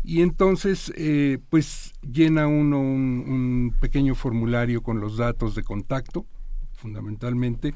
y 0.05 0.21
entonces 0.21 0.93
eh, 0.95 1.39
pues 1.49 1.93
llena 2.01 2.47
uno 2.47 2.79
un, 2.79 3.75
pequeño 3.79 4.13
formulario 4.13 4.83
con 4.83 4.99
los 4.99 5.17
datos 5.17 5.55
de 5.55 5.63
contacto 5.63 6.25
fundamentalmente 6.75 7.73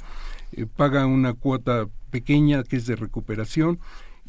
eh, 0.52 0.68
paga 0.68 1.08
una 1.08 1.34
cuota 1.34 1.88
pequeña 2.12 2.64
que 2.64 2.76
es 2.76 2.86
de 2.86 2.96
recuperación 2.96 3.80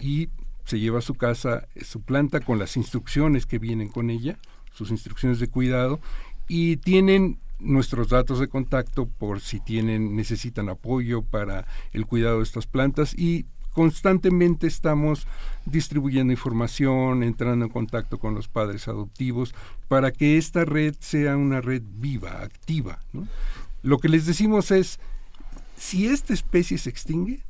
y 0.01 0.31
se 0.65 0.81
lleva 0.81 1.01
a 1.01 1.03
su 1.03 1.15
casa 1.15 1.69
eh, 1.75 1.85
su 1.85 2.01
planta 2.01 2.41
con 2.41 2.59
las 2.59 2.77
instrucciones 2.79 3.45
que 3.45 3.59
vienen 3.59 3.89
con 3.89 4.09
ella 4.09 4.39
sus 4.73 4.91
instrucciones 4.91 5.39
de 5.39 5.49
cuidado 5.49 6.01
y 6.49 6.79
tienen 6.79 7.39
nuestros 7.59 8.09
datos 8.09 8.39
de 8.41 8.49
contacto 8.49 9.07
por 9.07 9.41
si 9.41 9.61
tienen 9.61 10.17
necesitan 10.17 10.70
apoyo 10.70 11.20
para 11.20 11.67
el 11.93 12.07
cuidado 12.07 12.39
de 12.39 12.45
estas 12.45 12.67
plantas 12.67 13.12
y 13.12 13.45
constantemente 13.73 14.66
estamos 14.66 15.26
distribuyendo 15.65 16.32
información, 16.32 17.23
entrando 17.23 17.65
en 17.65 17.70
contacto 17.70 18.18
con 18.18 18.34
los 18.34 18.49
padres 18.49 18.89
adoptivos, 18.89 19.55
para 19.89 20.10
que 20.10 20.39
esta 20.39 20.65
red 20.65 20.94
sea 20.99 21.36
una 21.36 21.60
red 21.60 21.82
viva, 21.84 22.42
activa. 22.42 22.99
Lo 23.82 23.99
que 23.99 24.08
les 24.08 24.26
decimos 24.26 24.70
es, 24.70 24.99
si 25.76 26.07
esta 26.07 26.34
especie 26.34 26.78
se 26.78 26.90
extingue, 26.90 27.40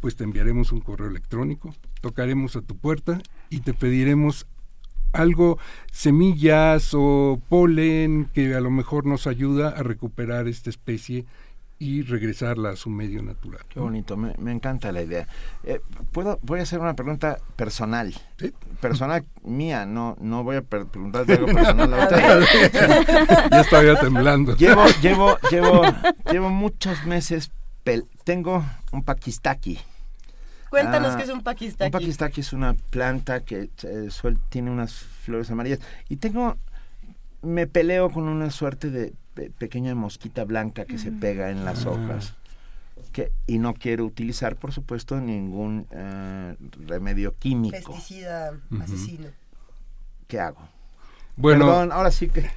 pues 0.00 0.16
te 0.16 0.24
enviaremos 0.24 0.72
un 0.72 0.80
correo 0.80 1.08
electrónico, 1.08 1.74
tocaremos 2.00 2.56
a 2.56 2.62
tu 2.62 2.76
puerta 2.76 3.20
y 3.50 3.60
te 3.60 3.74
pediremos 3.74 4.46
algo, 5.12 5.58
semillas 5.90 6.90
o 6.92 7.40
polen 7.48 8.28
que 8.34 8.54
a 8.54 8.60
lo 8.60 8.70
mejor 8.70 9.06
nos 9.06 9.26
ayuda 9.26 9.70
a 9.70 9.82
recuperar 9.82 10.46
esta 10.46 10.70
especie 10.70 11.24
y 11.78 12.02
regresarla 12.02 12.70
a 12.70 12.76
su 12.76 12.88
medio 12.88 13.22
natural. 13.22 13.60
Qué 13.68 13.80
bonito, 13.80 14.16
me, 14.16 14.32
encanta 14.50 14.92
la 14.92 15.02
idea. 15.02 15.28
Eh, 15.62 15.80
¿puedo, 16.10 16.38
voy 16.42 16.60
a 16.60 16.62
hacer 16.62 16.80
una 16.80 16.94
pregunta 16.94 17.38
personal. 17.54 18.14
Personal 18.80 19.24
mía, 19.44 19.84
no 19.84 20.16
no 20.20 20.42
voy 20.42 20.56
a 20.56 20.62
preguntar 20.62 21.30
algo 21.30 21.46
personal 21.46 21.92
a 21.92 22.08
ya 23.50 23.60
estaba 23.60 24.00
temblando. 24.00 24.56
Llevo, 24.56 24.84
llevo, 25.02 25.38
llevo, 25.50 25.82
llevo 26.30 26.48
muchos 26.48 27.04
meses, 27.04 27.50
tengo 28.24 28.64
un 28.92 29.02
paquistaki. 29.02 29.78
Cuéntanos 30.70 31.14
ah, 31.14 31.16
qué 31.16 31.24
es 31.24 31.30
un 31.30 31.42
paquistaki. 31.42 31.86
Un 31.86 31.92
paquistaki 31.92 32.40
es 32.40 32.52
una 32.52 32.74
planta 32.74 33.40
que 33.40 33.70
eh, 33.82 34.08
tiene 34.48 34.70
unas 34.70 34.94
flores 34.94 35.50
amarillas. 35.50 35.80
Y 36.08 36.16
tengo, 36.16 36.56
me 37.42 37.66
peleo 37.66 38.10
con 38.10 38.24
una 38.24 38.50
suerte 38.50 38.90
de 38.90 39.12
pequeña 39.58 39.94
mosquita 39.94 40.44
blanca 40.44 40.84
que 40.84 40.98
se 40.98 41.12
pega 41.12 41.50
en 41.50 41.64
las 41.64 41.86
hojas. 41.86 42.34
Que, 43.12 43.32
y 43.46 43.58
no 43.58 43.74
quiero 43.74 44.04
utilizar, 44.04 44.56
por 44.56 44.72
supuesto, 44.72 45.20
ningún 45.20 45.86
eh, 45.90 46.56
remedio 46.86 47.34
químico. 47.38 47.76
Pesticida 47.76 48.52
asesino. 48.80 49.28
¿Qué 50.26 50.40
hago? 50.40 50.68
Bueno, 51.36 51.70
ahora 51.70 52.10
sí 52.10 52.28
que... 52.28 52.50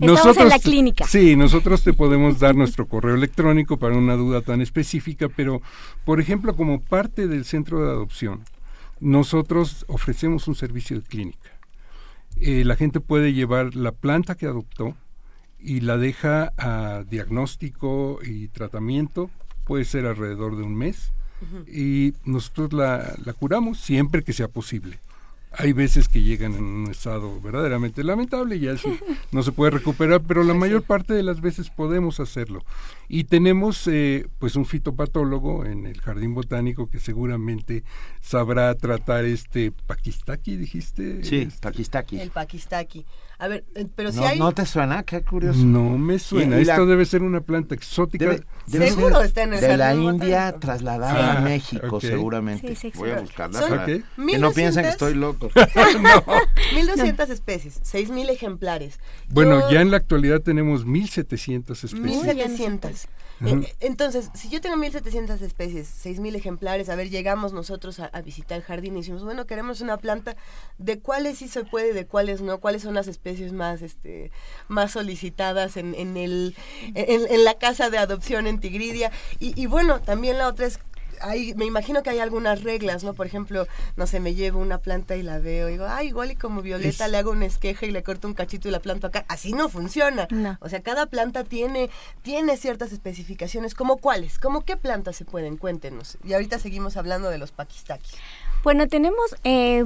Estamos 0.00 0.36
en 0.36 0.48
la 0.48 0.58
clínica. 0.60 1.06
Sí, 1.06 1.34
nosotros 1.34 1.82
te 1.82 1.92
podemos 1.92 2.38
dar 2.38 2.54
nuestro 2.54 2.86
correo 2.86 3.16
electrónico 3.16 3.78
para 3.78 3.96
una 3.96 4.14
duda 4.14 4.42
tan 4.42 4.60
específica, 4.60 5.28
pero, 5.28 5.60
por 6.04 6.20
ejemplo, 6.20 6.54
como 6.54 6.80
parte 6.80 7.26
del 7.26 7.44
centro 7.44 7.84
de 7.84 7.90
adopción, 7.90 8.44
nosotros 9.00 9.84
ofrecemos 9.88 10.46
un 10.46 10.54
servicio 10.54 11.00
de 11.00 11.02
clínica. 11.02 11.50
Eh, 12.36 12.64
la 12.64 12.76
gente 12.76 13.00
puede 13.00 13.32
llevar 13.32 13.74
la 13.74 13.90
planta 13.90 14.36
que 14.36 14.46
adoptó, 14.46 14.94
y 15.60 15.80
la 15.80 15.96
deja 15.96 16.52
a 16.56 17.04
diagnóstico 17.08 18.20
y 18.24 18.48
tratamiento, 18.48 19.30
puede 19.64 19.84
ser 19.84 20.06
alrededor 20.06 20.56
de 20.56 20.62
un 20.62 20.76
mes, 20.76 21.12
y 21.72 22.14
nosotros 22.24 22.72
la, 22.72 23.14
la 23.24 23.32
curamos 23.32 23.78
siempre 23.78 24.24
que 24.24 24.32
sea 24.32 24.48
posible 24.48 24.98
hay 25.52 25.72
veces 25.72 26.08
que 26.08 26.22
llegan 26.22 26.54
en 26.54 26.64
un 26.64 26.90
estado 26.90 27.40
verdaderamente 27.40 28.04
lamentable 28.04 28.56
y 28.56 28.60
ya 28.60 28.74
no 29.32 29.42
se 29.42 29.52
puede 29.52 29.72
recuperar, 29.72 30.22
pero 30.22 30.44
la 30.44 30.54
mayor 30.54 30.82
parte 30.82 31.14
de 31.14 31.22
las 31.22 31.40
veces 31.40 31.70
podemos 31.70 32.20
hacerlo. 32.20 32.64
Y 33.08 33.24
tenemos 33.24 33.86
eh, 33.88 34.28
pues 34.38 34.56
un 34.56 34.66
fitopatólogo 34.66 35.64
en 35.64 35.86
el 35.86 36.00
jardín 36.00 36.34
botánico 36.34 36.88
que 36.90 37.00
seguramente 37.00 37.82
sabrá 38.20 38.74
tratar 38.74 39.24
este 39.24 39.72
paquistaki, 39.72 40.56
dijiste. 40.56 41.24
Sí, 41.24 41.38
este, 41.38 41.60
paquistaki. 41.60 42.20
El 42.20 42.30
paquistaki. 42.30 43.04
A 43.38 43.46
ver, 43.48 43.64
eh, 43.74 43.86
pero 43.94 44.10
si 44.10 44.18
no, 44.18 44.26
hay... 44.26 44.38
¿No 44.38 44.52
te 44.52 44.66
suena? 44.66 45.04
Qué 45.04 45.22
curioso. 45.22 45.60
No 45.60 45.96
me 45.96 46.18
suena. 46.18 46.58
Esto 46.58 46.86
debe 46.86 47.04
ser 47.04 47.22
una 47.22 47.40
planta 47.40 47.74
exótica. 47.74 48.36
Seguro 48.70 49.22
está 49.22 49.42
en 49.42 49.54
el 49.54 49.60
De 49.60 49.76
la 49.76 49.94
India 49.94 50.54
trasladada 50.58 51.38
a 51.38 51.40
México, 51.40 52.00
seguramente. 52.00 52.76
Voy 52.94 53.10
a 53.10 53.20
buscarla 53.20 53.60
para 53.60 53.86
que 53.86 54.02
no 54.38 54.52
piensen 54.52 54.84
que 54.84 54.90
estoy 54.90 55.14
loco. 55.14 55.50
no. 56.00 56.24
1200 56.74 57.30
especies, 57.30 57.80
6000 57.82 58.30
ejemplares. 58.30 58.98
Bueno, 59.28 59.70
ya 59.70 59.80
en 59.80 59.90
la 59.90 59.96
actualidad 59.96 60.40
tenemos 60.40 60.84
1700 60.84 61.84
especies. 61.84 62.24
1700. 62.24 63.08
Eh, 63.46 63.74
entonces, 63.80 64.30
si 64.34 64.48
yo 64.48 64.60
tengo 64.60 64.76
1700 64.76 65.40
especies, 65.42 65.86
6000 65.86 66.34
ejemplares, 66.34 66.88
a 66.88 66.96
ver, 66.96 67.08
llegamos 67.08 67.52
nosotros 67.52 68.00
a, 68.00 68.10
visitar 68.22 68.58
el 68.58 68.64
jardín 68.64 68.94
y 68.94 69.00
decimos, 69.00 69.22
bueno, 69.22 69.46
queremos 69.46 69.80
una 69.80 69.96
planta, 69.96 70.36
¿de 70.78 70.98
cuáles 70.98 71.38
sí 71.38 71.46
se 71.46 71.64
puede, 71.64 71.92
de 71.92 72.06
cuáles 72.06 72.40
no? 72.40 72.58
¿Cuáles 72.58 72.82
son 72.82 72.94
las 72.94 73.06
especies 73.06 73.52
más 73.52 73.80
este 73.82 74.32
más 74.66 74.92
solicitadas 74.92 75.76
en, 75.76 75.94
en 75.94 76.16
el 76.16 76.56
en, 76.94 77.44
la 77.44 77.54
casa 77.54 77.90
de 77.90 77.98
adopción 77.98 78.46
en 78.46 78.57
Tigridia? 78.58 79.10
Y, 79.40 79.60
y 79.60 79.66
bueno, 79.66 80.00
también 80.00 80.38
la 80.38 80.48
otra 80.48 80.66
es 80.66 80.78
me 81.56 81.64
imagino 81.64 82.02
que 82.02 82.10
hay 82.10 82.20
algunas 82.20 82.62
reglas, 82.62 83.04
¿no? 83.04 83.14
Por 83.14 83.26
ejemplo, 83.26 83.66
no 83.96 84.06
sé, 84.06 84.20
me 84.20 84.34
llevo 84.34 84.60
una 84.60 84.78
planta 84.78 85.16
y 85.16 85.22
la 85.22 85.38
veo 85.38 85.68
y 85.68 85.72
digo, 85.72 85.86
ay, 85.88 86.08
igual 86.08 86.30
y 86.30 86.36
como 86.36 86.62
Violeta 86.62 87.08
le 87.08 87.18
hago 87.18 87.30
un 87.30 87.42
esqueje 87.42 87.86
y 87.86 87.90
le 87.90 88.02
corto 88.02 88.28
un 88.28 88.34
cachito 88.34 88.68
y 88.68 88.70
la 88.70 88.80
planto 88.80 89.06
acá. 89.06 89.24
Así 89.28 89.52
no 89.52 89.68
funciona. 89.68 90.28
O 90.60 90.68
sea, 90.68 90.80
cada 90.80 91.06
planta 91.06 91.44
tiene, 91.44 91.90
tiene 92.22 92.56
ciertas 92.56 92.92
especificaciones. 92.92 93.74
¿Cómo 93.74 93.98
cuáles? 93.98 94.38
¿Cómo 94.38 94.62
qué 94.64 94.76
plantas 94.76 95.16
se 95.16 95.24
pueden? 95.24 95.56
Cuéntenos. 95.56 96.18
Y 96.24 96.32
ahorita 96.32 96.58
seguimos 96.58 96.96
hablando 96.96 97.30
de 97.30 97.38
los 97.38 97.52
paquistakis. 97.52 98.14
Bueno, 98.62 98.86
tenemos 98.88 99.36
eh, 99.44 99.84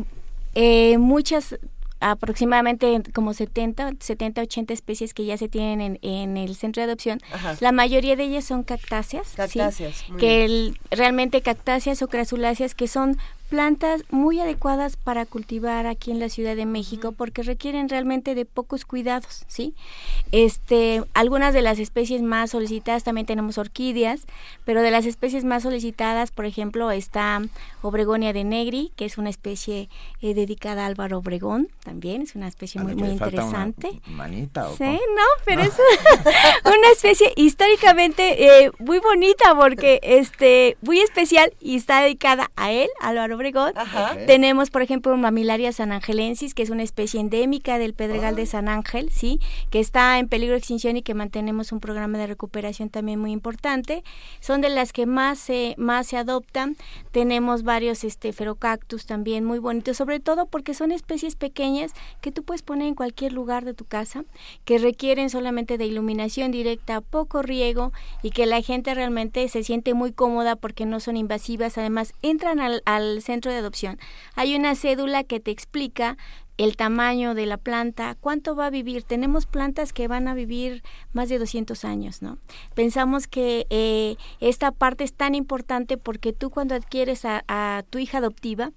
eh, 0.54 0.98
muchas 0.98 1.58
aproximadamente 2.02 3.02
como 3.14 3.32
70, 3.32 3.92
70, 4.00 4.42
80 4.42 4.74
especies 4.74 5.14
que 5.14 5.24
ya 5.24 5.36
se 5.36 5.48
tienen 5.48 5.98
en, 6.02 6.36
el 6.36 6.54
centro 6.56 6.80
de 6.80 6.84
adopción. 6.84 7.20
La 7.60 7.72
mayoría 7.72 8.16
de 8.16 8.24
ellas 8.24 8.44
son 8.44 8.64
cactáceas. 8.64 9.32
Cactáceas. 9.36 10.04
Que 10.18 10.74
realmente 10.90 11.40
cactáceas 11.40 12.02
o 12.02 12.08
crasuláceas 12.08 12.74
que 12.74 12.88
son 12.88 13.16
plantas 13.52 14.02
muy 14.08 14.40
adecuadas 14.40 14.96
para 14.96 15.26
cultivar 15.26 15.86
aquí 15.86 16.10
en 16.10 16.18
la 16.18 16.30
Ciudad 16.30 16.56
de 16.56 16.64
México 16.64 17.12
porque 17.12 17.42
requieren 17.42 17.90
realmente 17.90 18.34
de 18.34 18.46
pocos 18.46 18.86
cuidados, 18.86 19.44
¿sí? 19.46 19.74
Este, 20.32 21.04
algunas 21.12 21.52
de 21.52 21.60
las 21.60 21.78
especies 21.78 22.22
más 22.22 22.52
solicitadas 22.52 23.04
también 23.04 23.26
tenemos 23.26 23.58
orquídeas, 23.58 24.22
pero 24.64 24.80
de 24.80 24.90
las 24.90 25.04
especies 25.04 25.44
más 25.44 25.64
solicitadas, 25.64 26.30
por 26.30 26.46
ejemplo, 26.46 26.90
está 26.90 27.42
Obregonia 27.82 28.32
de 28.32 28.44
negri, 28.44 28.90
que 28.96 29.04
es 29.04 29.18
una 29.18 29.28
especie 29.28 29.90
eh, 30.22 30.32
dedicada 30.32 30.84
a 30.84 30.86
Álvaro 30.86 31.18
Obregón, 31.18 31.68
también 31.84 32.22
es 32.22 32.34
una 32.34 32.48
especie 32.48 32.80
muy 32.80 32.94
muy 32.94 33.10
interesante. 33.10 34.00
manita 34.06 34.70
Sí, 34.78 34.84
no, 34.84 35.26
pero 35.44 35.60
es 35.60 35.74
una 36.64 36.90
especie 36.90 37.34
históricamente 37.36 38.64
eh, 38.64 38.70
muy 38.78 38.98
bonita 38.98 39.54
porque 39.54 40.00
este 40.02 40.78
muy 40.80 41.00
especial 41.00 41.52
y 41.60 41.76
está 41.76 42.00
dedicada 42.00 42.50
a 42.56 42.72
él, 42.72 42.88
Álvaro 43.00 43.41
tenemos, 44.26 44.70
por 44.70 44.82
ejemplo, 44.82 45.16
Mamilaria 45.16 45.72
sanangelensis, 45.72 46.54
que 46.54 46.62
es 46.62 46.70
una 46.70 46.82
especie 46.82 47.20
endémica 47.20 47.78
del 47.78 47.94
Pedregal 47.94 48.36
de 48.36 48.46
San 48.46 48.68
Ángel, 48.68 49.10
¿sí? 49.10 49.40
Que 49.70 49.80
está 49.80 50.18
en 50.18 50.28
peligro 50.28 50.52
de 50.52 50.58
extinción 50.58 50.96
y 50.96 51.02
que 51.02 51.14
mantenemos 51.14 51.72
un 51.72 51.80
programa 51.80 52.18
de 52.18 52.26
recuperación 52.26 52.88
también 52.88 53.18
muy 53.18 53.32
importante. 53.32 54.04
Son 54.40 54.60
de 54.60 54.68
las 54.68 54.92
que 54.92 55.06
más 55.06 55.38
se, 55.38 55.74
más 55.78 56.06
se 56.06 56.16
adoptan. 56.16 56.76
Tenemos 57.10 57.62
varios 57.62 58.04
este, 58.04 58.32
ferocactus 58.32 59.06
también 59.06 59.44
muy 59.44 59.58
bonitos, 59.58 59.96
sobre 59.96 60.20
todo 60.20 60.46
porque 60.46 60.74
son 60.74 60.92
especies 60.92 61.36
pequeñas 61.36 61.92
que 62.20 62.32
tú 62.32 62.42
puedes 62.42 62.62
poner 62.62 62.88
en 62.88 62.94
cualquier 62.94 63.32
lugar 63.32 63.64
de 63.64 63.74
tu 63.74 63.84
casa, 63.84 64.24
que 64.64 64.78
requieren 64.78 65.30
solamente 65.30 65.78
de 65.78 65.86
iluminación 65.86 66.50
directa, 66.50 67.00
poco 67.00 67.42
riego 67.42 67.92
y 68.22 68.30
que 68.30 68.46
la 68.46 68.60
gente 68.62 68.94
realmente 68.94 69.48
se 69.48 69.62
siente 69.62 69.94
muy 69.94 70.12
cómoda 70.12 70.56
porque 70.56 70.86
no 70.86 71.00
son 71.00 71.16
invasivas. 71.16 71.78
Además, 71.78 72.12
entran 72.22 72.60
al, 72.60 72.82
al 72.84 73.21
centro 73.22 73.50
de 73.50 73.58
adopción, 73.58 73.98
hay 74.34 74.54
una 74.54 74.74
cédula 74.74 75.24
que 75.24 75.40
te 75.40 75.50
explica 75.50 76.16
el 76.58 76.76
tamaño 76.76 77.34
de 77.34 77.46
la 77.46 77.56
planta, 77.56 78.16
cuánto 78.20 78.54
va 78.54 78.66
a 78.66 78.70
vivir. 78.70 79.02
Tenemos 79.04 79.46
plantas 79.46 79.92
que 79.92 80.06
van 80.06 80.28
a 80.28 80.34
vivir 80.34 80.82
más 81.12 81.28
de 81.28 81.38
200 81.38 81.84
años, 81.84 82.22
¿no? 82.22 82.38
Pensamos 82.74 83.26
que 83.26 83.66
eh, 83.70 84.16
esta 84.40 84.70
parte 84.70 85.04
es 85.04 85.14
tan 85.14 85.34
importante 85.34 85.96
porque 85.96 86.32
tú 86.32 86.50
cuando 86.50 86.74
adquieres 86.74 87.24
a, 87.24 87.84
tu 87.90 87.98
hija 87.98 88.18
adoptiva, 88.18 88.72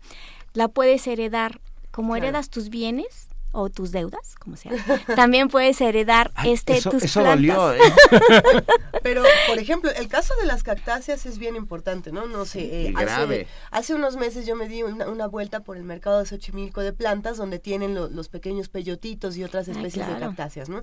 la 0.53 0.67
puedes 0.67 1.05
heredar. 1.07 1.59
Como 1.91 2.17
heredas 2.17 2.49
tus 2.49 2.69
bienes, 2.69 3.29
o 3.55 3.69
tus 3.69 3.91
deudas, 3.91 4.35
como 4.35 4.57
sea. 4.57 4.71
También 5.15 5.47
puedes 5.47 5.79
heredar 5.81 6.31
este 6.43 6.81
tus 6.81 7.03
eso 7.03 7.21
plantas. 7.21 7.75
¿eh? 7.75 8.63
Pero, 9.03 9.23
por 9.47 9.57
ejemplo, 9.59 9.89
el 9.91 10.07
caso 10.07 10.33
de 10.39 10.45
las 10.45 10.63
cactáceas 10.63 11.25
es 11.25 11.37
bien 11.37 11.55
importante, 11.55 12.11
¿no? 12.11 12.27
No 12.27 12.45
sé, 12.45 12.87
eh, 12.87 12.93
hace, 12.95 13.47
hace, 13.71 13.95
unos 13.95 14.17
meses 14.17 14.45
yo 14.45 14.55
me 14.55 14.67
di 14.67 14.83
una, 14.83 15.27
vuelta 15.27 15.61
por 15.61 15.77
el 15.77 15.83
mercado 15.83 16.19
de 16.19 16.25
Xochimilco 16.25 16.81
de 16.81 16.91
plantas 16.93 17.37
donde 17.37 17.59
tienen 17.59 17.95
los 17.95 18.29
pequeños 18.29 18.67
peyotitos 18.69 19.37
y 19.37 19.43
otras 19.43 19.67
especies 19.67 20.07
de 20.07 20.19
cactáceas, 20.19 20.69
¿no? 20.69 20.81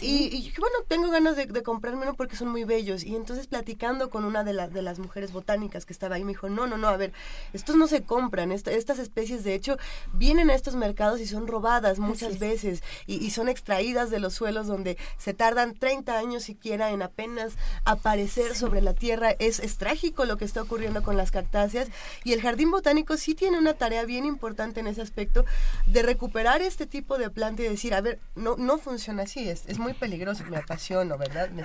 Y, 0.00 0.52
bueno, 0.58 0.76
tengo 0.88 1.10
ganas 1.10 1.36
de, 1.36 1.62
comprarme 1.62 2.02
uno 2.02 2.14
porque 2.14 2.36
son 2.36 2.48
muy 2.48 2.64
bellos. 2.64 3.04
Y 3.04 3.16
entonces 3.16 3.46
platicando 3.46 4.10
con 4.10 4.24
una 4.24 4.44
de, 4.44 4.52
de 4.68 4.82
las 4.82 4.98
mujeres 4.98 5.32
botánicas 5.32 5.84
que 5.84 5.92
estaba 5.92 6.16
ahí, 6.16 6.24
me 6.24 6.32
dijo, 6.32 6.48
no, 6.48 6.66
no, 6.66 6.76
no, 6.76 6.88
a 6.88 6.96
ver, 6.96 7.12
estos 7.52 7.76
no 7.76 7.86
se 7.86 8.02
compran, 8.02 8.52
estas 8.52 8.98
especies 8.98 9.44
de 9.44 9.54
hecho 9.54 9.76
vienen 10.12 10.50
a 10.50 10.54
estos 10.54 10.74
mercados 10.74 11.20
y 11.20 11.26
son 11.26 11.46
robadas, 11.46 11.98
muchas 12.14 12.38
veces 12.38 12.82
y, 13.06 13.30
son 13.30 13.48
extraídas 13.48 14.10
de 14.10 14.20
los 14.20 14.34
suelos 14.34 14.68
donde 14.68 14.96
se 15.18 15.34
tardan 15.34 15.74
30 15.74 16.16
años 16.16 16.44
siquiera 16.44 16.92
en 16.92 17.02
apenas 17.02 17.54
aparecer 17.84 18.54
sobre 18.54 18.80
la 18.80 18.94
tierra. 18.94 19.32
Es, 19.40 19.58
es 19.58 19.76
trágico 19.76 20.24
lo 20.24 20.36
que 20.36 20.44
está 20.44 20.62
ocurriendo 20.62 21.02
con 21.02 21.16
las 21.16 21.32
cactáceas 21.32 21.88
y 22.22 22.32
el 22.32 22.40
jardín 22.40 22.70
botánico 22.70 23.16
sí 23.16 23.34
tiene 23.34 23.58
una 23.58 23.74
tarea 23.74 24.04
bien 24.04 24.24
importante 24.26 24.78
en 24.78 24.86
ese 24.86 25.02
aspecto 25.02 25.44
de 25.86 26.02
recuperar 26.02 26.62
este 26.62 26.86
tipo 26.86 27.18
de 27.18 27.30
planta 27.30 27.62
y 27.62 27.68
decir, 27.68 27.94
a 27.94 28.00
ver, 28.00 28.20
no, 28.36 28.56
no 28.56 28.78
funciona 28.78 29.24
así, 29.24 29.48
es, 29.48 29.64
es 29.66 29.78
muy 29.78 29.94
peligroso, 29.94 30.44
me 30.48 30.58
apasiono, 30.58 31.18
¿verdad? 31.18 31.50
Me 31.50 31.64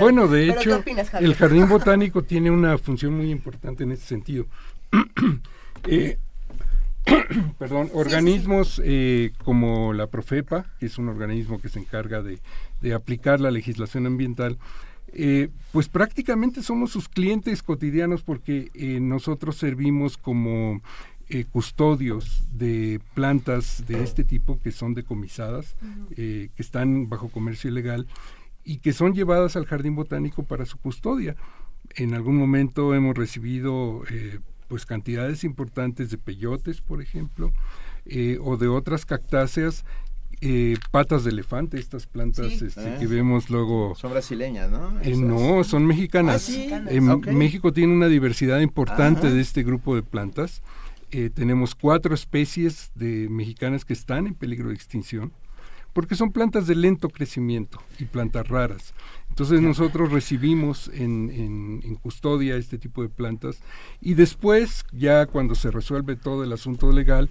Bueno, 0.00 0.26
de 0.26 0.48
hecho, 0.48 0.82
el 1.20 1.34
jardín 1.34 1.68
botánico 1.68 2.22
tiene 2.22 2.50
una 2.50 2.78
función 2.78 3.14
muy 3.14 3.30
importante 3.30 3.84
en 3.84 3.92
ese 3.92 4.06
sentido. 4.06 4.46
eh, 5.88 6.18
perdón, 7.58 7.90
organismos 7.92 8.80
eh, 8.84 9.32
como 9.44 9.92
la 9.92 10.06
Profepa, 10.06 10.66
que 10.78 10.86
es 10.86 10.98
un 10.98 11.08
organismo 11.08 11.60
que 11.60 11.68
se 11.68 11.78
encarga 11.78 12.22
de, 12.22 12.40
aplicar 12.94 13.40
la 13.40 13.50
legislación 13.50 14.06
ambiental, 14.06 14.58
eh, 15.16 15.48
pues 15.72 15.88
prácticamente 15.88 16.62
somos 16.62 16.90
sus 16.90 17.08
clientes 17.08 17.62
cotidianos 17.62 18.22
porque 18.22 18.70
eh, 18.74 18.98
nosotros 19.00 19.56
servimos 19.56 20.18
como 20.18 20.82
eh, 21.28 21.44
custodios 21.44 22.44
de 22.52 23.00
plantas 23.14 23.84
de 23.86 24.02
este 24.02 24.24
tipo 24.24 24.60
que 24.60 24.72
son 24.72 24.92
decomisadas, 24.92 25.76
que 26.14 26.50
están 26.56 27.08
bajo 27.08 27.28
comercio 27.28 27.70
ilegal 27.70 28.06
y 28.64 28.78
que 28.78 28.92
son 28.92 29.14
llevadas 29.14 29.56
al 29.56 29.66
jardín 29.66 29.94
botánico 29.94 30.42
para 30.42 30.66
su 30.66 30.78
custodia. 30.78 31.36
En 31.96 32.14
algún 32.14 32.36
momento 32.36 32.94
hemos 32.94 33.16
recibido 33.16 34.02
pues 34.74 34.86
cantidades 34.86 35.44
importantes 35.44 36.10
de 36.10 36.18
peyotes, 36.18 36.80
por 36.80 37.00
ejemplo, 37.00 37.52
o 38.42 38.56
de 38.56 38.66
otras 38.66 39.06
cactáceas 39.06 39.84
eh, 40.40 40.74
patas 40.90 41.22
de 41.22 41.30
elefante, 41.30 41.78
estas 41.78 42.08
plantas 42.08 42.60
este, 42.60 42.80
Ah. 42.80 42.98
que 42.98 43.06
vemos 43.06 43.50
luego. 43.50 43.94
Son 43.94 44.10
brasileñas, 44.10 44.68
¿no? 44.72 45.00
Eh, 45.02 45.16
no, 45.16 45.62
son 45.62 45.86
mexicanas. 45.86 46.34
Ah, 46.34 46.38
sí. 46.40 46.68
En 46.88 47.08
Ok. 47.08 47.28
México 47.28 47.72
tiene 47.72 47.92
una 47.92 48.08
diversidad 48.08 48.58
importante 48.58 49.28
Ajá. 49.28 49.36
de 49.36 49.40
este 49.40 49.62
grupo 49.62 49.94
de 49.94 50.02
plantas. 50.02 50.60
Eh, 51.12 51.30
tenemos 51.32 51.76
cuatro 51.76 52.12
especies 52.12 52.90
de 52.96 53.28
mexicanas 53.30 53.84
que 53.84 53.92
están 53.92 54.26
en 54.26 54.34
peligro 54.34 54.70
de 54.70 54.74
extinción 54.74 55.32
porque 55.92 56.16
son 56.16 56.32
plantas 56.32 56.66
de 56.66 56.74
lento 56.74 57.08
crecimiento 57.10 57.80
y 58.00 58.06
plantas 58.06 58.48
raras. 58.48 58.92
Entonces 59.34 59.60
nosotros 59.60 60.12
recibimos 60.12 60.86
en, 60.94 61.28
en- 61.28 61.80
en 61.82 61.94
custodia 61.96 62.54
este 62.54 62.78
tipo 62.78 63.02
de 63.02 63.08
plantas 63.08 63.58
y 64.00 64.14
después, 64.14 64.84
ya 64.92 65.26
cuando 65.26 65.56
se 65.56 65.72
resuelve 65.72 66.14
todo 66.14 66.44
el 66.44 66.52
asunto 66.52 66.92
legal, 66.92 67.28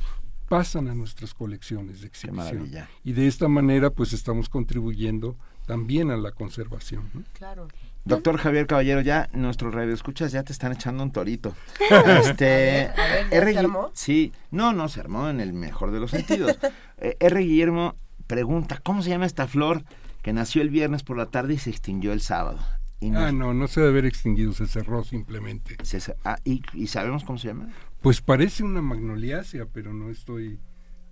pasan 0.50 0.90
a 0.90 0.96
nuestras 0.96 1.34
colecciones 1.34 2.02
de 2.02 2.08
exhibición. 2.08 2.70
Y 3.06 3.14
de 3.14 3.28
esta 3.28 3.48
manera 3.48 3.90
pues 3.90 4.12
estamos 4.12 4.50
contribuyendo 4.50 5.38
también 5.66 6.12
a 6.12 6.18
la 6.18 6.34
conservación. 6.34 7.10
¿no? 7.14 7.24
Claro. 7.32 7.70
Doctor 8.04 8.36
Javier 8.38 8.68
Caballero, 8.68 9.00
ya 9.00 9.30
nuestros 9.32 9.74
radioescuchas 9.74 10.34
ya 10.34 10.44
te 10.44 10.52
están 10.52 10.74
echando 10.74 11.04
un 11.04 11.12
torito. 11.14 11.56
Este, 12.20 12.88
A 12.88 12.90
ver, 12.90 13.00
a 13.00 13.08
ver, 13.14 13.30
¿ya 13.32 13.38
R. 13.38 13.54
se 13.54 13.60
armó? 13.60 13.92
Sí, 13.94 14.34
no, 14.52 14.74
no 14.74 14.90
se 14.90 15.00
armó 15.00 15.30
en 15.30 15.40
el 15.40 15.54
mejor 15.54 15.92
de 15.92 16.02
los 16.02 16.12
sentidos. 16.12 16.58
Eh, 16.98 17.16
R. 17.22 17.40
Guillermo 17.42 17.96
pregunta, 18.28 18.80
¿cómo 18.84 19.02
se 19.02 19.10
llama 19.10 19.26
esta 19.26 19.48
flor 19.48 19.84
que 20.24 20.34
nació 20.34 20.64
el 20.64 20.70
viernes 20.72 21.04
por 21.04 21.18
la 21.18 21.28
tarde 21.28 21.54
y 21.54 21.58
se 21.60 21.70
extinguió 21.70 22.14
el 22.14 22.22
sábado? 22.22 22.60
Y 23.00 23.10
nos- 23.12 23.24
Ah, 23.24 23.32
no, 23.32 23.54
no 23.54 23.68
se 23.68 23.82
debe 23.82 23.92
haber 23.92 24.06
extinguido, 24.06 24.54
se 24.54 24.66
cerró 24.66 25.04
simplemente. 25.04 25.78
se- 25.84 26.16
ah, 26.26 26.38
y, 26.44 26.64
y 26.74 26.88
sabemos 26.88 27.24
cómo 27.24 27.38
se 27.38 27.50
llama? 27.50 27.68
Pues 28.02 28.22
parece 28.22 28.64
una 28.64 28.82
magnoliácea, 28.82 29.66
pero 29.72 29.94
no 29.94 30.10
estoy... 30.10 30.60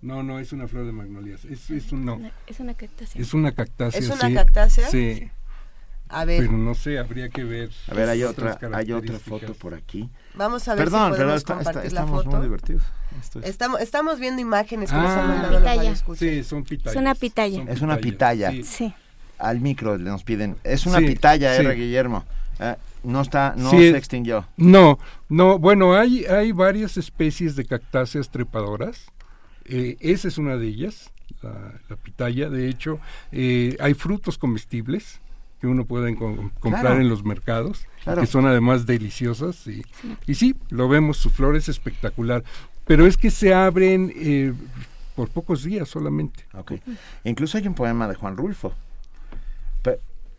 No, 0.00 0.22
no, 0.24 0.40
es 0.40 0.52
una 0.52 0.66
flor 0.66 0.84
de 0.86 0.92
magnoliácea. 0.92 1.50
Es, 1.52 1.70
es 1.70 1.92
un 1.92 2.04
no. 2.04 2.20
Es 2.48 2.58
una 2.58 2.74
cactácea. 2.74 3.22
Es 3.22 3.34
una 3.34 3.52
cactácea. 3.52 4.00
¿Es 4.00 4.08
una 4.10 4.26
sí. 4.28 4.34
cactácea? 4.34 4.88
Sí. 4.88 5.30
A 6.08 6.24
ver, 6.26 6.40
Pero 6.40 6.58
no 6.58 6.74
sé, 6.74 6.98
habría 6.98 7.30
que 7.30 7.42
ver. 7.44 7.70
A 7.88 7.94
ver, 7.94 8.08
hay 8.10 8.22
otra, 8.24 8.58
hay 8.74 8.92
otra 8.92 9.18
foto 9.18 9.54
por 9.54 9.72
aquí. 9.74 10.10
vamos 10.34 10.66
a 10.68 10.74
ver 10.74 10.84
Perdón, 10.84 11.04
si 11.06 11.10
podemos 11.12 11.36
está- 11.36 11.52
está- 11.58 11.64
compartir 11.72 11.92
la 11.92 12.00
estamos 12.00 12.24
foto. 12.24 12.36
muy 12.36 12.46
divertidos. 12.46 12.82
Es- 13.36 13.48
Estamos, 13.48 13.80
estamos 13.80 14.18
viendo 14.20 14.42
imágenes 14.42 14.90
que 14.90 14.96
nos 14.96 15.06
han 15.06 15.20
Ah, 15.20 15.26
mandado 15.26 15.58
pitaya. 15.58 15.94
Sí, 16.16 16.44
son 16.44 16.64
pitayas. 16.64 16.94
Es 16.96 17.00
una 17.00 17.14
pitaya. 17.14 17.56
Son 17.58 17.68
Es 17.68 17.80
una 17.80 17.96
pitaya. 17.98 18.50
sí. 18.50 18.64
Sí. 18.64 18.94
Al 19.42 19.60
micro 19.60 19.98
le 19.98 20.04
nos 20.04 20.22
piden. 20.24 20.56
Es 20.64 20.86
una 20.86 20.98
Sí, 20.98 21.06
pitaya, 21.06 21.54
sí. 21.56 21.62
R. 21.62 21.74
Guillermo. 21.74 22.24
Eh, 22.60 22.76
no 23.02 23.20
está, 23.22 23.54
no 23.56 23.70
Sí, 23.70 23.90
se 23.90 23.96
extinguió. 23.96 24.46
No, 24.56 24.98
no, 25.28 25.58
bueno, 25.58 25.94
hay, 25.94 26.24
hay 26.26 26.52
varias 26.52 26.96
especies 26.96 27.56
de 27.56 27.64
cactáceas 27.64 28.30
trepadoras. 28.30 29.06
Eh, 29.64 29.96
esa 30.00 30.28
es 30.28 30.38
una 30.38 30.56
de 30.56 30.68
ellas, 30.68 31.10
la, 31.42 31.72
la 31.88 31.96
pitaya. 31.96 32.48
De 32.48 32.68
hecho, 32.68 33.00
eh, 33.32 33.76
hay 33.80 33.94
frutos 33.94 34.38
comestibles 34.38 35.20
que 35.60 35.66
uno 35.66 35.84
puede 35.84 36.14
comprar 36.16 36.82
Claro. 36.82 37.00
en 37.00 37.08
los 37.08 37.24
mercados, 37.24 37.86
Claro. 38.04 38.20
que 38.20 38.26
son 38.28 38.46
además 38.46 38.86
deliciosas. 38.86 39.66
Y, 39.66 39.82
y 40.26 40.34
sí, 40.36 40.54
lo 40.70 40.88
vemos, 40.88 41.16
su 41.16 41.30
flor 41.30 41.56
es 41.56 41.68
espectacular. 41.68 42.44
Pero 42.86 43.06
es 43.06 43.16
que 43.16 43.30
se 43.30 43.54
abren 43.54 44.12
eh, 44.16 44.52
por 45.16 45.28
pocos 45.30 45.62
días 45.64 45.88
solamente. 45.88 46.44
Ok. 46.54 46.72
Incluso 47.24 47.58
hay 47.58 47.66
un 47.66 47.74
poema 47.74 48.06
de 48.08 48.14
Juan 48.14 48.36
Rulfo. 48.36 48.72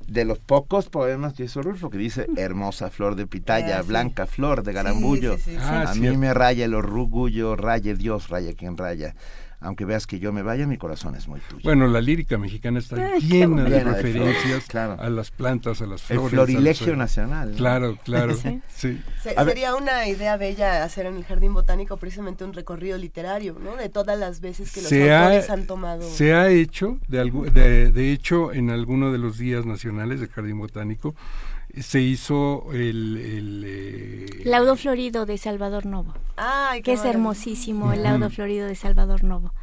De 0.08 0.26
los 0.26 0.40
pocos 0.40 0.90
poemas 0.90 1.34
que 1.34 1.44
hizo 1.46 1.62
Rulfo, 1.62 1.90
que 1.90 1.98
dice 1.98 2.28
hermosa 2.38 2.90
flor 2.90 3.16
de 3.16 3.26
pitaya, 3.28 3.80
Ah, 3.80 3.82
sí. 3.82 3.88
blanca 3.88 4.26
flor 4.28 4.64
de 4.64 4.74
garambullo. 4.74 5.38
Sí, 5.38 5.44
sí, 5.44 5.52
sí, 5.52 5.58
sí. 5.58 5.64
Ah, 5.64 5.86
A 5.92 5.96
mí 5.96 6.16
me 6.18 6.34
raya 6.34 6.66
el 6.66 6.74
orgullo, 6.76 7.56
raye 7.56 7.96
Dios, 7.96 8.30
raya 8.30 8.54
quien 8.54 8.78
raya. 8.78 9.16
Aunque 9.64 9.85
veas 9.85 10.06
que 10.06 10.19
yo 10.19 10.32
me 10.33 10.43
vaya, 10.43 10.67
mi 10.67 10.77
corazón 10.77 11.16
es 11.16 11.27
muy 11.27 11.40
tuyo. 11.40 11.61
Bueno, 11.64 11.88
la 11.88 12.01
lírica 12.01 12.38
mexicana 12.38 12.80
está 12.80 12.98
Ay, 12.98 13.22
qué 13.22 13.27
llena 13.40 13.64
de 13.64 13.83
referencias 13.83 14.66
claro. 14.67 15.01
a 15.01 15.09
las 15.09 15.32
plantas, 15.32 15.82
a 15.82 15.85
las 15.85 16.01
el 16.11 16.17
flores. 16.19 16.32
florilegio 16.32 16.85
a 16.88 16.90
los- 16.90 16.98
nacional. 16.98 17.51
¿no? 17.51 17.58
Claro, 17.58 17.98
claro. 18.03 18.35
Sí. 18.43 18.61
sí. 18.75 19.01
Se- 19.22 19.33
A 19.38 19.43
ver. 19.43 19.53
sería 19.56 19.75
una 19.75 20.08
idea 20.08 20.35
bella 20.38 20.83
hacer 20.83 21.06
en 21.06 21.16
el 21.16 21.24
Jardín 21.24 21.53
Botánico 21.53 21.98
precisamente 21.98 22.43
un 22.43 22.53
recorrido 22.53 22.98
literario, 22.98 23.58
¿no? 23.59 23.75
De 23.77 23.90
todas 23.90 24.19
las 24.19 24.42
veces 24.42 24.72
que 24.72 24.82
los 24.82 24.90
se 24.90 25.14
autores 25.14 25.50
ha, 25.50 25.53
han 25.53 25.66
tomado. 25.66 26.01
se 26.01 26.33
ha 26.33 26.50
hecho, 26.50 26.98
de, 27.08 27.24
algu- 27.24 27.50
de, 27.51 27.92
de 27.92 28.11
hecho, 28.11 28.51
en 28.51 28.69
alguno 28.69 29.11
de 29.11 29.17
los 29.17 29.38
días 29.38 29.66
nacionales 29.66 30.19
del 30.19 30.30
Jardín 30.30 30.58
Botánico, 30.59 31.09
eh, 31.09 31.14
se 31.80 32.02
hizo 32.02 32.68
el... 32.72 33.18
el, 33.18 33.64
eh, 33.66 34.42
Laudo 34.45 34.76
florido 34.76 35.26
de 35.26 35.38
Salvador 35.38 35.85
Novo. 35.85 36.14
Ay, 36.35 36.82
qué 36.82 36.84
que 36.84 36.93
es 36.93 37.06
hermosísimo 37.06 37.93
el 37.93 38.03
laudo 38.03 38.30
florido 38.30 38.68
de 38.68 38.76
Salvador 38.76 39.24
Novo. 39.24 39.53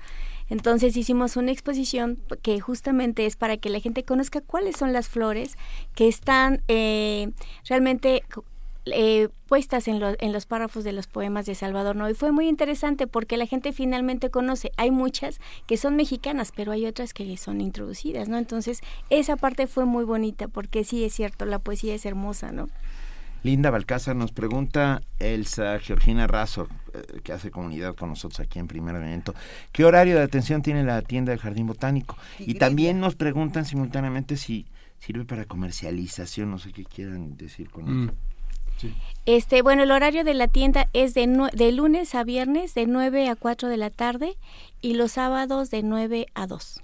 Entonces 0.48 0.96
hicimos 0.96 1.36
una 1.36 1.52
exposición 1.52 2.18
que 2.42 2.58
justamente 2.58 3.24
es 3.24 3.36
para 3.36 3.56
que 3.56 3.70
la 3.70 3.78
gente 3.78 4.04
conozca 4.04 4.40
cuáles 4.40 4.76
son 4.76 4.92
las 4.92 5.08
flores 5.08 5.56
que 5.94 6.08
están 6.08 6.62
eh, 6.66 7.30
realmente 7.68 8.24
eh, 8.86 9.28
puestas 9.46 9.88
en, 9.88 10.00
lo- 10.00 10.16
en 10.20 10.32
los 10.32 10.46
párrafos 10.46 10.84
de 10.84 10.92
los 10.92 11.06
poemas 11.06 11.46
de 11.46 11.54
Salvador 11.54 11.96
Novo. 11.96 12.10
Y 12.10 12.14
fue 12.14 12.32
muy 12.32 12.48
interesante 12.48 13.06
porque 13.06 13.36
la 13.36 13.46
gente 13.46 13.72
finalmente 13.72 14.30
conoce. 14.30 14.72
Hay 14.76 14.90
muchas 14.90 15.38
que 15.66 15.76
son 15.76 15.96
mexicanas, 15.96 16.52
pero 16.54 16.72
hay 16.72 16.86
otras 16.86 17.12
que 17.14 17.36
son 17.36 17.60
introducidas, 17.60 18.28
¿no? 18.28 18.38
Entonces 18.38 18.80
esa 19.10 19.36
parte 19.36 19.66
fue 19.66 19.84
muy 19.84 20.04
bonita 20.04 20.48
porque 20.48 20.84
sí 20.84 21.04
es 21.04 21.12
cierto, 21.14 21.44
la 21.44 21.58
poesía 21.58 21.94
es 21.94 22.06
hermosa, 22.06 22.52
¿no? 22.52 22.68
Linda 23.42 23.70
Balcázar 23.70 24.16
nos 24.16 24.32
pregunta 24.32 25.00
Elsa 25.18 25.78
Georgina 25.78 26.26
Razo, 26.26 26.68
eh, 26.92 27.20
que 27.22 27.32
hace 27.32 27.50
comunidad 27.50 27.94
con 27.94 28.10
nosotros 28.10 28.38
aquí 28.40 28.58
en 28.58 28.66
Primer 28.68 28.94
Evento, 28.96 29.34
¿qué 29.72 29.86
horario 29.86 30.16
de 30.16 30.22
atención 30.22 30.60
tiene 30.60 30.84
la 30.84 31.00
tienda 31.00 31.30
del 31.32 31.38
Jardín 31.38 31.66
Botánico? 31.66 32.18
Y 32.38 32.54
también 32.54 33.00
nos 33.00 33.14
preguntan 33.14 33.64
simultáneamente 33.64 34.36
si 34.36 34.66
sirve 34.98 35.24
para 35.24 35.46
comercialización, 35.46 36.50
no 36.50 36.58
sé 36.58 36.72
qué 36.72 36.84
quieran 36.84 37.38
decir 37.38 37.70
con 37.70 37.84
Mm, 37.86 38.04
eso. 38.08 38.14
Sí. 38.80 38.94
Este, 39.26 39.62
bueno, 39.62 39.82
el 39.82 39.90
horario 39.90 40.24
de 40.24 40.34
la 40.34 40.48
tienda 40.48 40.88
es 40.92 41.14
de, 41.14 41.26
de 41.52 41.72
lunes 41.72 42.14
a 42.14 42.24
viernes 42.24 42.74
de 42.74 42.86
9 42.86 43.28
a 43.28 43.36
4 43.36 43.68
de 43.68 43.76
la 43.76 43.90
tarde 43.90 44.36
y 44.80 44.94
los 44.94 45.12
sábados 45.12 45.70
de 45.70 45.82
9 45.82 46.26
a 46.34 46.46
2. 46.46 46.80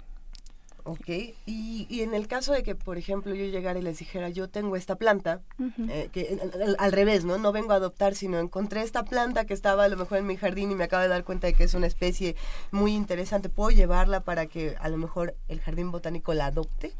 Ok, 0.89 1.09
y, 1.45 1.85
y 1.89 1.99
en 2.01 2.13
el 2.13 2.27
caso 2.29 2.53
de 2.53 2.63
que, 2.63 2.73
por 2.73 2.97
ejemplo, 2.97 3.35
yo 3.35 3.43
llegara 3.43 3.77
y 3.77 3.81
les 3.81 3.99
dijera, 3.99 4.29
yo 4.29 4.47
tengo 4.47 4.77
esta 4.77 4.95
planta, 4.95 5.41
eh, 5.89 6.07
que 6.13 6.39
al, 6.79 6.91
revés, 6.93 7.25
¿no? 7.25 7.37
No 7.37 7.51
vengo 7.51 7.73
a 7.73 7.75
adoptar, 7.75 8.15
sino 8.15 8.39
encontré 8.39 8.83
esta 8.83 9.03
planta 9.03 9.43
que 9.43 9.53
estaba 9.53 9.83
a 9.83 9.89
lo 9.89 9.97
mejor 9.97 10.19
en 10.19 10.27
mi 10.27 10.37
jardín 10.37 10.71
y 10.71 10.75
me 10.75 10.85
acabo 10.85 11.03
de 11.03 11.09
dar 11.09 11.25
cuenta 11.25 11.47
de 11.47 11.53
que 11.55 11.65
es 11.65 11.73
una 11.73 11.87
especie 11.87 12.37
muy 12.71 12.93
interesante. 12.95 13.49
¿Puedo 13.49 13.71
llevarla 13.71 14.21
para 14.21 14.45
que 14.45 14.75
a 14.79 14.87
lo 14.87 14.95
mejor 14.95 15.35
el 15.49 15.59
jardín 15.59 15.91
botánico 15.91 16.33
la 16.33 16.45
adopte? 16.45 16.93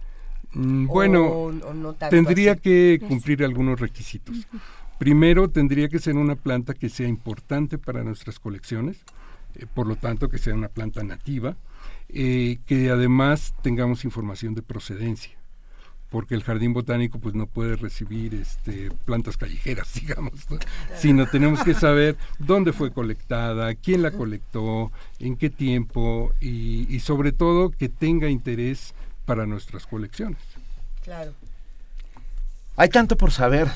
Mm, 0.52 0.90
O- 0.90 0.94
Bueno, 0.94 1.26
o 1.30 1.52
no 1.54 1.94
tanto 1.94 2.14
tendría 2.14 2.54
así. 2.54 2.62
que 2.62 3.00
cumplir 3.08 3.42
algunos 3.46 3.80
requisitos. 3.80 4.36
Primero, 5.00 5.50
tendría 5.50 5.90
que 5.90 6.00
ser 6.00 6.16
una 6.16 6.36
planta 6.36 6.74
que 6.74 6.90
sea 6.90 7.08
importante 7.08 7.78
para 7.78 8.04
nuestras 8.04 8.40
colecciones, 8.40 8.98
eh, 9.56 9.66
por 9.72 9.88
lo 9.88 9.96
tanto, 9.96 10.30
que 10.30 10.40
sea 10.40 10.56
una 10.56 10.70
planta 10.70 11.04
nativa, 11.04 11.56
eh, 12.10 12.60
que 12.66 12.90
además 12.90 13.54
tengamos 13.62 14.06
información 14.06 14.56
de 14.56 14.64
procedencia, 14.64 15.38
porque 16.10 16.34
el 16.34 16.44
jardín 16.44 16.74
botánico 16.74 17.20
pues 17.20 17.36
no 17.36 17.46
puede 17.46 17.76
recibir 17.76 18.34
este, 18.34 18.90
plantas 19.06 19.38
callejeras, 19.38 19.94
digamos, 20.02 20.50
¿no? 20.50 20.58
sino 20.96 21.28
tenemos 21.28 21.64
que 21.64 21.76
saber 21.76 22.18
dónde 22.40 22.74
fue 22.74 22.92
colectada, 22.92 23.76
quién 23.76 24.02
la 24.02 24.12
colectó, 24.12 24.92
en 25.20 25.38
qué 25.38 25.52
tiempo 25.52 26.34
y, 26.42 26.88
y 26.94 27.02
sobre 27.02 27.34
todo 27.34 27.70
que 27.70 27.90
tenga 27.90 28.30
interés 28.30 28.96
para 29.26 29.46
nuestras 29.46 29.86
colecciones. 29.86 30.42
Claro. 31.04 31.34
Hay 32.80 32.90
tanto 32.90 33.18
por 33.18 33.32
saber 33.32 33.68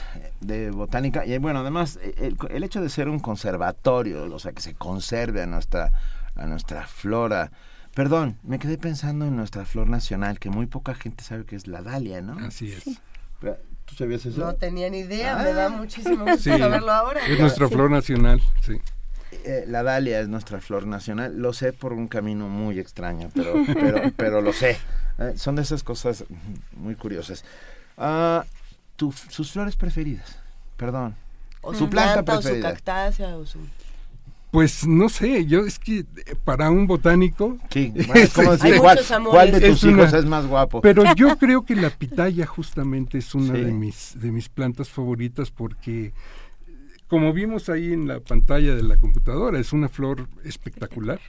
de 0.42 0.70
botánica 0.72 1.26
y 1.26 1.38
bueno, 1.40 1.60
además 1.60 1.98
eh, 2.04 2.14
el, 2.18 2.38
el 2.52 2.64
hecho 2.64 2.82
de 2.82 2.90
ser 2.90 3.10
un 3.10 3.20
conservatorio, 3.20 4.24
o 4.34 4.40
sea, 4.40 4.52
que 4.52 4.62
se 4.62 4.76
conserve 4.76 5.42
a 5.42 5.48
nuestra, 5.48 5.92
a 6.36 6.46
nuestra 6.46 6.86
flora. 6.88 7.52
Perdón, 7.96 8.38
me 8.44 8.60
quedé 8.60 8.78
pensando 8.78 9.26
en 9.26 9.36
nuestra 9.36 9.66
flor 9.66 9.88
nacional, 9.90 10.40
que 10.40 10.50
muy 10.50 10.66
poca 10.68 10.94
gente 10.94 11.24
sabe 11.24 11.46
que 11.46 11.56
es 11.56 11.68
la 11.68 11.82
dalia, 11.82 12.22
¿no? 12.22 12.38
Así 12.46 12.72
es. 12.72 12.84
¿Tú 13.86 13.96
sabías 13.96 14.26
eso? 14.26 14.40
No 14.40 14.54
tenía 14.54 14.90
ni 14.90 15.00
idea, 15.00 15.38
Ah. 15.38 15.44
me 15.44 15.52
da 15.54 15.68
muchísimo 15.70 16.24
gusto 16.24 16.38
Sí, 16.38 16.58
saberlo 16.58 16.92
ahora. 16.92 17.20
es 17.28 17.40
nuestra 17.40 17.68
Sí. 17.68 17.74
flor 17.74 17.92
nacional, 17.92 18.40
sí. 18.62 18.80
Eh, 19.44 19.66
la 19.68 19.82
dalia 19.84 20.20
es 20.22 20.28
nuestra 20.30 20.62
flor 20.62 20.86
nacional. 20.86 21.38
Lo 21.38 21.52
sé 21.54 21.74
por 21.74 21.92
un 21.94 22.08
camino 22.08 22.48
muy 22.48 22.80
extraño, 22.80 23.30
pero, 23.34 23.54
pero, 23.74 24.02
pero 24.16 24.42
lo 24.42 24.54
sé. 24.54 24.78
Eh, 25.18 25.34
son 25.36 25.56
de 25.56 25.64
esas 25.64 25.84
cosas 25.84 26.24
muy 26.74 26.96
curiosas. 26.96 27.44
Ah, 27.98 28.46
sus 29.10 29.52
flores 29.52 29.76
preferidas. 29.76 30.38
Perdón. 30.78 31.16
O 31.62 31.74
su, 31.74 31.90
planta, 31.90 32.24
preferida. 32.24 32.68
O 32.68 32.70
su 32.70 32.76
cactácea 32.76 33.38
o 33.38 33.46
su... 33.46 33.60
Pues 34.52 34.86
no 34.86 35.08
sé, 35.08 35.46
yo 35.46 35.62
es 35.62 35.80
que 35.80 36.06
para 36.44 36.70
un 36.70 36.86
botánico. 36.86 37.58
Sí, 37.70 37.94
¿cuál, 38.36 39.52
de 39.52 39.62
tus 39.62 39.84
hijos 39.86 40.12
es 40.12 40.26
más 40.26 40.46
guapo? 40.46 40.82
Pero 40.82 41.04
yo 41.16 41.38
creo 41.38 41.64
que 41.64 41.76
la 41.76 41.90
pitaya 41.90 42.46
justamente 42.46 43.20
es 43.20 43.34
una 43.34 43.54
de, 43.54 43.72
mis, 43.72 44.20
de 44.20 44.30
mis 44.32 44.50
plantas 44.50 44.90
favoritas 44.90 45.52
porque, 45.52 46.12
como 47.08 47.32
vimos 47.32 47.70
ahí 47.70 47.94
en 47.94 48.10
la 48.10 48.20
pantalla 48.20 48.76
de 48.76 48.84
la 48.84 48.98
computadora, 48.98 49.58
es 49.58 49.72
una 49.72 49.88
flor 49.88 50.28
espectacular 50.44 51.22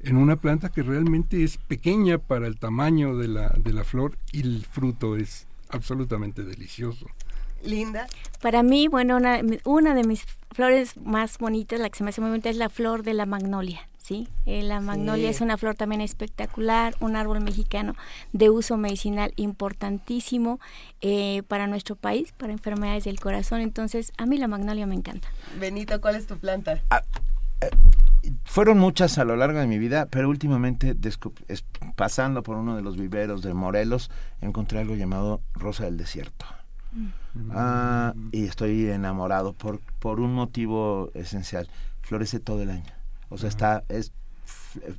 en 0.00 0.16
una 0.16 0.36
planta 0.36 0.68
que 0.68 0.82
realmente 0.82 1.44
es 1.44 1.58
pequeña 1.58 2.18
para 2.18 2.48
el 2.48 2.58
tamaño 2.58 3.16
de 3.16 3.28
la, 3.28 3.48
de 3.50 3.72
la 3.72 3.84
flor 3.84 4.18
y 4.32 4.40
el 4.40 4.64
fruto 4.64 5.16
es 5.16 5.46
absolutamente 5.76 6.42
delicioso. 6.42 7.06
Linda. 7.62 8.06
Para 8.40 8.62
mí, 8.62 8.88
bueno, 8.88 9.16
una, 9.16 9.40
una 9.64 9.94
de 9.94 10.04
mis 10.04 10.24
flores 10.52 10.96
más 10.96 11.38
bonitas, 11.38 11.80
la 11.80 11.90
que 11.90 11.98
se 11.98 12.04
me 12.04 12.10
hace 12.10 12.20
muy 12.20 12.30
bonita, 12.30 12.50
es 12.50 12.56
la 12.56 12.68
flor 12.68 13.02
de 13.02 13.14
la 13.14 13.26
magnolia. 13.26 13.88
¿sí? 14.06 14.28
Eh, 14.46 14.62
la 14.62 14.80
magnolia 14.80 15.28
es 15.28 15.40
una 15.40 15.56
flor 15.56 15.74
también 15.74 16.00
espectacular, 16.00 16.94
un 17.00 17.16
árbol 17.16 17.40
mexicano 17.40 17.96
de 18.32 18.50
uso 18.50 18.76
medicinal 18.76 19.32
importantísimo 19.34 20.60
eh, 21.00 21.42
para 21.48 21.66
nuestro 21.66 21.96
país, 21.96 22.32
para 22.32 22.52
enfermedades 22.52 23.04
del 23.04 23.18
corazón. 23.18 23.60
Entonces, 23.60 24.12
a 24.16 24.26
mí 24.26 24.38
la 24.38 24.46
magnolia 24.46 24.86
me 24.86 24.94
encanta. 24.94 25.28
Benito, 25.58 26.00
¿cuál 26.00 26.14
es 26.14 26.26
tu 26.28 26.38
planta? 26.38 26.80
Ah, 26.90 27.02
eh, 27.62 27.70
fueron 28.44 28.78
muchas 28.78 29.18
a 29.18 29.24
lo 29.24 29.36
largo 29.36 29.58
de 29.58 29.66
mi 29.66 29.78
vida, 29.78 30.06
pero 30.10 30.28
últimamente, 30.28 30.96
pasando 31.94 32.42
por 32.42 32.56
uno 32.56 32.76
de 32.76 32.82
los 32.82 32.96
viveros 32.96 33.42
de 33.42 33.54
Morelos, 33.54 34.10
encontré 34.40 34.80
algo 34.80 34.94
llamado 34.94 35.40
rosa 35.54 35.84
del 35.84 35.96
desierto. 35.96 36.46
Mm. 36.92 37.50
Ah, 37.52 38.14
y 38.32 38.44
estoy 38.44 38.88
enamorado 38.88 39.52
por, 39.52 39.80
por 39.98 40.20
un 40.20 40.32
motivo 40.34 41.10
esencial. 41.14 41.68
Florece 42.02 42.40
todo 42.40 42.62
el 42.62 42.70
año. 42.70 42.92
O 43.28 43.38
sea, 43.38 43.48
está, 43.48 43.84
es 43.88 44.12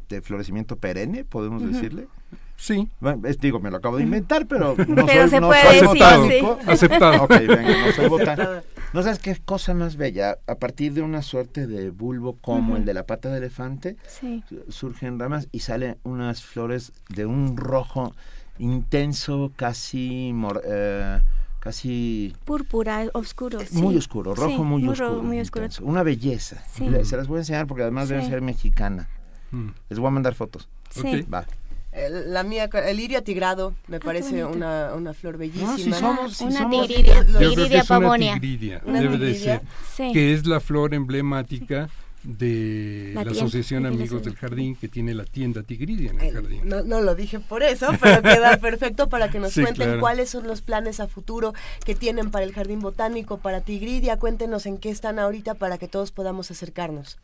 de 0.10 0.22
florecimiento 0.22 0.76
perenne, 0.76 1.24
podemos 1.24 1.64
decirle. 1.64 2.08
Sí. 2.58 2.90
Bueno, 3.00 3.22
digo, 3.40 3.60
me 3.60 3.70
lo 3.70 3.78
acabo 3.78 3.98
de 3.98 4.04
inventar, 4.04 4.48
pero 4.48 4.76
no 4.76 5.08
soy, 5.08 5.40
no 5.40 5.54
soy 5.54 5.82
botánico. 5.86 6.60
Aceptado. 6.66 7.24
Ok, 7.24 7.30
venga, 7.30 7.86
no 7.86 7.92
soy 7.92 8.10
botánico. 8.10 8.52
¿No 8.94 9.04
sabes 9.04 9.20
qué 9.20 9.36
cosa 9.36 9.74
más 9.74 9.98
bella? 9.98 10.40
A 10.48 10.56
partir 10.56 10.94
de 10.94 11.02
una 11.02 11.22
suerte 11.22 11.68
de 11.68 11.90
bulbo 11.90 12.38
como 12.38 12.78
el 12.78 12.86
de 12.86 12.94
la 12.94 13.06
pata 13.06 13.30
de 13.30 13.38
elefante, 13.38 13.98
surgen 14.70 15.20
ramas 15.20 15.50
y 15.52 15.60
salen 15.60 15.98
unas 16.04 16.44
flores 16.44 16.94
de 17.10 17.26
un 17.26 17.58
rojo 17.58 18.14
intenso, 18.60 19.52
casi... 19.56 20.34
Eh, 20.66 21.22
casi 21.60 22.36
púrpura 22.46 23.08
oscuro 23.14 23.60
muy 23.72 23.98
oscuro 23.98 24.36
rojo 24.36 24.64
muy, 24.64 24.88
oscuro, 24.88 25.24
muy 25.24 25.40
oscuro. 25.40 25.68
una 25.82 26.04
belleza. 26.04 26.64
Se 26.68 27.18
las 27.18 27.28
voy 27.28 27.38
a 27.38 27.40
enseñar 27.40 27.68
porque 27.68 27.82
además 27.82 28.08
debe 28.08 28.26
ser 28.26 28.42
mexicana. 28.42 29.10
Mm. 29.52 29.70
les 29.90 30.00
voy 30.00 30.08
a 30.08 30.12
mandar 30.12 30.36
fotos. 30.36 30.70
Sí. 30.92 31.24
va 31.24 31.46
la 31.92 32.44
mía, 32.44 32.70
el 32.86 32.98
lirio 32.98 33.24
tigrado, 33.24 33.74
me 33.88 33.98
ah, 33.98 34.02
parece 34.04 34.46
una, 34.46 34.94
una 34.94 35.14
flor 35.14 35.38
bellísima. 35.38 35.72
No, 35.72 35.78
si 35.78 35.92
somos, 35.92 36.42
una 36.42 36.70
tigridia, 36.70 37.26
tigridia 37.26 37.84
pavonia. 37.84 38.40
debe 38.40 39.18
de 39.18 39.36
ser, 39.36 39.62
que 39.96 40.34
es 40.34 40.46
la 40.46 40.60
flor 40.60 40.94
emblemática 40.94 41.90
de 42.28 43.14
la, 43.16 43.22
Asociación 43.22 43.86
Amigos 43.86 44.24
del 44.24 44.36
Jardín 44.36 44.76
que 44.76 44.90
tiene 44.90 45.14
la 45.14 45.24
tienda 45.24 45.64
Tigridia 45.64 46.12
en 46.12 46.20
el, 46.20 46.34
jardín. 46.34 46.62
No, 46.66 46.84
no, 46.84 47.00
lo 47.00 47.16
dije 47.16 47.40
por 47.40 47.64
eso, 47.64 47.88
pero 48.02 48.22
queda 48.22 48.58
perfecto 48.58 49.08
para 49.08 49.30
que 49.30 49.40
nos 49.40 49.54
cuenten 49.54 50.00
cuáles 50.00 50.30
son 50.30 50.46
los 50.46 50.62
planes 50.62 51.00
a 51.00 51.08
futuro 51.08 51.54
que 51.86 51.96
tienen 51.96 52.30
para 52.30 52.44
el 52.44 52.54
Jardín 52.54 52.82
Botánico, 52.82 53.38
para 53.38 53.62
Tigridia. 53.62 54.18
Cuéntenos 54.18 54.66
en 54.66 54.78
qué 54.78 54.90
están 54.90 55.20
ahorita 55.20 55.54
para 55.54 55.78
que 55.78 55.88
todos 55.88 56.12
podamos 56.12 56.52
acercarnos. 56.52 57.18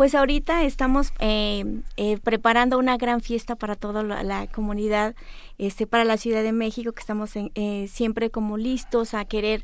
Pues 0.00 0.14
ahorita 0.14 0.64
estamos 0.64 1.12
eh, 1.18 1.82
eh, 1.98 2.16
preparando 2.24 2.78
una 2.78 2.96
gran 2.96 3.20
fiesta 3.20 3.54
para 3.54 3.76
toda 3.76 4.02
la, 4.02 4.46
comunidad, 4.46 5.14
este, 5.60 5.86
para 5.86 6.04
la 6.04 6.16
Ciudad 6.16 6.42
de 6.42 6.52
México, 6.52 6.92
que 6.92 7.00
estamos 7.00 7.32
eh, 7.36 7.86
siempre 7.88 8.30
como 8.30 8.56
listos 8.56 9.12
a 9.12 9.24
querer 9.26 9.62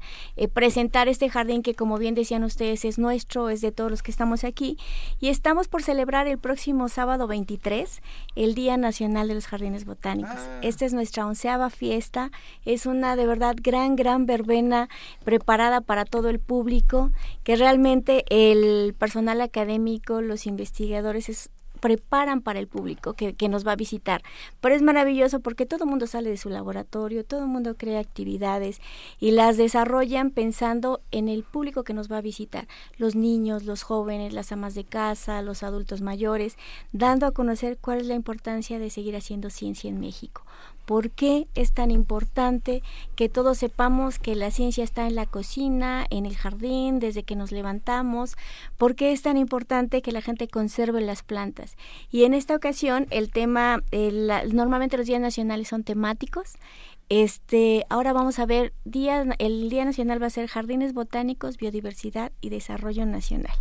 presentar 0.52 1.08
este 1.08 1.30
jardín 1.30 1.62
que, 1.62 1.74
como 1.74 1.96
bien 1.96 2.14
decían 2.14 2.44
ustedes, 2.44 2.84
es 2.84 2.98
nuestro, 2.98 3.48
es 3.48 3.62
de 3.62 3.72
todos 3.72 3.90
los 3.90 4.02
que 4.02 4.10
estamos 4.10 4.44
aquí. 4.44 4.76
Y 5.20 5.28
estamos 5.28 5.68
por 5.68 5.82
celebrar 5.82 6.28
el 6.28 6.38
próximo 6.38 6.88
sábado 6.88 7.26
23 7.26 8.02
el 8.34 8.54
Día 8.54 8.76
Nacional 8.76 9.28
de 9.28 9.34
los 9.34 9.46
Jardines 9.46 9.86
Botánicos. 9.86 10.36
Ah. 10.36 10.60
Esta 10.62 10.84
es 10.84 10.92
nuestra 10.92 11.26
onceava 11.26 11.70
fiesta, 11.70 12.30
es 12.64 12.86
una 12.86 13.16
de 13.16 13.26
verdad 13.26 13.56
gran, 13.60 13.96
gran 13.96 14.26
verbena 14.26 14.88
preparada 15.24 15.80
para 15.80 16.04
todo 16.04 16.28
el 16.28 16.38
público, 16.38 17.10
que 17.42 17.56
realmente 17.56 18.24
el 18.28 18.94
personal 18.94 19.40
académico, 19.40 20.20
los 20.20 20.46
investigadores 20.46 21.50
preparan 21.86 22.40
para 22.40 22.58
el 22.58 22.66
público 22.66 23.12
que, 23.12 23.48
nos 23.48 23.64
va 23.64 23.70
a 23.70 23.76
visitar. 23.76 24.20
Pero 24.60 24.74
es 24.74 24.82
maravilloso 24.82 25.38
porque 25.38 25.66
todo 25.66 25.84
el 25.84 25.90
mundo 25.90 26.08
sale 26.08 26.30
de 26.30 26.36
su 26.36 26.50
laboratorio, 26.50 27.24
todo 27.24 27.42
el 27.42 27.46
mundo 27.46 27.76
crea 27.76 28.00
actividades 28.00 28.80
y 29.20 29.30
las 29.30 29.56
desarrollan 29.56 30.32
pensando 30.32 31.00
en 31.12 31.28
el 31.28 31.44
público 31.44 31.84
que 31.84 31.94
nos 31.94 32.10
va 32.10 32.18
a 32.18 32.22
visitar, 32.22 32.66
los 32.98 33.14
niños, 33.14 33.62
los 33.62 33.84
jóvenes, 33.84 34.32
las 34.32 34.50
amas 34.50 34.74
de 34.74 34.82
casa, 34.82 35.42
los 35.42 35.62
adultos 35.62 36.00
mayores, 36.00 36.56
dando 36.90 37.24
a 37.24 37.30
conocer 37.30 37.78
cuál 37.80 38.00
es 38.00 38.08
la 38.08 38.14
importancia 38.14 38.80
de 38.80 38.90
seguir 38.90 39.14
haciendo 39.14 39.48
ciencia 39.48 39.88
en 39.88 40.00
México 40.00 40.42
por 40.86 41.10
qué 41.10 41.48
es 41.54 41.72
tan 41.72 41.90
importante 41.90 42.82
que 43.16 43.28
todos 43.28 43.58
sepamos 43.58 44.18
que 44.18 44.34
la 44.36 44.50
ciencia 44.50 44.84
está 44.84 45.06
en 45.06 45.16
la 45.16 45.26
cocina, 45.26 46.06
en 46.10 46.24
el 46.24 46.36
jardín, 46.36 47.00
desde 47.00 47.24
que 47.24 47.36
nos 47.36 47.52
levantamos, 47.52 48.36
por 48.78 48.94
qué 48.94 49.12
es 49.12 49.22
tan 49.22 49.36
importante 49.36 50.00
que 50.00 50.12
la 50.12 50.22
gente 50.22 50.48
conserve 50.48 51.00
las 51.00 51.22
plantas. 51.22 51.76
Y 52.10 52.24
en 52.24 52.34
esta 52.34 52.54
ocasión 52.54 53.06
el 53.10 53.30
tema, 53.30 53.82
normalmente 54.52 54.96
los 54.96 55.06
días 55.06 55.20
nacionales 55.20 55.68
son 55.68 55.82
temáticos, 55.82 56.54
este, 57.08 57.86
ahora 57.88 58.12
vamos 58.12 58.40
a 58.40 58.46
ver, 58.46 58.72
día, 58.84 59.24
el 59.38 59.70
Día 59.70 59.84
Nacional 59.84 60.20
va 60.20 60.26
a 60.26 60.30
ser 60.30 60.48
Jardines 60.48 60.92
Botánicos, 60.92 61.56
Biodiversidad 61.56 62.32
y 62.40 62.48
Desarrollo 62.48 63.06
Nacional. 63.06 63.52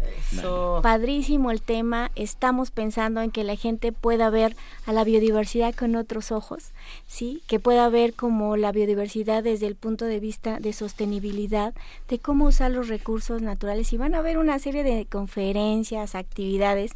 Padrísimo 0.82 1.52
el 1.52 1.62
tema, 1.62 2.12
estamos 2.16 2.72
pensando 2.72 3.22
en 3.22 3.30
que 3.30 3.44
la 3.44 3.56
gente 3.56 3.92
pueda 3.92 4.32
ver 4.32 4.56
a 4.88 4.94
la 4.94 5.04
biodiversidad 5.04 5.76
con 5.76 5.96
otros 5.96 6.32
ojos, 6.32 6.72
¿sí? 7.06 7.44
Que 7.46 7.60
pueda 7.60 7.88
ver 7.90 8.16
como 8.16 8.58
la 8.58 8.72
biodiversidad 8.72 9.44
desde 9.44 9.68
el 9.68 9.76
punto 9.76 10.06
de 10.06 10.20
vista 10.20 10.60
de 10.60 10.74
sostenibilidad, 10.74 11.76
de 12.10 12.18
cómo 12.18 12.46
usar 12.46 12.72
los 12.72 12.88
recursos 12.88 13.44
naturales 13.44 13.94
y 13.94 13.98
van 13.98 14.16
a 14.16 14.22
ver 14.22 14.40
una 14.40 14.58
serie 14.58 14.84
de 14.84 15.06
conferencias, 15.06 16.16
actividades 16.16 16.94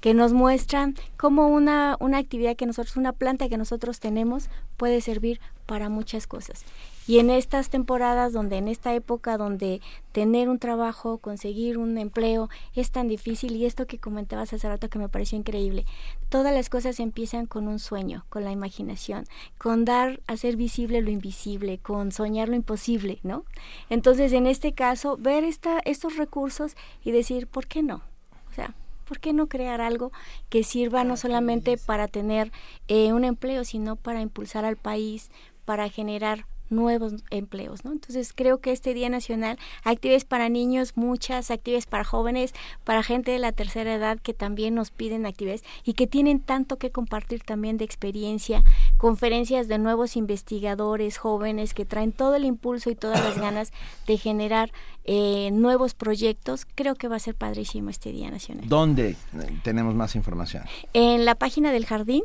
que 0.00 0.14
nos 0.14 0.32
muestran 0.32 0.96
cómo 1.16 1.46
una, 1.46 1.96
una 2.00 2.18
actividad 2.18 2.56
que 2.56 2.66
nosotros, 2.66 2.96
una 2.96 3.12
planta 3.12 3.48
que 3.48 3.56
nosotros 3.56 4.00
tenemos 4.00 4.48
puede 4.76 5.00
servir 5.00 5.40
para 5.66 5.88
muchas 5.88 6.26
cosas. 6.26 6.64
Y 7.06 7.18
en 7.18 7.30
estas 7.30 7.68
temporadas 7.68 8.32
donde 8.32 8.58
en 8.58 8.68
esta 8.68 8.94
época 8.94 9.36
donde 9.36 9.80
tener 10.12 10.48
un 10.48 10.60
trabajo, 10.60 11.18
conseguir 11.18 11.76
un 11.76 11.98
empleo 11.98 12.48
es 12.74 12.92
tan 12.92 13.08
difícil 13.08 13.56
y 13.56 13.66
esto 13.66 13.86
que 13.86 13.98
comentabas 13.98 14.52
hace 14.52 14.68
rato 14.68 14.88
que 14.88 15.00
me 15.00 15.08
pareció 15.08 15.36
increíble, 15.36 15.84
todas 16.28 16.54
las 16.54 16.68
cosas 16.68 17.00
empiezan 17.00 17.46
con 17.46 17.66
un 17.66 17.80
sueño, 17.80 18.24
con 18.28 18.44
la 18.44 18.52
imaginación, 18.52 19.24
con 19.58 19.84
dar, 19.84 20.20
hacer 20.28 20.56
visible 20.56 21.00
lo 21.00 21.10
invisible, 21.10 21.78
con 21.78 22.12
soñar 22.12 22.48
lo 22.48 22.54
imposible, 22.54 23.18
¿no? 23.24 23.44
Entonces, 23.90 24.32
en 24.32 24.46
este 24.46 24.72
caso, 24.72 25.16
ver 25.16 25.42
esta, 25.42 25.80
estos 25.84 26.16
recursos 26.16 26.76
y 27.02 27.10
decir, 27.10 27.48
¿por 27.48 27.66
qué 27.66 27.82
no? 27.82 28.02
O 28.50 28.54
sea, 28.54 28.74
¿por 29.12 29.18
qué 29.18 29.32
no 29.32 29.48
crear 29.48 29.80
algo 29.80 30.12
que 30.48 30.64
sirva 30.64 31.04
no 31.04 31.16
solamente 31.16 31.76
para 31.76 32.08
tener 32.08 32.52
eh, 32.88 33.12
un 33.12 33.24
empleo, 33.24 33.64
sino 33.64 33.96
para 33.96 34.22
impulsar 34.22 34.64
al 34.64 34.76
país, 34.76 35.30
para 35.64 35.88
generar 35.88 36.46
nuevos 36.72 37.14
empleos, 37.30 37.84
¿no? 37.84 37.92
Entonces 37.92 38.32
creo 38.34 38.58
que 38.58 38.72
este 38.72 38.94
Día 38.94 39.08
Nacional, 39.08 39.58
actividades 39.84 40.24
para 40.24 40.48
niños, 40.48 40.96
muchas 40.96 41.50
actividades 41.50 41.86
para 41.86 42.02
jóvenes, 42.02 42.54
para 42.82 43.02
gente 43.02 43.30
de 43.30 43.38
la 43.38 43.52
tercera 43.52 43.94
edad 43.94 44.18
que 44.18 44.34
también 44.34 44.74
nos 44.74 44.90
piden 44.90 45.26
actividades 45.26 45.62
y 45.84 45.92
que 45.92 46.06
tienen 46.06 46.40
tanto 46.40 46.78
que 46.78 46.90
compartir 46.90 47.42
también 47.44 47.76
de 47.76 47.84
experiencia, 47.84 48.64
conferencias 48.96 49.68
de 49.68 49.78
nuevos 49.78 50.16
investigadores 50.16 51.18
jóvenes 51.18 51.74
que 51.74 51.84
traen 51.84 52.12
todo 52.12 52.34
el 52.34 52.44
impulso 52.44 52.90
y 52.90 52.94
todas 52.94 53.22
las 53.22 53.38
ganas 53.38 53.72
de 54.06 54.16
generar 54.16 54.72
eh, 55.04 55.50
nuevos 55.52 55.94
proyectos, 55.94 56.66
creo 56.74 56.94
que 56.94 57.08
va 57.08 57.16
a 57.16 57.20
ser 57.20 57.34
padrísimo 57.34 57.90
este 57.90 58.12
Día 58.12 58.30
Nacional. 58.30 58.68
¿Dónde 58.68 59.16
tenemos 59.62 59.94
más 59.94 60.16
información? 60.16 60.64
En 60.92 61.24
la 61.24 61.34
página 61.34 61.72
del 61.72 61.86
jardín 61.86 62.22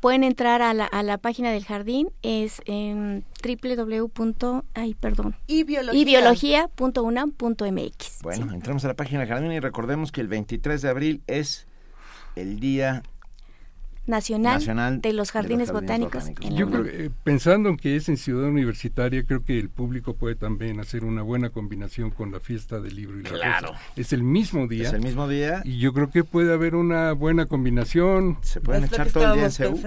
Pueden 0.00 0.24
entrar 0.24 0.62
a 0.62 0.74
la, 0.74 0.84
a 0.86 1.02
la 1.02 1.18
página 1.18 1.50
del 1.50 1.64
jardín, 1.64 2.10
es 2.22 2.62
en 2.66 3.24
www. 3.42 4.62
Ay, 4.74 4.94
perdón. 4.94 5.36
Y 5.46 6.04
biología. 6.04 6.68
Bueno, 8.22 8.52
entramos 8.52 8.84
a 8.84 8.88
la 8.88 8.94
página 8.94 9.20
del 9.20 9.28
jardín 9.28 9.52
y 9.52 9.60
recordemos 9.60 10.12
que 10.12 10.20
el 10.20 10.28
23 10.28 10.82
de 10.82 10.88
abril 10.88 11.22
es 11.26 11.66
el 12.34 12.60
día 12.60 13.02
Nacional, 14.06 15.00
de 15.00 15.12
los 15.12 15.32
Jardines, 15.32 15.72
Botánicos. 15.72 16.30
Yo 16.40 16.70
creo, 16.70 16.84
eh, 16.86 17.10
pensando 17.24 17.68
en 17.68 17.76
que 17.76 17.96
es 17.96 18.08
en 18.08 18.16
Ciudad 18.16 18.48
Universitaria, 18.48 19.24
creo 19.24 19.44
que 19.44 19.58
el 19.58 19.68
público 19.68 20.14
puede 20.14 20.36
también 20.36 20.80
hacer 20.80 21.04
una 21.04 21.22
buena 21.22 21.50
combinación 21.50 22.10
con 22.10 22.30
la 22.30 22.40
fiesta 22.40 22.80
del 22.80 22.96
libro 22.96 23.18
y 23.18 23.22
la 23.24 23.30
claro. 23.30 23.72
Es 23.96 24.12
el 24.12 24.22
mismo 24.22 24.66
día. 24.68 24.88
Es 24.88 24.94
el 24.94 25.02
mismo 25.02 25.28
día. 25.28 25.62
Y 25.64 25.78
yo 25.78 25.92
creo 25.92 26.10
que 26.10 26.24
puede 26.24 26.52
haber 26.52 26.74
una 26.74 27.12
buena 27.12 27.46
combinación. 27.46 28.38
Se 28.42 28.60
pueden 28.60 28.84
echar 28.84 29.10
todo 29.10 29.32
el 29.32 29.34
día 29.34 29.44
en 29.46 29.52
CEU. 29.52 29.80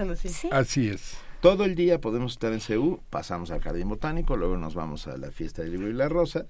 Así 0.50 0.88
es. 0.88 1.16
Todo 1.40 1.64
el 1.64 1.74
día 1.74 2.00
podemos 2.02 2.32
estar 2.32 2.52
en 2.52 2.60
CEU, 2.60 3.00
pasamos 3.08 3.50
al 3.50 3.60
Jardín 3.60 3.88
Botánico, 3.88 4.36
luego 4.36 4.58
nos 4.58 4.74
vamos 4.74 5.06
a 5.06 5.16
la 5.16 5.30
fiesta 5.30 5.62
del 5.62 5.72
libro 5.72 5.88
y 5.88 5.94
la 5.94 6.06
rosa 6.08 6.44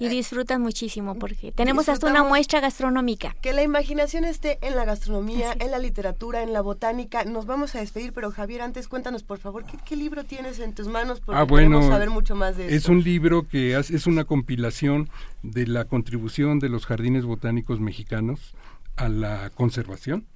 y 0.00 0.08
disfrutan 0.08 0.62
muchísimo 0.62 1.14
porque 1.16 1.52
tenemos 1.52 1.88
hasta 1.88 2.08
una 2.08 2.24
muestra 2.24 2.60
gastronómica. 2.60 3.36
Que 3.42 3.52
la 3.52 3.62
imaginación 3.62 4.24
esté 4.24 4.58
en 4.62 4.74
la 4.74 4.84
gastronomía, 4.84 5.54
en 5.60 5.70
la 5.70 5.78
literatura, 5.78 6.42
en 6.42 6.52
la 6.52 6.62
botánica. 6.62 7.24
Nos 7.24 7.46
vamos 7.46 7.74
a 7.74 7.80
despedir, 7.80 8.12
pero 8.12 8.30
Javier, 8.32 8.62
antes 8.62 8.88
cuéntanos 8.88 9.22
por 9.22 9.38
favor, 9.38 9.64
¿qué, 9.84 9.96
libro 9.96 10.24
tienes 10.24 10.58
en 10.58 10.74
tus 10.74 10.88
manos? 10.88 11.20
Porque 11.20 11.38
ah, 11.38 11.44
bueno, 11.44 11.86
saber 11.86 12.08
mucho 12.08 12.34
más 12.34 12.56
de 12.56 12.74
Es 12.74 12.88
un 12.88 13.04
libro 13.04 13.46
que 13.46 13.76
es 13.76 14.06
una 14.06 14.24
compilación 14.24 15.10
de 15.42 15.66
la 15.66 15.84
contribución 15.84 16.58
de 16.58 16.70
los 16.70 16.86
jardines 16.86 17.26
botánicos 17.26 17.78
mexicanos 17.78 18.54
a 18.96 19.08
la 19.08 19.50
conservación. 19.50 20.26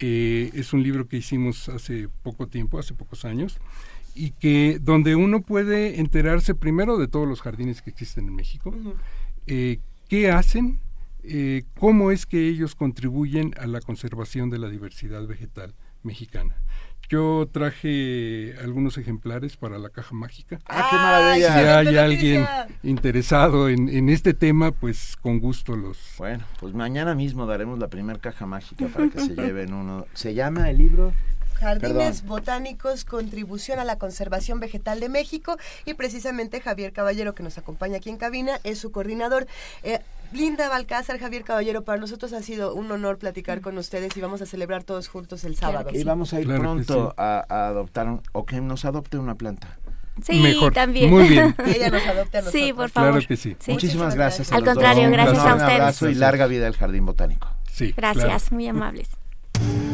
Eh, 0.00 0.50
es 0.54 0.72
un 0.72 0.82
libro 0.82 1.06
que 1.06 1.18
hicimos 1.18 1.68
hace 1.68 2.08
poco 2.22 2.48
tiempo, 2.48 2.78
hace 2.78 2.94
pocos 2.94 3.24
años 3.24 3.58
y 4.14 4.30
que 4.30 4.78
donde 4.80 5.16
uno 5.16 5.40
puede 5.40 6.00
enterarse 6.00 6.54
primero 6.54 6.96
de 6.98 7.08
todos 7.08 7.28
los 7.28 7.42
jardines 7.42 7.82
que 7.82 7.90
existen 7.90 8.28
en 8.28 8.36
México, 8.36 8.74
eh, 9.46 9.78
qué 10.08 10.30
hacen, 10.30 10.78
eh, 11.24 11.64
cómo 11.78 12.10
es 12.10 12.26
que 12.26 12.48
ellos 12.48 12.74
contribuyen 12.74 13.54
a 13.58 13.66
la 13.66 13.80
conservación 13.80 14.50
de 14.50 14.58
la 14.58 14.68
diversidad 14.68 15.26
vegetal 15.26 15.74
mexicana. 16.02 16.54
Yo 17.08 17.48
traje 17.52 18.54
algunos 18.62 18.96
ejemplares 18.96 19.56
para 19.56 19.78
la 19.78 19.90
caja 19.90 20.14
mágica. 20.14 20.58
¡Ah, 20.66 20.88
qué 20.90 20.96
maravilla! 20.96 21.52
Si 21.52 21.88
hay 21.88 21.96
alguien 21.96 22.46
interesado 22.82 23.68
en, 23.68 23.90
en, 23.90 24.08
este 24.08 24.32
tema, 24.32 24.70
pues 24.70 25.16
con 25.20 25.38
gusto 25.38 25.76
los... 25.76 25.98
Bueno, 26.16 26.44
pues 26.60 26.72
mañana 26.72 27.14
mismo 27.14 27.46
daremos 27.46 27.78
la 27.78 27.88
primera 27.88 28.18
caja 28.18 28.46
mágica 28.46 28.86
para 28.88 29.10
que 29.10 29.20
se 29.20 29.34
lleven 29.36 29.74
uno. 29.74 30.06
¿Se 30.14 30.32
llama 30.32 30.70
el 30.70 30.78
libro? 30.78 31.12
Jardines 31.64 32.26
Botánicos, 32.26 33.06
contribución 33.06 33.78
a 33.78 33.84
la 33.84 33.96
conservación 33.96 34.60
vegetal 34.60 35.00
de 35.00 35.08
México 35.08 35.56
y 35.86 35.94
precisamente 35.94 36.60
Javier 36.60 36.92
Caballero 36.92 37.34
que 37.34 37.42
nos 37.42 37.56
acompaña 37.56 37.96
aquí 37.96 38.10
en 38.10 38.18
cabina 38.18 38.60
es 38.64 38.78
su 38.78 38.92
coordinador. 38.92 39.46
Eh, 39.82 40.00
Linda 40.32 40.68
Balcázar, 40.68 41.18
Javier 41.18 41.42
Caballero, 41.44 41.84
para 41.84 41.98
nosotros 41.98 42.32
ha 42.34 42.42
sido 42.42 42.74
un 42.74 42.90
honor 42.92 43.18
platicar 43.18 43.62
con 43.62 43.78
ustedes 43.78 44.14
y 44.16 44.20
vamos 44.20 44.42
a 44.42 44.46
celebrar 44.46 44.84
todos 44.84 45.08
juntos 45.08 45.44
el 45.44 45.56
sábado. 45.56 45.88
y 45.92 46.04
vamos 46.04 46.34
a 46.34 46.40
ir 46.40 46.46
pronto 46.46 47.14
a, 47.16 47.68
adoptar 47.68 48.20
o 48.32 48.44
que 48.44 48.60
nos 48.60 48.84
adopte 48.84 49.16
una 49.16 49.36
planta. 49.36 49.78
Sí, 50.22 50.60
también. 50.74 51.10
Muy 51.10 51.28
bien. 51.28 51.54
ella 51.66 51.88
nos 51.88 52.06
adopte 52.06 52.38
a 52.38 52.40
nosotros. 52.42 52.62
Sí, 52.62 52.72
por 52.72 52.90
favor. 52.90 53.12
Claro 53.12 53.26
que 53.26 53.36
sí. 53.36 53.56
Muchísimas 53.68 54.14
gracias. 54.14 54.52
Al 54.52 54.64
contrario, 54.64 55.10
gracias 55.10 55.38
a 55.38 55.54
ustedes. 55.54 55.74
Un 55.74 55.80
abrazo 55.80 56.08
y 56.10 56.14
larga 56.14 56.46
vida 56.46 56.66
al 56.66 56.76
Jardín 56.76 57.06
Botánico. 57.06 57.48
Sí. 57.72 57.94
Gracias, 57.96 58.52
muy 58.52 58.68
amables. 58.68 59.08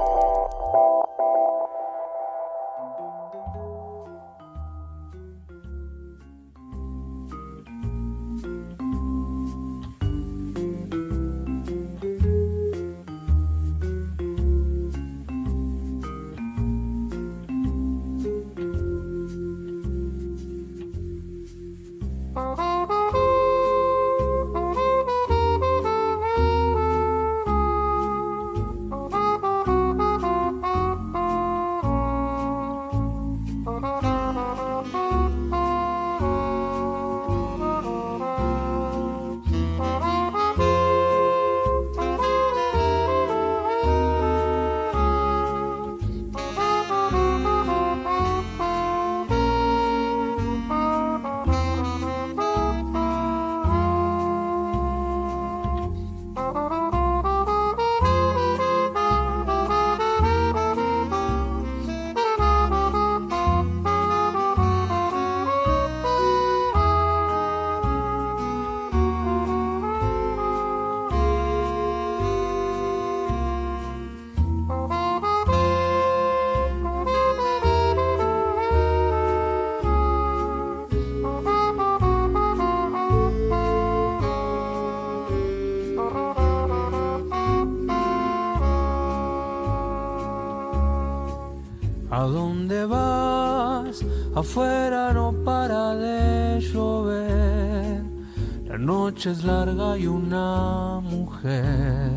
Noche 99.21 99.31
es 99.37 99.43
larga 99.43 99.97
y 99.99 100.07
una 100.07 100.99
mujer 101.03 102.09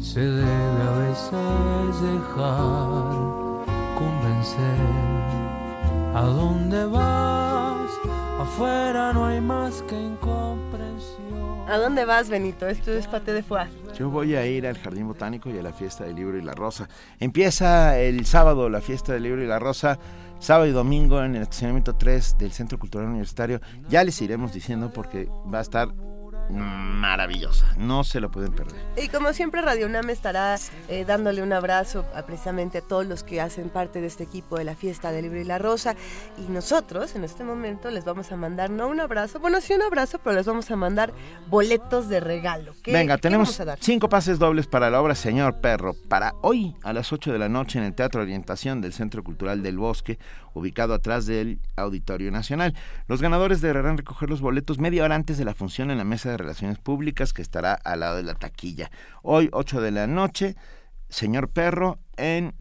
se 0.00 0.18
debe 0.18 0.82
a 0.82 0.98
veces 0.98 2.02
dejar 2.02 3.64
convencer. 3.96 4.80
¿A 6.16 6.22
dónde 6.22 6.84
vas? 6.84 7.90
Afuera 8.40 9.12
no 9.12 9.26
hay 9.26 9.40
más 9.40 9.82
que 9.82 9.94
incomprensión. 9.94 11.68
¿A 11.68 11.78
dónde 11.78 12.04
vas, 12.04 12.28
Benito? 12.28 12.66
Esto 12.66 12.90
es 12.90 13.06
Pate 13.06 13.32
de 13.32 13.44
Foix. 13.44 13.68
Yo 13.96 14.10
voy 14.10 14.34
a 14.34 14.44
ir 14.46 14.66
al 14.66 14.78
Jardín 14.78 15.06
Botánico 15.06 15.48
y 15.48 15.58
a 15.58 15.62
la 15.62 15.72
fiesta 15.72 16.02
del 16.02 16.16
libro 16.16 16.38
y 16.38 16.42
la 16.42 16.54
rosa. 16.54 16.88
Empieza 17.20 18.00
el 18.00 18.26
sábado 18.26 18.68
la 18.68 18.80
fiesta 18.80 19.12
del 19.12 19.22
libro 19.22 19.44
y 19.44 19.46
la 19.46 19.60
rosa 19.60 19.96
sábado 20.38 20.66
y 20.66 20.72
domingo 20.72 21.22
en 21.22 21.36
el 21.36 21.42
estacionamiento 21.42 21.96
3 21.96 22.36
del 22.38 22.52
Centro 22.52 22.78
Cultural 22.78 23.08
Universitario. 23.08 23.60
Ya 23.88 24.04
les 24.04 24.20
iremos 24.22 24.52
diciendo 24.52 24.92
porque 24.92 25.28
va 25.52 25.58
a 25.58 25.62
estar 25.62 25.88
maravillosa, 26.50 27.66
no 27.76 28.04
se 28.04 28.20
lo 28.20 28.30
pueden 28.30 28.52
perder. 28.52 28.76
Y 28.96 29.08
como 29.08 29.32
siempre 29.32 29.62
Radio 29.62 29.86
UNAM 29.86 30.10
estará 30.10 30.56
eh, 30.88 31.04
dándole 31.06 31.42
un 31.42 31.52
abrazo 31.52 32.04
a, 32.14 32.22
precisamente 32.22 32.78
a 32.78 32.80
todos 32.80 33.06
los 33.06 33.22
que 33.22 33.40
hacen 33.40 33.68
parte 33.68 34.00
de 34.00 34.06
este 34.06 34.24
equipo 34.24 34.58
de 34.58 34.64
la 34.64 34.74
fiesta 34.74 35.12
del 35.12 35.22
libro 35.22 35.40
y 35.40 35.44
la 35.44 35.58
rosa 35.58 35.94
y 36.38 36.50
nosotros 36.50 37.14
en 37.14 37.24
este 37.24 37.44
momento 37.44 37.90
les 37.90 38.04
vamos 38.04 38.32
a 38.32 38.36
mandar 38.36 38.70
no 38.70 38.88
un 38.88 39.00
abrazo, 39.00 39.40
bueno 39.40 39.60
sí 39.60 39.74
un 39.74 39.82
abrazo, 39.82 40.18
pero 40.22 40.36
les 40.36 40.46
vamos 40.46 40.70
a 40.70 40.76
mandar 40.76 41.12
boletos 41.48 42.08
de 42.08 42.20
regalo. 42.20 42.72
Venga, 42.84 43.18
tenemos 43.18 43.60
cinco 43.80 44.08
pases 44.08 44.38
dobles 44.38 44.66
para 44.66 44.90
la 44.90 45.00
obra 45.00 45.14
Señor 45.14 45.60
Perro 45.60 45.94
para 46.08 46.34
hoy 46.42 46.74
a 46.82 46.92
las 46.92 47.12
8 47.12 47.32
de 47.32 47.38
la 47.38 47.48
noche 47.48 47.78
en 47.78 47.84
el 47.84 47.94
Teatro 47.94 48.22
Orientación 48.22 48.80
del 48.80 48.92
Centro 48.92 49.22
Cultural 49.22 49.62
del 49.62 49.78
Bosque, 49.78 50.18
ubicado 50.54 50.94
atrás 50.94 51.26
del 51.26 51.60
Auditorio 51.76 52.30
Nacional. 52.30 52.74
Los 53.06 53.22
ganadores 53.22 53.60
deberán 53.60 53.98
recoger 53.98 54.30
los 54.30 54.40
boletos 54.40 54.78
media 54.78 55.04
hora 55.04 55.14
antes 55.14 55.38
de 55.38 55.44
la 55.44 55.54
función 55.54 55.90
en 55.90 55.98
la 55.98 56.04
mesa 56.04 56.30
de 56.30 56.37
relaciones 56.38 56.78
públicas 56.78 57.32
que 57.32 57.42
estará 57.42 57.74
al 57.74 58.00
lado 58.00 58.16
de 58.16 58.22
la 58.22 58.34
taquilla. 58.34 58.90
Hoy, 59.22 59.48
8 59.52 59.80
de 59.80 59.90
la 59.90 60.06
noche, 60.06 60.56
señor 61.08 61.50
Perro, 61.50 61.98
en 62.16 62.54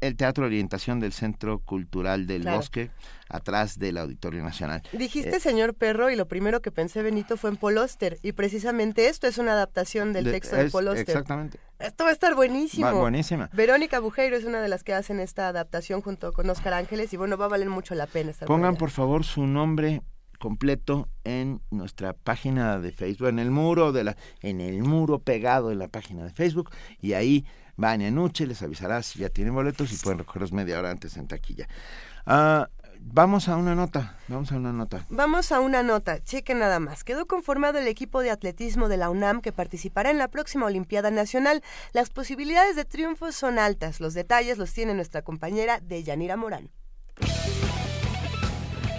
el 0.00 0.14
Teatro 0.16 0.44
de 0.44 0.48
Orientación 0.48 1.00
del 1.00 1.12
Centro 1.12 1.58
Cultural 1.58 2.28
del 2.28 2.44
Bosque, 2.44 2.92
atrás 3.28 3.80
del 3.80 3.98
Auditorio 3.98 4.44
Nacional. 4.44 4.80
Dijiste 4.92 5.38
Eh, 5.38 5.40
señor 5.40 5.74
perro 5.74 6.08
y 6.08 6.14
lo 6.14 6.28
primero 6.28 6.62
que 6.62 6.70
pensé, 6.70 7.02
Benito, 7.02 7.36
fue 7.36 7.50
en 7.50 7.56
Poloster. 7.56 8.16
Y 8.22 8.30
precisamente 8.30 9.08
esto 9.08 9.26
es 9.26 9.38
una 9.38 9.54
adaptación 9.54 10.12
del 10.12 10.26
de- 10.26 10.30
texto 10.30 10.54
de 10.54 10.70
Poloster. 10.70 11.00
Exactamente. 11.08 11.58
Esto 11.80 12.04
va 12.04 12.10
a 12.10 12.12
estar 12.12 12.36
buenísimo. 12.36 12.86
Va- 12.86 12.92
buenísima. 12.92 13.50
Verónica 13.52 13.98
Bujeiro 13.98 14.36
es 14.36 14.44
una 14.44 14.60
de 14.62 14.68
las 14.68 14.84
que 14.84 14.94
hacen 14.94 15.18
esta 15.18 15.48
adaptación 15.48 16.00
junto 16.00 16.32
con 16.32 16.48
Oscar 16.48 16.74
Ángeles 16.74 17.12
y 17.12 17.16
bueno, 17.16 17.36
va 17.36 17.46
a 17.46 17.48
valer 17.48 17.68
mucho 17.68 17.96
la 17.96 18.06
pena 18.06 18.30
estar 18.30 18.46
Pongan 18.46 18.76
por 18.76 18.90
favor 18.90 19.24
su 19.24 19.48
nombre 19.48 20.00
completo 20.38 21.08
en 21.24 21.60
nuestra 21.70 22.12
página 22.12 22.78
de 22.78 22.92
Facebook, 22.92 23.28
en 23.28 23.38
el 23.38 23.50
muro 23.50 23.92
de 23.92 24.04
la, 24.04 24.16
en 24.40 24.60
el 24.60 24.82
muro 24.82 25.18
pegado 25.18 25.70
en 25.70 25.78
la 25.78 25.88
página 25.88 26.24
de 26.24 26.30
Facebook 26.30 26.70
y 27.00 27.12
ahí 27.12 27.46
Vania 27.76 28.10
Nuche 28.10 28.46
les 28.46 28.62
avisará 28.62 29.02
si 29.02 29.20
ya 29.20 29.28
tienen 29.28 29.54
boletos 29.54 29.92
y 29.92 29.96
pueden 29.96 30.18
recogerlos 30.18 30.52
media 30.52 30.78
hora 30.78 30.90
antes 30.90 31.16
en 31.16 31.28
taquilla. 31.28 31.68
Ah, 32.26 32.68
vamos 33.00 33.48
a 33.48 33.56
una 33.56 33.74
nota, 33.74 34.16
vamos 34.26 34.50
a 34.50 34.56
una 34.56 34.72
nota. 34.72 35.06
Vamos 35.10 35.52
a 35.52 35.60
una 35.60 35.84
nota, 35.84 36.22
cheque 36.22 36.54
nada 36.54 36.80
más. 36.80 37.04
Quedó 37.04 37.26
conformado 37.26 37.78
el 37.78 37.86
equipo 37.86 38.20
de 38.20 38.30
atletismo 38.30 38.88
de 38.88 38.96
la 38.96 39.10
UNAM 39.10 39.40
que 39.40 39.52
participará 39.52 40.10
en 40.10 40.18
la 40.18 40.28
próxima 40.28 40.66
Olimpiada 40.66 41.10
Nacional. 41.10 41.62
Las 41.92 42.10
posibilidades 42.10 42.74
de 42.74 42.84
triunfo 42.84 43.30
son 43.30 43.58
altas. 43.58 44.00
Los 44.00 44.14
detalles 44.14 44.58
los 44.58 44.72
tiene 44.72 44.94
nuestra 44.94 45.22
compañera 45.22 45.78
Deyanira 45.80 46.36
Morán. 46.36 46.70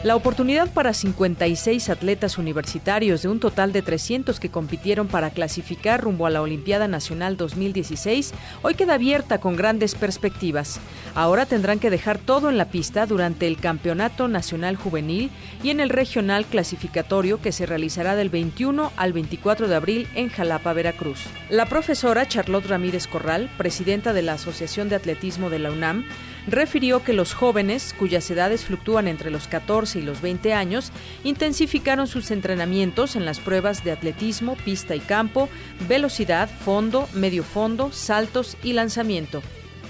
La 0.02 0.16
oportunidad 0.16 0.72
para 0.72 0.94
56 0.94 1.90
atletas 1.90 2.38
universitarios 2.38 3.22
de 3.22 3.28
un 3.28 3.42
total 3.42 3.74
de 3.74 3.82
300 3.82 4.40
que 4.40 4.50
compitieron 4.50 5.10
para 5.10 5.30
clasificar 5.30 6.02
rumbo 6.02 6.26
a 6.26 6.30
la 6.30 6.42
Olimpiada 6.42 6.88
Nacional 6.88 7.36
2016 7.36 8.34
hoy 8.62 8.76
queda 8.76 8.94
abierta 8.94 9.40
con 9.42 9.58
grandes 9.58 9.96
perspectivas. 9.96 10.80
Ahora 11.16 11.46
tendrán 11.46 11.80
que 11.80 11.90
dejar 11.90 12.18
todo 12.18 12.50
en 12.50 12.58
la 12.58 12.70
pista 12.70 13.08
durante 13.08 13.46
el 13.46 13.58
Campeonato 13.58 14.30
Nacional 14.30 14.78
Juvenil 14.78 15.32
y 15.64 15.70
en 15.70 15.82
el 15.82 15.90
Regional 15.90 16.46
Clasificatorio 16.46 17.42
que 17.42 17.52
se 17.52 17.66
realizará 17.66 18.16
del 18.16 18.30
21 18.30 18.94
al 18.96 19.12
24 19.12 19.68
de 19.68 19.76
abril 19.76 20.08
en 20.16 20.30
Jalapa, 20.30 20.72
Veracruz. 20.72 21.26
La 21.50 21.66
profesora 21.66 22.26
Charlotte 22.26 22.68
Ramírez 22.68 23.06
Corral, 23.06 23.50
presidenta 23.58 24.14
de 24.14 24.22
la 24.22 24.34
Asociación 24.34 24.88
de 24.88 24.96
Atletismo 24.96 25.50
de 25.50 25.60
la 25.60 25.72
UNAM, 25.72 26.06
refirió 26.52 27.04
que 27.04 27.14
los 27.14 27.34
jóvenes, 27.34 27.94
cuyas 27.98 28.30
edades 28.32 28.66
fluctúan 28.66 29.08
entre 29.08 29.30
los 29.32 29.48
14 29.48 30.00
y 30.00 30.02
los 30.02 30.22
20 30.22 30.54
años, 30.54 30.92
intensificaron 31.24 32.08
sus 32.08 32.32
entrenamientos 32.32 33.16
en 33.16 33.26
las 33.26 33.40
pruebas 33.40 33.84
de 33.84 33.92
atletismo, 33.92 34.56
pista 34.66 34.96
y 34.96 35.00
campo, 35.00 35.50
velocidad, 35.88 36.50
fondo, 36.50 37.08
medio 37.14 37.44
fondo, 37.44 37.92
saltos 37.92 38.58
y 38.64 38.74
lanzamiento. 38.74 39.42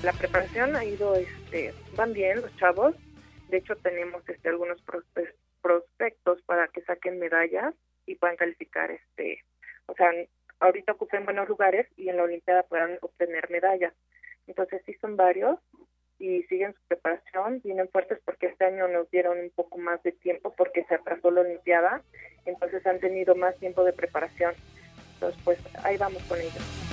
La 0.04 0.14
preparación 0.14 0.76
ha 0.76 0.86
ido, 0.86 1.16
este, 1.16 1.74
van 1.96 2.14
bien 2.14 2.42
los 2.42 2.56
chavos. 2.58 2.96
De 3.50 3.58
hecho, 3.58 3.76
tenemos 3.78 4.28
este, 4.30 4.50
algunos 4.50 4.84
prospe- 4.86 5.34
prospectos 5.62 6.42
para 6.44 6.68
que 6.70 6.82
saquen 6.82 7.20
medallas 7.20 7.74
y 8.06 8.16
puedan 8.16 8.38
calificar, 8.38 8.90
este, 8.92 9.44
o 9.88 9.94
sea, 9.96 10.10
ahorita 10.62 10.94
ocupen 10.94 11.26
buenos 11.26 11.48
lugares 11.50 11.88
y 11.98 12.10
en 12.10 12.18
la 12.18 12.24
Olimpiada 12.24 12.64
puedan 12.64 12.98
obtener 13.02 13.50
medallas. 13.50 13.94
Entonces, 14.48 14.82
sí 14.86 14.96
son 15.00 15.16
varios 15.16 15.60
y 16.20 16.44
siguen 16.44 16.74
su 16.74 16.80
preparación, 16.88 17.62
vienen 17.64 17.90
fuertes 17.90 18.20
porque 18.26 18.48
este 18.48 18.66
año 18.66 18.88
nos 18.88 19.10
dieron 19.10 19.40
un 19.40 19.50
poco 19.52 19.78
más 19.78 20.04
de 20.04 20.12
tiempo 20.12 20.54
porque 20.58 20.84
se 20.84 20.96
atrasó 20.96 21.32
la 21.32 21.42
Olimpiada, 21.42 22.02
entonces 22.46 22.86
han 22.86 23.00
tenido 23.00 23.36
más 23.36 23.58
tiempo 23.58 23.84
de 23.84 23.94
preparación. 23.94 24.54
Entonces, 25.14 25.42
pues 25.44 25.60
ahí 25.84 25.98
vamos 25.98 26.22
con 26.24 26.40
ellos. 26.40 26.90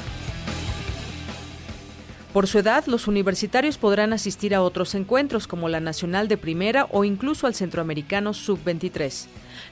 Por 2.32 2.46
su 2.46 2.58
edad, 2.58 2.84
los 2.86 3.08
universitarios 3.08 3.78
podrán 3.78 4.12
asistir 4.12 4.55
a 4.55 4.60
otros 4.62 4.94
encuentros 4.94 5.46
como 5.46 5.68
la 5.68 5.80
Nacional 5.80 6.28
de 6.28 6.36
Primera 6.36 6.86
o 6.90 7.05
incluso 7.05 7.46
al 7.46 7.55
Centroamericano 7.55 8.34
Sub-23. 8.34 9.26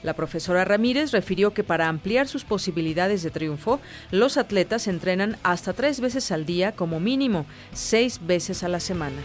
La 0.05 0.13
profesora 0.13 0.63
Ramírez 0.65 1.11
refirió 1.11 1.51
que 1.51 1.63
para 1.63 1.89
ampliar 1.89 2.27
sus 2.27 2.45
posibilidades 2.45 3.23
de 3.23 3.31
triunfo, 3.31 3.79
los 4.11 4.37
atletas 4.37 4.87
entrenan 4.87 5.35
hasta 5.41 5.73
tres 5.73 5.99
veces 5.99 6.31
al 6.31 6.45
día 6.45 6.73
como 6.73 6.99
mínimo, 6.99 7.47
seis 7.73 8.19
veces 8.23 8.61
a 8.61 8.69
la 8.69 8.79
semana. 8.79 9.17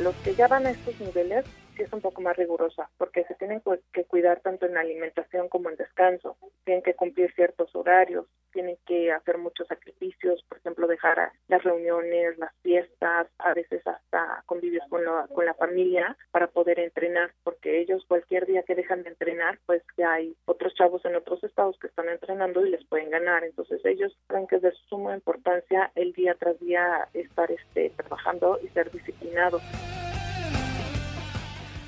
los 0.00 0.14
que 0.22 0.32
ya 0.36 0.46
van 0.46 0.66
a 0.66 0.70
estos 0.70 0.94
niveles 1.00 1.44
sí 1.76 1.82
es 1.82 1.92
un 1.92 2.00
poco 2.00 2.20
más 2.20 2.36
rigurosa, 2.36 2.88
porque 2.98 3.24
se 3.24 3.34
tienen 3.34 3.60
cu- 3.60 3.78
que 3.92 4.04
cuidar 4.04 4.40
tanto 4.40 4.66
en 4.66 4.74
la 4.74 4.80
alimentación 4.80 5.48
como 5.48 5.70
en 5.70 5.76
descanso. 5.76 6.36
Tienen 6.64 6.82
que 6.82 6.94
cumplir 6.94 7.32
ciertos 7.34 7.74
horarios, 7.74 8.26
tienen 8.52 8.76
que 8.86 9.10
hacer 9.12 9.38
muchos 9.38 9.66
sacrificios, 9.66 10.44
por 10.48 10.58
ejemplo, 10.58 10.86
dejar 10.86 11.32
las 11.48 11.62
reuniones, 11.62 12.38
las 12.38 12.52
fiestas, 12.62 13.26
a 13.38 13.52
veces 13.54 13.84
hasta 13.86 14.42
convivios 14.46 14.84
con 14.88 15.04
la, 15.04 15.26
con 15.34 15.44
la 15.44 15.54
familia 15.54 16.16
para 16.30 16.46
poder 16.46 16.78
entrenar, 16.78 17.32
porque 17.42 17.80
ellos 17.80 18.04
cualquier 18.06 18.46
día 18.46 18.62
que 18.62 18.74
dejan 18.74 19.02
de 19.02 19.10
entrenar, 19.10 19.58
pues 19.66 19.82
ya 19.96 20.12
hay 20.12 20.36
otros 20.44 20.74
chavos 20.74 21.04
en 21.04 21.16
otros 21.16 21.42
estados 21.42 21.76
que 21.80 21.88
están 21.88 22.08
entrenando 22.08 22.64
y 22.64 22.70
les 22.70 22.84
pueden 22.86 23.10
ganar. 23.10 23.44
Entonces 23.44 23.84
ellos 23.84 24.16
creen 24.28 24.46
que 24.46 24.56
es 24.56 24.62
de 24.62 24.72
suma 24.88 25.14
importancia 25.14 25.90
el 25.96 26.12
día 26.12 26.36
tras 26.38 26.58
día 26.60 27.08
estar 27.12 27.50
este, 27.50 27.90
trabajando 27.90 28.58
y 28.62 28.68
ser 28.68 28.90
disciplinados. 28.90 29.62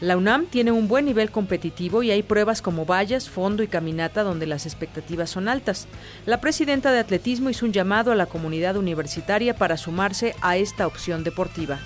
La 0.02 0.18
UNAM 0.18 0.44
tiene 0.44 0.72
un 0.72 0.88
buen 0.88 1.06
nivel 1.06 1.30
competitivo 1.30 2.02
y 2.02 2.10
hay 2.10 2.22
pruebas 2.22 2.60
como 2.60 2.84
vallas, 2.84 3.30
fondo 3.30 3.62
y 3.62 3.66
caminata 3.66 4.24
donde 4.24 4.46
las 4.46 4.66
expectativas 4.66 5.30
son 5.30 5.48
altas. 5.48 5.88
La 6.26 6.38
presidenta 6.38 6.92
de 6.92 6.98
atletismo 6.98 7.48
hizo 7.48 7.64
un 7.64 7.72
llamado 7.72 8.12
a 8.12 8.14
la 8.14 8.26
comunidad 8.26 8.76
universitaria 8.76 9.54
para 9.54 9.78
sumarse 9.78 10.34
a 10.42 10.58
esta 10.58 10.86
opción 10.86 11.24
deportiva. 11.24 11.78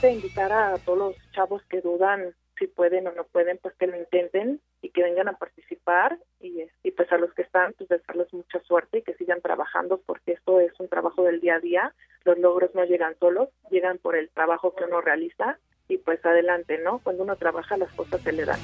de 0.00 0.12
invitar 0.12 0.50
a 0.52 0.78
todos 0.78 0.98
los 0.98 1.16
chavos 1.32 1.62
que 1.64 1.80
dudan 1.80 2.34
si 2.58 2.68
pueden 2.68 3.06
o 3.08 3.12
no 3.12 3.24
pueden, 3.24 3.58
pues 3.58 3.74
que 3.74 3.86
lo 3.86 3.96
intenten 3.96 4.60
y 4.82 4.90
que 4.90 5.02
vengan 5.02 5.28
a 5.28 5.38
participar 5.38 6.18
y, 6.40 6.62
y 6.82 6.90
pues 6.92 7.10
a 7.10 7.18
los 7.18 7.34
que 7.34 7.42
están, 7.42 7.74
pues 7.76 7.88
desearles 7.88 8.32
mucha 8.32 8.60
suerte 8.60 8.98
y 8.98 9.02
que 9.02 9.14
sigan 9.14 9.40
trabajando 9.40 10.00
porque 10.06 10.32
esto 10.32 10.60
es 10.60 10.72
un 10.78 10.88
trabajo 10.88 11.24
del 11.24 11.40
día 11.40 11.56
a 11.56 11.60
día, 11.60 11.94
los 12.24 12.38
logros 12.38 12.74
no 12.74 12.84
llegan 12.84 13.18
solos, 13.18 13.48
llegan 13.70 13.98
por 13.98 14.14
el 14.16 14.30
trabajo 14.30 14.74
que 14.74 14.84
uno 14.84 15.00
realiza 15.00 15.58
y 15.90 15.98
pues 15.98 16.24
adelante, 16.24 16.78
¿no? 16.84 17.00
Cuando 17.00 17.24
uno 17.24 17.36
trabaja 17.36 17.76
las 17.76 17.92
cosas 17.92 18.20
se 18.22 18.32
le 18.32 18.44
dan. 18.44 18.58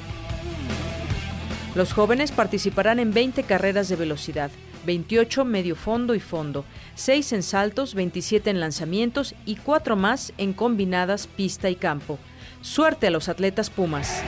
Los 1.74 1.92
jóvenes 1.92 2.32
participarán 2.32 2.98
en 3.00 3.12
20 3.12 3.42
carreras 3.42 3.88
de 3.88 3.96
velocidad, 3.96 4.50
28 4.86 5.44
medio 5.44 5.76
fondo 5.76 6.14
y 6.14 6.20
fondo, 6.20 6.64
6 6.94 7.34
en 7.34 7.42
saltos, 7.42 7.94
27 7.94 8.48
en 8.48 8.60
lanzamientos 8.60 9.34
y 9.44 9.56
4 9.56 9.94
más 9.94 10.32
en 10.38 10.54
combinadas 10.54 11.26
pista 11.26 11.68
y 11.68 11.76
campo. 11.76 12.18
Suerte 12.62 13.08
a 13.08 13.10
los 13.10 13.28
atletas 13.28 13.68
Pumas. 13.68 14.22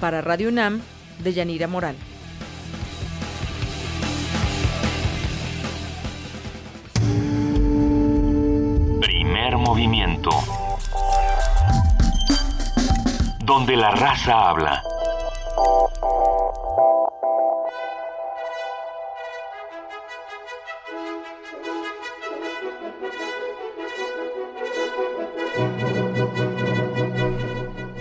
Para 0.00 0.22
Radio 0.22 0.48
UNAM, 0.48 0.80
de 1.22 1.32
Yanira 1.32 1.68
Morán. 1.68 1.94
Primer 9.00 9.56
movimiento. 9.56 10.30
Donde 13.44 13.76
la 13.76 13.90
raza 13.90 14.50
habla. 14.50 14.82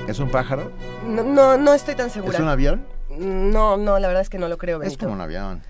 ¿Es 0.07 0.19
un 0.19 0.29
pájaro? 0.31 0.71
No, 1.05 1.23
no, 1.23 1.57
no 1.57 1.73
estoy 1.73 1.95
tan 1.95 2.09
segura. 2.09 2.33
¿Es 2.33 2.39
un 2.39 2.49
avión? 2.49 2.85
No, 3.09 3.77
no, 3.77 3.99
la 3.99 4.07
verdad 4.07 4.21
es 4.21 4.29
que 4.29 4.39
no 4.39 4.47
lo 4.47 4.57
creo, 4.57 4.81
Es 4.81 4.97
como 4.97 5.13
un 5.13 5.21
avión. 5.21 5.61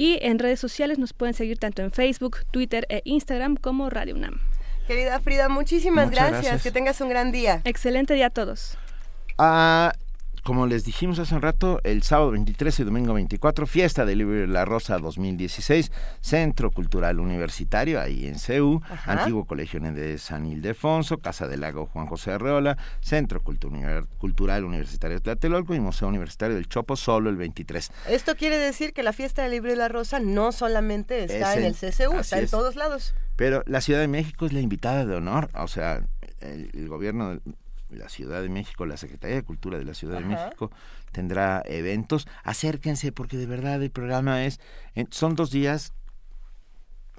y 0.00 0.18
en 0.22 0.38
redes 0.38 0.58
sociales 0.58 0.98
nos 0.98 1.12
pueden 1.12 1.34
seguir 1.34 1.58
tanto 1.58 1.82
en 1.82 1.92
Facebook, 1.92 2.38
Twitter 2.50 2.86
e 2.88 3.02
Instagram 3.04 3.56
como 3.56 3.90
Radio 3.90 4.14
UNAM. 4.14 4.40
Querida 4.86 5.20
Frida, 5.20 5.50
muchísimas 5.50 6.06
Muchas 6.06 6.30
gracias. 6.30 6.42
gracias. 6.42 6.62
Que 6.62 6.70
tengas 6.70 7.02
un 7.02 7.10
gran 7.10 7.32
día. 7.32 7.60
Excelente 7.64 8.14
día 8.14 8.28
a 8.28 8.30
todos. 8.30 8.78
Ah, 9.36 9.92
como 10.50 10.66
les 10.66 10.82
dijimos 10.84 11.16
hace 11.20 11.32
un 11.36 11.42
rato, 11.42 11.78
el 11.84 12.02
sábado 12.02 12.32
23 12.32 12.80
y 12.80 12.82
domingo 12.82 13.14
24, 13.14 13.68
fiesta 13.68 14.04
del 14.04 14.18
libro 14.18 14.34
de 14.40 14.48
la 14.48 14.64
Rosa 14.64 14.98
2016, 14.98 15.92
Centro 16.20 16.72
Cultural 16.72 17.20
Universitario, 17.20 18.00
ahí 18.00 18.26
en 18.26 18.36
CEU, 18.36 18.80
Ajá. 18.90 19.12
Antiguo 19.12 19.44
Colegio 19.44 19.78
de 19.78 20.18
San 20.18 20.46
Ildefonso, 20.46 21.18
Casa 21.18 21.46
del 21.46 21.60
Lago 21.60 21.86
Juan 21.86 22.06
José 22.08 22.32
Arreola, 22.32 22.76
Centro 23.00 23.44
Cultu- 23.44 23.70
Cultural 24.18 24.64
Universitario 24.64 25.18
de 25.18 25.20
Tlatelolco 25.20 25.72
y 25.76 25.78
Museo 25.78 26.08
Universitario 26.08 26.56
del 26.56 26.66
Chopo, 26.68 26.96
solo 26.96 27.30
el 27.30 27.36
23. 27.36 27.92
Esto 28.08 28.34
quiere 28.34 28.58
decir 28.58 28.92
que 28.92 29.04
la 29.04 29.12
fiesta 29.12 29.42
del 29.42 29.52
libro 29.52 29.72
la 29.76 29.86
rosa 29.86 30.18
no 30.18 30.50
solamente 30.50 31.22
está 31.26 31.52
Es 31.52 31.58
en 31.58 31.62
en- 31.62 31.68
el 31.68 31.74
CCU, 31.76 32.18
está 32.18 32.38
en 32.38 32.44
es. 32.46 32.50
todos 32.50 32.74
lados. 32.74 33.14
Pero 33.36 33.62
la 33.66 33.80
Ciudad 33.80 34.00
de 34.00 34.08
México 34.08 34.46
es 34.46 34.52
la 34.52 34.58
invitada 34.60 35.06
de 35.06 35.14
honor, 35.14 35.48
o 35.54 35.68
sea, 35.68 36.02
el, 36.40 36.70
el 36.74 36.88
gobierno 36.88 37.38
la 37.98 38.08
Ciudad 38.08 38.42
de 38.42 38.48
México, 38.48 38.86
la 38.86 38.96
Secretaría 38.96 39.36
de 39.36 39.42
Cultura 39.42 39.78
de 39.78 39.84
la 39.84 39.94
Ciudad 39.94 40.18
de. 40.18 40.24
México 40.24 40.70
tendrá 41.12 41.62
eventos. 41.66 42.26
Acérquense 42.44 43.12
porque 43.12 43.36
de 43.36 43.46
verdad 43.46 43.82
el 43.82 43.90
programa 43.90 44.44
es, 44.44 44.60
en- 44.94 45.08
son 45.12 45.34
dos 45.34 45.50
días 45.50 45.92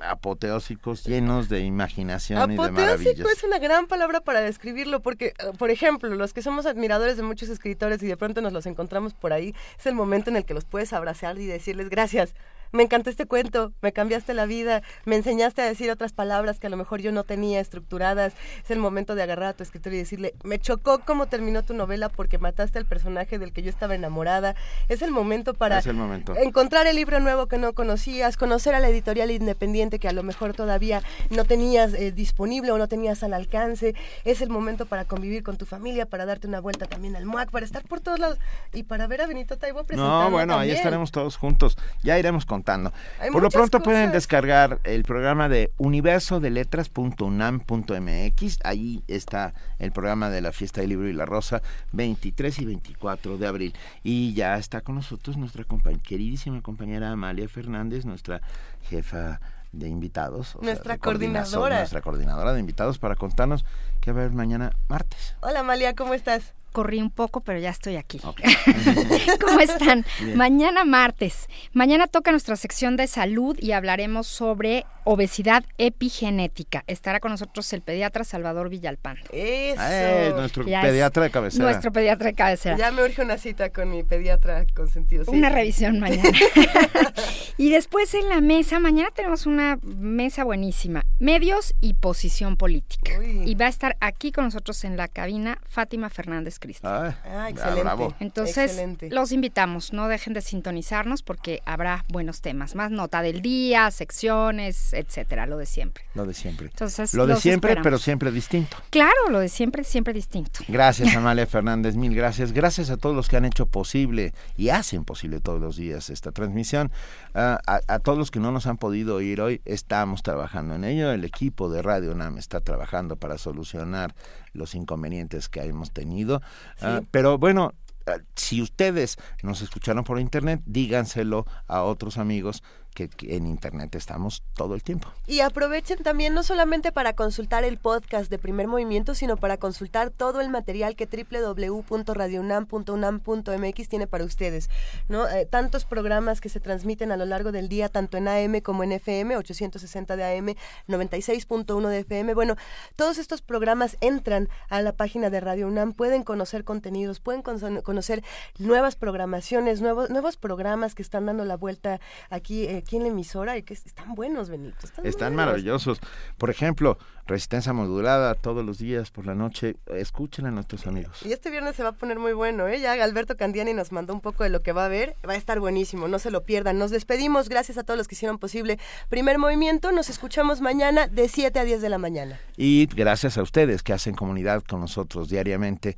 apoteósicos, 0.03 1.03
llenos 1.05 1.47
de 1.47 1.59
imaginación 1.59 2.51
y 2.51 2.55
de 2.55 2.71
maravillas. 2.71 2.93
Apoteósico 2.95 3.29
es 3.29 3.43
una 3.43 3.59
gran 3.59 3.85
palabra 3.87 4.21
para 4.21 4.41
describirlo, 4.41 5.01
porque, 5.01 5.27
eh, 5.27 5.33
por 5.59 5.69
ejemplo, 5.69 6.09
los 6.15 6.33
que 6.33 6.41
somos 6.41 6.65
admiradores 6.65 7.17
de 7.17 7.23
muchos 7.23 7.49
escritores 7.49 8.01
y 8.01 8.07
de 8.07 8.17
pronto 8.17 8.41
nos 8.41 8.51
los 8.51 8.65
encontramos 8.65 9.13
por 9.13 9.31
ahí, 9.31 9.53
es 9.77 9.85
el 9.85 9.93
momento 9.93 10.29
en 10.31 10.37
el 10.37 10.45
que 10.45 10.55
los 10.55 10.65
puedes 10.65 10.91
abrazar 10.93 11.37
y 11.37 11.45
decirles 11.45 11.89
gracias. 11.89 12.33
Me 12.71 12.83
encantó 12.83 13.09
este 13.09 13.25
cuento, 13.25 13.73
me 13.81 13.91
cambiaste 13.91 14.33
la 14.33 14.45
vida, 14.45 14.81
me 15.05 15.15
enseñaste 15.15 15.61
a 15.61 15.65
decir 15.65 15.91
otras 15.91 16.13
palabras 16.13 16.59
que 16.59 16.67
a 16.67 16.69
lo 16.69 16.77
mejor 16.77 17.01
yo 17.01 17.11
no 17.11 17.23
tenía 17.23 17.59
estructuradas. 17.59 18.33
Es 18.63 18.71
el 18.71 18.79
momento 18.79 19.15
de 19.15 19.23
agarrar 19.23 19.49
a 19.49 19.53
tu 19.53 19.63
escritor 19.63 19.93
y 19.93 19.97
decirle, 19.97 20.33
me 20.43 20.59
chocó 20.59 20.99
cómo 20.99 21.25
terminó 21.27 21.63
tu 21.63 21.73
novela 21.73 22.09
porque 22.09 22.37
mataste 22.37 22.79
al 22.79 22.85
personaje 22.85 23.39
del 23.39 23.51
que 23.53 23.61
yo 23.61 23.69
estaba 23.69 23.95
enamorada. 23.95 24.55
Es 24.89 25.01
el 25.01 25.11
momento 25.11 25.53
para 25.53 25.79
Es 25.79 25.87
el 25.87 25.95
momento. 25.95 26.35
encontrar 26.37 26.87
el 26.87 26.95
libro 26.95 27.19
nuevo 27.19 27.47
que 27.47 27.57
no 27.57 27.73
conocías, 27.73 28.37
conocer 28.37 28.75
a 28.75 28.79
la 28.79 28.89
editorial 28.89 29.31
independiente 29.31 29.99
que 29.99 30.07
a 30.07 30.13
lo 30.13 30.23
mejor 30.23 30.53
todavía 30.53 31.01
no 31.29 31.45
tenías 31.45 31.93
eh, 31.93 32.11
disponible 32.11 32.71
o 32.71 32.77
no 32.77 32.87
tenías 32.87 33.23
al 33.23 33.33
alcance. 33.33 33.95
Es 34.23 34.41
el 34.41 34.49
momento 34.49 34.85
para 34.85 35.05
convivir 35.05 35.43
con 35.43 35.57
tu 35.57 35.65
familia, 35.65 36.05
para 36.05 36.25
darte 36.25 36.47
una 36.47 36.59
vuelta 36.61 36.85
también 36.85 37.15
al 37.15 37.25
MUAC, 37.25 37.51
para 37.51 37.65
estar 37.65 37.83
por 37.83 37.99
todos 37.99 38.19
lados 38.19 38.37
y 38.73 38.83
para 38.83 39.07
ver 39.07 39.21
a 39.21 39.27
Benito 39.27 39.57
Taibo 39.57 39.83
presentando 39.83 40.23
No, 40.23 40.31
bueno, 40.31 40.57
ahí 40.57 40.71
estaremos 40.71 41.11
todos 41.11 41.37
juntos. 41.37 41.77
Ya 42.03 42.17
iremos 42.17 42.45
contando. 42.61 42.93
Hay 43.19 43.31
Por 43.31 43.41
lo 43.41 43.49
pronto 43.49 43.81
pueden 43.81 44.11
descargar 44.11 44.79
el 44.83 45.01
programa 45.03 45.49
de 45.49 45.71
universodeletras.unam.mx. 45.77 48.59
Ahí 48.63 49.03
está 49.07 49.55
el 49.79 49.91
programa 49.91 50.29
de 50.29 50.41
la 50.41 50.51
Fiesta 50.51 50.81
del 50.81 50.91
Libro 50.91 51.09
y 51.09 51.13
la 51.13 51.25
Rosa, 51.25 51.63
23 51.93 52.59
y 52.59 52.65
24 52.65 53.39
de 53.39 53.47
abril. 53.47 53.73
Y 54.03 54.33
ya 54.33 54.57
está 54.57 54.81
con 54.81 54.93
nosotros 54.95 55.37
nuestra 55.37 55.65
queridísima 56.03 56.61
compañera 56.61 57.09
Amalia 57.11 57.47
Fernández, 57.49 58.05
nuestra 58.05 58.41
jefa 58.89 59.41
de 59.71 59.87
invitados. 59.87 60.55
Nuestra 60.61 60.93
de 60.93 60.99
coordinadora. 60.99 61.79
Nuestra 61.79 62.01
coordinadora 62.01 62.53
de 62.53 62.59
invitados 62.59 62.99
para 62.99 63.15
contarnos 63.15 63.65
qué 64.01 64.11
va 64.11 64.19
a 64.19 64.25
haber 64.25 64.35
mañana 64.35 64.71
martes. 64.87 65.35
Hola 65.41 65.61
Amalia, 65.61 65.95
¿cómo 65.95 66.13
estás? 66.13 66.53
Corrí 66.71 67.01
un 67.01 67.11
poco, 67.11 67.41
pero 67.41 67.59
ya 67.59 67.69
estoy 67.69 67.97
aquí. 67.97 68.19
¿Cómo 69.41 69.59
están? 69.59 70.05
Bien. 70.21 70.37
Mañana 70.37 70.85
martes. 70.85 71.47
Mañana 71.73 72.07
toca 72.07 72.31
nuestra 72.31 72.55
sección 72.55 72.95
de 72.97 73.07
salud 73.07 73.57
y 73.59 73.73
hablaremos 73.73 74.27
sobre 74.27 74.85
obesidad 75.03 75.63
epigenética. 75.77 76.83
Estará 76.87 77.19
con 77.19 77.31
nosotros 77.31 77.71
el 77.73 77.81
pediatra 77.81 78.23
Salvador 78.23 78.69
Villalpando. 78.69 79.21
Eso. 79.31 79.81
Eh, 79.83 80.31
nuestro 80.35 80.65
Ya 80.65 80.81
es 80.81 80.87
pediatra 80.87 81.23
de 81.23 81.31
cabecera. 81.31 81.65
Nuestro 81.65 81.91
pediatra 81.91 82.27
de 82.27 82.33
cabecera. 82.35 82.77
Ya 82.77 82.91
me 82.91 83.03
urge 83.03 83.21
una 83.21 83.37
cita 83.37 83.69
con 83.69 83.89
mi 83.89 84.03
pediatra 84.03 84.65
consentido. 84.73 85.25
sí. 85.25 85.31
Una 85.31 85.49
revisión 85.49 85.99
mañana. 85.99 86.31
y 87.57 87.71
después 87.71 88.13
en 88.13 88.29
la 88.29 88.41
mesa, 88.41 88.79
mañana 88.79 89.09
tenemos 89.13 89.45
una 89.45 89.79
mesa 89.83 90.43
buenísima, 90.43 91.03
medios 91.19 91.73
y 91.81 91.95
posición 91.95 92.57
política. 92.57 93.11
Y 93.23 93.55
va 93.55 93.65
a 93.65 93.69
estar 93.69 93.97
aquí 93.99 94.31
con 94.31 94.45
nosotros 94.45 94.83
en 94.83 94.97
la 94.97 95.07
cabina 95.07 95.59
Fátima 95.67 96.09
Fernández 96.09 96.59
Cristi. 96.61 96.87
Ah, 96.87 97.13
Ah, 97.25 97.49
excelente. 97.49 97.81
bravo. 97.83 98.15
Entonces, 98.21 98.71
Excelente. 98.71 99.09
los 99.09 99.33
invitamos, 99.33 99.91
no 99.91 100.07
dejen 100.07 100.33
de 100.33 100.39
sintonizarnos 100.41 101.23
porque 101.23 101.61
habrá 101.65 102.05
buenos 102.07 102.39
temas, 102.39 102.75
más 102.75 102.89
nota 102.91 103.21
del 103.21 103.41
día, 103.41 103.91
secciones, 103.91 104.93
etcétera, 104.93 105.45
lo 105.47 105.57
de 105.57 105.65
siempre. 105.65 106.05
Lo 106.13 106.25
de 106.25 106.33
siempre. 106.33 106.67
Entonces, 106.67 107.13
lo 107.13 107.27
de 107.27 107.35
siempre, 107.35 107.71
esperamos. 107.71 107.83
pero 107.83 107.97
siempre 107.97 108.31
distinto. 108.31 108.77
Claro, 108.91 109.29
lo 109.29 109.39
de 109.39 109.49
siempre, 109.49 109.83
siempre 109.83 110.13
distinto. 110.13 110.61
Gracias, 110.69 111.13
Amalia 111.15 111.45
Fernández, 111.47 111.95
mil 111.95 112.15
gracias. 112.15 112.53
Gracias 112.53 112.89
a 112.89 112.97
todos 112.97 113.15
los 113.15 113.27
que 113.27 113.35
han 113.37 113.45
hecho 113.45 113.65
posible 113.65 114.33
y 114.55 114.69
hacen 114.69 115.03
posible 115.03 115.39
todos 115.41 115.59
los 115.59 115.75
días 115.75 116.09
esta 116.09 116.31
transmisión. 116.31 116.91
Ah, 117.33 117.59
a, 117.65 117.81
a 117.87 117.99
todos 117.99 118.17
los 118.17 118.31
que 118.31 118.39
no 118.39 118.51
nos 118.51 118.67
han 118.67 118.77
podido 118.77 119.15
oír 119.15 119.41
hoy, 119.41 119.61
estamos 119.65 120.21
trabajando 120.23 120.75
en 120.75 120.83
ello. 120.83 121.11
El 121.11 121.25
equipo 121.25 121.69
de 121.69 121.81
Radio 121.81 122.11
UNAM 122.11 122.37
está 122.37 122.61
trabajando 122.61 123.15
para 123.15 123.37
solucionar 123.39 124.13
los 124.53 124.75
inconvenientes 124.75 125.49
que 125.49 125.61
hemos 125.61 125.91
tenido. 125.91 126.41
Ah, 126.81 127.01
pero 127.11 127.37
bueno, 127.37 127.73
ah, 128.07 128.17
si 128.35 128.61
ustedes 128.61 129.17
nos 129.43 129.61
escucharon 129.61 130.03
por 130.03 130.19
internet, 130.19 130.61
díganselo 130.65 131.45
a 131.67 131.83
otros 131.83 132.17
amigos 132.17 132.63
que, 132.93 133.09
en 133.21 133.47
internet 133.47 133.95
estamos 133.95 134.43
todo 134.55 134.75
el 134.75 134.83
tiempo. 134.83 135.07
Y 135.27 135.41
aprovechen 135.41 136.03
también 136.03 136.33
no 136.33 136.43
solamente 136.43 136.91
para 136.91 137.13
consultar 137.13 137.63
el 137.63 137.77
podcast 137.77 138.29
de 138.29 138.37
Primer 138.37 138.67
Movimiento, 138.67 139.15
sino 139.15 139.37
para 139.37 139.57
consultar 139.57 140.09
todo 140.09 140.41
el 140.41 140.49
material 140.49 140.95
que 140.95 141.05
www.radiounam.unam.mx 141.05 143.89
tiene 143.89 144.07
para 144.07 144.23
ustedes, 144.23 144.69
¿no? 145.09 145.27
Eh, 145.27 145.45
tantos 145.45 145.85
programas 145.85 146.41
que 146.41 146.49
se 146.49 146.59
transmiten 146.59 147.11
a 147.11 147.17
lo 147.17 147.25
largo 147.25 147.51
del 147.51 147.69
día, 147.69 147.89
tanto 147.89 148.17
en 148.17 148.27
AM 148.27 148.61
como 148.61 148.83
en 148.83 148.91
FM, 148.93 149.37
860 149.37 150.15
de 150.15 150.37
AM, 150.37 150.55
96.1 150.87 151.87
de 151.87 151.99
FM. 151.99 152.33
Bueno, 152.33 152.55
todos 152.95 153.17
estos 153.17 153.41
programas 153.41 153.97
entran 154.01 154.49
a 154.69 154.81
la 154.81 154.93
página 154.93 155.29
de 155.29 155.39
Radio 155.39 155.67
UNAM, 155.67 155.93
pueden 155.93 156.23
conocer 156.23 156.63
contenidos, 156.63 157.19
pueden 157.19 157.41
con- 157.41 157.81
conocer 157.81 158.23
nuevas 158.59 158.95
programaciones, 158.95 159.81
nuevos, 159.81 160.09
nuevos 160.09 160.37
programas 160.37 160.95
que 160.95 161.01
están 161.01 161.25
dando 161.25 161.45
la 161.45 161.57
vuelta 161.57 161.99
aquí, 162.29 162.65
eh, 162.65 162.80
aquí 162.81 162.97
en 162.97 163.03
la 163.03 163.09
emisora 163.09 163.57
y 163.57 163.63
que 163.63 163.73
es- 163.73 163.85
están 163.85 164.13
buenos, 164.15 164.49
Benito. 164.49 164.77
Están, 164.83 165.05
Están 165.05 165.35
maravillosos. 165.35 165.99
Por 166.37 166.49
ejemplo, 166.49 166.97
Resistencia 167.25 167.71
Modulada 167.71 168.35
todos 168.35 168.65
los 168.65 168.77
días 168.77 169.09
por 169.11 169.25
la 169.25 169.35
noche. 169.35 169.77
Escuchen 169.87 170.45
a 170.47 170.51
nuestros 170.51 170.85
amigos. 170.87 171.25
Y 171.25 171.31
este 171.31 171.49
viernes 171.49 171.75
se 171.75 171.83
va 171.83 171.89
a 171.89 171.93
poner 171.93 172.19
muy 172.19 172.33
bueno, 172.33 172.67
¿eh? 172.67 172.79
Ya 172.81 172.91
Alberto 173.01 173.37
Candiani 173.37 173.73
nos 173.73 173.91
mandó 173.91 174.13
un 174.13 174.21
poco 174.21 174.43
de 174.43 174.49
lo 174.49 174.61
que 174.61 174.73
va 174.73 174.83
a 174.83 174.85
haber. 174.87 175.15
Va 175.27 175.33
a 175.33 175.37
estar 175.37 175.59
buenísimo, 175.59 176.07
no 176.07 176.19
se 176.19 176.31
lo 176.31 176.43
pierdan. 176.43 176.77
Nos 176.77 176.91
despedimos, 176.91 177.47
gracias 177.47 177.77
a 177.77 177.83
todos 177.83 177.97
los 177.97 178.07
que 178.07 178.15
hicieron 178.15 178.37
posible 178.37 178.79
Primer 179.09 179.37
Movimiento. 179.37 179.91
Nos 179.91 180.09
escuchamos 180.09 180.59
mañana 180.61 181.07
de 181.07 181.29
7 181.29 181.59
a 181.59 181.63
10 181.63 181.81
de 181.81 181.89
la 181.89 181.97
mañana. 181.97 182.39
Y 182.57 182.87
gracias 182.87 183.37
a 183.37 183.41
ustedes 183.43 183.83
que 183.83 183.93
hacen 183.93 184.15
comunidad 184.15 184.63
con 184.63 184.79
nosotros 184.81 185.29
diariamente, 185.29 185.95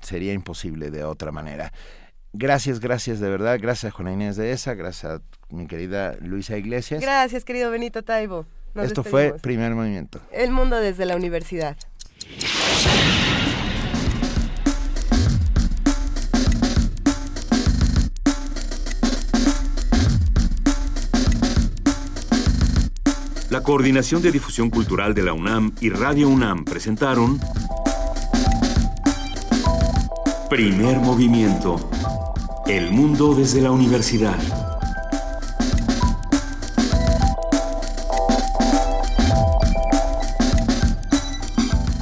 sería 0.00 0.32
imposible 0.32 0.90
de 0.90 1.04
otra 1.04 1.32
manera. 1.32 1.72
Gracias, 2.32 2.78
gracias 2.80 3.20
de 3.20 3.28
verdad. 3.30 3.58
Gracias 3.60 3.92
a 3.92 3.96
Juana 3.96 4.12
Inés 4.12 4.36
de 4.36 4.52
esa, 4.52 4.74
gracias 4.74 5.12
a 5.12 5.22
mi 5.50 5.66
querida 5.66 6.16
Luisa 6.20 6.56
Iglesias. 6.56 7.00
Gracias, 7.00 7.44
querido 7.44 7.70
Benito 7.70 8.02
Taibo. 8.02 8.46
Nos 8.74 8.86
Esto 8.86 9.02
fue. 9.02 9.34
Primer 9.40 9.74
Movimiento. 9.74 10.20
El 10.30 10.50
mundo 10.50 10.76
desde 10.76 11.06
la 11.06 11.16
universidad. 11.16 11.76
La 23.50 23.62
Coordinación 23.62 24.20
de 24.20 24.30
Difusión 24.30 24.68
Cultural 24.68 25.14
de 25.14 25.22
la 25.22 25.32
UNAM 25.32 25.74
y 25.80 25.88
Radio 25.88 26.28
UNAM 26.28 26.66
presentaron 26.66 27.40
Primer 30.50 30.98
Movimiento. 30.98 31.90
El 32.66 32.90
mundo 32.90 33.34
desde 33.34 33.62
la 33.62 33.70
universidad. 33.70 34.38